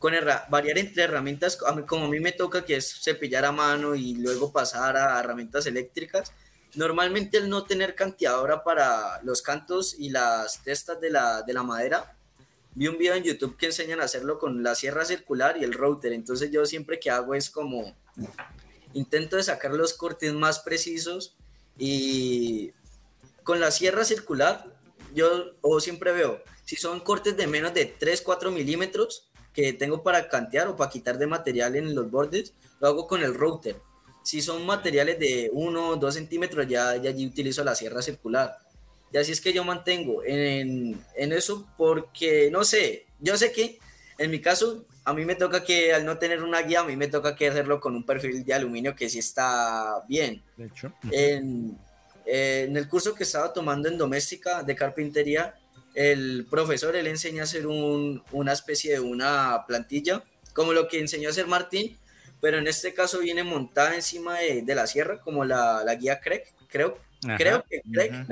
con 0.00 0.14
variar 0.48 0.78
entre 0.78 1.02
herramientas, 1.02 1.58
como 1.86 2.06
a 2.06 2.08
mí 2.08 2.20
me 2.20 2.32
toca 2.32 2.64
que 2.64 2.76
es 2.76 3.02
cepillar 3.02 3.44
a 3.44 3.52
mano 3.52 3.94
y 3.94 4.14
luego 4.14 4.50
pasar 4.50 4.96
a 4.96 5.20
herramientas 5.20 5.66
eléctricas, 5.66 6.32
normalmente 6.74 7.36
el 7.36 7.50
no 7.50 7.64
tener 7.64 7.94
canteadora 7.94 8.64
para 8.64 9.20
los 9.24 9.42
cantos 9.42 9.94
y 9.98 10.08
las 10.08 10.64
testas 10.64 10.98
de 11.02 11.10
la, 11.10 11.42
de 11.42 11.52
la 11.52 11.62
madera, 11.62 12.16
vi 12.74 12.88
un 12.88 12.96
video 12.96 13.14
en 13.14 13.24
YouTube 13.24 13.58
que 13.58 13.66
enseñan 13.66 14.00
a 14.00 14.04
hacerlo 14.04 14.38
con 14.38 14.62
la 14.62 14.74
sierra 14.74 15.04
circular 15.04 15.58
y 15.58 15.64
el 15.64 15.74
router, 15.74 16.14
entonces 16.14 16.50
yo 16.50 16.64
siempre 16.64 16.98
que 16.98 17.10
hago 17.10 17.34
es 17.34 17.50
como 17.50 17.94
intento 18.94 19.36
de 19.36 19.42
sacar 19.42 19.72
los 19.72 19.92
cortes 19.92 20.32
más 20.32 20.60
precisos 20.60 21.36
y 21.76 22.72
con 23.42 23.60
la 23.60 23.70
sierra 23.70 24.06
circular 24.06 24.64
yo 25.12 25.52
o 25.60 25.78
siempre 25.78 26.12
veo 26.12 26.42
si 26.70 26.76
son 26.76 27.00
cortes 27.00 27.36
de 27.36 27.48
menos 27.48 27.74
de 27.74 27.84
3, 27.84 28.22
4 28.22 28.52
milímetros, 28.52 29.28
que 29.52 29.72
tengo 29.72 30.02
para 30.02 30.28
cantear 30.28 30.68
o 30.68 30.76
para 30.76 30.90
quitar 30.90 31.18
de 31.18 31.26
material 31.26 31.76
en 31.76 31.94
los 31.94 32.10
bordes, 32.10 32.54
lo 32.80 32.88
hago 32.88 33.06
con 33.06 33.22
el 33.22 33.34
router. 33.34 33.76
Si 34.22 34.42
son 34.42 34.64
materiales 34.66 35.18
de 35.18 35.50
1 35.52 35.88
o 35.88 35.96
2 35.96 36.14
centímetros, 36.14 36.66
ya, 36.68 36.96
ya 36.96 37.10
allí 37.10 37.26
utilizo 37.26 37.64
la 37.64 37.74
sierra 37.74 38.02
circular. 38.02 38.58
Y 39.12 39.16
así 39.16 39.32
es 39.32 39.40
que 39.40 39.52
yo 39.52 39.64
mantengo 39.64 40.22
en, 40.24 41.04
en 41.16 41.32
eso 41.32 41.66
porque, 41.76 42.50
no 42.50 42.62
sé, 42.62 43.06
yo 43.18 43.36
sé 43.36 43.50
que 43.50 43.78
en 44.20 44.30
mi 44.30 44.38
caso, 44.38 44.84
a 45.04 45.14
mí 45.14 45.24
me 45.24 45.34
toca 45.34 45.64
que 45.64 45.94
al 45.94 46.04
no 46.04 46.18
tener 46.18 46.42
una 46.42 46.60
guía, 46.60 46.80
a 46.80 46.84
mí 46.84 46.94
me 46.94 47.08
toca 47.08 47.34
que 47.34 47.48
hacerlo 47.48 47.80
con 47.80 47.96
un 47.96 48.04
perfil 48.04 48.44
de 48.44 48.52
aluminio 48.52 48.94
que 48.94 49.08
sí 49.08 49.18
está 49.18 50.04
bien. 50.06 50.42
De 50.58 50.66
hecho. 50.66 50.92
En, 51.10 51.78
en 52.26 52.76
el 52.76 52.86
curso 52.86 53.14
que 53.14 53.22
estaba 53.22 53.50
tomando 53.50 53.88
en 53.88 53.96
doméstica 53.96 54.62
de 54.62 54.76
carpintería, 54.76 55.58
el 55.94 56.46
profesor 56.48 56.96
él 56.96 57.06
enseña 57.06 57.42
a 57.42 57.44
hacer 57.44 57.66
un, 57.66 58.22
una 58.32 58.52
especie 58.52 58.92
de 58.92 59.00
una 59.00 59.64
plantilla, 59.66 60.22
como 60.52 60.72
lo 60.72 60.88
que 60.88 61.00
enseñó 61.00 61.28
a 61.28 61.32
hacer 61.32 61.46
Martín, 61.46 61.96
pero 62.40 62.58
en 62.58 62.66
este 62.66 62.94
caso 62.94 63.20
viene 63.20 63.44
montada 63.44 63.94
encima 63.94 64.38
de, 64.38 64.62
de 64.62 64.74
la 64.74 64.86
sierra, 64.86 65.20
como 65.20 65.44
la, 65.44 65.82
la 65.84 65.94
guía 65.94 66.20
Craig, 66.20 66.42
creo, 66.68 66.98
creo 67.36 67.64
que 67.68 67.82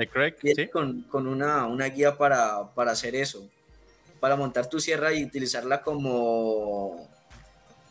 Craig, 0.07 0.35
viene 0.41 0.69
con, 0.69 1.03
con 1.03 1.27
una, 1.27 1.65
una, 1.67 1.85
guía 1.85 2.17
para, 2.17 2.73
para, 2.73 2.91
hacer 2.91 3.15
eso, 3.15 3.47
para 4.19 4.35
montar 4.35 4.67
tu 4.67 4.79
sierra 4.79 5.13
y 5.13 5.23
utilizarla 5.23 5.81
como 5.81 7.07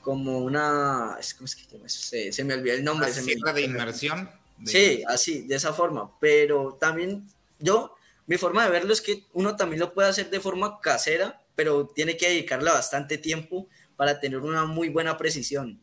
como 0.03 0.39
una 0.39 1.19
¿cómo 1.37 1.45
es 1.45 1.55
que 1.55 1.89
se, 1.89 2.33
se, 2.33 2.45
me 2.45 2.55
olvidó 2.55 2.75
el 2.75 2.83
nombre. 2.85 3.13
¿Sierra 3.13 3.53
de 3.53 3.63
inmersión? 3.63 4.31
Sí, 4.65 5.03
así, 5.07 5.43
de 5.43 5.57
esa 5.57 5.75
forma, 5.75 6.11
pero 6.19 6.79
también 6.81 7.29
yo 7.59 7.95
mi 8.29 8.37
forma 8.37 8.65
de 8.65 8.71
verlo 8.71 8.93
es 8.93 9.01
que 9.01 9.25
uno 9.33 9.57
también 9.57 9.81
lo 9.81 9.93
puede 9.93 10.09
hacer 10.09 10.31
de 10.31 10.39
forma 10.39 10.79
casera, 10.81 11.43
pero 11.57 11.89
tiene 11.89 12.17
que 12.17 12.29
dedicarle 12.29 12.71
bastante 12.71 13.19
tiempo 13.19 13.67
para 13.97 14.21
tener 14.21 14.39
una 14.39 14.65
muy 14.65 14.89
buena 14.89 15.17
precisión. 15.17 15.83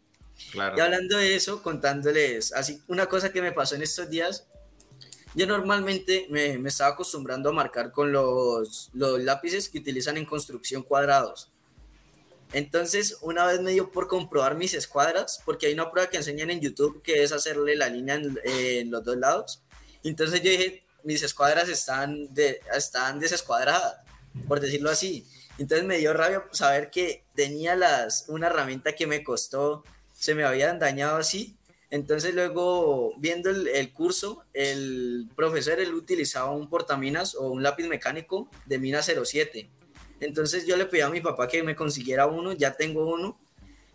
Y 0.54 0.60
hablando 0.60 1.18
de 1.18 1.36
eso, 1.36 1.62
contándoles 1.62 2.54
así 2.54 2.82
una 2.88 3.08
cosa 3.08 3.34
que 3.34 3.42
me 3.42 3.52
pasó 3.52 3.76
en 3.76 3.82
estos 3.82 4.10
días, 4.10 4.48
yo 5.34 5.46
normalmente 5.48 6.28
me, 6.30 6.58
me 6.58 6.70
estaba 6.70 6.92
acostumbrando 6.94 7.50
a 7.50 7.54
marcar 7.54 7.92
con 7.92 8.14
los, 8.14 8.90
los 8.94 9.20
lápices 9.22 9.68
que 9.68 9.80
utilizan 9.80 10.16
en 10.16 10.26
construcción 10.26 10.82
cuadrados. 10.82 11.52
Entonces, 12.54 13.18
una 13.22 13.46
vez 13.46 13.60
me 13.60 13.72
dio 13.72 13.92
por 13.92 14.08
comprobar 14.08 14.56
mis 14.56 14.74
escuadras, 14.74 15.42
porque 15.44 15.68
hay 15.68 15.74
una 15.74 15.92
prueba 15.92 16.10
que 16.10 16.18
enseñan 16.18 16.52
en 16.52 16.62
YouTube 16.62 17.02
que 17.02 17.22
es 17.24 17.34
hacerle 17.34 17.76
la 17.76 17.90
línea 17.90 18.16
en, 18.16 18.92
los 18.92 19.04
dos 19.04 19.18
lados. 19.18 19.62
Entonces 20.04 20.42
yo 20.42 20.52
dije, 20.52 20.85
mis 21.06 21.24
escuadras 21.24 21.70
están, 21.70 22.30
están 22.76 23.20
desescuadradas, 23.20 23.98
por 24.48 24.60
decirlo 24.60 24.90
así. 24.90 25.26
Entonces 25.58 25.86
me 25.88 26.00
dio 26.00 26.14
rabia 26.14 26.44
saber 26.52 26.90
que 26.90 27.24
tenía 27.36 27.76
las, 27.76 28.26
una 28.28 28.48
herramienta 28.48 28.94
que 28.94 29.08
me 29.08 29.24
costó, 29.24 29.84
se 30.14 30.36
me 30.36 30.44
habían 30.44 30.80
dañado 30.80 31.18
así. 31.18 31.56
Entonces 31.92 32.34
luego, 32.34 33.14
viendo 33.18 33.50
el, 33.52 33.94
curso, 33.94 34.44
el 34.54 35.30
profesor 35.36 35.80
él 35.80 35.94
utilizaba 35.94 36.52
un 36.52 36.70
portaminas 36.70 37.36
o 37.36 37.50
un 37.52 37.64
lápiz 37.64 37.88
mecánico 37.88 38.50
de 38.66 38.80
mina 38.80 39.02
07. 39.02 39.70
Entonces 40.20 40.66
yo 40.66 40.76
le 40.76 40.88
pedí 40.88 41.02
a 41.02 41.10
mi 41.10 41.22
papá 41.22 41.48
que 41.48 41.64
me 41.64 41.76
consiguiera 41.76 42.26
uno, 42.26 42.52
ya 42.52 42.76
tengo 42.76 43.08
uno. 43.08 43.40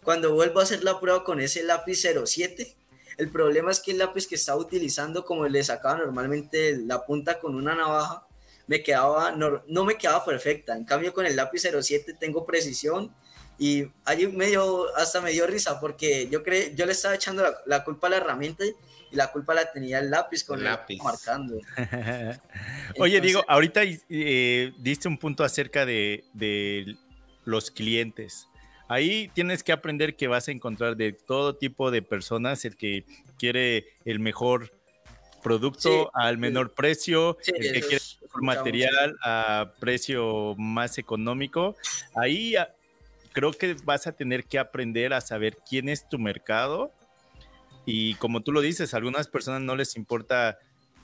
Cuando 0.03 0.33
vuelvo 0.33 0.61
a 0.61 0.63
hacer 0.63 0.85
la 0.85 1.01
prueba 1.01 1.25
con 1.25 1.41
ese 1.41 1.63
lápiz 1.65 2.03
07, 2.03 2.75
el 3.21 3.29
problema 3.29 3.71
es 3.71 3.81
que 3.81 3.91
el 3.91 3.99
lápiz 3.99 4.27
que 4.27 4.37
estaba 4.37 4.59
utilizando, 4.59 5.27
como 5.27 5.47
le 5.47 5.63
sacaba 5.63 5.99
normalmente 5.99 6.79
la 6.79 7.05
punta 7.05 7.39
con 7.39 7.55
una 7.55 7.75
navaja, 7.75 8.27
me 8.67 8.83
quedaba, 8.83 9.33
no, 9.33 9.85
me 9.85 9.99
quedaba 9.99 10.25
perfecta. 10.25 10.75
En 10.75 10.85
cambio, 10.85 11.13
con 11.13 11.27
el 11.27 11.37
lápiz 11.37 11.63
07 11.63 12.15
tengo 12.19 12.47
precisión 12.47 13.15
y 13.59 13.85
allí 14.07 14.27
medio, 14.29 14.87
hasta 14.97 15.21
me 15.21 15.33
dio 15.33 15.47
risa 15.47 15.79
porque 15.81 16.29
yo, 16.31 16.43
cre, 16.43 16.75
yo 16.75 16.87
le 16.87 16.93
estaba 16.93 17.15
echando 17.15 17.45
la, 17.67 17.85
culpa 17.85 18.07
a 18.07 18.11
la 18.11 18.17
herramienta 18.17 18.65
y 18.65 19.17
la 19.17 19.31
culpa 19.31 19.53
la 19.53 19.71
tenía 19.71 19.99
el 19.99 20.11
lápiz 20.11 20.43
con 20.45 20.61
el 20.61 20.65
lápiz 20.65 20.97
marcando. 21.03 21.61
Oye, 22.99 23.21
digo, 23.21 23.45
ahorita 23.47 23.83
eh, 23.85 24.73
diste 24.79 25.09
un 25.09 25.19
punto 25.19 25.45
acerca 25.45 25.85
de, 25.85 26.25
de 26.33 26.97
los 27.45 27.71
clientes. 27.71 28.47
Ahí 28.91 29.31
tienes 29.35 29.63
que 29.63 29.71
aprender 29.71 30.17
que 30.17 30.27
vas 30.27 30.49
a 30.49 30.51
encontrar 30.51 30.97
de 30.97 31.13
todo 31.13 31.55
tipo 31.55 31.93
de 31.93 32.03
personas, 32.03 32.65
el 32.65 32.77
que 32.77 33.05
quiere 33.39 33.85
el 34.05 34.19
mejor 34.19 34.73
producto 35.45 36.11
al 36.13 36.39
menor 36.39 36.75
precio, 36.75 37.39
el 37.47 37.73
que 37.73 37.81
quiere 37.83 38.05
material 38.43 39.17
a 39.23 39.75
precio 39.79 40.57
más 40.59 40.99
económico. 40.99 41.77
Ahí 42.17 42.57
ah, 42.57 42.75
creo 43.33 43.53
que 43.53 43.77
vas 43.85 44.09
a 44.09 44.13
tener 44.13 44.43
que 44.43 44.59
aprender 44.59 45.15
a 45.15 45.21
saber 45.21 45.59
quién 45.59 45.89
es 45.89 46.09
tu 46.09 46.19
mercado. 46.19 46.93
Y 47.87 48.15
como 48.15 48.41
tú 48.41 48.51
lo 48.51 48.61
dices, 48.61 48.93
a 48.93 48.97
algunas 48.97 49.29
personas 49.29 49.63
no 49.63 49.77
les 49.77 49.95
importa 49.95 50.59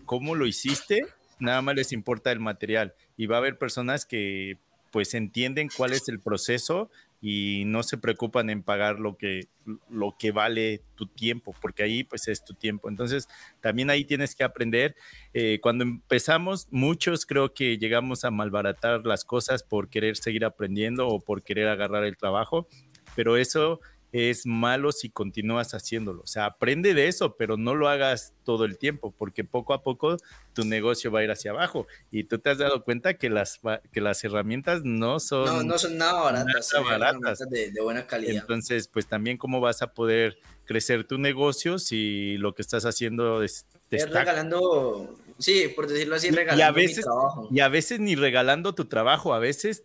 cómo 0.07 0.35
lo 0.35 0.49
hiciste, 0.49 1.07
nada 1.39 1.63
más 1.63 1.77
les 1.77 1.93
importa 1.93 2.33
el 2.33 2.41
material. 2.41 2.97
Y 3.17 3.27
va 3.27 3.37
a 3.37 3.39
haber 3.39 3.59
personas 3.59 4.07
que 4.07 4.59
pues 4.91 5.15
entienden 5.15 5.69
cuál 5.77 5.93
es 5.93 6.09
el 6.09 6.21
proceso 6.21 6.91
y 7.21 7.65
no 7.67 7.83
se 7.83 7.99
preocupan 7.99 8.51
en 8.51 8.63
pagar 8.63 9.01
lo 9.01 9.17
que, 9.17 9.49
lo 9.89 10.17
que 10.19 10.31
vale 10.33 10.83
tu 10.95 11.07
tiempo, 11.07 11.55
porque 11.61 11.83
ahí 11.83 12.05
pues 12.05 12.29
es 12.29 12.45
tu 12.45 12.55
tiempo. 12.55 12.89
Entonces, 12.89 13.29
también 13.61 13.91
ahí 13.91 14.05
tienes 14.05 14.35
que 14.35 14.45
aprender. 14.45 14.95
Eh, 15.33 15.59
cuando 15.63 15.85
empezamos, 15.85 16.69
muchos 16.71 17.27
creo 17.27 17.55
que 17.55 17.79
llegamos 17.79 18.25
a 18.25 18.31
malbaratar 18.31 19.07
las 19.07 19.25
cosas 19.25 19.63
por 19.63 19.89
querer 19.89 20.17
seguir 20.17 20.45
aprendiendo 20.45 21.09
o 21.09 21.21
por 21.21 21.43
querer 21.43 21.69
agarrar 21.69 22.05
el 22.05 22.17
trabajo, 22.17 22.69
pero 23.15 23.37
eso 23.37 23.81
es 24.17 24.47
malo 24.47 24.93
si 24.93 25.11
continúas 25.11 25.75
haciéndolo. 25.75 26.23
O 26.23 26.27
sea, 26.27 26.47
aprende 26.47 26.95
de 26.95 27.09
eso, 27.09 27.37
pero 27.37 27.57
no 27.57 27.75
lo 27.75 27.89
hagas 27.89 28.33
todo 28.45 28.65
el 28.65 28.79
tiempo, 28.79 29.15
porque 29.17 29.45
poco 29.45 29.75
a 29.75 29.83
poco 29.83 30.17
tu 30.53 30.65
negocio 30.65 31.11
va 31.11 31.21
a 31.21 31.25
ir 31.25 31.31
hacia 31.31 31.51
abajo. 31.51 31.87
Y 32.11 32.25
tú 32.25 32.39
te 32.39 32.51
has 32.51 32.59
dado 32.59 32.83
cuenta 32.83 33.15
que 33.15 33.29
las, 33.29 33.61
que 33.93 34.01
las 34.01 34.25
herramientas 34.25 34.83
no 34.85 35.21
son... 35.21 35.45
No, 35.45 35.63
no 35.63 35.79
son 35.79 35.99
nada 35.99 36.21
baratas, 36.23 36.73
baratas. 36.83 37.39
De, 37.51 37.73
buena 37.83 38.07
calidad. 38.07 38.43
Entonces, 38.43 38.89
pues 38.89 39.07
también 39.07 39.37
cómo 39.37 39.61
vas 39.61 39.83
a 39.83 39.93
poder 39.93 40.39
crecer 40.65 41.05
tu 41.05 41.19
negocio 41.19 41.79
si 41.79 42.37
lo 42.39 42.55
que 42.55 42.63
estás 42.63 42.85
haciendo 42.85 43.43
es... 43.43 43.67
Te 43.89 43.97
es 43.97 44.11
regalando, 44.11 45.17
sí, 45.39 45.69
por 45.77 45.87
decirlo 45.87 46.17
así, 46.17 46.31
regalando 46.31 46.59
y 46.59 46.63
a 46.63 46.73
veces, 46.73 47.05
trabajo. 47.05 47.49
Y 47.53 47.61
a 47.61 47.69
veces 47.69 48.01
ni 48.01 48.17
regalando 48.17 48.75
tu 48.75 48.87
trabajo, 48.87 49.33
a 49.33 49.39
veces 49.39 49.85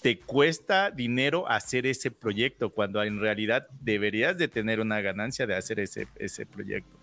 te 0.00 0.20
cuesta 0.20 0.90
dinero 0.90 1.48
hacer 1.48 1.86
ese 1.86 2.10
proyecto 2.10 2.70
cuando 2.70 3.02
en 3.02 3.20
realidad 3.20 3.68
deberías 3.80 4.36
de 4.38 4.48
tener 4.48 4.80
una 4.80 5.00
ganancia 5.00 5.46
de 5.46 5.56
hacer 5.56 5.80
ese, 5.80 6.08
ese 6.16 6.46
proyecto. 6.46 6.96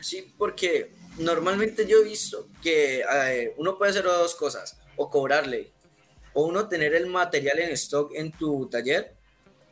Sí, 0.00 0.34
porque 0.36 0.92
normalmente 1.18 1.86
yo 1.86 1.98
he 1.98 2.04
visto 2.04 2.48
que 2.62 3.00
eh, 3.00 3.54
uno 3.56 3.78
puede 3.78 3.90
hacer 3.90 4.04
dos 4.04 4.34
cosas, 4.34 4.78
o 4.96 5.08
cobrarle, 5.08 5.72
o 6.32 6.46
uno 6.46 6.68
tener 6.68 6.94
el 6.94 7.06
material 7.06 7.58
en 7.60 7.70
stock 7.72 8.12
en 8.14 8.32
tu 8.32 8.68
taller, 8.68 9.14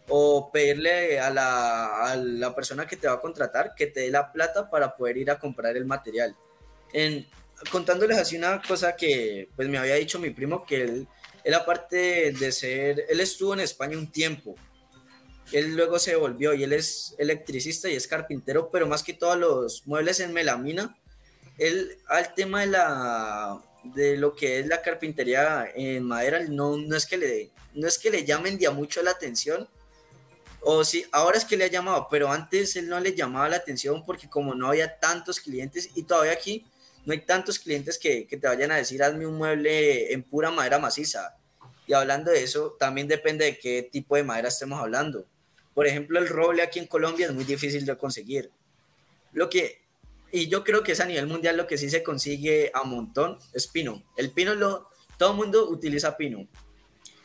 o 0.08 0.50
pedirle 0.52 1.20
a 1.20 1.30
la, 1.30 2.10
a 2.10 2.16
la 2.16 2.54
persona 2.54 2.86
que 2.86 2.96
te 2.96 3.06
va 3.06 3.14
a 3.14 3.20
contratar 3.20 3.74
que 3.76 3.86
te 3.86 4.00
dé 4.00 4.10
la 4.10 4.32
plata 4.32 4.68
para 4.68 4.96
poder 4.96 5.16
ir 5.16 5.30
a 5.30 5.38
comprar 5.38 5.76
el 5.76 5.84
material. 5.84 6.34
En, 6.92 7.26
contándoles 7.70 8.18
así 8.18 8.36
una 8.36 8.60
cosa 8.62 8.96
que 8.96 9.48
pues 9.54 9.68
me 9.68 9.78
había 9.78 9.94
dicho 9.94 10.18
mi 10.18 10.30
primo 10.30 10.64
que 10.64 10.82
él 10.82 11.08
él 11.44 11.54
aparte 11.54 12.32
de 12.32 12.52
ser, 12.52 13.06
él 13.08 13.20
estuvo 13.20 13.54
en 13.54 13.60
España 13.60 13.96
un 13.96 14.10
tiempo, 14.10 14.54
él 15.52 15.74
luego 15.74 15.98
se 15.98 16.16
volvió 16.16 16.54
y 16.54 16.62
él 16.64 16.72
es 16.72 17.14
electricista 17.18 17.88
y 17.88 17.96
es 17.96 18.06
carpintero, 18.06 18.70
pero 18.70 18.86
más 18.86 19.02
que 19.02 19.14
todos 19.14 19.36
los 19.36 19.86
muebles 19.86 20.20
en 20.20 20.32
melamina, 20.32 20.96
él 21.58 21.98
al 22.08 22.34
tema 22.34 22.60
de 22.60 22.66
la 22.68 23.60
de 23.82 24.16
lo 24.16 24.34
que 24.34 24.60
es 24.60 24.66
la 24.66 24.82
carpintería 24.82 25.66
en 25.74 26.04
madera 26.04 26.40
no, 26.48 26.76
no 26.76 26.96
es 26.96 27.06
que 27.06 27.16
le 27.16 27.50
no 27.74 27.88
es 27.88 27.98
que 27.98 28.10
le 28.10 28.24
llamen 28.24 28.58
ya 28.58 28.70
mucho 28.70 29.02
la 29.02 29.12
atención 29.12 29.68
o 30.60 30.84
sí, 30.84 31.06
ahora 31.12 31.38
es 31.38 31.46
que 31.46 31.56
le 31.56 31.64
ha 31.64 31.68
llamado, 31.68 32.06
pero 32.10 32.30
antes 32.30 32.76
él 32.76 32.88
no 32.88 33.00
le 33.00 33.14
llamaba 33.14 33.48
la 33.48 33.56
atención 33.56 34.04
porque 34.04 34.28
como 34.28 34.54
no 34.54 34.68
había 34.68 34.98
tantos 34.98 35.40
clientes 35.40 35.88
y 35.94 36.02
todavía 36.02 36.32
aquí 36.32 36.66
no 37.06 37.12
hay 37.12 37.20
tantos 37.20 37.58
clientes 37.58 37.98
que, 37.98 38.26
te 38.28 38.46
vayan 38.46 38.70
a 38.72 38.76
decir, 38.76 39.02
hazme 39.02 39.26
un 39.26 39.36
mueble 39.36 40.12
en 40.12 40.22
pura 40.22 40.50
madera 40.50 40.78
maciza. 40.78 41.36
Y 41.86 41.92
hablando 41.92 42.30
de 42.30 42.42
eso, 42.42 42.76
también 42.78 43.08
depende 43.08 43.44
de 43.44 43.58
qué 43.58 43.88
tipo 43.90 44.16
de 44.16 44.22
madera 44.22 44.48
estemos 44.48 44.80
hablando. 44.80 45.26
Por 45.74 45.86
ejemplo, 45.86 46.18
el 46.18 46.28
roble 46.28 46.62
aquí 46.62 46.78
en 46.78 46.86
Colombia 46.86 47.26
es 47.26 47.32
muy 47.32 47.44
difícil 47.44 47.86
de 47.86 47.96
conseguir. 47.96 48.50
Lo 49.32 49.48
que, 49.48 49.82
y 50.30 50.48
yo 50.48 50.62
creo 50.62 50.82
que 50.82 50.92
es 50.92 51.00
a 51.00 51.06
nivel 51.06 51.26
mundial 51.26 51.56
lo 51.56 51.66
que 51.66 51.78
sí 51.78 51.88
se 51.88 52.02
consigue 52.02 52.70
a 52.74 52.84
montón, 52.84 53.38
es 53.52 53.66
pino. 53.66 54.02
El 54.16 54.30
pino 54.30 54.54
lo, 54.54 54.88
todo 55.18 55.30
el 55.30 55.36
mundo 55.36 55.68
utiliza 55.68 56.16
pino. 56.16 56.46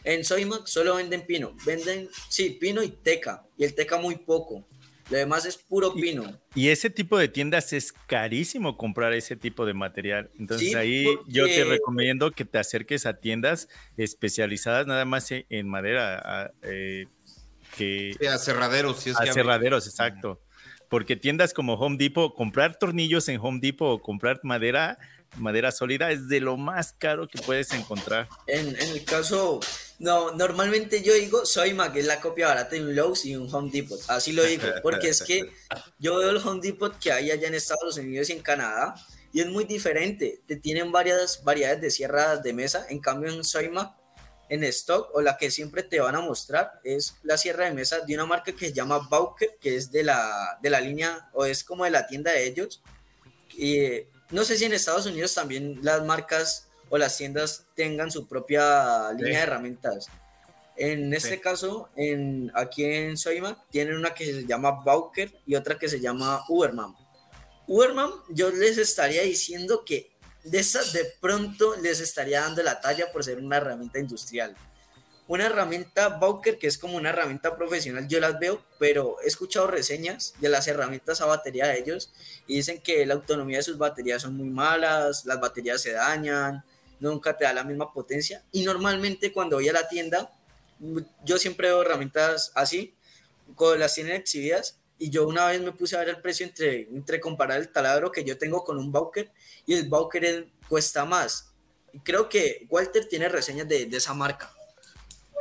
En 0.04 0.24
Soymac 0.24 0.68
solo 0.68 0.96
venden 0.96 1.26
pino. 1.26 1.56
Venden, 1.66 2.10
sí, 2.30 2.52
pino 2.52 2.84
y 2.84 2.90
teca. 2.90 3.44
Y 3.58 3.66
el 3.66 3.74
teca 3.74 3.98
muy 3.98 4.18
poco. 4.18 4.66
Lo 5.10 5.18
demás 5.18 5.45
es 5.45 5.57
puro 5.57 5.94
pino. 5.94 6.40
Y, 6.56 6.69
ese 6.69 6.90
tipo 6.90 7.18
de 7.18 7.27
tiendas 7.27 7.73
es 7.73 7.94
carísimo 7.94 8.76
comprar 8.76 9.14
ese 9.14 9.36
tipo 9.36 9.65
de 9.65 9.73
material. 9.73 10.32
Entonces 10.40 10.73
ahí 10.76 11.06
yo 11.27 11.45
te 11.45 11.64
recomiendo 11.64 12.32
que 12.32 12.44
te 12.44 12.57
acerques 12.57 13.06
a 13.06 13.19
tiendas 13.19 13.68
especializadas 13.98 14.88
nada 14.88 15.06
más 15.06 15.30
en 15.32 15.68
madera. 15.68 16.22
A, 16.23 16.52
eh, 16.64 17.06
que, 17.77 18.15
a 18.27 18.38
cerraderos. 18.40 19.06
a 19.07 19.32
cerraderos, 19.32 19.86
exacto. 19.86 20.41
Porque 20.90 21.15
tiendas 21.15 21.53
como 21.53 21.76
Home 21.76 21.98
Depot, 21.98 22.34
comprar 22.34 22.77
tornillos 22.77 23.27
en 23.30 23.40
Home 23.40 23.60
Depot 23.61 23.99
o 23.99 24.02
comprar 24.02 24.40
madera, 24.44 24.98
madera 25.38 25.72
sólida 25.72 26.11
es 26.11 26.30
de 26.30 26.40
lo 26.40 26.57
más 26.57 26.94
caro 26.94 27.27
que 27.27 27.40
puedes 27.41 27.72
encontrar. 27.73 28.27
En, 28.48 28.69
en 28.69 28.90
el 28.91 29.03
caso 29.03 29.60
no, 30.00 30.32
normalmente 30.32 31.02
yo 31.02 31.14
digo 31.14 31.46
Soyma, 31.46 31.94
que 31.94 32.02
es 32.02 32.06
la 32.06 32.20
copia 32.20 32.48
barata 32.48 32.72
de 32.72 32.82
un 32.82 32.96
Lowe's 32.96 33.26
y 33.26 33.36
un 33.36 33.54
Home 33.54 33.72
Depot. 33.72 34.00
Así 34.08 34.34
lo 34.34 34.44
digo, 34.44 34.64
porque 34.84 35.10
es 35.10 35.24
que 35.24 35.50
yo 36.00 36.18
veo 36.18 36.30
el 36.32 36.38
Home 36.38 36.60
Depot 36.62 36.98
que 37.00 37.12
hay 37.12 37.32
allá 37.32 37.48
en 37.48 37.56
Estados 37.56 37.98
Unidos 37.98 38.30
y 38.30 38.34
en 38.34 38.42
Canadá 38.42 38.96
y 39.36 39.42
es 39.42 39.48
muy 39.48 39.66
diferente. 39.66 40.42
Te 40.48 40.56
tienen 40.56 40.92
varias 40.94 41.44
variedades 41.44 41.82
de 41.82 41.92
sierras 41.92 42.42
de 42.42 42.54
mesa. 42.54 42.86
En 42.90 43.00
cambio, 43.00 43.30
en 43.30 43.44
Soyma, 43.44 43.98
en 44.48 44.64
stock, 44.64 45.10
o 45.14 45.22
la 45.22 45.36
que 45.38 45.52
siempre 45.52 45.84
te 45.84 46.00
van 46.00 46.16
a 46.16 46.22
mostrar, 46.22 46.80
es 46.84 47.16
la 47.22 47.38
sierra 47.38 47.66
de 47.66 47.74
mesa 47.74 48.00
de 48.00 48.16
una 48.16 48.26
marca 48.26 48.54
que 48.54 48.68
se 48.68 48.74
llama 48.74 49.08
Bauker, 49.10 49.58
que 49.60 49.76
es 49.76 49.92
de 49.92 50.04
la, 50.04 50.58
de 50.62 50.70
la 50.70 50.80
línea, 50.80 51.30
o 51.34 51.46
es 51.46 51.66
como 51.66 51.84
de 51.84 51.92
la 51.92 52.08
tienda 52.08 52.32
de 52.32 52.46
ellos. 52.46 52.82
Y 53.58 54.04
no 54.32 54.46
sé 54.46 54.58
si 54.58 54.66
en 54.66 54.72
Estados 54.74 55.06
Unidos 55.06 55.34
también 55.34 55.80
las 55.82 56.04
marcas 56.04 56.65
o 56.96 56.98
las 56.98 57.18
tiendas 57.18 57.66
tengan 57.76 58.10
su 58.10 58.26
propia 58.26 59.12
línea 59.12 59.40
de 59.40 59.44
herramientas. 59.44 60.08
En 60.78 61.14
este 61.14 61.42
caso, 61.42 61.90
en, 61.98 62.52
aquí 62.56 62.86
en 62.86 63.18
Soima, 63.18 63.66
tienen 63.70 63.96
una 63.96 64.14
que 64.14 64.26
se 64.26 64.46
llama 64.46 64.84
Bauker 64.84 65.30
y 65.46 65.56
otra 65.56 65.78
que 65.78 65.90
se 65.90 66.00
llama 66.00 66.44
Uberman. 66.48 66.96
Uberman, 67.68 68.12
yo 68.30 68.50
les 68.50 68.78
estaría 68.78 69.24
diciendo 69.24 69.84
que 69.86 70.10
de 70.46 70.60
esas 70.60 70.94
de 70.94 71.04
pronto 71.20 71.76
les 71.82 72.00
estaría 72.00 72.42
dando 72.42 72.64
la 72.64 72.80
talla 72.80 73.12
por 73.12 73.26
ser 73.26 73.40
una 73.40 73.58
herramienta 73.58 74.00
industrial. 74.00 74.56
Una 75.28 75.48
herramienta 75.48 76.08
Bauker, 76.08 76.58
que 76.58 76.68
es 76.68 76.78
como 76.78 76.96
una 76.96 77.10
herramienta 77.10 77.58
profesional, 77.58 78.08
yo 78.08 78.20
las 78.22 78.40
veo, 78.40 78.64
pero 78.80 79.18
he 79.22 79.28
escuchado 79.28 79.68
reseñas 79.68 80.34
de 80.40 80.50
las 80.50 80.68
herramientas 80.68 81.20
a 81.20 81.26
batería 81.26 81.68
de 81.68 81.80
ellos 81.80 82.14
y 82.48 82.58
dicen 82.58 82.80
que 82.82 83.06
la 83.06 83.16
autonomía 83.16 83.58
de 83.58 83.64
sus 83.64 83.78
baterías 83.78 84.22
son 84.22 84.38
muy 84.38 84.50
malas, 84.50 85.26
las 85.26 85.42
baterías 85.42 85.82
se 85.82 85.94
dañan, 85.94 86.64
nunca 87.00 87.36
te 87.38 87.46
da 87.46 87.54
la 87.54 87.64
misma 87.64 87.92
potencia. 87.92 88.44
Y 88.52 88.64
normalmente 88.64 89.32
cuando 89.32 89.58
voy 89.58 89.70
a 89.70 89.74
la 89.74 89.88
tienda, 89.88 90.32
yo 91.24 91.38
siempre 91.38 91.68
veo 91.68 91.82
herramientas 91.82 92.52
así, 92.56 92.96
con 93.56 93.80
las 93.80 93.96
tienen 93.96 94.16
exhibidas, 94.16 94.80
y 94.98 95.10
yo 95.10 95.28
una 95.28 95.48
vez 95.48 95.62
me 95.62 95.72
puse 95.72 95.96
a 95.96 96.00
ver 96.00 96.10
el 96.10 96.22
precio 96.22 96.46
entre, 96.46 96.82
entre 96.90 97.20
comparar 97.20 97.60
el 97.60 97.72
taladro 97.72 98.12
que 98.12 98.24
yo 98.24 98.38
tengo 98.38 98.64
con 98.64 98.78
un 98.78 98.92
Bauker, 98.92 99.32
y 99.66 99.74
el 99.74 99.90
Bauker 99.90 100.48
cuesta 100.68 101.06
más. 101.06 101.54
Creo 102.04 102.28
que 102.28 102.66
Walter 102.70 103.08
tiene 103.08 103.30
reseñas 103.30 103.68
de, 103.68 103.86
de 103.86 103.98
esa 103.98 104.14
marca. 104.14 104.52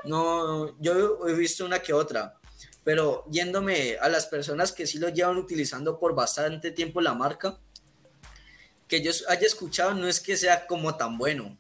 No, 0.05 0.78
yo 0.81 1.26
he 1.26 1.32
visto 1.32 1.64
una 1.64 1.81
que 1.81 1.93
otra, 1.93 2.39
pero 2.85 3.24
yéndome 3.31 3.97
a 3.98 4.09
las 4.09 4.26
personas 4.26 4.70
que 4.70 4.86
sí 4.86 4.98
lo 4.98 5.09
llevan 5.09 5.39
utilizando 5.39 5.98
por 5.98 6.14
bastante 6.14 6.70
tiempo 6.70 7.01
la 7.01 7.14
marca, 7.14 7.59
que 8.94 9.02
yo 9.02 9.10
haya 9.28 9.46
escuchado 9.46 9.94
no 9.94 10.06
es 10.06 10.20
que 10.20 10.36
sea 10.36 10.66
como 10.66 10.96
tan 10.96 11.18
bueno. 11.18 11.58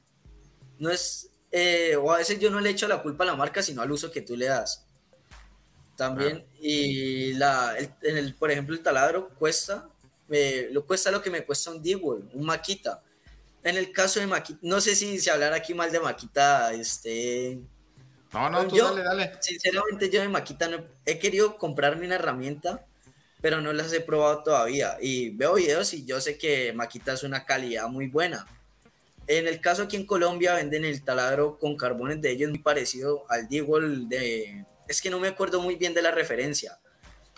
No 0.78 0.90
es, 0.90 1.30
eh, 1.50 1.96
o 1.96 2.12
a 2.12 2.18
veces 2.18 2.38
yo 2.38 2.50
no 2.50 2.60
le 2.60 2.70
echo 2.70 2.86
la 2.86 3.02
culpa 3.02 3.24
a 3.24 3.28
la 3.28 3.36
marca, 3.36 3.62
sino 3.62 3.82
al 3.82 3.90
uso 3.90 4.10
que 4.10 4.20
tú 4.20 4.36
le 4.36 4.46
das. 4.46 4.86
También, 5.96 6.44
y 6.60 7.34
la, 7.34 7.76
en 7.78 8.16
el, 8.16 8.34
por 8.34 8.50
ejemplo, 8.50 8.74
el 8.74 8.82
taladro 8.82 9.28
cuesta, 9.30 9.88
lo 10.72 10.86
cuesta 10.86 11.10
lo 11.10 11.22
que 11.22 11.30
me 11.30 11.44
cuesta 11.44 11.70
un 11.70 11.82
D-Wall, 11.82 12.30
un 12.32 12.44
Maquita. 12.44 13.02
En 13.62 13.76
el 13.76 13.92
caso 13.92 14.20
de 14.20 14.26
Maquita, 14.26 14.58
no 14.62 14.80
sé 14.80 14.96
si, 14.96 15.18
si 15.20 15.30
hablar 15.30 15.52
aquí 15.52 15.72
mal 15.72 15.92
de 15.92 16.00
Maquita, 16.00 16.72
este, 16.72 17.62
no, 18.32 18.50
no, 18.50 18.66
tú 18.66 18.76
dale, 18.76 19.02
dale. 19.02 19.32
Sinceramente, 19.40 20.10
yo 20.10 20.20
de 20.20 20.28
Maquita 20.28 20.68
no 20.68 20.84
he 21.06 21.18
querido 21.18 21.56
comprarme 21.56 22.06
una 22.06 22.16
herramienta, 22.16 22.84
pero 23.44 23.60
no 23.60 23.74
las 23.74 23.92
he 23.92 24.00
probado 24.00 24.42
todavía. 24.42 24.96
Y 25.02 25.28
veo 25.28 25.56
videos 25.56 25.92
y 25.92 26.06
yo 26.06 26.18
sé 26.18 26.38
que 26.38 26.72
Maquita 26.72 27.12
es 27.12 27.24
una 27.24 27.44
calidad 27.44 27.86
muy 27.88 28.06
buena. 28.06 28.46
En 29.26 29.46
el 29.46 29.60
caso 29.60 29.82
aquí 29.82 29.96
en 29.96 30.06
Colombia 30.06 30.54
venden 30.54 30.86
el 30.86 31.04
taladro 31.04 31.58
con 31.58 31.76
carbones 31.76 32.22
de 32.22 32.30
ellos 32.30 32.48
muy 32.48 32.60
parecido 32.60 33.26
al 33.28 33.46
Digwall 33.46 34.08
de... 34.08 34.64
Es 34.88 35.02
que 35.02 35.10
no 35.10 35.20
me 35.20 35.28
acuerdo 35.28 35.60
muy 35.60 35.76
bien 35.76 35.92
de 35.92 36.00
la 36.00 36.10
referencia, 36.10 36.78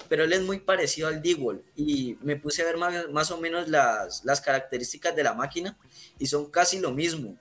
pero 0.08 0.22
él 0.22 0.32
es 0.32 0.42
muy 0.42 0.60
parecido 0.60 1.08
al 1.08 1.20
Digwall 1.20 1.64
y 1.74 2.16
me 2.22 2.36
puse 2.36 2.62
a 2.62 2.66
ver 2.66 2.76
más, 2.76 3.10
más 3.10 3.32
o 3.32 3.38
menos 3.38 3.68
las, 3.68 4.24
las 4.24 4.40
características 4.40 5.16
de 5.16 5.24
la 5.24 5.34
máquina 5.34 5.76
y 6.20 6.26
son 6.28 6.52
casi 6.52 6.78
lo 6.78 6.92
mismo. 6.92 7.36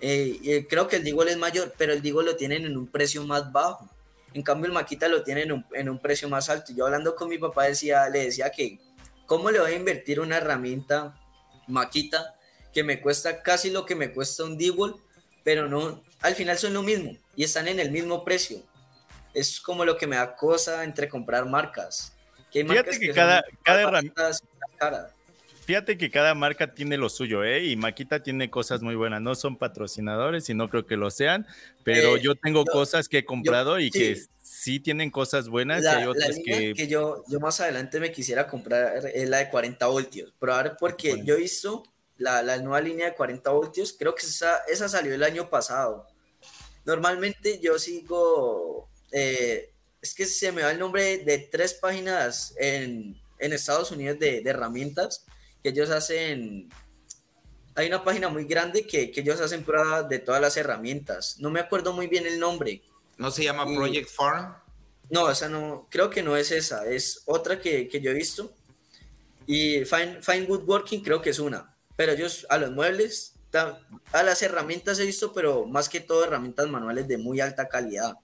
Eh, 0.00 0.40
eh, 0.42 0.66
creo 0.68 0.88
que 0.88 0.96
el 0.96 1.04
Digol 1.04 1.28
es 1.28 1.36
mayor, 1.36 1.72
pero 1.78 1.92
el 1.92 2.02
Digol 2.02 2.24
lo 2.24 2.34
tienen 2.34 2.64
en 2.64 2.76
un 2.76 2.88
precio 2.88 3.22
más 3.22 3.52
bajo. 3.52 3.88
En 4.34 4.42
cambio, 4.42 4.66
el 4.66 4.72
Maquita 4.72 5.08
lo 5.08 5.22
tienen 5.22 5.64
en 5.72 5.88
un, 5.88 5.98
precio 5.98 6.28
más 6.28 6.48
alto. 6.48 6.72
Yo 6.74 6.86
hablando 6.86 7.14
con 7.14 7.28
mi 7.28 7.38
papá 7.38 7.64
decía, 7.64 8.08
le 8.08 8.24
decía 8.24 8.50
que, 8.50 8.78
¿cómo 9.26 9.50
le 9.50 9.60
voy 9.60 9.72
a 9.72 9.76
invertir 9.76 10.20
una 10.20 10.38
herramienta 10.38 11.18
Maquita 11.66 12.34
que 12.72 12.82
me 12.82 13.00
cuesta 13.00 13.42
casi 13.42 13.70
lo 13.70 13.84
que 13.84 13.94
me 13.94 14.12
cuesta 14.12 14.44
un 14.44 14.56
Digol, 14.56 14.96
pero 15.44 15.68
no, 15.68 16.02
al 16.20 16.34
final 16.34 16.58
son 16.58 16.74
lo 16.74 16.82
mismo 16.82 17.16
y 17.36 17.44
están 17.44 17.68
en 17.68 17.80
el 17.80 17.90
mismo 17.90 18.24
precio? 18.24 18.62
Es 19.34 19.60
como 19.60 19.84
lo 19.84 19.96
que 19.96 20.06
me 20.06 20.16
da 20.16 20.36
cosa 20.36 20.84
entre 20.84 21.08
comprar 21.08 21.46
marcas. 21.46 22.12
Que 22.50 22.60
hay 22.60 22.64
marcas 22.64 22.98
que, 22.98 23.12
cada, 23.12 23.42
cada 23.62 23.82
herramienta 23.82 24.30
Fíjate 25.72 25.96
que 25.96 26.10
cada 26.10 26.34
marca 26.34 26.74
tiene 26.74 26.98
lo 26.98 27.08
suyo, 27.08 27.44
¿eh? 27.44 27.64
Y 27.64 27.76
Maquita 27.76 28.22
tiene 28.22 28.50
cosas 28.50 28.82
muy 28.82 28.94
buenas. 28.94 29.22
No 29.22 29.34
son 29.34 29.56
patrocinadores 29.56 30.50
y 30.50 30.52
no 30.52 30.68
creo 30.68 30.84
que 30.86 30.98
lo 30.98 31.10
sean, 31.10 31.46
pero 31.82 32.18
eh, 32.18 32.20
yo 32.20 32.34
tengo 32.34 32.66
cosas 32.66 33.08
que 33.08 33.16
he 33.16 33.24
comprado 33.24 33.80
y 33.80 33.90
que 33.90 34.20
sí 34.42 34.80
tienen 34.80 35.10
cosas 35.10 35.48
buenas 35.48 35.82
la, 35.82 35.94
y 35.94 35.96
hay 36.02 36.06
otras 36.08 36.36
que... 36.44 36.74
que 36.74 36.88
yo, 36.88 37.24
yo 37.26 37.40
más 37.40 37.58
adelante 37.62 38.00
me 38.00 38.12
quisiera 38.12 38.46
comprar 38.46 38.98
es 39.14 39.26
la 39.30 39.38
de 39.38 39.48
40 39.48 39.86
voltios, 39.86 40.34
pero 40.38 40.52
ahora 40.52 40.76
porque 40.76 41.22
yo 41.24 41.36
he 41.36 41.38
visto 41.38 41.84
la, 42.18 42.42
la, 42.42 42.58
nueva 42.58 42.82
línea 42.82 43.06
de 43.06 43.14
40 43.14 43.48
voltios, 43.48 43.96
creo 43.98 44.14
que 44.14 44.26
esa, 44.26 44.58
esa 44.68 44.90
salió 44.90 45.14
el 45.14 45.22
año 45.22 45.48
pasado. 45.48 46.06
Normalmente 46.84 47.60
yo 47.60 47.78
sigo, 47.78 48.90
eh, 49.10 49.70
es 50.02 50.12
que 50.12 50.26
se 50.26 50.52
me 50.52 50.64
va 50.64 50.70
el 50.70 50.78
nombre 50.78 51.16
de 51.16 51.38
tres 51.38 51.72
páginas 51.72 52.54
en, 52.58 53.18
en 53.38 53.52
Estados 53.54 53.90
Unidos 53.90 54.18
de, 54.18 54.42
de 54.42 54.50
herramientas 54.50 55.24
que 55.62 55.70
ellos 55.70 55.90
hacen, 55.90 56.68
hay 57.74 57.86
una 57.86 58.04
página 58.04 58.28
muy 58.28 58.44
grande 58.44 58.86
que, 58.86 59.10
que, 59.10 59.20
ellos 59.20 59.40
hacen 59.40 59.64
pruebas 59.64 60.08
de 60.08 60.18
todas 60.18 60.40
las 60.40 60.56
herramientas. 60.56 61.36
No 61.38 61.50
me 61.50 61.60
acuerdo 61.60 61.92
muy 61.92 62.06
bien 62.06 62.26
el 62.26 62.38
nombre. 62.38 62.82
¿No 63.16 63.30
se 63.30 63.44
llama 63.44 63.64
Project 63.64 64.10
Farm? 64.10 64.54
No, 65.10 65.30
esa 65.30 65.48
no, 65.48 65.86
creo 65.90 66.10
que 66.10 66.22
no 66.22 66.36
es 66.36 66.50
esa, 66.50 66.86
es 66.86 67.22
otra 67.26 67.60
que, 67.60 67.86
que 67.86 68.00
yo 68.00 68.10
he 68.10 68.14
visto. 68.14 68.52
Y 69.46 69.84
Fine, 69.84 70.22
Fine 70.22 70.46
Woodworking 70.46 71.02
creo 71.02 71.20
que 71.20 71.30
es 71.30 71.38
una, 71.38 71.76
pero 71.96 72.12
ellos 72.12 72.46
a 72.48 72.58
los 72.58 72.70
muebles, 72.70 73.34
a 74.12 74.22
las 74.22 74.42
herramientas 74.42 74.98
he 74.98 75.06
visto, 75.06 75.32
pero 75.32 75.66
más 75.66 75.88
que 75.88 76.00
todo 76.00 76.24
herramientas 76.24 76.68
manuales 76.68 77.06
de 77.08 77.18
muy 77.18 77.40
alta 77.40 77.68
calidad. 77.68 78.14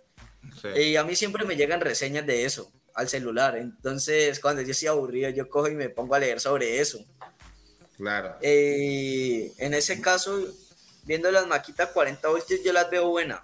Y 0.76 0.96
a 0.96 1.04
mí 1.04 1.14
siempre 1.14 1.44
me 1.44 1.56
llegan 1.56 1.80
reseñas 1.80 2.26
de 2.26 2.44
eso 2.44 2.72
al 2.94 3.08
celular. 3.08 3.56
Entonces, 3.56 4.40
cuando 4.40 4.62
yo 4.62 4.70
estoy 4.70 4.88
aburrido, 4.88 5.30
yo 5.30 5.48
cojo 5.48 5.68
y 5.68 5.74
me 5.74 5.90
pongo 5.90 6.14
a 6.14 6.18
leer 6.18 6.40
sobre 6.40 6.80
eso. 6.80 7.04
Claro. 7.98 8.36
Eh, 8.40 9.52
en 9.58 9.74
ese 9.74 10.00
caso, 10.00 10.38
viendo 11.02 11.30
las 11.32 11.48
maquitas 11.48 11.90
40 11.90 12.28
voltios, 12.28 12.60
yo 12.64 12.72
las 12.72 12.88
veo 12.88 13.08
buenas. 13.08 13.40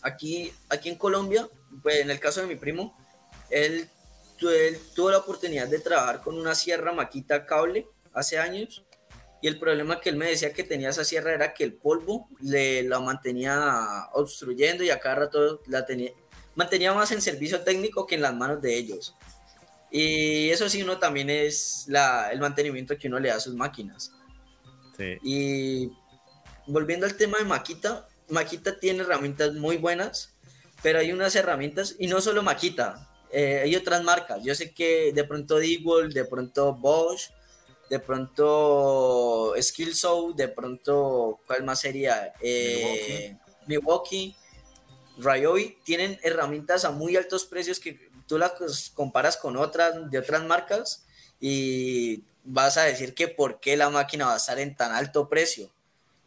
Aquí, 0.00 0.50
aquí 0.70 0.88
en 0.88 0.96
Colombia, 0.96 1.46
pues 1.82 1.96
en 1.96 2.10
el 2.10 2.18
caso 2.18 2.40
de 2.40 2.46
mi 2.46 2.56
primo, 2.56 2.96
él, 3.50 3.88
tuvo 4.94 5.10
la 5.10 5.18
oportunidad 5.18 5.68
de 5.68 5.78
trabajar 5.78 6.22
con 6.22 6.38
una 6.38 6.54
sierra 6.54 6.92
maquita 6.92 7.44
cable 7.44 7.86
hace 8.14 8.38
años. 8.38 8.82
Y 9.42 9.48
el 9.48 9.58
problema 9.58 10.00
que 10.00 10.08
él 10.08 10.16
me 10.16 10.28
decía 10.28 10.54
que 10.54 10.64
tenía 10.64 10.88
esa 10.88 11.04
sierra 11.04 11.34
era 11.34 11.52
que 11.52 11.62
el 11.62 11.74
polvo 11.74 12.28
le 12.40 12.82
la 12.82 12.98
mantenía 12.98 14.08
obstruyendo 14.14 14.82
y 14.82 14.90
a 14.90 14.98
cada 14.98 15.16
rato 15.16 15.60
la 15.66 15.84
tenía, 15.84 16.12
mantenía 16.54 16.94
más 16.94 17.12
en 17.12 17.20
servicio 17.20 17.60
técnico 17.60 18.06
que 18.06 18.14
en 18.14 18.22
las 18.22 18.34
manos 18.34 18.62
de 18.62 18.74
ellos. 18.74 19.14
Y 19.90 20.50
eso 20.50 20.68
sí, 20.68 20.82
uno 20.82 20.98
también 20.98 21.30
es 21.30 21.84
la, 21.88 22.30
el 22.30 22.40
mantenimiento 22.40 22.98
que 22.98 23.08
uno 23.08 23.18
le 23.18 23.28
da 23.28 23.36
a 23.36 23.40
sus 23.40 23.54
máquinas. 23.54 24.12
Y 25.22 25.90
volviendo 26.66 27.06
al 27.06 27.16
tema 27.16 27.38
de 27.38 27.44
Maquita, 27.44 28.08
Maquita 28.28 28.78
tiene 28.78 29.02
herramientas 29.02 29.54
muy 29.54 29.76
buenas, 29.76 30.34
pero 30.82 30.98
hay 30.98 31.12
unas 31.12 31.36
herramientas, 31.36 31.96
y 31.98 32.06
no 32.06 32.20
solo 32.20 32.42
Maquita, 32.42 33.08
eh, 33.30 33.60
hay 33.64 33.76
otras 33.76 34.02
marcas. 34.02 34.42
Yo 34.42 34.54
sé 34.54 34.72
que 34.72 35.12
de 35.12 35.24
pronto 35.24 35.58
Digwall, 35.58 36.12
de 36.12 36.24
pronto 36.24 36.74
Bosch, 36.74 37.30
de 37.90 38.00
pronto 38.00 39.54
Skillsow, 39.60 40.34
de 40.34 40.48
pronto, 40.48 41.40
¿cuál 41.46 41.64
más 41.64 41.80
sería? 41.80 42.32
Eh, 42.40 43.36
Milwaukee. 43.66 44.34
Milwaukee. 45.18 45.78
tienen 45.84 46.18
herramientas 46.22 46.84
a 46.84 46.90
muy 46.90 47.16
altos 47.16 47.44
precios 47.44 47.80
que 47.80 48.05
tú 48.26 48.38
las 48.38 48.90
comparas 48.94 49.36
con 49.36 49.56
otras 49.56 50.10
de 50.10 50.18
otras 50.18 50.42
marcas 50.44 51.04
y 51.40 52.24
vas 52.44 52.76
a 52.76 52.82
decir 52.82 53.14
que 53.14 53.28
por 53.28 53.60
qué 53.60 53.76
la 53.76 53.90
máquina 53.90 54.26
va 54.26 54.34
a 54.34 54.38
estar 54.38 54.58
en 54.58 54.74
tan 54.74 54.92
alto 54.92 55.28
precio. 55.28 55.70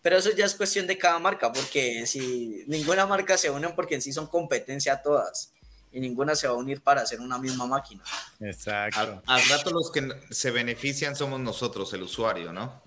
Pero 0.02 0.18
eso 0.18 0.32
ya 0.32 0.46
es 0.46 0.56
cuestión 0.56 0.88
de 0.88 0.98
cada 0.98 1.20
marca, 1.20 1.52
porque 1.52 2.06
si 2.08 2.64
ninguna 2.68 3.06
marca 3.06 3.38
se 3.38 3.50
une 3.50 3.70
porque 3.70 3.96
en 3.96 4.02
sí 4.02 4.14
son 4.14 4.28
competencia 4.28 5.02
todas 5.02 5.52
y 5.92 6.00
ninguna 6.00 6.36
se 6.36 6.48
va 6.48 6.54
a 6.54 6.58
unir 6.58 6.82
para 6.82 7.02
hacer 7.02 7.20
una 7.20 7.38
misma 7.38 7.66
máquina. 7.66 8.04
Exacto. 8.40 9.22
Al, 9.26 9.50
rato 9.50 9.72
los 9.72 9.92
que 9.92 10.08
se 10.30 10.52
benefician 10.52 11.16
somos 11.16 11.40
nosotros, 11.40 11.92
el 11.94 12.04
usuario, 12.04 12.54
¿no? 12.54 12.82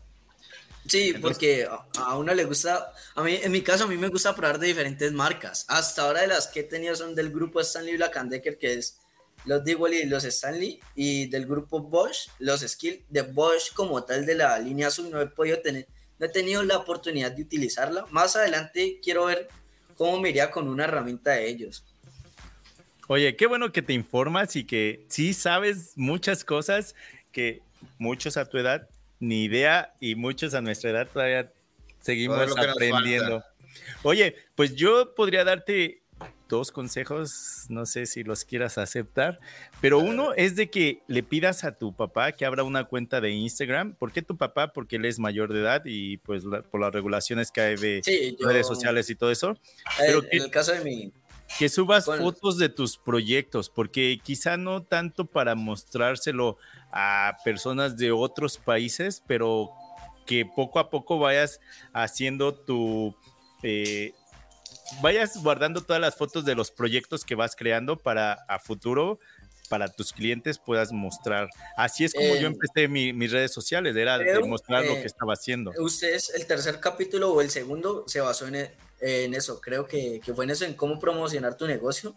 Sí, 0.86 1.14
porque 1.20 1.68
a, 1.96 2.16
uno 2.16 2.34
le 2.34 2.44
gusta, 2.44 2.92
a 3.14 3.22
mí, 3.22 3.38
en 3.40 3.52
mi 3.52 3.62
caso, 3.62 3.84
a 3.84 3.86
mí 3.86 3.96
me 3.96 4.08
gusta 4.08 4.34
probar 4.34 4.58
de 4.58 4.68
diferentes 4.68 5.12
marcas. 5.12 5.64
Hasta 5.68 6.02
ahora 6.02 6.22
de 6.22 6.28
las 6.28 6.48
que 6.48 6.60
he 6.60 6.64
tenido 6.64 6.96
son 6.96 7.14
del 7.14 7.30
grupo 7.30 7.60
Stanley 7.60 7.96
Black 7.96 8.20
Decker, 8.24 8.58
que 8.58 8.74
es 8.74 8.98
los 9.44 9.64
Digwell 9.64 9.94
y 9.94 10.06
los 10.06 10.24
Stanley, 10.24 10.80
y 10.94 11.26
del 11.26 11.46
grupo 11.46 11.80
Bosch, 11.80 12.28
los 12.38 12.60
Skill 12.60 13.04
de 13.08 13.22
Bosch 13.22 13.72
como 13.72 14.04
tal 14.04 14.26
de 14.26 14.34
la 14.34 14.58
línea 14.58 14.88
azul, 14.88 15.10
no 15.10 15.20
he 15.20 15.26
podido 15.26 15.60
tener, 15.60 15.86
no 16.18 16.26
he 16.26 16.28
tenido 16.28 16.62
la 16.62 16.78
oportunidad 16.78 17.32
de 17.32 17.42
utilizarla. 17.42 18.06
Más 18.10 18.36
adelante 18.36 19.00
quiero 19.02 19.26
ver 19.26 19.48
cómo 19.96 20.20
me 20.20 20.30
iría 20.30 20.50
con 20.50 20.68
una 20.68 20.84
herramienta 20.84 21.32
de 21.32 21.48
ellos. 21.48 21.84
Oye, 23.08 23.36
qué 23.36 23.46
bueno 23.46 23.72
que 23.72 23.82
te 23.82 23.92
informas 23.92 24.56
y 24.56 24.64
que 24.64 25.04
sí 25.08 25.34
sabes 25.34 25.92
muchas 25.96 26.44
cosas 26.44 26.94
que 27.32 27.60
muchos 27.98 28.36
a 28.36 28.48
tu 28.48 28.58
edad 28.58 28.88
ni 29.18 29.44
idea 29.44 29.94
y 30.00 30.14
muchos 30.14 30.54
a 30.54 30.60
nuestra 30.60 30.90
edad 30.90 31.08
todavía 31.12 31.52
seguimos 32.00 32.56
aprendiendo. 32.56 33.42
Oye, 34.02 34.36
pues 34.54 34.74
yo 34.74 35.14
podría 35.14 35.44
darte 35.44 36.01
dos 36.52 36.70
consejos, 36.70 37.64
no 37.70 37.86
sé 37.86 38.04
si 38.04 38.24
los 38.24 38.44
quieras 38.44 38.76
aceptar, 38.76 39.40
pero 39.80 39.98
uno 39.98 40.34
es 40.34 40.54
de 40.54 40.68
que 40.68 41.02
le 41.06 41.22
pidas 41.22 41.64
a 41.64 41.78
tu 41.78 41.96
papá 41.96 42.32
que 42.32 42.44
abra 42.44 42.62
una 42.62 42.84
cuenta 42.84 43.22
de 43.22 43.30
Instagram. 43.30 43.94
¿Por 43.94 44.12
qué 44.12 44.20
tu 44.20 44.36
papá? 44.36 44.74
Porque 44.74 44.96
él 44.96 45.06
es 45.06 45.18
mayor 45.18 45.50
de 45.50 45.60
edad 45.60 45.82
y 45.86 46.18
pues 46.18 46.44
por 46.70 46.78
las 46.78 46.92
regulaciones 46.92 47.50
que 47.50 47.62
hay 47.62 47.76
de 47.76 48.36
redes 48.38 48.66
sociales 48.66 49.08
y 49.08 49.14
todo 49.14 49.30
eso. 49.30 49.56
Pero 49.98 50.22
en 50.30 50.42
el 50.42 50.50
caso 50.50 50.72
de 50.72 50.84
mi... 50.84 51.12
Que 51.58 51.70
subas 51.70 52.04
fotos 52.04 52.58
de 52.58 52.68
tus 52.68 52.98
proyectos, 52.98 53.70
porque 53.70 54.20
quizá 54.22 54.58
no 54.58 54.82
tanto 54.82 55.24
para 55.24 55.54
mostrárselo 55.54 56.58
a 56.92 57.38
personas 57.44 57.96
de 57.96 58.12
otros 58.12 58.58
países, 58.58 59.22
pero 59.26 59.70
que 60.26 60.44
poco 60.44 60.78
a 60.78 60.90
poco 60.90 61.18
vayas 61.18 61.60
haciendo 61.94 62.54
tu... 62.54 63.16
Eh, 63.62 64.12
vayas 65.00 65.42
guardando 65.42 65.82
todas 65.82 66.00
las 66.00 66.16
fotos 66.16 66.44
de 66.44 66.54
los 66.54 66.70
proyectos 66.70 67.24
que 67.24 67.34
vas 67.34 67.56
creando 67.56 67.96
para 67.96 68.34
a 68.48 68.58
futuro 68.58 69.18
para 69.72 69.88
tus 69.88 70.12
clientes 70.12 70.58
puedas 70.58 70.92
mostrar. 70.92 71.48
Así 71.78 72.04
es 72.04 72.12
como 72.12 72.34
yo 72.34 72.46
eh, 72.46 72.52
empecé 72.52 72.88
mis 72.88 73.32
redes 73.32 73.52
sociales, 73.52 73.96
era 73.96 74.18
demostrar 74.18 74.84
lo 74.84 74.96
que 74.96 75.06
estaba 75.06 75.32
haciendo. 75.32 75.72
Ustedes, 75.78 76.30
el 76.34 76.46
tercer 76.46 76.78
capítulo 76.78 77.32
o 77.32 77.40
el 77.40 77.48
segundo 77.48 78.04
se 78.06 78.20
basó 78.20 78.46
en, 78.48 78.70
en 79.00 79.32
eso, 79.32 79.62
creo 79.62 79.86
que, 79.86 80.20
que, 80.22 80.34
fue 80.34 80.44
en 80.44 80.50
eso, 80.50 80.66
en 80.66 80.74
cómo 80.74 81.00
promocionar 81.00 81.56
tu 81.56 81.66
negocio. 81.66 82.14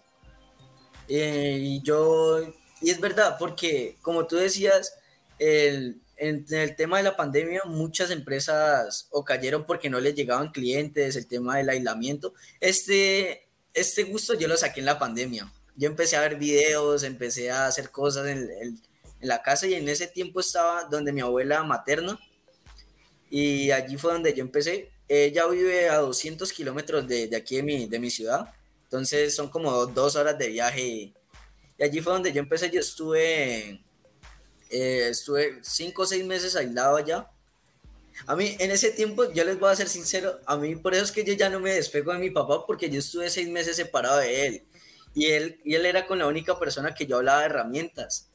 Eh, 1.08 1.58
y 1.62 1.82
yo, 1.82 2.42
y 2.82 2.90
es 2.90 3.00
verdad, 3.00 3.38
porque 3.40 3.96
como 4.02 4.28
tú 4.28 4.36
decías, 4.36 4.98
el, 5.40 6.02
en, 6.18 6.46
el 6.50 6.76
tema 6.76 6.98
de 6.98 7.04
la 7.04 7.16
pandemia, 7.16 7.62
muchas 7.66 8.12
empresas 8.12 9.08
o 9.12 9.24
cayeron 9.24 9.66
porque 9.66 9.90
no 9.90 10.00
les 10.00 10.16
llegaban 10.16 10.52
clientes, 10.52 11.16
el 11.16 11.28
tema 11.28 11.58
del 11.58 11.70
aislamiento. 11.70 12.34
Este, 12.60 13.48
este 13.74 14.04
gusto 14.04 14.34
yo 14.34 14.48
lo 14.48 14.58
saqué 14.58 14.80
en 14.80 14.86
la 14.86 15.00
pandemia 15.00 15.52
yo 15.76 15.88
empecé 15.90 16.16
a 16.16 16.22
ver 16.22 16.38
videos, 16.38 17.04
empecé 17.04 17.52
a 17.52 17.68
hacer 17.68 17.92
cosas 17.92 18.28
en, 18.28 18.50
en, 18.62 18.82
la 19.22 19.42
casa 19.42 19.66
y 19.66 19.74
en 19.74 19.90
ese 19.90 20.08
tiempo 20.08 20.40
estaba 20.40 20.84
donde 20.84 21.12
mi 21.12 21.22
abuela 21.22 21.64
materna 21.64 22.20
y 23.30 23.72
allí 23.72 23.98
fue 23.98 24.14
donde 24.14 24.34
yo 24.34 24.44
empecé. 24.44 24.92
Ella 25.08 25.48
vive 25.48 25.90
a 25.90 25.98
200 25.98 26.52
kilómetros 26.54 27.08
de, 27.08 27.28
de, 27.28 27.36
aquí 27.36 27.56
de 27.56 27.64
mi, 27.64 27.88
de 27.88 28.00
mi 28.00 28.12
ciudad, 28.12 28.54
entonces 28.84 29.36
son 29.36 29.50
como 29.50 29.86
dos 29.88 30.16
horas 30.16 30.38
de 30.38 30.50
viaje 30.50 31.14
y 31.78 31.84
allí 31.84 32.02
fue 32.02 32.14
donde 32.14 32.32
yo 32.34 32.40
empecé. 32.40 32.70
Yo 32.70 32.80
estuve, 32.80 33.84
eh, 34.76 35.10
estuve 35.10 35.60
cinco 35.62 36.02
o 36.04 36.06
seis 36.06 36.26
meses 36.26 36.56
aislado 36.56 36.98
allá. 36.98 37.28
A 38.28 38.36
mí 38.36 38.56
en 38.60 38.72
ese 38.72 38.92
tiempo, 38.92 39.32
yo 39.32 39.44
les 39.44 39.60
voy 39.60 39.72
a 39.72 39.76
ser 39.76 39.88
sincero, 39.88 40.40
a 40.46 40.58
mí 40.58 40.76
por 40.76 40.94
eso 40.94 41.04
es 41.04 41.12
que 41.12 41.24
yo 41.24 41.34
ya 41.34 41.50
no 41.50 41.60
me 41.60 41.74
despego 41.74 42.12
de 42.12 42.20
mi 42.20 42.30
papá 42.30 42.66
porque 42.66 42.90
yo 42.90 43.00
estuve 43.00 43.30
seis 43.30 43.48
meses 43.50 43.76
separado 43.76 44.18
de 44.18 44.48
él 44.48 44.64
y 45.14 45.28
él, 45.28 45.60
y 45.64 45.76
él 45.76 45.86
era 45.86 46.06
con 46.06 46.20
la 46.20 46.28
única 46.28 46.60
persona 46.60 46.94
que 46.94 47.06
yo 47.06 47.18
hablaba 47.18 47.40
de 47.40 47.46
herramientas. 47.46 48.28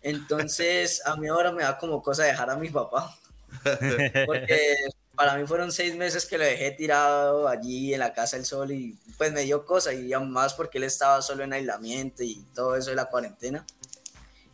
Entonces, 0.00 1.02
a 1.06 1.16
mí 1.16 1.26
ahora 1.28 1.50
me 1.50 1.62
da 1.62 1.76
como 1.78 2.02
cosa 2.02 2.24
dejar 2.24 2.50
a 2.50 2.56
mi 2.56 2.70
papá. 2.70 3.16
Porque 4.26 4.76
para 5.16 5.36
mí 5.36 5.46
fueron 5.46 5.72
seis 5.72 5.96
meses 5.96 6.26
que 6.26 6.38
lo 6.38 6.44
dejé 6.44 6.70
tirado 6.72 7.48
allí 7.48 7.94
en 7.94 8.00
la 8.00 8.12
casa 8.12 8.36
del 8.36 8.46
sol 8.46 8.70
y 8.72 8.98
pues 9.16 9.32
me 9.32 9.42
dio 9.42 9.64
cosa 9.64 9.92
y 9.92 10.12
más 10.26 10.54
porque 10.54 10.78
él 10.78 10.84
estaba 10.84 11.22
solo 11.22 11.44
en 11.44 11.52
aislamiento 11.52 12.24
y 12.24 12.44
todo 12.52 12.74
eso 12.76 12.90
de 12.90 12.96
la 12.96 13.04
cuarentena. 13.04 13.64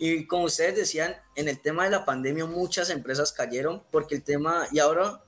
Y 0.02 0.26
como 0.26 0.44
ustedes 0.44 0.74
decían, 0.74 1.14
en 1.36 1.46
el 1.46 1.60
tema 1.60 1.84
de 1.84 1.90
la 1.90 2.06
pandemia 2.06 2.46
muchas 2.46 2.88
empresas 2.88 3.32
cayeron 3.32 3.82
porque 3.90 4.14
el 4.14 4.22
tema, 4.22 4.66
y 4.72 4.78
ahora 4.78 5.22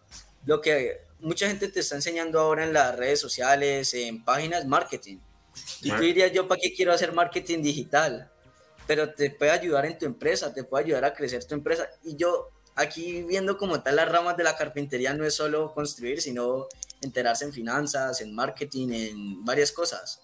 lo 0.47 0.63
que 0.63 1.03
mucha 1.21 1.47
gente 1.47 1.69
te 1.69 1.81
está 1.81 1.95
enseñando 1.95 2.41
ahora 2.41 2.65
en 2.65 2.73
las 2.73 2.97
redes 2.97 3.21
sociales, 3.21 3.93
en 3.93 4.25
páginas, 4.25 4.65
marketing. 4.65 5.19
Y 5.83 5.91
tú 5.91 5.99
dirías, 5.99 6.33
yo 6.33 6.49
para 6.49 6.59
qué 6.59 6.73
quiero 6.73 6.91
hacer 6.91 7.13
marketing 7.13 7.61
digital, 7.61 8.31
pero 8.87 9.13
te 9.13 9.29
puede 9.29 9.51
ayudar 9.51 9.85
en 9.85 9.99
tu 9.99 10.07
empresa, 10.07 10.55
te 10.55 10.65
puede 10.65 10.85
ayudar 10.85 11.05
a 11.05 11.13
crecer 11.13 11.45
tu 11.45 11.55
empresa. 11.55 11.87
Y 12.03 12.17
yo 12.17 12.49
aquí 12.75 13.25
viendo 13.25 13.59
como 13.59 13.83
tal 13.83 13.97
las 13.97 14.09
ramas 14.09 14.39
de 14.39 14.45
la 14.45 14.57
carpintería 14.57 15.13
no 15.13 15.27
es 15.27 15.35
solo 15.35 15.75
construir, 15.75 16.23
sino 16.23 16.67
enterarse 17.03 17.45
en 17.45 17.53
finanzas, 17.53 18.23
en 18.23 18.35
marketing, 18.35 18.89
en 18.93 19.45
varias 19.45 19.71
cosas. 19.71 20.22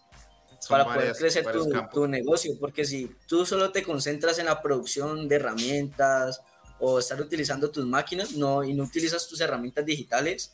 Para 0.68 0.84
poder 0.84 1.14
crecer 1.14 1.44
tu, 1.50 1.70
tu, 1.92 2.06
negocio, 2.08 2.56
porque 2.58 2.84
si 2.84 3.14
tú 3.26 3.46
solo 3.46 3.70
te 3.70 3.82
concentras 3.82 4.38
en 4.38 4.46
la 4.46 4.60
producción 4.60 5.28
de 5.28 5.36
herramientas 5.36 6.40
o 6.80 6.98
estar 6.98 7.20
utilizando 7.20 7.70
tus 7.70 7.86
máquinas 7.86 8.32
no, 8.32 8.64
y 8.64 8.74
no 8.74 8.84
utilizas 8.84 9.26
tus 9.28 9.40
herramientas 9.40 9.84
digitales, 9.84 10.52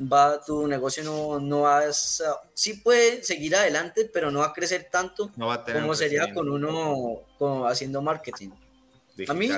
va 0.00 0.40
tu 0.44 0.66
negocio 0.66 1.02
no, 1.02 1.40
no 1.40 1.62
va 1.62 1.80
a, 1.80 1.92
sí 2.54 2.74
puede 2.74 3.22
seguir 3.22 3.56
adelante, 3.56 4.08
pero 4.12 4.30
no 4.30 4.40
va 4.40 4.46
a 4.46 4.52
crecer 4.52 4.88
tanto 4.90 5.30
como 5.32 5.94
sería 5.94 6.32
con 6.32 6.48
uno 6.50 7.24
haciendo 7.66 8.02
marketing. 8.02 8.50
A 9.26 9.34
mí, 9.34 9.50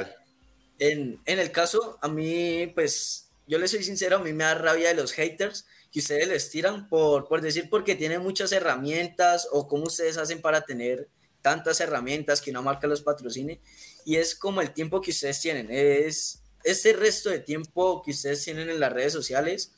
en, 0.78 1.20
en, 1.26 1.38
el 1.38 1.52
caso, 1.52 1.98
a 2.00 2.08
mí, 2.08 2.66
pues, 2.74 3.30
yo 3.46 3.58
le 3.58 3.68
soy 3.68 3.82
sincero, 3.82 4.16
a 4.16 4.20
mí 4.20 4.32
me 4.32 4.44
da 4.44 4.54
rabia 4.54 4.88
de 4.88 4.94
los 4.94 5.12
haters 5.12 5.66
que 5.90 5.98
ustedes 5.98 6.28
les 6.28 6.50
tiran 6.50 6.88
por, 6.88 7.26
por 7.28 7.40
decir 7.40 7.68
porque 7.68 7.96
tienen 7.96 8.22
muchas 8.22 8.52
herramientas 8.52 9.48
o 9.50 9.66
cómo 9.66 9.84
ustedes 9.84 10.16
hacen 10.16 10.40
para 10.40 10.62
tener 10.62 11.08
tantas 11.42 11.80
herramientas 11.80 12.40
que 12.40 12.50
una 12.50 12.62
marca 12.62 12.86
los 12.86 13.02
patrocine. 13.02 13.60
Y 14.04 14.16
es 14.16 14.34
como 14.34 14.60
el 14.60 14.72
tiempo 14.72 15.00
que 15.00 15.10
ustedes 15.10 15.40
tienen, 15.40 15.68
es 15.70 16.40
ese 16.64 16.92
resto 16.92 17.30
de 17.30 17.40
tiempo 17.40 18.02
que 18.02 18.10
ustedes 18.10 18.44
tienen 18.44 18.68
en 18.70 18.80
las 18.80 18.92
redes 18.92 19.12
sociales 19.12 19.72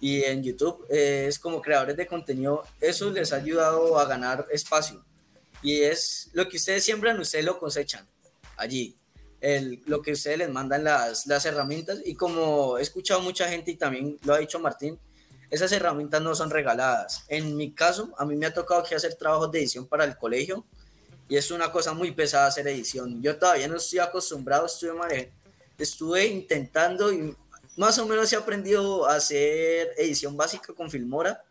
y 0.00 0.22
en 0.22 0.42
YouTube 0.42 0.86
es 0.88 1.38
como 1.38 1.60
creadores 1.60 1.96
de 1.96 2.06
contenido, 2.06 2.64
eso 2.80 3.10
les 3.10 3.32
ha 3.32 3.36
ayudado 3.36 3.98
a 3.98 4.04
ganar 4.06 4.46
espacio. 4.50 5.04
Y 5.62 5.82
es 5.82 6.30
lo 6.32 6.48
que 6.48 6.56
ustedes 6.56 6.84
siembran, 6.84 7.18
ustedes 7.18 7.44
lo 7.44 7.58
cosechan 7.58 8.06
allí. 8.56 8.94
El, 9.40 9.82
lo 9.86 10.02
que 10.02 10.12
ustedes 10.12 10.38
les 10.38 10.50
mandan 10.50 10.82
las, 10.82 11.26
las 11.26 11.44
herramientas 11.46 12.00
y 12.04 12.14
como 12.14 12.78
he 12.78 12.82
escuchado 12.82 13.20
mucha 13.20 13.48
gente 13.48 13.70
y 13.70 13.76
también 13.76 14.18
lo 14.24 14.34
ha 14.34 14.38
dicho 14.38 14.58
Martín, 14.58 14.98
esas 15.50 15.72
herramientas 15.72 16.20
no 16.22 16.34
son 16.34 16.50
regaladas. 16.50 17.24
En 17.28 17.56
mi 17.56 17.72
caso, 17.72 18.12
a 18.18 18.24
mí 18.24 18.36
me 18.36 18.46
ha 18.46 18.54
tocado 18.54 18.82
hacer 18.82 19.14
trabajos 19.14 19.50
de 19.50 19.60
edición 19.60 19.86
para 19.86 20.04
el 20.04 20.16
colegio 20.16 20.64
y 21.28 21.36
es 21.36 21.50
una 21.50 21.70
cosa 21.70 21.92
muy 21.92 22.12
pesada 22.12 22.46
hacer 22.46 22.66
edición. 22.68 23.22
Yo 23.22 23.36
todavía 23.36 23.68
no 23.68 23.76
estoy 23.76 23.98
acostumbrado, 23.98 24.66
estuve, 24.66 25.32
estuve 25.78 26.26
intentando 26.26 27.12
y 27.12 27.36
más 27.76 27.98
o 27.98 28.06
menos 28.06 28.32
he 28.32 28.36
aprendido 28.36 29.06
a 29.06 29.16
hacer 29.16 29.92
edición 29.96 30.36
básica 30.36 30.72
con 30.72 30.90
Filmora, 30.90 31.44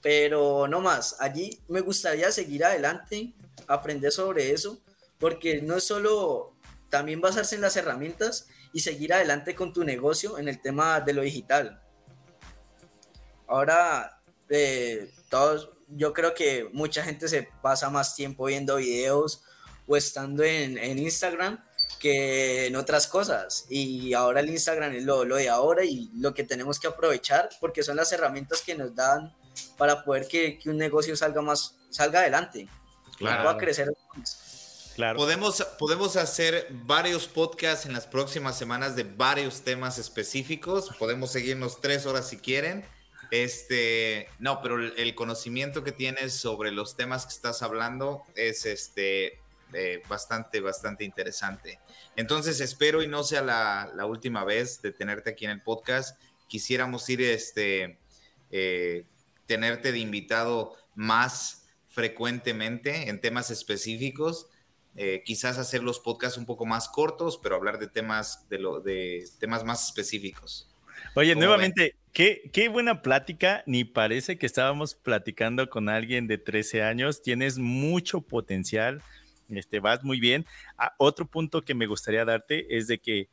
pero 0.00 0.66
no 0.66 0.80
más. 0.80 1.16
Allí 1.20 1.58
me 1.68 1.80
gustaría 1.80 2.30
seguir 2.32 2.64
adelante, 2.64 3.32
aprender 3.66 4.12
sobre 4.12 4.52
eso, 4.52 4.78
porque 5.18 5.62
no 5.62 5.76
es 5.76 5.84
solo 5.84 6.52
también 6.90 7.20
basarse 7.20 7.54
en 7.54 7.60
las 7.60 7.76
herramientas 7.76 8.48
y 8.72 8.80
seguir 8.80 9.12
adelante 9.12 9.54
con 9.54 9.72
tu 9.72 9.84
negocio 9.84 10.38
en 10.38 10.48
el 10.48 10.60
tema 10.60 11.00
de 11.00 11.12
lo 11.12 11.22
digital. 11.22 11.81
Ahora, 13.46 14.22
eh, 14.48 15.10
todos, 15.28 15.70
yo 15.88 16.12
creo 16.12 16.34
que 16.34 16.68
mucha 16.72 17.02
gente 17.02 17.28
se 17.28 17.48
pasa 17.62 17.90
más 17.90 18.14
tiempo 18.14 18.46
viendo 18.46 18.76
videos 18.76 19.42
o 19.86 19.96
estando 19.96 20.42
en, 20.42 20.78
en 20.78 20.98
Instagram 20.98 21.62
que 21.98 22.66
en 22.66 22.76
otras 22.76 23.06
cosas. 23.06 23.66
Y 23.70 24.12
ahora 24.12 24.40
el 24.40 24.50
Instagram 24.50 24.92
es 24.94 25.04
lo, 25.04 25.24
lo, 25.24 25.36
de 25.36 25.48
ahora 25.48 25.84
y 25.84 26.10
lo 26.14 26.34
que 26.34 26.42
tenemos 26.42 26.80
que 26.80 26.88
aprovechar 26.88 27.48
porque 27.60 27.82
son 27.82 27.96
las 27.96 28.10
herramientas 28.12 28.62
que 28.62 28.74
nos 28.74 28.94
dan 28.94 29.32
para 29.78 30.04
poder 30.04 30.26
que, 30.26 30.58
que 30.58 30.68
un 30.68 30.78
negocio 30.78 31.16
salga 31.16 31.42
más, 31.42 31.76
salga 31.90 32.20
adelante. 32.20 32.68
Claro. 33.18 33.44
Pueda 33.44 33.58
crecer. 33.58 33.92
Claro. 34.96 35.16
Podemos, 35.16 35.64
podemos 35.78 36.16
hacer 36.16 36.66
varios 36.70 37.28
podcasts 37.28 37.86
en 37.86 37.92
las 37.92 38.06
próximas 38.06 38.58
semanas 38.58 38.96
de 38.96 39.04
varios 39.04 39.62
temas 39.62 39.98
específicos. 39.98 40.90
Podemos 40.98 41.30
seguirnos 41.30 41.80
tres 41.80 42.04
horas 42.04 42.28
si 42.28 42.36
quieren. 42.36 42.84
Este, 43.32 44.28
no, 44.38 44.60
pero 44.60 44.78
el 44.78 45.14
conocimiento 45.14 45.82
que 45.82 45.90
tienes 45.90 46.34
sobre 46.34 46.70
los 46.70 46.96
temas 46.96 47.24
que 47.24 47.32
estás 47.32 47.62
hablando 47.62 48.24
es 48.34 48.66
este 48.66 49.40
eh, 49.72 50.02
bastante, 50.06 50.60
bastante 50.60 51.02
interesante. 51.02 51.80
Entonces 52.14 52.60
espero 52.60 53.02
y 53.02 53.08
no 53.08 53.24
sea 53.24 53.40
la, 53.40 54.04
última 54.04 54.44
vez 54.44 54.82
de 54.82 54.92
tenerte 54.92 55.30
aquí 55.30 55.46
en 55.46 55.52
el 55.52 55.62
podcast. 55.62 56.20
Quisiéramos 56.46 57.08
ir, 57.08 57.22
este, 57.22 57.98
eh, 58.50 59.06
tenerte 59.46 59.92
de 59.92 59.98
invitado 59.98 60.76
más 60.94 61.64
frecuentemente 61.88 63.08
en 63.08 63.18
temas 63.18 63.50
específicos. 63.50 64.46
Eh, 64.94 65.22
quizás 65.24 65.56
hacer 65.56 65.82
los 65.82 66.00
podcasts 66.00 66.36
un 66.36 66.44
poco 66.44 66.66
más 66.66 66.90
cortos, 66.90 67.40
pero 67.42 67.56
hablar 67.56 67.78
de 67.78 67.86
temas, 67.86 68.46
de, 68.50 68.58
lo, 68.58 68.80
de 68.80 69.26
temas 69.38 69.64
más 69.64 69.86
específicos. 69.86 70.68
Oye, 71.14 71.34
nuevamente, 71.34 71.96
qué, 72.12 72.68
buena 72.70 73.02
plática. 73.02 73.62
Ni 73.66 73.84
parece 73.84 74.38
que 74.38 74.46
estábamos 74.46 74.94
platicando 74.94 75.68
con 75.68 75.88
alguien 75.88 76.26
de 76.26 76.38
13 76.38 76.82
años. 76.82 77.22
Tienes 77.22 77.58
mucho 77.58 78.20
potencial, 78.20 79.02
este, 79.48 79.80
vas 79.80 80.04
muy 80.04 80.20
bien. 80.20 80.46
Ah, 80.76 80.94
otro 80.98 81.26
punto 81.26 81.62
que 81.62 81.74
me 81.74 81.86
gustaría 81.86 82.24
darte 82.24 82.76
es 82.76 82.86
de 82.86 82.98
que 82.98 83.28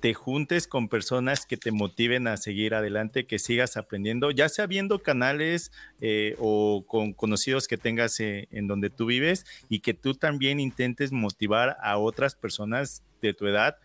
te 0.00 0.14
juntes 0.14 0.66
con 0.66 0.88
personas 0.88 1.44
que 1.44 1.58
te 1.58 1.72
motiven 1.72 2.26
a 2.26 2.38
seguir 2.38 2.74
adelante, 2.74 3.26
que 3.26 3.38
sigas 3.38 3.76
aprendiendo, 3.76 4.30
ya 4.30 4.48
sea 4.48 4.66
viendo 4.66 5.00
canales 5.00 5.72
eh, 6.00 6.36
o 6.38 6.84
con 6.86 7.12
conocidos 7.12 7.68
que 7.68 7.76
tengas 7.76 8.18
eh, 8.20 8.48
en 8.50 8.66
donde 8.66 8.88
tú 8.88 9.06
vives 9.06 9.44
y 9.68 9.80
que 9.80 9.92
tú 9.92 10.14
también 10.14 10.58
intentes 10.58 11.12
motivar 11.12 11.76
a 11.82 11.98
otras 11.98 12.34
personas 12.34 13.02
de 13.20 13.34
tu 13.34 13.46
edad 13.46 13.76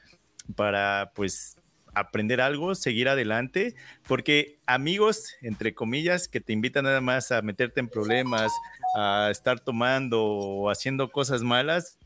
para 0.55 1.11
pues 1.15 1.57
aprender 1.95 2.41
algo, 2.41 2.75
seguir 2.75 3.09
adelante, 3.09 3.73
porque 4.07 4.57
amigos, 4.65 5.35
entre 5.41 5.73
comillas, 5.73 6.27
que 6.27 6.41
te 6.41 6.53
invitan 6.53 6.83
nada 6.83 7.01
más 7.01 7.31
a 7.31 7.41
meterte 7.41 7.79
en 7.79 7.87
problemas, 7.87 8.51
a 8.95 9.29
estar 9.31 9.59
tomando 9.59 10.23
o 10.23 10.69
haciendo 10.69 11.11
cosas 11.11 11.41
malas, 11.41 11.97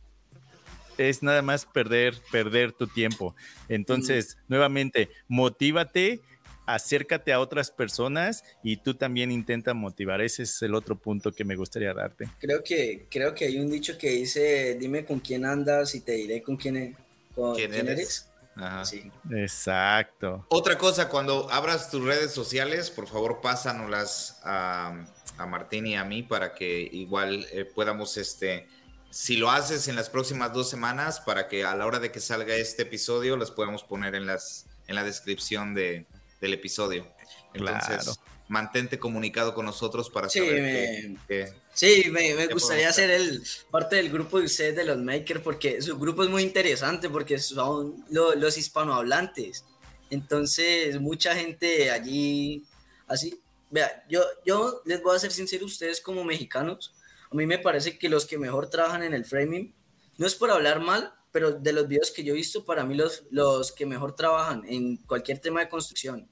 es 0.97 1.23
nada 1.23 1.41
más 1.41 1.65
perder, 1.65 2.15
perder 2.31 2.71
tu 2.71 2.87
tiempo. 2.87 3.35
Entonces, 3.67 4.37
nuevamente, 4.47 5.09
motívate, 5.27 6.21
acércate 6.65 7.33
a 7.33 7.39
otras 7.39 7.71
personas 7.71 8.43
y 8.63 8.77
tú 8.77 8.93
también 8.93 9.31
intenta 9.31 9.73
motivar. 9.73 10.21
Ese 10.21 10.43
es 10.43 10.61
el 10.61 10.75
otro 10.75 10.97
punto 10.97 11.31
que 11.31 11.43
me 11.43 11.55
gustaría 11.55 11.93
darte. 11.93 12.27
Creo 12.39 12.63
que, 12.63 13.07
creo 13.09 13.33
que 13.33 13.45
hay 13.45 13.59
un 13.59 13.71
dicho 13.71 13.97
que 13.97 14.09
dice, 14.09 14.77
dime 14.79 15.05
con 15.05 15.19
quién 15.19 15.45
andas 15.45 15.95
y 15.95 16.01
te 16.01 16.13
diré 16.13 16.43
con 16.43 16.57
quién, 16.57 16.77
e-, 16.77 16.95
eres? 17.35 18.28
Exacto. 19.31 20.45
Otra 20.49 20.77
cosa, 20.77 21.09
cuando 21.09 21.49
abras 21.51 21.89
tus 21.89 22.03
redes 22.03 22.33
sociales, 22.33 22.91
por 22.91 23.07
favor, 23.07 23.41
pásanoslas 23.41 24.39
a, 24.43 25.05
a 25.37 25.45
Martín 25.45 25.87
y 25.87 25.95
a 25.95 26.03
mí 26.03 26.23
para 26.23 26.53
que 26.53 26.81
igual 26.91 27.47
eh, 27.51 27.65
podamos, 27.65 28.17
este, 28.17 28.67
si 29.09 29.37
lo 29.37 29.49
haces 29.49 29.87
en 29.87 29.95
las 29.95 30.09
próximas 30.09 30.53
dos 30.53 30.69
semanas, 30.69 31.19
para 31.19 31.47
que 31.47 31.63
a 31.63 31.75
la 31.75 31.85
hora 31.85 31.99
de 31.99 32.11
que 32.11 32.19
salga 32.19 32.55
este 32.55 32.83
episodio, 32.83 33.37
las 33.37 33.51
podamos 33.51 33.83
poner 33.83 34.15
en, 34.15 34.25
las, 34.27 34.67
en 34.87 34.95
la 34.95 35.03
descripción 35.03 35.73
de, 35.73 36.05
del 36.41 36.53
episodio. 36.53 37.07
Entonces, 37.53 38.19
mantente 38.49 38.99
comunicado 38.99 39.53
con 39.53 39.65
nosotros 39.65 40.09
para 40.09 40.27
saber 40.27 41.15
que, 41.27 41.53
Sí, 41.73 42.05
me, 42.11 42.47
gustaría 42.47 42.91
ser 42.91 43.11
el, 43.11 43.41
parte 43.71 43.95
del 43.95 44.09
grupo 44.09 44.39
de 44.39 44.45
ustedes 44.45 44.75
de 44.75 44.83
los 44.83 44.97
makers 44.97 45.39
porque 45.41 45.81
su 45.81 45.97
grupo 45.97 46.23
es 46.23 46.29
muy 46.29 46.41
interesante 46.41 47.09
porque 47.09 47.39
son 47.39 48.03
los 48.09 48.57
hispanohablantes. 48.57 49.63
Entonces, 50.09 50.99
mucha 50.99 51.35
gente 51.35 51.91
allí, 51.91 52.65
así. 53.07 53.39
Vea, 53.69 54.03
yo, 54.09 54.23
yo 54.43 54.81
les 54.83 55.01
voy 55.03 55.15
a 55.15 55.19
ser 55.19 55.31
sincero, 55.31 55.67
ustedes 55.67 56.01
como 56.01 56.23
mexicanos, 56.23 56.91
a 57.31 57.35
mí 57.35 57.45
me 57.45 57.59
parece 57.59 57.99
que 57.99 58.09
los 58.09 58.25
que 58.25 58.39
mejor 58.39 58.67
trabajan 58.67 59.03
en 59.03 59.13
el 59.13 59.25
framing, 59.25 59.75
no 60.17 60.25
es 60.25 60.33
por 60.33 60.49
hablar 60.49 60.79
mal, 60.79 61.13
pero 61.31 61.51
de 61.51 61.71
los 61.71 61.87
videos 61.87 62.09
que 62.09 62.23
yo 62.23 62.33
he 62.33 62.37
visto, 62.37 62.65
para 62.65 62.83
mí 62.83 62.95
los, 62.95 63.25
los 63.29 63.71
que 63.71 63.85
mejor 63.85 64.15
trabajan 64.15 64.65
en 64.67 64.97
cualquier 64.97 65.37
tema 65.37 65.59
de 65.59 65.69
construcción 65.69 66.27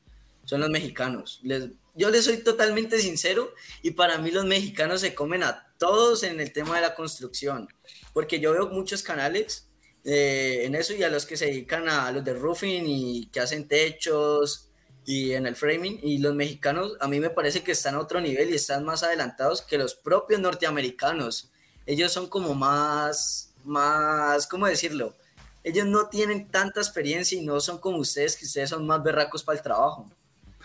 son 0.47 0.61
los 0.61 0.69
mexicanos. 0.71 1.39
Les, 1.43 1.69
yo 1.97 2.09
les 2.09 2.25
soy 2.25 2.37
totalmente 2.37 2.99
sincero 2.99 3.53
y 3.81 3.91
para 3.91 4.17
mí 4.19 4.31
los 4.31 4.45
mexicanos 4.45 5.01
se 5.01 5.15
comen 5.15 5.43
a 5.43 5.73
todos 5.77 6.23
en 6.23 6.39
el 6.39 6.53
tema 6.53 6.75
de 6.75 6.81
la 6.81 6.95
construcción, 6.95 7.67
porque 8.13 8.39
yo 8.39 8.53
veo 8.53 8.69
muchos 8.69 9.03
canales 9.03 9.67
eh, 10.05 10.61
en 10.63 10.75
eso 10.75 10.93
y 10.93 11.03
a 11.03 11.09
los 11.09 11.25
que 11.25 11.35
se 11.35 11.47
dedican 11.47 11.89
a 11.89 12.11
los 12.11 12.23
de 12.23 12.33
roofing 12.33 12.85
y 12.85 13.25
que 13.27 13.39
hacen 13.39 13.67
techos 13.67 14.69
y 15.05 15.33
en 15.33 15.47
el 15.47 15.55
framing 15.55 15.99
y 16.03 16.19
los 16.19 16.35
mexicanos 16.35 16.97
a 16.99 17.07
mí 17.07 17.19
me 17.19 17.29
parece 17.29 17.63
que 17.63 17.71
están 17.71 17.95
a 17.95 17.99
otro 17.99 18.21
nivel 18.21 18.49
y 18.51 18.55
están 18.55 18.85
más 18.85 19.03
adelantados 19.03 19.61
que 19.61 19.77
los 19.77 19.95
propios 19.95 20.39
norteamericanos. 20.39 21.51
Ellos 21.85 22.11
son 22.11 22.27
como 22.27 22.53
más, 22.53 23.53
más, 23.63 24.47
¿cómo 24.47 24.67
decirlo? 24.67 25.15
Ellos 25.63 25.85
no 25.85 26.07
tienen 26.07 26.47
tanta 26.47 26.79
experiencia 26.79 27.37
y 27.37 27.45
no 27.45 27.59
son 27.59 27.77
como 27.77 27.97
ustedes, 27.97 28.37
que 28.37 28.45
ustedes 28.45 28.69
son 28.69 28.85
más 28.85 29.01
berracos 29.03 29.43
para 29.43 29.57
el 29.57 29.63
trabajo. 29.63 30.09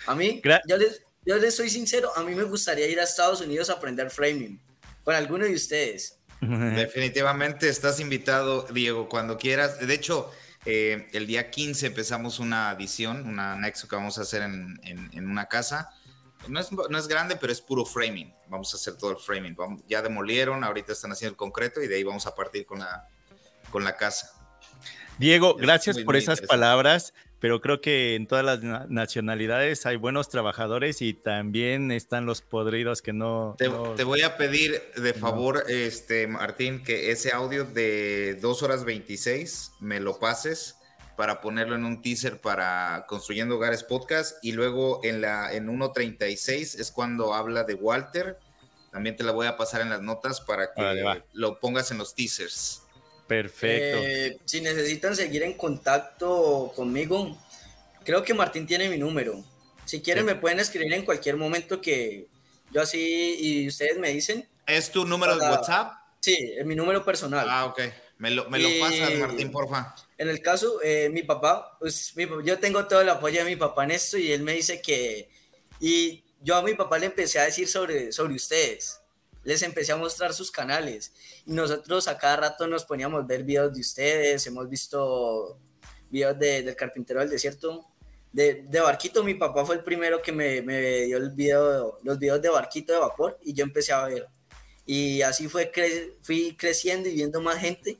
A 0.06 0.14
mí, 0.14 0.40
yo 0.66 0.76
les, 0.76 1.02
yo 1.24 1.36
les 1.36 1.56
soy 1.56 1.70
sincero, 1.70 2.10
a 2.16 2.22
mí 2.22 2.34
me 2.34 2.44
gustaría 2.44 2.88
ir 2.88 3.00
a 3.00 3.04
Estados 3.04 3.40
Unidos 3.40 3.70
a 3.70 3.74
aprender 3.74 4.10
framing 4.10 4.60
con 5.04 5.14
alguno 5.14 5.44
de 5.44 5.54
ustedes. 5.54 6.18
Definitivamente 6.40 7.68
estás 7.68 8.00
invitado, 8.00 8.66
Diego, 8.72 9.08
cuando 9.08 9.38
quieras. 9.38 9.78
De 9.78 9.94
hecho, 9.94 10.28
eh, 10.64 11.08
el 11.12 11.28
día 11.28 11.50
15 11.50 11.86
empezamos 11.86 12.40
una 12.40 12.72
edición, 12.72 13.28
una 13.28 13.52
anexo 13.52 13.86
que 13.86 13.94
vamos 13.94 14.18
a 14.18 14.22
hacer 14.22 14.42
en, 14.42 14.80
en, 14.82 15.30
una 15.30 15.46
casa. 15.46 15.90
No 16.48 16.58
es, 16.58 16.72
no 16.72 16.98
es, 16.98 17.06
grande, 17.06 17.36
pero 17.36 17.52
es 17.52 17.60
puro 17.60 17.84
framing. 17.84 18.34
Vamos 18.48 18.74
a 18.74 18.76
hacer 18.76 18.96
todo 18.96 19.12
el 19.12 19.18
framing. 19.18 19.56
ya 19.86 20.02
demolieron, 20.02 20.64
ahorita 20.64 20.92
están 20.92 21.12
haciendo 21.12 21.32
el 21.32 21.36
concreto 21.36 21.80
y 21.80 21.86
de 21.86 21.94
ahí 21.94 22.02
vamos 22.02 22.26
a 22.26 22.34
partir 22.34 22.66
con 22.66 22.80
la, 22.80 23.06
con 23.70 23.84
la 23.84 23.96
casa. 23.96 24.32
Diego, 25.18 25.54
gracias 25.54 25.98
por 26.00 26.16
esas 26.16 26.40
palabras 26.40 27.14
pero 27.42 27.60
creo 27.60 27.80
que 27.80 28.14
en 28.14 28.28
todas 28.28 28.44
las 28.44 28.88
nacionalidades 28.88 29.84
hay 29.84 29.96
buenos 29.96 30.28
trabajadores 30.28 31.02
y 31.02 31.12
también 31.12 31.90
están 31.90 32.24
los 32.24 32.40
podridos 32.40 33.02
que 33.02 33.12
no 33.12 33.56
te, 33.58 33.66
voy 33.66 34.22
a 34.22 34.36
pedir 34.36 34.80
de 34.94 35.12
favor, 35.12 35.64
este 35.66 36.28
Martín, 36.28 36.84
que 36.84 37.10
ese 37.10 37.32
audio 37.32 37.64
de 37.64 38.38
2 38.40 38.62
horas 38.62 38.84
26 38.84 39.72
me 39.80 39.98
lo 39.98 40.20
pases 40.20 40.76
para 41.16 41.40
ponerlo 41.40 41.74
en 41.74 41.84
un 41.84 42.00
teaser 42.00 42.40
para 42.40 43.06
Construyendo 43.08 43.56
Hogares 43.56 43.82
Podcast 43.82 44.36
y 44.44 44.52
luego 44.52 45.00
en 45.02 45.20
la 45.20 45.52
en 45.52 45.66
1.36 45.66 46.78
es 46.78 46.92
cuando 46.92 47.34
habla 47.34 47.64
de 47.64 47.74
Walter. 47.74 48.38
También 48.92 49.16
te 49.16 49.24
la 49.24 49.32
voy 49.32 49.48
a 49.48 49.56
pasar 49.56 49.80
en 49.80 49.90
las 49.90 50.00
notas 50.00 50.40
para 50.40 50.72
que 50.72 51.24
lo 51.32 51.58
pongas 51.58 51.90
en 51.90 51.98
los 51.98 52.14
teasers. 52.14 52.81
Perfecto. 53.32 53.98
Eh, 54.02 54.36
si 54.44 54.60
necesitan 54.60 55.16
seguir 55.16 55.42
en 55.42 55.54
contacto 55.54 56.70
conmigo, 56.76 57.38
creo 58.04 58.22
que 58.22 58.34
Martín 58.34 58.66
tiene 58.66 58.90
mi 58.90 58.98
número. 58.98 59.42
Si 59.86 60.02
quieren, 60.02 60.26
me 60.26 60.34
pueden 60.34 60.60
escribir 60.60 60.92
en 60.92 61.02
cualquier 61.02 61.38
momento 61.38 61.80
que 61.80 62.26
yo 62.70 62.82
así 62.82 63.36
y 63.40 63.68
ustedes 63.68 63.96
me 63.96 64.10
dicen. 64.10 64.46
¿Es 64.66 64.90
tu 64.90 65.06
número 65.06 65.38
de 65.38 65.48
WhatsApp? 65.48 65.94
Sí, 66.20 66.36
es 66.58 66.66
mi 66.66 66.74
número 66.74 67.06
personal. 67.06 67.46
Ah, 67.48 67.64
ok. 67.64 67.80
Me 68.18 68.30
lo, 68.32 68.50
me 68.50 68.58
lo 68.58 68.68
pasas, 68.78 69.14
Martín, 69.14 69.50
porfa. 69.50 69.94
En 70.18 70.28
el 70.28 70.42
caso, 70.42 70.82
eh, 70.82 71.08
mi 71.10 71.22
papá, 71.22 71.78
pues 71.80 72.12
yo 72.44 72.58
tengo 72.58 72.86
todo 72.86 73.00
el 73.00 73.08
apoyo 73.08 73.38
de 73.42 73.48
mi 73.48 73.56
papá 73.56 73.84
en 73.84 73.92
esto 73.92 74.18
y 74.18 74.30
él 74.30 74.42
me 74.42 74.52
dice 74.52 74.82
que. 74.82 75.30
Y 75.80 76.22
yo 76.42 76.54
a 76.56 76.62
mi 76.62 76.74
papá 76.74 76.98
le 76.98 77.06
empecé 77.06 77.38
a 77.38 77.44
decir 77.44 77.66
sobre, 77.66 78.12
sobre 78.12 78.34
ustedes 78.34 79.01
les 79.44 79.62
empecé 79.62 79.92
a 79.92 79.96
mostrar 79.96 80.32
sus 80.32 80.50
canales 80.50 81.12
y 81.46 81.52
nosotros 81.52 82.08
a 82.08 82.18
cada 82.18 82.36
rato 82.36 82.66
nos 82.66 82.84
poníamos 82.84 83.22
a 83.22 83.26
ver 83.26 83.44
videos 83.44 83.74
de 83.74 83.80
ustedes, 83.80 84.46
hemos 84.46 84.68
visto 84.68 85.58
videos 86.10 86.38
de, 86.38 86.62
del 86.62 86.76
carpintero 86.76 87.20
del 87.20 87.30
desierto, 87.30 87.86
de, 88.32 88.64
de, 88.66 88.80
Barquito, 88.80 89.22
mi 89.22 89.34
papá 89.34 89.64
fue 89.64 89.76
el 89.76 89.84
primero 89.84 90.22
que 90.22 90.32
me, 90.32 90.62
me, 90.62 91.02
dio 91.02 91.18
el 91.18 91.30
video, 91.30 91.98
los 92.02 92.18
videos 92.18 92.40
de 92.40 92.48
Barquito 92.48 92.92
de 92.92 92.98
vapor 92.98 93.38
y 93.42 93.52
yo 93.52 93.62
empecé 93.62 93.92
a 93.92 94.06
ver. 94.06 94.26
Y 94.86 95.20
así 95.22 95.48
fue 95.48 95.70
fui 96.22 96.56
creciendo 96.56 97.08
y 97.08 97.14
viendo 97.14 97.40
más 97.42 97.58
gente 97.58 97.98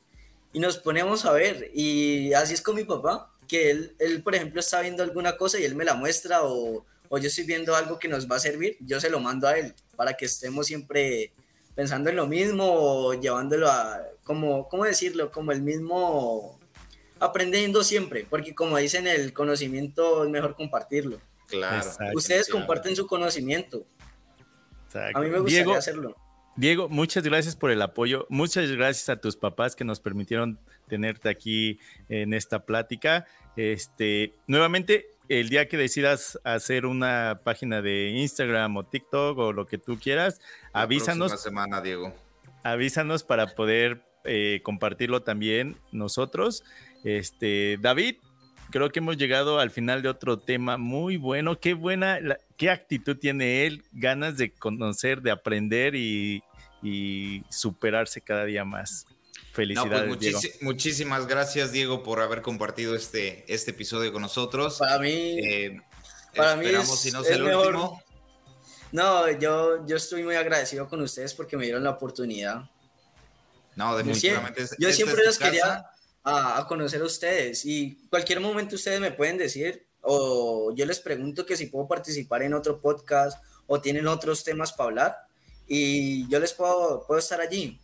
y 0.53 0.59
nos 0.59 0.79
ponemos 0.79 1.27
a 1.27 1.33
ver. 1.33 1.71
Y 1.75 2.33
así 2.33 2.55
es 2.55 2.63
con 2.63 2.77
mi 2.77 2.85
papá, 2.85 3.31
que 3.47 3.71
él, 3.71 3.95
él 3.99 4.23
por 4.23 4.35
ejemplo, 4.35 4.61
está 4.61 4.81
viendo 4.81 5.03
alguna 5.03 5.37
cosa 5.37 5.59
y 5.59 5.65
él 5.65 5.75
me 5.75 5.85
la 5.85 5.95
muestra 5.95 6.43
o, 6.45 6.87
o 7.15 7.19
yo 7.19 7.27
estoy 7.27 7.45
viendo 7.45 7.77
algo 7.77 7.99
que 7.99 8.09
nos 8.09 8.27
va 8.27 8.37
a 8.37 8.41
servir, 8.41 8.79
yo 8.81 8.99
se 8.99 9.11
lo 9.11 9.21
mando 9.21 9.47
a 9.47 9.59
él 9.59 9.75
para 9.97 10.15
que 10.15 10.25
estemos 10.25 10.67
siempre 10.67 11.31
pensando 11.75 12.09
en 12.09 12.17
lo 12.17 12.27
mismo 12.27 12.65
o 12.67 13.13
llevándolo 13.13 13.71
a, 13.71 14.01
como, 14.25 14.67
¿cómo 14.67 14.85
decirlo? 14.85 15.31
Como 15.31 15.53
el 15.53 15.61
mismo, 15.61 16.59
aprendiendo 17.21 17.85
siempre, 17.85 18.27
porque 18.31 18.55
como 18.55 18.79
dicen, 18.79 19.07
el 19.07 19.35
conocimiento 19.35 20.25
es 20.25 20.31
mejor 20.31 20.55
compartirlo. 20.55 21.21
Claro. 21.49 21.87
Ustedes 22.15 22.49
comparten 22.49 22.97
su 22.97 23.07
conocimiento. 23.07 23.85
A 25.15 25.21
mí 25.21 25.29
me 25.29 25.41
gustaría 25.41 25.77
hacerlo. 25.77 26.17
Diego, 26.57 26.89
muchas 26.89 27.25
gracias 27.25 27.57
por 27.57 27.71
el 27.71 27.83
apoyo. 27.83 28.27
Muchas 28.31 28.71
gracias 28.71 29.11
a 29.11 29.21
tus 29.21 29.37
papás 29.37 29.77
que 29.77 29.85
nos 29.85 30.01
permitieron 30.01 30.59
tenerte 30.89 31.29
aquí 31.29 31.79
en 32.09 32.33
esta 32.33 32.65
plática. 32.65 33.27
Este, 33.55 34.33
nuevamente, 34.47 35.11
el 35.41 35.49
día 35.49 35.67
que 35.67 35.79
decidas 35.79 36.39
hacer 36.45 36.85
una 36.85 37.41
página 37.43 37.81
de 37.81 38.11
Instagram 38.11 38.77
o 38.77 38.85
TikTok 38.85 39.39
o 39.39 39.53
lo 39.53 39.67
que 39.67 39.79
tú 39.79 39.99
quieras, 39.99 40.41
La 40.75 40.83
avísanos. 40.83 41.41
semana, 41.41 41.81
Diego. 41.81 42.15
Avísanos 42.63 43.25
para 43.25 43.47
poder 43.55 44.03
eh, 44.25 44.61
compartirlo 44.63 45.23
también 45.23 45.77
nosotros. 45.91 46.65
Este, 47.03 47.79
David, 47.81 48.17
creo 48.71 48.91
que 48.91 48.99
hemos 48.99 49.17
llegado 49.17 49.59
al 49.59 49.71
final 49.71 50.03
de 50.03 50.11
otro 50.11 50.39
tema 50.39 50.77
muy 50.77 51.17
bueno. 51.17 51.59
Qué 51.59 51.73
buena, 51.73 52.19
qué 52.59 52.69
actitud 52.69 53.17
tiene 53.17 53.65
él, 53.67 53.85
ganas 53.93 54.37
de 54.37 54.53
conocer, 54.53 55.23
de 55.23 55.31
aprender 55.31 55.95
y 55.95 56.43
superarse 57.49 58.21
cada 58.21 58.45
día 58.45 58.65
más. 58.67 59.07
Pues 59.55 59.69
Felicidades. 59.69 60.63
Muchísimas 60.63 61.27
gracias, 61.27 61.73
Diego, 61.73 62.03
por 62.03 62.21
haber 62.21 62.41
compartido 62.41 62.95
este, 62.95 63.45
este 63.53 63.73
episodio 63.73 64.11
con 64.11 64.23
nosotros. 64.23 64.79
Para 64.79 64.99
mí, 64.99 65.11
eh, 65.11 65.79
para 66.35 66.57
mí 66.57 66.67
es, 66.67 66.89
si 66.99 67.11
no 67.11 67.23
el, 67.23 67.43
último. 67.43 68.03
No, 68.93 69.31
yo, 69.31 69.87
yo 69.87 69.97
estoy 69.97 70.23
muy 70.23 70.37
agradecido 70.37 70.89
con 70.89 71.03
ustedes 71.03 71.35
porque 71.35 71.59
me 71.59 71.65
dieron 71.65 71.85
la 71.85 71.91
oportunidad. 71.91 72.63
No, 73.77 73.95
definitivamente. 73.95 74.67
Yo 74.79 74.91
siempre, 74.91 75.23
los 75.23 75.39
quería 75.39 75.85
a, 76.25 76.65
conocer 76.67 77.03
a 77.03 77.05
ustedes 77.05 77.67
y 77.67 78.07
cualquier 78.09 78.41
momento 78.41 78.77
ustedes 78.77 79.01
me 79.01 79.13
pueden 79.13 79.37
decir 79.37 79.87
o 80.01 80.73
yo 80.75 80.87
les 80.87 80.99
pregunto 80.99 81.45
que 81.45 81.59
si 81.59 81.67
puedo 81.67 81.87
participar 81.87 82.43
en 82.43 82.55
otro 82.55 82.81
podcast 82.81 83.43
o 83.67 83.83
tienen 83.83 84.07
otros 84.07 84.45
temas 84.45 84.73
para 84.73 84.89
hablar 84.89 85.17
y 85.67 86.27
yo 86.29 86.41
les 86.41 86.55
puedo, 86.55 87.07
puedo 87.07 87.19
estar 87.19 87.41
allí. 87.41 87.82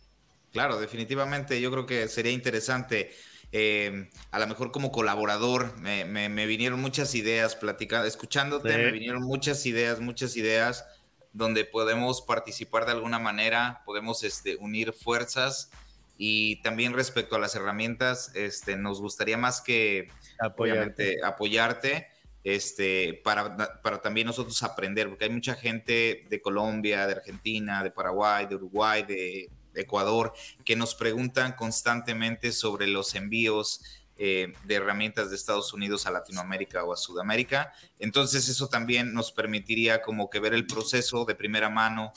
Claro, 0.51 0.79
definitivamente 0.79 1.59
yo 1.61 1.71
creo 1.71 1.85
que 1.85 2.07
sería 2.07 2.31
interesante. 2.31 3.11
Eh, 3.51 4.09
a 4.29 4.39
lo 4.39 4.47
mejor 4.47 4.71
como 4.71 4.91
colaborador 4.91 5.75
me, 5.77 6.05
me, 6.05 6.45
vinieron 6.45 6.79
muchas 6.79 7.15
ideas 7.15 7.55
platicando, 7.55 8.07
escuchándote, 8.07 8.77
me 8.77 8.91
vinieron 8.91 9.23
muchas 9.23 9.65
ideas, 9.65 9.99
muchas 9.99 10.37
ideas 10.37 10.85
donde 11.33 11.65
podemos 11.65 12.21
participar 12.21 12.85
de 12.85 12.91
alguna 12.91 13.19
manera, 13.19 13.81
podemos 13.85 14.23
este, 14.23 14.55
unir 14.57 14.93
fuerzas 14.93 15.71
y 16.17 16.61
también 16.61 16.93
respecto 16.93 17.35
a 17.35 17.39
las 17.39 17.55
herramientas, 17.55 18.31
este, 18.35 18.75
nos 18.75 18.99
gustaría 18.99 19.37
más 19.37 19.61
que 19.61 20.09
apoyarte, 20.39 21.23
apoyarte 21.23 22.07
este, 22.43 23.21
para, 23.23 23.81
para 23.81 24.01
también 24.01 24.27
nosotros 24.27 24.61
aprender, 24.63 25.07
porque 25.07 25.25
hay 25.25 25.31
mucha 25.31 25.55
gente 25.55 26.25
de 26.29 26.41
Colombia, 26.41 27.07
de 27.07 27.13
Argentina, 27.13 27.83
de 27.83 27.91
Paraguay, 27.91 28.47
de 28.47 28.55
Uruguay, 28.55 29.03
de 29.03 29.49
Ecuador, 29.79 30.33
que 30.65 30.75
nos 30.75 30.95
preguntan 30.95 31.53
constantemente 31.53 32.51
sobre 32.51 32.87
los 32.87 33.15
envíos 33.15 33.81
eh, 34.21 34.51
de 34.65 34.75
herramientas 34.75 35.29
de 35.29 35.37
Estados 35.37 35.73
Unidos 35.73 36.05
a 36.05 36.11
Latinoamérica 36.11 36.83
o 36.83 36.91
a 36.91 36.97
Sudamérica. 36.97 37.71
Entonces 37.99 38.49
eso 38.49 38.67
también 38.67 39.13
nos 39.13 39.31
permitiría 39.31 40.01
como 40.01 40.29
que 40.29 40.41
ver 40.41 40.53
el 40.53 40.67
proceso 40.67 41.23
de 41.23 41.35
primera 41.35 41.69
mano 41.69 42.11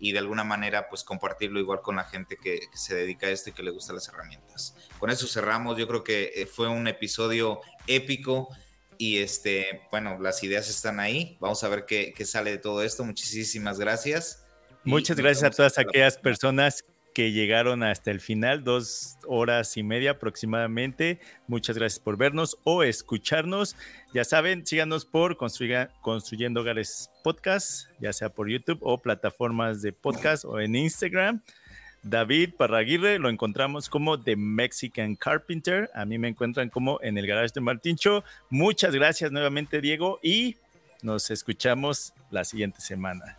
y 0.00 0.10
de 0.10 0.18
alguna 0.18 0.42
manera 0.42 0.88
pues 0.88 1.04
compartirlo 1.04 1.60
igual 1.60 1.80
con 1.80 1.94
la 1.94 2.02
gente 2.02 2.36
que, 2.36 2.58
se 2.74 2.96
dedica 2.96 3.28
a 3.28 3.30
esto 3.30 3.50
y 3.50 3.52
que 3.52 3.62
le 3.62 3.70
gustan 3.70 3.94
las 3.94 4.08
herramientas. 4.08 4.74
Con 4.98 5.10
eso 5.10 5.28
cerramos, 5.28 5.78
yo 5.78 5.86
creo 5.86 6.02
que 6.02 6.32
eh, 6.34 6.46
fue 6.46 6.66
un 6.66 6.88
episodio 6.88 7.60
épico 7.86 8.48
y 8.98 9.18
este, 9.18 9.82
bueno, 9.92 10.18
las 10.20 10.42
ideas 10.42 10.68
están 10.68 10.98
ahí, 10.98 11.36
vamos 11.38 11.62
a 11.62 11.68
ver 11.68 11.86
qué, 11.86 12.12
qué 12.16 12.24
sale 12.24 12.50
de 12.50 12.58
todo 12.58 12.82
esto, 12.82 13.04
muchísimas 13.04 13.78
gracias. 13.78 14.44
Muchas 14.82 15.16
gracias 15.16 15.44
a 15.44 15.50
todas 15.50 15.78
aquellas 15.78 16.18
personas 16.18 16.84
que 17.14 17.30
llegaron 17.30 17.84
hasta 17.84 18.10
el 18.10 18.20
final, 18.20 18.64
dos 18.64 19.16
horas 19.26 19.76
y 19.76 19.84
media 19.84 20.12
aproximadamente. 20.12 21.20
Muchas 21.46 21.78
gracias 21.78 22.00
por 22.00 22.16
vernos 22.16 22.58
o 22.64 22.82
escucharnos. 22.82 23.76
Ya 24.12 24.24
saben, 24.24 24.66
síganos 24.66 25.04
por 25.04 25.36
Construyendo 25.36 26.60
Hogares 26.60 27.10
Podcast, 27.22 27.88
ya 28.00 28.12
sea 28.12 28.30
por 28.30 28.50
YouTube 28.50 28.80
o 28.82 28.98
plataformas 28.98 29.80
de 29.80 29.92
podcast 29.92 30.44
o 30.44 30.60
en 30.60 30.74
Instagram. 30.74 31.40
David 32.02 32.50
Parraguirre 32.58 33.18
lo 33.18 33.30
encontramos 33.30 33.88
como 33.88 34.20
The 34.20 34.34
Mexican 34.36 35.14
Carpenter. 35.14 35.90
A 35.94 36.04
mí 36.04 36.18
me 36.18 36.28
encuentran 36.28 36.68
como 36.68 36.98
en 37.00 37.16
el 37.16 37.26
garage 37.26 37.52
de 37.54 37.60
Martincho. 37.60 38.24
Muchas 38.50 38.92
gracias 38.92 39.30
nuevamente, 39.30 39.80
Diego, 39.80 40.18
y 40.20 40.56
nos 41.02 41.30
escuchamos 41.30 42.12
la 42.30 42.44
siguiente 42.44 42.80
semana. 42.80 43.38